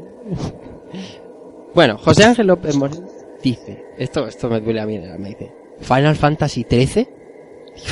bueno, 1.75 1.99
José 1.99 2.25
Ángel 2.25 2.47
López 2.47 2.75
Moreno 2.77 3.07
dice, 3.43 3.85
esto, 3.99 4.27
esto 4.27 4.49
me 4.49 4.61
duele 4.61 4.81
a 4.81 4.87
mí, 4.87 4.99
me 4.99 5.29
dice, 5.29 5.53
Final 5.81 6.17
Fantasy 6.17 6.67
XIII. 6.69 7.09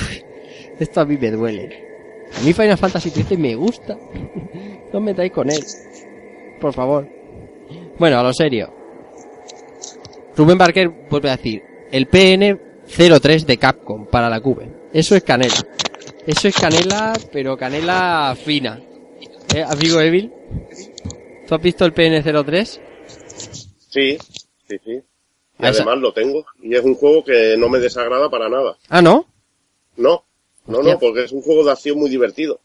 esto 0.79 1.01
a 1.01 1.05
mí 1.05 1.17
me 1.19 1.31
duele. 1.31 1.85
A 2.37 2.41
mí 2.45 2.53
Final 2.53 2.79
Fantasy 2.79 3.11
XIII 3.11 3.37
me 3.37 3.55
gusta. 3.55 3.97
no 4.93 5.01
me 5.01 5.13
metáis 5.13 5.33
con 5.33 5.51
él. 5.51 5.63
Por 6.61 6.73
favor. 6.73 7.09
Bueno, 7.99 8.19
a 8.19 8.23
lo 8.23 8.33
serio. 8.33 8.73
Rubén 10.37 10.59
Barker 10.59 10.89
vuelve 11.09 11.31
a 11.31 11.37
decir, 11.37 11.63
el 11.93 12.09
PN03 12.09 13.45
de 13.45 13.57
Capcom 13.59 14.07
para 14.07 14.29
la 14.29 14.41
Cube. 14.41 14.69
Eso 14.93 15.15
es 15.15 15.23
canela. 15.23 15.55
Eso 16.27 16.49
es 16.49 16.57
canela, 16.57 17.13
pero 17.31 17.57
canela 17.57 18.35
fina. 18.43 18.81
¿Eh, 19.55 19.63
amigo 19.63 20.01
Evil? 20.01 20.33
¿Tú 21.47 21.55
has 21.55 21.63
visto 21.63 21.85
el 21.85 21.95
PN03? 21.95 22.81
Sí, 23.91 24.19
sí, 24.69 24.77
sí. 24.85 24.93
Y 24.93 25.03
Ah, 25.59 25.71
esa- 25.71 25.83
además 25.83 25.99
lo 25.99 26.13
tengo. 26.13 26.45
Y 26.63 26.75
es 26.75 26.83
un 26.85 26.95
juego 26.95 27.25
que 27.25 27.57
no 27.57 27.69
me 27.69 27.79
desagrada 27.79 28.29
para 28.31 28.49
nada. 28.49 28.77
Ah, 28.89 29.01
¿no? 29.03 29.27
No, 29.97 30.25
no, 30.67 30.79
Hostia. 30.79 30.95
no, 30.95 30.99
porque 31.01 31.25
es 31.25 31.33
un 31.33 31.43
juego 31.43 31.65
de 31.65 31.71
acción 31.73 31.99
muy 31.99 32.11
divertido. 32.11 32.61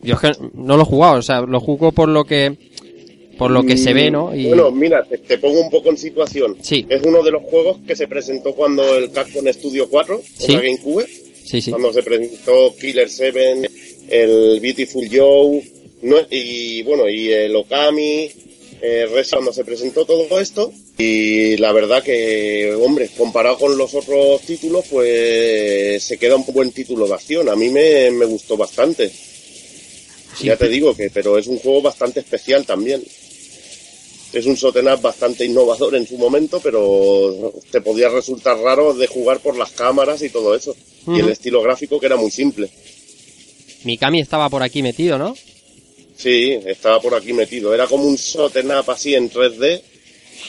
Yo 0.00 0.14
es 0.14 0.20
que 0.20 0.32
no 0.54 0.76
lo 0.76 0.82
he 0.82 0.86
jugado, 0.86 1.18
o 1.18 1.22
sea, 1.22 1.40
lo 1.42 1.60
juego 1.60 1.92
por 1.92 2.08
lo 2.08 2.24
que 2.24 2.56
por 3.38 3.50
lo 3.50 3.62
que 3.64 3.78
se 3.78 3.94
ve, 3.94 4.10
¿no? 4.10 4.34
Y 4.34 4.48
Bueno, 4.48 4.70
mira, 4.70 5.02
te, 5.04 5.16
te 5.16 5.38
pongo 5.38 5.60
un 5.62 5.70
poco 5.70 5.88
en 5.88 5.96
situación. 5.96 6.58
Sí. 6.60 6.84
Es 6.90 7.00
uno 7.06 7.22
de 7.22 7.30
los 7.30 7.42
juegos 7.44 7.78
que 7.86 7.96
se 7.96 8.06
presentó 8.06 8.54
cuando 8.54 8.96
el 8.98 9.10
Capcom 9.12 9.46
Studio 9.50 9.88
4, 9.88 10.16
en 10.16 10.22
Sí. 10.22 10.52
la 10.52 10.60
GameCube, 10.60 11.06
sí, 11.06 11.60
sí. 11.62 11.70
cuando 11.70 11.90
se 11.90 12.02
presentó 12.02 12.74
Killer 12.78 13.08
7, 13.08 13.70
el 14.10 14.60
Beautiful 14.60 15.08
Joe, 15.10 15.62
no- 16.02 16.26
y 16.30 16.82
bueno, 16.82 17.08
y 17.08 17.30
el 17.32 17.54
Okami, 17.56 18.30
eh, 18.82 19.06
Res- 19.12 19.30
cuando 19.30 19.52
se 19.52 19.64
presentó 19.64 20.04
todo 20.04 20.40
esto, 20.40 20.72
y 20.98 21.56
la 21.58 21.72
verdad 21.72 22.02
que, 22.02 22.74
hombre, 22.74 23.08
comparado 23.16 23.58
con 23.58 23.76
los 23.76 23.94
otros 23.94 24.40
títulos, 24.42 24.84
pues 24.90 26.02
se 26.02 26.18
queda 26.18 26.36
un 26.36 26.44
buen 26.46 26.72
título 26.72 27.06
de 27.06 27.14
acción. 27.14 27.48
A 27.48 27.56
mí 27.56 27.68
me, 27.70 28.10
me 28.10 28.24
gustó 28.26 28.56
bastante. 28.56 29.10
Sí, 29.10 30.46
ya 30.46 30.56
te 30.56 30.68
digo 30.68 30.94
que, 30.94 31.10
pero 31.10 31.36
es 31.38 31.46
un 31.46 31.58
juego 31.58 31.82
bastante 31.82 32.20
especial 32.20 32.64
también. 32.64 33.02
Es 34.32 34.46
un 34.46 34.56
Sotenap 34.56 35.02
bastante 35.02 35.44
innovador 35.44 35.96
en 35.96 36.06
su 36.06 36.16
momento, 36.16 36.60
pero 36.62 37.52
te 37.72 37.80
podía 37.80 38.08
resultar 38.08 38.56
raro 38.58 38.94
de 38.94 39.06
jugar 39.08 39.40
por 39.40 39.56
las 39.56 39.72
cámaras 39.72 40.22
y 40.22 40.30
todo 40.30 40.54
eso. 40.54 40.74
Y 41.08 41.18
el 41.18 41.28
estilo 41.30 41.60
gráfico 41.62 41.98
que 41.98 42.06
era 42.06 42.16
muy 42.16 42.30
simple. 42.30 42.70
Mikami 43.84 44.20
estaba 44.20 44.48
por 44.48 44.62
aquí 44.62 44.82
metido, 44.82 45.18
¿no? 45.18 45.34
Sí, 46.20 46.58
estaba 46.66 47.00
por 47.00 47.14
aquí 47.14 47.32
metido. 47.32 47.72
Era 47.74 47.86
como 47.86 48.04
un 48.04 48.18
Sotenap 48.18 48.88
así 48.90 49.14
en 49.14 49.30
3D, 49.30 49.80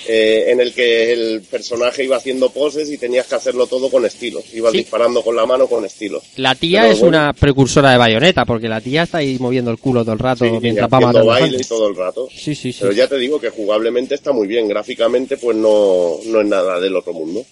eh, 0.07 0.45
en 0.49 0.59
el 0.59 0.73
que 0.73 1.13
el 1.13 1.41
personaje 1.43 2.03
iba 2.03 2.17
haciendo 2.17 2.49
poses 2.49 2.89
y 2.91 2.97
tenías 2.97 3.27
que 3.27 3.35
hacerlo 3.35 3.67
todo 3.67 3.89
con 3.89 4.05
estilo. 4.05 4.43
Ibas 4.53 4.71
Sí. 4.73 4.79
disparando 4.79 5.21
con 5.21 5.35
la 5.35 5.45
mano 5.45 5.67
con 5.67 5.85
estilo. 5.85 6.21
La 6.37 6.55
tía 6.55 6.81
Pero 6.81 6.93
es 6.93 6.99
bueno. 6.99 7.17
una 7.19 7.33
precursora 7.33 7.91
de 7.91 7.97
bayoneta, 7.97 8.43
porque 8.45 8.67
la 8.67 8.81
tía 8.81 9.03
está 9.03 9.19
ahí 9.19 9.37
moviendo 9.39 9.71
el 9.71 9.77
culo 9.77 10.01
todo 10.03 10.13
el 10.13 10.19
rato 10.19 10.43
Sí, 10.43 10.51
mientras 10.61 10.89
va 10.91 10.97
haciendo 10.97 11.07
matando 11.19 11.27
baile 11.31 11.47
y 11.47 11.51
gente. 11.51 11.67
todo 11.69 11.87
el 11.87 11.95
rato. 11.95 12.27
Sí, 12.35 12.53
sí, 12.55 12.73
sí. 12.73 12.79
Pero 12.81 12.91
ya 12.93 13.07
te 13.07 13.17
digo 13.17 13.39
que 13.39 13.49
jugablemente 13.49 14.15
está 14.15 14.31
muy 14.33 14.47
bien. 14.47 14.67
Gráficamente, 14.67 15.37
pues 15.37 15.55
no, 15.55 16.17
no 16.25 16.41
es 16.41 16.47
nada 16.47 16.79
del 16.81 16.95
otro 16.97 17.13
mundo. 17.13 17.45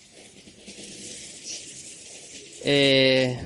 Eh, 2.66 3.38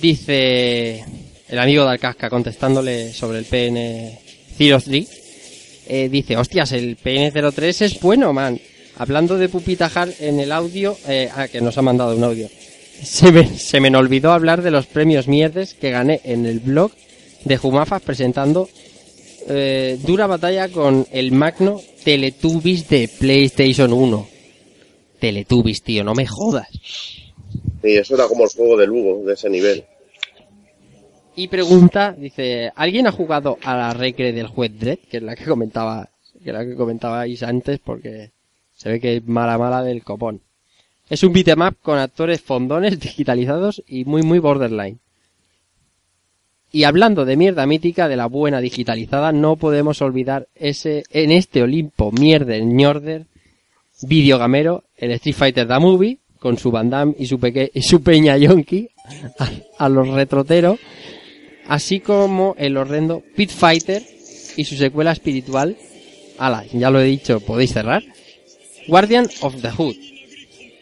dice 0.00 1.02
el 1.48 1.58
amigo 1.58 1.84
de 1.84 1.90
Alcasca 1.90 2.28
contestándole 2.28 3.12
sobre 3.12 3.38
el 3.38 3.44
PN 3.44 4.18
03. 4.58 5.84
Eh, 5.90 6.08
dice, 6.10 6.36
hostias, 6.36 6.72
el 6.72 6.98
PN03 6.98 7.82
es 7.82 8.00
bueno, 8.00 8.32
man. 8.32 8.60
Hablando 8.96 9.38
de 9.38 9.48
Pupita 9.48 9.90
Hard 9.94 10.12
en 10.20 10.40
el 10.40 10.52
audio, 10.52 10.96
eh, 11.06 11.30
ah, 11.34 11.48
que 11.48 11.60
nos 11.60 11.78
ha 11.78 11.82
mandado 11.82 12.14
un 12.14 12.24
audio. 12.24 12.48
Se 13.02 13.32
me, 13.32 13.46
se 13.58 13.80
me 13.80 13.96
olvidó 13.96 14.32
hablar 14.32 14.60
de 14.62 14.70
los 14.70 14.86
premios 14.86 15.28
mierdes 15.28 15.74
que 15.74 15.90
gané 15.90 16.20
en 16.24 16.46
el 16.46 16.58
blog 16.58 16.90
de 17.44 17.56
Jumafas 17.56 18.02
presentando 18.02 18.68
eh, 19.48 19.98
dura 20.04 20.26
batalla 20.26 20.68
con 20.68 21.06
el 21.10 21.32
magno 21.32 21.80
Teletubbies 22.04 22.88
de 22.88 23.08
PlayStation 23.08 23.92
1. 23.92 24.28
Teletubbies, 25.20 25.82
tío, 25.82 26.04
no 26.04 26.14
me 26.14 26.26
jodas. 26.26 26.68
Y 27.82 27.96
eso 27.96 28.14
era 28.14 28.26
como 28.26 28.44
el 28.44 28.50
juego 28.50 28.76
de 28.76 28.86
Lugo, 28.86 29.24
de 29.24 29.34
ese 29.34 29.48
nivel. 29.48 29.84
Y 31.38 31.46
pregunta, 31.46 32.12
dice, 32.18 32.72
¿alguien 32.74 33.06
ha 33.06 33.12
jugado 33.12 33.58
a 33.62 33.76
la 33.76 33.94
recre 33.94 34.32
del 34.32 34.48
juez 34.48 34.72
Dredd? 34.76 34.98
Que 35.08 35.18
es 35.18 35.22
la 35.22 35.36
que 35.36 35.44
comentaba, 35.44 36.08
que 36.42 36.52
la 36.52 36.64
que 36.64 36.74
comentabais 36.74 37.42
antes 37.44 37.78
porque 37.78 38.32
se 38.74 38.88
ve 38.90 38.98
que 39.00 39.16
es 39.18 39.24
mala 39.26 39.56
mala 39.56 39.82
del 39.84 40.02
copón. 40.02 40.40
Es 41.08 41.22
un 41.22 41.32
beat'em 41.32 41.62
up 41.62 41.76
con 41.80 41.98
actores 41.98 42.40
fondones 42.40 42.98
digitalizados 43.06 43.82
y 43.86 44.04
muy 44.04 44.22
muy 44.22 44.40
borderline. 44.40 44.98
Y 46.72 46.82
hablando 46.82 47.24
de 47.24 47.36
mierda 47.36 47.66
mítica 47.66 48.08
de 48.08 48.16
la 48.16 48.26
buena 48.26 48.60
digitalizada, 48.60 49.30
no 49.30 49.54
podemos 49.54 50.02
olvidar 50.02 50.48
ese, 50.56 51.04
en 51.10 51.30
este 51.30 51.62
Olimpo 51.62 52.10
mierder 52.10 52.64
ñorder, 52.64 53.26
videogamero, 54.02 54.82
el 54.96 55.12
Street 55.12 55.36
Fighter 55.36 55.68
The 55.68 55.78
Movie, 55.78 56.18
con 56.40 56.58
su 56.58 56.72
Van 56.72 56.90
Damme 56.90 57.14
y 57.16 57.26
su, 57.26 57.38
peque- 57.38 57.70
y 57.72 57.82
su 57.82 58.02
peña 58.02 58.36
yonki, 58.36 58.90
a 59.78 59.88
los 59.88 60.08
retroteros, 60.08 60.78
así 61.68 62.00
como 62.00 62.54
el 62.58 62.76
horrendo 62.76 63.22
Pit 63.36 63.50
Fighter 63.50 64.02
y 64.56 64.64
su 64.64 64.76
secuela 64.76 65.12
espiritual, 65.12 65.76
ala, 66.38 66.64
ya 66.72 66.90
lo 66.90 67.00
he 67.00 67.04
dicho, 67.04 67.40
podéis 67.40 67.72
cerrar, 67.72 68.02
Guardian 68.88 69.28
of 69.42 69.54
the 69.62 69.70
Hood. 69.70 69.94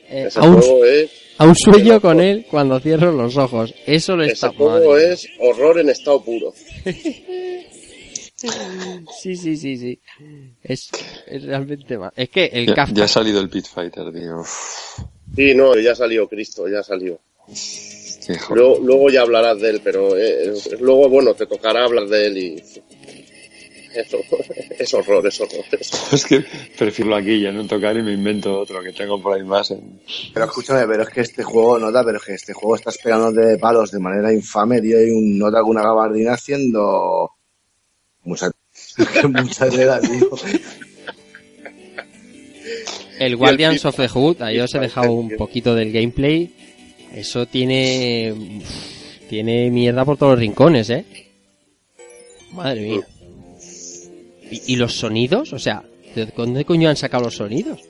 Eh, 0.08 0.24
Ese 0.28 0.38
aún, 0.38 0.60
juego 0.60 0.84
es, 0.84 1.10
aún 1.38 1.54
sueño 1.56 2.00
con 2.00 2.20
él 2.20 2.46
cuando 2.50 2.78
cierro 2.80 3.10
los 3.12 3.36
ojos. 3.36 3.74
Eso 3.86 4.16
lo 4.16 4.22
ese 4.22 4.32
está... 4.34 4.48
juego 4.52 4.92
madre. 4.92 5.12
es 5.12 5.28
horror 5.40 5.80
en 5.80 5.88
estado 5.90 6.22
puro. 6.22 6.54
Sí, 9.18 9.34
sí, 9.34 9.56
sí, 9.56 9.78
sí. 9.78 9.98
Es, 10.62 10.90
es 11.26 11.42
realmente 11.44 11.96
mal. 11.96 12.12
Es 12.14 12.28
que 12.28 12.44
el 12.52 12.66
Ya, 12.66 12.74
Kafka... 12.74 12.94
ya 12.94 13.04
ha 13.04 13.08
salido 13.08 13.40
el 13.40 13.48
Pit 13.48 13.64
Fighter, 13.66 14.12
tío. 14.12 14.42
Sí, 15.34 15.54
no, 15.54 15.74
ya 15.80 15.94
salió 15.94 16.28
Cristo, 16.28 16.68
ya 16.68 16.82
salió. 16.82 17.18
Luego, 18.50 18.78
luego 18.82 19.10
ya 19.10 19.22
hablarás 19.22 19.60
de 19.60 19.70
él, 19.70 19.80
pero 19.82 20.16
eh, 20.16 20.52
luego, 20.80 21.08
bueno, 21.08 21.34
te 21.34 21.46
tocará 21.46 21.84
hablar 21.84 22.06
de 22.06 22.26
él 22.26 22.38
y... 22.38 22.62
Eso, 23.94 24.18
es 24.78 24.92
horror, 24.92 25.26
es 25.26 25.40
horror. 25.40 25.64
es 25.72 25.94
horror. 25.94 26.06
Es 26.12 26.24
que 26.26 26.44
prefiero 26.76 27.16
aquí 27.16 27.40
ya 27.40 27.50
no 27.50 27.66
tocar 27.66 27.96
y 27.96 28.02
me 28.02 28.12
invento 28.12 28.60
otro 28.60 28.82
que 28.82 28.92
tengo 28.92 29.20
por 29.22 29.34
ahí 29.34 29.44
más. 29.44 29.70
En... 29.70 30.00
Pero 30.34 30.46
escúchame, 30.46 30.86
pero 30.86 31.02
es 31.04 31.08
que 31.08 31.20
este 31.22 31.42
juego, 31.42 31.78
nota, 31.78 32.04
pero 32.04 32.18
es 32.18 32.24
que 32.24 32.34
este 32.34 32.52
juego 32.52 32.76
estás 32.76 32.98
pegando 32.98 33.32
de 33.32 33.58
palos 33.58 33.90
de 33.90 33.98
manera 33.98 34.32
infame, 34.32 34.80
tío, 34.82 35.00
y 35.00 35.10
un 35.10 35.38
nota 35.38 35.60
con 35.62 35.70
una 35.70 35.82
gabardina 35.82 36.34
haciendo 36.34 37.30
mucha, 38.24 38.50
mucha 39.28 39.70
tela, 39.70 40.00
tío. 40.00 40.30
El 43.18 43.36
Guardians 43.36 43.84
of 43.86 43.96
the 43.96 44.08
Hood, 44.08 44.42
ahí 44.42 44.60
os 44.60 44.74
he 44.74 44.78
dejado 44.78 45.12
un 45.12 45.30
poquito 45.36 45.74
del 45.74 45.90
gameplay. 45.90 46.65
Eso 47.16 47.46
tiene. 47.46 48.60
Tiene 49.28 49.70
mierda 49.70 50.04
por 50.04 50.16
todos 50.18 50.32
los 50.32 50.40
rincones, 50.40 50.90
eh. 50.90 51.04
Madre 52.52 52.82
mía. 52.82 53.06
¿Y, 54.66 54.76
los 54.76 54.94
sonidos? 54.94 55.52
O 55.52 55.58
sea, 55.58 55.82
¿de 56.14 56.26
dónde 56.26 56.64
coño 56.64 56.88
han 56.88 56.96
sacado 56.96 57.24
los 57.24 57.34
sonidos? 57.34 57.80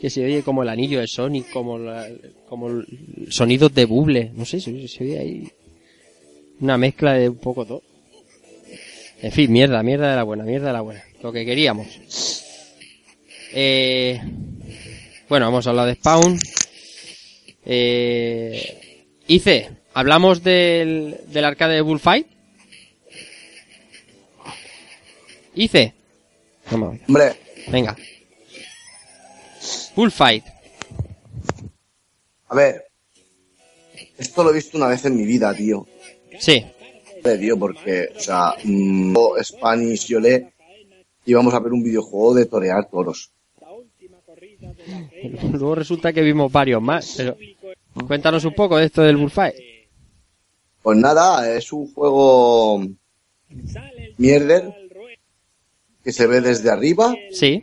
Que 0.00 0.10
se 0.10 0.24
oye 0.24 0.42
como 0.42 0.62
el 0.64 0.68
anillo 0.68 0.98
de 0.98 1.06
Sonic, 1.06 1.50
como, 1.50 1.78
la- 1.78 2.08
como 2.48 2.82
sonidos 3.28 3.72
de 3.74 3.84
buble. 3.84 4.32
No 4.34 4.44
sé, 4.44 4.60
se, 4.60 4.88
se 4.88 5.04
oye 5.04 5.18
ahí. 5.18 5.48
Una 6.60 6.76
mezcla 6.76 7.14
de 7.14 7.28
un 7.28 7.36
poco 7.36 7.64
todo. 7.64 7.82
En 9.22 9.30
fin, 9.30 9.52
mierda, 9.52 9.82
mierda 9.82 10.10
de 10.10 10.16
la 10.16 10.22
buena, 10.24 10.44
mierda 10.44 10.66
de 10.68 10.72
la 10.72 10.80
buena. 10.80 11.02
Lo 11.22 11.32
que 11.32 11.44
queríamos. 11.44 11.86
Eh, 13.52 14.20
bueno, 15.28 15.46
vamos 15.46 15.66
a 15.66 15.70
hablar 15.70 15.86
de 15.86 15.94
Spawn. 15.94 16.38
Eh, 17.66 19.06
Ice, 19.28 19.70
¿hablamos 19.94 20.42
del, 20.42 21.18
del 21.28 21.44
arcade 21.44 21.74
de 21.74 21.80
Bullfight? 21.80 22.26
Ice. 25.54 25.94
Vamos, 26.70 26.98
Hombre, 27.08 27.32
venga. 27.68 27.96
Bullfight. 29.94 30.44
a 32.48 32.54
ver, 32.54 32.84
esto 34.18 34.42
lo 34.42 34.50
he 34.50 34.54
visto 34.54 34.76
una 34.76 34.88
vez 34.88 35.04
en 35.04 35.16
mi 35.16 35.24
vida, 35.24 35.54
tío. 35.54 35.86
Sí. 36.38 36.64
Eh, 37.24 37.38
tío, 37.38 37.58
porque, 37.58 38.08
o 38.16 38.20
sea, 38.20 38.54
mm, 38.64 39.14
yo, 39.14 39.34
Spanish 39.42 40.10
y 40.10 40.14
Olé 40.14 40.52
íbamos 41.26 41.54
a 41.54 41.60
ver 41.60 41.72
un 41.72 41.82
videojuego 41.82 42.34
de 42.34 42.46
torear 42.46 42.88
toros. 42.90 43.30
Luego 45.52 45.74
resulta 45.74 46.12
que 46.12 46.22
vimos 46.22 46.50
varios 46.52 46.82
más. 46.82 47.14
Pero 47.16 47.36
cuéntanos 48.06 48.44
un 48.44 48.54
poco 48.54 48.76
de 48.76 48.86
esto 48.86 49.02
del 49.02 49.16
Bullfight. 49.16 49.54
Pues 50.82 50.98
nada, 50.98 51.50
es 51.56 51.72
un 51.72 51.92
juego 51.92 52.82
mierder 54.18 54.72
que 56.02 56.12
se 56.12 56.26
ve 56.26 56.40
desde 56.40 56.70
arriba 56.70 57.14
Sí. 57.30 57.62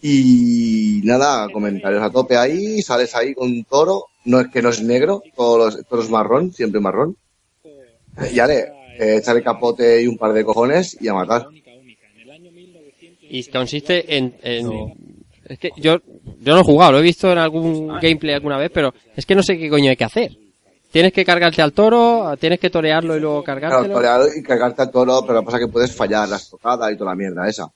y 0.00 1.00
nada, 1.04 1.48
comentarios 1.50 2.02
a 2.02 2.10
tope 2.10 2.36
ahí, 2.36 2.80
sales 2.82 3.14
ahí 3.14 3.34
con 3.34 3.50
un 3.50 3.64
toro, 3.64 4.06
no 4.24 4.40
es 4.40 4.48
que 4.48 4.62
no 4.62 4.70
es 4.70 4.82
negro, 4.82 5.22
todos 5.36 5.74
los 5.74 5.86
toros 5.86 6.08
marrón, 6.10 6.52
siempre 6.52 6.80
marrón. 6.80 7.16
Y 8.32 8.38
ale, 8.38 8.68
eh, 8.98 9.16
echarle 9.18 9.42
capote 9.42 10.02
y 10.02 10.06
un 10.06 10.16
par 10.16 10.32
de 10.32 10.44
cojones 10.44 10.96
y 11.00 11.08
a 11.08 11.14
matar. 11.14 11.48
Y 13.20 13.44
consiste 13.50 14.16
en, 14.16 14.36
en- 14.42 15.13
es 15.46 15.58
que 15.58 15.70
yo 15.76 15.98
yo 16.40 16.54
no 16.54 16.60
he 16.60 16.64
jugado, 16.64 16.92
lo 16.92 16.98
he 16.98 17.02
visto 17.02 17.30
en 17.30 17.38
algún 17.38 17.88
gameplay 18.00 18.34
alguna 18.34 18.58
vez, 18.58 18.70
pero 18.72 18.94
es 19.16 19.24
que 19.26 19.34
no 19.34 19.42
sé 19.42 19.58
qué 19.58 19.68
coño 19.68 19.90
hay 19.90 19.96
que 19.96 20.04
hacer. 20.04 20.32
Tienes 20.90 21.12
que 21.12 21.24
cargarte 21.24 21.60
al 21.60 21.72
toro, 21.72 22.36
tienes 22.38 22.60
que 22.60 22.70
torearlo 22.70 23.16
y 23.16 23.20
luego 23.20 23.42
Claro, 23.42 23.60
cargártelo. 23.60 23.94
torear 23.94 24.20
y 24.38 24.42
cargarte 24.42 24.82
al 24.82 24.90
toro, 24.92 25.20
pero 25.22 25.34
lo 25.34 25.40
que 25.40 25.44
pasa 25.46 25.58
es 25.58 25.66
que 25.66 25.72
puedes 25.72 25.92
fallar 25.94 26.28
las 26.28 26.48
tocadas 26.48 26.92
y 26.92 26.96
toda 26.96 27.10
la 27.10 27.16
mierda 27.16 27.48
esa. 27.48 27.68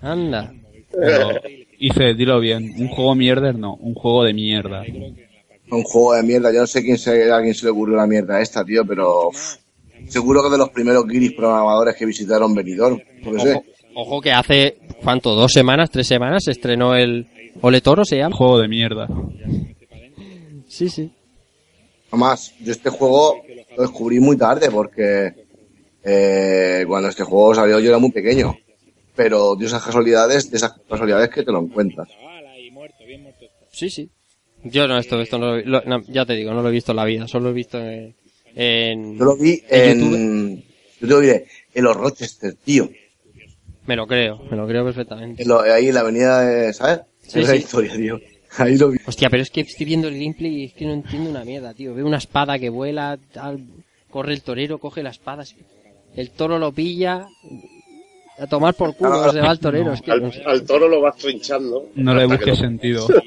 Anda. 0.00 0.52
Pero, 0.90 1.40
Ice, 1.78 2.14
dilo 2.14 2.40
bien. 2.40 2.74
Un 2.78 2.88
juego 2.88 3.14
mierder 3.14 3.56
no, 3.56 3.74
un 3.74 3.94
juego 3.94 4.24
de 4.24 4.32
mierda. 4.34 4.82
Un 5.70 5.82
juego 5.82 6.14
de 6.14 6.22
mierda, 6.22 6.52
yo 6.52 6.60
no 6.60 6.66
sé 6.66 6.82
quién 6.82 6.98
se, 6.98 7.32
a 7.32 7.40
quién 7.40 7.54
se 7.54 7.66
le 7.66 7.70
ocurrió 7.70 7.96
la 7.96 8.06
mierda 8.06 8.40
esta, 8.40 8.64
tío, 8.64 8.84
pero 8.84 9.28
uf, 9.28 9.56
seguro 10.08 10.42
que 10.42 10.50
de 10.50 10.58
los 10.58 10.70
primeros 10.70 11.06
guiris 11.06 11.32
programadores 11.32 11.94
que 11.96 12.06
visitaron 12.06 12.54
Benidorm, 12.54 13.00
no 13.22 13.32
lo 13.32 13.40
sé. 13.40 13.62
Ojo, 13.94 14.20
que 14.20 14.32
hace, 14.32 14.78
¿cuánto? 15.02 15.34
¿Dos 15.34 15.52
semanas? 15.52 15.90
¿Tres 15.90 16.06
semanas? 16.06 16.44
Se 16.44 16.50
estrenó 16.52 16.94
el 16.96 17.26
Ole 17.60 17.80
Toro, 17.80 18.04
se 18.04 18.16
Un 18.16 18.20
llama. 18.22 18.36
juego 18.36 18.58
de 18.58 18.68
mierda. 18.68 19.08
Sí, 20.68 20.88
sí. 20.88 21.10
Además, 22.10 22.52
yo 22.60 22.72
este 22.72 22.90
juego 22.90 23.42
lo 23.76 23.82
descubrí 23.82 24.20
muy 24.20 24.36
tarde 24.36 24.70
porque 24.70 25.32
eh, 26.02 26.84
cuando 26.86 27.08
este 27.08 27.24
juego 27.24 27.54
salió 27.54 27.78
yo 27.80 27.88
era 27.88 27.98
muy 27.98 28.10
pequeño. 28.10 28.56
Pero 29.16 29.54
de 29.54 29.66
esas 29.66 29.82
casualidades, 29.84 30.50
de 30.50 30.56
esas 30.56 30.72
casualidades 30.88 31.28
que 31.30 31.44
te 31.44 31.52
lo 31.52 31.60
encuentras. 31.60 32.08
Sí, 33.70 33.90
sí. 33.90 34.10
Yo 34.64 34.88
no, 34.88 34.98
esto, 34.98 35.20
esto 35.20 35.38
no, 35.38 35.56
lo, 35.56 35.60
lo- 35.60 35.82
no, 35.84 36.02
ya 36.08 36.24
te 36.24 36.34
digo, 36.34 36.52
no 36.52 36.62
lo 36.62 36.68
he 36.68 36.72
visto 36.72 36.92
en 36.92 36.96
la 36.96 37.04
vida, 37.04 37.28
solo 37.28 37.44
lo 37.44 37.50
he 37.50 37.54
visto 37.54 37.78
en, 37.78 38.14
en, 38.56 39.18
Yo 39.18 39.24
lo 39.24 39.36
vi 39.36 39.62
¿En 39.68 40.00
en... 40.00 40.56
Yo 41.00 41.06
te 41.08 41.14
lo 41.14 41.20
diré, 41.20 41.46
en 41.74 41.84
los 41.84 41.96
Rochester, 41.96 42.54
tío. 42.64 42.88
Me 43.86 43.96
lo 43.96 44.06
creo, 44.06 44.38
me 44.50 44.56
lo 44.56 44.66
creo 44.66 44.84
perfectamente. 44.84 45.42
En 45.42 45.48
lo- 45.48 45.60
ahí 45.60 45.88
en 45.88 45.94
la 45.94 46.00
avenida 46.00 46.40
de, 46.40 46.72
¿sabes? 46.72 47.00
Sí, 47.22 47.40
Esa 47.40 47.52
sí. 47.52 47.58
historia, 47.58 47.94
tío. 47.96 48.20
Ahí 48.58 48.76
lo 48.78 48.90
vi. 48.90 48.98
Hostia, 49.06 49.28
pero 49.30 49.42
es 49.42 49.50
que 49.50 49.62
estoy 49.62 49.84
viendo 49.86 50.06
el 50.08 50.14
gameplay 50.18 50.62
y 50.62 50.64
es 50.66 50.74
que 50.74 50.84
no 50.86 50.92
entiendo 50.92 51.30
una 51.30 51.44
mierda, 51.44 51.74
tío. 51.74 51.94
Veo 51.94 52.06
una 52.06 52.18
espada 52.18 52.58
que 52.58 52.68
vuela, 52.68 53.18
tal, 53.32 53.60
corre 54.10 54.32
el 54.32 54.42
torero, 54.42 54.78
coge 54.78 55.02
la 55.02 55.10
espada, 55.10 55.44
el 56.16 56.30
toro 56.30 56.58
lo 56.58 56.70
pilla. 56.72 57.26
A 58.38 58.46
tomar 58.48 58.74
por 58.74 58.96
culo, 58.96 59.30
se 59.32 59.40
va 59.40 59.52
el 59.52 59.60
torero. 59.60 59.92
es 59.92 60.02
que 60.02 60.10
no 60.16 60.26
Al, 60.26 60.32
sé. 60.32 60.42
al 60.44 60.64
toro 60.64 60.88
lo 60.88 61.00
vas 61.00 61.16
trinchando. 61.16 61.88
No 61.94 62.14
le 62.14 62.26
busques 62.26 62.46
lo- 62.48 62.56
sentido. 62.56 63.06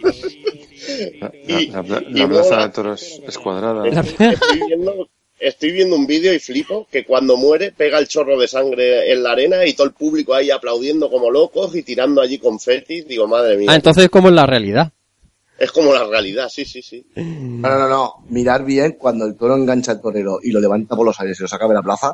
La, 1.20 1.32
la- 1.48 1.82
la- 1.84 2.04
y 2.10 2.14
la 2.14 2.28
plaza 2.30 2.52
mola. 2.56 2.68
de 2.68 2.74
toros 2.74 3.22
es 3.28 3.38
cuadrada. 3.38 3.88
Estoy 3.88 4.60
viendo, 4.68 5.10
estoy 5.40 5.72
viendo 5.72 5.96
un 5.96 6.08
vídeo 6.08 6.34
y 6.34 6.40
flipo 6.40 6.88
que 6.92 7.06
cuando 7.06 7.38
muere 7.38 7.72
pega 7.72 8.00
el 8.00 8.08
chorro 8.08 8.40
de 8.40 8.48
sangre 8.48 9.12
en 9.12 9.24
la 9.24 9.32
arena 9.32 9.66
y 9.66 9.74
todo 9.74 9.88
el 9.88 9.94
público 9.94 10.34
ahí 10.34 10.52
aplaudiendo 10.52 11.10
como 11.10 11.30
locos 11.30 11.76
y 11.76 11.84
tirando 11.84 12.22
allí 12.22 12.38
confeti. 12.38 13.02
Digo, 13.02 13.28
madre 13.28 13.58
mía. 13.58 13.68
Ah, 13.72 13.76
entonces 13.76 14.10
como 14.10 14.30
en 14.30 14.36
la 14.36 14.46
realidad. 14.46 14.92
Es 15.58 15.72
como 15.72 15.92
la 15.94 16.04
realidad, 16.04 16.50
sí, 16.50 16.66
sí, 16.66 16.82
sí. 16.84 17.06
No, 17.16 17.70
no, 17.70 17.80
no, 17.80 17.90
no. 17.90 18.14
Mirar 18.30 18.64
bien 18.64 18.94
cuando 18.94 19.26
el 19.26 19.36
toro 19.36 19.56
engancha 19.56 19.92
al 19.92 20.02
torero 20.02 20.40
y 20.44 20.52
lo 20.52 20.60
levanta 20.60 20.96
por 20.96 21.06
los 21.06 21.20
aires 21.20 21.40
y 21.40 21.44
lo 21.44 21.48
saca 21.48 21.68
de 21.68 21.74
la 21.74 21.82
plaza. 21.82 22.14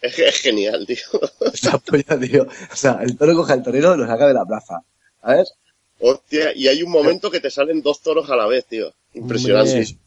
Es, 0.00 0.18
es 0.18 0.36
genial, 0.40 0.86
tío. 0.86 0.96
Esa 1.52 1.78
polla, 1.78 2.18
tío. 2.18 2.44
O 2.44 2.76
sea, 2.76 3.00
el 3.02 3.16
toro 3.16 3.34
coge 3.34 3.54
al 3.54 3.62
torero 3.62 3.94
y 3.94 3.98
lo 3.98 4.06
saca 4.06 4.28
de 4.28 4.34
la 4.34 4.44
plaza. 4.44 4.82
¿Sabes? 5.20 5.52
Hostia, 5.98 6.52
y 6.54 6.68
hay 6.68 6.82
un 6.82 6.90
momento 6.90 7.30
que 7.30 7.40
te 7.40 7.50
salen 7.50 7.82
dos 7.82 8.00
toros 8.00 8.30
a 8.30 8.36
la 8.36 8.46
vez, 8.46 8.64
tío. 8.66 8.92
Impresionante. 9.14 9.98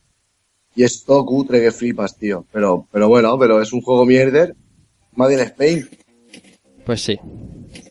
Sí. 0.76 0.82
Y 0.82 0.84
es 0.84 1.04
todo 1.04 1.26
cutre 1.26 1.62
que 1.62 1.72
flipas, 1.72 2.18
tío. 2.18 2.46
Pero, 2.52 2.88
pero 2.92 3.08
bueno, 3.08 3.38
pero 3.38 3.62
es 3.62 3.72
un 3.74 3.82
juego 3.82 4.06
mierder. 4.06 4.56
Made 5.16 5.34
in 5.36 5.40
Spain. 5.42 5.90
Pues 6.86 7.02
sí. 7.02 7.20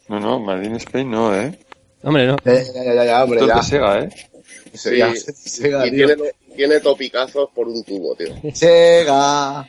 No, 0.09 0.19
no, 0.21 0.41
Marine 0.41 0.77
Spain 0.79 1.11
no, 1.11 1.35
¿eh? 1.35 1.59
Hombre, 2.03 2.27
no. 2.27 2.37
Ya, 2.45 2.55
ya, 2.55 2.85
ya, 2.85 2.95
ya, 2.95 3.05
ya, 3.05 3.25
hombre, 3.25 3.41
Esto 3.41 3.51
es 3.53 3.55
ya. 3.55 3.57
de 3.57 3.63
Sega, 3.69 4.01
¿eh? 4.05 4.09
Se- 4.75 4.99
ya, 4.99 5.15
se- 5.15 5.33
Sega, 5.35 5.87
y 5.87 5.91
tío. 5.93 6.07
tiene, 6.09 6.23
tiene 6.57 6.81
topicazos 6.81 7.49
por 7.55 7.69
un 7.69 7.83
tubo, 7.85 8.15
tío. 8.17 8.35
Sega. 8.53 9.69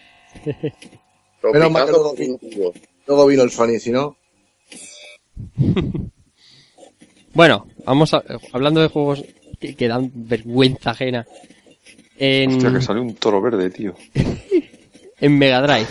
Menos 1.53 1.71
mal 1.71 1.85
que 1.85 1.91
luego, 1.91 2.15
por 2.15 2.25
un 2.25 2.39
tubo. 2.39 2.73
luego 3.07 3.25
vino 3.27 3.43
el 3.43 3.51
Sony, 3.51 3.79
si 3.79 3.91
no. 3.91 4.17
Bueno, 7.33 7.67
vamos 7.85 8.13
a- 8.13 8.23
hablando 8.51 8.81
de 8.81 8.89
juegos 8.89 9.23
que, 9.59 9.75
que 9.75 9.87
dan 9.87 10.11
vergüenza 10.13 10.91
ajena. 10.91 11.25
En, 12.17 12.51
Hostia, 12.51 12.71
que 12.73 12.81
sale 12.81 12.99
un 12.99 13.15
toro 13.15 13.41
verde, 13.41 13.69
tío. 13.69 13.95
en 15.19 15.37
Mega 15.37 15.61
Drive. 15.61 15.87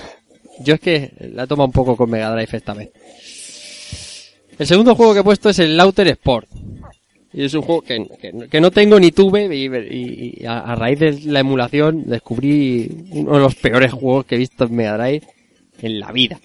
Yo 0.61 0.75
es 0.75 0.81
que 0.81 1.11
la 1.35 1.47
toma 1.47 1.65
un 1.65 1.73
poco 1.73 1.97
con 1.97 2.11
Mega 2.11 2.31
Drive 2.31 2.49
esta 2.57 2.75
vez. 2.75 2.91
El 4.59 4.67
segundo 4.67 4.95
juego 4.95 5.15
que 5.15 5.21
he 5.21 5.25
puesto 5.25 5.49
es 5.51 5.59
el 5.59 5.77
Lauter 5.77 6.09
Sport. 6.09 6.49
Y 7.35 7.45
es 7.45 7.55
un 7.55 7.63
juego 7.63 7.81
que, 7.81 8.07
que- 8.21 8.49
que 8.51 8.61
no 8.61 8.71
tengo 8.71 9.01
ni 9.01 9.11
tuve 9.11 9.47
y, 9.55 9.65
y- 9.67 10.35
y 10.43 10.47
a, 10.47 10.59
a 10.61 10.75
raíz 10.75 10.99
de 10.99 11.19
la 11.25 11.41
emulación 11.41 12.05
descubrí 12.07 13.07
uno 13.11 13.33
de 13.35 13.41
los 13.41 13.55
peores 13.55 13.91
juegos 13.93 14.27
que 14.27 14.35
he 14.35 14.39
visto 14.39 14.65
en 14.65 14.77
Mega 14.77 14.99
Drive 14.99 15.23
en 15.81 15.99
la 15.99 16.13
vida. 16.13 16.39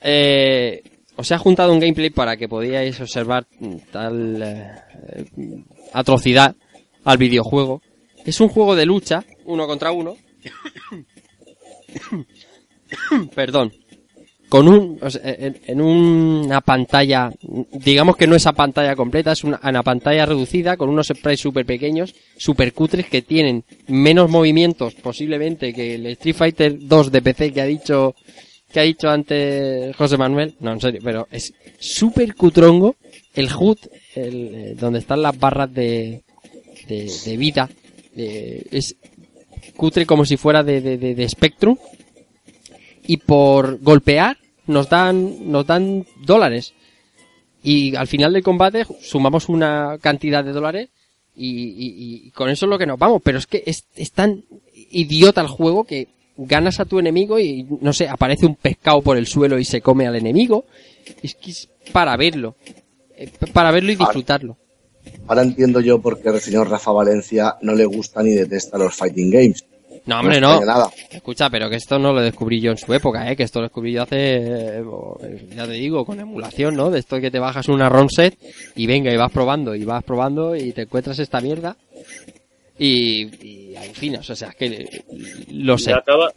Eh, 0.00 0.82
os 1.16 1.30
he 1.30 1.36
juntado 1.36 1.72
un 1.72 1.78
gameplay 1.80 2.08
para 2.10 2.36
que 2.38 2.48
podíais 2.48 2.98
observar 3.00 3.46
tal 3.92 4.42
eh, 4.42 4.66
atrocidad 5.92 6.56
al 7.04 7.18
videojuego. 7.18 7.82
Es 8.24 8.40
un 8.40 8.48
juego 8.48 8.76
de 8.76 8.86
lucha, 8.86 9.24
uno 9.44 9.66
contra 9.66 9.92
uno. 9.92 10.16
Perdón. 13.34 13.72
Con 14.48 14.68
un, 14.68 15.00
en, 15.24 15.80
una 15.80 16.60
pantalla, 16.60 17.32
digamos 17.72 18.16
que 18.18 18.26
no 18.26 18.36
esa 18.36 18.52
pantalla 18.52 18.94
completa, 18.94 19.32
es 19.32 19.44
una, 19.44 19.58
una 19.64 19.82
pantalla 19.82 20.26
reducida 20.26 20.76
con 20.76 20.90
unos 20.90 21.06
sprites 21.06 21.40
súper 21.40 21.64
pequeños, 21.64 22.14
súper 22.36 22.74
cutres 22.74 23.06
que 23.06 23.22
tienen 23.22 23.64
menos 23.86 24.28
movimientos 24.28 24.92
posiblemente 24.92 25.72
que 25.72 25.94
el 25.94 26.04
Street 26.04 26.36
Fighter 26.36 26.76
2 26.80 27.10
de 27.10 27.22
PC 27.22 27.52
que 27.54 27.62
ha 27.62 27.64
dicho, 27.64 28.14
que 28.70 28.80
ha 28.80 28.82
dicho 28.82 29.08
antes 29.08 29.96
José 29.96 30.18
Manuel. 30.18 30.54
No, 30.60 30.72
en 30.72 30.82
serio, 30.82 31.00
pero 31.02 31.26
es 31.30 31.54
súper 31.78 32.34
cutrongo. 32.34 32.96
El 33.32 33.48
HUD, 33.50 33.78
el, 34.14 34.54
eh, 34.54 34.74
donde 34.78 34.98
están 34.98 35.22
las 35.22 35.38
barras 35.38 35.72
de, 35.72 36.24
de, 36.88 37.10
de 37.24 37.36
vida, 37.38 37.70
eh, 38.16 38.64
es 38.70 38.96
cutre 39.76 40.06
como 40.06 40.24
si 40.24 40.36
fuera 40.36 40.62
de, 40.62 40.80
de, 40.80 40.98
de, 40.98 41.14
de 41.14 41.28
Spectrum. 41.28 41.76
Y 43.06 43.16
por 43.18 43.80
golpear 43.80 44.38
nos 44.66 44.88
dan 44.88 45.50
nos 45.50 45.66
dan 45.66 46.06
dólares. 46.24 46.72
Y 47.62 47.94
al 47.96 48.06
final 48.06 48.32
del 48.32 48.42
combate 48.42 48.84
sumamos 49.00 49.48
una 49.48 49.98
cantidad 50.00 50.44
de 50.44 50.52
dólares 50.52 50.88
y, 51.36 51.48
y- 51.48 52.26
y 52.26 52.30
con 52.30 52.48
eso 52.50 52.66
es 52.66 52.70
lo 52.70 52.78
que 52.78 52.86
nos 52.86 52.98
vamos. 52.98 53.22
Pero 53.24 53.38
es 53.38 53.46
que 53.46 53.62
es, 53.66 53.84
es 53.96 54.12
tan 54.12 54.44
idiota 54.90 55.40
el 55.40 55.48
juego 55.48 55.84
que 55.84 56.08
ganas 56.36 56.80
a 56.80 56.84
tu 56.84 56.98
enemigo 56.98 57.38
y 57.38 57.66
no 57.80 57.92
sé 57.92 58.08
aparece 58.08 58.46
un 58.46 58.54
pescado 58.56 59.02
por 59.02 59.16
el 59.16 59.26
suelo 59.26 59.58
y 59.58 59.64
se 59.64 59.80
come 59.80 60.06
al 60.06 60.16
enemigo. 60.16 60.64
Es 61.22 61.34
que 61.34 61.50
es 61.50 61.68
para 61.92 62.16
verlo. 62.16 62.56
Eh, 63.16 63.28
para 63.52 63.70
verlo 63.70 63.92
y 63.92 63.96
disfrutarlo 63.96 64.56
Ahora 65.26 65.42
entiendo 65.42 65.80
yo 65.80 66.00
por 66.00 66.20
qué 66.20 66.28
el 66.28 66.40
señor 66.40 66.68
Rafa 66.68 66.92
Valencia 66.92 67.56
no 67.62 67.74
le 67.74 67.84
gusta 67.84 68.22
ni 68.22 68.32
detesta 68.32 68.78
los 68.78 68.94
fighting 68.94 69.30
games. 69.30 69.64
no 70.06 70.18
hombre 70.20 70.40
No 70.40 70.48
no 70.48 70.54
extraña 70.56 70.78
nada. 70.78 70.90
Escucha, 71.10 71.48
pero 71.50 71.70
que 71.70 71.76
esto 71.76 71.98
no 71.98 72.12
lo 72.12 72.20
descubrí 72.20 72.60
yo 72.60 72.70
en 72.72 72.78
su 72.78 72.92
época, 72.92 73.30
¿eh? 73.30 73.36
Que 73.36 73.44
esto 73.44 73.60
lo 73.60 73.66
descubrí 73.66 73.92
yo 73.92 74.02
hace, 74.02 74.16
eh, 74.18 74.84
ya 75.54 75.64
te 75.66 75.72
digo, 75.72 76.04
con 76.04 76.18
emulación, 76.20 76.74
¿no? 76.76 76.90
De 76.90 76.98
esto 76.98 77.20
que 77.20 77.30
te 77.30 77.38
bajas 77.38 77.68
una 77.68 77.88
ROM 77.88 78.08
set 78.08 78.36
y 78.74 78.86
venga 78.86 79.12
y 79.12 79.16
vas 79.16 79.30
probando 79.32 79.74
y 79.74 79.84
vas 79.84 80.02
probando 80.04 80.56
y 80.56 80.72
te 80.72 80.82
encuentras 80.82 81.18
esta 81.18 81.40
mierda 81.40 81.76
y, 82.78 83.46
y 83.46 83.76
alucinas, 83.76 84.28
o 84.28 84.34
sea, 84.36 84.48
es 84.48 84.56
que 84.56 85.02
lo 85.50 85.78
sé. 85.78 85.90
Me 85.92 85.98
acaba, 85.98 86.32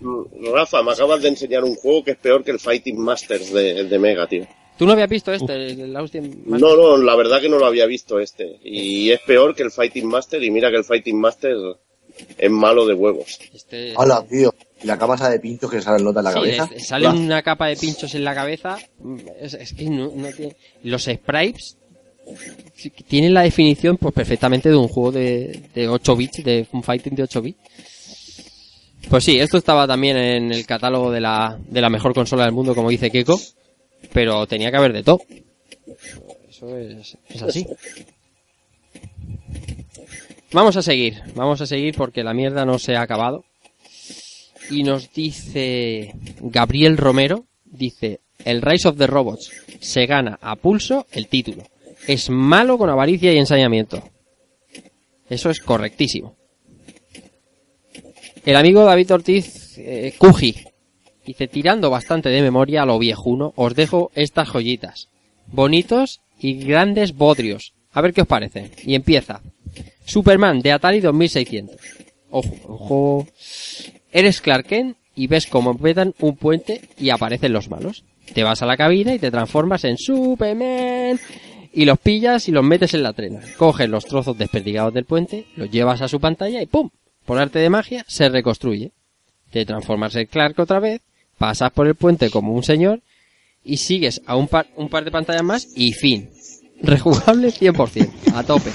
Rafa, 0.54 0.84
me 0.84 0.92
acabas 0.92 1.22
de 1.22 1.30
enseñar 1.30 1.64
un 1.64 1.76
juego 1.76 2.04
que 2.04 2.12
es 2.12 2.18
peor 2.18 2.44
que 2.44 2.52
el 2.52 2.60
Fighting 2.60 3.00
Masters 3.00 3.52
de, 3.52 3.86
de 3.86 4.00
Mega, 4.00 4.28
tío. 4.28 4.46
¿Tú 4.78 4.86
no 4.86 4.92
habías 4.94 5.10
visto 5.10 5.32
este, 5.32 5.54
el 5.72 5.96
Austin 5.96 6.44
Master? 6.46 6.60
No, 6.70 6.76
no, 6.76 6.98
la 6.98 7.16
verdad 7.16 7.40
que 7.42 7.48
no 7.50 7.58
lo 7.58 7.66
había 7.66 7.86
visto 7.86 8.20
este. 8.20 8.60
Y 8.64 9.10
es 9.12 9.22
peor 9.22 9.56
que 9.56 9.64
el 9.64 9.72
Fighting 9.72 10.08
Master. 10.08 10.44
Y 10.44 10.52
mira 10.52 10.70
que 10.70 10.78
el 10.78 10.84
Fighting 10.84 11.20
Master 11.20 11.56
es 12.38 12.52
malo 12.52 12.86
de 12.86 12.94
huevos. 12.94 13.40
Este, 13.54 13.94
Hola, 13.96 14.26
tío. 14.30 14.54
Y 14.84 14.88
la 14.88 14.98
cabeza 14.98 15.30
de 15.30 15.40
pinchos 15.40 15.72
que 15.72 15.82
sale 15.82 16.04
nota 16.04 16.20
en 16.20 16.24
la 16.26 16.32
sí, 16.32 16.36
cabeza. 16.36 16.70
es- 16.76 16.88
sale 16.88 17.08
una 17.08 17.42
capa 17.42 17.68
de 17.68 17.78
pinchos 17.78 18.14
en 18.16 18.24
la 18.26 18.36
cabeza. 18.36 18.78
Es, 19.40 19.54
es 19.54 19.74
que 19.74 19.86
no, 19.90 20.12
no 20.14 20.28
tiene... 20.32 20.56
Los 20.84 21.04
sprites 21.04 21.78
tienen 23.08 23.34
la 23.34 23.44
definición 23.44 23.98
pues 23.98 24.14
perfectamente 24.14 24.70
de 24.70 24.76
un 24.76 24.88
juego 24.88 25.12
de, 25.12 25.62
de 25.74 25.88
8 25.88 26.16
bits, 26.16 26.44
de 26.44 26.68
un 26.74 26.82
fighting 26.84 27.16
de 27.16 27.24
8 27.24 27.42
bits. 27.42 27.60
Pues 29.10 29.24
sí, 29.24 29.40
esto 29.40 29.58
estaba 29.58 29.88
también 29.88 30.18
en 30.18 30.52
el 30.52 30.66
catálogo 30.66 31.12
de 31.12 31.22
la, 31.22 31.58
de 31.68 31.82
la 31.82 31.90
mejor 31.92 32.14
consola 32.16 32.44
del 32.46 32.54
mundo, 32.54 32.74
como 32.74 32.90
dice 32.90 33.12
Keiko, 33.12 33.40
pero 34.16 34.48
tenía 34.48 34.72
que 34.72 34.78
haber 34.78 34.94
de 34.94 35.04
todo. 35.04 35.20
Eso 36.50 36.78
es, 36.78 37.18
es 37.28 37.42
así. 37.42 37.68
Vamos 40.54 40.78
a 40.78 40.82
seguir, 40.82 41.22
vamos 41.36 41.60
a 41.60 41.66
seguir 41.66 41.96
porque 41.98 42.24
la 42.24 42.34
mierda 42.34 42.64
no 42.64 42.80
se 42.80 42.96
ha 42.96 43.02
acabado. 43.02 43.44
Y 44.72 44.84
nos 44.84 45.12
dice 45.12 46.16
Gabriel 46.40 46.96
Romero, 46.96 47.46
dice, 47.66 48.22
el 48.46 48.62
Rise 48.62 48.88
of 48.88 48.98
the 48.98 49.06
Robots 49.06 49.52
se 49.82 50.06
gana 50.06 50.40
a 50.42 50.56
pulso 50.56 51.08
el 51.12 51.28
título. 51.28 51.64
Es 52.08 52.30
malo 52.30 52.78
con 52.78 52.90
avaricia 52.90 53.34
y 53.34 53.38
ensañamiento. 53.38 54.02
Eso 55.30 55.50
es 55.50 55.60
correctísimo. 55.60 56.38
El 58.46 58.56
amigo 58.56 58.86
David 58.86 59.12
Ortiz, 59.12 59.78
eh, 59.78 60.14
Cuji, 60.18 60.56
dice, 61.26 61.48
tirando 61.48 61.90
bastante 61.90 62.30
de 62.30 62.42
memoria 62.42 62.84
a 62.84 62.86
lo 62.86 63.00
viejuno, 63.00 63.54
os 63.56 63.76
dejo 63.76 64.12
estas 64.16 64.50
joyitas. 64.50 65.10
Bonitos 65.48 66.22
y 66.40 66.64
grandes 66.64 67.16
bodrios. 67.16 67.74
A 67.92 68.02
ver 68.02 68.14
qué 68.14 68.22
os 68.22 68.28
parece. 68.28 68.72
Y 68.84 68.96
empieza. 68.96 69.42
Superman 70.06 70.62
de 70.62 70.72
Atari 70.72 71.00
2600. 71.00 71.76
Ojo, 72.30 72.56
ojo. 72.68 73.28
Eres 74.12 74.42
Clark 74.42 74.68
Kent 74.68 74.98
y 75.16 75.28
ves 75.28 75.48
cómo 75.48 75.78
petan 75.78 76.14
un 76.20 76.36
puente 76.36 76.82
y 76.98 77.10
aparecen 77.10 77.54
los 77.54 77.70
malos. 77.70 78.04
Te 78.34 78.44
vas 78.44 78.62
a 78.62 78.66
la 78.66 78.78
cabina 78.78 79.14
y 79.14 79.20
te 79.20 79.32
transformas 79.32 79.84
en 79.86 79.98
Superman 79.98 81.20
y 81.76 81.86
los 81.86 82.00
pillas 82.00 82.48
y 82.48 82.52
los 82.52 82.64
metes 82.64 82.94
en 82.94 83.04
la 83.04 83.14
trena. 83.14 83.42
Coges 83.58 83.90
los 83.90 84.06
trozos 84.06 84.38
desperdigados 84.38 84.94
del 84.94 85.06
puente, 85.06 85.46
los 85.56 85.70
llevas 85.70 86.02
a 86.02 86.08
su 86.08 86.20
pantalla 86.20 86.62
y 86.62 86.66
¡pum! 86.66 86.90
Por 87.26 87.38
arte 87.38 87.60
de 87.60 87.70
magia 87.70 88.06
se 88.08 88.30
reconstruye. 88.30 88.92
Te 89.52 89.66
transformas 89.66 90.16
en 90.16 90.28
Clark 90.28 90.60
otra 90.60 90.80
vez, 90.80 91.02
pasas 91.38 91.72
por 91.72 91.88
el 91.88 91.96
puente 91.96 92.30
como 92.30 92.54
un 92.54 92.64
señor 92.64 93.02
y 93.64 93.78
sigues 93.78 94.22
a 94.26 94.36
un 94.36 94.48
par, 94.48 94.68
un 94.76 94.90
par 94.90 95.04
de 95.04 95.12
pantallas 95.12 95.44
más 95.44 95.68
y 95.76 95.94
fin. 95.94 96.30
Rejugable 96.82 97.50
100%, 97.50 98.34
a 98.36 98.44
tope. 98.44 98.72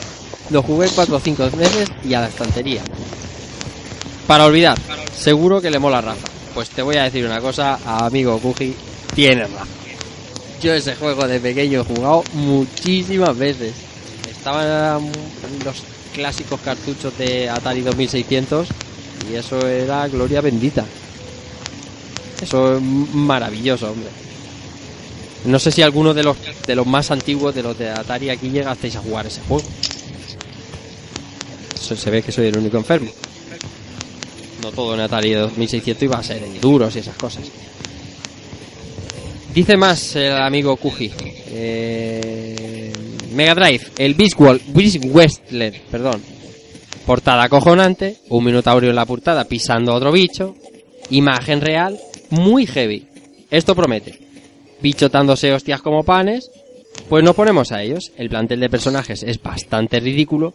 Lo 0.50 0.62
jugué 0.62 0.88
4 0.92 1.14
o 1.14 1.20
5 1.20 1.50
veces 1.50 1.88
y 2.04 2.14
a 2.14 2.20
la 2.20 2.28
estantería. 2.28 2.82
Para 4.26 4.46
olvidar, 4.46 4.78
seguro 5.14 5.60
que 5.60 5.70
le 5.70 5.78
mola 5.78 5.98
a 5.98 6.02
Rafa. 6.02 6.28
Pues 6.54 6.70
te 6.70 6.82
voy 6.82 6.96
a 6.96 7.04
decir 7.04 7.24
una 7.24 7.40
cosa, 7.40 7.78
amigo 8.04 8.38
Kuji, 8.38 8.74
tienes 9.14 9.50
razón. 9.50 9.68
Yo 10.60 10.74
ese 10.74 10.94
juego 10.96 11.26
de 11.26 11.40
pequeño 11.40 11.80
he 11.80 11.84
jugado 11.84 12.24
muchísimas 12.34 13.36
veces. 13.36 13.72
Estaban 14.28 15.10
los 15.64 15.82
clásicos 16.14 16.60
cartuchos 16.60 17.16
de 17.16 17.48
Atari 17.48 17.82
2600 17.82 18.68
y 19.30 19.36
eso 19.36 19.66
era 19.66 20.08
gloria 20.08 20.40
bendita. 20.40 20.84
Eso 22.42 22.76
es 22.76 22.82
maravilloso, 22.82 23.90
hombre. 23.90 24.08
No 25.44 25.58
sé 25.58 25.70
si 25.70 25.82
alguno 25.82 26.12
de 26.14 26.22
los 26.22 26.36
de 26.66 26.74
los 26.74 26.86
más 26.86 27.10
antiguos, 27.10 27.54
de 27.54 27.62
los 27.62 27.78
de 27.78 27.90
Atari, 27.90 28.30
aquí 28.30 28.50
llegasteis 28.50 28.96
a 28.96 29.00
jugar 29.00 29.26
ese 29.26 29.40
juego. 29.42 29.64
Se, 31.80 32.10
ve 32.10 32.22
que 32.22 32.30
soy 32.30 32.46
el 32.46 32.56
único 32.58 32.76
enfermo. 32.76 33.10
No 34.62 34.70
todo 34.70 34.94
en 34.94 35.00
Atari 35.00 35.32
2600 35.32 36.02
iba 36.02 36.18
a 36.18 36.22
ser 36.22 36.42
duros 36.60 36.94
y 36.94 36.98
esas 37.00 37.16
cosas. 37.16 37.44
Dice 39.54 39.76
más 39.76 40.14
el 40.16 40.32
amigo 40.34 40.76
Kuji. 40.76 41.10
Eh, 41.48 42.92
Mega 43.32 43.54
Drive, 43.54 43.86
el 43.98 44.14
Beast, 44.14 44.38
Wall- 44.38 44.60
Beast 44.68 44.98
Westler, 45.04 45.80
perdón. 45.90 46.22
Portada 47.06 47.44
acojonante, 47.44 48.18
un 48.28 48.44
minotaurio 48.44 48.90
en 48.90 48.96
la 48.96 49.06
portada 49.06 49.44
pisando 49.44 49.92
a 49.92 49.96
otro 49.96 50.12
bicho, 50.12 50.54
imagen 51.10 51.60
real, 51.60 51.98
muy 52.30 52.66
heavy. 52.66 53.06
Esto 53.50 53.74
promete. 53.74 54.18
Bichotándose 54.80 55.52
hostias 55.52 55.82
como 55.82 56.04
panes, 56.04 56.50
pues 57.08 57.24
nos 57.24 57.34
ponemos 57.34 57.72
a 57.72 57.82
ellos. 57.82 58.12
El 58.16 58.28
plantel 58.28 58.60
de 58.60 58.70
personajes 58.70 59.22
es 59.22 59.42
bastante 59.42 60.00
ridículo, 60.00 60.54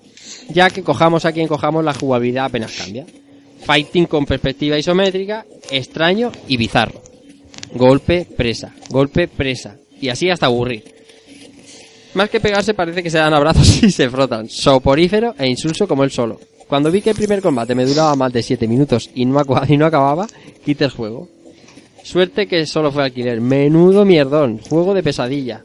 ya 0.49 0.69
que 0.69 0.83
cojamos 0.83 1.25
a 1.25 1.31
quien 1.31 1.47
cojamos 1.47 1.83
la 1.83 1.93
jugabilidad 1.93 2.45
apenas 2.45 2.71
cambia. 2.71 3.05
Fighting 3.65 4.05
con 4.05 4.25
perspectiva 4.25 4.77
isométrica, 4.77 5.45
extraño 5.69 6.31
y 6.47 6.57
bizarro. 6.57 7.01
Golpe, 7.73 8.25
presa, 8.25 8.73
golpe, 8.89 9.27
presa. 9.27 9.75
Y 9.99 10.09
así 10.09 10.29
hasta 10.29 10.45
aburrir. 10.45 10.95
Más 12.13 12.29
que 12.29 12.39
pegarse 12.39 12.73
parece 12.73 13.03
que 13.03 13.09
se 13.09 13.17
dan 13.17 13.33
abrazos 13.33 13.67
y 13.83 13.91
se 13.91 14.09
frotan. 14.09 14.49
Soporífero 14.49 15.35
e 15.37 15.47
insulso 15.47 15.87
como 15.87 16.03
él 16.03 16.11
solo. 16.11 16.39
Cuando 16.67 16.89
vi 16.89 17.01
que 17.01 17.11
el 17.11 17.15
primer 17.15 17.41
combate 17.41 17.75
me 17.75 17.85
duraba 17.85 18.15
más 18.15 18.33
de 18.33 18.41
7 18.41 18.67
minutos 18.67 19.09
y 19.13 19.25
no, 19.25 19.41
y 19.67 19.77
no 19.77 19.85
acababa, 19.85 20.27
quité 20.63 20.85
el 20.85 20.91
juego. 20.91 21.27
Suerte 22.05 22.47
que 22.47 22.65
solo 22.67 22.91
fue 22.91 23.03
alquiler. 23.03 23.41
Menudo 23.41 24.05
mierdón. 24.05 24.59
Juego 24.69 24.93
de 24.93 25.01
pesadilla. 25.03 25.63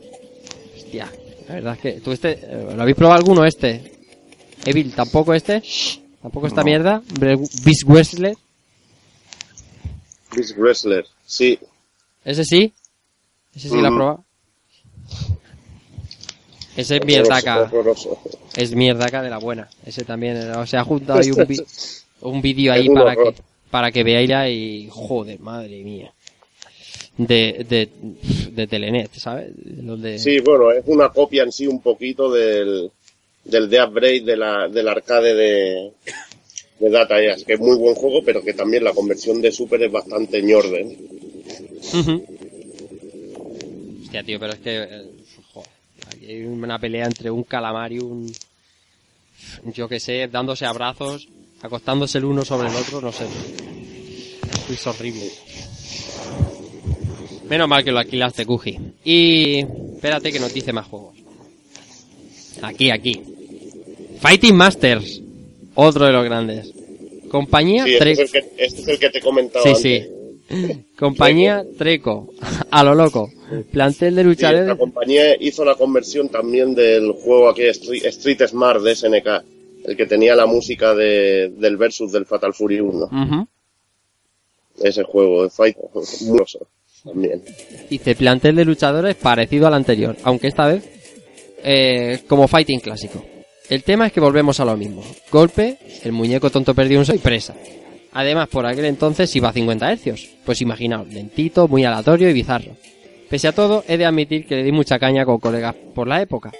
Hostia. 0.77 1.13
La 1.49 1.55
verdad 1.55 1.75
es 1.75 1.81
que... 1.81 1.93
¿Tú 2.01 2.13
este... 2.13 2.39
eh, 2.43 2.73
¿Lo 2.75 2.81
habéis 2.83 2.97
probado 2.97 3.19
alguno 3.21 3.45
este? 3.45 3.93
Evil, 4.65 4.93
¿tampoco 4.95 5.35
este? 5.35 5.63
¿Tampoco 6.23 6.47
esta 6.47 6.63
mierda? 6.65 7.03
Beast 7.19 7.85
Wrestler. 7.87 8.37
Beast 10.35 10.57
Wrestler, 10.57 11.07
sí. 11.27 11.59
¿Ese 12.25 12.45
sí? 12.45 12.73
¿Ese 13.55 13.69
sí 13.69 13.77
lo 13.81 13.87
ha 13.89 13.91
Mm. 13.91 13.97
probado? 13.97 14.25
Ese 16.77 16.97
es 16.97 17.05
mierdaca. 17.05 17.71
Es 18.57 18.75
mierdaca 18.75 19.23
de 19.23 19.31
la 19.31 19.39
buena. 19.39 19.69
Ese 19.85 20.05
también. 20.05 20.37
eh, 20.37 20.53
O 20.57 20.67
sea, 20.67 20.81
ha 20.81 20.85
juntado 20.85 21.19
ahí 21.21 21.31
un, 21.31 21.47
vi- 21.47 21.63
un 22.23 22.41
vídeo 22.41 22.73
ahí 22.73 22.89
para 22.89 23.15
que, 23.17 23.35
para 23.71 23.91
que 23.93 24.05
veáis 24.05 24.31
y... 24.55 24.89
Joder, 24.91 25.41
madre 25.41 25.83
mía. 25.83 26.13
De, 27.27 27.67
de, 27.69 27.89
de 28.53 28.67
Telenet, 28.67 29.13
¿sabes? 29.13 29.51
Los 29.83 30.01
de- 30.01 30.19
Sí, 30.19 30.41
bueno, 30.41 30.71
es 30.73 30.83
una 30.87 31.11
copia 31.11 31.43
en 31.43 31.53
sí 31.53 31.67
un 31.67 31.83
poquito 31.83 32.33
del, 32.33 32.91
del 33.45 33.69
Death 33.69 33.93
Break 33.93 34.25
de 34.25 34.37
la, 34.39 34.69
del 34.69 34.89
arcade 34.89 35.35
de, 35.35 35.91
de 36.79 36.89
Data 36.91 37.21
East, 37.21 37.47
que 37.47 37.55
es 37.55 37.61
muy 37.61 37.77
buen 37.77 37.95
juego, 37.95 38.23
pero 38.25 38.43
que 38.43 38.55
también 38.55 38.85
la 38.85 38.95
conversión 38.95 39.43
de 39.43 39.53
Super 39.53 39.83
es 39.83 39.93
bastante 39.93 40.41
ñorde. 40.43 40.97
Ujú. 41.93 42.25
Hostia, 44.05 44.23
tío, 44.25 44.41
pero 44.41 44.53
es 44.55 44.59
que... 44.61 44.83
eh, 44.83 45.03
joder, 45.53 45.69
aquí 46.09 46.27
hay 46.27 46.43
una 46.45 46.79
pelea 46.79 47.05
entre 47.05 47.31
un 47.31 47.43
calamar 47.45 47.93
y 47.93 47.99
un... 47.99 48.33
Yo 49.75 49.89
que 49.89 50.01
sé, 50.01 50.27
dándose 50.29 50.65
abrazos, 50.65 51.29
acostándose 51.61 52.17
el 52.19 52.25
uno 52.25 52.45
sobre 52.47 52.69
el 52.69 52.77
otro, 52.77 53.01
no 53.03 53.13
sé. 53.13 53.25
Es 54.73 54.87
horrible. 54.87 55.29
Menos 57.51 57.69
mal 57.69 57.85
que 57.85 57.91
lo 57.93 57.99
alquilaste, 57.99 58.47
Kuji. 58.47 58.79
Y... 59.05 59.59
Espérate 59.95 60.33
que 60.33 60.41
nos 60.41 60.55
dice 60.55 60.73
más 60.73 60.87
juegos. 60.87 61.17
Aquí, 62.63 62.91
aquí. 62.91 63.21
Fighting 64.21 64.55
Masters. 64.57 65.21
Otro 65.75 66.07
de 66.07 66.13
los 66.13 66.25
grandes. 66.25 66.73
Compañía 67.31 67.85
Sí, 67.85 67.93
este 67.95 68.05
Tre- 68.05 68.11
es, 68.13 68.19
el 68.21 68.31
que, 68.31 68.39
este 68.59 68.81
es 68.83 68.89
el 68.89 68.99
que 68.99 69.11
te 69.11 69.19
he 69.19 69.21
comentado 69.23 69.65
Sí, 69.65 69.71
antes. 69.71 70.09
sí. 70.53 70.85
Compañía 70.99 71.65
Treco. 71.79 72.33
A 72.71 72.83
lo 72.85 72.95
loco. 72.95 73.31
Plantel 73.73 74.15
de 74.17 74.23
Sí, 74.23 74.29
luchadores. 74.29 74.67
la 74.67 74.77
compañía 74.77 75.37
hizo 75.41 75.65
la 75.65 75.75
conversión 75.77 76.29
también 76.29 76.75
del 76.75 77.13
juego 77.13 77.49
aquí 77.49 77.63
Street, 77.67 78.05
Street 78.07 78.41
Smart 78.49 78.81
de 78.83 78.95
SNK, 78.97 79.27
el 79.87 79.97
que 79.97 80.07
tenía 80.07 80.35
la 80.37 80.47
música 80.47 80.95
de, 80.95 81.51
del 81.57 81.77
versus 81.77 82.11
del 82.13 82.27
Fatal 82.27 82.53
Fury 82.55 82.81
1. 82.81 83.05
Ujú. 83.07 83.47
Ese 84.83 85.03
juego 85.05 85.45
de 85.45 85.51
Fight, 85.51 85.77
muy 86.27 86.41
también. 87.03 87.43
Dice 87.89 88.15
plantel 88.15 88.57
de 88.57 88.65
luchadores 88.65 89.17
parecido 89.17 89.67
al 89.67 89.75
anterior, 89.75 90.17
aunque 90.25 90.49
esta 90.49 90.67
vez 90.67 90.89
eh, 91.63 92.21
como 92.27 92.49
fighting 92.49 92.81
clásico. 92.81 93.25
El 93.69 93.85
tema 93.85 94.07
es 94.07 94.13
que 94.13 94.21
volvemos 94.21 94.59
a 94.59 94.65
lo 94.65 94.77
mismo. 94.77 95.03
Golpe, 95.31 95.79
el 96.03 96.13
muñeco 96.13 96.51
tonto 96.51 96.75
perdió 96.75 96.99
un 96.99 97.07
sol 97.07 97.17
y 97.17 97.19
presa. 97.19 97.55
Además, 98.13 98.49
por 98.49 98.67
aquel 98.67 98.87
entonces 98.87 99.35
iba 99.37 99.49
a 99.49 99.53
50 99.53 99.93
hercios. 99.93 100.29
Pues 100.45 100.61
imaginaos, 100.61 101.09
lentito, 101.09 101.69
muy 101.69 101.85
aleatorio 101.85 102.29
y 102.29 102.33
bizarro. 102.33 102.77
Pese 103.29 103.47
a 103.47 103.53
todo, 103.53 103.85
he 103.87 103.97
de 103.97 104.07
admitir 104.07 104.45
que 104.45 104.57
le 104.57 104.65
di 104.65 104.73
mucha 104.73 104.99
caña 104.99 105.25
con 105.25 105.39
colegas 105.39 105.77
por 105.95 106.09
la 106.09 106.21
época. 106.21 106.51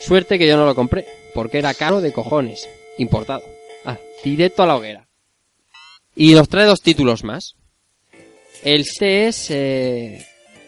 Suerte 0.00 0.38
que 0.38 0.48
yo 0.48 0.56
no 0.56 0.64
lo 0.64 0.74
compré, 0.74 1.06
porque 1.34 1.58
era 1.58 1.74
caro 1.74 2.00
de 2.00 2.12
cojones. 2.12 2.66
Importado. 2.96 3.42
Ah, 3.84 3.98
directo 4.24 4.62
a 4.62 4.66
la 4.66 4.76
hoguera. 4.76 5.06
Y 6.16 6.32
nos 6.32 6.48
trae 6.48 6.64
dos 6.64 6.80
títulos 6.80 7.24
más. 7.24 7.56
El 8.64 8.84
C 8.86 9.28
es 9.28 9.50
eh, 9.50 10.24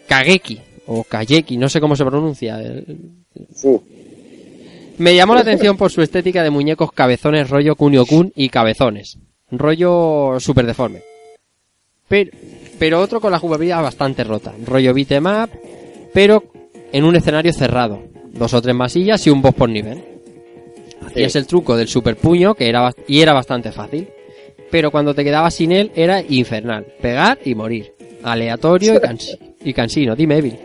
Kageki, 0.07 0.61
o 0.85 1.03
Kageki, 1.03 1.57
no 1.57 1.67
sé 1.67 1.81
cómo 1.81 1.95
se 1.95 2.05
pronuncia. 2.05 2.59
Fu. 3.55 3.83
Me 4.99 5.15
llamó 5.15 5.35
la 5.35 5.41
atención 5.41 5.77
por 5.77 5.91
su 5.91 6.01
estética 6.01 6.43
de 6.43 6.49
muñecos 6.49 6.91
cabezones 6.91 7.49
rollo 7.49 7.75
Kunio-kun 7.75 8.31
y 8.35 8.49
cabezones. 8.49 9.17
Rollo 9.51 10.39
super 10.39 10.65
deforme. 10.65 11.01
Pero, 12.07 12.31
pero 12.79 13.01
otro 13.01 13.19
con 13.19 13.31
la 13.31 13.39
jugabilidad 13.39 13.81
bastante 13.81 14.23
rota. 14.23 14.53
Rollo 14.65 14.93
beat 14.93 15.11
'em 15.11 15.25
up, 15.25 15.49
pero 16.13 16.43
en 16.91 17.03
un 17.03 17.15
escenario 17.15 17.53
cerrado. 17.53 18.01
Dos 18.31 18.53
o 18.53 18.61
tres 18.61 18.75
masillas 18.75 19.25
y 19.25 19.29
un 19.29 19.41
boss 19.41 19.55
por 19.55 19.69
nivel. 19.69 20.03
Hacías 21.05 21.35
el 21.35 21.47
truco 21.47 21.75
del 21.75 21.87
super 21.87 22.15
puño, 22.15 22.53
que 22.53 22.69
era, 22.69 22.93
y 23.07 23.21
era 23.21 23.33
bastante 23.33 23.71
fácil. 23.71 24.07
Pero 24.71 24.91
cuando 24.91 25.13
te 25.13 25.23
quedabas 25.23 25.55
sin 25.55 25.71
él 25.71 25.91
era 25.95 26.21
infernal. 26.21 26.85
Pegar 27.01 27.39
y 27.45 27.55
morir. 27.55 27.93
Aleatorio 28.23 28.95
y, 28.95 28.97
cansi- 28.97 29.37
y 29.63 29.73
cansino. 29.73 30.15
Dime, 30.15 30.37
Evil. 30.37 30.57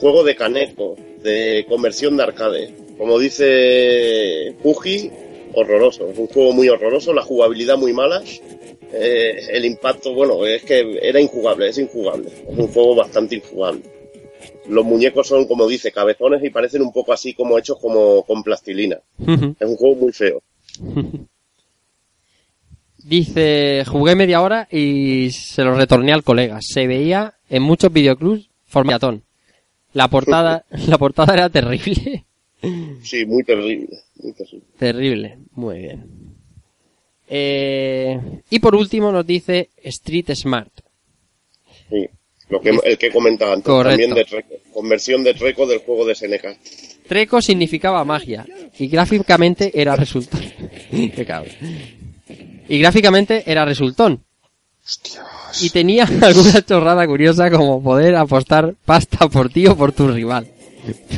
Juego 0.00 0.24
de 0.24 0.34
Kaneko, 0.34 0.96
de 1.22 1.64
conversión 1.68 2.16
de 2.16 2.22
arcade. 2.24 2.74
Como 2.98 3.18
dice 3.18 4.54
Puji, 4.62 5.10
horroroso. 5.54 6.08
Es 6.10 6.18
un 6.18 6.26
juego 6.26 6.52
muy 6.52 6.68
horroroso, 6.68 7.12
la 7.12 7.22
jugabilidad 7.22 7.76
muy 7.76 7.92
mala. 7.92 8.22
Eh, 8.94 9.46
el 9.52 9.64
impacto, 9.64 10.12
bueno, 10.12 10.44
es 10.44 10.62
que 10.64 10.98
era 11.00 11.20
injugable, 11.20 11.68
es 11.68 11.78
injugable. 11.78 12.28
Es 12.50 12.58
un 12.58 12.68
juego 12.68 12.94
bastante 12.96 13.36
injugable. 13.36 13.82
Los 14.68 14.84
muñecos 14.84 15.26
son, 15.28 15.46
como 15.46 15.66
dice, 15.68 15.92
cabezones 15.92 16.42
y 16.44 16.50
parecen 16.50 16.82
un 16.82 16.92
poco 16.92 17.12
así 17.12 17.32
como 17.34 17.58
hechos 17.58 17.78
como 17.80 18.22
con 18.24 18.42
plastilina. 18.42 19.00
Es 19.18 19.68
un 19.68 19.76
juego 19.76 19.94
muy 19.96 20.12
feo. 20.12 20.42
Dice, 23.04 23.84
jugué 23.86 24.14
media 24.14 24.40
hora 24.40 24.68
y 24.70 25.30
se 25.32 25.62
lo 25.64 25.74
retorné 25.74 26.12
al 26.12 26.22
colega. 26.22 26.58
Se 26.60 26.86
veía 26.86 27.34
en 27.48 27.62
muchos 27.62 27.92
videoclubs 27.92 28.48
formatón. 28.64 29.24
La 29.92 30.08
portada, 30.08 30.64
la 30.86 30.98
portada 30.98 31.34
era 31.34 31.50
terrible. 31.50 32.24
Sí, 33.02 33.26
muy 33.26 33.42
terrible. 33.42 33.88
Muy 34.16 34.32
terrible. 34.32 34.66
Terrible. 34.78 35.38
Muy 35.52 35.78
bien. 35.78 36.06
Eh, 37.28 38.20
y 38.50 38.58
por 38.58 38.74
último 38.74 39.10
nos 39.10 39.26
dice 39.26 39.70
Street 39.82 40.30
Smart. 40.34 40.72
Sí. 41.88 42.06
Lo 42.48 42.60
que, 42.60 42.70
el 42.84 42.98
que 42.98 43.10
comentaba 43.10 43.54
antes, 43.54 43.64
Correcto. 43.64 43.90
también 43.98 44.14
de 44.14 44.24
Treco. 44.24 44.54
Conversión 44.74 45.24
de 45.24 45.32
Treco 45.34 45.66
del 45.66 45.78
juego 45.78 46.04
de 46.04 46.14
SNK. 46.14 47.08
Treco 47.08 47.40
significaba 47.40 48.04
magia 48.04 48.46
y 48.78 48.88
gráficamente 48.88 49.72
era 49.80 49.96
resultón. 49.96 50.42
Qué 50.90 51.24
cabrón. 51.26 51.54
Y 52.72 52.78
gráficamente 52.78 53.42
era 53.44 53.66
resultón. 53.66 54.24
Y 55.60 55.68
tenía 55.68 56.08
alguna 56.22 56.62
chorrada 56.64 57.06
curiosa 57.06 57.50
como 57.50 57.82
poder 57.82 58.16
apostar 58.16 58.74
pasta 58.86 59.28
por 59.28 59.50
ti 59.50 59.66
o 59.66 59.76
por 59.76 59.92
tu 59.92 60.08
rival. 60.08 60.46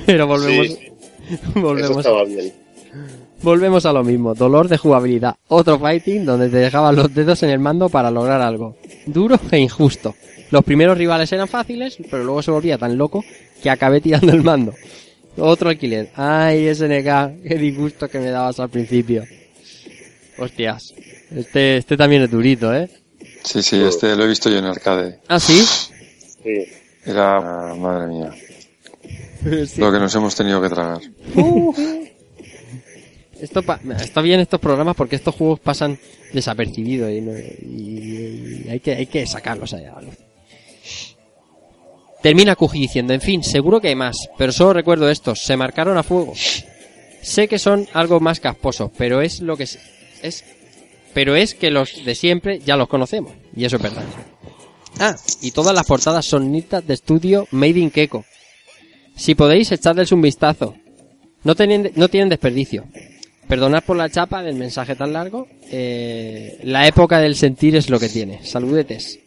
Pero 0.05 0.27
volvemos, 0.27 0.67
Sí, 0.67 0.75
sí, 0.75 0.89
eso 1.33 1.61
volvemos, 1.61 1.99
estaba 1.99 2.25
bien. 2.25 2.53
volvemos 3.41 3.87
a 3.87 3.93
lo 3.93 4.03
mismo. 4.03 4.35
Dolor 4.35 4.67
de 4.67 4.79
jugabilidad. 4.79 5.37
Otro 5.47 5.79
fighting 5.79 6.25
donde 6.25 6.49
te 6.49 6.57
dejaban 6.57 6.97
los 6.97 7.15
dedos 7.15 7.41
en 7.45 7.51
el 7.51 7.61
mando 7.61 7.89
para 7.89 8.11
lograr 8.11 8.41
algo. 8.43 8.77
Duro 9.07 9.39
e 9.53 9.59
injusto. 9.61 10.17
Los 10.51 10.65
primeros 10.65 10.99
rivales 10.99 11.31
eran 11.31 11.47
fáciles, 11.47 11.99
pero 12.11 12.25
luego 12.25 12.43
se 12.43 12.51
volvía 12.51 12.79
tan 12.79 12.99
loco 12.99 13.25
que 13.63 13.71
acabé 13.71 14.01
tirando 14.01 14.33
el 14.33 14.43
mando. 14.43 14.75
Otro 15.39 15.69
alquiler. 15.71 16.11
Ay, 16.17 16.75
SNK, 16.75 17.47
qué 17.47 17.59
disgusto 17.61 18.09
que 18.09 18.19
me 18.19 18.31
dabas 18.31 18.59
al 18.59 18.71
principio. 18.71 19.23
Hostias. 20.37 20.93
Este, 21.35 21.77
este 21.79 21.97
también 21.97 22.23
es 22.23 22.31
durito, 22.31 22.75
¿eh? 22.75 22.89
Sí, 23.43 23.63
sí, 23.63 23.83
este 23.83 24.15
lo 24.17 24.25
he 24.25 24.29
visto 24.29 24.49
yo 24.51 24.59
en 24.59 24.65
arcade. 24.65 25.21
¿Ah, 25.29 25.41
sí? 25.41 25.61
Sí. 26.43 26.65
Era, 27.05 27.75
madre 27.75 28.07
mía, 28.09 28.31
lo 29.79 29.93
que 29.93 29.99
nos 29.99 30.15
hemos 30.15 30.35
tenido 30.35 30.61
que 30.63 30.69
tragar. 30.71 31.01
Esto 33.41 33.63
pa- 33.63 33.81
está 34.01 34.23
bien 34.23 34.41
estos 34.41 34.61
programas 34.61 34.97
porque 34.97 35.17
estos 35.17 35.35
juegos 35.35 35.61
pasan 35.61 35.99
desapercibidos 36.33 37.11
y, 37.11 37.21
no- 37.21 37.37
y- 37.37 38.63
y 38.65 38.69
hay, 38.71 38.81
que, 38.81 38.93
hay 38.93 39.07
que 39.07 39.27
sacarlos 39.27 39.75
allá 39.75 39.93
a 39.93 39.97
la 39.97 40.03
luz. 40.03 40.15
Termina 42.23 42.57
Kuji 42.57 42.79
diciendo, 42.81 43.13
en 43.13 43.21
fin, 43.21 43.43
seguro 43.43 43.81
que 43.81 43.89
hay 43.89 43.95
más, 43.97 44.17
pero 44.39 44.51
solo 44.53 44.73
recuerdo 44.73 45.11
estos, 45.11 45.41
se 45.43 45.57
marcaron 45.59 45.99
a 45.99 46.03
fuego. 46.03 46.33
Sé 47.21 47.49
que 47.49 47.59
son 47.59 47.87
algo 47.93 48.19
más 48.21 48.41
casposos, 48.41 48.91
pero 48.97 49.21
es 49.21 49.41
lo 49.41 49.57
que 49.59 49.65
es, 49.65 49.79
es 50.23 50.45
pero 51.15 51.37
es 51.37 51.55
que 51.55 51.71
los 51.71 52.05
de 52.05 52.15
siempre 52.15 52.59
ya 52.59 52.77
los 52.77 52.89
conocemos, 52.89 53.33
y 53.57 53.65
eso 53.65 53.77
es 53.77 53.83
verdad. 53.83 54.05
Ah, 55.01 55.17
y 55.41 55.51
todas 55.53 55.75
las 55.75 55.87
portadas 55.87 56.25
son 56.27 56.53
nitas 56.53 56.87
de 56.87 56.95
estudio 56.95 57.49
Made 57.51 57.79
in 57.81 57.91
Keko. 57.91 58.25
Si 59.17 59.35
podéis 59.35 59.73
echarles 59.73 60.13
un 60.13 60.21
vistazo. 60.21 60.75
No 61.43 61.55
tienen, 61.55 61.93
no 61.97 62.09
tienen 62.09 62.29
desperdicio. 62.29 62.85
Perdonad 63.49 63.85
por 63.85 63.97
la 63.97 64.09
chapa 64.09 64.43
del 64.43 64.55
mensaje 64.55 64.97
tan 64.97 65.13
largo. 65.13 65.47
eh, 65.71 66.59
la 66.63 66.87
época 66.87 67.19
del 67.21 67.37
sentir 67.37 67.77
es 67.77 67.91
lo 67.91 67.99
que 67.99 68.09
tiene. 68.09 68.45
Saludetes. 68.45 69.19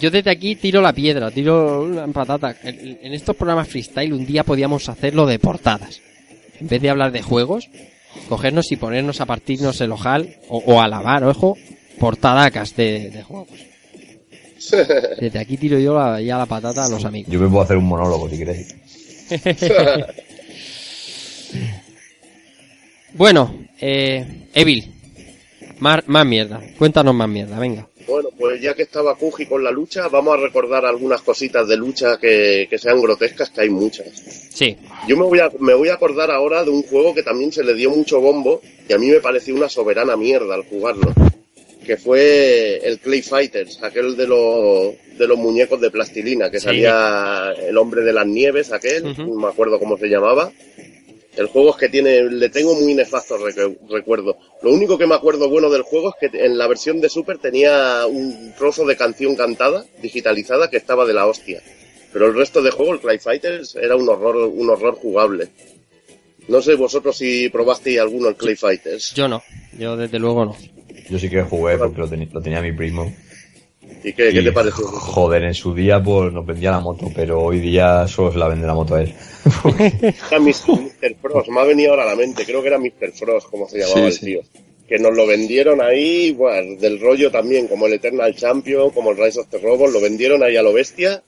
Yo 0.00 0.10
desde 0.10 0.30
aquí 0.30 0.56
tiro 0.56 0.80
la 0.80 0.92
piedra, 0.92 1.30
tiro 1.30 1.82
una 1.84 2.06
patata. 2.08 2.56
En, 2.64 2.98
en 3.00 3.12
estos 3.12 3.36
programas 3.36 3.68
freestyle 3.68 4.12
un 4.12 4.26
día 4.26 4.42
podíamos 4.42 4.88
hacerlo 4.88 5.26
de 5.26 5.38
portadas. 5.38 6.00
En 6.60 6.66
vez 6.66 6.82
de 6.82 6.90
hablar 6.90 7.12
de 7.12 7.22
juegos, 7.22 7.68
cogernos 8.28 8.70
y 8.72 8.76
ponernos 8.76 9.20
a 9.20 9.26
partirnos 9.26 9.80
el 9.80 9.92
ojal 9.92 10.36
o, 10.48 10.58
o 10.58 10.80
a 10.80 10.88
lavar, 10.88 11.24
ojo, 11.24 11.56
portadacas 11.98 12.74
de, 12.76 13.10
de 13.10 13.22
juegos. 13.22 13.48
Desde 15.20 15.38
aquí 15.38 15.56
tiro 15.56 15.78
yo 15.78 15.94
la- 15.94 16.20
ya 16.20 16.38
la 16.38 16.46
patata 16.46 16.84
a 16.84 16.88
los 16.88 17.04
amigos. 17.04 17.30
Yo 17.32 17.38
me 17.40 17.48
puedo 17.48 17.62
hacer 17.62 17.76
un 17.76 17.84
monólogo 17.86 18.28
si 18.30 18.38
queréis. 18.38 18.74
Bueno, 23.16 23.54
eh, 23.80 24.48
Evil, 24.54 24.92
más, 25.78 26.00
más 26.06 26.26
mierda. 26.26 26.60
Cuéntanos 26.78 27.14
más 27.14 27.28
mierda, 27.28 27.58
venga. 27.58 27.86
Bueno, 28.06 28.28
pues 28.38 28.60
ya 28.60 28.74
que 28.74 28.82
estaba 28.82 29.14
Kuji 29.16 29.46
con 29.46 29.64
la 29.64 29.70
lucha, 29.70 30.08
vamos 30.08 30.34
a 30.34 30.40
recordar 30.40 30.84
algunas 30.84 31.22
cositas 31.22 31.66
de 31.66 31.76
lucha 31.76 32.18
que, 32.18 32.66
que 32.68 32.78
sean 32.78 33.00
grotescas, 33.00 33.50
que 33.50 33.62
hay 33.62 33.70
muchas. 33.70 34.08
Sí. 34.52 34.76
Yo 35.08 35.16
me 35.16 35.24
voy, 35.24 35.38
a, 35.40 35.50
me 35.58 35.74
voy 35.74 35.88
a 35.88 35.94
acordar 35.94 36.30
ahora 36.30 36.64
de 36.64 36.70
un 36.70 36.82
juego 36.82 37.14
que 37.14 37.22
también 37.22 37.50
se 37.52 37.64
le 37.64 37.74
dio 37.74 37.90
mucho 37.90 38.20
bombo 38.20 38.60
y 38.88 38.92
a 38.92 38.98
mí 38.98 39.06
me 39.08 39.20
pareció 39.20 39.54
una 39.54 39.68
soberana 39.68 40.16
mierda 40.16 40.54
al 40.54 40.64
jugarlo. 40.64 41.12
Que 41.86 41.96
fue 41.98 42.78
el 42.82 42.98
Clay 42.98 43.20
Fighters, 43.20 43.82
aquel 43.82 44.16
de 44.16 44.26
los, 44.26 44.94
de 45.18 45.26
los 45.26 45.36
muñecos 45.36 45.78
de 45.82 45.90
plastilina, 45.90 46.50
que 46.50 46.58
Sí. 46.58 46.64
salía 46.64 47.52
el 47.68 47.76
hombre 47.76 48.00
de 48.02 48.12
las 48.14 48.26
nieves, 48.26 48.72
aquel, 48.72 49.14
no 49.18 49.34
me 49.34 49.48
acuerdo 49.48 49.78
cómo 49.78 49.98
se 49.98 50.06
llamaba. 50.08 50.50
El 51.36 51.46
juego 51.48 51.70
es 51.70 51.76
que 51.76 51.88
tiene, 51.88 52.22
le 52.30 52.48
tengo 52.48 52.74
muy 52.74 52.94
nefasto 52.94 53.36
recu- 53.38 53.76
recuerdo. 53.88 54.36
Lo 54.62 54.70
único 54.72 54.96
que 54.96 55.06
me 55.06 55.14
acuerdo 55.16 55.48
bueno 55.48 55.68
del 55.70 55.82
juego 55.82 56.10
es 56.20 56.30
que 56.30 56.44
en 56.44 56.56
la 56.56 56.66
versión 56.68 57.00
de 57.00 57.08
Super 57.08 57.38
tenía 57.38 58.06
un 58.06 58.52
trozo 58.56 58.86
de 58.86 58.96
canción 58.96 59.34
cantada, 59.34 59.84
digitalizada, 60.00 60.70
que 60.70 60.76
estaba 60.76 61.04
de 61.04 61.12
la 61.14 61.26
hostia. 61.26 61.60
Pero 62.12 62.26
el 62.26 62.34
resto 62.36 62.62
de 62.62 62.70
juego, 62.70 62.92
el 62.94 63.00
Clay 63.00 63.18
Fighters, 63.18 63.74
era 63.74 63.96
un 63.96 64.08
horror, 64.08 64.36
un 64.36 64.70
horror 64.70 64.94
jugable. 64.94 65.48
No 66.46 66.62
sé 66.62 66.74
vosotros 66.76 67.16
si 67.16 67.48
probasteis 67.48 67.98
alguno 67.98 68.28
el 68.28 68.36
Clay 68.36 68.54
Fighters. 68.54 69.12
Yo 69.14 69.26
no, 69.26 69.42
yo 69.78 69.96
desde 69.96 70.18
luego 70.20 70.44
no. 70.44 70.56
Yo 71.10 71.18
sí 71.18 71.28
que 71.28 71.42
jugué 71.42 71.76
porque 71.76 71.98
lo, 72.00 72.06
lo 72.06 72.40
tenía 72.42 72.60
mi 72.62 72.72
primo. 72.72 73.12
¿Y 74.04 74.12
qué, 74.12 74.32
qué 74.32 74.42
te 74.42 74.52
pareció? 74.52 74.86
Joder, 74.86 75.44
en 75.44 75.54
su 75.54 75.74
día 75.74 76.02
pues 76.02 76.32
nos 76.32 76.44
vendía 76.44 76.70
la 76.72 76.80
moto, 76.80 77.10
pero 77.14 77.40
hoy 77.42 77.58
día 77.58 78.06
solo 78.06 78.30
se 78.30 78.38
la 78.38 78.48
vende 78.48 78.66
la 78.66 78.74
moto 78.74 78.94
a 78.96 79.02
él. 79.02 79.14
Mr. 80.40 81.16
Frost, 81.20 81.48
me 81.48 81.60
ha 81.60 81.64
venido 81.64 81.90
ahora 81.90 82.04
a 82.04 82.06
la 82.06 82.16
mente, 82.16 82.44
creo 82.44 82.62
que 82.62 82.68
era 82.68 82.78
Mr. 82.78 83.12
Frost, 83.14 83.48
como 83.50 83.68
se 83.68 83.78
llamaba 83.78 83.96
Sí, 83.96 84.04
el 84.06 84.12
sí. 84.12 84.26
tío. 84.26 84.40
Que 84.86 84.98
nos 84.98 85.16
lo 85.16 85.26
vendieron 85.26 85.80
ahí, 85.80 86.32
bueno, 86.32 86.78
del 86.78 87.00
rollo 87.00 87.30
también, 87.30 87.66
como 87.68 87.86
el 87.86 87.94
Eternal 87.94 88.34
Champion, 88.36 88.90
como 88.90 89.10
el 89.12 89.16
Rise 89.16 89.40
of 89.40 89.48
the 89.48 89.58
Robots, 89.58 89.92
lo 89.94 90.00
vendieron 90.00 90.42
ahí 90.42 90.56
a 90.56 90.62
lo 90.62 90.72
bestia. 90.74 91.22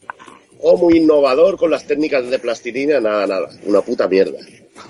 O 0.61 0.77
muy 0.77 0.99
innovador 0.99 1.57
con 1.57 1.71
las 1.71 1.87
técnicas 1.87 2.29
de 2.29 2.39
plastilina, 2.39 3.01
nada, 3.01 3.27
nada, 3.27 3.49
una 3.65 3.81
puta 3.83 4.09
mierda. 4.09 4.39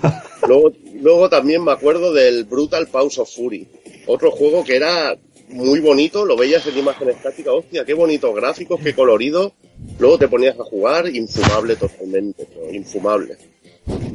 Luego, 0.47 0.71
luego 1.01 1.29
también 1.29 1.63
me 1.63 1.71
acuerdo 1.71 2.13
del 2.13 2.43
Brutal 2.43 2.87
Pause 2.87 3.19
of 3.19 3.33
Fury, 3.33 3.67
otro 4.05 4.31
juego 4.31 4.63
que 4.63 4.75
era 4.75 5.17
muy 5.49 5.79
bonito, 5.79 6.25
lo 6.25 6.35
veías 6.35 6.65
en 6.67 6.77
imagen 6.77 7.09
estática, 7.09 7.53
hostia, 7.53 7.85
qué 7.85 7.93
bonitos 7.93 8.35
gráficos, 8.35 8.79
qué 8.81 8.93
colorido. 8.93 9.53
Luego 9.99 10.17
te 10.17 10.27
ponías 10.27 10.59
a 10.59 10.63
jugar, 10.63 11.07
infumable 11.13 11.75
totalmente, 11.75 12.45
tío, 12.45 12.73
infumable, 12.73 13.37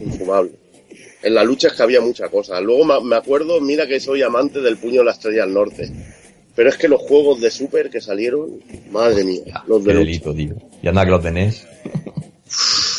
infumable. 0.04 0.52
En 1.22 1.34
la 1.34 1.44
lucha 1.44 1.68
es 1.68 1.74
que 1.74 1.82
había 1.82 2.00
mucha 2.00 2.28
cosa. 2.28 2.60
Luego 2.60 3.00
me 3.00 3.16
acuerdo, 3.16 3.60
mira 3.60 3.86
que 3.86 4.00
soy 4.00 4.22
amante 4.22 4.60
del 4.60 4.76
puño 4.76 5.00
de 5.00 5.04
la 5.04 5.12
estrella 5.12 5.44
del 5.44 5.54
norte. 5.54 5.90
Pero 6.54 6.68
es 6.68 6.76
que 6.76 6.88
los 6.88 7.00
juegos 7.00 7.40
de 7.40 7.50
Super 7.50 7.88
que 7.88 8.00
salieron, 8.00 8.60
madre 8.90 9.24
mía, 9.24 9.64
los 9.66 9.82
de 9.84 9.94
lucha. 9.94 10.04
delito, 10.04 10.34
tío. 10.34 10.54
Y 10.82 10.88
anda 10.88 11.04
que 11.04 11.10
lo 11.10 11.20
tenés. 11.20 11.66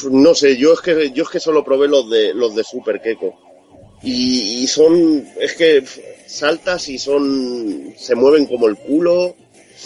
No 0.10 0.34
sé, 0.34 0.57
yo 0.57 0.73
es 0.73 0.81
que 0.81 1.11
yo 1.11 1.23
es 1.23 1.30
que 1.30 1.39
solo 1.39 1.64
probé 1.64 1.88
los 1.88 2.10
de 2.10 2.34
los 2.34 2.55
de 2.55 2.64
Super 2.64 2.99
Keko. 3.01 3.35
Y, 4.01 4.64
y 4.64 4.68
son 4.68 5.26
es 5.39 5.53
que 5.53 5.84
saltas 6.34 6.89
y 6.89 6.97
son 6.97 7.93
se 7.97 8.15
mueven 8.15 8.45
como 8.45 8.68
el 8.68 8.76
culo, 8.76 9.35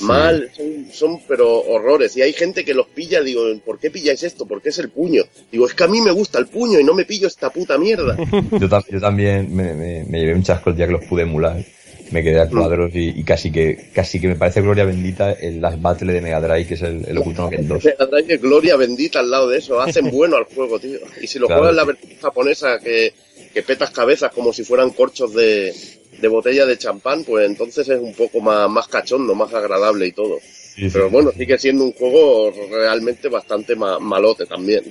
mal, 0.01 0.49
son, 0.55 0.87
son 0.91 1.21
pero 1.27 1.59
horrores. 1.61 2.15
Y 2.17 2.21
hay 2.21 2.33
gente 2.33 2.63
que 2.63 2.73
los 2.73 2.87
pilla, 2.87 3.21
digo, 3.21 3.43
¿por 3.65 3.79
qué 3.79 3.89
pilláis 3.91 4.23
esto? 4.23 4.45
Porque 4.45 4.69
es 4.69 4.79
el 4.79 4.89
puño. 4.89 5.23
Digo, 5.51 5.65
es 5.67 5.73
que 5.73 5.83
a 5.83 5.87
mí 5.87 6.01
me 6.01 6.11
gusta 6.11 6.39
el 6.39 6.47
puño 6.47 6.79
y 6.79 6.83
no 6.83 6.93
me 6.93 7.05
pillo 7.05 7.27
esta 7.27 7.49
puta 7.51 7.77
mierda. 7.77 8.19
Yo, 8.59 8.67
yo 8.89 8.99
también 8.99 9.53
me, 9.55 9.73
me- 9.73 10.03
me 10.05 10.19
llevé 10.19 10.33
un 10.35 10.43
chasco 10.43 10.69
el 10.69 10.75
día 10.77 10.85
que 10.87 10.93
los 10.93 11.05
pude 11.05 11.23
emular. 11.23 11.63
Me 12.09 12.23
quedé 12.23 12.39
a 12.39 12.47
cuadros 12.49 12.91
y, 12.95 13.09
y 13.19 13.23
casi 13.25 13.51
que 13.51 13.89
casi 13.93 14.21
que 14.21 14.29
me 14.29 14.35
parece 14.37 14.61
gloria 14.61 14.85
bendita 14.85 15.33
en 15.33 15.59
las 15.61 15.81
Battle 15.81 16.13
de 16.13 16.21
Mega 16.21 16.39
Drive, 16.39 16.65
que 16.65 16.75
es 16.75 16.81
el, 16.81 17.03
el 17.05 17.17
Oculto 17.17 17.49
Ken 17.49 17.67
2. 17.67 17.83
Mega 17.83 18.05
Drive, 18.05 18.37
gloria 18.37 18.77
bendita 18.77 19.19
al 19.19 19.29
lado 19.29 19.49
de 19.49 19.57
eso, 19.57 19.81
hacen 19.81 20.09
bueno 20.11 20.37
al 20.37 20.45
juego, 20.45 20.79
tío. 20.79 20.99
Y 21.21 21.27
si 21.27 21.37
lo 21.37 21.47
Claro, 21.47 21.63
juegas 21.63 21.71
en 21.73 21.75
la 21.75 21.83
versión 21.83 22.11
japonesa 22.21 22.79
que, 22.79 23.13
que 23.53 23.61
petas 23.61 23.91
cabezas 23.91 24.31
como 24.31 24.53
si 24.53 24.63
fueran 24.63 24.91
corchos 24.91 25.33
de, 25.33 25.73
de 26.19 26.27
botella 26.27 26.65
de 26.65 26.77
champán, 26.77 27.23
pues 27.23 27.45
entonces 27.47 27.87
es 27.89 27.99
un 27.99 28.13
poco 28.13 28.39
más, 28.41 28.69
más 28.69 28.87
cachondo, 28.87 29.35
más 29.35 29.53
agradable 29.53 30.07
y 30.07 30.11
todo. 30.11 30.39
Sí, 30.41 30.83
sí, 30.83 30.89
Pero 30.93 31.09
bueno, 31.09 31.31
sigue 31.31 31.57
siendo 31.57 31.83
un 31.85 31.93
juego 31.93 32.51
realmente 32.71 33.29
bastante 33.29 33.75
ma- 33.75 33.99
malote 33.99 34.45
también. 34.45 34.83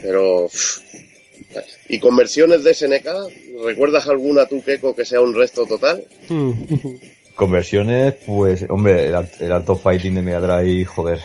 Pero... 0.00 0.44
uff. 0.44 0.78
¿Y 1.88 1.98
conversiones 1.98 2.62
de 2.62 2.74
SNK? 2.74 3.06
¿Recuerdas 3.64 4.06
alguna 4.06 4.46
tú, 4.46 4.62
Keiko, 4.62 4.94
que 4.94 5.04
sea 5.04 5.20
un 5.20 5.34
resto 5.34 5.64
total? 5.66 6.04
Conversiones, 7.34 8.14
pues, 8.26 8.66
hombre, 8.68 9.06
el, 9.06 9.52
of 9.52 9.82
Fighting 9.82 10.14
de 10.16 10.22
Mega 10.22 10.40
Drive, 10.40 10.84
joder. 10.84 11.20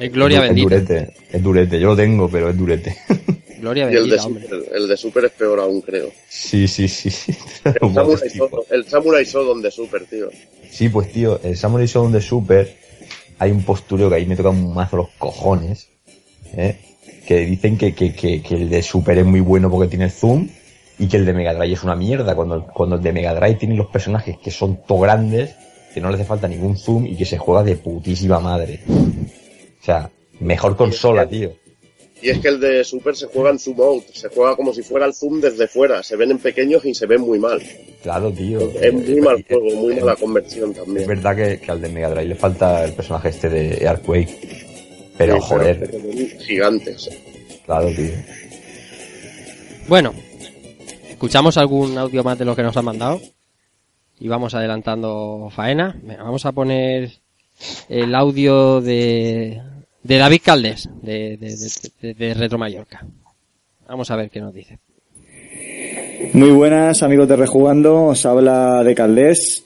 Es 0.00 0.12
gloria 0.12 0.40
bendita. 0.40 0.76
Es 0.76 0.86
durete, 0.88 1.14
es 1.32 1.42
durete. 1.42 1.80
Yo 1.80 1.88
lo 1.88 1.96
tengo, 1.96 2.28
pero 2.28 2.50
es 2.50 2.56
durete. 2.56 2.96
Gloria 3.62 3.90
Y 3.92 3.94
el 3.96 4.10
de, 4.10 4.18
hombre. 4.18 4.42
Super, 4.42 4.64
el 4.74 4.88
de 4.88 4.96
Super 4.96 5.24
es 5.26 5.30
peor 5.30 5.60
aún, 5.60 5.80
creo. 5.80 6.10
Sí, 6.28 6.66
sí, 6.66 6.88
sí. 6.88 7.10
sí. 7.10 7.32
El 7.64 7.94
Samurai, 7.94 8.28
Shodown- 8.28 8.64
el 8.70 8.84
Samurai 8.84 9.24
Shodown 9.24 9.62
de 9.62 9.70
Super, 9.70 10.04
tío. 10.06 10.28
Sí, 10.68 10.88
pues 10.88 11.12
tío, 11.12 11.40
el 11.44 11.56
Samurai 11.56 11.86
Shodown 11.86 12.10
de 12.12 12.20
Super 12.20 12.76
hay 13.38 13.52
un 13.52 13.62
postureo 13.62 14.08
que 14.08 14.16
ahí 14.16 14.26
me 14.26 14.34
toca 14.36 14.50
un 14.50 14.74
mazo 14.74 14.96
los 14.96 15.08
cojones, 15.16 15.88
¿eh? 16.56 16.76
que 17.26 17.46
dicen 17.46 17.78
que, 17.78 17.94
que, 17.94 18.12
que, 18.12 18.42
que 18.42 18.54
el 18.56 18.68
de 18.68 18.82
Super 18.82 19.18
es 19.18 19.24
muy 19.24 19.40
bueno 19.40 19.70
porque 19.70 19.88
tiene 19.88 20.10
zoom 20.10 20.48
y 20.98 21.06
que 21.08 21.16
el 21.18 21.24
de 21.24 21.32
Mega 21.32 21.54
Drive 21.54 21.72
es 21.74 21.84
una 21.84 21.94
mierda, 21.94 22.34
cuando, 22.34 22.66
cuando 22.66 22.96
el 22.96 23.02
de 23.02 23.12
Mega 23.12 23.32
Drive 23.34 23.54
tiene 23.54 23.76
los 23.76 23.86
personajes 23.86 24.36
que 24.42 24.50
son 24.50 24.82
to 24.86 24.98
grandes, 24.98 25.54
que 25.94 26.00
no 26.00 26.08
le 26.08 26.16
hace 26.16 26.24
falta 26.24 26.48
ningún 26.48 26.76
zoom 26.76 27.06
y 27.06 27.16
que 27.16 27.24
se 27.24 27.38
juega 27.38 27.62
de 27.62 27.76
putísima 27.76 28.40
madre. 28.40 28.80
O 28.88 29.84
sea, 29.84 30.10
mejor 30.40 30.76
consola, 30.76 31.28
tío. 31.28 31.52
Y 32.22 32.30
es 32.30 32.38
que 32.38 32.48
el 32.48 32.60
de 32.60 32.84
Super 32.84 33.16
se 33.16 33.26
juega 33.26 33.50
en 33.50 33.58
zoom 33.58 33.80
out, 33.80 34.04
se 34.12 34.28
juega 34.28 34.54
como 34.54 34.72
si 34.72 34.82
fuera 34.82 35.06
el 35.06 35.12
zoom 35.14 35.40
desde 35.40 35.66
fuera, 35.66 36.02
se 36.04 36.14
ven 36.16 36.30
en 36.30 36.38
pequeños 36.38 36.84
y 36.84 36.94
se 36.94 37.06
ven 37.06 37.20
muy 37.22 37.38
mal. 37.40 37.60
Claro, 38.02 38.30
tío. 38.32 38.60
Es 38.80 38.92
muy 38.94 39.20
mal 39.20 39.44
juego, 39.46 39.74
muy 39.76 39.96
mala 39.96 40.14
conversión 40.16 40.70
Es 40.70 40.76
también. 40.76 41.06
verdad 41.08 41.34
que, 41.36 41.58
que 41.60 41.70
al 41.72 41.80
de 41.80 41.88
Mega 41.88 42.10
Drive 42.10 42.26
le 42.28 42.34
falta 42.36 42.84
el 42.84 42.92
personaje 42.92 43.28
este 43.30 43.48
de 43.48 43.84
Earthquake. 43.84 44.38
Pero 45.18 45.34
Sí, 45.36 45.40
joder, 45.42 45.90
pero 45.90 45.98
gigantes. 46.40 47.10
claro, 47.66 47.88
tío. 47.88 48.10
Bueno, 49.88 50.14
escuchamos 51.10 51.56
algún 51.56 51.98
audio 51.98 52.22
más 52.24 52.38
de 52.38 52.44
lo 52.44 52.54
que 52.56 52.62
nos 52.62 52.76
han 52.76 52.84
mandado 52.84 53.20
y 54.20 54.28
vamos 54.28 54.54
adelantando 54.54 55.50
faena. 55.54 55.96
Venga, 56.02 56.22
vamos 56.22 56.46
a 56.46 56.52
poner 56.52 57.10
el 57.88 58.14
audio 58.14 58.80
de, 58.80 59.60
de 60.02 60.18
David 60.18 60.40
Caldés 60.44 60.88
de, 61.02 61.36
de, 61.36 61.56
de- 62.00 62.14
de- 62.14 62.34
Retro 62.34 62.58
Mallorca. 62.58 63.04
Vamos 63.88 64.10
a 64.10 64.16
ver 64.16 64.30
qué 64.30 64.40
nos 64.40 64.54
dice. 64.54 64.78
Muy 66.34 66.50
buenas 66.50 67.02
amigos 67.02 67.28
de 67.28 67.36
Rejugando, 67.36 68.04
os 68.06 68.24
habla 68.26 68.82
de 68.84 68.94
Caldés. 68.94 69.64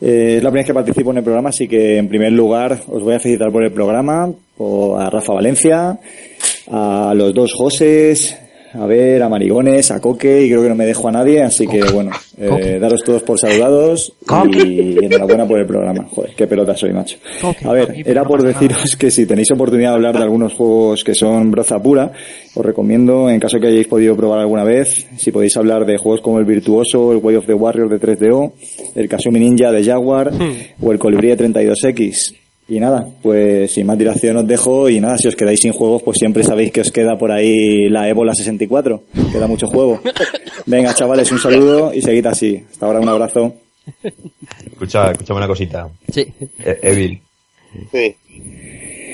Eh, 0.00 0.36
es 0.38 0.42
la 0.42 0.50
primera 0.50 0.62
vez 0.62 0.66
que 0.66 0.74
participo 0.74 1.10
en 1.12 1.18
el 1.18 1.24
programa, 1.24 1.48
así 1.48 1.66
que 1.66 1.96
en 1.98 2.08
primer 2.08 2.32
lugar 2.32 2.78
os 2.88 3.02
voy 3.02 3.14
a 3.14 3.20
felicitar 3.20 3.50
por 3.50 3.64
el 3.64 3.72
programa, 3.72 4.24
a 4.98 5.10
Rafa 5.10 5.32
Valencia, 5.32 5.98
a 6.70 7.12
los 7.16 7.32
dos 7.34 7.52
Joses, 7.54 8.36
a 8.74 8.86
ver, 8.86 9.22
a 9.22 9.28
Marigones, 9.28 9.90
a 9.90 10.00
Coque, 10.00 10.42
y 10.42 10.48
creo 10.48 10.62
que 10.62 10.68
no 10.68 10.74
me 10.74 10.86
dejo 10.86 11.08
a 11.08 11.12
nadie, 11.12 11.42
así 11.42 11.66
que 11.66 11.82
bueno, 11.92 12.10
eh, 12.36 12.78
daros 12.80 13.02
todos 13.04 13.22
por 13.22 13.38
saludados 13.38 14.12
y 14.52 15.04
enhorabuena 15.04 15.46
por 15.46 15.60
el 15.60 15.66
programa. 15.66 16.06
Joder, 16.10 16.34
qué 16.34 16.46
pelota 16.46 16.76
soy, 16.76 16.92
macho. 16.92 17.18
A 17.64 17.72
ver, 17.72 18.02
era 18.04 18.24
por 18.24 18.42
deciros 18.42 18.96
que 18.96 19.10
si 19.10 19.26
tenéis 19.26 19.50
oportunidad 19.52 19.90
de 19.90 19.94
hablar 19.94 20.16
de 20.16 20.24
algunos 20.24 20.54
juegos 20.54 21.04
que 21.04 21.14
son 21.14 21.50
broza 21.50 21.80
pura, 21.80 22.10
os 22.54 22.64
recomiendo, 22.64 23.30
en 23.30 23.38
caso 23.38 23.58
que 23.60 23.68
hayáis 23.68 23.86
podido 23.86 24.16
probar 24.16 24.40
alguna 24.40 24.64
vez, 24.64 25.06
si 25.16 25.30
podéis 25.30 25.56
hablar 25.56 25.86
de 25.86 25.96
juegos 25.96 26.20
como 26.20 26.38
el 26.40 26.44
Virtuoso, 26.44 27.12
el 27.12 27.18
Way 27.18 27.36
of 27.36 27.46
the 27.46 27.54
Warrior 27.54 27.88
de 27.88 28.00
3DO, 28.00 28.52
el 28.96 29.08
Kasumi 29.08 29.38
Ninja 29.38 29.70
de 29.70 29.84
Jaguar 29.84 30.32
o 30.80 30.92
el 30.92 30.98
Colibrí 30.98 31.28
de 31.28 31.38
32X. 31.38 32.43
Y 32.66 32.80
nada, 32.80 33.06
pues 33.22 33.72
sin 33.72 33.86
más 33.86 33.98
dilación 33.98 34.38
os 34.38 34.46
dejo 34.46 34.88
y 34.88 34.98
nada, 34.98 35.18
si 35.18 35.28
os 35.28 35.36
quedáis 35.36 35.60
sin 35.60 35.72
juegos, 35.72 36.02
pues 36.02 36.16
siempre 36.18 36.42
sabéis 36.42 36.72
que 36.72 36.80
os 36.80 36.90
queda 36.90 37.18
por 37.18 37.30
ahí 37.30 37.90
la 37.90 38.08
Ébola 38.08 38.34
64. 38.34 39.02
Queda 39.32 39.46
mucho 39.46 39.66
juego. 39.66 40.00
Venga, 40.66 40.94
chavales, 40.94 41.30
un 41.30 41.38
saludo 41.38 41.92
y 41.92 42.00
seguid 42.00 42.24
así. 42.26 42.64
Hasta 42.70 42.86
ahora 42.86 43.00
un 43.00 43.08
abrazo. 43.08 43.54
Escucha, 44.64 45.10
escúchame 45.10 45.38
una 45.38 45.46
cosita. 45.46 45.88
Sí. 46.10 46.26
Eh, 46.64 46.78
Evil. 46.82 47.20
Sí. 47.92 48.16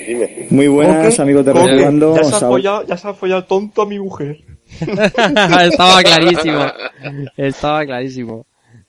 Dime. 0.07 0.47
Muy 0.49 0.67
buenas, 0.67 1.19
amigos 1.19 1.45
de 1.45 1.53
Rejugando. 1.53 2.15
Ya 2.15 2.23
se, 2.23 2.35
ha 2.35 2.39
follado, 2.39 2.85
ya 2.85 2.97
se 2.97 3.07
ha 3.07 3.13
follado 3.13 3.43
tonto 3.43 3.81
a 3.81 3.85
mi 3.85 3.99
mujer. 3.99 4.37
Estaba 4.79 6.01
clarísimo. 6.03 6.65
Estaba 7.37 7.85
clarísimo. 7.85 8.45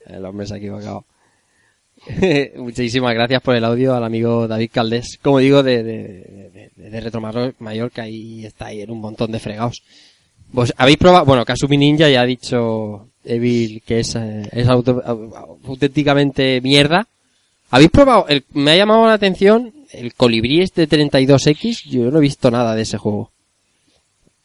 El 0.07 0.25
hombre 0.25 0.47
se 0.47 0.55
ha 0.55 0.57
equivocado. 0.59 1.05
Muchísimas 2.57 3.15
gracias 3.15 3.41
por 3.43 3.55
el 3.55 3.65
audio 3.65 3.95
al 3.95 4.05
amigo 4.05 4.49
David 4.49 4.71
Caldés. 4.73 5.19
Como 5.23 5.39
digo, 5.39 5.63
de, 5.63 5.83
de, 5.83 6.71
de, 6.77 6.91
de 6.91 7.01
Retro 7.01 7.21
Mallorca 7.59 8.09
y 8.09 8.45
está 8.45 8.67
ahí 8.67 8.81
en 8.83 8.91
un 8.91 9.01
montón 9.01 9.31
de 9.33 9.39
fregados. 9.39 9.83
¿Vos 10.53 10.75
habéis 10.77 10.99
probado? 10.99 11.25
Bueno, 11.25 11.45
Kasumi 11.45 11.77
Ninja 11.79 12.09
ya 12.11 12.23
ha 12.23 12.27
dicho 12.27 13.09
Evil 13.25 13.83
que 13.87 14.01
es, 14.01 14.15
eh, 14.17 14.43
es 14.53 14.69
auto- 14.69 15.03
au- 15.05 15.59
auténticamente 15.65 16.61
mierda. 16.61 17.07
¿Habéis 17.71 17.91
probado? 17.91 18.27
El, 18.29 18.45
me 18.53 18.73
ha 18.73 18.77
llamado 18.77 19.07
la 19.07 19.15
atención 19.15 19.73
el 19.93 20.13
colibrí 20.15 20.61
este 20.61 20.89
32X. 20.89 21.89
Yo 21.89 22.11
no 22.11 22.19
he 22.19 22.23
visto 22.23 22.51
nada 22.51 22.75
de 22.75 22.83
ese 22.83 22.99
juego. 22.99 23.31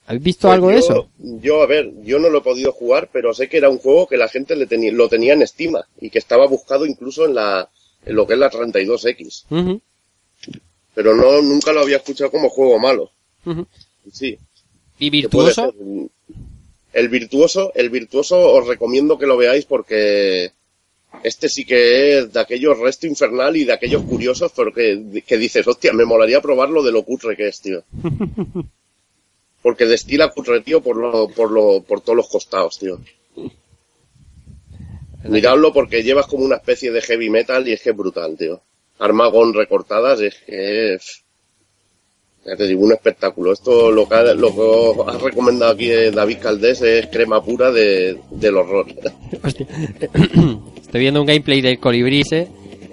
¿Habéis 0.08 0.24
visto 0.24 0.48
Pues 0.48 0.54
algo 0.56 0.70
de 0.70 0.78
eso? 0.78 1.10
Yo, 1.18 1.62
a 1.62 1.66
ver, 1.66 1.92
yo 2.04 2.18
no 2.18 2.30
lo 2.30 2.38
he 2.38 2.42
podido 2.42 2.72
jugar, 2.72 3.10
pero 3.12 3.34
sé 3.34 3.50
que 3.50 3.58
era 3.58 3.70
un 3.70 3.78
juego 3.78 4.08
que 4.08 4.16
la 4.16 4.30
gente 4.30 4.56
le 4.56 4.66
tenía, 4.66 4.94
lo 4.94 5.10
tenía 5.10 5.34
en 5.34 5.42
estima 5.42 5.86
y 6.00 6.10
que 6.10 6.18
estaba 6.18 6.48
buscado 6.48 6.86
incluso 6.86 7.26
en 7.26 7.36
la, 7.36 7.70
en 8.06 8.16
lo 8.16 8.26
que 8.26 8.34
es 8.34 8.40
la 8.40 8.50
32X. 8.50 9.44
Ujú, 9.50 9.82
Pero 10.94 11.14
no, 11.14 11.42
nunca 11.42 11.74
lo 11.74 11.82
había 11.82 11.98
escuchado 11.98 12.32
como 12.32 12.48
juego 12.50 12.80
malo. 12.80 13.12
Sí. 14.10 14.38
¿Y 14.98 15.10
virtuoso? 15.10 15.74
El 16.94 17.10
virtuoso, 17.10 17.74
el 17.76 17.90
virtuoso 17.90 18.54
os 18.54 18.66
recomiendo 18.66 19.18
que 19.18 19.28
lo 19.28 19.36
veáis 19.36 19.66
porque 19.66 20.54
este 21.22 21.50
sí 21.50 21.66
que 21.66 22.20
es 22.20 22.32
de 22.32 22.40
aquellos 22.40 22.80
resto 22.80 23.08
infernal 23.08 23.58
y 23.58 23.66
de 23.66 23.74
aquellos 23.74 24.04
curiosos, 24.04 24.54
pero 24.56 24.74
que, 24.74 25.22
que 25.28 25.38
dices, 25.38 25.68
hostia, 25.68 25.92
me 25.92 26.06
molaría 26.06 26.42
probarlo 26.42 26.82
de 26.82 26.94
lo 26.94 27.04
cutre 27.04 27.36
que 27.36 27.50
es, 27.50 27.60
tío. 27.60 27.84
Porque 29.62 29.86
destila 29.86 30.32
tío, 30.64 30.82
por 30.82 30.96
lo, 30.98 31.28
por 31.30 31.52
lo, 31.52 31.82
por 31.82 32.02
todos 32.02 32.16
los 32.16 32.28
costados, 32.30 32.80
tío. 32.80 33.00
Miradlo 35.24 35.74
porque 35.74 36.04
llevas 36.04 36.28
como 36.28 36.46
una 36.46 36.56
especie 36.58 36.92
de 36.92 37.02
heavy 37.02 37.30
metal 37.30 37.68
y 37.68 37.74
es 37.74 37.82
que 37.82 37.90
es 37.90 37.98
brutal, 37.98 38.38
tío. 38.38 38.62
Armagón 39.00 39.54
recortadas, 39.54 40.22
es 40.22 40.36
que 40.46 40.94
es, 40.94 41.24
ya 42.46 42.56
te 42.56 42.66
digo, 42.68 42.82
un 42.86 42.94
espectáculo. 42.94 43.52
Esto 43.52 43.92
lo 43.92 44.08
que, 44.08 44.16
ha- 44.16 44.34
lo 44.34 44.56
que 44.56 45.12
ha 45.12 45.18
recomendado 45.18 45.74
aquí 45.74 45.92
eh, 45.92 46.12
David 46.12 46.38
Caldés 46.40 46.82
es 46.82 47.08
crema 47.08 47.44
pura 47.44 47.72
de, 47.72 48.18
del 48.32 48.56
horror. 48.58 48.88
Hostia. 49.44 49.68
Estoy 50.82 51.02
viendo 51.02 51.20
un 51.20 51.28
gameplay 51.28 51.60
del 51.62 51.80
colibrí 51.80 52.22
ese. 52.22 52.48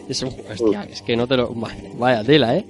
Es 0.09 0.21
un- 0.23 0.35
hostia, 0.51 0.89
es 0.91 1.01
que 1.03 1.17
no 1.17 1.27
te 1.29 1.37
lo... 1.37 1.51
Vaya 1.55 2.25
tela, 2.25 2.57
¿eh? 2.57 2.65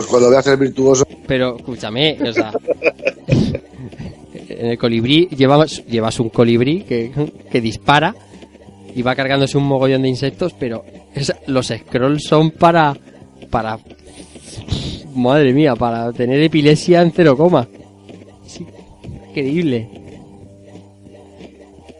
Pues 0.00 0.08
cuando 0.08 0.30
veas 0.30 0.46
el 0.46 0.56
virtuoso, 0.56 1.06
Pero 1.26 1.58
escúchame, 1.58 2.16
o 2.26 2.32
sea... 2.32 2.52
En 4.48 4.66
el 4.68 4.78
colibrí 4.78 5.28
llevas, 5.28 5.84
llevas 5.84 6.18
un 6.20 6.30
colibrí 6.30 6.84
que, 6.84 7.60
dispara 7.60 8.14
y 8.96 9.02
va 9.02 9.14
cargándose 9.14 9.58
un 9.58 9.64
mogollón 9.64 10.00
de 10.00 10.08
insectos, 10.08 10.54
pero 10.58 10.86
los 11.48 11.66
scrolls 11.66 12.24
son 12.24 12.52
para... 12.52 12.96
para... 13.50 13.78
Madre 15.14 15.52
mía, 15.52 15.76
para 15.76 16.10
tener 16.14 16.40
epilepsia 16.40 17.02
en 17.02 17.12
cero 17.12 17.36
coma. 17.36 17.68
Increíble. 19.28 19.86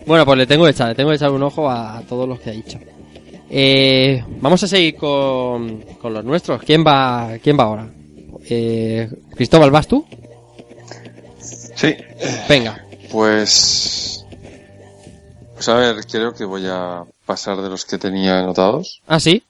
Bueno, 0.06 0.24
pues 0.24 0.38
le 0.38 0.46
tengo 0.46 0.64
que 0.64 0.70
echar, 0.70 0.88
le 0.88 0.94
tengo 0.94 1.10
que 1.10 1.16
echar 1.16 1.32
un 1.32 1.42
ojo 1.42 1.68
a 1.68 2.02
todos 2.08 2.26
los 2.26 2.40
que 2.40 2.48
ha 2.48 2.54
dicho. 2.54 2.78
Eh, 3.52 4.24
vamos 4.40 4.62
a 4.62 4.68
seguir 4.68 4.94
con, 4.94 5.80
con 6.00 6.14
los 6.14 6.24
nuestros. 6.24 6.62
¿Quién 6.62 6.84
va, 6.86 7.32
quién 7.42 7.58
va 7.58 7.64
ahora? 7.64 7.90
Eh, 8.48 9.10
Cristóbal, 9.34 9.72
¿vas 9.72 9.88
tú? 9.88 10.06
Sí. 11.40 11.96
Venga. 12.48 12.84
Pues. 13.10 14.24
Pues 15.54 15.68
a 15.68 15.74
ver, 15.74 15.96
creo 16.06 16.32
que 16.32 16.44
voy 16.44 16.66
a 16.68 17.02
pasar 17.26 17.60
de 17.60 17.68
los 17.68 17.84
que 17.84 17.98
tenía 17.98 18.38
anotados. 18.38 19.02
¿Ah, 19.08 19.18
sí? 19.18 19.42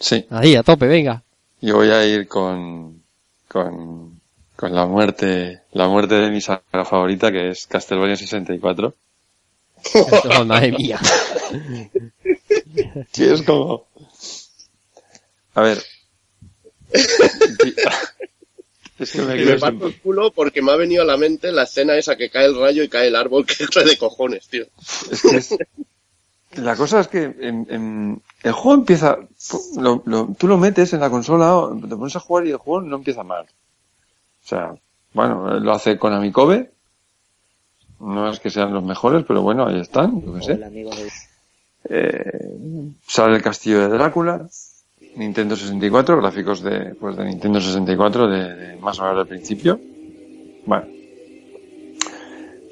Sí. 0.00 0.24
Ahí, 0.30 0.56
a 0.56 0.62
tope, 0.62 0.86
venga. 0.86 1.22
Y 1.60 1.70
voy 1.70 1.90
a 1.90 2.04
ir 2.06 2.26
con. 2.26 3.02
con. 3.46 4.20
con 4.56 4.74
la 4.74 4.86
muerte. 4.86 5.60
la 5.72 5.86
muerte 5.88 6.14
de 6.14 6.30
mi 6.30 6.40
saga 6.40 6.84
favorita, 6.86 7.30
que 7.30 7.50
es 7.50 7.66
Castlevania 7.66 8.16
64. 8.16 8.94
Oh, 10.38 10.44
madre 10.46 10.72
mía. 10.72 10.98
Que 13.12 13.32
es 13.32 13.42
como. 13.42 13.86
A 15.54 15.62
ver. 15.62 15.82
Es 18.96 19.10
que 19.10 19.22
me 19.22 19.42
Y 19.42 19.44
me 19.44 19.58
parto 19.58 19.88
el 19.88 20.00
culo 20.00 20.30
porque 20.30 20.62
me 20.62 20.70
ha 20.70 20.76
venido 20.76 21.02
a 21.02 21.04
la 21.04 21.16
mente 21.16 21.50
la 21.50 21.64
escena 21.64 21.96
esa 21.96 22.14
que 22.16 22.30
cae 22.30 22.46
el 22.46 22.56
rayo 22.58 22.82
y 22.84 22.88
cae 22.88 23.08
el 23.08 23.16
árbol, 23.16 23.44
que 23.46 23.64
es 23.64 23.70
de 23.84 23.98
cojones, 23.98 24.46
tío. 24.48 24.66
Es 25.10 25.20
que 25.22 25.36
es- 25.36 25.56
La 26.52 26.76
cosa 26.76 27.00
es 27.00 27.08
que 27.08 27.24
en- 27.24 27.66
en- 27.68 28.22
el 28.44 28.52
juego 28.52 28.78
empieza, 28.78 29.18
lo- 29.76 30.00
lo- 30.06 30.28
tú 30.38 30.46
lo 30.46 30.58
metes 30.58 30.92
en 30.92 31.00
la 31.00 31.10
consola, 31.10 31.68
te 31.88 31.96
pones 31.96 32.14
a 32.14 32.20
jugar 32.20 32.46
y 32.46 32.50
el 32.52 32.56
juego 32.58 32.82
no 32.86 32.94
empieza 32.96 33.24
mal. 33.24 33.46
O 34.44 34.46
sea, 34.46 34.76
bueno, 35.12 35.58
lo 35.58 35.72
hace 35.72 35.98
con 35.98 36.30
Kobe. 36.30 36.70
No 37.98 38.30
es 38.30 38.38
que 38.38 38.50
sean 38.50 38.72
los 38.72 38.84
mejores, 38.84 39.24
pero 39.26 39.42
bueno, 39.42 39.66
ahí 39.66 39.80
están, 39.80 40.22
yo 40.24 40.34
qué 40.34 40.42
sé. 40.42 40.54
Eh, 41.88 42.96
sale 43.06 43.36
el 43.36 43.42
castillo 43.42 43.80
de 43.80 43.88
Drácula, 43.88 44.46
Nintendo 45.16 45.56
64, 45.56 46.16
gráficos 46.16 46.62
de, 46.62 46.94
pues 46.94 47.16
de 47.16 47.24
Nintendo 47.24 47.60
64 47.60 48.28
de, 48.28 48.54
de 48.54 48.76
más 48.76 48.98
o 48.98 49.02
menos 49.02 49.18
del 49.18 49.26
principio. 49.26 49.80
Bueno. 50.66 50.86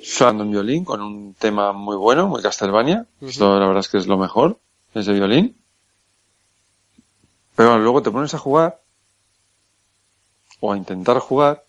Sonando 0.02 0.42
un 0.44 0.50
violín 0.50 0.84
con 0.84 1.00
un 1.00 1.34
tema 1.34 1.72
muy 1.72 1.96
bueno, 1.96 2.26
muy 2.26 2.42
Castlevania. 2.42 3.06
Esto 3.20 3.58
la 3.58 3.66
verdad 3.66 3.80
es 3.80 3.88
que 3.88 3.98
es 3.98 4.06
lo 4.06 4.18
mejor, 4.18 4.58
ese 4.94 5.12
violín. 5.12 5.56
Pero 7.54 7.68
bueno, 7.68 7.84
luego 7.84 8.02
te 8.02 8.10
pones 8.10 8.34
a 8.34 8.38
jugar, 8.38 8.80
o 10.58 10.72
a 10.72 10.76
intentar 10.76 11.18
jugar, 11.18 11.64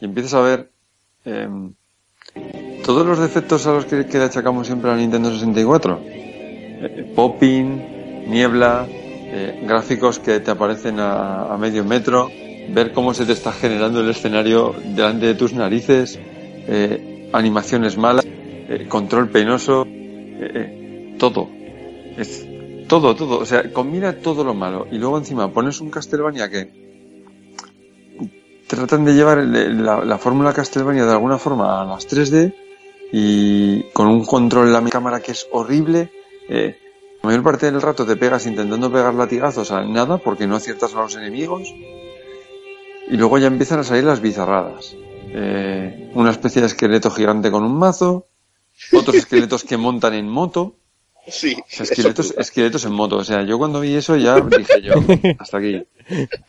y 0.00 0.04
empiezas 0.04 0.34
a 0.34 0.40
ver 0.40 0.70
em, 1.24 1.74
todos 2.84 3.04
los 3.06 3.18
defectos 3.18 3.66
a 3.66 3.72
los 3.72 3.86
que, 3.86 4.06
que 4.06 4.18
le 4.18 4.24
achacamos 4.24 4.66
siempre 4.66 4.90
a 4.90 4.96
Nintendo 4.96 5.32
64. 5.32 6.00
Popping, 7.14 8.26
niebla, 8.28 8.86
eh, 8.88 9.62
gráficos 9.66 10.18
que 10.18 10.40
te 10.40 10.50
aparecen 10.50 10.96
a, 10.98 11.56
medio 11.58 11.84
metro, 11.84 12.30
ver 12.68 12.92
cómo 12.92 13.14
se 13.14 13.24
te 13.24 13.32
está 13.32 13.52
generando 13.52 14.00
el 14.00 14.10
escenario 14.10 14.74
delante 14.84 15.26
de 15.26 15.34
tus 15.34 15.52
narices, 15.52 16.18
eh, 16.20 17.30
animaciones 17.32 17.96
malas, 17.96 18.26
eh, 18.26 18.86
control 18.88 19.30
penoso, 19.30 19.86
todo. 21.18 21.48
Es 22.18 22.46
todo, 22.88 23.14
todo. 23.14 23.38
O 23.38 23.46
sea, 23.46 23.72
combina 23.72 24.12
todo 24.18 24.44
lo 24.44 24.54
malo. 24.54 24.86
Y 24.90 24.98
luego 24.98 25.16
encima 25.16 25.50
pones 25.52 25.80
un 25.80 25.90
Castlevania 25.90 26.50
que 26.50 26.68
tratan 28.66 29.04
de 29.04 29.14
llevar 29.14 29.38
la, 29.38 30.04
la 30.04 30.18
fórmula 30.18 30.52
Castlevania 30.52 31.06
de 31.06 31.12
alguna 31.12 31.38
forma 31.38 31.80
a 31.80 31.84
las 31.86 32.08
3D 32.08 32.54
y 33.12 33.82
con 33.92 34.08
un 34.08 34.24
control 34.24 34.66
en 34.66 34.72
la 34.72 34.82
cámara 34.90 35.20
que 35.20 35.32
es 35.32 35.46
horrible. 35.52 36.10
Eh, 36.48 36.78
la 37.22 37.28
mayor 37.28 37.42
parte 37.42 37.70
del 37.70 37.80
rato 37.80 38.04
te 38.04 38.16
pegas 38.16 38.46
intentando 38.46 38.90
pegar 38.90 39.14
latigazos 39.14 39.70
a 39.70 39.84
nada 39.84 40.18
porque 40.18 40.46
no 40.46 40.56
aciertas 40.56 40.94
a 40.94 41.02
los 41.02 41.16
enemigos. 41.16 41.72
Y 43.08 43.16
luego 43.16 43.38
ya 43.38 43.46
empiezan 43.46 43.80
a 43.80 43.84
salir 43.84 44.04
las 44.04 44.20
bizarradas. 44.20 44.96
Eh, 45.34 46.10
una 46.14 46.30
especie 46.30 46.60
de 46.60 46.66
esqueleto 46.66 47.10
gigante 47.10 47.50
con 47.50 47.64
un 47.64 47.76
mazo, 47.78 48.26
otros 48.92 49.16
esqueletos 49.16 49.64
que 49.64 49.76
montan 49.76 50.14
en 50.14 50.28
moto, 50.28 50.76
Sí. 51.28 51.56
O 51.60 51.64
sea, 51.68 51.84
esqueletos, 51.84 52.34
esqueletos 52.36 52.84
en 52.84 52.92
moto. 52.92 53.16
O 53.16 53.24
sea, 53.24 53.42
yo 53.42 53.58
cuando 53.58 53.80
vi 53.80 53.94
eso 53.94 54.16
ya 54.16 54.40
dije 54.40 54.82
yo, 54.82 54.94
hasta 55.38 55.58
aquí. 55.58 55.86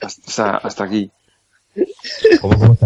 Hasta, 0.01 0.21
o 0.25 0.31
sea, 0.31 0.49
hasta 0.55 0.83
aquí. 0.83 1.11
¿Cómo, 2.41 2.57
cómo 2.57 2.77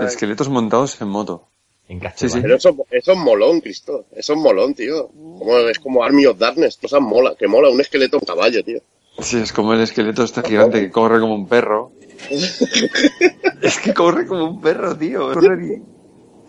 esqueletos 0.00 0.48
montados 0.48 1.00
en 1.00 1.08
moto. 1.08 1.48
En 1.88 1.98
Sí, 1.98 2.00
sí. 2.00 2.00
Castlevania. 2.00 2.42
Pero 2.42 2.56
eso, 2.56 2.86
eso 2.90 3.12
es 3.12 3.18
molón, 3.18 3.60
Cristo. 3.60 4.06
Eso 4.14 4.32
es 4.32 4.38
molón, 4.38 4.74
tío. 4.74 5.08
Como, 5.08 5.58
es 5.58 5.78
como 5.78 6.02
Army 6.02 6.26
of 6.26 6.38
Darkness. 6.38 6.76
Cosas 6.76 7.00
mola. 7.00 7.34
Que 7.38 7.48
mola 7.48 7.68
un 7.70 7.80
esqueleto 7.80 8.18
en 8.18 8.24
caballo, 8.24 8.62
tío. 8.64 8.80
Sí, 9.18 9.38
es 9.38 9.52
como 9.52 9.74
el 9.74 9.80
esqueleto 9.82 10.24
este 10.24 10.42
gigante 10.42 10.80
que 10.80 10.90
corre 10.90 11.20
como 11.20 11.34
un 11.34 11.46
perro. 11.46 11.92
es 12.30 13.78
que 13.78 13.92
corre 13.92 14.26
como 14.26 14.44
un 14.44 14.60
perro, 14.60 14.96
tío. 14.96 15.32
Corre 15.32 15.66
y 15.76 15.82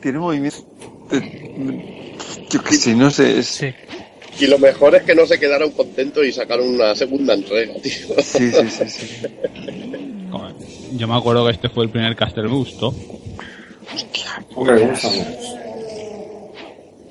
tiene 0.01 0.19
movimiento. 0.19 0.57
Yo 2.49 2.64
qué 2.64 2.73
sé, 2.76 2.95
no 2.95 3.10
sé. 3.11 3.39
Es... 3.39 3.47
Sí. 3.47 3.73
Y 4.39 4.47
lo 4.47 4.57
mejor 4.57 4.95
es 4.95 5.03
que 5.03 5.14
no 5.14 5.26
se 5.27 5.39
quedaron 5.39 5.72
contentos 5.72 6.26
y 6.26 6.31
sacaron 6.31 6.68
una 6.69 6.95
segunda 6.95 7.34
entrega, 7.34 7.73
tío. 7.81 7.91
Sí, 8.22 8.51
sí, 8.51 8.69
sí, 8.69 8.89
sí. 8.89 9.22
Yo 10.93 11.07
me 11.07 11.15
acuerdo 11.15 11.45
que 11.45 11.51
este 11.51 11.69
fue 11.69 11.84
el 11.85 11.91
primer 11.91 12.15
Castle 12.15 12.47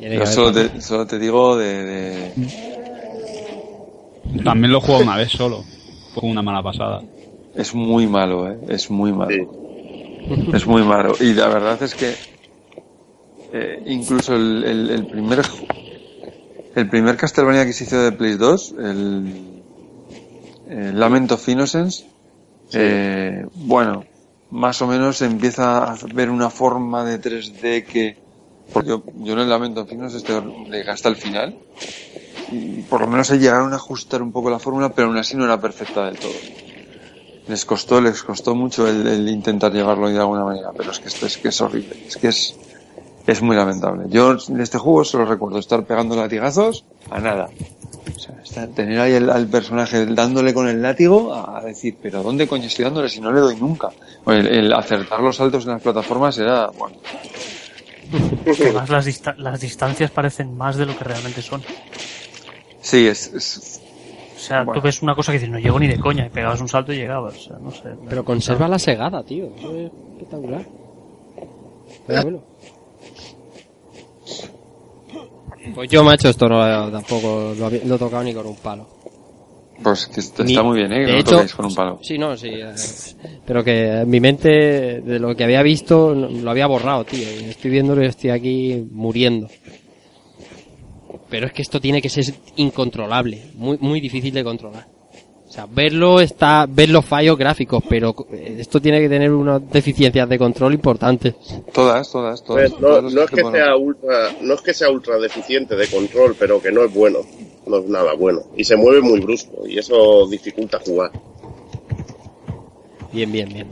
Pero 0.00 0.26
solo 0.26 0.52
te, 0.52 0.80
solo 0.80 1.06
te 1.06 1.18
digo 1.18 1.56
de, 1.56 1.84
de- 1.84 2.32
También 4.44 4.72
lo 4.72 4.80
juego 4.80 5.02
una 5.02 5.16
vez 5.16 5.30
solo. 5.30 5.64
Fue 6.14 6.28
una 6.28 6.42
mala 6.42 6.62
pasada. 6.62 7.02
Es 7.54 7.74
muy 7.74 8.06
malo, 8.06 8.50
¿eh? 8.50 8.58
Es 8.68 8.90
muy 8.90 9.12
malo. 9.12 9.30
Sí. 9.30 9.46
Es 10.54 10.66
muy 10.66 10.82
malo. 10.82 11.14
Y 11.20 11.34
la 11.34 11.48
verdad 11.48 11.82
es 11.82 11.94
que 11.94 12.14
eh, 13.52 13.82
incluso 13.86 14.34
el, 14.34 14.64
el, 14.64 14.90
el 14.90 15.06
primer 15.06 15.42
el 16.74 16.88
primer 16.88 17.16
Castlevania 17.16 17.66
que 17.66 17.72
se 17.74 17.84
hizo 17.84 18.00
de 18.02 18.12
Play 18.12 18.34
2, 18.36 18.74
el, 18.78 19.34
el 20.70 20.98
Lament 20.98 21.30
of 21.32 21.46
Innocence, 21.48 22.06
eh, 22.72 23.44
bueno, 23.54 24.04
más 24.52 24.80
o 24.82 24.86
menos 24.86 25.20
empieza 25.22 25.90
a 25.90 25.96
ver 26.14 26.30
una 26.30 26.50
forma 26.50 27.04
de 27.04 27.20
3D 27.20 27.84
que 27.84 28.16
porque 28.72 28.90
yo, 28.90 29.02
yo 29.16 29.32
en 29.32 29.40
el 29.40 29.48
Lament 29.50 29.76
of 29.76 29.90
Innocence 29.90 30.32
llegué 30.70 30.90
hasta 30.90 31.08
el 31.08 31.16
final 31.16 31.58
y 32.50 32.82
por 32.82 33.00
lo 33.00 33.06
menos 33.08 33.26
se 33.26 33.38
llegaron 33.38 33.72
a 33.72 33.76
ajustar 33.76 34.22
un 34.22 34.30
poco 34.30 34.50
la 34.50 34.58
fórmula, 34.58 34.90
pero 34.90 35.08
aún 35.08 35.16
así 35.16 35.36
no 35.36 35.44
era 35.44 35.60
perfecta 35.60 36.06
del 36.06 36.18
todo 36.18 36.32
les 37.48 37.64
costó, 37.64 38.00
les 38.00 38.22
costó 38.22 38.54
mucho 38.54 38.86
el, 38.86 39.06
el 39.06 39.28
intentar 39.28 39.72
llevarlo 39.72 40.08
de 40.08 40.18
alguna 40.18 40.44
manera, 40.44 40.70
pero 40.76 40.90
es 40.90 41.00
que 41.00 41.08
esto 41.08 41.26
es 41.26 41.38
que 41.38 41.48
es 41.48 41.60
horrible, 41.60 42.04
es 42.06 42.16
que 42.16 42.28
es, 42.28 42.56
es 43.26 43.42
muy 43.42 43.56
lamentable. 43.56 44.04
Yo 44.08 44.36
en 44.48 44.60
este 44.60 44.78
juego 44.78 45.04
solo 45.04 45.24
recuerdo 45.24 45.58
estar 45.58 45.84
pegando 45.84 46.14
latigazos 46.16 46.84
a 47.10 47.20
nada. 47.20 47.48
O 48.04 48.44
sea, 48.44 48.66
tener 48.68 48.98
ahí 49.00 49.12
el- 49.14 49.30
al 49.30 49.46
personaje 49.48 50.04
dándole 50.06 50.52
con 50.52 50.68
el 50.68 50.82
látigo 50.82 51.32
a 51.34 51.62
decir, 51.62 51.96
pero 52.02 52.22
¿dónde 52.22 52.46
coño 52.48 52.64
estoy 52.66 52.84
dándole 52.84 53.08
si 53.08 53.20
no 53.20 53.32
le 53.32 53.40
doy 53.40 53.56
nunca? 53.56 53.90
O 54.24 54.32
el, 54.32 54.46
el 54.46 54.72
acertar 54.72 55.20
los 55.20 55.36
saltos 55.36 55.64
en 55.64 55.70
las 55.72 55.82
plataformas 55.82 56.36
era, 56.38 56.66
bueno, 56.68 56.96
Además, 58.60 58.90
las, 58.90 59.06
dista- 59.06 59.34
las 59.38 59.60
distancias 59.60 60.10
parecen 60.10 60.56
más 60.56 60.76
de 60.76 60.86
lo 60.86 60.96
que 60.98 61.04
realmente 61.04 61.40
son. 61.42 61.62
sí, 62.80 63.06
es, 63.06 63.32
es- 63.32 63.80
O 64.36 64.38
sea, 64.44 64.64
Bueno. 64.64 64.80
tú 64.80 64.84
ves 64.84 65.00
una 65.02 65.14
cosa 65.14 65.30
que 65.32 65.38
dices, 65.38 65.50
no 65.50 65.58
llego 65.60 65.78
ni 65.78 65.86
de 65.86 65.98
coña, 66.00 66.26
y 66.26 66.30
pegabas 66.30 66.60
un 66.60 66.68
salto 66.68 66.92
y 66.92 66.96
llegabas. 66.96 67.36
O 67.36 67.40
sea, 67.40 67.56
no 67.62 67.70
sé. 67.70 67.90
Pero 68.08 68.24
conserva 68.24 68.66
la 68.66 68.78
segada, 68.78 69.22
tío. 69.22 69.46
Eso 69.56 69.74
es 69.76 69.90
espectacular. 70.14 70.62
Pero 72.06 72.22
bueno. 72.22 72.42
Pues 75.74 75.90
yo, 75.90 76.02
macho, 76.02 76.28
esto 76.28 76.48
no 76.48 76.90
tampoco 76.90 77.54
lo, 77.58 77.68
he 77.68 77.98
tocado 77.98 78.22
ni 78.24 78.34
con 78.34 78.46
un 78.46 78.56
palo. 78.56 78.86
pues 79.82 80.06
que 80.06 80.20
está, 80.20 80.62
muy 80.62 80.78
bien, 80.78 80.92
¿eh? 80.92 81.04
Que 81.06 81.12
de 81.12 81.18
hecho- 81.20 81.42
con 81.56 81.66
un 81.66 81.74
palo. 81.74 81.98
Sí, 82.02 82.18
no, 82.18 82.36
sí. 82.36 82.48
eh, 82.48 82.74
Pero 83.46 83.62
que 83.64 84.00
en 84.00 84.10
mi 84.10 84.20
mente, 84.20 84.48
de 85.00 85.18
lo 85.18 85.34
que 85.34 85.44
había 85.44 85.62
visto, 85.62 86.14
lo 86.14 86.50
había 86.50 86.66
borrado, 86.66 87.04
tío. 87.04 87.22
Y 87.40 87.44
estoy 87.50 87.70
viéndolo 87.70 88.02
y 88.02 88.06
estoy 88.06 88.30
aquí 88.30 88.86
muriendo. 88.90 89.48
Pero 91.28 91.46
es 91.46 91.52
que 91.52 91.62
esto 91.62 91.80
tiene 91.80 92.02
que 92.02 92.08
ser 92.08 92.24
incontrolable. 92.56 93.42
Muy, 93.54 93.78
muy 93.80 94.00
difícil 94.00 94.34
de 94.34 94.44
controlar. 94.44 94.86
O 95.52 95.54
sea, 95.54 95.66
verlo 95.70 96.18
está, 96.18 96.64
ver 96.66 96.88
los 96.88 97.04
fallos 97.04 97.36
gráficos, 97.36 97.84
pero 97.86 98.16
eh, 98.32 98.56
esto 98.60 98.80
tiene 98.80 99.02
que 99.02 99.08
tener 99.10 99.30
unas 99.30 99.70
deficiencias 99.70 100.26
de 100.26 100.38
control 100.38 100.72
importantes. 100.72 101.34
Todas, 101.74 102.10
todas, 102.10 102.42
todas. 102.42 102.70
Pues 102.70 102.80
no, 102.80 102.88
todas 102.88 103.04
las 103.04 103.12
no 103.12 103.22
es 103.22 103.30
que 103.30 103.42
sea 103.42 103.76
ultra, 103.76 104.36
no 104.40 104.54
es 104.54 104.62
que 104.62 104.72
sea 104.72 104.90
ultra 104.90 105.18
deficiente 105.18 105.76
de 105.76 105.86
control, 105.88 106.36
pero 106.38 106.58
que 106.58 106.72
no 106.72 106.84
es 106.84 106.94
bueno. 106.94 107.18
No 107.66 107.80
es 107.80 107.84
nada 107.84 108.14
bueno. 108.14 108.40
Y 108.56 108.64
se 108.64 108.76
mueve 108.76 109.02
muy 109.02 109.20
brusco, 109.20 109.66
y 109.66 109.76
eso 109.76 110.26
dificulta 110.26 110.80
jugar. 110.82 111.10
Bien, 113.12 113.30
bien, 113.30 113.50
bien. 113.50 113.68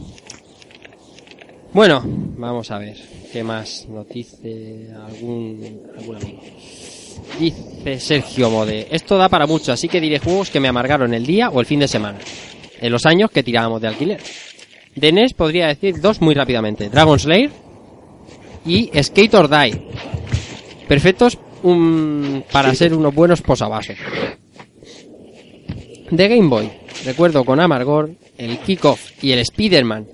Bueno, 1.73 2.03
vamos 2.05 2.71
a 2.73 2.77
ver. 2.77 2.99
¿Qué 3.33 3.43
más 3.43 3.89
nos 3.89 4.07
dice 4.07 4.91
algún, 5.09 5.81
algún 5.97 6.17
amigo? 6.17 6.41
Dice 7.39 8.01
Sergio 8.01 8.51
Mode. 8.51 8.89
Esto 8.91 9.17
da 9.17 9.29
para 9.29 9.47
mucho, 9.47 9.73
así 9.73 9.89
que 9.89 10.01
diré 10.01 10.19
juegos 10.19 10.51
que 10.51 10.61
me 10.61 10.69
amargaron 10.69 11.15
el 11.15 11.25
día 11.25 11.49
o 11.51 11.61
el 11.61 11.67
fin 11.67 11.81
de 11.81 11.89
semana. 11.89 12.19
En 12.81 12.93
los 12.93 13.07
años 13.07 13.31
que 13.31 13.43
tirábamos 13.43 13.81
de 13.81 13.89
alquiler. 13.89 14.21
De 14.95 15.13
NES 15.13 15.35
podría 15.35 15.69
decir 15.69 16.01
dos 16.01 16.21
muy 16.21 16.35
rápidamente. 16.35 16.89
Dragon 16.89 17.19
Slayer 17.19 17.51
y 18.67 18.91
Skate 19.03 19.35
or 19.35 19.49
Die. 19.49 19.83
Perfectos 20.89 21.39
um, 21.63 22.43
para 22.53 22.75
ser 22.75 22.95
unos 22.95 23.15
buenos 23.15 23.41
posavasos. 23.43 23.97
De 26.11 26.29
Game 26.29 26.49
Boy, 26.49 26.69
recuerdo 27.05 27.45
con 27.45 27.61
Amargor, 27.61 28.11
el 28.37 28.59
Kickoff 28.59 29.23
y 29.23 29.31
el 29.33 29.39
Spider-Man. 29.39 30.09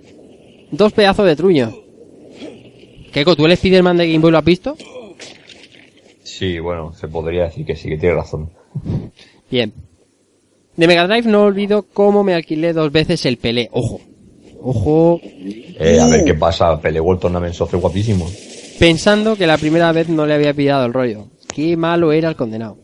Dos 0.71 0.93
pedazos 0.93 1.27
de 1.27 1.37
truño. 1.37 1.75
Keiko, 3.13 3.35
¿tú 3.35 3.47
el 3.47 3.53
Spider-Man 3.53 3.97
de 3.97 4.07
Game 4.09 4.19
Boy 4.19 4.31
lo 4.31 4.39
has 4.39 4.45
visto? 4.45 4.77
Sí, 6.39 6.59
bueno, 6.59 6.93
se 6.95 7.09
podría 7.09 7.45
decir 7.45 7.65
que 7.65 7.77
sí, 7.77 7.89
que 7.89 7.97
tiene 7.99 8.15
razón. 8.17 8.51
Bien. 9.51 9.73
De 10.77 10.87
Mega 10.87 11.07
Drive 11.07 11.29
no 11.31 11.43
olvido 11.45 11.83
cómo 11.93 12.23
me 12.25 12.35
alquilé 12.35 12.73
dos 12.73 12.93
veces 12.93 13.25
el 13.27 13.39
Pelé. 13.39 13.69
Ojo. 13.73 14.01
Ojo. 14.61 15.21
Eh, 15.23 15.99
a 16.01 16.07
ver 16.09 16.25
qué 16.25 16.35
pasa, 16.35 16.79
Pele 16.81 17.01
World 17.01 17.21
Tournament 17.23 17.55
Software 17.55 17.81
guapísimo. 17.81 18.29
Pensando 18.79 19.37
que 19.37 19.47
la 19.47 19.57
primera 19.57 19.93
vez 19.93 20.09
no 20.09 20.27
le 20.27 20.35
había 20.35 20.53
pillado 20.53 20.85
el 20.87 20.93
rollo. 20.93 21.29
Qué 21.55 21.77
malo 21.77 22.13
era 22.13 22.29
el 22.29 22.37
condenado. 22.37 22.77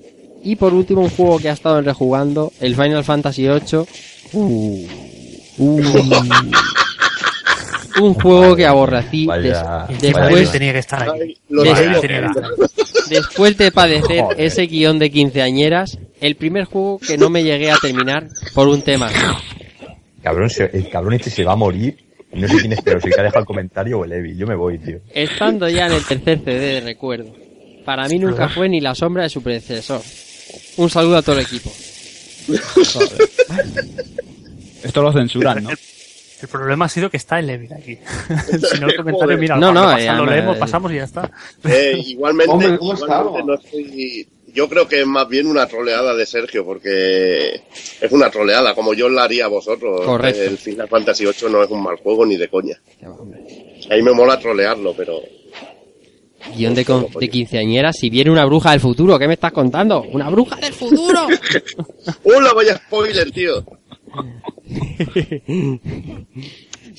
Y 0.42 0.56
por 0.56 0.72
último, 0.72 1.02
un 1.02 1.10
juego 1.10 1.38
que 1.38 1.48
ha 1.50 1.52
estado 1.52 1.78
en 1.78 1.84
rejugando, 1.84 2.52
el 2.60 2.74
Final 2.74 3.04
Fantasy 3.04 3.46
VIII. 3.46 3.84
Uh, 4.32 4.86
uh, 5.58 5.80
un 8.00 8.14
juego 8.14 8.56
que 8.56 8.66
aborrecí 8.66 9.26
Vaya- 9.26 9.86
des- 9.88 10.00
después, 10.00 10.50
tenía 10.50 10.72
que 10.72 10.78
estar 10.78 11.06
lo 11.48 11.62
tenía 11.62 12.00
que 12.00 12.06
estar. 12.06 12.32
Después 13.12 13.56
de 13.56 13.70
padecer 13.70 14.20
Joder. 14.20 14.40
ese 14.40 14.66
guion 14.66 14.98
de 14.98 15.10
quinceañeras, 15.10 15.98
el 16.20 16.36
primer 16.36 16.64
juego 16.64 16.98
que 16.98 17.16
no 17.16 17.30
me 17.30 17.44
llegué 17.44 17.70
a 17.70 17.76
terminar 17.76 18.28
por 18.54 18.68
un 18.68 18.82
tema. 18.82 19.10
Cabrón, 20.22 20.50
el 20.72 20.88
cabrón 20.88 21.14
este 21.14 21.30
se 21.30 21.44
va 21.44 21.52
a 21.52 21.56
morir. 21.56 21.96
No 22.32 22.48
sé 22.48 22.56
quién 22.56 22.72
es, 22.72 22.80
pero 22.82 23.00
si 23.00 23.10
que 23.10 23.20
ha 23.20 23.24
dejado 23.24 23.40
el 23.40 23.46
comentario 23.46 23.98
o 23.98 24.04
el 24.04 24.12
Evi. 24.12 24.36
Yo 24.36 24.46
me 24.46 24.54
voy, 24.54 24.78
tío. 24.78 25.00
Estando 25.12 25.68
ya 25.68 25.86
en 25.86 25.92
el 25.92 26.04
tercer 26.04 26.40
CD 26.44 26.58
de 26.58 26.80
recuerdo. 26.80 27.34
Para 27.84 28.08
mí 28.08 28.18
nunca 28.18 28.48
fue 28.48 28.68
ni 28.68 28.80
la 28.80 28.94
sombra 28.94 29.24
de 29.24 29.28
su 29.28 29.42
predecesor. 29.42 30.00
Un 30.76 30.88
saludo 30.88 31.18
a 31.18 31.22
todo 31.22 31.38
el 31.38 31.44
equipo. 31.44 31.70
Esto 34.82 35.02
lo 35.02 35.12
censuran, 35.12 35.62
¿no? 35.64 35.70
El 36.42 36.48
problema 36.48 36.86
ha 36.86 36.88
sido 36.88 37.08
que 37.08 37.16
está 37.16 37.38
el 37.38 37.48
Evil 37.50 37.72
aquí. 37.72 37.96
si 38.72 38.80
no, 38.80 38.88
el 38.88 38.96
comentario, 38.96 39.38
mira, 39.38 39.56
No, 39.56 39.72
no, 39.72 39.82
pasa, 39.84 40.14
lo 40.14 40.26
leemos, 40.26 40.58
pasamos 40.58 40.92
y 40.92 40.96
ya 40.96 41.04
está. 41.04 41.30
Eh, 41.64 41.94
igualmente, 42.06 42.52
Hombre, 42.52 42.78
¿cómo 42.78 42.94
igualmente 42.94 43.42
no 43.44 43.54
estoy- 43.54 44.28
yo 44.54 44.68
creo 44.68 44.86
que 44.86 45.00
es 45.00 45.06
más 45.06 45.26
bien 45.28 45.46
una 45.46 45.66
troleada 45.66 46.14
de 46.14 46.26
Sergio, 46.26 46.62
porque 46.62 47.54
es 48.00 48.12
una 48.12 48.28
troleada, 48.30 48.74
como 48.74 48.92
yo 48.92 49.08
la 49.08 49.24
haría 49.24 49.46
a 49.46 49.48
vosotros. 49.48 50.02
Correcto. 50.04 50.42
El 50.42 50.58
Final 50.58 50.88
Fantasy 50.88 51.24
VIII 51.24 51.50
no 51.50 51.62
es 51.62 51.70
un 51.70 51.82
mal 51.82 51.96
juego 51.96 52.26
ni 52.26 52.36
de 52.36 52.48
coña. 52.48 52.76
A 53.02 53.94
mí 53.94 54.02
me 54.02 54.12
mola 54.12 54.38
trolearlo, 54.38 54.92
pero 54.94 55.20
Guión 56.56 56.74
de, 56.74 56.84
con- 56.84 57.06
de 57.18 57.28
quinceañera, 57.30 57.92
si 57.92 58.10
viene 58.10 58.30
una 58.30 58.44
bruja 58.44 58.72
del 58.72 58.80
futuro, 58.80 59.18
¿qué 59.18 59.26
me 59.28 59.34
estás 59.34 59.52
contando? 59.52 60.02
¡Una 60.02 60.28
bruja 60.28 60.56
del 60.56 60.72
futuro! 60.72 61.28
¡Hola, 62.24 62.52
vaya 62.52 62.76
spoiler, 62.76 63.30
tío! 63.30 63.64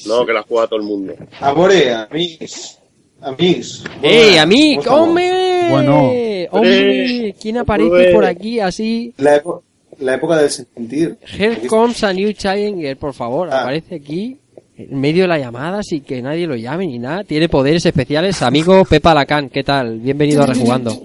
No, 0.07 0.25
que 0.25 0.33
la 0.33 0.43
juega 0.43 0.67
todo 0.67 0.79
el 0.79 0.85
mundo. 0.85 1.13
Amore, 1.39 1.93
amigos. 1.93 2.79
Amigos. 3.21 3.83
¡Ey, 4.01 4.37
a 4.37 4.45
mí! 4.45 4.75
¿Cómo 4.75 4.79
estamos? 4.83 5.07
¡Hombre! 5.07 5.67
Bueno. 5.69 6.11
¡Hombre! 6.51 7.35
¿Quién 7.41 7.57
aparece 7.57 8.11
por 8.13 8.25
aquí 8.25 8.59
así? 8.59 9.13
La, 9.17 9.41
epo- 9.41 9.63
la 9.99 10.15
época 10.15 10.37
del 10.37 10.49
sentir. 10.49 11.17
Here 11.37 11.65
comes 11.67 12.03
a 12.03 12.11
new 12.13 12.33
challenger, 12.33 12.97
por 12.97 13.13
favor. 13.13 13.49
Ah. 13.51 13.61
Aparece 13.61 13.95
aquí 13.95 14.37
en 14.75 14.99
medio 14.99 15.21
de 15.23 15.27
la 15.29 15.37
llamada 15.39 15.83
sin 15.83 16.01
que 16.03 16.21
nadie 16.21 16.47
lo 16.47 16.55
llame 16.55 16.87
ni 16.87 16.99
nada. 16.99 17.23
Tiene 17.23 17.47
poderes 17.47 17.85
especiales. 17.85 18.41
Amigo 18.41 18.83
Pepa 18.85 19.13
Lacan, 19.13 19.49
¿qué 19.49 19.63
tal? 19.63 19.99
Bienvenido 19.99 20.43
a 20.43 20.47
Rejugando. 20.47 21.01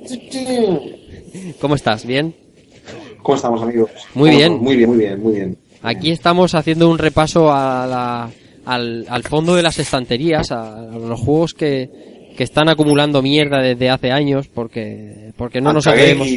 ¿Cómo 1.60 1.74
estás? 1.76 2.04
¿Bien? 2.04 2.34
¿Cómo 3.22 3.36
estamos, 3.36 3.62
amigos? 3.62 3.90
Muy 4.14 4.30
¿Cómo 4.30 4.38
bien. 4.38 4.52
Muy 4.58 4.76
bien, 4.76 4.88
muy 4.90 4.98
bien, 4.98 5.22
muy 5.22 5.32
bien. 5.34 5.58
Aquí 5.82 6.10
estamos 6.10 6.54
haciendo 6.54 6.88
un 6.90 6.98
repaso 6.98 7.52
a 7.52 7.86
la- 7.86 8.30
al, 8.64 9.06
al 9.08 9.22
fondo 9.22 9.54
de 9.54 9.62
las 9.62 9.78
estanterías, 9.78 10.50
a, 10.52 10.78
a 10.78 10.98
los 10.98 11.20
juegos 11.20 11.54
que, 11.54 12.32
que 12.36 12.44
están 12.44 12.68
acumulando 12.68 13.22
mierda 13.22 13.62
desde 13.62 13.88
hace 13.90 14.10
años 14.10 14.46
porque, 14.48 15.32
porque 15.36 15.60
no 15.60 15.72
nos 15.72 15.86
atrevemos. 15.86 16.28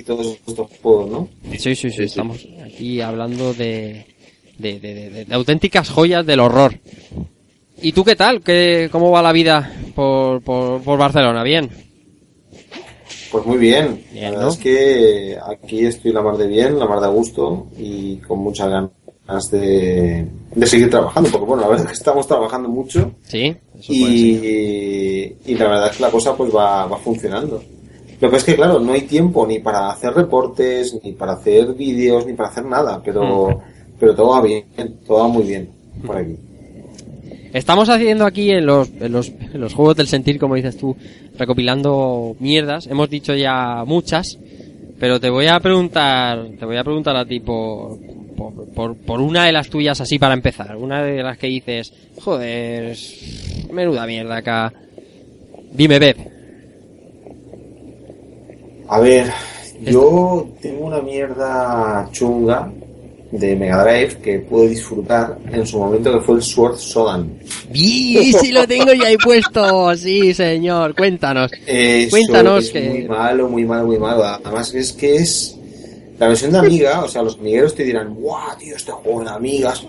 ¿no? 1.10 1.28
Sí, 1.58 1.76
sí, 1.76 1.90
sí, 1.90 2.04
estamos 2.04 2.48
aquí 2.66 3.02
hablando 3.02 3.54
de, 3.54 4.06
de, 4.58 4.80
de- 4.80 5.10
de- 5.10 5.26
de 5.26 5.36
auténticas 5.36 5.90
joyas 5.90 6.26
del 6.26 6.40
horror. 6.40 6.76
¿Y 7.82 7.92
tú 7.94 8.04
qué 8.06 8.16
tal? 8.16 8.42
¿Qué, 8.42 8.90
¿Cómo 8.92 9.10
va 9.12 9.22
la 9.24 9.32
vida 9.34 9.70
por, 9.96 10.42
por, 10.42 10.82
por 10.84 10.98
Barcelona? 11.00 11.44
¿Bien? 11.44 11.70
Pues 13.32 13.46
muy 13.46 13.58
bien. 13.58 14.04
Bien, 14.12 14.26
la 14.26 14.30
verdad 14.32 14.46
¿no? 14.46 14.52
es 14.52 14.58
que 14.58 15.38
aquí 15.50 15.86
estoy 15.86 16.12
la 16.14 16.22
mar 16.22 16.38
de 16.38 16.48
bien, 16.48 16.78
la 16.78 16.86
mar 16.86 17.00
de 17.02 17.08
gusto 17.08 17.68
y 17.78 18.18
con 18.18 18.40
muchas 18.40 18.70
ganas 18.70 18.92
de, 19.50 20.28
de 20.56 20.68
seguir 20.68 20.90
trabajando, 20.90 21.30
porque 21.32 21.46
bueno, 21.46 21.64
la 21.64 21.70
verdad 21.70 21.86
es 21.86 21.92
que 21.92 21.98
estamos 21.98 22.28
trabajando 22.28 22.70
mucho 22.70 23.12
Sí, 23.24 23.56
eso 23.80 23.94
y, 23.94 25.36
y 25.46 25.56
la 25.56 25.68
verdad 25.68 25.90
es 25.90 25.98
que 25.98 26.04
la 26.04 26.12
cosa 26.12 26.36
pues 26.36 26.54
va, 26.56 26.86
va 26.86 26.98
funcionando. 26.98 27.62
Lo 28.20 28.30
que 28.30 28.38
es 28.38 28.44
que 28.44 28.56
claro, 28.56 28.80
no 28.80 28.94
hay 28.94 29.02
tiempo 29.02 29.48
ni 29.48 29.60
para 29.60 29.90
hacer 29.90 30.14
reportes, 30.14 30.96
ni 31.04 31.14
para 31.14 31.34
hacer 31.34 31.74
vídeos, 31.74 32.26
ni 32.26 32.34
para 32.34 32.50
hacer 32.50 32.66
nada, 32.66 33.02
pero, 33.04 33.62
pero 34.00 34.14
todo 34.16 34.30
va 34.30 34.42
bien, 34.42 34.66
todo 35.08 35.20
va 35.20 35.28
muy 35.28 35.44
bien 35.44 35.70
por 36.06 36.18
aquí. 36.18 36.36
Estamos 37.54 37.90
haciendo 37.90 38.26
aquí 38.26 38.52
en 38.52 38.66
los, 38.66 38.90
en 39.00 39.12
los, 39.12 39.30
en 39.30 39.60
los 39.60 39.74
juegos 39.74 39.98
del 39.98 40.08
sentir, 40.08 40.40
como 40.40 40.56
dices 40.56 40.78
tú, 40.78 40.96
recopilando 41.38 42.36
mierdas. 42.40 42.88
Hemos 42.88 43.10
dicho 43.10 43.34
ya 43.36 43.84
muchas, 43.86 44.38
pero 45.00 45.20
te 45.20 45.30
voy 45.30 45.48
a 45.48 45.60
preguntar, 45.60 46.48
te 46.58 46.66
voy 46.66 46.78
a 46.78 46.84
preguntar 46.84 47.16
a 47.18 47.26
ti 47.26 47.40
por, 47.40 47.98
por, 48.50 48.66
por, 48.70 48.96
por 48.96 49.22
una 49.22 49.46
de 49.46 49.52
las 49.52 49.70
tuyas 49.70 50.02
así 50.02 50.18
para 50.18 50.34
empezar. 50.34 50.76
Una 50.76 51.04
de 51.04 51.22
las 51.22 51.38
que 51.38 51.48
dices, 51.48 51.94
joder, 52.20 52.98
menuda 53.72 54.08
mierda 54.08 54.38
acá. 54.38 54.74
Dime, 55.72 56.00
Beb. 56.00 56.18
A 58.88 59.00
ver, 59.00 59.32
yo 59.82 60.50
tengo 60.62 60.86
una 60.86 61.02
mierda 61.02 62.10
chunga 62.12 62.72
de 63.32 63.56
Mega 63.56 63.84
Drive 63.84 64.18
que 64.22 64.40
pude 64.40 64.70
disfrutar 64.70 65.38
en 65.52 65.66
su 65.66 65.80
momento 65.80 66.12
que 66.14 66.20
fue 66.20 66.36
el 66.36 66.42
Sword 66.42 66.78
Sodan. 66.78 67.40
¡Y 67.74 68.34
sí 68.34 68.52
lo 68.52 68.68
tengo 68.68 68.92
ya 68.94 69.08
ahí 69.08 69.18
puesto! 69.18 69.96
Sí, 69.96 70.34
señor, 70.34 70.94
cuéntanos. 70.96 71.52
Eso 71.66 72.10
Cuéntanos 72.10 72.66
es 72.66 72.72
que... 72.72 72.90
muy 72.90 73.04
malo, 73.06 73.48
muy 73.48 73.66
malo, 73.66 73.86
muy 73.86 73.98
malo. 73.98 74.26
Además 74.26 74.74
es 74.74 74.92
que 74.92 75.16
es 75.16 75.58
la 76.22 76.28
versión 76.28 76.52
de 76.52 76.60
Amiga, 76.60 77.04
o 77.04 77.08
sea, 77.08 77.24
los 77.24 77.36
amigueros 77.40 77.74
te 77.74 77.84
dirán, 77.84 78.14
¡guau, 78.14 78.56
tío, 78.60 78.76
este 78.76 78.92
juego 78.92 79.24
de 79.24 79.30
Amigas! 79.32 79.86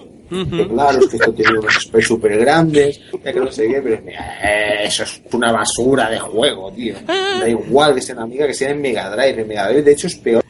Claro, 0.70 0.98
es 0.98 1.08
que 1.08 1.16
esto 1.16 1.30
tiene 1.34 1.58
unos 1.58 1.74
specs 1.74 2.06
súper 2.06 2.38
grandes, 2.38 2.98
ya 3.22 3.32
que 3.34 3.38
no 3.40 3.52
sé 3.52 3.68
qué, 3.68 3.82
pero 3.82 3.96
eh, 3.96 4.84
eso 4.86 5.02
es 5.02 5.20
una 5.30 5.52
basura 5.52 6.08
de 6.08 6.18
juego, 6.18 6.72
tío. 6.72 6.94
Da 7.06 7.46
igual 7.46 7.94
que 7.94 8.00
sea 8.00 8.14
en 8.14 8.22
Amiga 8.22 8.46
que 8.46 8.54
sea 8.54 8.70
en 8.70 8.80
Mega 8.80 9.10
Drive. 9.10 9.42
En 9.42 9.48
Mega 9.48 9.68
Drive, 9.68 9.82
de 9.82 9.92
hecho, 9.92 10.06
es 10.06 10.14
peor. 10.16 10.42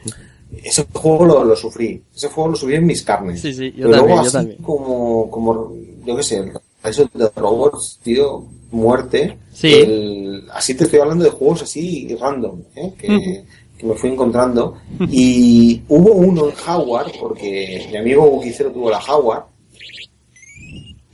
Ese 0.63 0.85
juego 0.93 1.25
lo, 1.25 1.43
lo 1.43 1.55
sufrí. 1.57 2.01
Ese 2.15 2.29
juego 2.29 2.51
lo 2.51 2.55
sufrí 2.55 2.75
en 2.75 2.85
mis 2.85 3.01
carnes. 3.01 3.41
Sí, 3.41 3.53
sí, 3.53 3.73
yo 3.75 3.89
Pero 3.89 3.97
también, 3.97 4.05
luego 4.07 4.15
yo 4.15 4.21
así 4.21 4.31
también. 4.37 4.57
como, 4.61 5.29
como, 5.29 5.73
yo 6.05 6.15
qué 6.15 6.23
sé, 6.23 6.51
eso 6.85 7.09
de 7.13 7.29
robots, 7.35 7.99
tío, 8.01 8.45
muerte. 8.71 9.37
Sí. 9.51 9.73
El- 9.73 10.43
así 10.53 10.75
te 10.75 10.85
estoy 10.85 11.01
hablando 11.01 11.25
de 11.25 11.29
juegos 11.31 11.63
así 11.63 12.15
random, 12.21 12.61
¿eh? 12.77 12.93
que, 12.97 13.43
que 13.83 13.89
me 13.89 13.95
fui 13.95 14.09
encontrando. 14.09 14.77
Y 15.11 15.81
hubo 15.89 16.13
uno 16.13 16.49
en 16.49 16.55
Howard, 16.67 17.11
porque 17.19 17.87
mi 17.91 17.97
amigo 17.97 18.23
Guquicero 18.23 18.71
tuvo 18.71 18.89
la 18.89 18.99
Howard, 18.99 19.45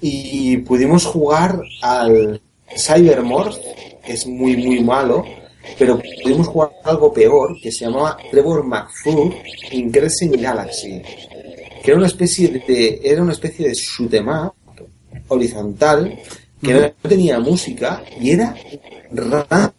y 0.02 0.58
pudimos 0.58 1.06
jugar 1.06 1.60
al 1.82 2.40
Cybermorph, 2.78 3.58
que 4.06 4.14
es 4.14 4.26
muy, 4.26 4.56
muy 4.56 4.82
malo, 4.82 5.26
pero 5.78 6.00
pudimos 6.24 6.48
jugar 6.48 6.72
algo 6.84 7.12
peor, 7.12 7.60
que 7.62 7.72
se 7.72 7.86
llamaba 7.86 8.18
Trevor 8.32 8.64
McFur 8.64 9.34
in 9.72 9.91
Crescent 9.91 10.36
Galaxy, 10.36 11.02
que 11.84 11.91
era 11.91 11.98
una 11.98 12.08
especie 12.08 12.64
de, 12.66 13.02
era 13.04 13.22
una 13.22 13.34
especie 13.34 13.68
de 13.68 13.74
shoot 13.74 14.14
'em 14.14 14.30
up 14.30 14.54
horizontal, 15.28 16.18
que 16.62 16.74
no 16.74 17.10
tenía 17.10 17.40
música, 17.40 18.04
y 18.20 18.32
era 18.32 18.56
rancio, 19.12 19.74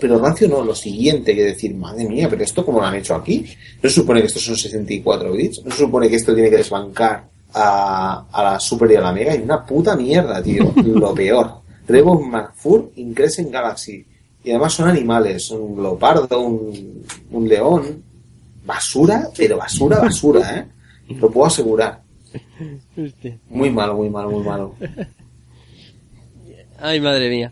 pero 0.00 0.18
rancio 0.18 0.48
no, 0.48 0.64
lo 0.64 0.74
siguiente, 0.74 1.34
que 1.34 1.44
decir, 1.44 1.74
madre 1.74 2.08
mía, 2.08 2.28
pero 2.28 2.42
esto 2.42 2.64
cómo 2.64 2.80
lo 2.80 2.86
han 2.86 2.96
hecho 2.96 3.14
aquí, 3.14 3.44
no 3.82 3.88
se 3.88 3.96
supone 3.96 4.20
que 4.20 4.26
estos 4.26 4.42
son 4.42 4.56
64 4.56 5.32
bits, 5.32 5.64
no 5.64 5.70
se 5.70 5.78
supone 5.78 6.08
que 6.08 6.16
esto 6.16 6.34
tiene 6.34 6.50
que 6.50 6.56
desbancar 6.58 7.28
a, 7.54 8.26
a 8.30 8.42
la 8.44 8.60
Super 8.60 8.90
y 8.92 8.96
a 8.96 9.00
la 9.00 9.12
Mega, 9.12 9.34
y 9.36 9.42
una 9.42 9.64
puta 9.64 9.96
mierda, 9.96 10.42
tío, 10.42 10.72
lo 10.84 11.14
peor. 11.14 11.60
Trevor 11.86 12.24
McFur 12.24 12.92
in 12.96 13.12
Crescent 13.12 13.50
Galaxy. 13.50 14.06
Y 14.44 14.50
además 14.50 14.74
son 14.74 14.88
animales, 14.88 15.50
un 15.50 15.82
leopardo, 15.82 16.40
un, 16.40 17.04
un 17.30 17.48
león. 17.48 18.04
Basura, 18.64 19.28
pero 19.36 19.56
basura, 19.56 19.98
basura, 19.98 20.56
¿eh? 20.56 20.66
Lo 21.16 21.30
puedo 21.30 21.46
asegurar. 21.46 22.02
Muy 23.48 23.70
malo, 23.70 23.96
muy 23.96 24.08
malo, 24.08 24.30
muy 24.30 24.44
malo. 24.44 24.74
Ay, 26.78 27.00
madre 27.00 27.28
mía. 27.28 27.50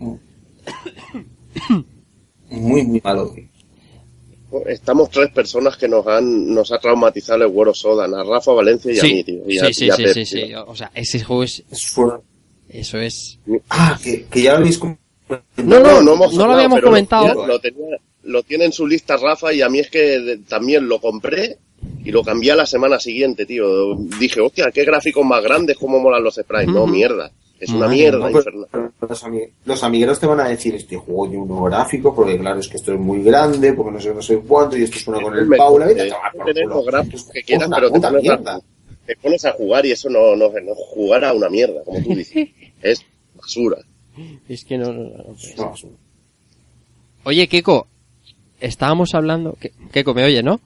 Muy, 2.51 2.83
muy 2.83 3.01
malo. 3.05 3.35
Estamos 4.67 5.11
tres 5.11 5.31
personas 5.33 5.77
que 5.77 5.87
nos 5.87 6.07
han 6.07 6.55
nos 6.55 6.73
ha 6.73 6.79
traumatizado 6.79 7.45
el 7.45 7.51
World 7.51 7.73
of 7.73 7.77
Sodan, 7.77 8.15
a 8.15 8.25
Rafa 8.25 8.53
Valencia 8.53 8.91
y 8.91 8.99
a 8.99 9.03
mí, 9.03 9.23
tío. 9.25 9.43
Y 9.47 9.59
a, 9.59 9.67
sí, 9.67 9.75
sí, 9.75 9.85
y 9.87 9.91
a 9.91 9.97
sí, 9.97 10.03
Pep, 10.05 10.15
sí, 10.15 10.25
sí. 10.25 10.55
O 10.67 10.75
sea, 10.75 10.91
ese 10.95 11.23
juego 11.23 11.43
es... 11.43 11.63
Eso 12.71 12.99
es... 12.99 13.39
Ah, 13.69 13.99
que, 14.03 14.25
que 14.25 14.41
ya 14.43 14.53
lo 14.53 14.59
habéis 14.61 14.81
No, 14.81 14.95
no, 15.81 16.01
no, 16.01 16.15
hemos 16.15 16.33
lo 16.35 16.43
hablado, 16.45 16.53
habíamos 16.61 16.81
comentado. 16.81 17.35
Lo, 17.35 17.47
lo 17.47 17.61
tenía, 17.61 17.97
lo 18.23 18.43
tiene 18.43 18.65
en 18.65 18.73
su 18.73 18.87
lista 18.87 19.19
Rafa 19.19 19.53
y 19.53 19.61
a 19.61 19.69
mí 19.69 19.81
es 19.81 19.91
que 19.91 20.19
de- 20.19 20.39
también 20.39 20.89
lo 20.89 20.99
compré 21.03 21.59
y 22.03 22.11
lo 22.11 22.23
cambié 22.25 22.53
a 22.53 22.57
la 22.57 22.65
semana 22.67 22.99
siguiente, 22.99 23.45
tío. 23.45 23.95
Dije, 24.19 24.41
hostia, 24.41 24.71
qué 24.73 24.85
gráficos 24.87 25.25
más 25.27 25.43
grandes, 25.43 25.77
cómo 25.77 25.99
molan 26.01 26.25
los 26.25 26.37
sprites. 26.37 26.69
No, 26.69 26.87
mierda. 26.87 27.31
Es 27.61 27.71
una 27.71 27.81
Madre 27.87 27.97
mierda 27.97 28.19
No, 28.19 28.31
infernal. 28.31 28.67
los, 29.09 29.25
ami- 29.25 29.51
los 29.65 29.83
amigueros 29.83 30.21
te 30.21 30.27
van 30.27 30.41
a 30.41 30.49
decir, 30.49 30.75
este 30.77 30.97
juego 30.97 31.29
tiene 31.29 31.43
un 31.45 31.65
gráfico, 31.65 32.15
porque 32.15 32.39
claro, 32.39 32.61
es 32.61 32.69
que 32.69 32.77
esto 32.77 32.93
es 32.95 33.01
muy 33.01 33.23
grande, 33.23 33.73
porque 33.73 33.91
no 33.93 34.01
sé, 34.01 34.15
no 34.15 34.23
sé 34.23 34.39
cuánto, 34.39 34.77
y 34.77 34.85
esto 34.85 34.99
suena 34.99 35.21
con 35.21 35.37
el 35.37 35.49
Paula, 35.49 35.87
vete 35.87 36.03
a 36.03 36.15
tomar 36.15 36.33
por 36.33 36.47
tener 36.47 36.63
culo. 36.65 36.77
los 36.77 36.87
gráficos 36.87 37.25
que 37.33 37.41
Es 37.41 37.47
quieras, 37.47 37.67
una 37.69 37.77
pero 37.77 37.91
te 37.91 38.11
mierda. 38.23 38.55
a, 38.57 38.61
te 39.07 39.17
pones 39.17 39.45
a 39.45 39.53
jugar 39.53 39.87
y 39.87 39.91
eso 39.93 40.09
no, 40.09 40.37
no, 40.37 40.49
no 40.51 40.75
jugar 40.75 41.25
a 41.25 41.33
una 41.33 41.49
mierda, 41.51 41.83
como 41.85 42.01
tú 42.01 42.15
dices. 42.15 42.49
es 42.83 43.05
basura. 43.35 43.79
Es 44.49 44.65
que 44.65 44.79
no... 44.79 44.93
no, 44.93 45.03
no, 45.57 45.75
Oye, 47.25 47.49
Keko, 47.49 47.87
estábamos 48.61 49.15
hablando... 49.15 49.55
Ke- 49.61 49.73
Keko, 49.93 50.15
¿me 50.15 50.25
oye, 50.25 50.43
no? 50.43 50.61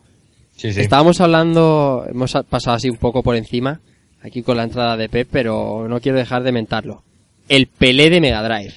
Sí, 0.56 0.72
sí. 0.72 0.80
Estábamos 0.80 1.20
hablando, 1.20 2.04
hemos 2.08 2.32
pasado 2.48 2.76
así 2.76 2.88
un 2.90 2.96
poco 2.98 3.22
por 3.22 3.34
encima, 3.36 3.80
aquí 4.22 4.42
con 4.42 4.56
la 4.56 4.64
entrada 4.64 4.96
de 4.96 5.08
Pep, 5.08 5.28
pero 5.30 5.86
no 5.88 6.00
quiero 6.00 6.18
dejar 6.18 6.42
de 6.42 6.52
mentarlo. 6.52 7.02
El 7.48 7.66
Pelé 7.66 8.08
de 8.10 8.20
Mega 8.20 8.42
Drive. 8.42 8.74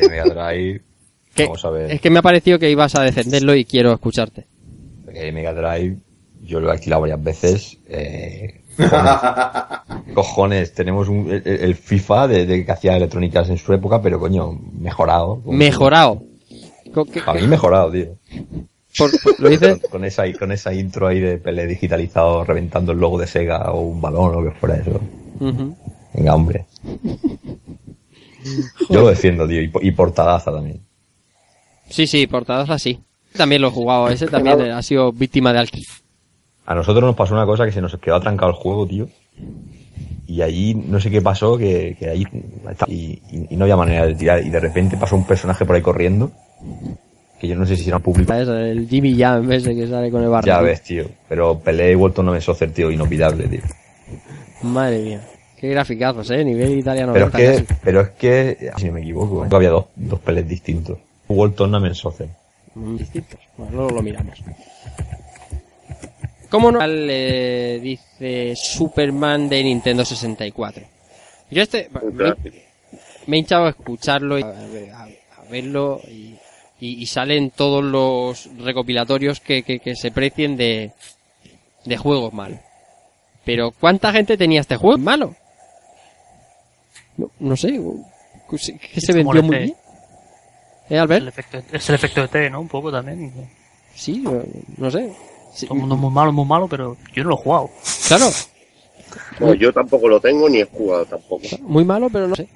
De 0.00 0.08
Mega 0.08 0.24
Drive. 0.24 0.82
Vamos 1.38 1.64
a 1.64 1.70
ver. 1.70 1.90
Es 1.92 2.00
que 2.00 2.10
me 2.10 2.18
ha 2.18 2.22
parecido 2.22 2.58
que 2.58 2.70
ibas 2.70 2.94
a 2.96 3.02
defenderlo 3.02 3.54
y 3.54 3.64
quiero 3.64 3.92
escucharte. 3.92 4.46
El 5.14 5.32
Mega 5.32 5.52
Drive, 5.54 5.96
yo 6.42 6.60
lo 6.60 6.68
he 6.68 6.72
alquilado 6.72 7.02
varias 7.02 7.22
veces. 7.22 7.78
Eh, 7.88 8.60
cojones, 8.76 9.14
cojones, 10.14 10.74
tenemos 10.74 11.08
un- 11.08 11.30
el, 11.30 11.42
el 11.44 11.74
FIFA 11.74 12.28
de, 12.28 12.46
de 12.46 12.64
que 12.64 12.72
hacía 12.72 12.96
electrónicas 12.96 13.48
en 13.48 13.58
su 13.58 13.72
época, 13.72 14.00
pero 14.02 14.18
coño, 14.20 14.52
mejorado. 14.78 15.40
Mejorado. 15.46 16.22
Que- 17.12 17.22
A 17.24 17.34
mí 17.34 17.46
mejorado, 17.46 17.90
tío. 17.92 18.16
Por- 18.98 19.10
por- 19.20 19.38
¿Lo 19.40 19.48
dices? 19.48 19.80
Con, 19.82 19.90
con 19.90 20.04
esa, 20.04 20.24
con 20.38 20.52
esa 20.52 20.72
intro 20.74 21.06
ahí 21.08 21.20
de 21.20 21.38
Pelé 21.38 21.66
digitalizado 21.66 22.44
reventando 22.44 22.92
el 22.92 22.98
logo 22.98 23.18
de 23.18 23.26
Sega 23.26 23.70
o 23.72 23.80
un 23.82 24.00
balón 24.00 24.34
o 24.34 24.40
lo 24.42 24.50
que 24.52 24.58
fuera 24.58 24.76
eso. 24.76 25.00
Ujú. 25.40 25.76
Venga, 26.14 26.34
hombre. 26.34 26.66
Yo 28.88 29.00
lo 29.02 29.08
defiendo, 29.08 29.46
tío. 29.46 29.62
Y, 29.62 29.70
y 29.82 29.90
portadaza 29.92 30.50
también. 30.52 30.80
Sí, 31.88 32.06
sí, 32.06 32.26
portadaza 32.26 32.78
sí. 32.78 33.00
También 33.36 33.62
lo 33.62 33.68
he 33.68 33.72
jugado, 33.72 34.08
ese 34.08 34.26
también 34.26 34.60
ha 34.60 34.82
sido 34.82 35.12
víctima 35.12 35.52
de 35.52 35.60
alquiler. 35.60 35.86
A 36.66 36.74
nosotros 36.74 37.04
nos 37.04 37.14
pasó 37.16 37.34
una 37.34 37.46
cosa 37.46 37.64
que 37.64 37.72
se 37.72 37.80
nos 37.80 37.96
quedó 37.98 38.16
atrancado 38.16 38.50
el 38.50 38.56
juego, 38.56 38.86
tío. 38.86 39.08
Y 40.26 40.42
allí 40.42 40.74
no 40.74 41.00
sé 41.00 41.10
qué 41.10 41.20
pasó, 41.20 41.56
que, 41.58 41.96
que 41.98 42.08
ahí 42.08 42.24
y, 42.88 42.94
y- 42.94 43.22
y 43.50 43.56
no 43.56 43.64
había 43.64 43.76
manera 43.76 44.06
de 44.06 44.14
tirar. 44.14 44.44
Y 44.44 44.50
de 44.50 44.60
repente 44.60 44.96
pasó 44.96 45.16
un 45.16 45.26
personaje 45.26 45.64
por 45.64 45.76
ahí 45.76 45.82
corriendo. 45.82 46.32
Que 47.40 47.48
yo 47.48 47.56
no 47.56 47.64
sé 47.66 47.74
si 47.76 47.88
era 47.88 47.98
público. 47.98 48.30
¿Sabes? 48.32 48.48
El 48.48 48.86
Jimmy 48.88 49.16
Jam 49.18 49.50
ese 49.50 49.74
que 49.74 49.86
sale 49.88 50.10
con 50.10 50.22
el 50.22 50.28
barro. 50.28 50.46
Ya 50.46 50.60
ves, 50.60 50.82
tío. 50.82 51.06
Pero 51.28 51.58
Pelé 51.58 51.92
y 51.92 51.94
vuelto 51.94 52.22
no 52.22 52.32
me 52.32 52.40
Soccer, 52.40 52.70
tío, 52.72 52.90
inolvidable, 52.90 53.48
tío. 53.48 53.60
Madre 54.62 54.98
mía. 54.98 55.20
Qué 55.56 55.68
graficazos, 55.70 56.30
eh. 56.30 56.44
Nivel 56.44 56.78
italiano. 56.78 57.12
Pero 57.14 57.26
es 57.26 57.32
que, 57.32 57.64
pero 57.82 58.00
es 58.02 58.08
que, 58.10 58.70
si 58.76 58.86
no 58.86 58.92
me 58.92 59.00
equivoco, 59.00 59.44
¿eh? 59.44 59.48
había 59.50 59.70
dos, 59.70 59.86
dos 59.96 60.20
Pelés 60.20 60.46
distintos. 60.46 60.98
World 61.28 61.54
Tournament 61.54 61.94
Soccer. 61.94 62.28
Mm, 62.74 62.96
Distintos. 62.96 63.40
Bueno, 63.56 63.72
luego 63.76 63.90
lo 63.90 64.02
miramos. 64.02 64.38
¿Cómo 66.50 66.72
no? 66.72 66.84
Le 66.86 67.78
dice 67.80 68.54
Superman 68.56 69.48
de 69.48 69.62
Nintendo 69.62 70.04
64. 70.04 70.82
Yo 71.50 71.62
este... 71.62 71.88
Me- 72.12 72.34
me 73.26 73.36
he 73.36 73.38
hinchado 73.40 73.66
a 73.66 73.70
escucharlo 73.70 74.38
y 74.38 74.42
a, 74.42 74.46
a- 74.48 75.04
a 75.04 75.50
verlo 75.50 76.00
y, 76.08 76.34
y- 76.80 77.00
y 77.02 77.06
salen 77.06 77.50
todos 77.50 77.84
los 77.84 78.48
recopilatorios 78.58 79.40
que, 79.40 79.62
que- 79.62 79.78
que 79.80 79.94
se 79.96 80.10
precien 80.10 80.56
de, 80.56 80.92
de 81.84 81.96
juegos 81.96 82.32
malos. 82.32 82.58
Pero 83.44 83.70
¿cuánta 83.72 84.12
gente 84.12 84.36
tenía 84.36 84.60
este 84.60 84.76
juego 84.76 84.98
malo? 84.98 85.34
No, 87.16 87.30
no 87.38 87.56
sé, 87.56 87.80
que 88.50 88.58
se- 88.58 88.78
que 88.78 89.00
se 89.00 89.12
como 89.12 89.32
vendió 89.32 89.42
muy 89.42 89.56
bien. 89.58 89.70
¿Eh, 89.70 90.94
Es 90.94 91.00
Albert? 91.00 91.22
el, 91.22 91.28
efecto, 91.28 91.58
es 91.72 91.88
el 91.88 91.94
efecto 91.94 92.20
de 92.22 92.28
T, 92.28 92.50
¿no? 92.50 92.60
Un 92.60 92.68
poco 92.68 92.90
también. 92.90 93.32
Sí, 93.94 94.18
no, 94.18 94.42
no 94.76 94.90
sé. 94.90 95.12
Sí, 95.54 95.66
Todo 95.66 95.74
el 95.74 95.80
mundo 95.80 95.96
muy 95.96 96.10
malo, 96.10 96.32
muy 96.32 96.44
malo, 96.44 96.68
pero 96.68 96.96
yo 97.14 97.22
no 97.24 97.30
lo 97.30 97.34
he 97.36 97.42
jugado. 97.42 97.70
Claro, 98.08 98.26
No, 99.40 99.54
yo 99.54 99.72
tampoco 99.72 100.06
lo 100.08 100.20
tengo 100.20 100.48
ni 100.48 100.58
he 100.60 100.64
jugado 100.64 101.04
tampoco. 101.06 101.42
muy 101.62 101.84
malo, 101.84 102.08
pero 102.10 102.28
no 102.28 102.36
sé. 102.36 102.48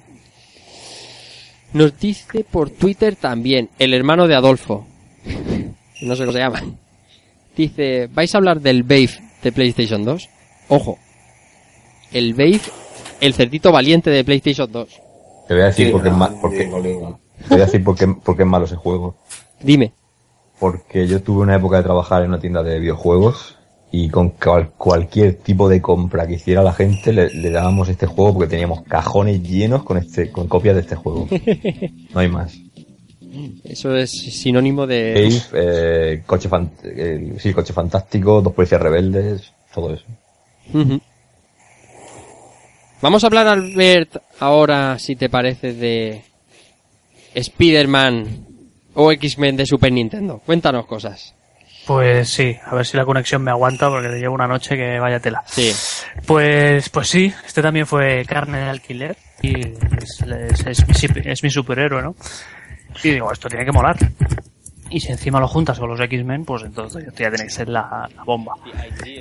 Nos 1.75 1.99
dice 1.99 2.45
por 2.49 2.69
Twitter 2.69 3.17
también 3.17 3.69
el 3.79 3.93
hermano 3.93 4.27
de 4.29 4.35
Adolfo. 4.35 4.87
No 6.01 6.15
sé 6.15 6.23
cómo 6.23 6.31
se 6.31 6.39
llama. 6.39 6.63
Dice, 7.55 8.07
¿vais 8.13 8.33
a 8.33 8.37
hablar 8.37 8.61
del 8.61 8.83
Babe 8.83 9.09
de 9.43 9.51
PlayStation 9.51 10.05
2? 10.05 10.29
Ojo. 10.69 10.97
El 12.13 12.33
Babe, 12.33 12.61
el 13.19 13.33
cerdito 13.33 13.71
valiente 13.73 14.09
de 14.09 14.23
PlayStation 14.23 14.71
2. 14.71 15.01
Te 15.49 15.53
voy 15.53 15.63
a 15.63 15.65
decir 15.67 15.87
Qué 15.87 15.91
por 15.91 16.01
qué 16.01 16.09
es 16.09 16.15
ma- 16.15 16.27
grande, 16.27 16.41
por 16.41 16.51
qué- 16.51 16.69
colega. 16.69 17.19
te 17.39 17.49
voy 17.49 17.61
a 17.61 17.65
decir 17.65 17.83
por 17.83 17.95
qué, 17.97 18.07
por 18.07 18.37
qué 18.37 18.43
es 18.43 18.47
malo 18.49 18.65
ese 18.65 18.75
juego. 18.77 19.15
Dime. 19.61 19.91
Porque 20.59 21.07
yo 21.07 21.21
tuve 21.21 21.41
una 21.41 21.55
época 21.57 21.77
de 21.77 21.83
trabajar 21.83 22.23
en 22.23 22.29
una 22.29 22.39
tienda 22.39 22.63
de 22.63 22.79
videojuegos 22.79 23.54
y 23.91 24.09
con 24.09 24.29
cual- 24.31 24.71
cualquier 24.77 25.35
tipo 25.35 25.69
de 25.69 25.81
compra 25.81 26.27
que 26.27 26.33
hiciera 26.35 26.61
la 26.61 26.73
gente 26.73 27.13
le, 27.13 27.29
le 27.33 27.49
dábamos 27.49 27.87
este 27.89 28.05
juego 28.07 28.33
porque 28.33 28.49
teníamos 28.49 28.81
cajones 28.83 29.41
llenos 29.41 29.83
con 29.83 29.97
este 29.97 30.31
con 30.31 30.47
copias 30.47 30.75
de 30.75 30.81
este 30.81 30.95
juego. 30.95 31.27
No 32.13 32.19
hay 32.19 32.27
más. 32.29 32.57
Eso 33.65 33.93
es 33.95 34.11
sinónimo 34.11 34.87
de... 34.87 35.13
Cave, 35.51 35.61
eh, 35.63 36.23
coche, 36.25 36.47
fan- 36.47 36.71
eh, 36.83 37.35
sí, 37.39 37.51
coche 37.53 37.73
fantástico, 37.73 38.41
dos 38.41 38.53
policías 38.53 38.81
rebeldes, 38.81 39.51
todo 39.73 39.93
eso. 39.93 40.05
Vamos 43.01 43.23
a 43.23 43.27
hablar, 43.27 43.47
Albert, 43.47 44.17
ahora, 44.39 44.97
si 44.99 45.15
te 45.15 45.29
parece, 45.29 45.73
de 45.73 46.21
Spider-Man 47.33 48.25
o 48.95 49.11
X-Men 49.11 49.57
de 49.57 49.65
Super 49.65 49.91
Nintendo. 49.91 50.41
Cuéntanos 50.45 50.85
cosas. 50.85 51.35
Pues 51.85 52.29
sí, 52.29 52.55
a 52.65 52.73
ver 52.75 52.85
si 52.85 52.97
la 52.97 53.05
conexión 53.05 53.43
me 53.43 53.51
aguanta 53.51 53.89
porque 53.89 54.09
llevo 54.17 54.33
una 54.33 54.47
noche 54.47 54.75
que 54.75 54.97
vaya 54.99 55.19
tela. 55.19 55.43
Sí. 55.45 55.71
Pues, 56.25 56.89
pues 56.89 57.07
sí, 57.07 57.31
este 57.45 57.61
también 57.61 57.85
fue 57.85 58.25
carne 58.25 58.59
de 58.59 58.69
alquiler 58.69 59.15
y 59.41 59.59
es, 59.59 60.21
es- 60.65 60.65
es 60.65 60.87
mi, 61.15 61.21
es 61.31 61.43
mi 61.43 61.49
superhéroe, 61.51 62.01
¿no? 62.01 62.15
Y 63.03 63.11
digo, 63.11 63.31
esto 63.31 63.47
tiene 63.49 63.65
que 63.65 63.71
molar. 63.71 63.97
Y 64.89 64.99
si 64.99 65.11
encima 65.11 65.39
lo 65.39 65.47
juntas 65.47 65.77
con 65.77 65.89
los 65.89 65.99
X-Men, 65.99 66.45
pues 66.45 66.63
entonces 66.63 67.05
ya 67.05 67.11
tiene 67.11 67.43
que 67.43 67.49
ser 67.49 67.69
la, 67.69 68.09
la 68.15 68.23
bomba. 68.23 68.53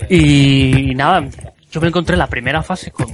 Y, 0.09 0.95
nada, 0.95 1.27
yo 1.71 1.81
me 1.81 1.89
encontré 1.89 2.17
la 2.17 2.27
primera 2.29 2.63
fase 2.63 2.91
con, 2.93 3.07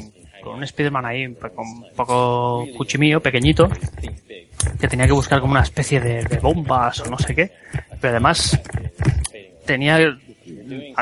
con 0.43 0.57
un 0.57 0.63
Spider-Man 0.65 1.07
ahí, 1.07 1.27
un 1.27 1.35
poco- 1.37 1.63
un 1.63 1.87
poco 1.97 2.67
cuchimillo, 2.77 3.21
pequeñito, 3.21 3.69
que 4.81 4.89
tenía 4.89 5.07
que 5.07 5.13
buscar 5.13 5.41
como 5.41 5.53
una 5.53 5.63
especie 5.63 6.01
de, 6.01 6.25
de 6.25 6.39
bombas 6.39 7.01
o 7.01 7.11
no 7.11 7.19
sé 7.19 7.35
qué. 7.35 7.53
Pero 8.01 8.13
además 8.15 8.61
tenía 9.71 9.99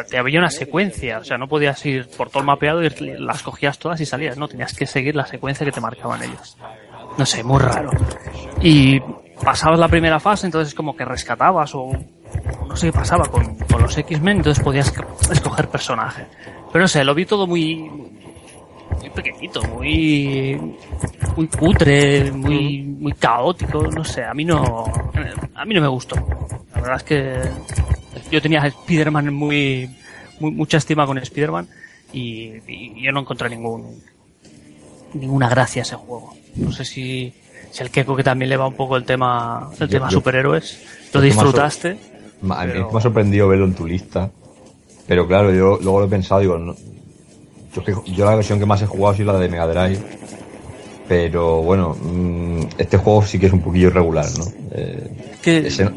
te 0.09 0.19
había 0.19 0.41
una 0.41 0.51
secuencia, 0.51 1.19
o 1.19 1.25
sea, 1.25 1.39
no 1.39 1.49
podías 1.49 1.85
ir 1.87 2.07
por 2.17 2.29
todo 2.29 2.41
el 2.41 2.47
mapeado 2.47 2.83
y 2.83 2.91
las 3.19 3.43
cogías 3.43 3.79
todas 3.79 4.01
y 4.01 4.07
salías, 4.07 4.37
no, 4.37 4.47
tenías 4.47 4.75
que 4.75 4.87
seguir 4.87 5.17
la 5.17 5.27
secuencia 5.27 5.65
que 5.65 5.73
te 5.73 5.81
marcaban 5.81 6.23
ellos. 6.23 6.57
No 7.17 7.25
sé, 7.25 7.43
muy 7.43 7.59
raro. 7.59 7.91
Y 8.61 9.01
pasabas 9.43 9.79
la 9.79 9.89
primera 9.89 10.21
fase, 10.21 10.47
entonces 10.47 10.75
como 10.75 10.95
que 10.97 11.05
rescatabas 11.05 11.75
o 11.75 11.93
no 12.69 12.77
sé 12.77 12.89
qué 12.89 12.93
pasaba 12.93 13.25
con, 13.27 13.57
con 13.57 13.83
los 13.83 13.97
X-Men, 13.97 14.39
entonces 14.39 14.63
podías 14.63 14.93
escoger 15.31 15.69
personaje. 15.69 16.27
Pero 16.71 16.83
no 16.83 16.89
sé, 16.89 17.05
lo 17.05 17.15
vi 17.15 17.25
todo 17.25 17.47
muy, 17.47 17.91
muy 19.01 19.11
pequeñito, 19.11 19.63
muy, 19.65 20.61
muy 21.37 21.47
cutre, 21.49 22.31
muy, 22.33 22.83
muy 22.83 23.13
caótico, 23.13 23.83
no 23.87 24.05
sé, 24.05 24.25
a 24.25 24.35
mí 24.35 24.45
no, 24.45 24.85
a 25.55 25.65
mí 25.65 25.75
no 25.75 25.81
me 25.81 25.89
gustó. 25.89 26.17
La 26.75 26.81
verdad 26.81 26.97
es 26.97 27.03
que 27.05 27.41
yo 28.31 28.41
tenía 28.43 28.63
a 28.63 28.67
Spider-Man 28.69 29.33
muy, 29.33 29.89
muy- 30.41 30.51
mucha 30.53 30.79
estima 30.79 31.07
con 31.07 31.19
Spider-Man 31.19 31.69
y, 32.13 32.53
y 32.67 33.03
yo 33.03 33.13
no 33.13 33.21
encontré 33.21 33.49
ningún, 33.51 34.01
ninguna 35.15 35.49
gracia 35.49 35.83
a 35.83 35.85
ese 35.85 35.97
juego. 35.97 36.35
No 36.57 36.73
sé 36.73 36.85
si, 36.85 37.33
si 37.71 37.83
el 37.83 37.91
Keiko 37.91 38.17
que 38.17 38.25
también 38.25 38.49
le 38.49 38.57
va 38.57 38.67
un 38.67 38.75
poco 38.75 38.97
el 38.97 39.05
tema, 39.05 39.69
el 39.75 39.79
Yo- 39.79 39.89
tema 39.89 40.09
yo- 40.09 40.19
superhéroes, 40.19 40.85
lo 41.13 41.21
disfrutaste. 41.21 41.91
A 42.51 42.65
mí 42.65 42.73
Pero- 42.73 42.91
me 42.93 42.99
ha 42.99 43.03
sorprendido 43.03 43.49
verlo 43.49 43.65
en 43.67 43.75
tu 43.75 43.87
lista. 43.87 44.31
Pero 45.07 45.27
claro, 45.27 45.51
yo 45.53 45.79
luego 45.83 46.01
lo 46.01 46.07
he 46.07 46.09
pensado, 46.09 46.41
digo, 46.41 46.59
no- 46.59 46.77
yo, 47.75 47.85
que- 47.85 48.13
yo 48.13 48.25
la 48.25 48.35
versión 48.35 48.59
que 48.59 48.67
más 48.67 48.83
he 48.83 48.87
jugado 48.87 49.15
sido 49.17 49.33
la 49.33 49.39
de 49.39 49.49
Mega 49.49 49.67
Drive. 49.67 49.99
Pero 51.09 51.63
bueno, 51.63 51.97
mm, 52.01 52.61
este 52.77 52.99
juego 52.99 53.23
sí 53.23 53.39
que 53.39 53.47
es 53.47 53.53
un 53.53 53.61
poquillo 53.63 53.89
irregular, 53.89 54.27
¿no? 54.39 54.45
Eh, 54.73 55.11
Que, 55.43 55.71
se, 55.71 55.89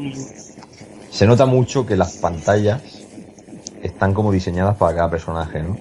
se 1.10 1.26
nota 1.26 1.44
mucho 1.44 1.84
que 1.84 1.96
las 1.96 2.16
pantallas 2.16 2.80
están 3.82 4.14
como 4.14 4.32
diseñadas 4.32 4.76
para 4.76 4.96
cada 4.96 5.10
personaje, 5.10 5.62
¿no? 5.62 5.76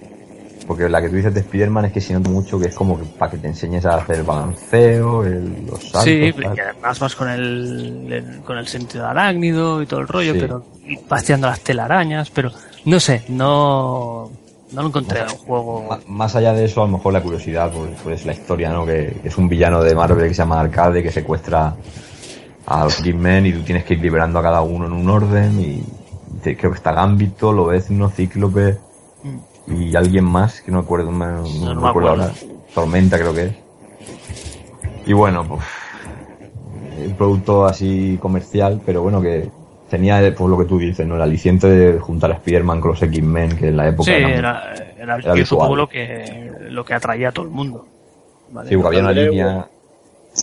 Porque 0.68 0.90
la 0.90 1.02
que 1.02 1.10
tú 1.10 1.16
dices 1.16 1.34
de 1.34 1.40
Spider-Man 1.42 1.86
es 1.86 1.92
que 1.94 2.02
se 2.02 2.14
nota 2.14 2.30
mucho 2.30 2.60
que 2.60 2.68
es 2.68 2.76
como 2.76 2.98
que 3.00 3.06
para 3.06 3.32
que 3.32 3.38
te 3.38 3.48
enseñes 3.48 3.86
a 3.86 3.96
hacer 3.96 4.18
el 4.18 4.24
balanceo, 4.24 5.24
el- 5.26 5.66
los 5.66 5.80
saltos. 5.82 6.04
Sí, 6.04 6.34
tal. 6.34 6.56
y 6.56 6.60
además 6.60 7.00
vas 7.00 7.16
con 7.16 7.30
el, 7.30 8.08
el- 8.12 8.40
con 8.42 8.58
el 8.58 8.68
sentido 8.68 9.08
arácnido 9.08 9.82
y 9.82 9.86
todo 9.86 10.02
el 10.02 10.08
rollo, 10.08 10.34
Sí. 10.34 10.40
pero 10.42 10.66
y 10.86 11.00
vas 11.08 11.24
tirando 11.24 11.48
las 11.48 11.62
telarañas, 11.62 12.30
pero 12.32 12.52
no 12.86 13.00
sé, 13.00 13.24
no, 13.30 14.30
no 14.72 14.82
lo 14.82 14.88
encontré 14.88 15.20
en 15.22 15.30
un 15.30 15.38
juego. 15.38 15.98
Más 16.08 16.36
allá 16.36 16.54
de 16.54 16.66
eso, 16.66 16.82
a 16.82 16.86
lo 16.86 16.94
mejor 16.94 17.14
la 17.14 17.22
curiosidad, 17.22 17.72
pues, 17.72 17.92
pues 18.04 18.26
la 18.26 18.34
historia, 18.34 18.72
¿no? 18.72 18.86
Que, 18.86 19.18
que 19.22 19.28
es 19.28 19.38
un 19.38 19.48
villano 19.50 19.82
de 19.84 19.94
Marvel 19.96 20.28
que 20.28 20.34
se 20.34 20.40
llama 20.40 20.60
Arcade, 20.60 21.04
que 21.04 21.12
secuestra 21.12 21.76
a 22.66 22.84
los 22.84 23.00
X-Men 23.00 23.46
y 23.48 23.54
tú 23.54 23.62
tienes 23.64 23.84
que 23.84 23.96
ir 23.96 24.02
liberando 24.02 24.40
a 24.40 24.42
cada 24.44 24.62
uno 24.62 24.86
en 24.86 24.94
un 24.94 25.10
orden 25.10 25.60
y 25.60 25.84
te- 26.42 26.56
creo 26.56 26.72
que 26.72 26.78
está 26.78 26.92
Gambito, 26.94 27.52
Lobezno, 27.52 28.10
Cíclope 28.10 28.78
y 29.68 29.96
alguien 29.96 30.26
más, 30.26 30.62
que 30.62 30.72
no 30.72 30.80
me 30.80 30.84
acuerdo, 30.84 31.12
no, 31.12 31.18
no 31.20 31.42
no 31.42 31.76
me 31.76 31.82
me 31.82 31.90
acuerdo 31.90 32.10
acuerdo. 32.12 32.24
ahora. 32.24 32.34
Tormenta 32.74 33.18
creo 33.18 33.34
que 33.34 33.46
es. 33.46 33.54
Y 35.06 35.14
bueno, 35.14 35.44
pues 35.48 35.62
un 37.06 37.16
producto 37.16 37.66
así 37.66 38.18
comercial, 38.22 38.82
pero 38.86 39.02
bueno 39.02 39.22
que 39.22 39.50
tenía 39.92 40.20
pues 40.36 40.50
lo 40.50 40.58
que 40.58 40.66
tú 40.66 40.80
dices, 40.80 41.06
¿no? 41.06 41.16
El 41.18 41.22
aliciente 41.22 41.68
de 41.68 42.00
juntar 42.00 42.32
a 42.32 42.36
Spider-Man 42.36 42.82
con 42.82 42.92
los 42.92 43.04
X-Men, 43.04 43.56
que 43.58 43.68
en 43.68 43.78
la 43.78 43.90
época 43.90 44.06
Sí, 44.12 44.18
eran- 44.18 44.32
era, 44.32 44.74
era, 44.98 45.16
era 45.18 45.36
yo 45.36 45.46
supongo 45.46 45.76
lo 45.76 45.88
que, 45.88 46.52
lo 46.70 46.84
que 46.84 46.94
atraía 46.96 47.30
a 47.30 47.32
todo 47.32 47.46
el 47.46 47.52
mundo. 47.52 47.86
¿vale? 48.52 48.70
Sí, 48.70 48.76
porque 48.76 48.88
había 48.98 49.02
una 49.02 49.12
línea 49.12 49.68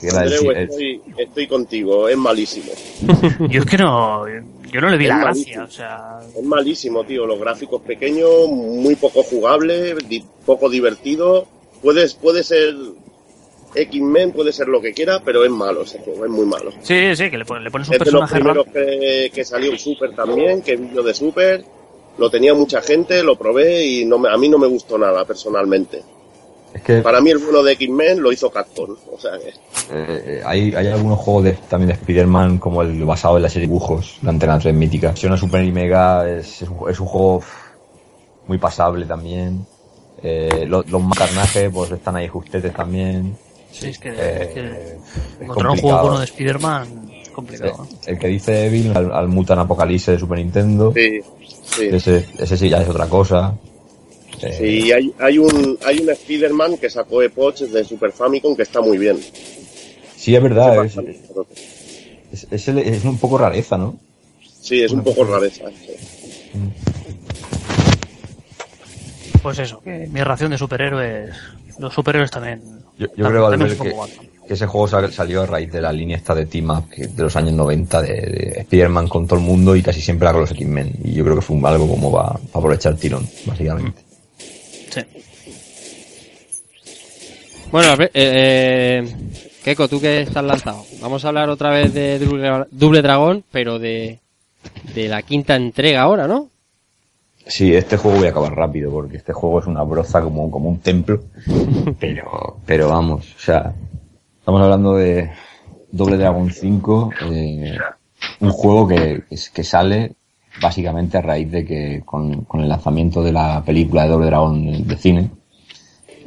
que 0.00 0.06
era 0.08 0.22
el, 0.22 0.32
Andreu, 0.34 0.50
el- 0.52 0.56
estoy, 0.68 1.00
estoy 1.16 1.46
contigo, 1.48 2.08
es 2.08 2.16
malísimo. 2.16 2.66
Yo 3.48 3.60
es 3.62 3.66
que 3.66 3.78
no, 3.78 4.26
yo 4.70 4.80
no 4.82 4.90
le 4.90 4.98
vi 4.98 5.04
Es 5.04 5.08
la 5.08 5.16
malísimo. 5.16 5.56
gracia, 5.62 5.64
o 5.64 5.70
sea, 5.70 6.18
Es 6.38 6.44
malísimo, 6.44 7.04
tío. 7.04 7.26
Los 7.26 7.40
gráficos 7.40 7.80
pequeños, 7.82 8.28
muy 8.50 8.96
poco 8.96 9.22
jugable, 9.22 9.94
di- 10.06 10.24
poco 10.44 10.68
divertido. 10.68 11.46
Puedes, 11.82 12.12
puede 12.14 12.42
ser 12.44 12.74
X-Men, 13.82 14.32
puede 14.32 14.52
ser 14.52 14.68
lo 14.68 14.80
que 14.80 14.92
quiera, 14.92 15.20
pero 15.24 15.44
es 15.44 15.50
malo 15.50 15.82
ese 15.82 15.98
juego, 16.00 16.24
es 16.24 16.30
muy 16.30 16.46
malo. 16.46 16.70
sí, 16.82 17.14
sí, 17.16 17.30
que 17.30 17.38
le, 17.38 17.44
pon- 17.44 17.62
le 17.64 17.70
pones 17.70 17.88
un 17.88 17.94
Es 17.94 18.00
de 18.00 18.10
los 18.12 18.30
personaje 18.30 18.34
primeros 18.34 18.66
que, 18.72 19.30
que 19.34 19.44
salió 19.44 19.70
en 19.72 19.78
Super 19.78 20.14
también, 20.14 20.62
que 20.62 20.76
vi 20.76 20.90
yo 20.94 21.02
de 21.02 21.14
Super. 21.14 21.64
Lo 22.18 22.28
tenía 22.30 22.52
mucha 22.52 22.82
gente, 22.82 23.22
lo 23.22 23.36
probé 23.36 23.84
y 23.86 24.04
no 24.04 24.18
me- 24.18 24.28
a 24.28 24.36
mí 24.36 24.48
no 24.48 24.58
me 24.58 24.66
gustó 24.66 24.98
nada 24.98 25.24
personalmente. 25.24 26.02
es 26.74 26.82
que 26.82 26.96
Para 27.00 27.20
mí 27.20 27.30
el 27.30 27.38
bueno 27.38 27.62
de 27.62 27.72
X-Men 27.74 28.20
lo 28.20 28.32
hizo 28.32 28.50
Capcom. 28.50 28.96
O 29.12 29.18
sea 29.20 29.32
que 29.38 29.52
eh, 29.92 30.42
hay, 30.44 30.74
hay 30.74 30.88
algunos 30.88 31.18
juegos 31.20 31.44
de, 31.44 31.52
también 31.68 31.88
de 31.88 31.94
Spider-Man 31.94 32.58
como 32.58 32.82
el 32.82 33.04
basado 33.04 33.36
en 33.36 33.44
la 33.44 33.48
serie 33.48 33.68
de 33.68 33.72
dibujos 33.72 34.18
de 34.20 34.30
Antena 34.30 34.58
3 34.58 34.74
mítica. 34.74 35.14
Siona 35.14 35.36
Super 35.36 35.64
y 35.64 35.70
Mega 35.70 36.28
es, 36.28 36.62
es, 36.62 36.68
un, 36.68 36.90
es 36.90 36.98
un 36.98 37.06
juego 37.06 37.40
muy 38.48 38.58
pasable 38.58 39.06
también. 39.06 39.64
Eh, 40.22 40.64
lo- 40.66 40.82
los 40.88 41.00
más 41.02 41.16
carnajes 41.16 41.70
pues 41.72 41.92
están 41.92 42.16
ahí 42.16 42.26
justetes 42.26 42.72
también. 42.74 43.36
Sí, 43.70 43.88
es 43.88 43.98
que, 43.98 44.08
Eh, 44.10 44.42
es 44.42 44.48
que 44.48 44.60
es 44.60 45.40
encontrar 45.42 45.70
un 45.72 45.78
juego 45.78 46.00
bueno 46.02 46.18
de 46.18 46.24
Spider-Man 46.24 47.10
es 47.22 47.28
complicado. 47.28 47.76
¿no? 47.78 47.88
El 48.06 48.18
que 48.18 48.26
dice 48.28 48.66
Evil 48.66 48.92
al, 48.96 49.12
al 49.12 49.28
Mutant 49.28 49.60
Apocalypse 49.60 50.12
de 50.12 50.18
Super 50.18 50.38
Nintendo. 50.38 50.92
sí, 50.94 51.20
sí. 51.64 51.84
Ese, 51.92 52.24
ese 52.38 52.56
sí 52.56 52.68
ya 52.68 52.80
es 52.82 52.88
otra 52.88 53.06
cosa. 53.06 53.54
Eh, 54.42 54.54
Sí, 54.56 54.92
hay, 54.92 55.12
hay 55.18 55.38
un, 55.38 55.78
hay 55.84 55.98
un 55.98 56.10
Spider-Man 56.10 56.78
que 56.78 56.88
sacó 56.88 57.22
Epoch 57.22 57.58
de 57.58 57.84
Super 57.84 58.12
Famicom 58.12 58.54
que 58.56 58.62
está 58.62 58.80
muy 58.80 58.96
bien. 58.98 59.18
sí, 60.16 60.34
es 60.34 60.42
verdad. 60.42 60.84
Es, 62.30 62.46
es, 62.50 62.68
es 62.68 63.04
un 63.04 63.18
poco 63.18 63.38
rareza, 63.38 63.76
¿no? 63.78 63.96
Sí, 64.60 64.82
es 64.82 64.92
un 64.92 65.02
poco 65.02 65.24
rareza. 65.24 65.64
sí. 65.70 65.92
Pues 69.42 69.58
eso, 69.60 69.80
que 69.80 70.08
mi 70.10 70.20
ración 70.22 70.50
de 70.50 70.58
superhéroes. 70.58 71.30
Los 71.78 71.94
superhéroes 71.94 72.30
también. 72.30 72.60
Yo, 72.98 73.06
yo 73.16 73.24
creo, 73.28 73.50
que, 73.50 73.56
que 74.48 74.54
ese 74.54 74.66
juego 74.66 74.88
sal- 74.88 75.12
salió 75.12 75.42
a 75.42 75.46
raíz 75.46 75.70
de 75.70 75.80
la 75.80 75.92
línea 75.92 76.16
esta 76.16 76.34
de 76.34 76.46
Team 76.46 76.70
Up 76.70 76.88
de 76.96 77.22
los 77.22 77.36
años 77.36 77.52
90 77.52 78.02
de, 78.02 78.08
de 78.12 78.54
Spider-Man 78.60 79.08
con 79.08 79.26
todo 79.26 79.38
el 79.38 79.44
mundo 79.44 79.76
y 79.76 79.82
casi 79.82 80.00
siempre 80.00 80.24
era 80.26 80.32
con 80.32 80.40
los 80.42 80.50
X-Men. 80.50 80.94
Y 81.04 81.12
yo 81.14 81.24
creo 81.24 81.36
que 81.36 81.42
fue 81.42 81.56
un- 81.56 81.64
algo 81.66 81.86
como 81.88 82.10
va 82.10 82.32
para 82.32 82.40
aprovechar 82.54 82.92
el 82.92 82.98
tirón, 82.98 83.26
básicamente. 83.46 84.02
Sí. 84.90 85.00
Bueno, 87.70 87.92
a 87.92 88.02
eh, 88.04 88.10
eh, 88.14 89.14
Keiko, 89.62 89.88
tú 89.88 90.00
que 90.00 90.22
estás 90.22 90.42
lanzado. 90.44 90.84
Vamos 91.00 91.24
a 91.24 91.28
hablar 91.28 91.50
otra 91.50 91.70
vez 91.70 91.92
de 91.92 92.18
Double, 92.18 92.64
Double 92.70 93.02
Dragón, 93.02 93.44
pero 93.52 93.78
de, 93.78 94.18
de 94.94 95.08
la 95.08 95.22
quinta 95.22 95.54
entrega 95.56 96.00
ahora, 96.02 96.26
¿no? 96.26 96.48
Sí, 97.48 97.74
este 97.74 97.96
juego 97.96 98.18
voy 98.18 98.26
a 98.26 98.30
acabar 98.30 98.54
rápido 98.54 98.90
porque 98.90 99.16
este 99.16 99.32
juego 99.32 99.60
es 99.60 99.66
una 99.66 99.82
broza 99.82 100.20
como, 100.20 100.50
como 100.50 100.68
un 100.68 100.80
templo. 100.80 101.22
Pero, 101.98 102.58
pero 102.66 102.88
vamos, 102.88 103.34
o 103.34 103.40
sea, 103.40 103.72
estamos 104.38 104.60
hablando 104.60 104.94
de 104.94 105.30
Doble 105.90 106.18
Dragon 106.18 106.50
5, 106.50 107.10
eh, 107.32 107.78
un 108.40 108.50
juego 108.50 108.86
que, 108.86 109.22
que, 109.54 109.64
sale 109.64 110.12
básicamente 110.60 111.16
a 111.16 111.22
raíz 111.22 111.50
de 111.50 111.64
que 111.64 112.02
con, 112.04 112.44
con 112.44 112.60
el 112.60 112.68
lanzamiento 112.68 113.22
de 113.22 113.32
la 113.32 113.64
película 113.64 114.02
de 114.02 114.08
Doble 114.10 114.26
Dragon 114.26 114.86
de 114.86 114.96
cine, 114.96 115.30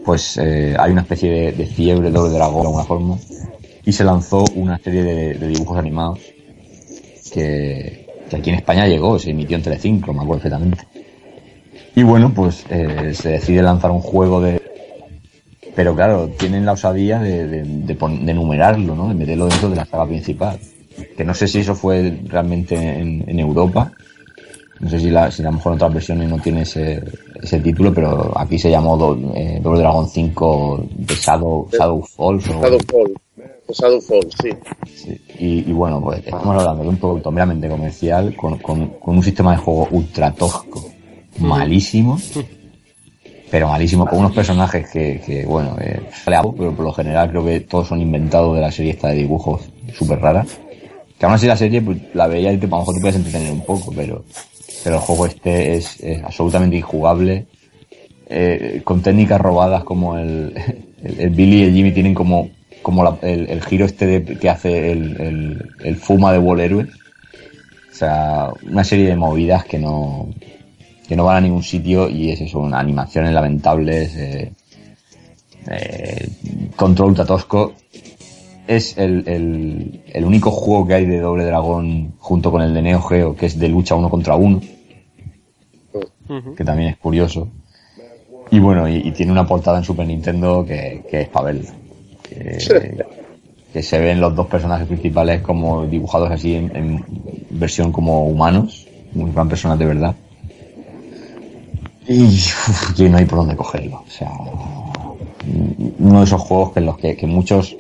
pues 0.04 0.38
eh, 0.38 0.76
hay 0.78 0.92
una 0.92 1.02
especie 1.02 1.30
de, 1.30 1.52
de 1.52 1.66
fiebre 1.68 2.10
de 2.10 2.18
Doble 2.18 2.34
Dragon 2.34 2.62
de 2.62 2.68
alguna 2.68 2.84
forma 2.84 3.18
y 3.86 3.92
se 3.92 4.04
lanzó 4.04 4.44
una 4.56 4.80
serie 4.80 5.04
de, 5.04 5.34
de 5.36 5.48
dibujos 5.48 5.78
animados 5.78 6.20
que, 7.32 8.08
que 8.30 8.36
aquí 8.36 8.50
en 8.50 8.56
España 8.56 8.88
llegó, 8.88 9.20
se 9.20 9.30
emitió 9.30 9.58
en 9.58 9.64
Telecinco, 9.64 10.12
me 10.14 10.24
acuerdo 10.24 10.42
perfectamente. 10.42 11.01
Y 11.96 12.04
bueno, 12.04 12.32
pues 12.34 12.66
eh, 12.70 13.12
se 13.14 13.30
decide 13.30 13.62
lanzar 13.62 13.92
un 13.92 14.02
juego 14.02 14.42
de... 14.42 14.62
Pero 15.76 15.96
claro, 15.96 16.30
tienen 16.38 16.66
la 16.66 16.74
osadía 16.74 17.20
de, 17.20 17.48
de, 17.48 17.64
de, 17.64 17.96
pon- 17.96 18.26
de 18.26 18.34
numerarlo, 18.34 18.96
¿no? 18.96 19.08
De 19.10 19.14
meterlo 19.14 19.48
dentro 19.48 19.70
de 19.70 19.76
la 19.78 19.86
saga 19.86 20.06
principal. 20.06 20.60
Que 21.18 21.24
no 21.24 21.34
sé 21.34 21.48
si 21.48 21.60
eso 21.60 21.76
fue 21.76 22.20
realmente 22.28 22.76
en, 22.76 23.24
en 23.28 23.40
Europa. 23.40 23.92
No 24.80 24.90
sé 24.90 25.00
si, 25.00 25.10
la, 25.10 25.30
si 25.32 25.42
a 25.44 25.46
lo 25.46 25.54
mejor 25.54 25.74
en 25.74 25.76
otras 25.78 25.94
versiones 25.94 26.30
no 26.30 26.40
tiene 26.40 26.64
ese, 26.64 27.02
ese 27.42 27.60
título, 27.60 27.94
pero 27.94 28.38
aquí 28.38 28.58
se 28.58 28.70
llamó 28.72 28.98
Do- 28.98 29.32
eh, 29.36 29.60
Double 29.62 29.80
Dragon 29.80 30.10
5 30.10 30.86
de 30.90 31.16
Shadow, 31.16 31.70
Shadow 31.72 32.02
Falls. 32.02 32.50
o- 32.50 32.62
Shadowfall. 32.62 33.14
Shadowfall, 33.70 34.28
sí. 34.42 34.50
Sí, 34.94 35.22
Y, 35.40 35.70
y 35.70 35.74
bueno, 35.74 36.02
pues 36.02 36.20
estamos 36.20 36.48
hablando 36.58 36.84
de 36.84 36.90
un 36.90 36.98
producto 36.98 37.32
meramente 37.32 37.70
comercial 37.70 38.36
con, 38.36 38.58
con, 38.58 38.88
con 39.00 39.16
un 39.18 39.24
sistema 39.24 39.52
de 39.52 39.58
juego 39.58 39.88
ultra 39.92 40.32
tosco, 40.34 40.84
malísimo, 41.42 42.18
pero 43.50 43.68
malísimo, 43.68 44.06
con 44.08 44.20
unos 44.20 44.32
personajes 44.34 44.90
que, 44.90 45.22
que 45.26 45.46
bueno, 45.46 45.76
eh, 45.82 46.00
pero 46.26 46.74
por 46.74 46.86
lo 46.86 46.94
general 46.94 47.30
creo 47.30 47.44
que 47.46 47.60
todos 47.62 47.88
son 47.88 48.02
inventados 48.02 48.56
de 48.56 48.62
la 48.62 48.72
serie 48.72 48.92
esta 48.94 49.10
de 49.10 49.16
dibujos 49.16 49.62
súper 49.94 50.20
rara. 50.20 50.46
Que 51.20 51.26
aún 51.26 51.36
así 51.36 51.46
la 51.48 51.58
serie 51.58 51.82
pues, 51.82 51.98
la 52.14 52.28
veía 52.28 52.52
y 52.54 52.58
te, 52.58 52.66
a 52.66 52.70
lo 52.70 52.78
mejor 52.80 52.96
te 52.96 53.02
puedes 53.02 53.16
entretener 53.18 53.52
un 53.52 53.66
poco, 53.66 53.92
pero, 53.96 54.24
pero 54.84 54.96
el 54.96 55.02
juego 55.02 55.26
este 55.28 55.76
es, 55.76 56.00
es 56.02 56.24
absolutamente 56.24 56.78
injugable. 56.78 57.46
Eh, 58.34 58.82
con 58.86 59.02
técnicas 59.02 59.42
robadas 59.42 59.84
como 59.84 60.18
el, 60.18 60.54
el, 61.04 61.20
el 61.20 61.30
Billy 61.32 61.58
y 61.60 61.64
el 61.64 61.74
Jimmy 61.74 61.92
tienen 61.92 62.14
como, 62.14 62.50
como 62.82 63.04
la- 63.04 63.18
el, 63.22 63.50
el 63.50 63.62
giro 63.64 63.86
este 63.86 64.06
de- 64.08 64.38
que 64.38 64.50
hace 64.50 64.94
el, 64.94 65.20
el, 65.22 65.70
el 65.84 65.96
Fuma 65.98 66.32
de 66.32 66.40
Wall 66.40 66.62
Héroe. 66.62 66.84
O 67.92 67.94
sea, 67.94 68.50
una 68.70 68.84
serie 68.86 69.06
de 69.08 69.16
movidas 69.18 69.66
que 69.66 69.78
no, 69.78 70.30
que 71.12 71.18
no 71.18 71.26
van 71.26 71.36
a 71.36 71.42
ningún 71.42 71.62
sitio 71.62 72.08
y 72.08 72.32
es 72.32 72.40
eso, 72.40 72.60
una 72.60 72.80
animaciones 72.80 73.34
lamentables, 73.34 74.16
eh, 74.16 74.54
eh, 75.68 76.30
control 76.78 77.10
ultra 77.10 77.26
tosco. 77.26 77.74
Es 78.66 78.98
el, 78.98 79.28
el, 79.28 80.04
el 80.08 80.24
único 80.24 80.52
juego 80.52 80.88
que 80.88 80.94
hay 80.94 81.06
de 81.06 81.20
Doble 81.20 81.44
Dragón 81.44 82.14
junto 82.18 82.50
con 82.50 82.62
el 82.62 82.74
de 82.74 82.82
Neo 82.82 83.02
Geo 83.02 83.36
que 83.36 83.48
es 83.48 83.60
de 83.60 83.68
lucha 83.68 83.94
uno 83.94 84.10
contra 84.10 84.38
uno, 84.38 84.62
que 86.56 86.64
también 86.64 86.92
es 86.92 86.98
curioso. 86.98 87.50
Y 88.50 88.60
bueno, 88.60 88.88
y, 88.88 89.06
y 89.06 89.12
tiene 89.12 89.34
una 89.34 89.46
portada 89.46 89.80
en 89.80 89.84
Super 89.84 90.08
Nintendo 90.08 90.64
que, 90.66 91.04
que 91.12 91.24
es 91.24 91.28
para 91.28 91.48
verla. 91.48 91.72
Que, 92.24 93.04
que 93.74 93.84
se 93.84 94.00
ven 94.00 94.22
los 94.22 94.34
dos 94.34 94.48
personajes 94.48 94.88
principales 94.88 95.42
como 95.42 95.86
dibujados 95.86 96.32
así 96.32 96.56
en, 96.56 96.74
en 96.74 97.06
versión 97.50 97.92
como 97.92 98.28
humanos, 98.28 98.88
como 99.12 99.26
si 99.26 99.34
fueran 99.34 99.50
personas 99.50 99.78
de 99.78 99.86
verdad. 99.88 100.16
Y 102.12 102.24
uf, 102.24 102.94
que 102.96 103.10
no 103.10 103.18
hay 103.18 103.26
por 103.26 103.40
dónde 103.40 103.56
cogerlo. 103.56 104.04
O 104.08 104.10
sea, 104.10 104.32
uno 106.00 106.20
de 106.20 106.26
esos 106.26 106.42
juegos 106.42 106.74
que 106.74 106.80
en 106.80 106.86
los 106.86 106.98
que, 106.98 107.16
que 107.16 107.28
muchos 107.28 107.76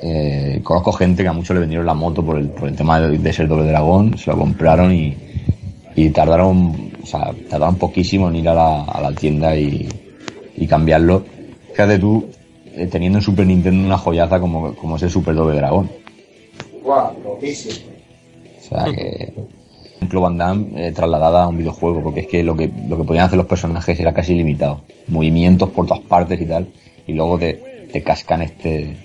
eh, 0.00 0.60
conozco 0.62 0.92
gente 0.92 1.22
que 1.22 1.28
a 1.28 1.32
muchos 1.32 1.54
le 1.54 1.60
vendieron 1.60 1.86
la 1.86 1.94
moto 1.94 2.24
por 2.24 2.38
el, 2.38 2.48
por 2.48 2.68
el 2.68 2.76
tema 2.76 3.00
de, 3.00 3.18
de 3.18 3.32
ser 3.32 3.48
doble 3.48 3.68
dragón, 3.68 4.16
se 4.18 4.30
lo 4.30 4.38
compraron 4.38 4.92
y, 4.92 5.16
y 5.96 6.10
tardaron, 6.10 6.92
o 7.02 7.06
sea, 7.06 7.32
tardaron 7.48 7.76
poquísimo 7.76 8.28
en 8.28 8.36
ir 8.36 8.48
a 8.48 8.54
la, 8.54 8.84
a 8.84 9.00
la 9.00 9.12
tienda 9.12 9.56
y, 9.56 9.88
y 10.56 10.66
cambiarlo. 10.66 11.24
Fíjate 11.70 11.98
tú, 11.98 12.26
eh, 12.74 12.86
teniendo 12.86 13.18
en 13.18 13.22
Super 13.22 13.46
Nintendo 13.46 13.86
una 13.86 13.98
joyaza 13.98 14.40
como, 14.40 14.74
como 14.74 14.96
es 14.96 15.02
el 15.02 15.10
Super 15.10 15.34
Doble 15.34 15.56
Dragón. 15.56 15.90
Guau, 16.82 17.12
loquísimo. 17.24 17.86
O 18.60 18.68
sea 18.68 18.84
que 18.92 19.32
ejemplo 19.98 20.20
Van 20.20 20.38
Damme 20.38 20.88
eh, 20.88 20.92
trasladada 20.92 21.44
a 21.44 21.48
un 21.48 21.58
videojuego, 21.58 22.02
porque 22.02 22.20
es 22.20 22.26
que 22.26 22.42
lo 22.42 22.56
que 22.56 22.70
lo 22.88 22.96
que 22.96 23.04
podían 23.04 23.26
hacer 23.26 23.36
los 23.36 23.46
personajes 23.46 23.98
era 24.00 24.14
casi 24.14 24.34
ilimitado. 24.34 24.80
Movimientos 25.08 25.70
por 25.70 25.86
todas 25.86 26.02
partes 26.04 26.40
y 26.40 26.46
tal. 26.46 26.68
Y 27.06 27.12
luego 27.12 27.38
te, 27.38 27.88
te 27.92 28.02
cascan 28.02 28.42
este 28.42 28.96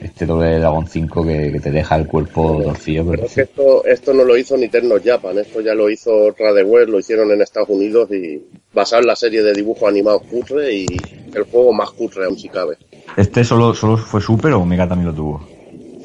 este 0.00 0.26
doble 0.26 0.58
Dragon 0.58 0.86
5 0.86 1.24
que, 1.24 1.52
que 1.52 1.60
te 1.60 1.70
deja 1.70 1.96
el 1.96 2.06
cuerpo 2.06 2.62
torcido. 2.62 3.04
Pero 3.04 3.16
Pero 3.16 3.26
es 3.26 3.34
que 3.34 3.40
esto, 3.42 3.84
esto 3.84 4.14
no 4.14 4.24
lo 4.24 4.36
hizo 4.36 4.56
Nintendo 4.56 4.96
Japan, 5.04 5.38
esto 5.38 5.60
ya 5.60 5.74
lo 5.74 5.90
hizo 5.90 6.30
Radeware, 6.38 6.88
lo 6.88 7.00
hicieron 7.00 7.30
en 7.32 7.42
Estados 7.42 7.68
Unidos 7.68 8.08
y 8.12 8.40
basado 8.72 9.02
en 9.02 9.08
la 9.08 9.16
serie 9.16 9.42
de 9.42 9.52
dibujos 9.52 9.88
animados 9.88 10.22
cutre 10.30 10.72
y 10.72 10.86
el 11.34 11.42
juego 11.44 11.72
más 11.72 11.90
cutre 11.90 12.24
aún 12.24 12.38
si 12.38 12.48
cabe. 12.48 12.76
¿Este 13.16 13.42
solo, 13.42 13.74
solo 13.74 13.96
fue 13.96 14.20
Super 14.20 14.52
o 14.52 14.60
Omega 14.60 14.88
también 14.88 15.08
lo 15.08 15.14
tuvo? 15.14 15.48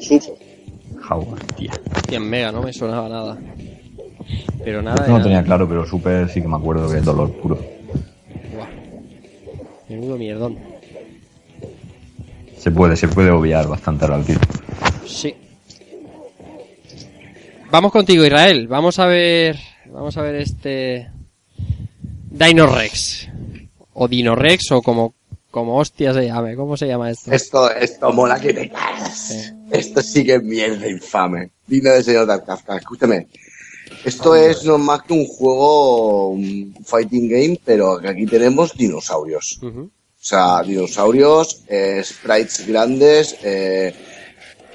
Super. 0.00 0.34
Howard, 1.08 1.44
tía. 1.56 1.72
100 2.08 2.28
mega, 2.28 2.50
no 2.50 2.62
me 2.62 2.72
sonaba 2.72 3.08
nada. 3.08 3.38
Pero 4.64 4.82
nada. 4.82 4.96
Esto 5.02 5.18
no 5.18 5.22
tenía 5.22 5.42
claro, 5.42 5.68
pero 5.68 5.86
Super 5.86 6.28
sí 6.28 6.40
que 6.40 6.48
me 6.48 6.56
acuerdo 6.56 6.90
que 6.90 6.98
es 6.98 7.04
dolor 7.04 7.32
puro. 7.32 7.56
Buah. 8.54 8.68
Menudo 9.88 10.16
mierdón. 10.16 10.58
Se 12.58 12.70
puede, 12.70 12.96
se 12.96 13.08
puede 13.08 13.30
obviar 13.30 13.68
bastante 13.68 14.06
rápido. 14.06 14.40
Sí. 15.06 15.34
Vamos 17.70 17.92
contigo, 17.92 18.24
Israel. 18.24 18.68
Vamos 18.68 18.98
a 18.98 19.06
ver. 19.06 19.58
Vamos 19.92 20.16
a 20.16 20.22
ver 20.22 20.36
este. 20.36 21.10
Dino 22.30 22.66
Rex. 22.66 23.28
O 23.92 24.08
Dino 24.08 24.34
Rex, 24.34 24.72
o 24.72 24.80
como. 24.80 25.14
Como 25.50 25.76
hostia 25.76 26.12
se 26.12 26.26
llame. 26.26 26.56
¿Cómo 26.56 26.76
se 26.76 26.88
llama 26.88 27.10
esto? 27.10 27.30
Esto, 27.30 27.70
esto 27.70 28.12
mola 28.12 28.40
que 28.40 28.52
te 28.52 28.68
cagas. 28.70 29.54
Esto 29.70 30.00
sí 30.00 30.24
que 30.24 30.34
es 30.36 30.42
mierda 30.42 30.88
infame. 30.88 31.50
Dino 31.66 31.90
de 31.90 32.02
señor 32.02 32.26
Tarkafka, 32.26 32.76
escúchame. 32.76 33.28
Esto 34.04 34.36
es 34.36 34.64
no 34.64 34.76
más 34.76 35.02
que 35.02 35.14
un 35.14 35.26
juego, 35.26 36.28
un 36.28 36.74
fighting 36.84 37.28
game, 37.28 37.60
pero 37.64 38.00
aquí 38.06 38.26
tenemos 38.26 38.74
dinosaurios. 38.76 39.58
O 39.62 40.26
sea, 40.26 40.62
dinosaurios, 40.62 41.62
eh, 41.68 42.02
sprites 42.04 42.66
grandes, 42.66 43.36
eh, 43.42 43.94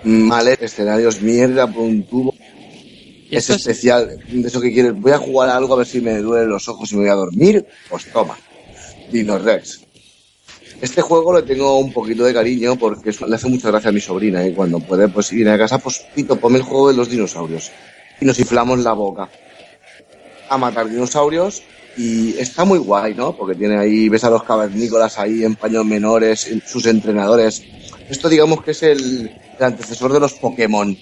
males, 0.03 0.58
escenarios 0.61 1.22
mierda 1.22 1.67
por 1.67 1.83
un 1.83 2.03
tubo. 2.03 2.33
¿Y 3.30 3.35
Es 3.35 3.49
especial, 3.51 4.17
de 4.27 4.48
eso 4.48 4.59
que 4.59 4.74
quieres. 4.74 4.99
Voy 4.99 5.11
a 5.11 5.19
jugar 5.19 5.49
a 5.49 5.58
algo 5.58 5.75
a 5.75 5.77
ver 5.77 5.88
si 5.88 6.01
me 6.01 6.17
duelen 6.17 6.49
los 6.49 6.67
ojos 6.67 6.91
y 6.91 6.95
me 6.95 7.01
voy 7.01 7.11
a 7.11 7.16
dormir. 7.16 7.66
Pues 7.88 8.11
toma, 8.11 8.38
Dino 9.11 9.38
Rex. 9.38 9.82
Este 10.82 11.01
juego 11.01 11.35
le 11.38 11.43
tengo 11.43 11.77
un 11.77 11.93
poquito 11.93 12.24
de 12.24 12.33
cariño 12.33 12.77
porque 12.77 13.11
le 13.27 13.35
hace 13.35 13.49
mucha 13.49 13.69
gracia 13.69 13.90
a 13.90 13.93
mi 13.93 13.99
sobrina 13.99 14.48
y 14.48 14.53
cuando 14.53 14.80
puede 14.80 15.08
pues 15.09 15.32
ir 15.33 15.48
a 15.49 15.58
casa, 15.58 15.77
pues 15.77 16.03
pito, 16.16 16.38
ponme 16.38 16.58
el 16.58 16.64
juego 16.64 16.88
de 16.88 16.95
los 16.95 17.09
dinosaurios. 17.09 17.69
Y 18.22 18.26
nos 18.26 18.40
inflamos 18.40 18.80
la 18.80 18.94
boca 18.94 19.30
a 20.50 20.58
matar 20.58 20.90
dinosaurios 20.90 21.62
y 21.98 22.38
está 22.38 22.66
muy 22.66 22.80
guay, 22.80 23.14
¿no? 23.14 23.36
Porque 23.36 23.56
tiene 23.56 23.78
ahí, 23.78 24.10
ves 24.10 24.24
a 24.24 24.30
los 24.30 24.44
cavernícolas 24.44 25.18
ahí 25.20 25.44
en 25.44 25.56
paños 25.56 25.86
menores, 25.86 26.48
en- 26.48 26.62
sus 26.66 26.86
entrenadores. 26.86 27.64
Esto 28.10 28.30
digamos 28.30 28.64
que 28.64 28.72
es 28.72 28.84
el, 28.84 29.32
el 29.58 29.64
antecesor 29.64 30.12
de 30.14 30.20
los 30.20 30.34
Pokémon. 30.34 30.98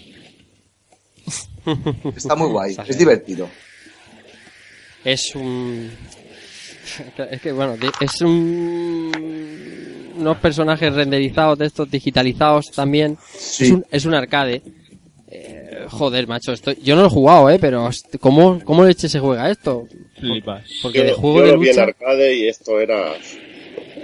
Está 2.16 2.36
muy 2.36 2.50
guay, 2.50 2.76
es 2.88 2.98
divertido. 2.98 3.50
Es 5.04 5.36
un. 5.36 5.90
Es 7.32 7.42
que 7.42 7.52
bueno, 7.52 7.76
es 8.00 8.22
un. 8.22 10.14
Unos 10.18 10.38
personajes 10.38 10.92
renderizados 10.94 11.60
de 11.60 11.68
estos 11.68 11.90
digitalizados 11.92 12.72
también. 12.72 13.18
Sí. 13.38 13.66
Es, 13.66 13.72
un, 13.72 13.86
es 13.92 14.06
un 14.06 14.14
arcade. 14.16 14.62
Eh, 15.30 15.86
joder, 15.90 16.26
macho, 16.28 16.54
esto, 16.54 16.72
yo 16.72 16.96
no 16.96 17.02
lo 17.02 17.08
he 17.08 17.12
jugado, 17.12 17.50
eh, 17.50 17.58
pero 17.60 17.90
¿cómo, 18.20 18.62
cómo 18.64 18.86
leche 18.86 19.10
se 19.10 19.20
juega 19.20 19.50
esto? 19.52 19.86
Flipas. 20.20 20.64
Porque 20.82 21.00
yo, 21.00 21.04
de 21.04 21.14
juego 21.14 21.40
yo 21.40 21.46
de 21.46 21.52
lo 21.54 21.60
vi 21.60 21.68
en 21.68 21.72
lucha, 21.74 21.84
arcade 21.84 22.34
y 22.36 22.48
esto 22.48 22.80
era 22.80 23.14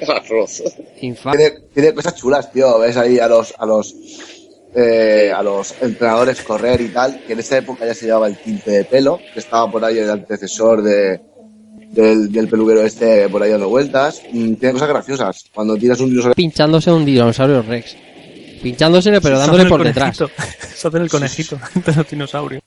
arroz. 0.07 0.63
infame. 1.01 1.37
Tiene, 1.37 1.55
tiene 1.73 1.93
cosas 1.93 2.15
chulas, 2.15 2.51
tío. 2.51 2.77
Ves 2.79 2.97
ahí 2.97 3.19
a 3.19 3.27
los, 3.27 3.53
a 3.57 3.65
los, 3.65 3.95
eh, 4.75 5.31
a 5.33 5.41
los 5.43 5.73
entrenadores 5.81 6.41
correr 6.41 6.81
y 6.81 6.89
tal, 6.89 7.23
que 7.25 7.33
en 7.33 7.39
esa 7.39 7.57
época 7.57 7.85
ya 7.85 7.93
se 7.93 8.07
llevaba 8.07 8.27
el 8.27 8.37
tinte 8.37 8.71
de 8.71 8.85
pelo, 8.85 9.19
que 9.33 9.39
estaba 9.39 9.71
por 9.71 9.85
ahí 9.85 9.97
el 9.99 10.09
antecesor 10.09 10.81
de, 10.81 11.21
del, 11.91 12.31
del 12.31 12.47
peluquero 12.47 12.81
este 12.81 13.29
por 13.29 13.41
ahí 13.43 13.51
dando 13.51 13.69
vueltas. 13.69 14.21
Mm, 14.31 14.55
tiene 14.55 14.73
cosas 14.73 14.89
graciosas. 14.89 15.45
Cuando 15.53 15.77
tiras 15.77 15.99
un 15.99 16.09
dinosaurio 16.09 16.35
Pinchándose 16.35 16.89
a 16.89 16.93
un 16.95 17.05
dinosaurio 17.05 17.61
Rex. 17.61 17.95
Pinchándosele, 18.63 19.19
pero 19.19 19.37
dándole 19.37 19.65
por 19.65 19.83
detrás. 19.83 20.17
Se 20.17 20.23
hacen 20.87 21.01
el 21.01 21.09
conejito 21.09 21.59
de 21.85 21.93
los 21.93 22.09
dinosaurios. 22.09 22.63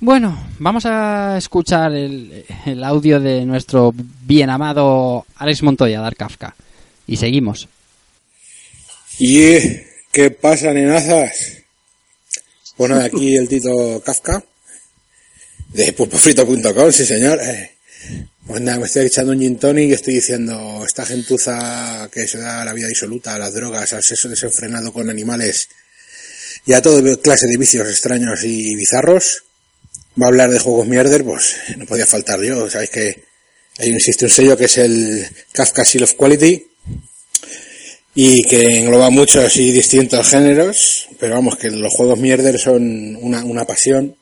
Bueno, 0.00 0.48
vamos 0.58 0.86
a 0.86 1.36
escuchar 1.36 1.94
el, 1.94 2.46
el 2.64 2.82
audio 2.82 3.20
de 3.20 3.44
nuestro 3.44 3.92
bien 3.94 4.48
amado 4.48 5.26
Alex 5.36 5.62
Montoya, 5.62 6.00
Dark 6.00 6.16
Kafka. 6.16 6.56
Y 7.06 7.18
seguimos. 7.18 7.68
¿Y 9.18 9.58
qué 10.10 10.30
pasa, 10.30 10.72
nenazas? 10.72 11.58
Bueno, 12.78 12.96
aquí 12.96 13.36
el 13.36 13.46
Tito 13.46 14.02
Kafka, 14.02 14.42
de 15.68 15.92
pulpofrito.com, 15.92 16.90
sí 16.90 17.04
señor. 17.04 17.38
Nada, 18.58 18.78
me 18.78 18.86
estoy 18.86 19.06
echando 19.06 19.32
un 19.32 19.38
gin 19.38 19.58
tonic 19.58 19.90
y 19.90 19.92
estoy 19.92 20.14
diciendo, 20.14 20.82
esta 20.84 21.06
gentuza 21.06 22.08
que 22.12 22.26
se 22.26 22.38
da 22.38 22.62
a 22.62 22.64
la 22.64 22.72
vida 22.72 22.88
disoluta, 22.88 23.34
a 23.34 23.38
las 23.38 23.54
drogas, 23.54 23.92
al 23.92 24.02
sexo 24.02 24.28
desenfrenado 24.28 24.92
con 24.92 25.08
animales 25.08 25.68
y 26.66 26.72
a 26.72 26.82
toda 26.82 27.16
clase 27.18 27.46
de 27.46 27.56
vicios 27.56 27.88
extraños 27.88 28.42
y 28.42 28.74
bizarros, 28.74 29.44
va 30.20 30.26
a 30.26 30.28
hablar 30.28 30.50
de 30.50 30.58
juegos 30.58 30.88
mierder, 30.88 31.24
pues 31.24 31.54
no 31.76 31.86
podía 31.86 32.06
faltar 32.06 32.42
yo. 32.42 32.68
Sabéis 32.68 32.90
que 32.90 33.24
ahí 33.78 33.94
existe 33.94 34.24
un 34.24 34.30
sello 34.30 34.56
que 34.56 34.64
es 34.64 34.78
el 34.78 35.26
Kafka 35.52 35.84
Seal 35.84 36.04
of 36.04 36.14
Quality, 36.14 36.66
y 38.14 38.42
que 38.42 38.80
engloba 38.80 39.10
muchos 39.10 39.56
y 39.56 39.70
distintos 39.70 40.28
géneros, 40.28 41.08
pero 41.20 41.34
vamos, 41.34 41.56
que 41.56 41.70
los 41.70 41.94
juegos 41.94 42.18
mierder 42.18 42.58
son 42.58 43.16
una, 43.16 43.44
una 43.44 43.64
pasión. 43.64 44.16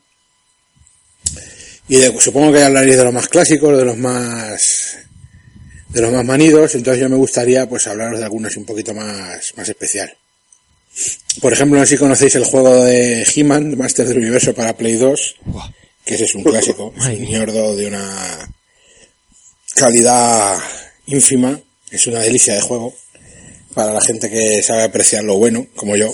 Y 1.89 1.97
de- 1.97 2.21
supongo 2.21 2.53
que 2.53 2.63
hablaréis 2.63 2.97
de 2.97 3.05
los 3.05 3.13
más 3.15 3.29
clásicos, 3.29 3.77
de 3.77 3.85
los 3.85 3.97
más 3.97 4.97
de 5.89 6.03
los 6.03 6.13
más 6.13 6.25
manidos, 6.25 6.75
entonces 6.75 7.01
yo 7.01 7.09
me 7.09 7.17
gustaría 7.17 7.67
pues 7.67 7.87
hablaros 7.87 8.19
de 8.19 8.25
algunos 8.27 8.55
un 8.59 8.67
poquito 8.67 8.93
más, 8.93 9.55
más 9.57 9.69
especial. 9.69 10.15
Por 11.41 11.53
ejemplo, 11.53 11.79
no 11.79 11.87
sé 11.87 11.93
si 11.95 11.99
conocéis 11.99 12.35
el 12.35 12.45
juego 12.45 12.85
de 12.85 13.23
He-Man, 13.35 13.77
Master 13.79 14.07
del 14.07 14.19
Universo 14.19 14.53
para 14.55 14.77
Play 14.77 14.97
2, 14.97 15.37
que 16.05 16.15
ese 16.17 16.25
es 16.25 16.35
un 16.35 16.43
clásico, 16.45 16.93
es 16.99 17.07
un 17.19 17.25
ñordo 17.25 17.75
de 17.75 17.87
una 17.87 18.51
calidad 19.75 20.59
ínfima, 21.07 21.59
es 21.91 22.07
una 22.07 22.21
delicia 22.21 22.55
de 22.55 22.61
juego 22.61 22.95
para 23.75 23.95
la 23.95 24.01
gente 24.03 24.29
que 24.29 24.63
sabe 24.63 24.83
apreciar 24.83 25.25
lo 25.25 25.39
bueno, 25.39 25.67
como 25.75 25.97
yo. 25.97 26.13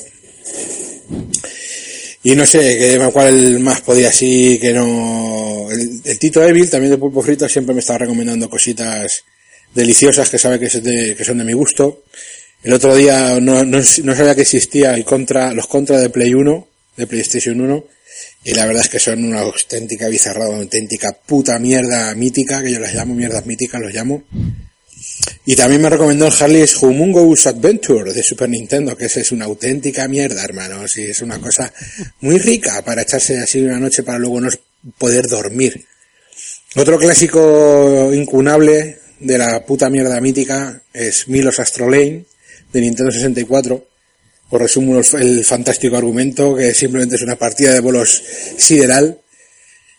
Y 2.25 2.35
no 2.35 2.47
sé, 2.47 2.59
que 2.79 3.11
cuál 3.13 3.61
más 3.61 3.83
podía 3.83 4.09
así 4.09 4.59
que 4.59 4.73
no... 4.73 5.69
El, 5.71 6.01
el 6.05 6.19
Tito 6.19 6.43
Evil, 6.43 6.71
también 6.71 6.91
de 6.93 6.99
Pulpo 6.99 7.23
Frito, 7.23 7.49
siempre 7.49 7.75
me 7.75 7.81
está 7.81 7.99
recomendando 7.99 8.49
cositas 8.49 9.25
deliciosas 9.75 10.31
que 10.31 10.39
sabe 10.39 10.59
que, 10.59 10.67
es 10.67 10.83
de- 10.83 11.15
que 11.17 11.25
son 11.25 11.39
de 11.39 11.45
mi 11.45 11.53
gusto. 11.53 12.05
El 12.63 12.73
otro 12.73 12.97
día 12.97 13.39
no, 13.41 13.63
no, 13.65 13.79
no 13.79 14.15
sabía 14.17 14.35
que 14.35 14.43
existía 14.43 14.95
el 14.95 15.05
contra, 15.05 15.53
los 15.53 15.67
contra 15.67 16.01
de 16.01 16.09
Play 16.09 16.33
1, 16.33 16.69
de 16.97 17.07
PlayStation 17.07 17.61
1, 17.61 17.85
y 18.45 18.55
la 18.55 18.65
verdad 18.67 18.83
es 18.85 18.89
que 18.89 18.99
son 19.01 19.23
una 19.25 19.41
auténtica 19.41 20.09
bizarrada, 20.09 20.49
una 20.51 20.61
auténtica 20.63 21.13
puta 21.13 21.59
mierda 21.59 22.15
mítica, 22.15 22.63
que 22.63 22.71
yo 22.73 22.79
las 22.81 22.95
llamo 22.95 23.15
mierdas 23.15 23.45
míticas, 23.45 23.81
los 23.83 23.93
llamo. 23.93 24.23
Y 25.47 25.57
también 25.57 25.83
me 25.83 25.91
recomendó 25.91 26.27
el 26.27 26.33
Harley's 26.33 26.77
Humongous 26.83 27.47
Adventure 27.47 28.13
de 28.13 28.23
Super 28.23 28.49
Nintendo, 28.49 28.97
que 28.97 29.07
ese 29.07 29.21
es 29.21 29.33
una 29.33 29.45
auténtica 29.45 30.09
mierda, 30.09 30.43
hermano. 30.43 30.89
Sí, 30.89 31.03
es 31.03 31.21
una 31.21 31.39
cosa 31.39 31.73
muy 32.21 32.39
rica 32.39 32.83
para 32.83 33.03
echarse 33.03 33.39
así 33.39 33.61
una 33.61 33.79
noche 33.79 34.03
para 34.03 34.19
luego 34.19 34.41
no 34.41 34.49
poder 34.99 35.27
dormir. 35.27 35.85
Otro 36.77 36.99
clásico 36.99 38.11
incunable 38.13 38.99
de 39.21 39.39
la 39.39 39.65
puta 39.65 39.91
mierda 39.91 40.21
mítica 40.21 40.83
es 40.93 41.29
Milos 41.29 41.61
Astro 41.61 41.89
Lane 41.89 42.25
de 42.73 42.81
Nintendo 42.81 43.13
64. 43.13 43.87
Os 44.51 44.61
resumo 44.61 45.01
el 45.19 45.45
fantástico 45.45 45.97
argumento 45.97 46.55
que 46.57 46.75
simplemente 46.75 47.17
es 47.17 47.23
una 47.23 47.37
partida 47.37 47.73
de 47.73 47.81
bolos 47.81 48.23
sideral 48.57 49.19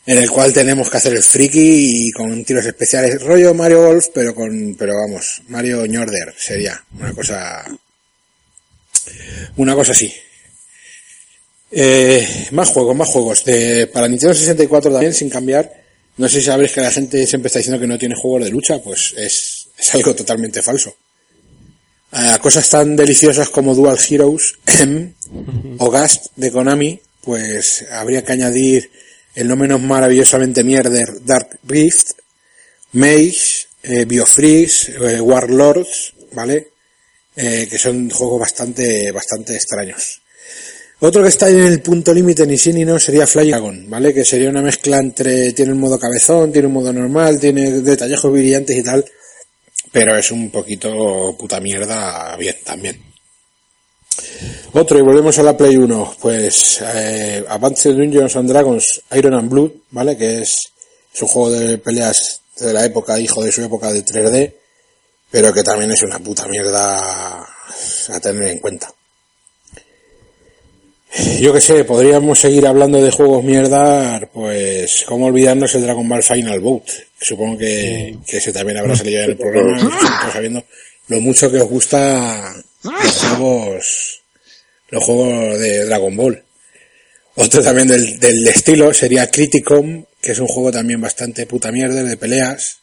en 0.06 0.18
el 0.18 0.30
cual 0.30 0.52
tenemos 0.52 0.88
que 0.88 0.96
hacer 0.96 1.14
el 1.14 1.22
friki 1.22 2.06
y 2.08 2.10
con 2.12 2.44
tiros 2.44 2.64
especiales, 2.64 3.20
rollo 3.20 3.52
Mario 3.54 3.84
Golf, 3.86 4.06
pero 4.14 4.34
con, 4.34 4.76
pero 4.78 4.94
vamos, 4.94 5.42
Mario 5.48 5.84
Ñorder 5.84 6.32
sería 6.38 6.80
una 6.98 7.12
cosa, 7.12 7.64
una 9.56 9.74
cosa 9.74 9.92
así. 9.92 10.14
Eh, 11.72 12.46
más 12.52 12.70
juegos, 12.70 12.94
más 12.94 13.08
juegos. 13.08 13.44
De, 13.44 13.88
para 13.88 14.06
Nintendo 14.06 14.34
64 14.34 14.92
también, 14.92 15.12
sin 15.12 15.28
cambiar. 15.28 15.70
No 16.16 16.28
sé 16.28 16.38
si 16.38 16.46
sabréis 16.46 16.72
que 16.72 16.80
la 16.80 16.92
gente 16.92 17.26
siempre 17.26 17.48
está 17.48 17.58
diciendo 17.58 17.80
que 17.80 17.88
no 17.88 17.98
tiene 17.98 18.14
juegos 18.14 18.44
de 18.44 18.50
lucha, 18.50 18.78
pues 18.78 19.12
es, 19.16 19.68
es 19.76 19.94
algo 19.94 20.14
totalmente 20.14 20.62
falso. 20.62 20.94
A 22.12 22.38
cosas 22.38 22.70
tan 22.70 22.94
deliciosas 22.94 23.48
como 23.50 23.74
Dual 23.74 23.98
Heroes 24.08 24.54
o 25.78 25.90
Gast 25.90 26.28
de 26.36 26.52
Konami, 26.52 27.00
pues 27.22 27.84
habría 27.90 28.24
que 28.24 28.32
añadir 28.32 28.90
el 29.36 29.46
no 29.46 29.56
menos 29.56 29.80
maravillosamente 29.80 30.64
mierder 30.64 31.24
Dark 31.24 31.60
Rift, 31.64 32.12
Mage, 32.92 33.66
eh, 33.82 34.04
Biofreeze, 34.06 34.92
eh, 34.92 35.20
Warlords, 35.20 36.14
¿vale? 36.32 36.72
Eh, 37.36 37.68
que 37.70 37.78
son 37.78 38.08
juegos 38.08 38.40
bastante, 38.40 39.12
bastante 39.12 39.54
extraños. 39.54 40.22
Otro 41.00 41.22
que 41.22 41.28
está 41.28 41.50
en 41.50 41.60
el 41.60 41.82
punto 41.82 42.14
límite 42.14 42.46
ni 42.46 42.56
sí 42.56 42.72
ni 42.72 42.86
no 42.86 42.98
sería 42.98 43.26
Fly 43.26 43.50
Dragon, 43.50 43.90
¿vale? 43.90 44.14
Que 44.14 44.24
sería 44.24 44.48
una 44.48 44.62
mezcla 44.62 44.98
entre, 44.98 45.52
tiene 45.52 45.72
un 45.72 45.80
modo 45.80 45.98
cabezón, 45.98 46.50
tiene 46.50 46.68
un 46.68 46.74
modo 46.74 46.90
normal, 46.90 47.38
tiene 47.38 47.82
detallejos 47.82 48.32
brillantes 48.32 48.78
y 48.78 48.82
tal, 48.82 49.04
pero 49.92 50.16
es 50.16 50.30
un 50.30 50.50
poquito 50.50 51.36
puta 51.38 51.60
mierda 51.60 52.34
bien 52.36 52.56
también. 52.64 53.15
Otro, 54.72 54.98
y 54.98 55.02
volvemos 55.02 55.38
a 55.38 55.42
la 55.42 55.56
Play 55.56 55.76
1, 55.76 56.16
pues 56.20 56.82
eh, 56.82 57.44
Advanced 57.48 57.94
Dungeons 57.94 58.36
and 58.36 58.48
Dragons 58.48 59.02
Iron 59.16 59.34
and 59.34 59.48
Blood, 59.48 59.70
¿vale? 59.90 60.16
Que 60.16 60.42
es, 60.42 60.72
es 61.14 61.22
un 61.22 61.28
juego 61.28 61.50
de 61.50 61.78
peleas 61.78 62.40
de 62.58 62.72
la 62.72 62.84
época, 62.84 63.18
hijo 63.18 63.42
de 63.42 63.52
su 63.52 63.62
época 63.62 63.92
de 63.92 64.04
3D, 64.04 64.52
pero 65.30 65.52
que 65.52 65.62
también 65.62 65.90
es 65.90 66.02
una 66.02 66.18
puta 66.18 66.46
mierda 66.46 67.40
a 67.40 68.20
tener 68.20 68.50
en 68.50 68.58
cuenta. 68.58 68.92
Yo 71.40 71.52
que 71.52 71.60
sé, 71.60 71.84
podríamos 71.84 72.38
seguir 72.38 72.66
hablando 72.66 73.00
de 73.00 73.10
juegos 73.10 73.42
mierda, 73.42 74.20
pues, 74.32 75.04
cómo 75.06 75.26
olvidarnos 75.26 75.74
el 75.74 75.82
Dragon 75.82 76.06
Ball 76.06 76.22
Final 76.22 76.60
Boat. 76.60 76.90
Supongo 77.18 77.56
que, 77.56 78.18
que 78.26 78.36
ese 78.36 78.52
también 78.52 78.78
habrá 78.78 78.94
salido 78.94 79.22
en 79.22 79.30
el 79.30 79.36
programa, 79.36 80.30
sabiendo 80.32 80.62
lo 81.08 81.20
mucho 81.20 81.50
que 81.50 81.60
os 81.60 81.68
gusta 81.68 82.54
los 82.92 83.14
juegos, 83.14 84.22
los 84.90 85.04
juegos 85.04 85.58
de 85.58 85.84
Dragon 85.84 86.16
Ball. 86.16 86.42
Otro 87.34 87.62
también 87.62 87.88
del, 87.88 88.18
del 88.18 88.46
estilo 88.48 88.94
sería 88.94 89.30
Criticom, 89.30 90.04
que 90.20 90.32
es 90.32 90.38
un 90.38 90.46
juego 90.46 90.72
también 90.72 91.00
bastante 91.00 91.46
puta 91.46 91.70
mierda 91.70 92.02
de 92.02 92.16
peleas, 92.16 92.78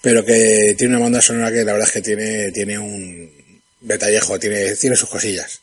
pero 0.00 0.24
que 0.24 0.74
tiene 0.78 0.94
una 0.94 1.04
banda 1.04 1.20
sonora 1.20 1.50
que 1.50 1.64
la 1.64 1.72
verdad 1.72 1.88
es 1.88 1.94
que 1.94 2.02
tiene, 2.02 2.52
tiene 2.52 2.78
un 2.78 3.62
detallejo, 3.80 4.38
tiene, 4.38 4.76
tiene 4.76 4.96
sus 4.96 5.08
cosillas. 5.08 5.60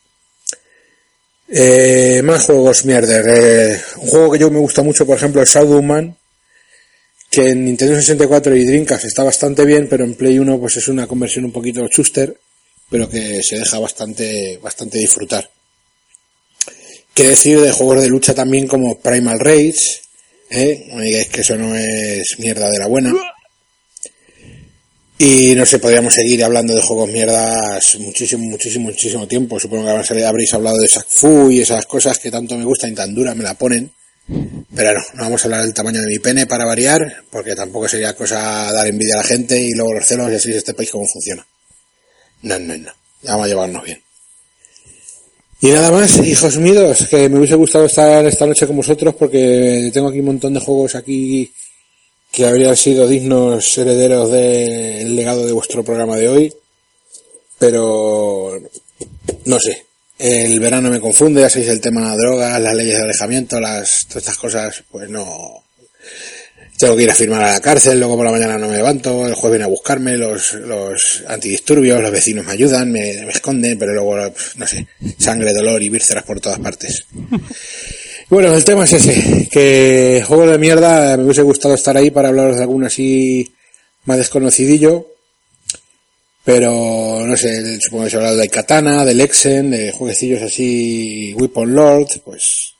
Eh, 1.49 2.21
más 2.23 2.45
juegos 2.45 2.85
mierder. 2.85 3.25
Eh, 3.27 3.81
un 3.97 4.07
juego 4.07 4.31
que 4.31 4.39
yo 4.39 4.51
me 4.51 4.59
gusta 4.59 4.83
mucho, 4.83 5.05
por 5.05 5.17
ejemplo, 5.17 5.41
es 5.41 5.49
Shadowman, 5.49 6.17
que 7.29 7.49
en 7.49 7.65
Nintendo 7.65 7.95
64 7.95 8.55
y 8.55 8.65
Dreamcast 8.65 9.05
está 9.05 9.23
bastante 9.23 9.65
bien, 9.65 9.87
pero 9.89 10.03
en 10.03 10.15
Play 10.15 10.39
1 10.39 10.59
pues 10.59 10.77
es 10.77 10.87
una 10.87 11.07
conversión 11.07 11.45
un 11.45 11.51
poquito 11.51 11.87
chuster, 11.87 12.37
pero 12.89 13.09
que 13.09 13.41
se 13.43 13.57
deja 13.59 13.79
bastante, 13.79 14.57
bastante 14.61 14.97
disfrutar. 14.99 15.49
Qué 17.13 17.23
decir 17.23 17.59
de 17.59 17.71
juegos 17.71 18.01
de 18.01 18.09
lucha 18.09 18.33
también 18.35 18.67
como 18.67 18.99
Primal 18.99 19.39
Rage, 19.39 20.01
¿eh? 20.51 20.87
No 20.93 21.01
digáis 21.01 21.27
que 21.29 21.41
eso 21.41 21.55
no 21.57 21.75
es 21.75 22.35
mierda 22.37 22.69
de 22.69 22.77
la 22.79 22.87
buena. 22.87 23.13
Y 25.19 25.55
no 25.55 25.65
sé, 25.65 25.79
podríamos 25.79 26.13
seguir 26.13 26.43
hablando 26.43 26.75
de 26.75 26.81
juegos 26.81 27.09
mierdas 27.09 27.97
muchísimo, 27.99 28.43
muchísimo, 28.45 28.85
muchísimo 28.89 29.27
tiempo. 29.27 29.59
Supongo 29.59 29.85
que 29.85 30.23
habréis- 30.23 30.53
hablado 30.53 30.77
de 30.77 30.87
Shaq 30.87 31.07
Fu 31.09 31.49
y 31.49 31.61
esas 31.61 31.87
cosas 31.87 32.19
que 32.19 32.29
tanto 32.29 32.55
me 32.55 32.63
gustan 32.65 32.91
y 32.91 32.95
tan 32.95 33.15
duras 33.15 33.35
me 33.35 33.43
la 33.43 33.55
ponen. 33.55 33.91
Pero 34.75 34.93
no, 34.93 34.99
no 35.15 35.23
vamos 35.23 35.41
a 35.41 35.45
hablar 35.45 35.63
del 35.63 35.73
tamaño 35.73 36.01
de 36.01 36.07
mi 36.07 36.19
pene 36.19 36.45
para 36.45 36.65
variar, 36.65 37.23
porque 37.31 37.55
tampoco 37.55 37.87
sería 37.87 38.13
cosa 38.15 38.71
dar 38.71 38.85
envidia 38.85 39.15
a 39.15 39.17
la 39.17 39.23
gente 39.23 39.59
y 39.59 39.71
luego 39.71 39.93
los 39.93 40.05
celos 40.05 40.31
y 40.31 40.35
así 40.35 40.51
es 40.51 40.57
este 40.57 40.75
país 40.75 40.91
cómo 40.91 41.07
funciona. 41.07 41.47
No, 42.41 42.59
no, 42.59 42.77
no. 42.77 42.91
Ya 43.21 43.31
vamos 43.31 43.45
a 43.45 43.49
llevarnos 43.49 43.83
bien. 43.83 44.01
Y 45.59 45.67
nada 45.67 45.91
más, 45.91 46.17
hijos 46.19 46.57
míos, 46.57 47.07
que 47.09 47.29
me 47.29 47.39
hubiese 47.39 47.55
gustado 47.55 47.85
estar 47.85 48.25
esta 48.25 48.45
noche 48.45 48.67
con 48.67 48.77
vosotros 48.77 49.15
porque 49.15 49.89
tengo 49.91 50.09
aquí 50.09 50.19
un 50.19 50.27
montón 50.27 50.53
de 50.53 50.59
juegos 50.59 50.93
aquí 50.93 51.51
que 52.31 52.45
habrían 52.45 52.77
sido 52.77 53.07
dignos 53.07 53.75
herederos 53.77 54.29
del 54.29 55.15
legado 55.15 55.45
de 55.45 55.53
vuestro 55.53 55.83
programa 55.83 56.15
de 56.15 56.29
hoy. 56.29 56.53
Pero 57.57 58.61
no 59.45 59.59
sé, 59.59 59.87
el 60.19 60.59
verano 60.59 60.91
me 60.91 60.99
confunde, 60.99 61.41
ya 61.41 61.49
sabéis 61.49 61.69
el 61.69 61.81
tema 61.81 62.11
de 62.11 62.17
drogas, 62.17 62.61
las 62.61 62.75
leyes 62.75 62.97
de 62.97 63.03
alejamiento, 63.03 63.59
las, 63.59 64.05
todas 64.05 64.23
estas 64.23 64.37
cosas, 64.37 64.83
pues 64.91 65.09
no. 65.09 65.63
Tengo 66.77 66.95
que 66.95 67.03
ir 67.03 67.09
a 67.09 67.15
firmar 67.15 67.43
a 67.43 67.53
la 67.53 67.59
cárcel, 67.59 67.99
luego 67.99 68.17
por 68.17 68.25
la 68.25 68.31
mañana 68.31 68.57
no 68.57 68.67
me 68.67 68.77
levanto, 68.77 69.25
el 69.25 69.33
jueves 69.33 69.57
viene 69.57 69.65
a 69.65 69.67
buscarme, 69.67 70.15
los, 70.15 70.53
los 70.53 71.23
antidisturbios, 71.27 72.01
los 72.01 72.11
vecinos 72.11 72.45
me 72.45 72.51
ayudan, 72.51 72.91
me, 72.91 73.25
me 73.25 73.31
esconden, 73.31 73.79
pero 73.79 73.93
luego, 73.93 74.15
no 74.55 74.67
sé, 74.67 74.87
sangre, 75.17 75.53
dolor 75.53 75.81
y 75.81 75.89
vísceras 75.89 76.23
por 76.23 76.39
todas 76.39 76.59
partes. 76.59 77.05
Bueno, 78.29 78.53
el 78.53 78.63
tema 78.63 78.83
es 78.83 78.93
ese, 78.93 79.47
que 79.49 80.23
juego 80.27 80.45
de 80.45 80.57
mierda, 80.57 81.17
me 81.17 81.23
hubiese 81.23 81.41
gustado 81.41 81.73
estar 81.73 81.95
ahí 81.97 82.11
para 82.11 82.27
hablaros 82.27 82.57
de 82.57 82.61
alguno 82.61 82.85
así 82.85 83.55
más 84.03 84.17
desconocidillo, 84.17 85.07
pero 86.43 87.25
no 87.25 87.35
sé, 87.35 87.79
supongo 87.81 88.03
que 88.03 88.09
se 88.09 88.15
ha 88.17 88.19
hablado 88.19 88.37
de 88.37 88.49
Katana, 88.49 89.03
del 89.03 89.21
Exen, 89.21 89.71
de 89.71 89.91
jueguecillos 89.91 90.43
así, 90.43 91.33
Weapon 91.33 91.73
Lord, 91.73 92.21
pues 92.23 92.76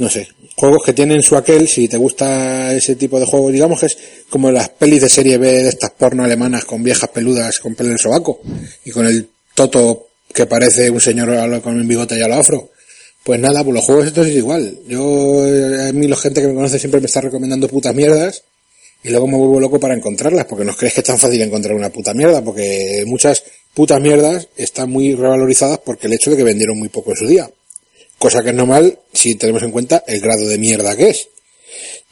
no 0.00 0.08
sé, 0.08 0.28
juegos 0.56 0.82
que 0.84 0.94
tienen 0.94 1.22
su 1.22 1.36
aquel, 1.36 1.68
si 1.68 1.86
te 1.86 1.98
gusta 1.98 2.72
ese 2.72 2.96
tipo 2.96 3.20
de 3.20 3.26
juegos, 3.26 3.52
digamos 3.52 3.78
que 3.78 3.86
es 3.86 3.98
como 4.30 4.50
las 4.50 4.70
pelis 4.70 5.02
de 5.02 5.10
serie 5.10 5.36
B 5.36 5.46
de 5.46 5.68
estas 5.68 5.90
porno 5.90 6.24
alemanas 6.24 6.64
con 6.64 6.82
viejas 6.82 7.10
peludas 7.10 7.58
con 7.58 7.74
pelo 7.74 7.90
en 7.90 7.98
sobaco 7.98 8.40
y 8.84 8.90
con 8.90 9.06
el 9.06 9.28
toto 9.54 10.08
que 10.32 10.46
parece 10.46 10.88
un 10.88 11.02
señor 11.02 11.60
con 11.60 11.78
un 11.78 11.86
bigote 11.86 12.18
y 12.18 12.22
a 12.22 12.28
lo 12.28 12.36
afro. 12.36 12.70
Pues 13.22 13.38
nada, 13.38 13.62
pues 13.62 13.74
los 13.74 13.84
juegos 13.84 14.06
estos 14.06 14.26
es 14.26 14.36
igual. 14.36 14.78
Yo, 14.88 15.42
a 15.86 15.92
mí 15.92 16.08
la 16.08 16.16
gente 16.16 16.40
que 16.40 16.48
me 16.48 16.54
conoce 16.54 16.78
siempre 16.78 17.00
me 17.00 17.06
está 17.06 17.20
recomendando 17.20 17.68
putas 17.68 17.94
mierdas 17.94 18.42
y 19.04 19.10
luego 19.10 19.26
me 19.26 19.36
vuelvo 19.36 19.60
loco 19.60 19.78
para 19.78 19.94
encontrarlas, 19.94 20.46
porque 20.46 20.64
no 20.64 20.74
crees 20.74 20.94
que 20.94 21.00
es 21.00 21.06
tan 21.06 21.18
fácil 21.18 21.42
encontrar 21.42 21.74
una 21.74 21.90
puta 21.90 22.14
mierda, 22.14 22.42
porque 22.42 23.04
muchas 23.06 23.42
putas 23.74 24.00
mierdas 24.00 24.48
están 24.56 24.88
muy 24.88 25.14
revalorizadas 25.14 25.78
porque 25.84 26.06
el 26.06 26.14
hecho 26.14 26.30
de 26.30 26.38
que 26.38 26.44
vendieron 26.44 26.78
muy 26.78 26.88
poco 26.88 27.10
en 27.10 27.16
su 27.18 27.26
día. 27.26 27.50
Cosa 28.20 28.42
que 28.42 28.50
es 28.50 28.54
normal 28.54 28.98
si 29.14 29.36
tenemos 29.36 29.62
en 29.62 29.70
cuenta 29.70 30.04
el 30.06 30.20
grado 30.20 30.46
de 30.46 30.58
mierda 30.58 30.94
que 30.94 31.08
es. 31.08 31.28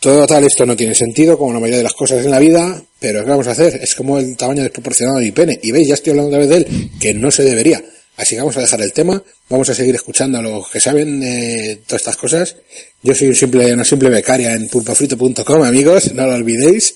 Todo 0.01 0.27
tal, 0.27 0.43
esto 0.45 0.65
no 0.65 0.75
tiene 0.75 0.95
sentido, 0.95 1.37
como 1.37 1.53
la 1.53 1.61
mayoría 1.61 1.77
de 1.77 1.83
las 1.83 1.93
cosas 1.93 2.25
en 2.25 2.31
la 2.31 2.39
vida, 2.39 2.83
pero 2.99 3.23
¿qué 3.23 3.29
vamos 3.29 3.47
a 3.47 3.51
hacer? 3.51 3.79
Es 3.83 3.95
como 3.95 4.19
el 4.19 4.35
tamaño 4.35 4.63
desproporcionado 4.63 5.19
de 5.19 5.27
mi 5.27 5.33
pene. 5.33 5.61
Y 5.63 5.71
veis, 5.71 5.87
ya 5.87 5.93
estoy 5.93 6.13
hablando 6.13 6.31
otra 6.31 6.39
vez 6.39 6.49
de 6.49 6.57
él, 6.57 6.91
que 6.99 7.13
no 7.13 7.31
se 7.31 7.43
debería. 7.43 7.85
Así 8.17 8.35
que 8.35 8.41
vamos 8.41 8.57
a 8.57 8.63
dejar 8.63 8.81
el 8.81 8.95
tema, 8.95 9.23
vamos 9.51 9.69
a 9.69 9.75
seguir 9.75 9.95
escuchando 9.95 10.39
a 10.39 10.43
los 10.43 10.71
que 10.71 10.81
saben 10.81 11.21
de 11.21 11.83
todas 11.87 12.01
estas 12.01 12.17
cosas. 12.17 12.57
Yo 13.03 13.15
soy 13.15 13.29
un 13.29 13.35
simple, 13.35 13.71
una 13.75 13.85
simple 13.85 14.09
becaria 14.09 14.55
en 14.55 14.67
pulpofrito.com, 14.67 15.63
amigos, 15.63 16.15
no 16.15 16.27
lo 16.27 16.37
olvidéis. 16.37 16.95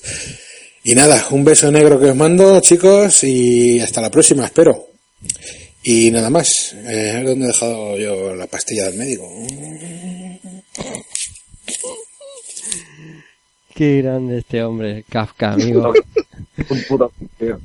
Y 0.84 0.94
nada, 0.94 1.26
un 1.32 1.44
beso 1.44 1.70
negro 1.70 2.00
que 2.00 2.06
os 2.06 2.16
mando, 2.16 2.60
chicos, 2.60 3.24
y 3.24 3.78
hasta 3.80 4.00
la 4.00 4.10
próxima, 4.10 4.46
espero. 4.46 4.88
Y 5.82 6.10
nada 6.10 6.30
más. 6.30 6.74
Eh, 6.74 7.10
a 7.10 7.14
ver 7.16 7.26
dónde 7.26 7.44
he 7.44 7.48
dejado 7.48 7.98
yo 7.98 8.34
la 8.34 8.46
pastilla 8.46 8.86
del 8.86 8.98
médico. 8.98 9.28
Qué 13.74 14.02
grande 14.02 14.38
este 14.38 14.62
hombre, 14.62 15.04
Kafka, 15.08 15.52
amigo. 15.52 15.92
Un 16.68 16.82
puto 16.88 17.12
tío. 17.38 17.58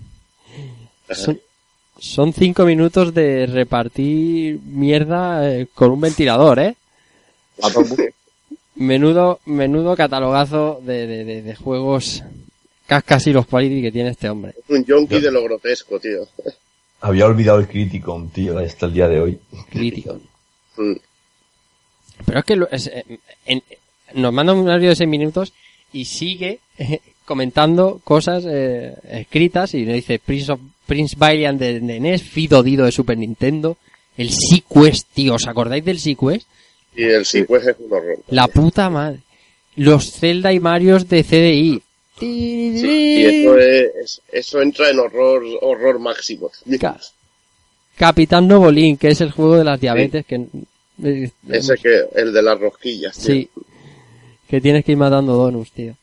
Son, 1.12 1.40
son 2.00 2.34
cinco 2.34 2.66
minutos 2.66 3.14
de 3.14 3.46
repartir 3.46 4.60
mierda 4.62 5.50
eh, 5.54 5.68
con 5.74 5.92
un 5.92 6.02
ventilador, 6.02 6.60
¿eh? 6.60 6.76
Menudo, 8.76 9.40
menudo 9.46 9.96
catalogazo 9.96 10.80
de, 10.84 11.08
de, 11.08 11.24
de, 11.26 11.42
de 11.42 11.56
juegos 11.56 12.24
cascas 12.86 13.28
y 13.28 13.34
los 13.34 13.48
quality 13.48 13.82
que 13.82 13.92
tiene 13.92 14.12
este 14.12 14.30
hombre. 14.30 14.54
Un 14.70 14.86
yonki 14.86 15.20
de 15.20 15.32
lo 15.32 15.44
grotesco, 15.44 16.00
tío. 16.00 16.28
Había 17.02 17.26
olvidado 17.26 17.60
el 17.60 17.68
Criticon, 17.68 18.30
tío, 18.30 18.58
hasta 18.58 18.88
el 18.88 18.94
día 18.94 19.08
de 19.08 19.20
hoy. 19.22 19.40
Criticon. 19.70 20.22
Mm. 20.78 20.94
Pero 22.26 22.40
es 22.40 22.46
que 22.46 22.56
lo- 22.56 22.70
es, 22.72 22.88
eh, 22.88 23.04
en- 23.46 23.64
nos 24.16 24.34
manda 24.34 24.54
un 24.54 24.70
audio 24.70 24.90
de 24.90 24.96
6 24.96 25.08
minutos 25.10 25.54
y 25.94 26.06
sigue 26.06 26.60
eh, 26.80 27.00
comentando 27.26 28.00
cosas 28.04 28.44
eh, 28.48 28.96
escritas 29.12 29.74
y 29.74 29.84
nos 29.86 29.96
dice 29.96 30.20
Prince, 30.20 30.52
of, 30.52 30.60
Prince 30.86 31.16
Valiant 31.18 31.60
de, 31.60 31.80
de 31.80 32.00
NES, 32.00 32.24
Fido 32.24 32.64
Dido 32.64 32.86
de 32.86 32.92
Super 32.92 33.18
Nintendo, 33.18 33.78
el 34.18 34.32
Sequest, 34.32 35.08
tío, 35.14 35.36
¿os 35.36 35.48
acordáis 35.48 35.86
del 35.86 36.00
Sequest? 36.00 36.48
Y 36.96 37.04
el 37.04 37.26
sequest 37.26 37.68
es 37.68 37.76
un 37.80 37.94
horror. 37.94 38.18
La 38.30 38.48
puta 38.48 38.90
madre. 38.90 39.20
Los 39.76 40.12
Zelda 40.14 40.52
y 40.52 40.60
Marios 40.60 41.08
de 41.08 41.24
CDI. 41.24 41.84
Sí, 42.20 43.22
y 43.22 43.26
eso, 43.26 43.58
es, 43.58 44.22
eso 44.32 44.62
entra 44.62 44.90
en 44.90 45.00
horror, 45.00 45.44
horror 45.62 46.00
máximo. 46.00 46.52
Capitán 47.96 48.48
Novolín, 48.48 48.98
que 48.98 49.10
es 49.10 49.22
el 49.22 49.32
juego 49.32 49.58
de 49.58 49.64
las 49.64 49.80
diabetes 49.80 50.26
que 50.26 50.48
eh, 51.04 51.32
Ese 51.50 51.76
que, 51.76 52.06
el 52.16 52.34
de 52.34 52.42
las 52.42 52.60
rosquillas, 52.60 53.18
tío. 53.18 53.26
Sí. 53.26 53.50
Que 54.48 54.62
tienes 54.62 54.84
que 54.86 54.94
ir 54.94 54.98
matando 54.98 55.34
donuts, 55.34 55.72
tío. 55.72 55.96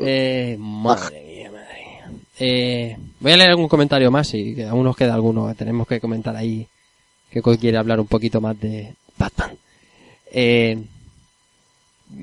Eh, 0.00 0.56
madre 0.58 1.22
mía, 1.24 1.50
madre 1.50 1.84
mía. 1.84 2.10
Eh, 2.38 2.96
voy 3.20 3.32
a 3.32 3.36
leer 3.36 3.50
algún 3.50 3.68
comentario 3.68 4.10
más 4.10 4.34
y 4.34 4.54
que 4.54 4.64
aún 4.64 4.84
nos 4.84 4.96
queda 4.96 5.14
alguno. 5.14 5.52
Tenemos 5.54 5.86
que 5.88 6.00
comentar 6.00 6.36
ahí 6.36 6.66
que 7.30 7.42
quiere 7.58 7.78
hablar 7.78 7.98
un 8.00 8.06
poquito 8.06 8.40
más 8.40 8.60
de 8.60 8.94
Batman. 9.16 9.56
Eh, 10.30 10.78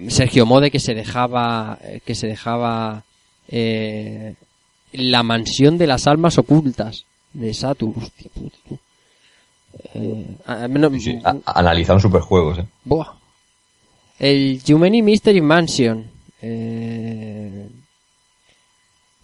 Sergio 0.10 0.46
Mode 0.46 0.72
que 0.72 0.80
se 0.80 0.94
dejaba, 0.94 1.78
eh, 1.84 2.02
que 2.06 2.16
se 2.16 2.28
dejaba, 2.28 3.04
eh, 3.48 4.36
la 4.94 5.24
mansión 5.24 5.78
de 5.78 5.88
las 5.88 6.08
almas 6.08 6.38
ocultas 6.38 7.06
de 7.34 7.50
tú. 7.76 7.94
Eh, 9.94 10.26
no- 10.80 10.90
superjuegos, 12.00 12.60
eh. 12.60 12.66
Buah. 12.84 13.14
El 14.20 14.62
Jumeni 14.66 15.02
Mystery 15.02 15.42
Mansion. 15.42 16.06
Eh, 16.42 17.68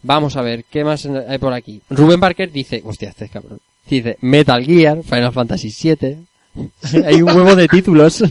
Vamos 0.04 0.38
a 0.38 0.42
ver, 0.42 0.64
¿qué 0.66 0.84
más 0.86 1.06
hay 1.06 1.38
por 1.38 1.52
aquí? 1.54 1.82
Rubén 1.90 2.20
Barker 2.20 2.50
dice, 2.52 2.82
hostia, 2.86 3.10
este 3.10 3.26
es 3.26 3.32
cabrón. 3.32 3.60
Dice 3.90 4.18
Metal 4.22 4.64
Gear, 4.64 5.04
Final 5.04 5.34
Fantasy 5.34 5.70
VII. 5.70 6.18
hay 7.06 7.22
un 7.22 7.30
huevo 7.36 7.56
de 7.56 7.68
títulos. 7.68 8.24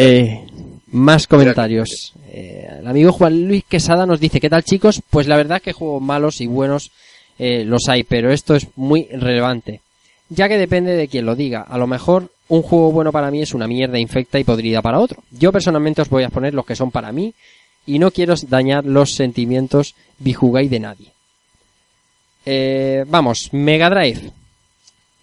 Eh, 0.00 0.46
más 0.92 1.26
comentarios. 1.26 2.12
Eh, 2.30 2.68
el 2.78 2.86
amigo 2.86 3.10
Juan 3.10 3.48
Luis 3.48 3.64
Quesada 3.68 4.06
nos 4.06 4.20
dice, 4.20 4.40
¿qué 4.40 4.48
tal 4.48 4.62
chicos? 4.62 5.02
Pues 5.10 5.26
la 5.26 5.36
verdad 5.36 5.60
que 5.60 5.72
juegos 5.72 6.00
malos 6.00 6.40
y 6.40 6.46
buenos 6.46 6.92
eh, 7.36 7.64
los 7.64 7.88
hay, 7.88 8.04
pero 8.04 8.30
esto 8.30 8.54
es 8.54 8.68
muy 8.76 9.08
relevante. 9.10 9.80
Ya 10.28 10.48
que 10.48 10.56
depende 10.56 10.94
de 10.94 11.08
quien 11.08 11.26
lo 11.26 11.34
diga. 11.34 11.62
A 11.62 11.76
lo 11.78 11.88
mejor 11.88 12.30
un 12.46 12.62
juego 12.62 12.92
bueno 12.92 13.10
para 13.10 13.32
mí 13.32 13.42
es 13.42 13.54
una 13.54 13.66
mierda 13.66 13.98
infecta 13.98 14.38
y 14.38 14.44
podrida 14.44 14.82
para 14.82 15.00
otro. 15.00 15.24
Yo 15.32 15.50
personalmente 15.50 16.02
os 16.02 16.08
voy 16.08 16.22
a 16.22 16.30
poner 16.30 16.54
los 16.54 16.64
que 16.64 16.76
son 16.76 16.92
para 16.92 17.10
mí 17.10 17.34
y 17.84 17.98
no 17.98 18.12
quiero 18.12 18.34
dañar 18.46 18.84
los 18.84 19.14
sentimientos 19.14 19.96
bijugai 20.20 20.68
de 20.68 20.78
nadie. 20.78 21.08
Eh, 22.46 23.04
vamos, 23.08 23.48
Mega 23.52 23.90
Drive. 23.90 24.30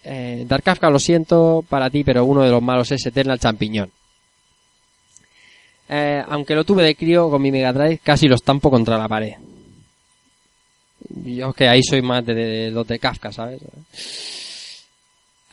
Eh, 0.04 0.44
Dark 0.46 0.64
Kafka, 0.64 0.90
lo 0.90 0.98
siento 0.98 1.64
para 1.66 1.88
ti, 1.88 2.04
pero 2.04 2.26
uno 2.26 2.42
de 2.42 2.50
los 2.50 2.62
malos 2.62 2.92
es 2.92 3.06
Eternal 3.06 3.40
Champiñón. 3.40 3.90
Eh, 5.88 6.22
aunque 6.28 6.54
lo 6.54 6.64
tuve 6.64 6.82
de 6.82 6.94
crío 6.96 7.30
con 7.30 7.40
mi 7.42 7.50
Mega 7.52 7.72
Drive, 7.72 8.00
casi 8.02 8.26
lo 8.28 8.34
estampo 8.34 8.70
contra 8.70 8.98
la 8.98 9.08
pared. 9.08 9.34
Yo 11.24 11.52
que 11.52 11.68
ahí 11.68 11.82
soy 11.82 12.02
más 12.02 12.24
de, 12.26 12.34
de 12.34 12.70
los 12.70 12.86
de 12.86 12.98
Kafka, 12.98 13.30
¿sabes? 13.32 13.60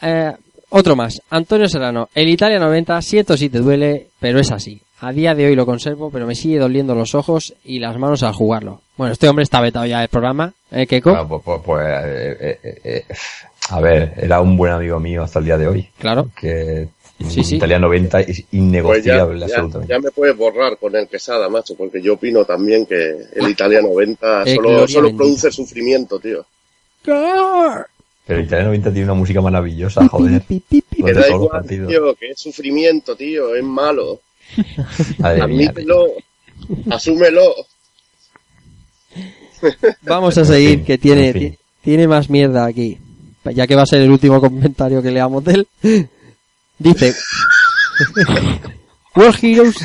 Eh, 0.02 0.32
otro 0.70 0.96
más, 0.96 1.22
Antonio 1.30 1.68
Serrano. 1.68 2.10
El 2.16 2.30
Italia 2.30 2.60
90, 2.60 3.02
siento 3.02 3.38
si 3.38 3.50
te 3.50 3.60
duele, 3.60 4.08
pero 4.20 4.40
es 4.40 4.52
así. 4.52 4.82
A 5.02 5.12
día 5.12 5.36
de 5.36 5.46
hoy 5.46 5.56
lo 5.56 5.66
conservo, 5.66 6.10
pero 6.10 6.26
me 6.26 6.34
sigue 6.34 6.58
doliendo 6.58 6.96
los 6.96 7.14
ojos 7.14 7.54
y 7.66 7.80
las 7.80 7.98
manos 7.98 8.24
al 8.24 8.34
jugarlo. 8.34 8.82
Bueno, 8.98 9.14
este 9.14 9.28
hombre 9.28 9.44
está 9.44 9.60
vetado 9.62 9.86
ya 9.86 10.00
del 10.00 10.08
programa, 10.08 10.54
¿eh, 10.72 10.88
Keiko? 10.88 11.12
Claro, 11.12 11.28
pues, 11.28 11.42
pues- 11.44 11.62
pues, 11.66 11.86
eh, 11.88 12.60
eh, 12.64 12.80
eh, 12.84 13.06
a 13.70 13.80
ver, 13.82 14.14
era 14.18 14.40
un 14.42 14.56
buen 14.58 14.72
amigo 14.72 15.00
mío 15.00 15.24
hasta 15.24 15.40
el 15.40 15.46
día 15.46 15.58
de 15.58 15.68
hoy. 15.68 15.90
Claro. 16.00 16.30
Que 16.40 16.88
Sí, 17.30 17.44
sí. 17.44 17.56
Italia 17.56 17.80
90 17.80 18.20
es 18.22 18.26
Pues 18.28 18.38
ya, 18.40 18.58
innegociable, 18.58 19.46
ya, 19.88 20.00
me 20.00 20.12
puedes 20.12 20.36
borrar 20.38 20.78
con 20.78 20.96
el 20.96 21.08
quesada, 21.08 21.48
macho, 21.50 21.76
porque 21.76 22.02
yo 22.02 22.14
opino 22.14 22.44
también 22.46 22.86
que 22.86 22.96
el 23.34 23.50
Italia 23.50 23.82
90 23.82 24.44
Eh, 24.46 24.56
solo, 24.56 24.88
solo 24.88 25.16
produce 25.16 25.52
sufrimiento, 25.52 26.20
tío. 26.20 26.46
Pero 27.04 28.40
Italia 28.40 28.66
90 28.66 28.92
tiene 28.92 29.06
una 29.06 29.14
música 29.14 29.42
maravillosa, 29.42 30.08
joder. 30.08 30.42
Que 30.48 31.14
da 31.14 31.28
igual, 31.30 31.66
tío, 31.68 32.16
que 32.16 32.28
es 32.32 32.40
sufrimiento, 32.40 33.16
tío, 33.16 33.54
es 33.56 33.64
malo. 33.64 34.22
Admítelo, 35.22 36.08
asúmelo. 36.90 37.54
Vamos 40.04 40.38
a 40.38 40.46
seguir, 40.46 40.84
que 40.84 40.98
tiene, 40.98 41.28
en 41.28 41.34
fin. 41.34 41.52
ti- 41.52 41.58
tiene 41.84 42.08
más 42.08 42.30
mierda 42.30 42.66
aquí. 42.66 42.98
ya 43.54 43.68
que 43.68 43.76
va 43.76 43.82
a 43.84 43.86
ser 43.86 44.02
el 44.02 44.12
último 44.12 44.40
comentario 44.40 45.02
que 45.02 45.12
leamos 45.12 45.44
de 45.44 45.54
él, 45.54 45.68
dice, 46.84 47.14
World 49.16 49.38
Heroes 49.44 49.76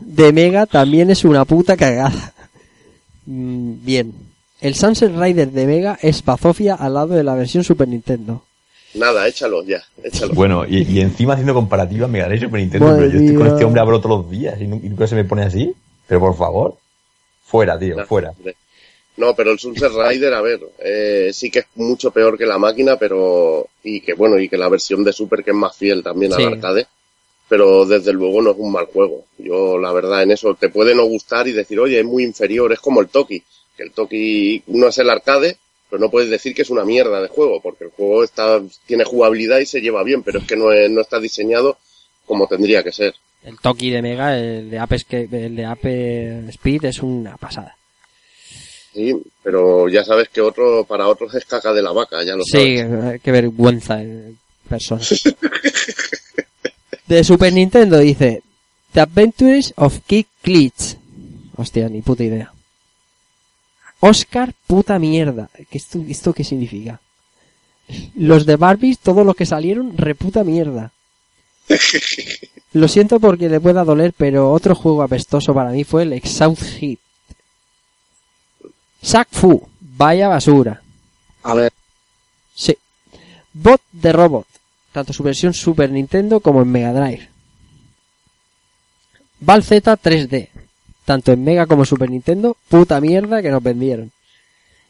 de 0.00 0.32
Mega 0.32 0.66
también 0.66 1.10
es 1.10 1.24
una 1.24 1.44
puta 1.44 1.76
cagada. 1.76 2.32
Mm, 3.26 3.84
Bien, 3.84 4.12
el 4.60 4.74
Sunset 4.74 5.12
Rider 5.16 5.50
de 5.50 5.66
Mega 5.66 5.98
es 6.02 6.24
bazofia 6.24 6.74
al 6.74 6.94
lado 6.94 7.14
de 7.14 7.24
la 7.24 7.34
versión 7.34 7.64
Super 7.64 7.88
Nintendo. 7.88 8.42
Nada, 8.94 9.28
échalo 9.28 9.62
ya, 9.62 9.82
échalo. 10.02 10.32
Bueno, 10.34 10.64
y, 10.66 10.82
y 10.82 11.00
encima 11.00 11.34
haciendo 11.34 11.52
comparativa 11.54 12.06
Mega 12.08 12.26
Drive 12.26 12.38
y 12.38 12.44
Super 12.46 12.60
Nintendo, 12.60 12.86
Madre 12.86 13.00
pero 13.08 13.12
yo 13.12 13.18
estoy 13.20 13.36
con 13.36 13.46
este 13.48 13.64
hombre 13.64 13.80
hablo 13.82 14.00
todos 14.00 14.22
los 14.22 14.30
días 14.30 14.60
y, 14.60 14.66
nu- 14.66 14.80
y 14.82 14.88
nunca 14.88 15.06
se 15.06 15.14
me 15.14 15.24
pone 15.24 15.42
así. 15.42 15.72
Pero 16.06 16.20
por 16.20 16.36
favor, 16.36 16.76
fuera, 17.44 17.78
tío, 17.78 17.96
fuera. 18.06 18.32
No, 19.16 19.34
pero 19.34 19.50
el 19.50 19.58
Sunset 19.58 19.92
Rider, 19.92 20.34
a 20.34 20.42
ver, 20.42 20.60
eh, 20.78 21.30
sí 21.32 21.50
que 21.50 21.60
es 21.60 21.66
mucho 21.76 22.10
peor 22.10 22.36
que 22.36 22.44
la 22.46 22.58
máquina, 22.58 22.98
pero. 22.98 23.66
Y 23.82 24.00
que 24.00 24.12
bueno, 24.14 24.38
y 24.38 24.48
que 24.48 24.58
la 24.58 24.68
versión 24.68 25.02
de 25.04 25.12
Super 25.12 25.42
que 25.42 25.50
es 25.52 25.56
más 25.56 25.74
fiel 25.76 26.02
también 26.02 26.32
Sí. 26.32 26.42
al 26.42 26.54
arcade. 26.54 26.86
Pero 27.48 27.84
desde 27.86 28.12
luego 28.12 28.42
no 28.42 28.50
es 28.50 28.56
un 28.58 28.72
mal 28.72 28.86
juego. 28.86 29.24
Yo, 29.38 29.78
la 29.78 29.92
verdad, 29.92 30.22
en 30.24 30.32
eso 30.32 30.54
te 30.54 30.68
puede 30.68 30.94
no 30.94 31.04
gustar 31.04 31.46
y 31.46 31.52
decir, 31.52 31.78
oye, 31.78 32.00
es 32.00 32.04
muy 32.04 32.24
inferior, 32.24 32.72
es 32.72 32.80
como 32.80 33.00
el 33.00 33.08
Toki. 33.08 33.40
Que 33.76 33.84
el 33.84 33.92
Toki 33.92 34.62
no 34.66 34.88
es 34.88 34.98
el 34.98 35.08
arcade, 35.08 35.56
pero 35.88 36.00
no 36.00 36.10
puedes 36.10 36.28
decir 36.28 36.54
que 36.54 36.62
es 36.62 36.70
una 36.70 36.84
mierda 36.84 37.22
de 37.22 37.28
juego, 37.28 37.60
porque 37.60 37.84
el 37.84 37.90
juego 37.90 38.24
está, 38.24 38.60
tiene 38.86 39.04
jugabilidad 39.04 39.60
y 39.60 39.66
se 39.66 39.80
lleva 39.80 40.02
bien, 40.02 40.24
pero 40.24 40.40
es 40.40 40.44
que 40.46 40.56
no, 40.56 40.72
es- 40.72 40.90
no 40.90 41.00
está 41.00 41.20
diseñado 41.20 41.78
como 42.26 42.48
tendría 42.48 42.82
que 42.82 42.90
ser. 42.90 43.14
El 43.44 43.60
Toki 43.60 43.90
de 43.90 44.02
Mega, 44.02 44.36
el 44.36 44.68
de 44.68 44.78
Ape, 44.80 44.96
el 45.10 45.54
de 45.54 45.64
Ape 45.64 46.48
Speed 46.48 46.86
es 46.86 47.00
una 47.00 47.36
pasada. 47.36 47.75
Sí, 48.96 49.14
pero 49.42 49.90
ya 49.90 50.02
sabes 50.04 50.30
que 50.30 50.40
otro, 50.40 50.84
para 50.84 51.06
otros 51.06 51.34
es 51.34 51.44
caca 51.44 51.74
de 51.74 51.82
la 51.82 51.92
vaca, 51.92 52.22
ya 52.24 52.34
lo 52.34 52.42
Sí, 52.44 52.78
sabes. 52.78 53.14
eh, 53.16 53.20
qué 53.22 53.30
vergüenza 53.30 54.00
en 54.00 54.38
persona. 54.66 55.02
De 57.06 57.22
Super 57.22 57.52
Nintendo 57.52 57.98
dice 57.98 58.42
The 58.92 59.00
Adventures 59.00 59.74
of 59.76 59.98
Kid 60.06 60.26
Glitch. 60.42 60.96
Hostia, 61.56 61.88
ni 61.90 62.00
puta 62.02 62.24
idea. 62.24 62.52
Oscar, 64.00 64.52
puta 64.66 64.98
mierda. 64.98 65.48
¿Qué 65.70 65.78
esto, 65.78 66.02
¿Esto 66.08 66.32
qué 66.32 66.42
significa? 66.42 67.00
Los 68.16 68.46
de 68.46 68.56
Barbies, 68.56 68.98
todos 68.98 69.24
los 69.24 69.36
que 69.36 69.46
salieron, 69.46 69.96
reputa 69.96 70.42
mierda. 70.42 70.90
Lo 72.72 72.88
siento 72.88 73.20
porque 73.20 73.48
le 73.48 73.60
pueda 73.60 73.84
doler, 73.84 74.12
pero 74.16 74.50
otro 74.52 74.74
juego 74.74 75.02
apestoso 75.02 75.54
para 75.54 75.70
mí 75.70 75.84
fue 75.84 76.02
el 76.02 76.12
Exhaust 76.12 76.62
Hit. 76.78 77.00
Shaq 79.06 79.28
Fu, 79.30 79.62
vaya 79.80 80.26
basura. 80.26 80.82
A 81.44 81.54
ver. 81.54 81.72
Sí. 82.56 82.76
Bot 83.52 83.80
de 83.92 84.12
Robot, 84.12 84.48
tanto 84.90 85.12
su 85.12 85.22
versión 85.22 85.54
Super 85.54 85.90
Nintendo 85.92 86.40
como 86.40 86.60
en 86.60 86.72
Mega 86.72 86.92
Drive. 86.92 87.28
Val 89.38 89.62
Z 89.62 89.96
3D, 89.96 90.48
tanto 91.04 91.30
en 91.30 91.44
Mega 91.44 91.66
como 91.66 91.84
Super 91.84 92.10
Nintendo, 92.10 92.56
puta 92.68 93.00
mierda 93.00 93.42
que 93.42 93.52
nos 93.52 93.62
vendieron. 93.62 94.10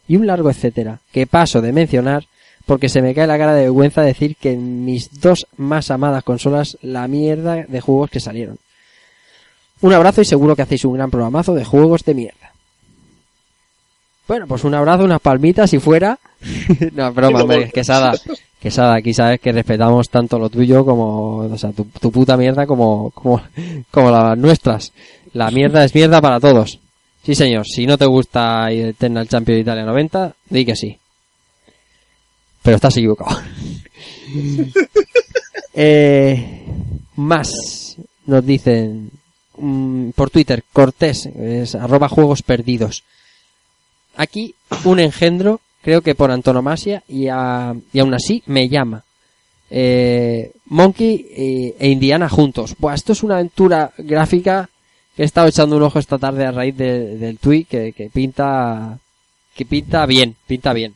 Y 0.08 0.16
un 0.16 0.26
largo 0.26 0.48
etcétera, 0.48 1.00
que 1.12 1.26
paso 1.26 1.60
de 1.60 1.74
mencionar 1.74 2.26
porque 2.64 2.88
se 2.88 3.02
me 3.02 3.14
cae 3.14 3.26
la 3.26 3.36
cara 3.36 3.54
de 3.54 3.64
vergüenza 3.64 4.00
decir 4.00 4.36
que 4.36 4.52
en 4.52 4.86
mis 4.86 5.20
dos 5.20 5.46
más 5.58 5.90
amadas 5.90 6.24
consolas 6.24 6.78
la 6.80 7.06
mierda 7.06 7.66
de 7.68 7.80
juegos 7.82 8.10
que 8.10 8.20
salieron. 8.20 8.56
Un 9.82 9.92
abrazo 9.92 10.22
y 10.22 10.24
seguro 10.24 10.56
que 10.56 10.62
hacéis 10.62 10.86
un 10.86 10.94
gran 10.94 11.10
programazo 11.10 11.54
de 11.54 11.66
juegos 11.66 12.02
de 12.02 12.14
mierda. 12.14 12.55
Bueno, 14.28 14.46
pues 14.46 14.64
un 14.64 14.74
abrazo, 14.74 15.04
unas 15.04 15.20
palmitas 15.20 15.72
y 15.72 15.78
fuera. 15.78 16.18
no, 16.92 17.12
broma, 17.12 17.42
hombre, 17.42 17.70
Quesada. 17.70 18.12
Quesada, 18.60 18.96
aquí 18.96 19.14
sabes 19.14 19.40
que 19.40 19.52
respetamos 19.52 20.08
tanto 20.08 20.38
lo 20.38 20.50
tuyo 20.50 20.84
como, 20.84 21.36
o 21.38 21.58
sea, 21.58 21.70
tu, 21.70 21.84
tu 22.00 22.10
puta 22.10 22.36
mierda 22.36 22.66
como, 22.66 23.10
como, 23.10 23.40
como 23.90 24.10
las 24.10 24.36
nuestras. 24.36 24.92
La 25.32 25.50
mierda 25.50 25.84
es 25.84 25.94
mierda 25.94 26.20
para 26.20 26.40
todos. 26.40 26.80
Sí, 27.22 27.34
señor, 27.34 27.66
si 27.66 27.86
no 27.86 27.98
te 27.98 28.06
gusta 28.06 28.70
Eternal 28.70 29.28
Champion 29.28 29.56
de 29.56 29.62
Italia 29.62 29.84
90, 29.84 30.34
di 30.48 30.64
que 30.64 30.76
sí. 30.76 30.96
Pero 32.62 32.76
estás 32.76 32.96
equivocado. 32.96 33.38
eh, 35.74 36.64
más 37.16 37.96
nos 38.26 38.44
dicen 38.44 39.10
mm, 39.58 40.10
por 40.10 40.30
Twitter, 40.30 40.64
Cortés, 40.72 41.26
es 41.26 41.74
arroba 41.74 42.08
juegos 42.08 42.42
perdidos. 42.42 43.04
Aquí 44.16 44.54
un 44.84 44.98
engendro, 44.98 45.60
creo 45.82 46.00
que 46.02 46.14
por 46.14 46.30
antonomasia, 46.30 47.02
y, 47.08 47.28
a- 47.28 47.74
y 47.92 47.98
aún 48.00 48.14
así 48.14 48.42
me 48.46 48.68
llama. 48.68 49.04
Eh, 49.70 50.52
Monkey 50.66 51.26
eh, 51.30 51.76
e 51.78 51.88
Indiana 51.88 52.28
juntos. 52.28 52.74
Buah, 52.78 52.94
esto 52.94 53.12
es 53.12 53.22
una 53.22 53.34
aventura 53.36 53.92
gráfica 53.98 54.68
que 55.14 55.22
he 55.22 55.24
estado 55.26 55.48
echando 55.48 55.76
un 55.76 55.82
ojo 55.82 55.98
esta 55.98 56.18
tarde 56.18 56.44
a 56.46 56.52
raíz 56.52 56.76
de- 56.76 57.16
del 57.18 57.38
tweet 57.38 57.64
que, 57.64 58.10
pinta 58.12 58.98
que 59.54 59.64
pinta 59.64 60.04
bien, 60.06 60.36
pinta 60.46 60.72
bien. 60.72 60.94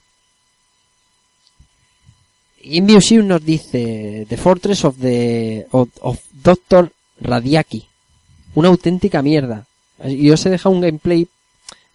Inviusium 2.63 3.27
nos 3.27 3.45
dice 3.45 4.27
The 4.29 4.37
Fortress 4.37 4.85
of 4.85 4.97
the 5.01 5.67
of, 5.71 5.89
of 6.03 6.19
Dr. 6.43 6.93
Radiaki. 7.21 7.87
Una 8.55 8.69
auténtica 8.69 9.23
mierda. 9.23 9.67
Y 10.05 10.31
os 10.31 10.45
he 10.45 10.51
dejado 10.51 10.75
un 10.75 10.83
gameplay 10.83 11.27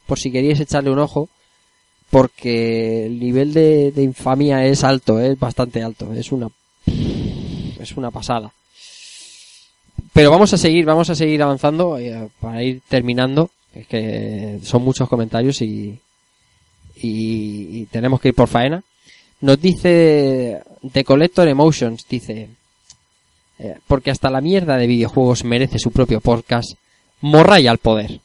por 0.05 0.19
si 0.19 0.31
queríais 0.31 0.59
echarle 0.59 0.91
un 0.91 0.99
ojo 0.99 1.29
porque 2.09 3.07
el 3.07 3.19
nivel 3.19 3.53
de, 3.53 3.91
de 3.91 4.03
infamia 4.03 4.65
es 4.65 4.83
alto, 4.83 5.19
es 5.19 5.37
bastante 5.37 5.81
alto, 5.83 6.13
es 6.13 6.31
una 6.31 6.49
es 7.85 7.97
una 7.97 8.11
pasada. 8.11 8.51
Pero 10.13 10.31
vamos 10.31 10.53
a 10.53 10.57
seguir, 10.57 10.85
vamos 10.85 11.09
a 11.09 11.15
seguir 11.15 11.41
avanzando 11.41 11.97
eh, 11.97 12.29
para 12.39 12.63
ir 12.63 12.81
terminando, 12.87 13.49
es 13.73 13.87
que 13.87 14.59
son 14.63 14.83
muchos 14.83 15.07
comentarios 15.09 15.61
y, 15.61 15.99
y, 16.95 17.85
tenemos 17.85 18.19
que 18.19 18.29
ir 18.29 18.35
por 18.35 18.47
faena. 18.47 18.83
Nos 19.41 19.59
dice 19.59 20.61
The 20.91 21.03
Collector 21.03 21.47
Emotions, 21.47 22.05
dice, 22.09 22.49
eh, 23.59 23.77
porque 23.87 24.11
hasta 24.11 24.29
la 24.29 24.41
mierda 24.41 24.77
de 24.77 24.87
videojuegos 24.87 25.43
merece 25.43 25.79
su 25.79 25.91
propio 25.91 26.21
podcast, 26.21 26.73
Morraya 27.21 27.71
al 27.71 27.77
poder. 27.77 28.19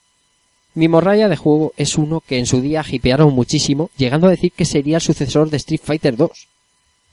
Mi 0.75 0.89
morralla 0.89 1.29
de 1.29 1.37
juego 1.37 1.73
es 1.77 1.99
uno 1.99 2.21
que 2.21 2.39
en 2.39 2.47
su 2.47 2.61
día 2.61 2.85
hipearon 2.89 3.35
muchísimo, 3.35 3.91
llegando 3.97 4.29
a 4.29 4.31
decir 4.31 4.53
que 4.53 4.65
sería 4.65 4.97
el 4.97 5.03
sucesor 5.03 5.51
de 5.51 5.57
Street 5.57 5.81
Fighter 5.83 6.17
2. 6.17 6.31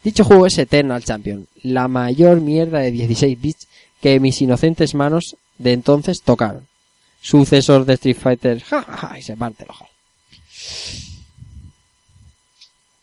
Dicho 0.04 0.24
juego 0.24 0.46
es 0.46 0.58
Eternal 0.58 1.04
Champion, 1.04 1.48
la 1.64 1.88
mayor 1.88 2.40
mierda 2.40 2.80
de 2.80 2.92
16 2.92 3.42
bits 3.42 3.68
que 4.02 4.20
mis 4.20 4.42
inocentes 4.42 4.94
manos 4.94 5.36
de 5.58 5.74
entonces 5.74 6.22
tocaron. 6.22 6.68
Sucesor 7.22 7.86
de 7.86 7.96
Street 7.96 8.18
Fighter, 8.18 8.62
ja, 8.62 8.84
ja, 8.84 8.98
ja, 8.98 9.20
y 9.20 9.22
se 9.24 9.36
parte 9.36 9.64
el 9.64 9.70
ojal. 9.72 9.88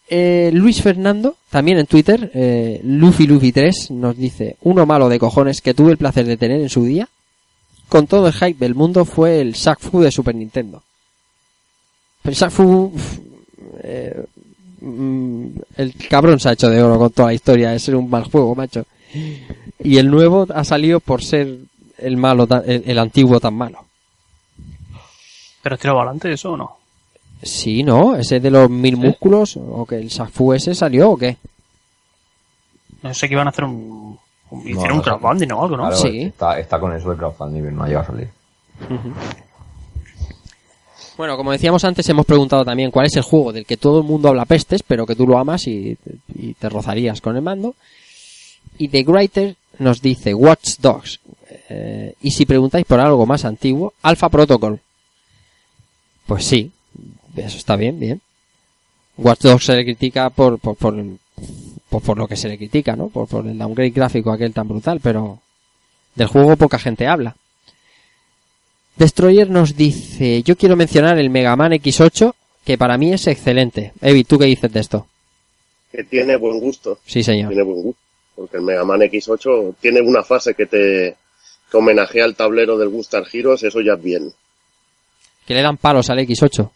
Eh, 0.08 0.50
Luis 0.52 0.81
Fernando, 0.81 1.36
también 1.50 1.78
en 1.78 1.86
Twitter, 1.86 2.31
eh, 2.34 2.81
Luffy 2.84 3.26
Luffy 3.26 3.52
3 3.52 3.91
nos 3.91 4.16
dice, 4.16 4.57
uno 4.62 4.86
malo 4.86 5.08
de 5.08 5.18
cojones 5.18 5.60
que 5.60 5.74
tuve 5.74 5.91
el 5.91 5.99
placer 5.99 6.26
de 6.26 6.36
tener 6.36 6.60
en 6.60 6.68
su 6.68 6.84
día, 6.84 7.08
con 7.94 8.08
todo 8.08 8.26
el 8.26 8.32
hype 8.32 8.58
del 8.58 8.74
mundo, 8.74 9.05
fue 9.05 9.40
el 9.40 9.52
Shaq 9.52 9.78
Fu 9.78 10.00
de 10.00 10.10
Super 10.10 10.34
Nintendo. 10.34 10.82
El 12.24 12.34
Shaq 12.34 12.50
Fu, 12.50 12.90
uf, 12.92 13.18
eh, 13.84 14.24
mm, 14.81 15.47
el 15.76 15.94
cabrón 16.08 16.40
se 16.40 16.48
ha 16.48 16.55
hecho 16.55 16.68
de 16.68 16.82
oro 16.82 16.98
con 16.98 17.12
toda 17.12 17.28
la 17.28 17.34
historia 17.34 17.70
de 17.70 17.78
ser 17.78 17.94
un 17.94 18.10
mal 18.10 18.24
juego, 18.24 18.56
macho. 18.56 18.84
Y 19.78 19.98
el 19.98 20.10
nuevo 20.10 20.44
ha 20.52 20.64
salido 20.64 20.98
por 20.98 21.23
ser 21.23 21.56
el 21.98 22.16
malo, 22.16 22.48
el, 22.66 22.82
el 22.84 22.98
antiguo 22.98 23.39
tan 23.39 23.55
malo. 23.55 23.84
¿Pero 25.62 25.78
tirado 25.78 26.00
adelante 26.00 26.32
eso 26.32 26.50
o 26.50 26.56
no? 26.56 26.76
Sí, 27.44 27.84
¿no? 27.84 28.16
Ese 28.16 28.40
de 28.40 28.50
los 28.50 28.68
mil 28.68 28.97
músculos, 28.97 29.56
o 29.56 29.86
que 29.86 29.98
el 29.98 30.08
Shaq 30.08 30.32
Fu 30.32 30.52
ese 30.52 30.74
salió 30.74 31.10
o 31.10 31.16
qué? 31.16 31.36
No 33.02 33.14
sé 33.14 33.28
que 33.28 33.34
iban 33.34 33.47
a 33.47 33.50
hacer 33.50 33.62
un... 33.62 34.18
hicieron 34.60 34.89
no 34.89 34.94
un 34.97 35.00
crowdfunding 35.00 35.52
o 35.52 35.62
algo, 35.62 35.76
¿no? 35.76 35.83
Claro, 35.84 35.97
Sí. 35.97 36.23
Está, 36.23 36.58
está 36.58 36.78
con 36.78 36.94
eso 36.94 37.10
de 37.10 37.16
crowdfunding, 37.16 37.74
no 37.74 37.83
ha 37.84 37.86
llegado 37.86 38.05
a 38.05 38.07
salir. 38.07 38.28
Bueno, 41.16 41.36
como 41.36 41.52
decíamos 41.52 41.84
antes, 41.84 42.08
hemos 42.08 42.26
preguntado 42.26 42.65
también 42.65 42.91
cuál 42.91 43.07
es 43.07 43.16
el 43.16 43.23
juego 43.23 43.52
del 43.52 43.66
que 43.66 43.76
todo 43.76 43.99
el 44.00 44.05
mundo 44.05 44.28
habla 44.28 44.47
pestes, 44.47 44.83
pero 44.83 45.07
que 45.07 45.15
tú 45.15 45.26
lo 45.26 45.39
amas 45.39 45.66
y, 45.68 45.97
y 46.34 46.55
te 46.55 46.68
rozarías 46.68 47.20
con 47.20 47.36
el 47.36 47.42
mando. 47.42 47.74
Y 48.78 48.89
The 48.89 49.05
Greater 49.05 49.57
nos 49.78 50.02
dice 50.02 50.34
Watch 50.34 50.78
Dogs. 50.78 51.20
Eh, 51.68 52.15
y 52.20 52.33
si 52.33 52.47
preguntáis 52.47 52.84
por 52.84 52.99
algo 52.99 53.26
más 53.26 53.44
antiguo, 53.44 53.94
Alpha 54.02 54.28
Protocol. 54.28 54.81
Pues 56.26 56.44
sí, 56.44 56.73
eso 57.36 57.58
está 57.58 57.76
bien, 57.76 58.00
bien. 58.00 58.20
Watch 59.16 59.42
Dogs 59.42 59.65
se 59.65 59.76
le 59.76 59.84
critica 59.84 60.31
por, 60.31 60.58
por, 60.58 60.74
por, 60.76 60.94
por, 61.94 62.02
por 62.02 62.18
lo 62.18 62.26
que 62.26 62.36
se 62.36 62.48
le 62.48 62.58
critica, 62.58 62.97
¿no? 62.97 63.08
Por, 63.08 63.28
por 63.28 63.47
el 63.47 63.58
downgrade 63.58 63.90
gráfico 63.90 64.32
aquel 64.32 64.52
tan 64.52 64.68
brutal, 64.68 65.00
pero 65.02 65.40
del 66.14 66.28
juego 66.28 66.56
poca 66.56 66.78
gente 66.78 67.06
habla. 67.06 67.36
Destroyer 68.97 69.50
nos 69.50 69.76
dice, 69.76 70.42
yo 70.42 70.56
quiero 70.56 70.76
mencionar 70.76 71.18
el 71.18 71.31
Mega 71.31 71.56
Man 71.56 71.73
X8, 71.73 72.32
que 72.64 72.78
para 72.78 72.97
mí 72.97 73.12
es 73.12 73.26
excelente. 73.26 73.92
Evi, 74.00 74.24
¿tú 74.24 74.39
qué 74.39 74.47
dices 74.47 74.73
de 74.73 74.81
esto? 74.81 75.06
que 75.94 76.02
tiene 76.02 76.34
buen 76.36 76.58
gusto. 76.58 76.98
Sí, 77.06 77.23
señor. 77.23 77.50
Tiene 77.50 77.62
buen 77.62 77.82
gusto. 77.82 78.00
Porque 78.34 78.56
el 78.56 78.64
Mega 78.64 78.84
Man 78.84 79.00
X8 79.00 79.76
tiene 79.81 80.00
una 80.00 80.24
fase 80.24 80.55
que 80.55 80.66
te 80.66 81.16
que 81.70 81.76
homenajea 81.76 82.24
al 82.24 82.34
tablero 82.34 82.76
del 82.76 82.89
Gunstar 82.89 83.24
Heroes, 83.32 83.62
eso 83.62 83.81
ya 83.81 83.92
es 83.92 84.02
bien. 84.02 84.32
Que 85.47 85.55
le 85.55 85.62
dan 85.62 85.76
palos 85.76 86.10
al 86.10 86.18
X8. 86.18 86.68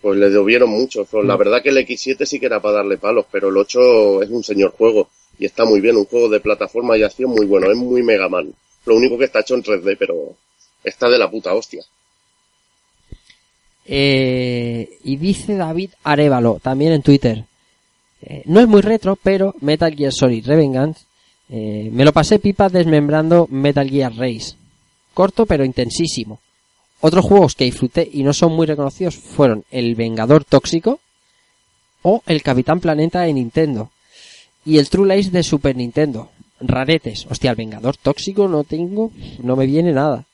Pues 0.00 0.18
le 0.18 0.30
debieron 0.30 0.70
mucho. 0.70 1.04
Pero 1.10 1.22
La 1.22 1.34
Mm. 1.34 1.38
verdad 1.38 1.62
que 1.62 1.70
el 1.70 1.78
X7 1.78 2.24
sí 2.24 2.38
que 2.38 2.46
era 2.46 2.60
para 2.60 2.76
darle 2.76 2.98
palos, 2.98 3.26
pero 3.30 3.48
el 3.48 3.56
8 3.56 4.22
es 4.22 4.30
un 4.30 4.42
señor 4.44 4.72
juego. 4.76 5.08
Y 5.38 5.44
está 5.46 5.64
muy 5.64 5.80
bien, 5.80 5.96
un 5.96 6.04
juego 6.06 6.28
de 6.28 6.40
plataforma 6.40 6.96
y 6.96 7.02
acción 7.02 7.30
muy 7.30 7.46
bueno. 7.46 7.70
Es 7.70 7.76
muy 7.76 8.02
Mega 8.02 8.28
Man. 8.28 8.52
Lo 8.86 8.96
único 8.96 9.18
que 9.18 9.24
está 9.24 9.40
hecho 9.40 9.54
en 9.54 9.62
3D, 9.62 9.96
pero 9.98 10.34
está 10.84 11.08
de 11.08 11.18
la 11.18 11.30
puta 11.30 11.54
hostia. 11.54 11.82
Eh, 13.86 14.98
y 15.04 15.16
dice 15.16 15.56
David 15.56 15.90
Arevalo, 16.04 16.60
también 16.62 16.92
en 16.92 17.02
Twitter. 17.02 17.44
eh, 18.20 18.42
no 18.46 18.58
es 18.60 18.66
muy 18.66 18.80
retro, 18.82 19.16
pero 19.22 19.54
Metal 19.60 19.94
Gear 19.94 20.12
Solid 20.12 20.44
Revengeance 20.44 21.02
eh, 21.50 21.88
me 21.92 22.04
lo 22.04 22.12
pasé 22.12 22.38
pipa 22.40 22.68
desmembrando 22.68 23.46
Metal 23.48 23.88
Gear 23.88 24.12
Race. 24.16 24.54
Corto 25.14 25.46
pero 25.46 25.64
intensísimo. 25.64 26.40
Otros 27.00 27.24
juegos 27.24 27.54
que 27.54 27.64
disfruté 27.64 28.08
y 28.12 28.22
no 28.24 28.32
son 28.32 28.52
muy 28.52 28.66
reconocidos 28.66 29.14
fueron 29.16 29.64
El 29.70 29.94
Vengador 29.94 30.44
Tóxico 30.44 31.00
o 32.02 32.22
El 32.26 32.42
Capitán 32.42 32.80
Planeta 32.80 33.20
de 33.22 33.32
Nintendo 33.32 33.90
y 34.64 34.78
el 34.78 34.88
True 34.90 35.14
Lies 35.14 35.30
de 35.32 35.42
Super 35.42 35.76
Nintendo. 35.76 36.30
Raretes. 36.60 37.26
Hostia, 37.30 37.50
el 37.50 37.56
Vengador 37.56 37.96
Tóxico 37.96 38.48
no 38.48 38.64
tengo, 38.64 39.12
no 39.42 39.54
me 39.54 39.66
viene 39.66 39.92
nada. 39.92 40.24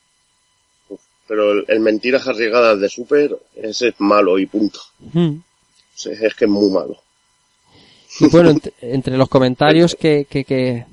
Pero 1.27 1.51
el, 1.51 1.65
el 1.67 1.79
Mentiras 1.79 2.27
Arriesgadas 2.27 2.79
de 2.79 2.89
Super, 2.89 3.37
ese 3.55 3.89
es 3.89 3.95
malo 3.99 4.37
y 4.39 4.45
punto. 4.47 4.79
Mm. 5.13 5.35
Es 5.95 6.35
que 6.35 6.45
es 6.45 6.51
muy 6.51 6.69
malo. 6.71 6.97
Y 8.19 8.27
bueno, 8.27 8.51
ent- 8.53 8.73
entre 8.81 9.17
los 9.17 9.29
comentarios 9.29 9.95
que, 9.95 10.25
que, 10.29 10.43
que, 10.45 10.85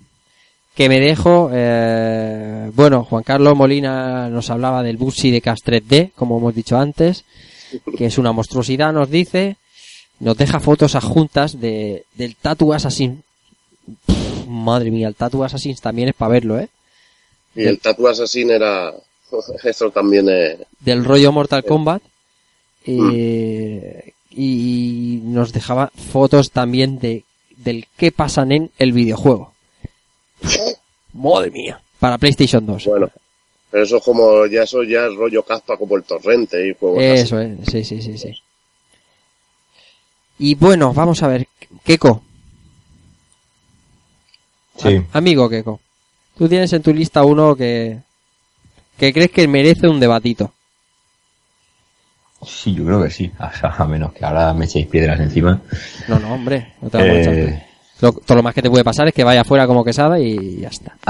que 0.75 0.89
me 0.89 1.01
dejo, 1.01 1.51
eh, 1.53 2.71
bueno, 2.75 3.05
Juan 3.05 3.23
Carlos 3.23 3.57
Molina 3.57 4.29
nos 4.29 4.51
hablaba 4.51 4.83
del 4.83 4.97
Bugsy 4.97 5.31
de 5.31 5.41
Cast 5.41 5.67
3D, 5.67 6.13
como 6.15 6.39
hemos 6.39 6.55
dicho 6.55 6.79
antes, 6.79 7.25
que 7.97 8.07
es 8.07 8.19
una 8.19 8.33
monstruosidad, 8.33 8.93
nos 8.93 9.11
dice, 9.11 9.57
nos 10.21 10.37
deja 10.37 10.61
fotos 10.61 10.95
adjuntas 10.95 11.61
de, 11.61 12.05
del 12.15 12.37
Tattoo 12.37 12.73
Assassin. 12.73 13.23
Pff, 14.07 14.47
madre 14.49 14.91
mía, 14.91 15.09
el 15.09 15.15
Tattoo 15.15 15.45
Assassin 15.45 15.77
también 15.77 16.09
es 16.09 16.15
para 16.15 16.33
verlo, 16.33 16.59
¿eh? 16.59 16.69
Y 17.55 17.65
el 17.65 17.79
Tattoo 17.79 18.09
Assassin 18.09 18.51
era... 18.51 18.93
Eso 19.65 19.91
también 19.91 20.29
es... 20.29 20.59
Del 20.81 21.05
rollo 21.05 21.33
Mortal 21.33 21.65
Kombat. 21.65 22.03
eh, 22.87 24.13
y 24.35 25.21
nos 25.25 25.53
dejaba 25.53 25.93
fotos 25.95 26.51
también 26.51 26.99
de 26.99 27.25
del 27.59 27.87
que 27.97 28.13
pasan 28.13 28.53
en 28.53 28.71
el 28.79 28.93
videojuego. 28.93 29.52
Madre 31.15 31.51
mía. 31.51 31.81
Para 31.99 32.19
PlayStation 32.19 32.65
2. 32.67 32.87
Bueno, 32.87 33.11
pero 33.71 33.85
eso 33.85 33.97
es 33.99 34.03
como... 34.05 34.47
Ya 34.47 34.63
eso 34.63 34.83
ya 34.83 35.07
es 35.07 35.15
rollo 35.15 35.43
caspa 35.45 35.77
como 35.77 35.97
el 35.97 36.03
torrente 36.05 36.69
y 36.69 36.75
juegos 36.75 36.99
así. 37.03 37.13
Eso 37.23 37.41
es, 37.41 37.51
sí, 37.71 37.85
sí, 37.85 38.03
sí, 38.03 38.19
sí. 38.19 38.33
Y 40.39 40.55
bueno, 40.57 40.93
vamos 40.93 41.23
a 41.23 41.29
ver, 41.29 41.47
Keko. 41.85 42.23
Sí. 44.77 44.97
A- 45.13 45.19
amigo 45.19 45.49
Keko. 45.49 45.81
Tú 46.37 46.49
tienes 46.49 46.73
en 46.73 46.83
tu 46.83 46.93
lista 46.93 47.23
uno 47.25 47.55
que 47.55 47.99
que 48.99 49.13
crees 49.13 49.31
que 49.31 49.47
merece 49.49 49.89
un 49.89 50.01
debatito. 50.01 50.53
Sí, 52.47 52.75
yo 52.75 52.85
creo 52.85 53.03
que 53.03 53.11
sí. 53.11 53.31
O 53.39 53.57
sea, 53.57 53.71
a 53.77 53.85
menos 53.87 54.13
que 54.13 54.25
ahora 54.25 54.53
me 54.53 54.65
echéis 54.65 54.87
piedras 54.87 55.21
encima. 55.21 55.61
No, 56.09 56.19
no, 56.19 56.35
hombre, 56.35 56.75
no 56.81 56.91
te. 56.91 56.99
Eh, 56.99 57.67
Lo- 58.03 58.13
todo 58.13 58.37
lo 58.37 58.43
más 58.43 58.55
que 58.55 58.61
te 58.63 58.69
puede 58.69 58.85
pasar 58.85 59.09
es 59.09 59.15
que 59.15 59.25
vaya 59.25 59.41
afuera 59.41 59.67
como 59.67 59.83
quesada 59.85 60.19
y 60.21 60.61
ya 60.61 60.69
está. 60.69 60.97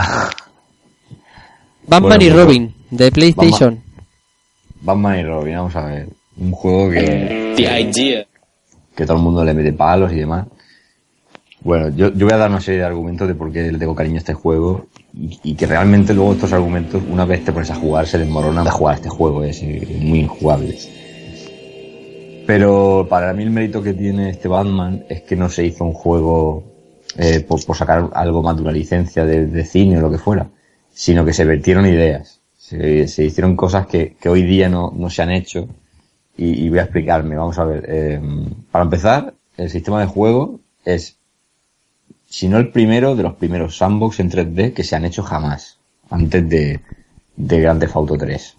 Batman 1.86 2.08
Bueno, 2.10 2.24
y 2.24 2.30
pues, 2.30 2.44
Robin, 2.44 2.74
de 2.90 3.10
PlayStation. 3.10 3.82
Batman 4.82 5.18
y 5.18 5.22
Robin, 5.24 5.54
vamos 5.56 5.74
a 5.76 5.86
ver. 5.86 6.08
Un 6.36 6.52
juego 6.52 6.90
que, 6.90 7.54
The 7.56 7.80
idea. 7.80 8.26
que 8.94 9.04
todo 9.04 9.16
el 9.16 9.22
mundo 9.22 9.44
le 9.44 9.52
mete 9.54 9.72
palos 9.72 10.12
y 10.12 10.16
demás. 10.16 10.46
Bueno, 11.60 11.90
yo, 11.90 12.12
yo 12.12 12.26
voy 12.26 12.34
a 12.34 12.38
dar 12.38 12.50
una 12.50 12.60
serie 12.60 12.80
de 12.80 12.86
argumentos 12.86 13.28
de 13.28 13.34
por 13.34 13.52
qué 13.52 13.70
le 13.70 13.78
tengo 13.78 13.94
cariño 13.94 14.16
a 14.16 14.18
este 14.18 14.34
juego 14.34 14.86
y, 15.14 15.38
y 15.44 15.54
que 15.54 15.66
realmente 15.66 16.12
luego 16.14 16.32
estos 16.32 16.52
argumentos, 16.52 17.02
una 17.08 17.24
vez 17.24 17.44
te 17.44 17.52
pones 17.52 17.70
a 17.70 17.76
jugar, 17.76 18.06
se 18.06 18.18
desmoronan 18.18 18.64
de 18.64 18.70
jugar 18.70 18.96
este 18.96 19.08
juego, 19.08 19.44
es, 19.44 19.62
eh, 19.62 19.98
muy 20.00 20.20
injugable. 20.20 20.76
Pero 22.46 23.06
para 23.08 23.32
mí 23.32 23.44
el 23.44 23.50
mérito 23.50 23.82
que 23.82 23.92
tiene 23.94 24.30
este 24.30 24.48
Batman 24.48 25.04
es 25.08 25.22
que 25.22 25.36
no 25.36 25.48
se 25.48 25.64
hizo 25.64 25.84
un 25.84 25.92
juego 25.92 26.64
eh, 27.16 27.40
por, 27.40 27.64
por 27.64 27.76
sacar 27.76 28.10
algo 28.14 28.42
más 28.42 28.56
de 28.56 28.62
una 28.62 28.72
licencia 28.72 29.24
de, 29.24 29.64
cine 29.64 29.98
o 29.98 30.00
lo 30.00 30.10
que 30.10 30.18
fuera, 30.18 30.48
sino 30.92 31.24
que 31.24 31.32
se 31.32 31.44
vertieron 31.44 31.86
ideas, 31.86 32.40
se, 32.56 33.04
hicieron 33.24 33.56
cosas 33.56 33.86
que, 33.86 34.16
hoy 34.26 34.42
día 34.42 34.68
no, 34.68 34.92
no 34.94 35.10
se 35.10 35.22
han 35.22 35.30
hecho 35.30 35.68
y, 36.36 36.64
y 36.64 36.68
voy 36.68 36.78
a 36.78 36.82
explicarme, 36.82 37.36
vamos 37.36 37.58
a 37.58 37.64
ver. 37.64 37.84
eh, 37.88 38.20
para 38.70 38.84
empezar, 38.84 39.34
el 39.56 39.70
sistema 39.70 40.00
de 40.00 40.06
juego 40.06 40.60
es, 40.84 41.18
si 42.26 42.48
no 42.48 42.58
el 42.58 42.70
primero, 42.70 43.14
de 43.14 43.22
los 43.22 43.34
primeros 43.34 43.76
sandbox 43.76 44.20
en 44.20 44.30
3D 44.30 44.72
que 44.72 44.84
se 44.84 44.96
han 44.96 45.04
hecho 45.04 45.22
jamás, 45.22 45.78
antes 46.10 46.48
de, 46.48 46.80
de 47.36 47.60
Grand 47.60 47.80
Theft 47.80 47.96
Auto 47.96 48.16
3. 48.16 48.56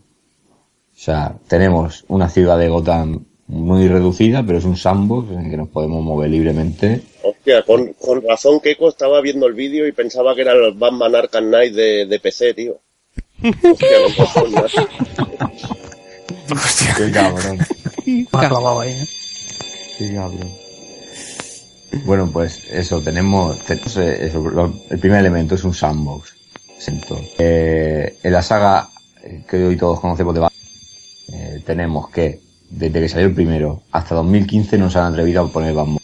O 0.95 0.99
sea, 0.99 1.35
tenemos 1.47 2.05
una 2.07 2.29
ciudad 2.29 2.57
de 2.57 2.69
Gotham 2.69 3.25
muy 3.47 3.87
reducida, 3.87 4.43
pero 4.45 4.57
es 4.57 4.65
un 4.65 4.77
sandbox 4.77 5.31
en 5.31 5.39
el 5.45 5.51
que 5.51 5.57
nos 5.57 5.69
podemos 5.69 6.03
mover 6.03 6.29
libremente. 6.29 7.01
Hostia, 7.23 7.63
con, 7.63 7.93
con 7.93 8.21
razón 8.21 8.59
Keiko 8.59 8.89
estaba 8.89 9.21
viendo 9.21 9.45
el 9.47 9.53
vídeo 9.53 9.87
y 9.87 9.91
pensaba 9.91 10.33
que 10.35 10.41
era 10.41 10.53
el 10.53 10.73
Batman 10.73 11.15
Arkham 11.15 11.45
Knight 11.47 11.73
de, 11.73 12.05
de 12.05 12.19
PC, 12.19 12.53
tío. 12.53 12.79
Hostia, 13.43 13.87
con 14.33 14.53
razón, 14.53 14.87
¿no? 15.19 15.27
Qué 16.97 17.11
cabrón. 17.11 17.57
Me 18.05 18.25
ha 18.31 18.49
clavado 18.49 18.79
ahí, 18.81 18.91
¿eh? 18.91 19.07
Qué 19.97 20.13
cabrón. 20.13 20.49
Bueno, 22.05 22.29
pues 22.31 22.63
eso, 22.71 23.01
tenemos, 23.01 23.59
tenemos, 23.65 23.97
eh, 23.97 24.25
eso, 24.25 24.39
lo- 24.49 24.73
el 24.89 24.99
primer 24.99 25.19
elemento 25.19 25.55
es 25.55 25.63
un 25.63 25.73
sandbox. 25.73 26.33
Siento. 26.79 27.19
Eh, 27.37 28.17
en 28.23 28.31
la 28.33 28.41
saga 28.41 28.89
que 29.49 29.63
hoy 29.63 29.77
todos 29.77 29.99
conocemos 29.99 30.33
de 30.33 30.39
Batman, 30.41 30.59
eh, 31.33 31.61
tenemos 31.65 32.09
que, 32.09 32.39
desde 32.77 33.01
que 33.01 33.09
salió 33.09 33.27
el 33.27 33.33
primero 33.33 33.81
hasta 33.91 34.15
2015 34.15 34.77
no 34.77 34.89
se 34.89 34.99
han 34.99 35.05
atrevido 35.13 35.41
a 35.43 35.47
poner 35.47 35.73
Batmóvil. 35.73 35.99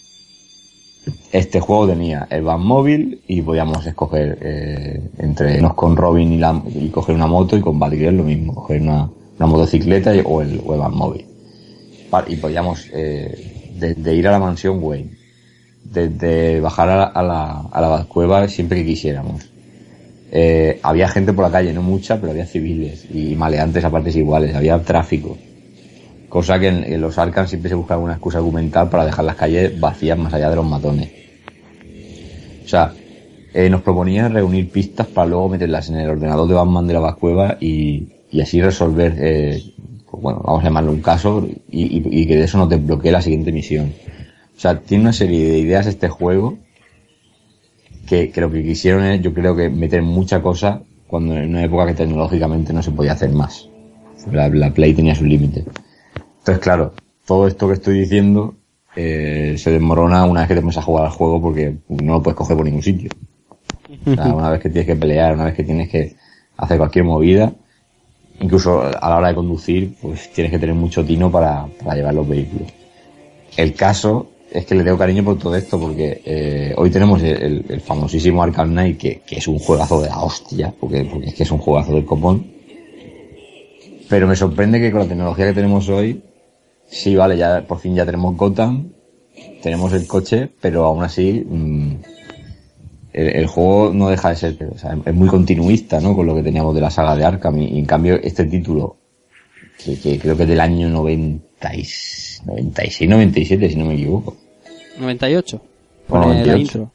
Este 1.31 1.59
juego 1.59 1.87
tenía 1.87 2.27
el 2.29 2.43
Batmóvil 2.43 3.21
y 3.27 3.41
podíamos 3.41 3.85
escoger 3.85 4.37
eh, 4.41 5.01
entre 5.19 5.55
irnos 5.55 5.73
con 5.73 5.95
Robin 5.95 6.31
y, 6.33 6.37
la, 6.37 6.61
coger 6.91 7.15
una 7.15 7.27
moto 7.27 7.57
y 7.57 7.61
con 7.61 7.79
Batgirl 7.79 8.17
lo 8.17 8.23
mismo, 8.23 8.53
coger 8.55 8.81
una, 8.81 9.09
motocicleta 9.39 10.15
y- 10.15 10.21
o, 10.23 10.41
el, 10.41 10.61
o 10.65 10.73
el 10.73 10.79
Batmóvil. 10.79 11.25
Y 12.27 12.35
podíamos 12.37 12.87
eh, 12.93 13.71
desde 13.77 14.15
ir 14.15 14.27
a 14.27 14.31
la 14.31 14.39
mansión 14.39 14.79
Wayne, 14.81 15.11
desde 15.83 16.59
bajar 16.59 16.89
a 16.89 16.95
la, 16.95 17.03
a 17.03 17.23
la, 17.23 17.61
a 17.71 17.81
la 17.81 17.87
Batcueva 17.87 18.47
siempre 18.47 18.79
que 18.79 18.85
quisiéramos. 18.85 19.49
Eh, 20.31 20.79
había 20.83 21.07
gente 21.07 21.33
por 21.33 21.45
la 21.45 21.51
calle, 21.51 21.73
no 21.73 21.81
mucha, 21.81 22.19
pero 22.19 22.31
había 22.31 22.45
civiles 22.45 23.05
y 23.11 23.35
maleantes 23.35 23.83
a 23.83 23.89
partes 23.89 24.15
iguales, 24.15 24.55
había 24.55 24.79
tráfico. 24.83 25.37
Cosa 26.29 26.59
que 26.59 26.67
en, 26.67 27.01
los 27.01 27.17
Arkham 27.17 27.47
siempre 27.47 27.69
se 27.69 27.75
buscaba 27.75 28.01
una 28.01 28.13
excusa 28.13 28.37
argumental 28.37 28.89
para 28.89 29.05
dejar 29.05 29.25
las 29.25 29.35
calles 29.35 29.79
vacías 29.79 30.17
más 30.17 30.33
allá 30.33 30.49
de 30.49 30.55
los 30.55 30.65
matones. 30.65 31.09
O 32.63 32.67
sea, 32.67 32.93
eh, 33.53 33.69
nos 33.69 33.81
proponían 33.81 34.31
reunir 34.33 34.69
pistas 34.69 35.07
para 35.07 35.27
luego 35.27 35.49
meterlas 35.49 35.89
en 35.89 35.97
el 35.97 36.09
ordenador 36.09 36.47
de 36.47 36.53
Batman 36.53 36.85
de 36.85 36.93
la 36.93 36.99
Batcueva 36.99 37.57
y, 37.59 38.07
y 38.31 38.41
así 38.41 38.61
resolver, 38.61 39.15
eh, 39.17 39.63
pues 40.09 40.21
bueno, 40.21 40.41
vamos 40.45 40.61
a 40.61 40.65
llamarlo 40.65 40.91
un 40.91 41.01
caso 41.01 41.47
y, 41.71 41.97
y- 42.21 42.27
que 42.27 42.37
de 42.37 42.43
eso 42.43 42.59
no 42.59 42.67
te 42.67 43.11
la 43.11 43.21
siguiente 43.23 43.51
misión. 43.51 43.91
O 44.55 44.59
sea, 44.59 44.79
tiene 44.79 45.05
una 45.05 45.13
serie 45.13 45.49
de 45.49 45.57
ideas 45.57 45.87
este 45.87 46.09
juego 46.09 46.59
que, 48.07 48.29
que 48.29 48.41
lo 48.41 48.51
que 48.51 48.63
quisieron 48.63 49.03
es, 49.05 49.21
yo 49.21 49.33
creo 49.33 49.55
que 49.55 49.69
meter 49.69 50.03
mucha 50.03 50.41
cosa 50.43 50.81
cuando 51.07 51.35
en 51.35 51.49
una 51.49 51.63
época 51.63 51.87
que 51.87 51.95
tecnológicamente 51.95 52.71
no 52.71 52.83
se 52.83 52.91
podía 52.91 53.13
hacer 53.13 53.31
más. 53.31 53.67
La, 54.31 54.47
la 54.49 54.71
Play 54.71 54.93
tenía 54.93 55.15
sus 55.15 55.27
límites. 55.27 55.65
Entonces, 56.39 56.59
claro, 56.63 56.93
todo 57.25 57.47
esto 57.47 57.67
que 57.67 57.73
estoy 57.75 57.99
diciendo 57.99 58.55
eh, 58.95 59.55
se 59.57 59.71
desmorona 59.71 60.25
una 60.25 60.41
vez 60.41 60.49
que 60.49 60.55
te 60.55 60.61
pones 60.61 60.77
a 60.77 60.81
jugar 60.81 61.05
al 61.05 61.11
juego 61.11 61.41
porque 61.41 61.75
no 61.89 62.13
lo 62.13 62.23
puedes 62.23 62.37
coger 62.37 62.55
por 62.57 62.65
ningún 62.65 62.81
sitio. 62.83 63.11
O 64.05 64.15
sea, 64.15 64.33
una 64.33 64.49
vez 64.49 64.61
que 64.61 64.69
tienes 64.69 64.87
que 64.87 64.95
pelear, 64.95 65.33
una 65.35 65.45
vez 65.45 65.55
que 65.55 65.63
tienes 65.63 65.89
que 65.89 66.15
hacer 66.57 66.77
cualquier 66.77 67.05
movida, 67.05 67.51
incluso 68.39 68.81
a 68.81 69.09
la 69.09 69.17
hora 69.17 69.27
de 69.29 69.35
conducir, 69.35 69.93
pues 70.01 70.31
tienes 70.33 70.51
que 70.51 70.59
tener 70.59 70.75
mucho 70.75 71.05
tino 71.05 71.31
para, 71.31 71.65
para 71.83 71.95
llevar 71.95 72.13
los 72.13 72.27
vehículos. 72.27 72.67
El 73.57 73.73
caso 73.73 74.31
es 74.51 74.65
que 74.65 74.75
le 74.75 74.83
tengo 74.83 74.97
cariño 74.97 75.23
por 75.23 75.37
todo 75.37 75.55
esto 75.55 75.79
porque 75.79 76.21
eh, 76.25 76.73
hoy 76.77 76.89
tenemos 76.89 77.21
el, 77.21 77.65
el- 77.69 77.81
famosísimo 77.81 78.41
Arkham 78.41 78.69
Knight 78.71 78.97
que, 78.97 79.21
que 79.25 79.37
es 79.37 79.47
un 79.47 79.59
juegazo 79.59 80.01
de 80.01 80.09
la 80.09 80.19
hostia, 80.21 80.73
porque, 80.79 81.03
porque 81.05 81.27
es 81.27 81.35
que 81.35 81.43
es 81.43 81.51
un 81.51 81.59
juegazo 81.59 81.93
del 81.93 82.05
copón. 82.05 82.45
Pero 84.09 84.27
me 84.27 84.35
sorprende 84.35 84.79
que 84.79 84.91
con 84.91 85.01
la 85.01 85.07
tecnología 85.07 85.45
que 85.47 85.53
tenemos 85.53 85.87
hoy, 85.89 86.21
sí, 86.89 87.15
vale, 87.15 87.37
ya 87.37 87.65
por 87.67 87.79
fin 87.79 87.95
ya 87.95 88.05
tenemos 88.05 88.35
Gotham, 88.35 88.89
tenemos 89.61 89.93
el 89.93 90.05
coche, 90.07 90.49
pero 90.61 90.85
aún 90.85 91.03
así 91.03 91.45
mm, 91.47 91.91
el, 93.13 93.27
el 93.29 93.47
juego 93.47 93.91
no 93.93 94.09
deja 94.09 94.29
de 94.29 94.35
ser, 94.35 94.69
o 94.73 94.77
sea, 94.77 94.97
es 95.05 95.13
muy 95.13 95.27
continuista, 95.29 95.99
¿no? 95.99 96.15
Con 96.15 96.25
lo 96.27 96.35
que 96.35 96.43
teníamos 96.43 96.75
de 96.75 96.81
la 96.81 96.89
saga 96.91 97.15
de 97.15 97.25
Arkham 97.25 97.57
y, 97.59 97.65
y 97.75 97.79
en 97.79 97.85
cambio 97.85 98.15
este 98.21 98.45
título, 98.45 98.97
que, 99.83 99.99
que 99.99 100.19
creo 100.19 100.35
que 100.35 100.43
es 100.43 100.49
del 100.49 100.59
año 100.59 100.89
90 100.89 101.75
y- 101.75 101.87
96, 102.45 103.09
97, 103.09 103.69
si 103.69 103.75
no 103.75 103.85
me 103.85 103.95
equivoco. 103.95 104.37
98. 104.99 105.57
O 105.57 105.61
Pone 106.07 106.25
la 106.25 106.33
98. 106.33 106.57
intro. 106.61 106.91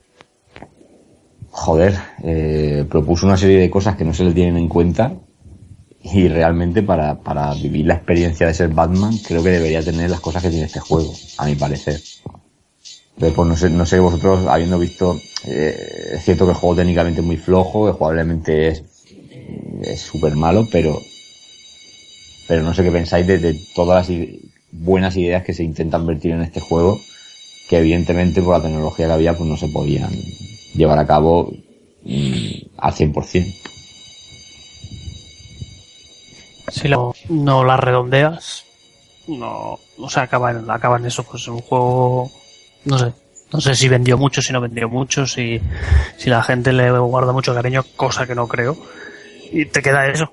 Joder, 1.51 1.95
eh, 2.25 2.85
propuso 2.89 3.27
una 3.27 3.37
serie 3.37 3.59
de 3.59 3.71
cosas 3.71 3.95
que 3.97 4.05
no 4.05 4.13
se 4.13 4.25
le 4.25 4.33
tienen 4.33 4.57
en 4.57 4.69
cuenta 4.69 5.15
y 6.05 6.29
realmente 6.29 6.83
para, 6.83 7.19
para 7.19 7.55
vivir 7.55 7.87
la 7.87 7.95
experiencia 7.95 8.47
de 8.47 8.55
ser 8.55 8.69
Batman 8.69 9.17
creo 9.27 9.43
que 9.43 9.51
debería 9.51 9.83
tener 9.83 10.11
las 10.11 10.21
cosas 10.21 10.43
que 10.43 10.51
tiene 10.51 10.67
este 10.67 10.81
juego, 10.81 11.15
a 11.39 11.47
mi 11.47 11.55
parecer. 11.55 12.01
Entonces, 13.15 13.35
pues 13.35 13.49
no 13.49 13.57
sé, 13.57 13.71
no 13.71 13.87
sé 13.87 14.01
vosotros, 14.01 14.47
habiendo 14.47 14.79
visto, 14.79 15.21
eh, 15.47 16.13
es 16.15 16.25
cierto 16.25 16.45
que 16.45 16.53
el 16.53 16.57
juego 16.57 16.77
técnicamente 16.77 17.21
es 17.21 17.27
muy 17.27 17.37
flojo, 17.37 17.87
que 17.87 17.93
jugablemente 17.93 18.69
es 18.69 20.01
súper 20.01 20.37
malo, 20.37 20.69
pero 20.71 21.01
pero 22.47 22.63
no 22.63 22.75
sé 22.75 22.83
qué 22.83 22.91
pensáis 22.91 23.27
de, 23.27 23.55
todas 23.75 24.09
las 24.09 24.19
buenas 24.71 25.17
ideas 25.17 25.45
que 25.45 25.55
se 25.55 25.65
intentan 25.65 26.07
vertir 26.07 26.33
en 26.33 26.43
este 26.43 26.61
juego, 26.61 27.01
que 27.69 27.79
evidentemente 27.79 28.43
por 28.43 28.59
la 28.59 28.63
tecnología 28.63 29.07
que 29.07 29.13
había 29.13 29.37
pues 29.37 29.49
no 29.49 29.57
se 29.57 29.69
podían 29.69 30.13
llevar 30.75 30.99
a 30.99 31.07
cabo 31.07 31.53
mm, 32.05 32.51
al 32.77 32.93
100%. 32.93 33.55
Si 36.69 36.89
lo- 36.89 37.15
no 37.29 37.65
las 37.65 37.79
redondeas, 37.81 38.65
no, 39.27 39.79
o 39.99 40.11
sea, 40.11 40.25
acaba 40.25 40.51
en, 40.51 40.71
acaba 40.71 40.97
en 40.99 41.07
eso, 41.07 41.23
pues 41.25 41.47
un 41.49 41.61
juego, 41.61 42.31
no 42.85 42.99
sé, 42.99 43.13
no 43.53 43.61
sé 43.61 43.75
si 43.75 43.89
vendió 43.89 44.19
mucho, 44.19 44.43
si 44.43 44.53
no 44.53 44.61
vendió 44.61 44.89
mucho, 44.89 45.27
si, 45.27 45.61
si 46.17 46.31
la 46.31 46.43
gente 46.43 46.73
le 46.73 46.91
guarda 46.99 47.33
mucho 47.33 47.55
cariño, 47.55 47.85
cosa 47.97 48.27
que 48.27 48.35
no 48.35 48.49
creo, 48.49 48.77
y 49.53 49.67
te 49.67 49.83
queda 49.83 50.09
eso, 50.09 50.33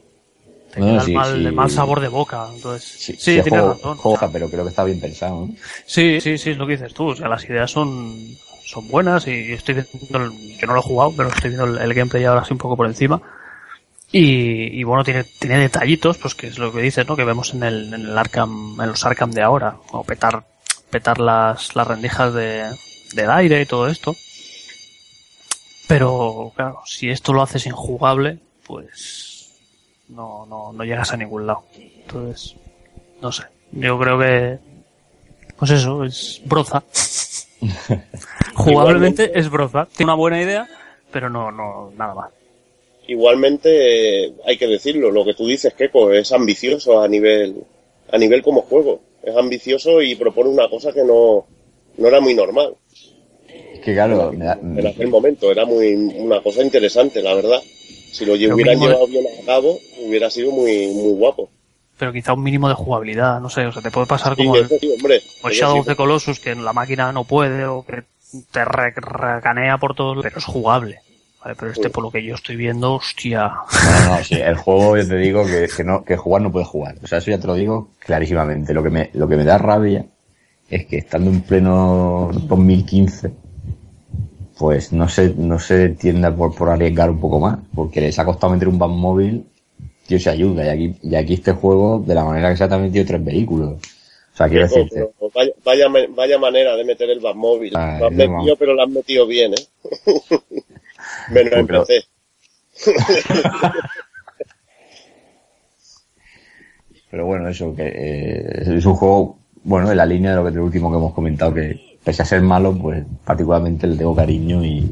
te 0.74 0.80
No, 0.80 0.86
queda 0.88 1.04
el, 1.04 1.14
mal, 1.14 1.28
sí. 1.42 1.46
el 1.48 1.54
mal 1.54 1.70
sabor 1.70 2.00
de 2.00 2.08
boca, 2.08 2.48
entonces, 2.54 2.90
sí, 2.90 3.14
Sí, 3.14 3.42
tienes 3.42 3.50
juego- 3.50 3.74
razón. 4.14 4.32
pero 4.32 4.50
creo 4.50 4.64
que 4.64 4.70
está 4.70 4.84
bien 4.84 5.00
pensado. 5.00 5.48
¿no? 5.48 5.54
Sí, 5.86 6.20
sí, 6.22 6.38
sí, 6.38 6.52
es 6.52 6.58
lo 6.58 6.66
que 6.66 6.74
dices 6.74 6.94
tú. 6.94 7.08
O 7.10 7.16
sea, 7.16 7.28
las 7.28 7.44
ideas 7.46 7.70
son, 7.70 8.38
son 8.66 8.88
buenas 8.88 9.28
y 9.28 9.52
estoy 9.54 9.76
viendo, 9.76 10.18
el- 10.18 10.58
yo 10.58 10.68
no 10.68 10.74
lo 10.74 10.80
he 10.80 10.84
jugado, 10.84 11.14
pero 11.16 11.30
estoy 11.30 11.50
viendo 11.52 11.66
el, 11.66 11.78
el 11.78 11.94
gameplay 11.94 12.24
ahora 12.26 12.42
así 12.42 12.54
un 12.54 12.58
poco 12.60 12.76
por 12.78 12.88
encima. 12.88 13.22
Y, 14.12 14.80
y 14.80 14.84
bueno, 14.84 15.04
tiene, 15.04 15.24
tiene 15.24 15.60
detallitos, 15.60 16.18
pues 16.18 16.36
que 16.36 16.48
es 16.48 16.60
lo 16.60 16.74
que 16.74 16.82
dices, 16.82 17.08
¿no? 17.08 17.16
Que 17.16 17.24
vemos 17.24 17.54
en 17.54 17.64
el, 17.64 17.94
en 17.94 18.02
el 18.02 18.18
Arkham, 18.18 18.80
en 18.82 18.90
los 18.90 19.06
Arkham 19.06 19.32
de 19.32 19.42
ahora. 19.42 19.78
O 19.92 20.04
petar, 20.04 20.44
petar 20.90 21.20
las, 21.20 21.76
las 21.76 21.88
rendijas 21.88 22.34
de, 22.34 22.70
del 23.14 23.32
aire 23.32 23.62
y 23.62 23.66
todo 23.66 23.88
esto. 23.88 24.16
Pero, 25.88 26.52
claro, 26.56 26.82
si 26.86 27.10
esto 27.10 27.34
lo 27.34 27.42
haces 27.42 27.66
injugable, 27.66 28.40
pues 28.66 29.54
no, 30.10 30.46
no, 30.46 30.74
no 30.74 30.84
llegas 30.84 31.12
a 31.14 31.18
ningún 31.18 31.48
lado. 31.48 31.64
Entonces, 31.78 32.56
no 33.22 33.32
sé. 33.32 33.44
Yo 33.72 33.98
creo 33.98 34.20
que, 34.20 34.60
pues 35.58 35.72
eso, 35.72 36.04
es 36.04 36.42
broza. 36.46 36.84
Jugablemente 38.56 39.38
es 39.40 39.50
broza. 39.50 39.86
Tiene 39.86 40.12
una 40.12 40.18
buena 40.18 40.42
idea, 40.42 40.68
pero 41.12 41.30
no, 41.30 41.52
no, 41.52 41.92
nada 41.98 42.14
más. 42.14 42.41
Igualmente, 43.08 44.26
eh, 44.26 44.34
hay 44.46 44.58
que 44.58 44.68
decirlo, 44.68 45.12
lo 45.12 45.26
que 45.26 45.34
tú 45.34 45.46
dices, 45.48 45.74
Keiko, 45.74 46.12
es 46.12 46.32
ambicioso 46.32 47.02
a 47.02 47.08
nivel, 47.08 47.64
a 48.12 48.18
nivel 48.18 48.42
como 48.42 48.62
juego. 48.62 49.02
Es 49.24 49.36
ambicioso 49.36 50.02
y 50.02 50.16
propone 50.16 50.50
una 50.50 50.70
cosa 50.70 50.92
que 50.94 51.04
no, 51.04 51.46
no 51.98 52.08
era 52.08 52.20
muy 52.20 52.34
normal 52.34 52.76
Es 53.74 53.80
que 53.82 53.94
claro, 53.94 54.32
en 54.34 54.88
aquel 54.88 55.08
momento. 55.10 55.52
Era 55.52 55.66
muy, 55.66 55.94
una 55.94 56.42
cosa 56.42 56.64
interesante, 56.64 57.22
la 57.22 57.34
verdad. 57.34 57.62
Si 58.12 58.26
lo 58.26 58.34
hubieran 58.34 58.80
llevado 58.80 59.08
bien 59.08 59.26
a 59.42 59.46
cabo, 59.46 59.80
hubiera 60.06 60.30
sido 60.30 60.52
muy, 60.52 60.88
muy 60.88 61.14
guapo. 61.14 61.50
Pero 61.98 62.12
quizá 62.14 62.34
un 62.34 62.44
mínimo 62.44 62.68
de 62.68 62.74
jugabilidad, 62.76 63.40
no 63.40 63.50
sé, 63.50 63.66
o 63.66 63.72
sea, 63.72 63.82
te 63.82 63.92
puede 63.92 64.08
pasar 64.08 64.36
Sí, 64.36 64.44
como 64.44 64.56
el, 64.56 64.68
sí, 64.68 64.92
hombre. 64.92 65.22
Shadow 65.52 65.80
of 65.80 65.86
the 65.86 65.96
Colossus, 65.96 66.40
que 66.40 66.56
la 66.56 66.74
máquina 66.74 67.12
no 67.12 67.26
puede, 67.26 67.66
o 67.66 67.86
que 67.86 68.04
te 68.52 68.66
re- 68.66 68.94
recanea 68.96 69.78
por 69.78 69.94
todo, 69.94 70.20
pero 70.22 70.38
es 70.40 70.46
jugable. 70.46 71.00
Vale, 71.44 71.56
pero 71.60 71.72
este, 71.72 71.90
por 71.90 72.04
lo 72.04 72.12
que 72.12 72.24
yo 72.24 72.36
estoy 72.36 72.56
viendo, 72.56 72.94
hostia. 72.94 73.48
No, 73.48 74.18
no, 74.18 74.24
sí, 74.24 74.36
el 74.36 74.56
juego 74.56 74.98
yo 74.98 75.08
te 75.08 75.18
digo 75.18 75.44
que, 75.46 75.68
que 75.76 75.84
no, 75.84 76.04
que 76.04 76.16
jugar 76.16 76.44
no 76.44 76.52
puede 76.52 76.66
jugar. 76.66 76.96
O 77.04 77.08
sea, 77.08 77.18
eso 77.18 77.32
ya 77.32 77.40
te 77.40 77.48
lo 77.48 77.56
digo 77.56 77.90
clarísimamente. 78.00 78.74
Lo 78.74 78.84
que 78.84 78.92
me, 78.92 79.10
lo 79.14 79.28
que 79.28 79.38
me 79.38 79.44
da 79.44 79.58
rabia 79.58 80.06
es 80.70 80.86
que 80.86 80.98
estando 81.00 81.32
en 81.32 81.42
pleno 81.42 82.30
2015, 82.32 83.32
pues 84.58 84.94
no 84.94 85.10
se, 85.10 85.34
no 85.36 85.58
se 85.58 85.90
tienda 85.90 86.36
por, 86.36 86.54
por 86.56 86.70
arriesgar 86.70 87.10
un 87.10 87.20
poco 87.20 87.40
más, 87.40 87.58
porque 87.74 88.02
les 88.02 88.20
ha 88.20 88.26
costado 88.26 88.54
meter 88.54 88.68
un 88.68 88.78
móvil 88.78 89.46
tío, 90.06 90.20
se 90.20 90.30
ayuda. 90.30 90.66
Y 90.66 90.70
aquí, 90.70 90.96
y 91.02 91.16
aquí 91.16 91.34
este 91.34 91.54
juego, 91.54 92.04
de 92.06 92.14
la 92.14 92.24
manera 92.24 92.52
que 92.52 92.58
se 92.58 92.64
ha 92.66 92.70
también 92.70 92.92
metido 92.92 93.06
tres 93.06 93.24
vehículos. 93.24 93.74
O 94.34 94.38
sea, 94.38 94.48
quiero 94.48 94.64
decirte, 94.64 95.10
pero 95.20 95.32
vaya, 95.66 95.88
vaya, 96.16 96.38
manera 96.38 96.76
de 96.76 96.84
meter 96.86 97.10
el 97.10 97.20
Batmóvil. 97.20 97.74
Ah, 97.76 97.98
lo 98.00 98.08
has 98.08 98.14
metido, 98.14 98.56
pero 98.56 98.74
lo 98.74 98.84
has 98.84 98.90
metido 98.90 99.28
bien, 99.28 99.54
¿eh? 99.54 99.68
Menos 101.30 101.54
en 101.54 101.68
Pero- 101.68 101.86
PC. 101.86 102.04
Pero 107.10 107.26
bueno, 107.26 107.50
eso, 107.50 107.76
que 107.76 107.88
eh, 107.88 108.78
es 108.78 108.86
un 108.86 108.96
juego, 108.96 109.40
bueno, 109.64 109.92
en 109.92 109.98
la 109.98 110.06
línea 110.06 110.32
de 110.32 110.38
lo 110.38 110.46
que 110.46 110.52
del 110.52 110.60
último 110.62 110.90
que 110.90 110.98
hemos 110.98 111.14
comentado, 111.14 111.54
que 111.54 111.98
pese 112.04 112.22
a 112.22 112.26
ser 112.26 112.42
malo, 112.42 112.74
pues 112.78 113.04
particularmente 113.26 113.86
le 113.88 113.98
tengo 113.98 114.16
cariño 114.16 114.64
y, 114.64 114.92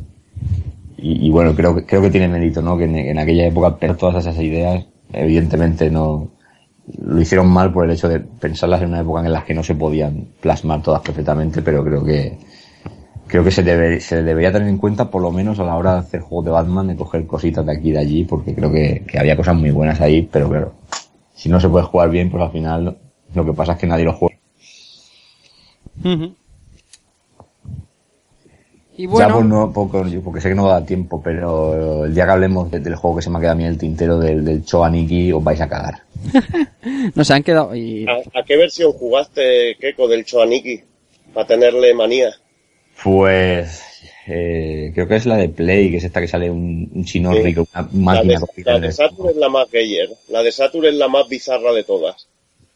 y, 0.97 1.27
y 1.27 1.31
bueno, 1.31 1.55
creo 1.55 1.75
que, 1.75 1.85
creo 1.85 2.01
que 2.01 2.09
tiene 2.11 2.27
mérito, 2.27 2.61
¿no? 2.61 2.77
Que 2.77 2.83
en, 2.83 2.95
en 2.97 3.17
aquella 3.19 3.45
época 3.47 3.77
pero 3.77 3.95
todas 3.95 4.25
esas 4.25 4.37
ideas, 4.43 4.85
evidentemente 5.13 5.89
no, 5.89 6.29
lo 7.01 7.21
hicieron 7.21 7.47
mal 7.47 7.71
por 7.71 7.85
el 7.85 7.91
hecho 7.91 8.09
de 8.09 8.19
pensarlas 8.19 8.81
en 8.81 8.89
una 8.89 8.99
época 9.01 9.25
en 9.25 9.31
la 9.31 9.45
que 9.45 9.53
no 9.53 9.63
se 9.63 9.75
podían 9.75 10.27
plasmar 10.41 10.81
todas 10.83 11.01
perfectamente, 11.01 11.61
pero 11.61 11.85
creo 11.85 12.03
que, 12.03 12.37
creo 13.29 13.43
que 13.45 13.51
se 13.51 13.63
debe, 13.63 14.01
se 14.01 14.23
debería 14.23 14.51
tener 14.51 14.67
en 14.67 14.77
cuenta 14.77 15.09
por 15.09 15.21
lo 15.21 15.31
menos 15.31 15.57
a 15.59 15.63
la 15.63 15.75
hora 15.77 15.93
de 15.93 15.99
hacer 15.99 16.19
juegos 16.21 16.45
de 16.45 16.51
Batman, 16.51 16.87
de 16.87 16.95
coger 16.97 17.25
cositas 17.25 17.65
de 17.65 17.71
aquí 17.71 17.89
y 17.89 17.91
de 17.93 17.99
allí, 17.99 18.23
porque 18.25 18.53
creo 18.53 18.71
que, 18.71 19.05
que 19.07 19.17
había 19.19 19.37
cosas 19.37 19.55
muy 19.55 19.71
buenas 19.71 20.01
ahí, 20.01 20.23
pero 20.31 20.49
claro, 20.49 20.73
si 21.35 21.47
no 21.47 21.59
se 21.61 21.69
puede 21.69 21.85
jugar 21.85 22.09
bien, 22.09 22.29
pues 22.29 22.43
al 22.43 22.51
final 22.51 22.97
lo 23.33 23.45
que 23.45 23.53
pasa 23.53 23.73
es 23.73 23.77
que 23.79 23.87
nadie 23.87 24.03
lo 24.05 24.13
juega. 24.13 24.35
Y 28.97 29.07
Ya 29.07 29.29
pues 29.31 29.45
no, 29.45 29.71
poco, 29.71 30.05
yo- 30.07 30.21
porque 30.21 30.41
sé 30.41 30.49
que 30.49 30.55
no 30.55 30.67
da 30.67 30.85
tiempo, 30.85 31.21
pero 31.23 32.03
el 32.05 32.13
día 32.13 32.25
que 32.25 32.31
hablemos 32.31 32.69
de- 32.69 32.81
del 32.81 32.95
juego 32.95 33.15
que 33.17 33.21
se 33.21 33.29
me 33.29 33.37
ha 33.37 33.39
quedado 33.39 33.53
a 33.53 33.57
mí 33.57 33.63
en 33.63 33.69
el 33.69 33.77
tintero 33.77 34.19
del, 34.19 34.43
del 34.43 34.65
Choaniki, 34.65 35.31
os 35.31 35.41
vais 35.43 35.61
a 35.61 35.69
cagar. 35.69 36.01
nos 37.15 37.31
han 37.31 37.43
quedado. 37.43 37.73
Y 37.75 38.05
¿A, 38.07 38.39
a 38.39 38.43
qué 38.43 38.57
versión 38.57 38.91
jugaste, 38.91 39.77
Keiko, 39.79 40.07
del 40.09 40.25
Choaniki? 40.25 40.81
Para 41.33 41.47
tenerle 41.47 41.93
manía. 41.93 42.29
Pues 43.03 43.81
eh, 44.27 44.91
creo 44.93 45.07
que 45.07 45.15
es 45.15 45.25
la 45.25 45.37
de 45.37 45.49
Play, 45.49 45.91
que 45.91 45.97
es 45.97 46.03
esta 46.03 46.21
que 46.21 46.27
sale 46.27 46.49
un, 46.51 46.89
un 46.93 47.05
chino 47.05 47.33
Sí. 47.33 47.41
rico, 47.41 47.67
una 47.73 47.81
La 47.83 47.89
máquina 47.91 48.39
de, 48.55 48.63
la 48.63 48.79
de 48.79 48.91
Saturn 48.91 49.29
es 49.29 49.35
la 49.37 49.49
más 49.49 49.71
gayer. 49.71 50.09
La 50.29 50.43
de 50.43 50.51
Saturn 50.51 50.85
es 50.85 50.93
la 50.95 51.07
más 51.07 51.27
bizarra 51.27 51.73
de 51.73 51.83
todas. 51.83 52.27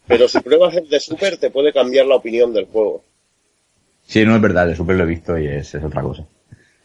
Pero 0.08 0.28
si 0.28 0.40
pruebas 0.40 0.76
el 0.76 0.90
de 0.90 1.00
Super, 1.00 1.38
te 1.38 1.50
puede 1.50 1.72
cambiar 1.72 2.06
la 2.06 2.16
opinión 2.16 2.54
del 2.54 2.66
juego. 2.66 3.04
Sí, 4.06 4.26
no 4.26 4.36
es 4.36 4.42
verdad, 4.42 4.70
el 4.70 4.76
Super 4.76 4.96
lo 4.98 5.04
he 5.04 5.08
visto 5.08 5.38
y 5.38 5.48
es, 5.48 5.74
es 5.76 5.84
otra 5.84 6.02
cosa. 6.02 6.26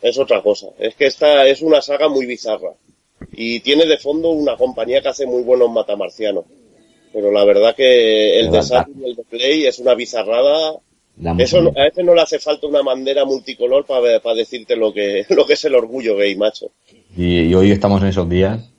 Es 0.02 0.18
otra 0.18 0.41
cosa. 0.42 0.68
Es 0.78 0.94
que 0.94 1.07
esta 1.07 1.47
es 1.47 1.62
una 1.62 1.83
saga 1.83 2.08
muy 2.08 2.26
bizarra. 2.26 2.70
Y 3.33 3.60
tiene 3.60 3.86
de 3.86 3.99
fondo 3.99 4.31
una 4.31 4.57
compañía 4.57 5.00
que 5.02 5.08
hace 5.08 5.26
muy 5.26 5.42
buenos 5.42 5.70
matamarcianos. 5.70 6.44
Pero 7.12 7.33
la 7.33 7.44
verdad 7.44 7.75
que 7.75 8.39
el 8.39 8.47
de 8.47 8.50
Verdad. 8.52 8.62
Saturn 8.68 9.00
y 9.05 9.10
el 9.10 9.17
de 9.17 9.25
Play 9.25 9.67
es 9.67 9.78
una 9.81 9.94
bizarrada. 9.94 10.75
Eso 11.38 11.60
no- 11.60 11.70
a 11.76 11.82
veces 11.84 12.05
no 12.05 12.14
le 12.14 12.20
hace 12.22 12.38
falta 12.38 12.66
una 12.66 12.82
bandera 12.82 13.24
multicolor 13.24 13.84
para 13.86 14.34
decirte 14.36 14.76
lo 14.76 14.92
que, 14.92 15.24
lo 15.30 15.44
que 15.47 15.55
es 15.55 15.64
el 15.64 15.74
orgullo 15.74 16.16
gay, 16.16 16.36
macho. 16.36 16.66
Y, 17.16 17.40
y 17.40 17.55
hoy 17.55 17.70
estamos 17.72 18.00
en 18.02 18.08
esos 18.08 18.28
días, 18.28 18.70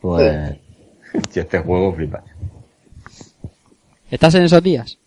pues, 0.00 0.54
si 1.30 1.40
este 1.40 1.58
juego 1.60 1.94
flipas. 1.94 2.22
¿estás 4.10 4.34
en 4.34 4.44
esos 4.44 4.62
días? 4.62 4.98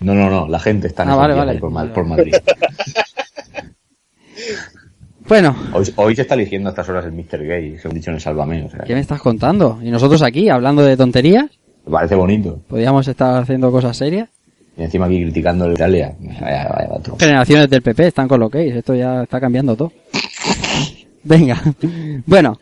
No, 0.00 0.14
no, 0.14 0.28
no, 0.28 0.46
la 0.48 0.58
gente 0.60 0.86
está 0.88 1.02
en 1.04 1.08
Ah, 1.08 1.12
esos 1.12 1.20
vale, 1.22 1.34
días 1.34 1.46
vale. 1.46 1.58
por, 1.60 1.70
Ma- 1.70 1.92
por 1.92 2.04
Madrid. 2.04 2.34
Bueno, 5.26 5.56
Hoy, 5.72 5.84
hoy 5.96 6.14
se 6.14 6.20
está 6.22 6.34
eligiendo 6.34 6.68
a 6.68 6.72
estas 6.72 6.86
horas 6.90 7.06
el 7.06 7.12
Mr. 7.12 7.42
Gay, 7.46 7.78
según 7.78 7.96
dicho 7.96 8.10
en 8.10 8.16
el 8.16 8.20
Sálvame, 8.20 8.62
o 8.64 8.68
sea, 8.70 8.80
¿qué 8.80 8.92
me 8.92 9.00
estás 9.00 9.22
contando? 9.22 9.78
¿Y 9.82 9.90
nosotros 9.90 10.20
aquí, 10.20 10.50
hablando 10.50 10.82
de 10.84 10.98
tonterías? 10.98 11.46
me 11.86 11.92
parece 11.92 12.14
bonito. 12.14 12.60
¿Podríamos 12.68 13.08
estar 13.08 13.42
haciendo 13.42 13.70
cosas 13.72 13.96
serias? 13.96 14.28
Y 14.76 14.82
encima 14.82 15.06
aquí 15.06 15.22
criticando 15.22 15.66
a 15.66 15.72
Italia. 15.72 16.14
Vaya, 16.20 16.40
vaya, 16.40 16.68
vaya, 16.68 17.02
tronco. 17.02 17.20
Generaciones 17.20 17.70
del 17.70 17.82
PP 17.82 18.08
están 18.08 18.28
con 18.28 18.40
lo 18.40 18.50
que 18.50 18.68
es, 18.68 18.76
esto 18.76 18.94
ya 18.94 19.22
está 19.22 19.40
cambiando 19.40 19.76
todo. 19.76 19.92
Venga, 21.24 21.60
bueno, 22.26 22.58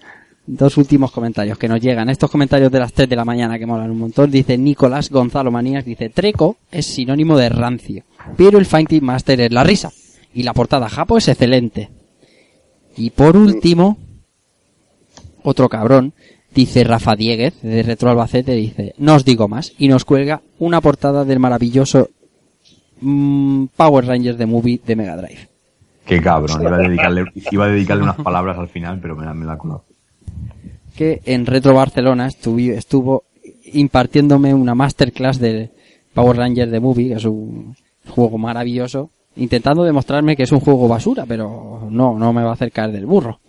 dos 0.47 0.77
últimos 0.77 1.11
comentarios 1.11 1.59
que 1.59 1.69
nos 1.69 1.81
llegan. 1.81 2.09
Estos 2.09 2.31
comentarios 2.31 2.71
de 2.71 2.79
las 2.79 2.93
3 2.93 3.09
de 3.09 3.17
la 3.17 3.25
mañana 3.25 3.59
que 3.59 3.67
molan 3.67 3.91
un 3.91 3.99
montón. 3.99 4.31
Dice 4.31 4.59
Nicolás 4.59 5.11
Gonzalo 5.11 5.51
Manías, 5.51 5.85
dice 5.85 6.11
Treco 6.11 6.59
es 6.71 6.87
sinónimo 6.87 7.37
de 7.37 7.49
rancio, 7.49 8.05
pero 8.37 8.59
el 8.59 8.67
Fighting 8.67 9.05
Master 9.05 9.41
es 9.41 9.53
la 9.53 9.65
risa. 9.65 9.91
Y 10.35 10.45
la 10.45 10.55
portada 10.55 10.89
Japo 10.89 11.19
es 11.19 11.29
excelente. 11.29 11.91
Y 12.97 13.11
por 13.11 13.37
último, 13.37 13.99
otro 15.43 15.69
cabrón, 15.69 16.15
dice 16.55 16.85
Rafa 16.85 17.15
Dieguez 17.17 17.55
de 17.63 17.83
Retro 17.83 18.11
Albacete, 18.11 18.53
dice, 18.53 18.95
no 18.99 19.15
os 19.15 19.25
digo 19.25 19.49
más, 19.49 19.73
y 19.79 19.89
nos 19.89 20.05
cuelga 20.05 20.43
una 20.59 20.81
portada 20.81 21.25
del 21.25 21.39
maravilloso 21.39 22.09
mm, 23.01 23.67
Power 23.77 24.07
Rangers 24.07 24.39
de 24.39 24.47
Movie 24.47 24.81
de 24.85 24.97
Mega 24.97 25.17
Drive. 25.17 25.49
Qué 26.05 26.21
cabrón, 26.21 26.61
iba 26.63 26.75
a 26.77 26.79
dedicarle, 26.79 27.25
iba 27.53 27.65
a 27.65 27.69
dedicarle 27.69 28.03
unas 28.03 28.17
palabras 28.17 28.59
al 28.59 28.69
final, 28.69 28.99
pero 29.01 29.15
me 29.17 29.25
la, 29.25 29.35
me 29.35 29.47
la 29.47 29.53
ha 29.53 29.59
colado. 29.59 29.85
que 30.97 31.21
en 31.25 31.47
Retro 31.47 31.75
Barcelona 31.75 32.29
estuvi- 32.29 32.73
estuvo 32.73 33.25
impartiéndome 33.73 34.53
una 34.53 34.75
masterclass 34.75 35.39
de 35.39 35.71
Power 36.13 36.37
Rangers 36.37 36.71
The 36.71 36.81
Movie, 36.81 37.09
que 37.09 37.15
es 37.15 37.25
un 37.25 37.75
juego 38.09 38.37
maravilloso, 38.37 39.11
intentando 39.37 39.85
demostrarme 39.85 40.37
que 40.37 40.43
es 40.43 40.53
un 40.53 40.61
juego 40.61 40.89
basura, 40.89 41.25
pero 41.27 41.87
no, 41.89 42.19
no 42.19 42.33
me 42.33 42.43
va 42.43 42.51
a 42.51 42.55
hacer 42.55 42.73
caer 42.73 42.93
del 42.93 43.07
burro. 43.07 43.41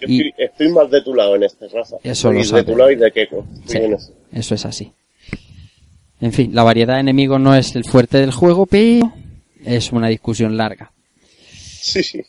Yo 0.00 0.08
Y- 0.08 0.28
estoy, 0.28 0.44
estoy 0.44 0.68
más 0.72 0.90
de 0.90 1.02
tu 1.02 1.14
lado 1.14 1.36
en 1.36 1.42
este, 1.44 1.68
Rafa. 1.68 1.96
Eso 2.02 2.30
Estoy 2.30 2.32
lo 2.34 2.38
de 2.40 2.44
sabe. 2.44 2.64
tu 2.64 2.76
lado 2.76 2.90
y 2.90 2.96
de 2.96 3.10
Keiko. 3.12 3.46
Sí, 3.66 3.78
eso 4.32 4.54
es 4.54 4.66
así. 4.66 4.92
En 6.20 6.32
fin, 6.32 6.54
la 6.54 6.62
variedad 6.62 6.94
de 6.94 7.00
enemigos 7.00 7.40
no 7.40 7.54
es 7.54 7.76
el 7.76 7.84
fuerte 7.84 8.18
del 8.18 8.30
juego, 8.32 8.66
pero 8.66 9.12
es 9.64 9.92
una 9.92 10.08
discusión 10.08 10.56
larga. 10.56 10.92
Sí, 11.80 12.02
sí. 12.02 12.22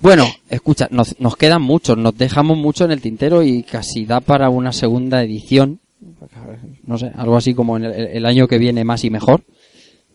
Bueno, 0.00 0.26
escucha, 0.50 0.88
nos, 0.90 1.18
nos 1.20 1.36
quedan 1.36 1.62
muchos, 1.62 1.96
nos 1.96 2.16
dejamos 2.16 2.56
mucho 2.58 2.84
en 2.84 2.90
el 2.92 3.00
tintero 3.00 3.42
y 3.42 3.62
casi 3.62 4.04
da 4.04 4.20
para 4.20 4.50
una 4.50 4.72
segunda 4.72 5.22
edición. 5.22 5.80
No 6.84 6.98
sé, 6.98 7.12
algo 7.14 7.36
así 7.36 7.54
como 7.54 7.76
en 7.76 7.84
el, 7.84 7.92
el 7.92 8.26
año 8.26 8.48
que 8.48 8.58
viene 8.58 8.84
más 8.84 9.04
y 9.04 9.10
mejor. 9.10 9.42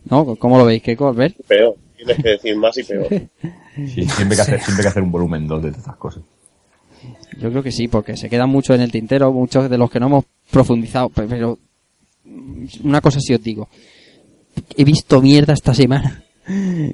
¿No? 0.10 0.36
¿Cómo 0.38 0.58
lo 0.58 0.66
veis, 0.66 0.82
Keiko, 0.82 1.08
Albert? 1.10 1.36
Peor. 1.48 1.76
Tienes 1.98 2.18
que 2.18 2.30
decir 2.30 2.56
más 2.58 2.78
y 2.78 2.84
peor. 2.84 3.08
Sí, 3.76 4.06
siempre 4.08 4.36
que 4.36 4.42
hacer, 4.42 4.62
siempre 4.62 4.84
que 4.84 4.88
hacer 4.90 5.04
un 5.04 5.12
volumen 5.12 5.48
2 5.48 5.64
de 5.64 5.70
estas 5.70 5.96
cosas. 5.98 6.24
Yo 7.40 7.50
creo 7.52 7.64
que 7.64 7.72
sí, 7.72 7.88
porque 7.88 8.18
se 8.18 8.30
quedan 8.30 8.50
mucho 8.50 8.74
en 8.74 8.82
el 8.82 8.92
tintero, 8.92 9.32
muchos 9.32 9.70
de 9.70 9.78
los 9.78 9.90
que 9.92 10.00
no 10.00 10.08
hemos 10.08 10.26
profundizado, 10.52 11.10
pe- 11.10 11.28
pero 11.28 11.60
una 12.84 13.02
cosa 13.02 13.20
sí 13.20 13.34
os 13.34 13.44
digo. 13.44 13.70
He 14.76 14.84
visto 14.84 15.22
mierda 15.22 15.54
esta 15.54 15.74
semana 15.74 16.24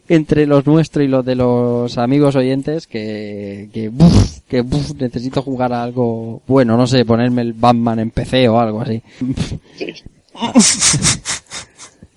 entre 0.09 0.45
los 0.45 0.65
nuestros 0.65 1.05
y 1.05 1.07
los 1.07 1.25
de 1.25 1.35
los 1.35 1.97
amigos 1.97 2.35
oyentes 2.35 2.87
que 2.87 3.69
que 3.73 3.89
buf, 3.89 4.39
que 4.47 4.61
buf, 4.61 4.91
necesito 4.99 5.41
jugar 5.41 5.71
a 5.73 5.83
algo 5.83 6.41
bueno, 6.47 6.75
no 6.75 6.87
sé, 6.87 7.05
ponerme 7.05 7.41
el 7.43 7.53
Batman 7.53 7.99
en 7.99 8.11
PC 8.11 8.49
o 8.49 8.59
algo 8.59 8.81
así. 8.81 9.01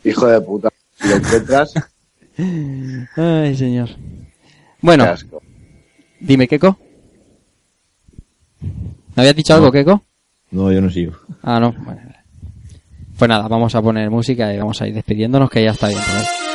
Hijo 0.04 0.26
de 0.26 0.40
puta. 0.40 0.68
Lo 1.04 1.16
encuentras, 1.16 1.74
Ay, 3.16 3.56
señor. 3.56 3.90
Bueno, 4.80 5.04
dime, 6.20 6.48
Keiko. 6.48 6.78
¿Me 9.14 9.22
habías 9.22 9.36
dicho 9.36 9.54
algo, 9.54 9.72
Keiko? 9.72 10.02
No, 10.50 10.70
yo 10.72 10.80
no 10.80 10.90
sigo. 10.90 11.12
Ah, 11.42 11.58
no. 11.58 11.72
Bueno. 11.72 12.00
Pues 13.18 13.28
nada, 13.28 13.48
vamos 13.48 13.74
a 13.74 13.80
poner 13.80 14.10
música 14.10 14.52
y 14.52 14.58
vamos 14.58 14.80
a 14.82 14.86
ir 14.86 14.94
despidiéndonos 14.94 15.48
que 15.48 15.64
ya 15.64 15.70
está 15.70 15.88
bien. 15.88 16.00
por 16.00 16.45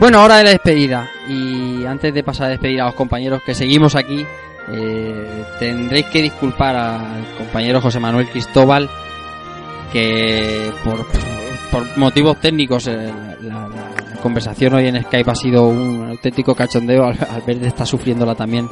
Bueno, 0.00 0.22
hora 0.22 0.36
de 0.36 0.44
la 0.44 0.50
despedida. 0.50 1.08
Y 1.28 1.84
antes 1.84 2.14
de 2.14 2.22
pasar 2.22 2.46
a 2.46 2.50
despedir 2.50 2.80
a 2.80 2.86
los 2.86 2.94
compañeros 2.94 3.42
que 3.44 3.54
seguimos 3.54 3.96
aquí, 3.96 4.24
eh, 4.70 5.44
tendréis 5.58 6.06
que 6.06 6.22
disculpar 6.22 6.76
al 6.76 7.24
compañero 7.36 7.80
José 7.80 7.98
Manuel 7.98 8.28
Cristóbal, 8.28 8.88
que 9.92 10.70
por, 10.84 11.06
por 11.72 11.98
motivos 11.98 12.38
técnicos 12.40 12.86
eh, 12.86 13.12
la, 13.42 13.68
conversación 14.22 14.74
hoy 14.74 14.88
en 14.88 15.00
Skype 15.04 15.30
ha 15.30 15.34
sido 15.34 15.68
un 15.68 16.08
auténtico 16.10 16.54
cachondeo. 16.54 17.04
Al, 17.04 17.18
al 17.30 17.42
ver 17.46 17.62
está 17.64 17.84
sufriéndola 17.84 18.34
también. 18.34 18.68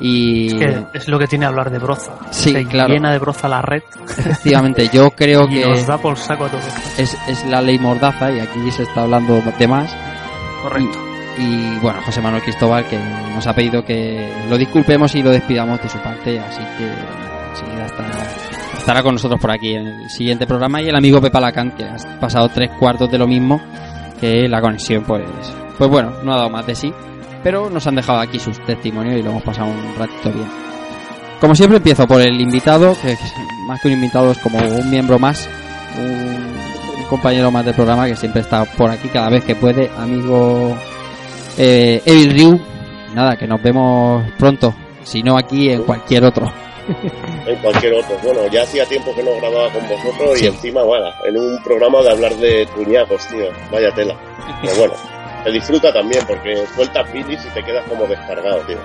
Y 0.00 0.48
Es 0.48 0.54
que 0.54 0.98
es 0.98 1.08
lo 1.08 1.18
que 1.18 1.26
tiene 1.26 1.46
hablar 1.46 1.70
de 1.70 1.78
broza. 1.78 2.12
Sí, 2.30 2.52
Se 2.52 2.64
claro. 2.66 2.92
llena 2.92 3.12
de 3.12 3.18
broza 3.18 3.48
la 3.48 3.62
red. 3.62 3.82
efectivamente, 4.06 4.88
yo 4.92 5.10
creo 5.10 5.46
y 5.50 5.54
que 5.60 5.66
nos 5.66 5.86
da 5.86 5.98
por 5.98 6.18
saco 6.18 6.44
a 6.44 6.48
todos. 6.48 6.64
es, 6.98 7.16
es 7.28 7.44
la 7.46 7.62
ley 7.62 7.78
mordaza 7.78 8.30
y 8.30 8.40
aquí 8.40 8.70
se 8.70 8.82
está 8.82 9.02
hablando 9.02 9.40
de 9.58 9.68
más. 9.68 9.94
Correcto. 10.62 10.98
Y, 11.38 11.78
bueno, 11.80 12.00
José 12.02 12.20
Manuel 12.22 12.42
Cristóbal 12.42 12.86
que 12.86 12.98
nos 12.98 13.46
ha 13.46 13.54
pedido 13.54 13.84
que 13.84 14.32
lo 14.48 14.56
disculpemos 14.56 15.14
y 15.14 15.22
lo 15.22 15.30
despidamos 15.30 15.82
de 15.82 15.88
su 15.88 15.98
parte, 15.98 16.40
así 16.40 16.62
que 16.78 16.90
enseguida 17.50 17.86
estará, 18.76 19.02
con 19.02 19.14
nosotros 19.14 19.40
por 19.40 19.50
aquí 19.50 19.74
en 19.74 19.86
el 19.86 20.10
siguiente 20.10 20.46
programa 20.46 20.80
y 20.80 20.88
el 20.88 20.96
amigo 20.96 21.20
Pepa 21.20 21.40
Lacan 21.40 21.72
que 21.72 21.84
ha 21.84 21.96
pasado 22.20 22.48
tres 22.48 22.70
cuartos 22.78 23.10
de 23.10 23.18
lo 23.18 23.26
mismo 23.26 23.60
que 24.20 24.48
la 24.48 24.60
conexión 24.60 25.04
pues 25.04 25.24
pues 25.76 25.90
bueno, 25.90 26.12
no 26.22 26.32
ha 26.32 26.36
dado 26.36 26.50
más 26.50 26.66
de 26.66 26.74
sí, 26.74 26.92
pero 27.42 27.68
nos 27.68 27.86
han 27.86 27.96
dejado 27.96 28.20
aquí 28.20 28.38
sus 28.38 28.58
testimonios 28.64 29.18
y 29.18 29.22
lo 29.22 29.30
hemos 29.30 29.42
pasado 29.42 29.68
un 29.68 29.94
ratito 29.98 30.32
bien. 30.32 30.48
Como 31.40 31.54
siempre 31.54 31.76
empiezo 31.76 32.06
por 32.06 32.22
el 32.22 32.40
invitado, 32.40 32.96
que 33.02 33.16
más 33.68 33.80
que 33.80 33.88
un 33.88 33.94
invitado 33.94 34.32
es 34.32 34.38
como 34.38 34.58
un 34.58 34.90
miembro 34.90 35.18
más, 35.18 35.48
un 35.98 36.65
compañero 37.06 37.50
más 37.50 37.64
del 37.64 37.74
programa 37.74 38.06
que 38.06 38.16
siempre 38.16 38.42
está 38.42 38.64
por 38.64 38.90
aquí 38.90 39.08
cada 39.08 39.28
vez 39.30 39.44
que 39.44 39.54
puede, 39.54 39.90
amigo 39.96 40.76
eh, 41.58 42.02
Evil 42.04 42.32
Ryu. 42.38 42.60
Nada, 43.14 43.36
que 43.36 43.46
nos 43.46 43.62
vemos 43.62 44.24
pronto, 44.38 44.74
si 45.02 45.22
no 45.22 45.38
aquí 45.38 45.70
en 45.70 45.82
cualquier 45.84 46.24
otro. 46.24 46.52
en 47.46 47.56
cualquier 47.56 47.94
otro. 47.94 48.16
Bueno, 48.22 48.40
ya 48.52 48.62
hacía 48.62 48.84
tiempo 48.86 49.14
que 49.14 49.22
no 49.22 49.30
grababa 49.40 49.70
con 49.72 49.88
vosotros 49.88 50.38
Sí. 50.38 50.44
y 50.44 50.48
encima, 50.48 50.82
bueno, 50.82 51.06
en 51.26 51.36
un 51.36 51.62
programa 51.62 52.02
de 52.02 52.10
hablar 52.10 52.34
de 52.36 52.66
tuñacos, 52.74 53.26
tío. 53.28 53.46
Vaya 53.72 53.90
tela. 53.92 54.14
Pero 54.62 54.76
bueno, 54.76 54.94
se 55.44 55.50
disfruta 55.50 55.92
también 55.92 56.22
porque 56.26 56.64
sueltas 56.74 57.10
bilis 57.12 57.44
y 57.44 57.48
te 57.54 57.62
quedas 57.64 57.84
como 57.88 58.06
descargado, 58.06 58.58
tío. 58.66 58.78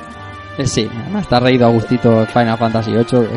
Eh, 0.57 0.67
sí, 0.67 0.89
además 1.03 1.23
está 1.23 1.39
reído 1.39 1.65
a 1.65 1.69
gustito 1.69 2.25
Final 2.27 2.57
Fantasy 2.57 2.91
VIII. 2.91 3.27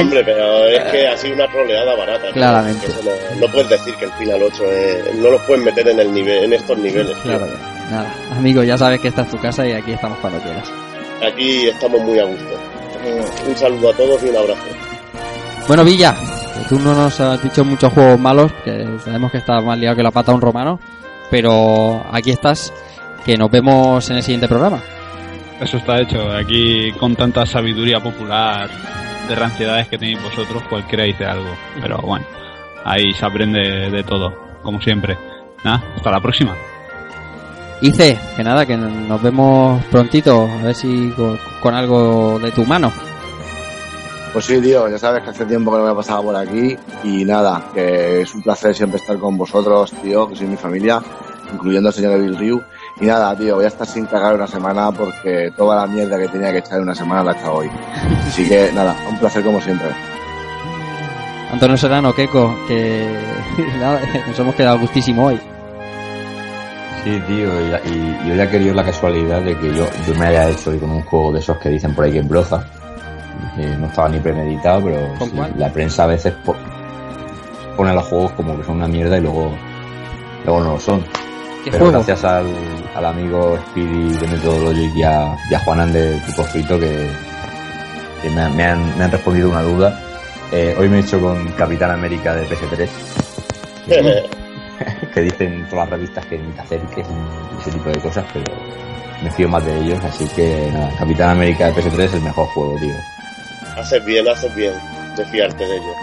Hombre, 0.00 0.22
pero 0.24 0.66
es 0.66 0.82
que 0.92 1.08
ha 1.08 1.16
sido 1.16 1.34
una 1.34 1.46
troleada 1.48 1.96
barata. 1.96 2.24
tío. 2.24 2.32
Claramente. 2.34 2.86
No, 3.04 3.40
no 3.46 3.52
puedes 3.52 3.70
decir 3.70 3.94
que 3.94 4.04
el 4.04 4.12
Final 4.12 4.42
8 4.42 4.64
es- 4.70 5.14
no 5.16 5.30
los 5.30 5.40
puedes 5.42 5.64
meter 5.64 5.88
en 5.88 5.98
el 6.00 6.12
nivel, 6.12 6.44
en 6.44 6.52
estos 6.52 6.76
niveles. 6.78 7.14
tío. 7.22 7.22
Claro, 7.22 7.46
nada. 7.90 8.14
Amigo, 8.36 8.62
ya 8.62 8.76
sabes 8.76 9.00
que 9.00 9.08
esta 9.08 9.22
es 9.22 9.28
tu 9.30 9.38
casa 9.38 9.66
y 9.66 9.72
aquí 9.72 9.92
estamos 9.92 10.18
cuando 10.18 10.38
quieras. 10.40 10.70
Aquí 11.26 11.66
estamos 11.68 12.00
muy 12.02 12.18
a 12.18 12.24
gusto. 12.24 12.54
Un 13.48 13.56
saludo 13.56 13.90
a 13.90 13.94
todos 13.94 14.22
y 14.22 14.28
un 14.28 14.36
abrazo. 14.36 14.60
Bueno, 15.66 15.84
Villa, 15.84 16.14
tú 16.68 16.78
no 16.80 16.94
nos 16.94 17.18
has 17.20 17.42
dicho 17.42 17.64
muchos 17.64 17.92
juegos 17.92 18.18
malos, 18.20 18.52
que 18.64 18.86
sabemos 19.04 19.30
que 19.32 19.38
estás 19.38 19.64
más 19.64 19.78
liado 19.78 19.96
que 19.96 20.02
la 20.02 20.10
pata 20.10 20.32
de 20.32 20.36
un 20.36 20.42
romano, 20.42 20.78
pero 21.30 22.04
aquí 22.12 22.30
estás, 22.30 22.72
que 23.24 23.36
nos 23.38 23.50
vemos 23.50 24.08
en 24.10 24.16
el 24.16 24.22
siguiente 24.22 24.48
programa. 24.48 24.80
Eso 25.60 25.76
está 25.76 26.00
hecho. 26.00 26.30
Aquí 26.32 26.90
con 26.92 27.14
tanta 27.14 27.44
sabiduría 27.44 28.00
popular 28.00 28.70
de 29.28 29.34
ranciedades 29.34 29.88
que 29.88 29.98
tenéis 29.98 30.22
vosotros, 30.22 30.62
cualquiera 30.68 31.04
dice 31.04 31.24
algo. 31.24 31.50
Pero 31.80 31.98
bueno, 31.98 32.26
ahí 32.84 33.12
se 33.12 33.24
aprende 33.24 33.90
de 33.90 34.02
todo, 34.02 34.34
como 34.62 34.80
siempre. 34.80 35.18
Nada, 35.62 35.82
hasta 35.94 36.10
la 36.10 36.20
próxima. 36.20 36.56
Ice, 37.82 38.18
que 38.36 38.44
nada, 38.44 38.66
que 38.66 38.76
nos 38.76 39.22
vemos 39.22 39.82
prontito, 39.86 40.46
a 40.46 40.64
ver 40.64 40.74
si 40.74 41.10
con, 41.10 41.38
con 41.62 41.74
algo 41.74 42.38
de 42.38 42.50
tu 42.50 42.64
mano. 42.64 42.92
Pues 44.32 44.44
sí, 44.44 44.60
tío, 44.60 44.88
ya 44.88 44.98
sabes 44.98 45.24
que 45.24 45.30
hace 45.30 45.44
tiempo 45.44 45.72
que 45.72 45.78
no 45.78 45.86
me 45.86 45.94
pasaba 45.94 46.22
por 46.22 46.36
aquí 46.36 46.76
y 47.02 47.24
nada, 47.24 47.64
que 47.74 48.20
es 48.20 48.34
un 48.34 48.42
placer 48.42 48.74
siempre 48.74 48.98
estar 48.98 49.18
con 49.18 49.36
vosotros, 49.36 49.92
tío, 50.02 50.28
que 50.28 50.36
sois 50.36 50.48
mi 50.48 50.56
familia, 50.56 51.02
incluyendo 51.52 51.88
al 51.88 51.94
señor 51.94 52.12
Evil 52.12 52.36
Ryu. 52.36 52.62
Y 53.00 53.06
nada, 53.06 53.34
tío, 53.34 53.56
voy 53.56 53.64
a 53.64 53.68
estar 53.68 53.86
sin 53.86 54.04
cagar 54.06 54.34
una 54.34 54.46
semana 54.46 54.92
porque 54.92 55.50
toda 55.56 55.76
la 55.76 55.86
mierda 55.86 56.18
que 56.18 56.28
tenía 56.28 56.52
que 56.52 56.58
echar 56.58 56.76
en 56.76 56.82
una 56.82 56.94
semana 56.94 57.24
la 57.24 57.32
he 57.32 57.34
echado 57.36 57.54
hoy. 57.54 57.70
Así 58.28 58.46
que 58.46 58.70
nada, 58.74 58.94
un 59.08 59.16
placer 59.18 59.42
como 59.42 59.60
siempre. 59.60 59.88
Antonio 61.52 61.76
Serrano, 61.76 62.14
Keiko, 62.14 62.54
que 62.68 63.08
nada, 63.80 64.00
nos 64.28 64.38
hemos 64.38 64.54
quedado 64.54 64.78
gustísimo 64.78 65.26
hoy. 65.26 65.40
Sí, 67.02 67.18
tío, 67.26 67.48
y, 67.60 67.88
y, 67.88 68.20
y 68.26 68.30
hoy 68.32 68.40
ha 68.40 68.50
querido 68.50 68.74
la 68.74 68.84
casualidad 68.84 69.40
de 69.40 69.56
que 69.56 69.74
yo, 69.74 69.86
yo 70.06 70.14
me 70.18 70.26
haya 70.26 70.50
hecho 70.50 70.70
hoy 70.70 70.78
con 70.78 70.90
un 70.90 71.02
juego 71.02 71.32
de 71.32 71.38
esos 71.38 71.56
que 71.56 71.70
dicen 71.70 71.94
por 71.94 72.04
ahí 72.04 72.12
que 72.12 72.18
es 72.18 72.28
broza. 72.28 72.62
eh, 73.56 73.74
no 73.80 73.86
estaba 73.86 74.10
ni 74.10 74.20
premeditado, 74.20 74.82
pero 74.84 75.14
¿Con 75.18 75.30
sí, 75.30 75.36
la 75.56 75.72
prensa 75.72 76.04
a 76.04 76.08
veces 76.08 76.34
po- 76.44 76.54
pone 77.74 77.94
los 77.94 78.04
juegos 78.04 78.32
como 78.32 78.54
que 78.58 78.64
son 78.64 78.76
una 78.76 78.86
mierda 78.88 79.16
y 79.16 79.22
luego, 79.22 79.50
luego 80.44 80.60
no 80.62 80.72
lo 80.74 80.78
son. 80.80 81.02
¿Qué 81.64 81.70
Pero 81.70 81.84
juego? 81.86 81.92
gracias 82.04 82.24
al, 82.24 82.46
al 82.94 83.04
amigo 83.06 83.58
Speedy 83.70 84.12
de 84.14 84.26
Methodologic 84.28 84.94
y 84.96 85.02
a, 85.02 85.36
y 85.50 85.54
a 85.54 85.58
Juanan 85.60 85.92
de 85.92 86.18
Tipo 86.26 86.42
Frito 86.44 86.78
que, 86.80 87.08
que 88.22 88.30
me, 88.30 88.40
han- 88.40 88.56
me 88.56 88.64
han, 88.64 88.98
me 88.98 89.04
han 89.04 89.10
respondido 89.10 89.50
una 89.50 89.62
duda. 89.62 90.00
Eh, 90.52 90.74
hoy 90.78 90.88
me 90.88 90.96
he 90.96 91.00
hecho 91.00 91.20
con 91.20 91.46
Capitán 91.52 91.90
América 91.92 92.34
de 92.34 92.46
PS3 92.48 92.88
que 95.14 95.20
dicen 95.20 95.64
todas 95.68 95.88
las 95.88 95.90
revistas 95.98 96.24
que 96.26 96.38
ni 96.38 96.50
te 96.52 96.60
acerques 96.60 97.06
y 97.06 97.60
ese 97.60 97.70
tipo 97.72 97.88
de 97.90 97.98
cosas, 98.00 98.24
pero 98.32 98.52
me 99.22 99.30
fío 99.30 99.48
más 99.48 99.64
de 99.64 99.78
ellos, 99.78 99.98
así 100.04 100.26
que 100.34 100.70
nada, 100.72 100.90
Capitán 100.98 101.30
América 101.30 101.66
de 101.70 101.74
PS3 101.74 102.00
es 102.00 102.14
el 102.14 102.22
mejor 102.22 102.46
juego, 102.48 102.76
tío, 102.80 102.94
Haces 103.76 104.04
bien, 104.04 104.26
haces 104.28 104.54
bien 104.54 104.72
de 105.16 105.24
fiarte 105.26 105.64
de 105.64 105.76
ellos. 105.76 105.96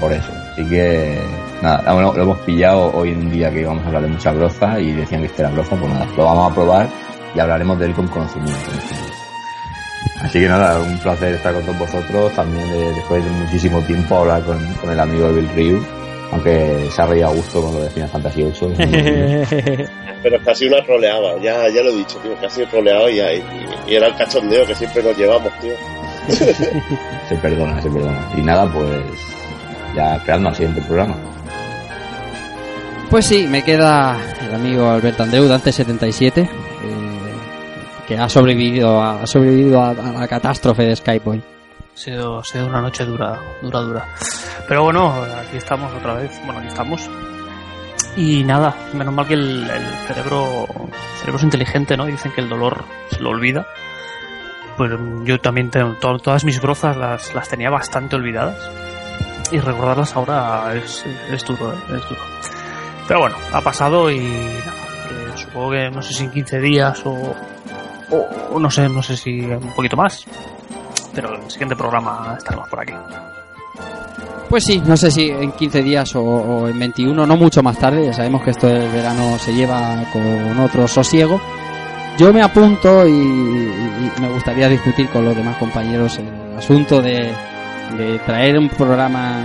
por 0.00 0.12
eso. 0.12 0.32
Así 0.52 0.64
que 0.68 1.18
nada, 1.62 1.94
lo, 1.94 2.12
lo 2.14 2.22
hemos 2.22 2.38
pillado 2.40 2.92
hoy 2.94 3.10
en 3.10 3.18
un 3.18 3.30
día 3.30 3.50
que 3.50 3.60
íbamos 3.60 3.82
a 3.84 3.86
hablar 3.88 4.02
de 4.02 4.08
mucha 4.08 4.32
broza 4.32 4.78
y 4.80 4.92
decían 4.92 5.20
que 5.22 5.26
este 5.28 5.42
era 5.42 5.50
broza, 5.50 5.76
pues 5.76 5.92
nada, 5.92 6.06
lo 6.16 6.24
vamos 6.24 6.52
a 6.52 6.54
probar 6.54 6.88
y 7.34 7.40
hablaremos 7.40 7.78
de 7.78 7.86
él 7.86 7.94
con 7.94 8.06
conocimiento. 8.08 8.70
Así 10.22 10.40
que 10.40 10.48
nada, 10.48 10.78
un 10.80 10.98
placer 10.98 11.34
estar 11.34 11.52
con 11.54 11.62
todos 11.64 11.78
vosotros, 11.78 12.32
también 12.34 12.68
de- 12.70 12.92
después 12.94 13.22
de 13.24 13.30
muchísimo 13.30 13.80
tiempo 13.82 14.16
hablar 14.18 14.42
con, 14.44 14.58
con 14.74 14.90
el 14.90 14.98
amigo 15.00 15.28
de 15.28 15.40
Bill 15.40 15.50
Ryu, 15.54 15.86
aunque 16.32 16.88
se 16.90 17.02
ha 17.02 17.06
reído 17.06 17.28
a 17.28 17.32
gusto 17.32 17.62
con 17.62 17.74
lo 17.74 17.80
de 17.82 17.90
Final 17.90 18.08
Fantasy 18.08 18.42
VIII. 18.42 19.86
Pero 20.22 20.42
casi 20.44 20.66
una 20.66 20.82
troleada, 20.84 21.36
ya, 21.40 21.68
ya 21.68 21.82
lo 21.82 21.90
he 21.90 21.96
dicho, 21.96 22.18
tío, 22.18 22.32
casi 22.40 22.64
troleado 22.66 23.08
y, 23.10 23.20
y, 23.20 23.44
y 23.88 23.94
era 23.94 24.08
el 24.08 24.14
cachondeo 24.16 24.66
que 24.66 24.74
siempre 24.74 25.02
nos 25.02 25.16
llevamos, 25.16 25.52
tío. 25.60 25.72
se 27.28 27.36
perdona, 27.36 27.80
se 27.80 27.88
perdona. 27.90 28.18
Y 28.36 28.40
nada, 28.40 28.66
pues 28.72 28.88
ya 29.94 30.16
esperando 30.16 30.48
al 30.48 30.56
siguiente 30.56 30.80
programa. 30.82 31.14
Pues 33.10 33.26
sí, 33.26 33.46
me 33.48 33.62
queda 33.62 34.16
el 34.42 34.54
amigo 34.54 34.90
Alberto 34.90 35.22
Andreu, 35.22 35.44
Dante77, 35.44 36.38
eh, 36.42 36.48
que 38.06 38.18
ha 38.18 38.28
sobrevivido 38.28 39.00
a, 39.00 39.22
ha 39.22 39.26
sobrevivido 39.26 39.82
a, 39.82 39.94
la 39.94 40.26
catástrofe 40.28 40.82
de 40.84 40.96
Skype 40.96 41.30
hoy. 41.30 41.42
Ha 41.94 41.98
sido, 41.98 42.40
ha 42.40 42.44
sido 42.44 42.66
una 42.66 42.80
noche 42.82 43.04
dura, 43.04 43.38
dura, 43.62 43.80
dura. 43.80 44.04
Pero 44.68 44.82
bueno, 44.84 45.14
aquí 45.40 45.56
estamos 45.56 45.92
otra 45.94 46.14
vez. 46.14 46.30
Bueno, 46.44 46.58
aquí 46.58 46.68
estamos. 46.68 47.08
Y 48.16 48.42
nada, 48.44 48.74
menos 48.92 49.14
mal 49.14 49.26
que 49.26 49.34
el, 49.34 49.68
el 49.70 49.86
cerebro, 50.08 50.66
cerebro 51.20 51.36
es 51.38 51.42
inteligente, 51.44 51.96
¿no? 51.96 52.08
Y 52.08 52.12
dicen 52.12 52.32
que 52.32 52.40
el 52.40 52.48
dolor 52.48 52.84
se 53.10 53.20
lo 53.20 53.30
olvida. 53.30 53.66
Pues 54.76 54.90
yo 55.24 55.38
también 55.40 55.70
tengo 55.70 55.94
to- 55.94 56.18
todas 56.18 56.44
mis 56.44 56.60
brozas 56.60 56.96
las, 56.96 57.34
las 57.34 57.48
tenía 57.48 57.70
bastante 57.70 58.16
olvidadas. 58.16 58.58
Y 59.52 59.60
recordarlas 59.60 60.14
ahora 60.16 60.74
es, 60.74 61.04
es 61.30 61.44
duro, 61.44 61.72
¿eh? 61.72 61.76
es 61.96 62.08
duro. 62.08 62.20
Pero 63.06 63.20
bueno, 63.20 63.36
ha 63.52 63.60
pasado 63.60 64.10
y 64.10 64.18
que 64.18 65.38
supongo 65.38 65.70
que 65.72 65.90
no 65.90 66.02
sé 66.02 66.12
si 66.12 66.24
en 66.24 66.30
15 66.30 66.60
días 66.60 67.02
o, 67.04 68.58
no 68.58 68.70
sé, 68.70 68.88
no 68.88 69.02
sé 69.02 69.16
si 69.16 69.40
un 69.40 69.72
poquito 69.74 69.96
más. 69.96 70.24
Pero 71.14 71.34
el 71.34 71.50
siguiente 71.50 71.76
programa 71.76 72.34
estaremos 72.36 72.68
por 72.68 72.80
aquí. 72.80 72.92
Pues 74.48 74.64
sí, 74.64 74.82
no 74.84 74.96
sé 74.96 75.10
si 75.10 75.30
en 75.30 75.52
15 75.52 75.82
días 75.82 76.14
o, 76.16 76.22
o 76.22 76.68
en 76.68 76.78
21, 76.78 77.26
no 77.26 77.36
mucho 77.36 77.62
más 77.62 77.78
tarde, 77.78 78.06
ya 78.06 78.12
sabemos 78.12 78.42
que 78.42 78.50
esto 78.50 78.66
del 78.66 78.90
verano 78.90 79.38
se 79.38 79.52
lleva 79.52 80.04
con 80.12 80.60
otro 80.60 80.86
sosiego. 80.88 81.40
Yo 82.18 82.32
me 82.32 82.42
apunto 82.42 83.06
y, 83.06 83.12
me 84.20 84.28
gustaría 84.32 84.68
discutir 84.68 85.08
con 85.10 85.24
los 85.24 85.36
demás 85.36 85.56
compañeros 85.58 86.18
el 86.18 86.56
asunto 86.56 87.02
de 87.02 87.32
traer 88.24 88.58
un 88.58 88.68
programa 88.68 89.44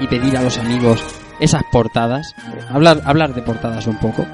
y 0.00 0.06
pedir 0.06 0.36
a 0.36 0.42
los 0.42 0.58
amigos 0.58 1.17
esas 1.40 1.62
portadas, 1.70 2.34
hablar, 2.70 3.00
hablar 3.04 3.34
de 3.34 3.42
portadas 3.42 3.86
un 3.86 3.96
poco, 3.98 4.24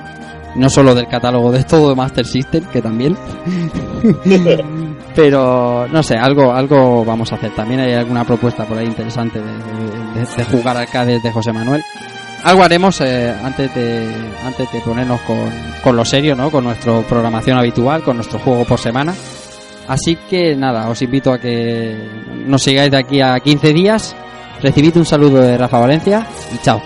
no 0.57 0.69
solo 0.69 0.95
del 0.95 1.09
catálogo 1.09 1.51
de 1.53 1.65
todo 1.65 1.91
de 1.91 1.95
Master 1.97 2.27
System, 2.27 2.65
que 2.67 2.81
también. 2.83 3.17
Pero 5.15 5.87
no 5.89 6.03
sé, 6.03 6.17
algo 6.17 6.53
algo 6.53 7.05
vamos 7.05 7.31
a 7.33 7.37
hacer. 7.37 7.53
También 7.55 7.81
hay 7.81 7.93
alguna 7.95 8.25
propuesta 8.25 8.65
por 8.65 8.79
ahí 8.79 8.87
interesante 8.87 9.39
de, 9.41 9.47
de- 9.47 10.37
de 10.37 10.45
jugar 10.45 10.77
de 11.23 11.33
José 11.33 11.53
Manuel. 11.53 11.83
Algo 12.45 12.63
haremos 12.63 13.01
eh, 13.01 13.35
antes 13.43 13.75
de 13.75 14.13
antes 14.45 14.71
de 14.73 14.81
ponernos 14.81 15.21
con, 15.23 15.39
con 15.83 15.97
lo 15.97 16.05
serio, 16.05 16.35
¿no? 16.37 16.51
Con 16.51 16.65
nuestra 16.65 17.01
programación 17.03 17.57
habitual, 17.59 18.03
con 18.03 18.17
nuestro 18.17 18.39
juego 18.39 18.65
por 18.65 18.79
semana. 18.79 19.15
Así 19.89 20.17
que 20.29 20.55
nada, 20.57 20.89
os 20.89 21.01
invito 21.03 21.33
a 21.33 21.39
que 21.39 21.97
nos 22.47 22.63
sigáis 22.63 22.91
de 22.91 22.97
aquí 22.99 23.21
a 23.21 23.39
15 23.39 23.73
días. 23.73 24.17
Recibid 24.65 24.97
un 24.97 25.05
saludo 25.05 25.43
de 25.43 25.59
Rafa 25.59 25.79
Valencia 25.79 26.27
y 26.51 26.57
chao. 26.57 26.81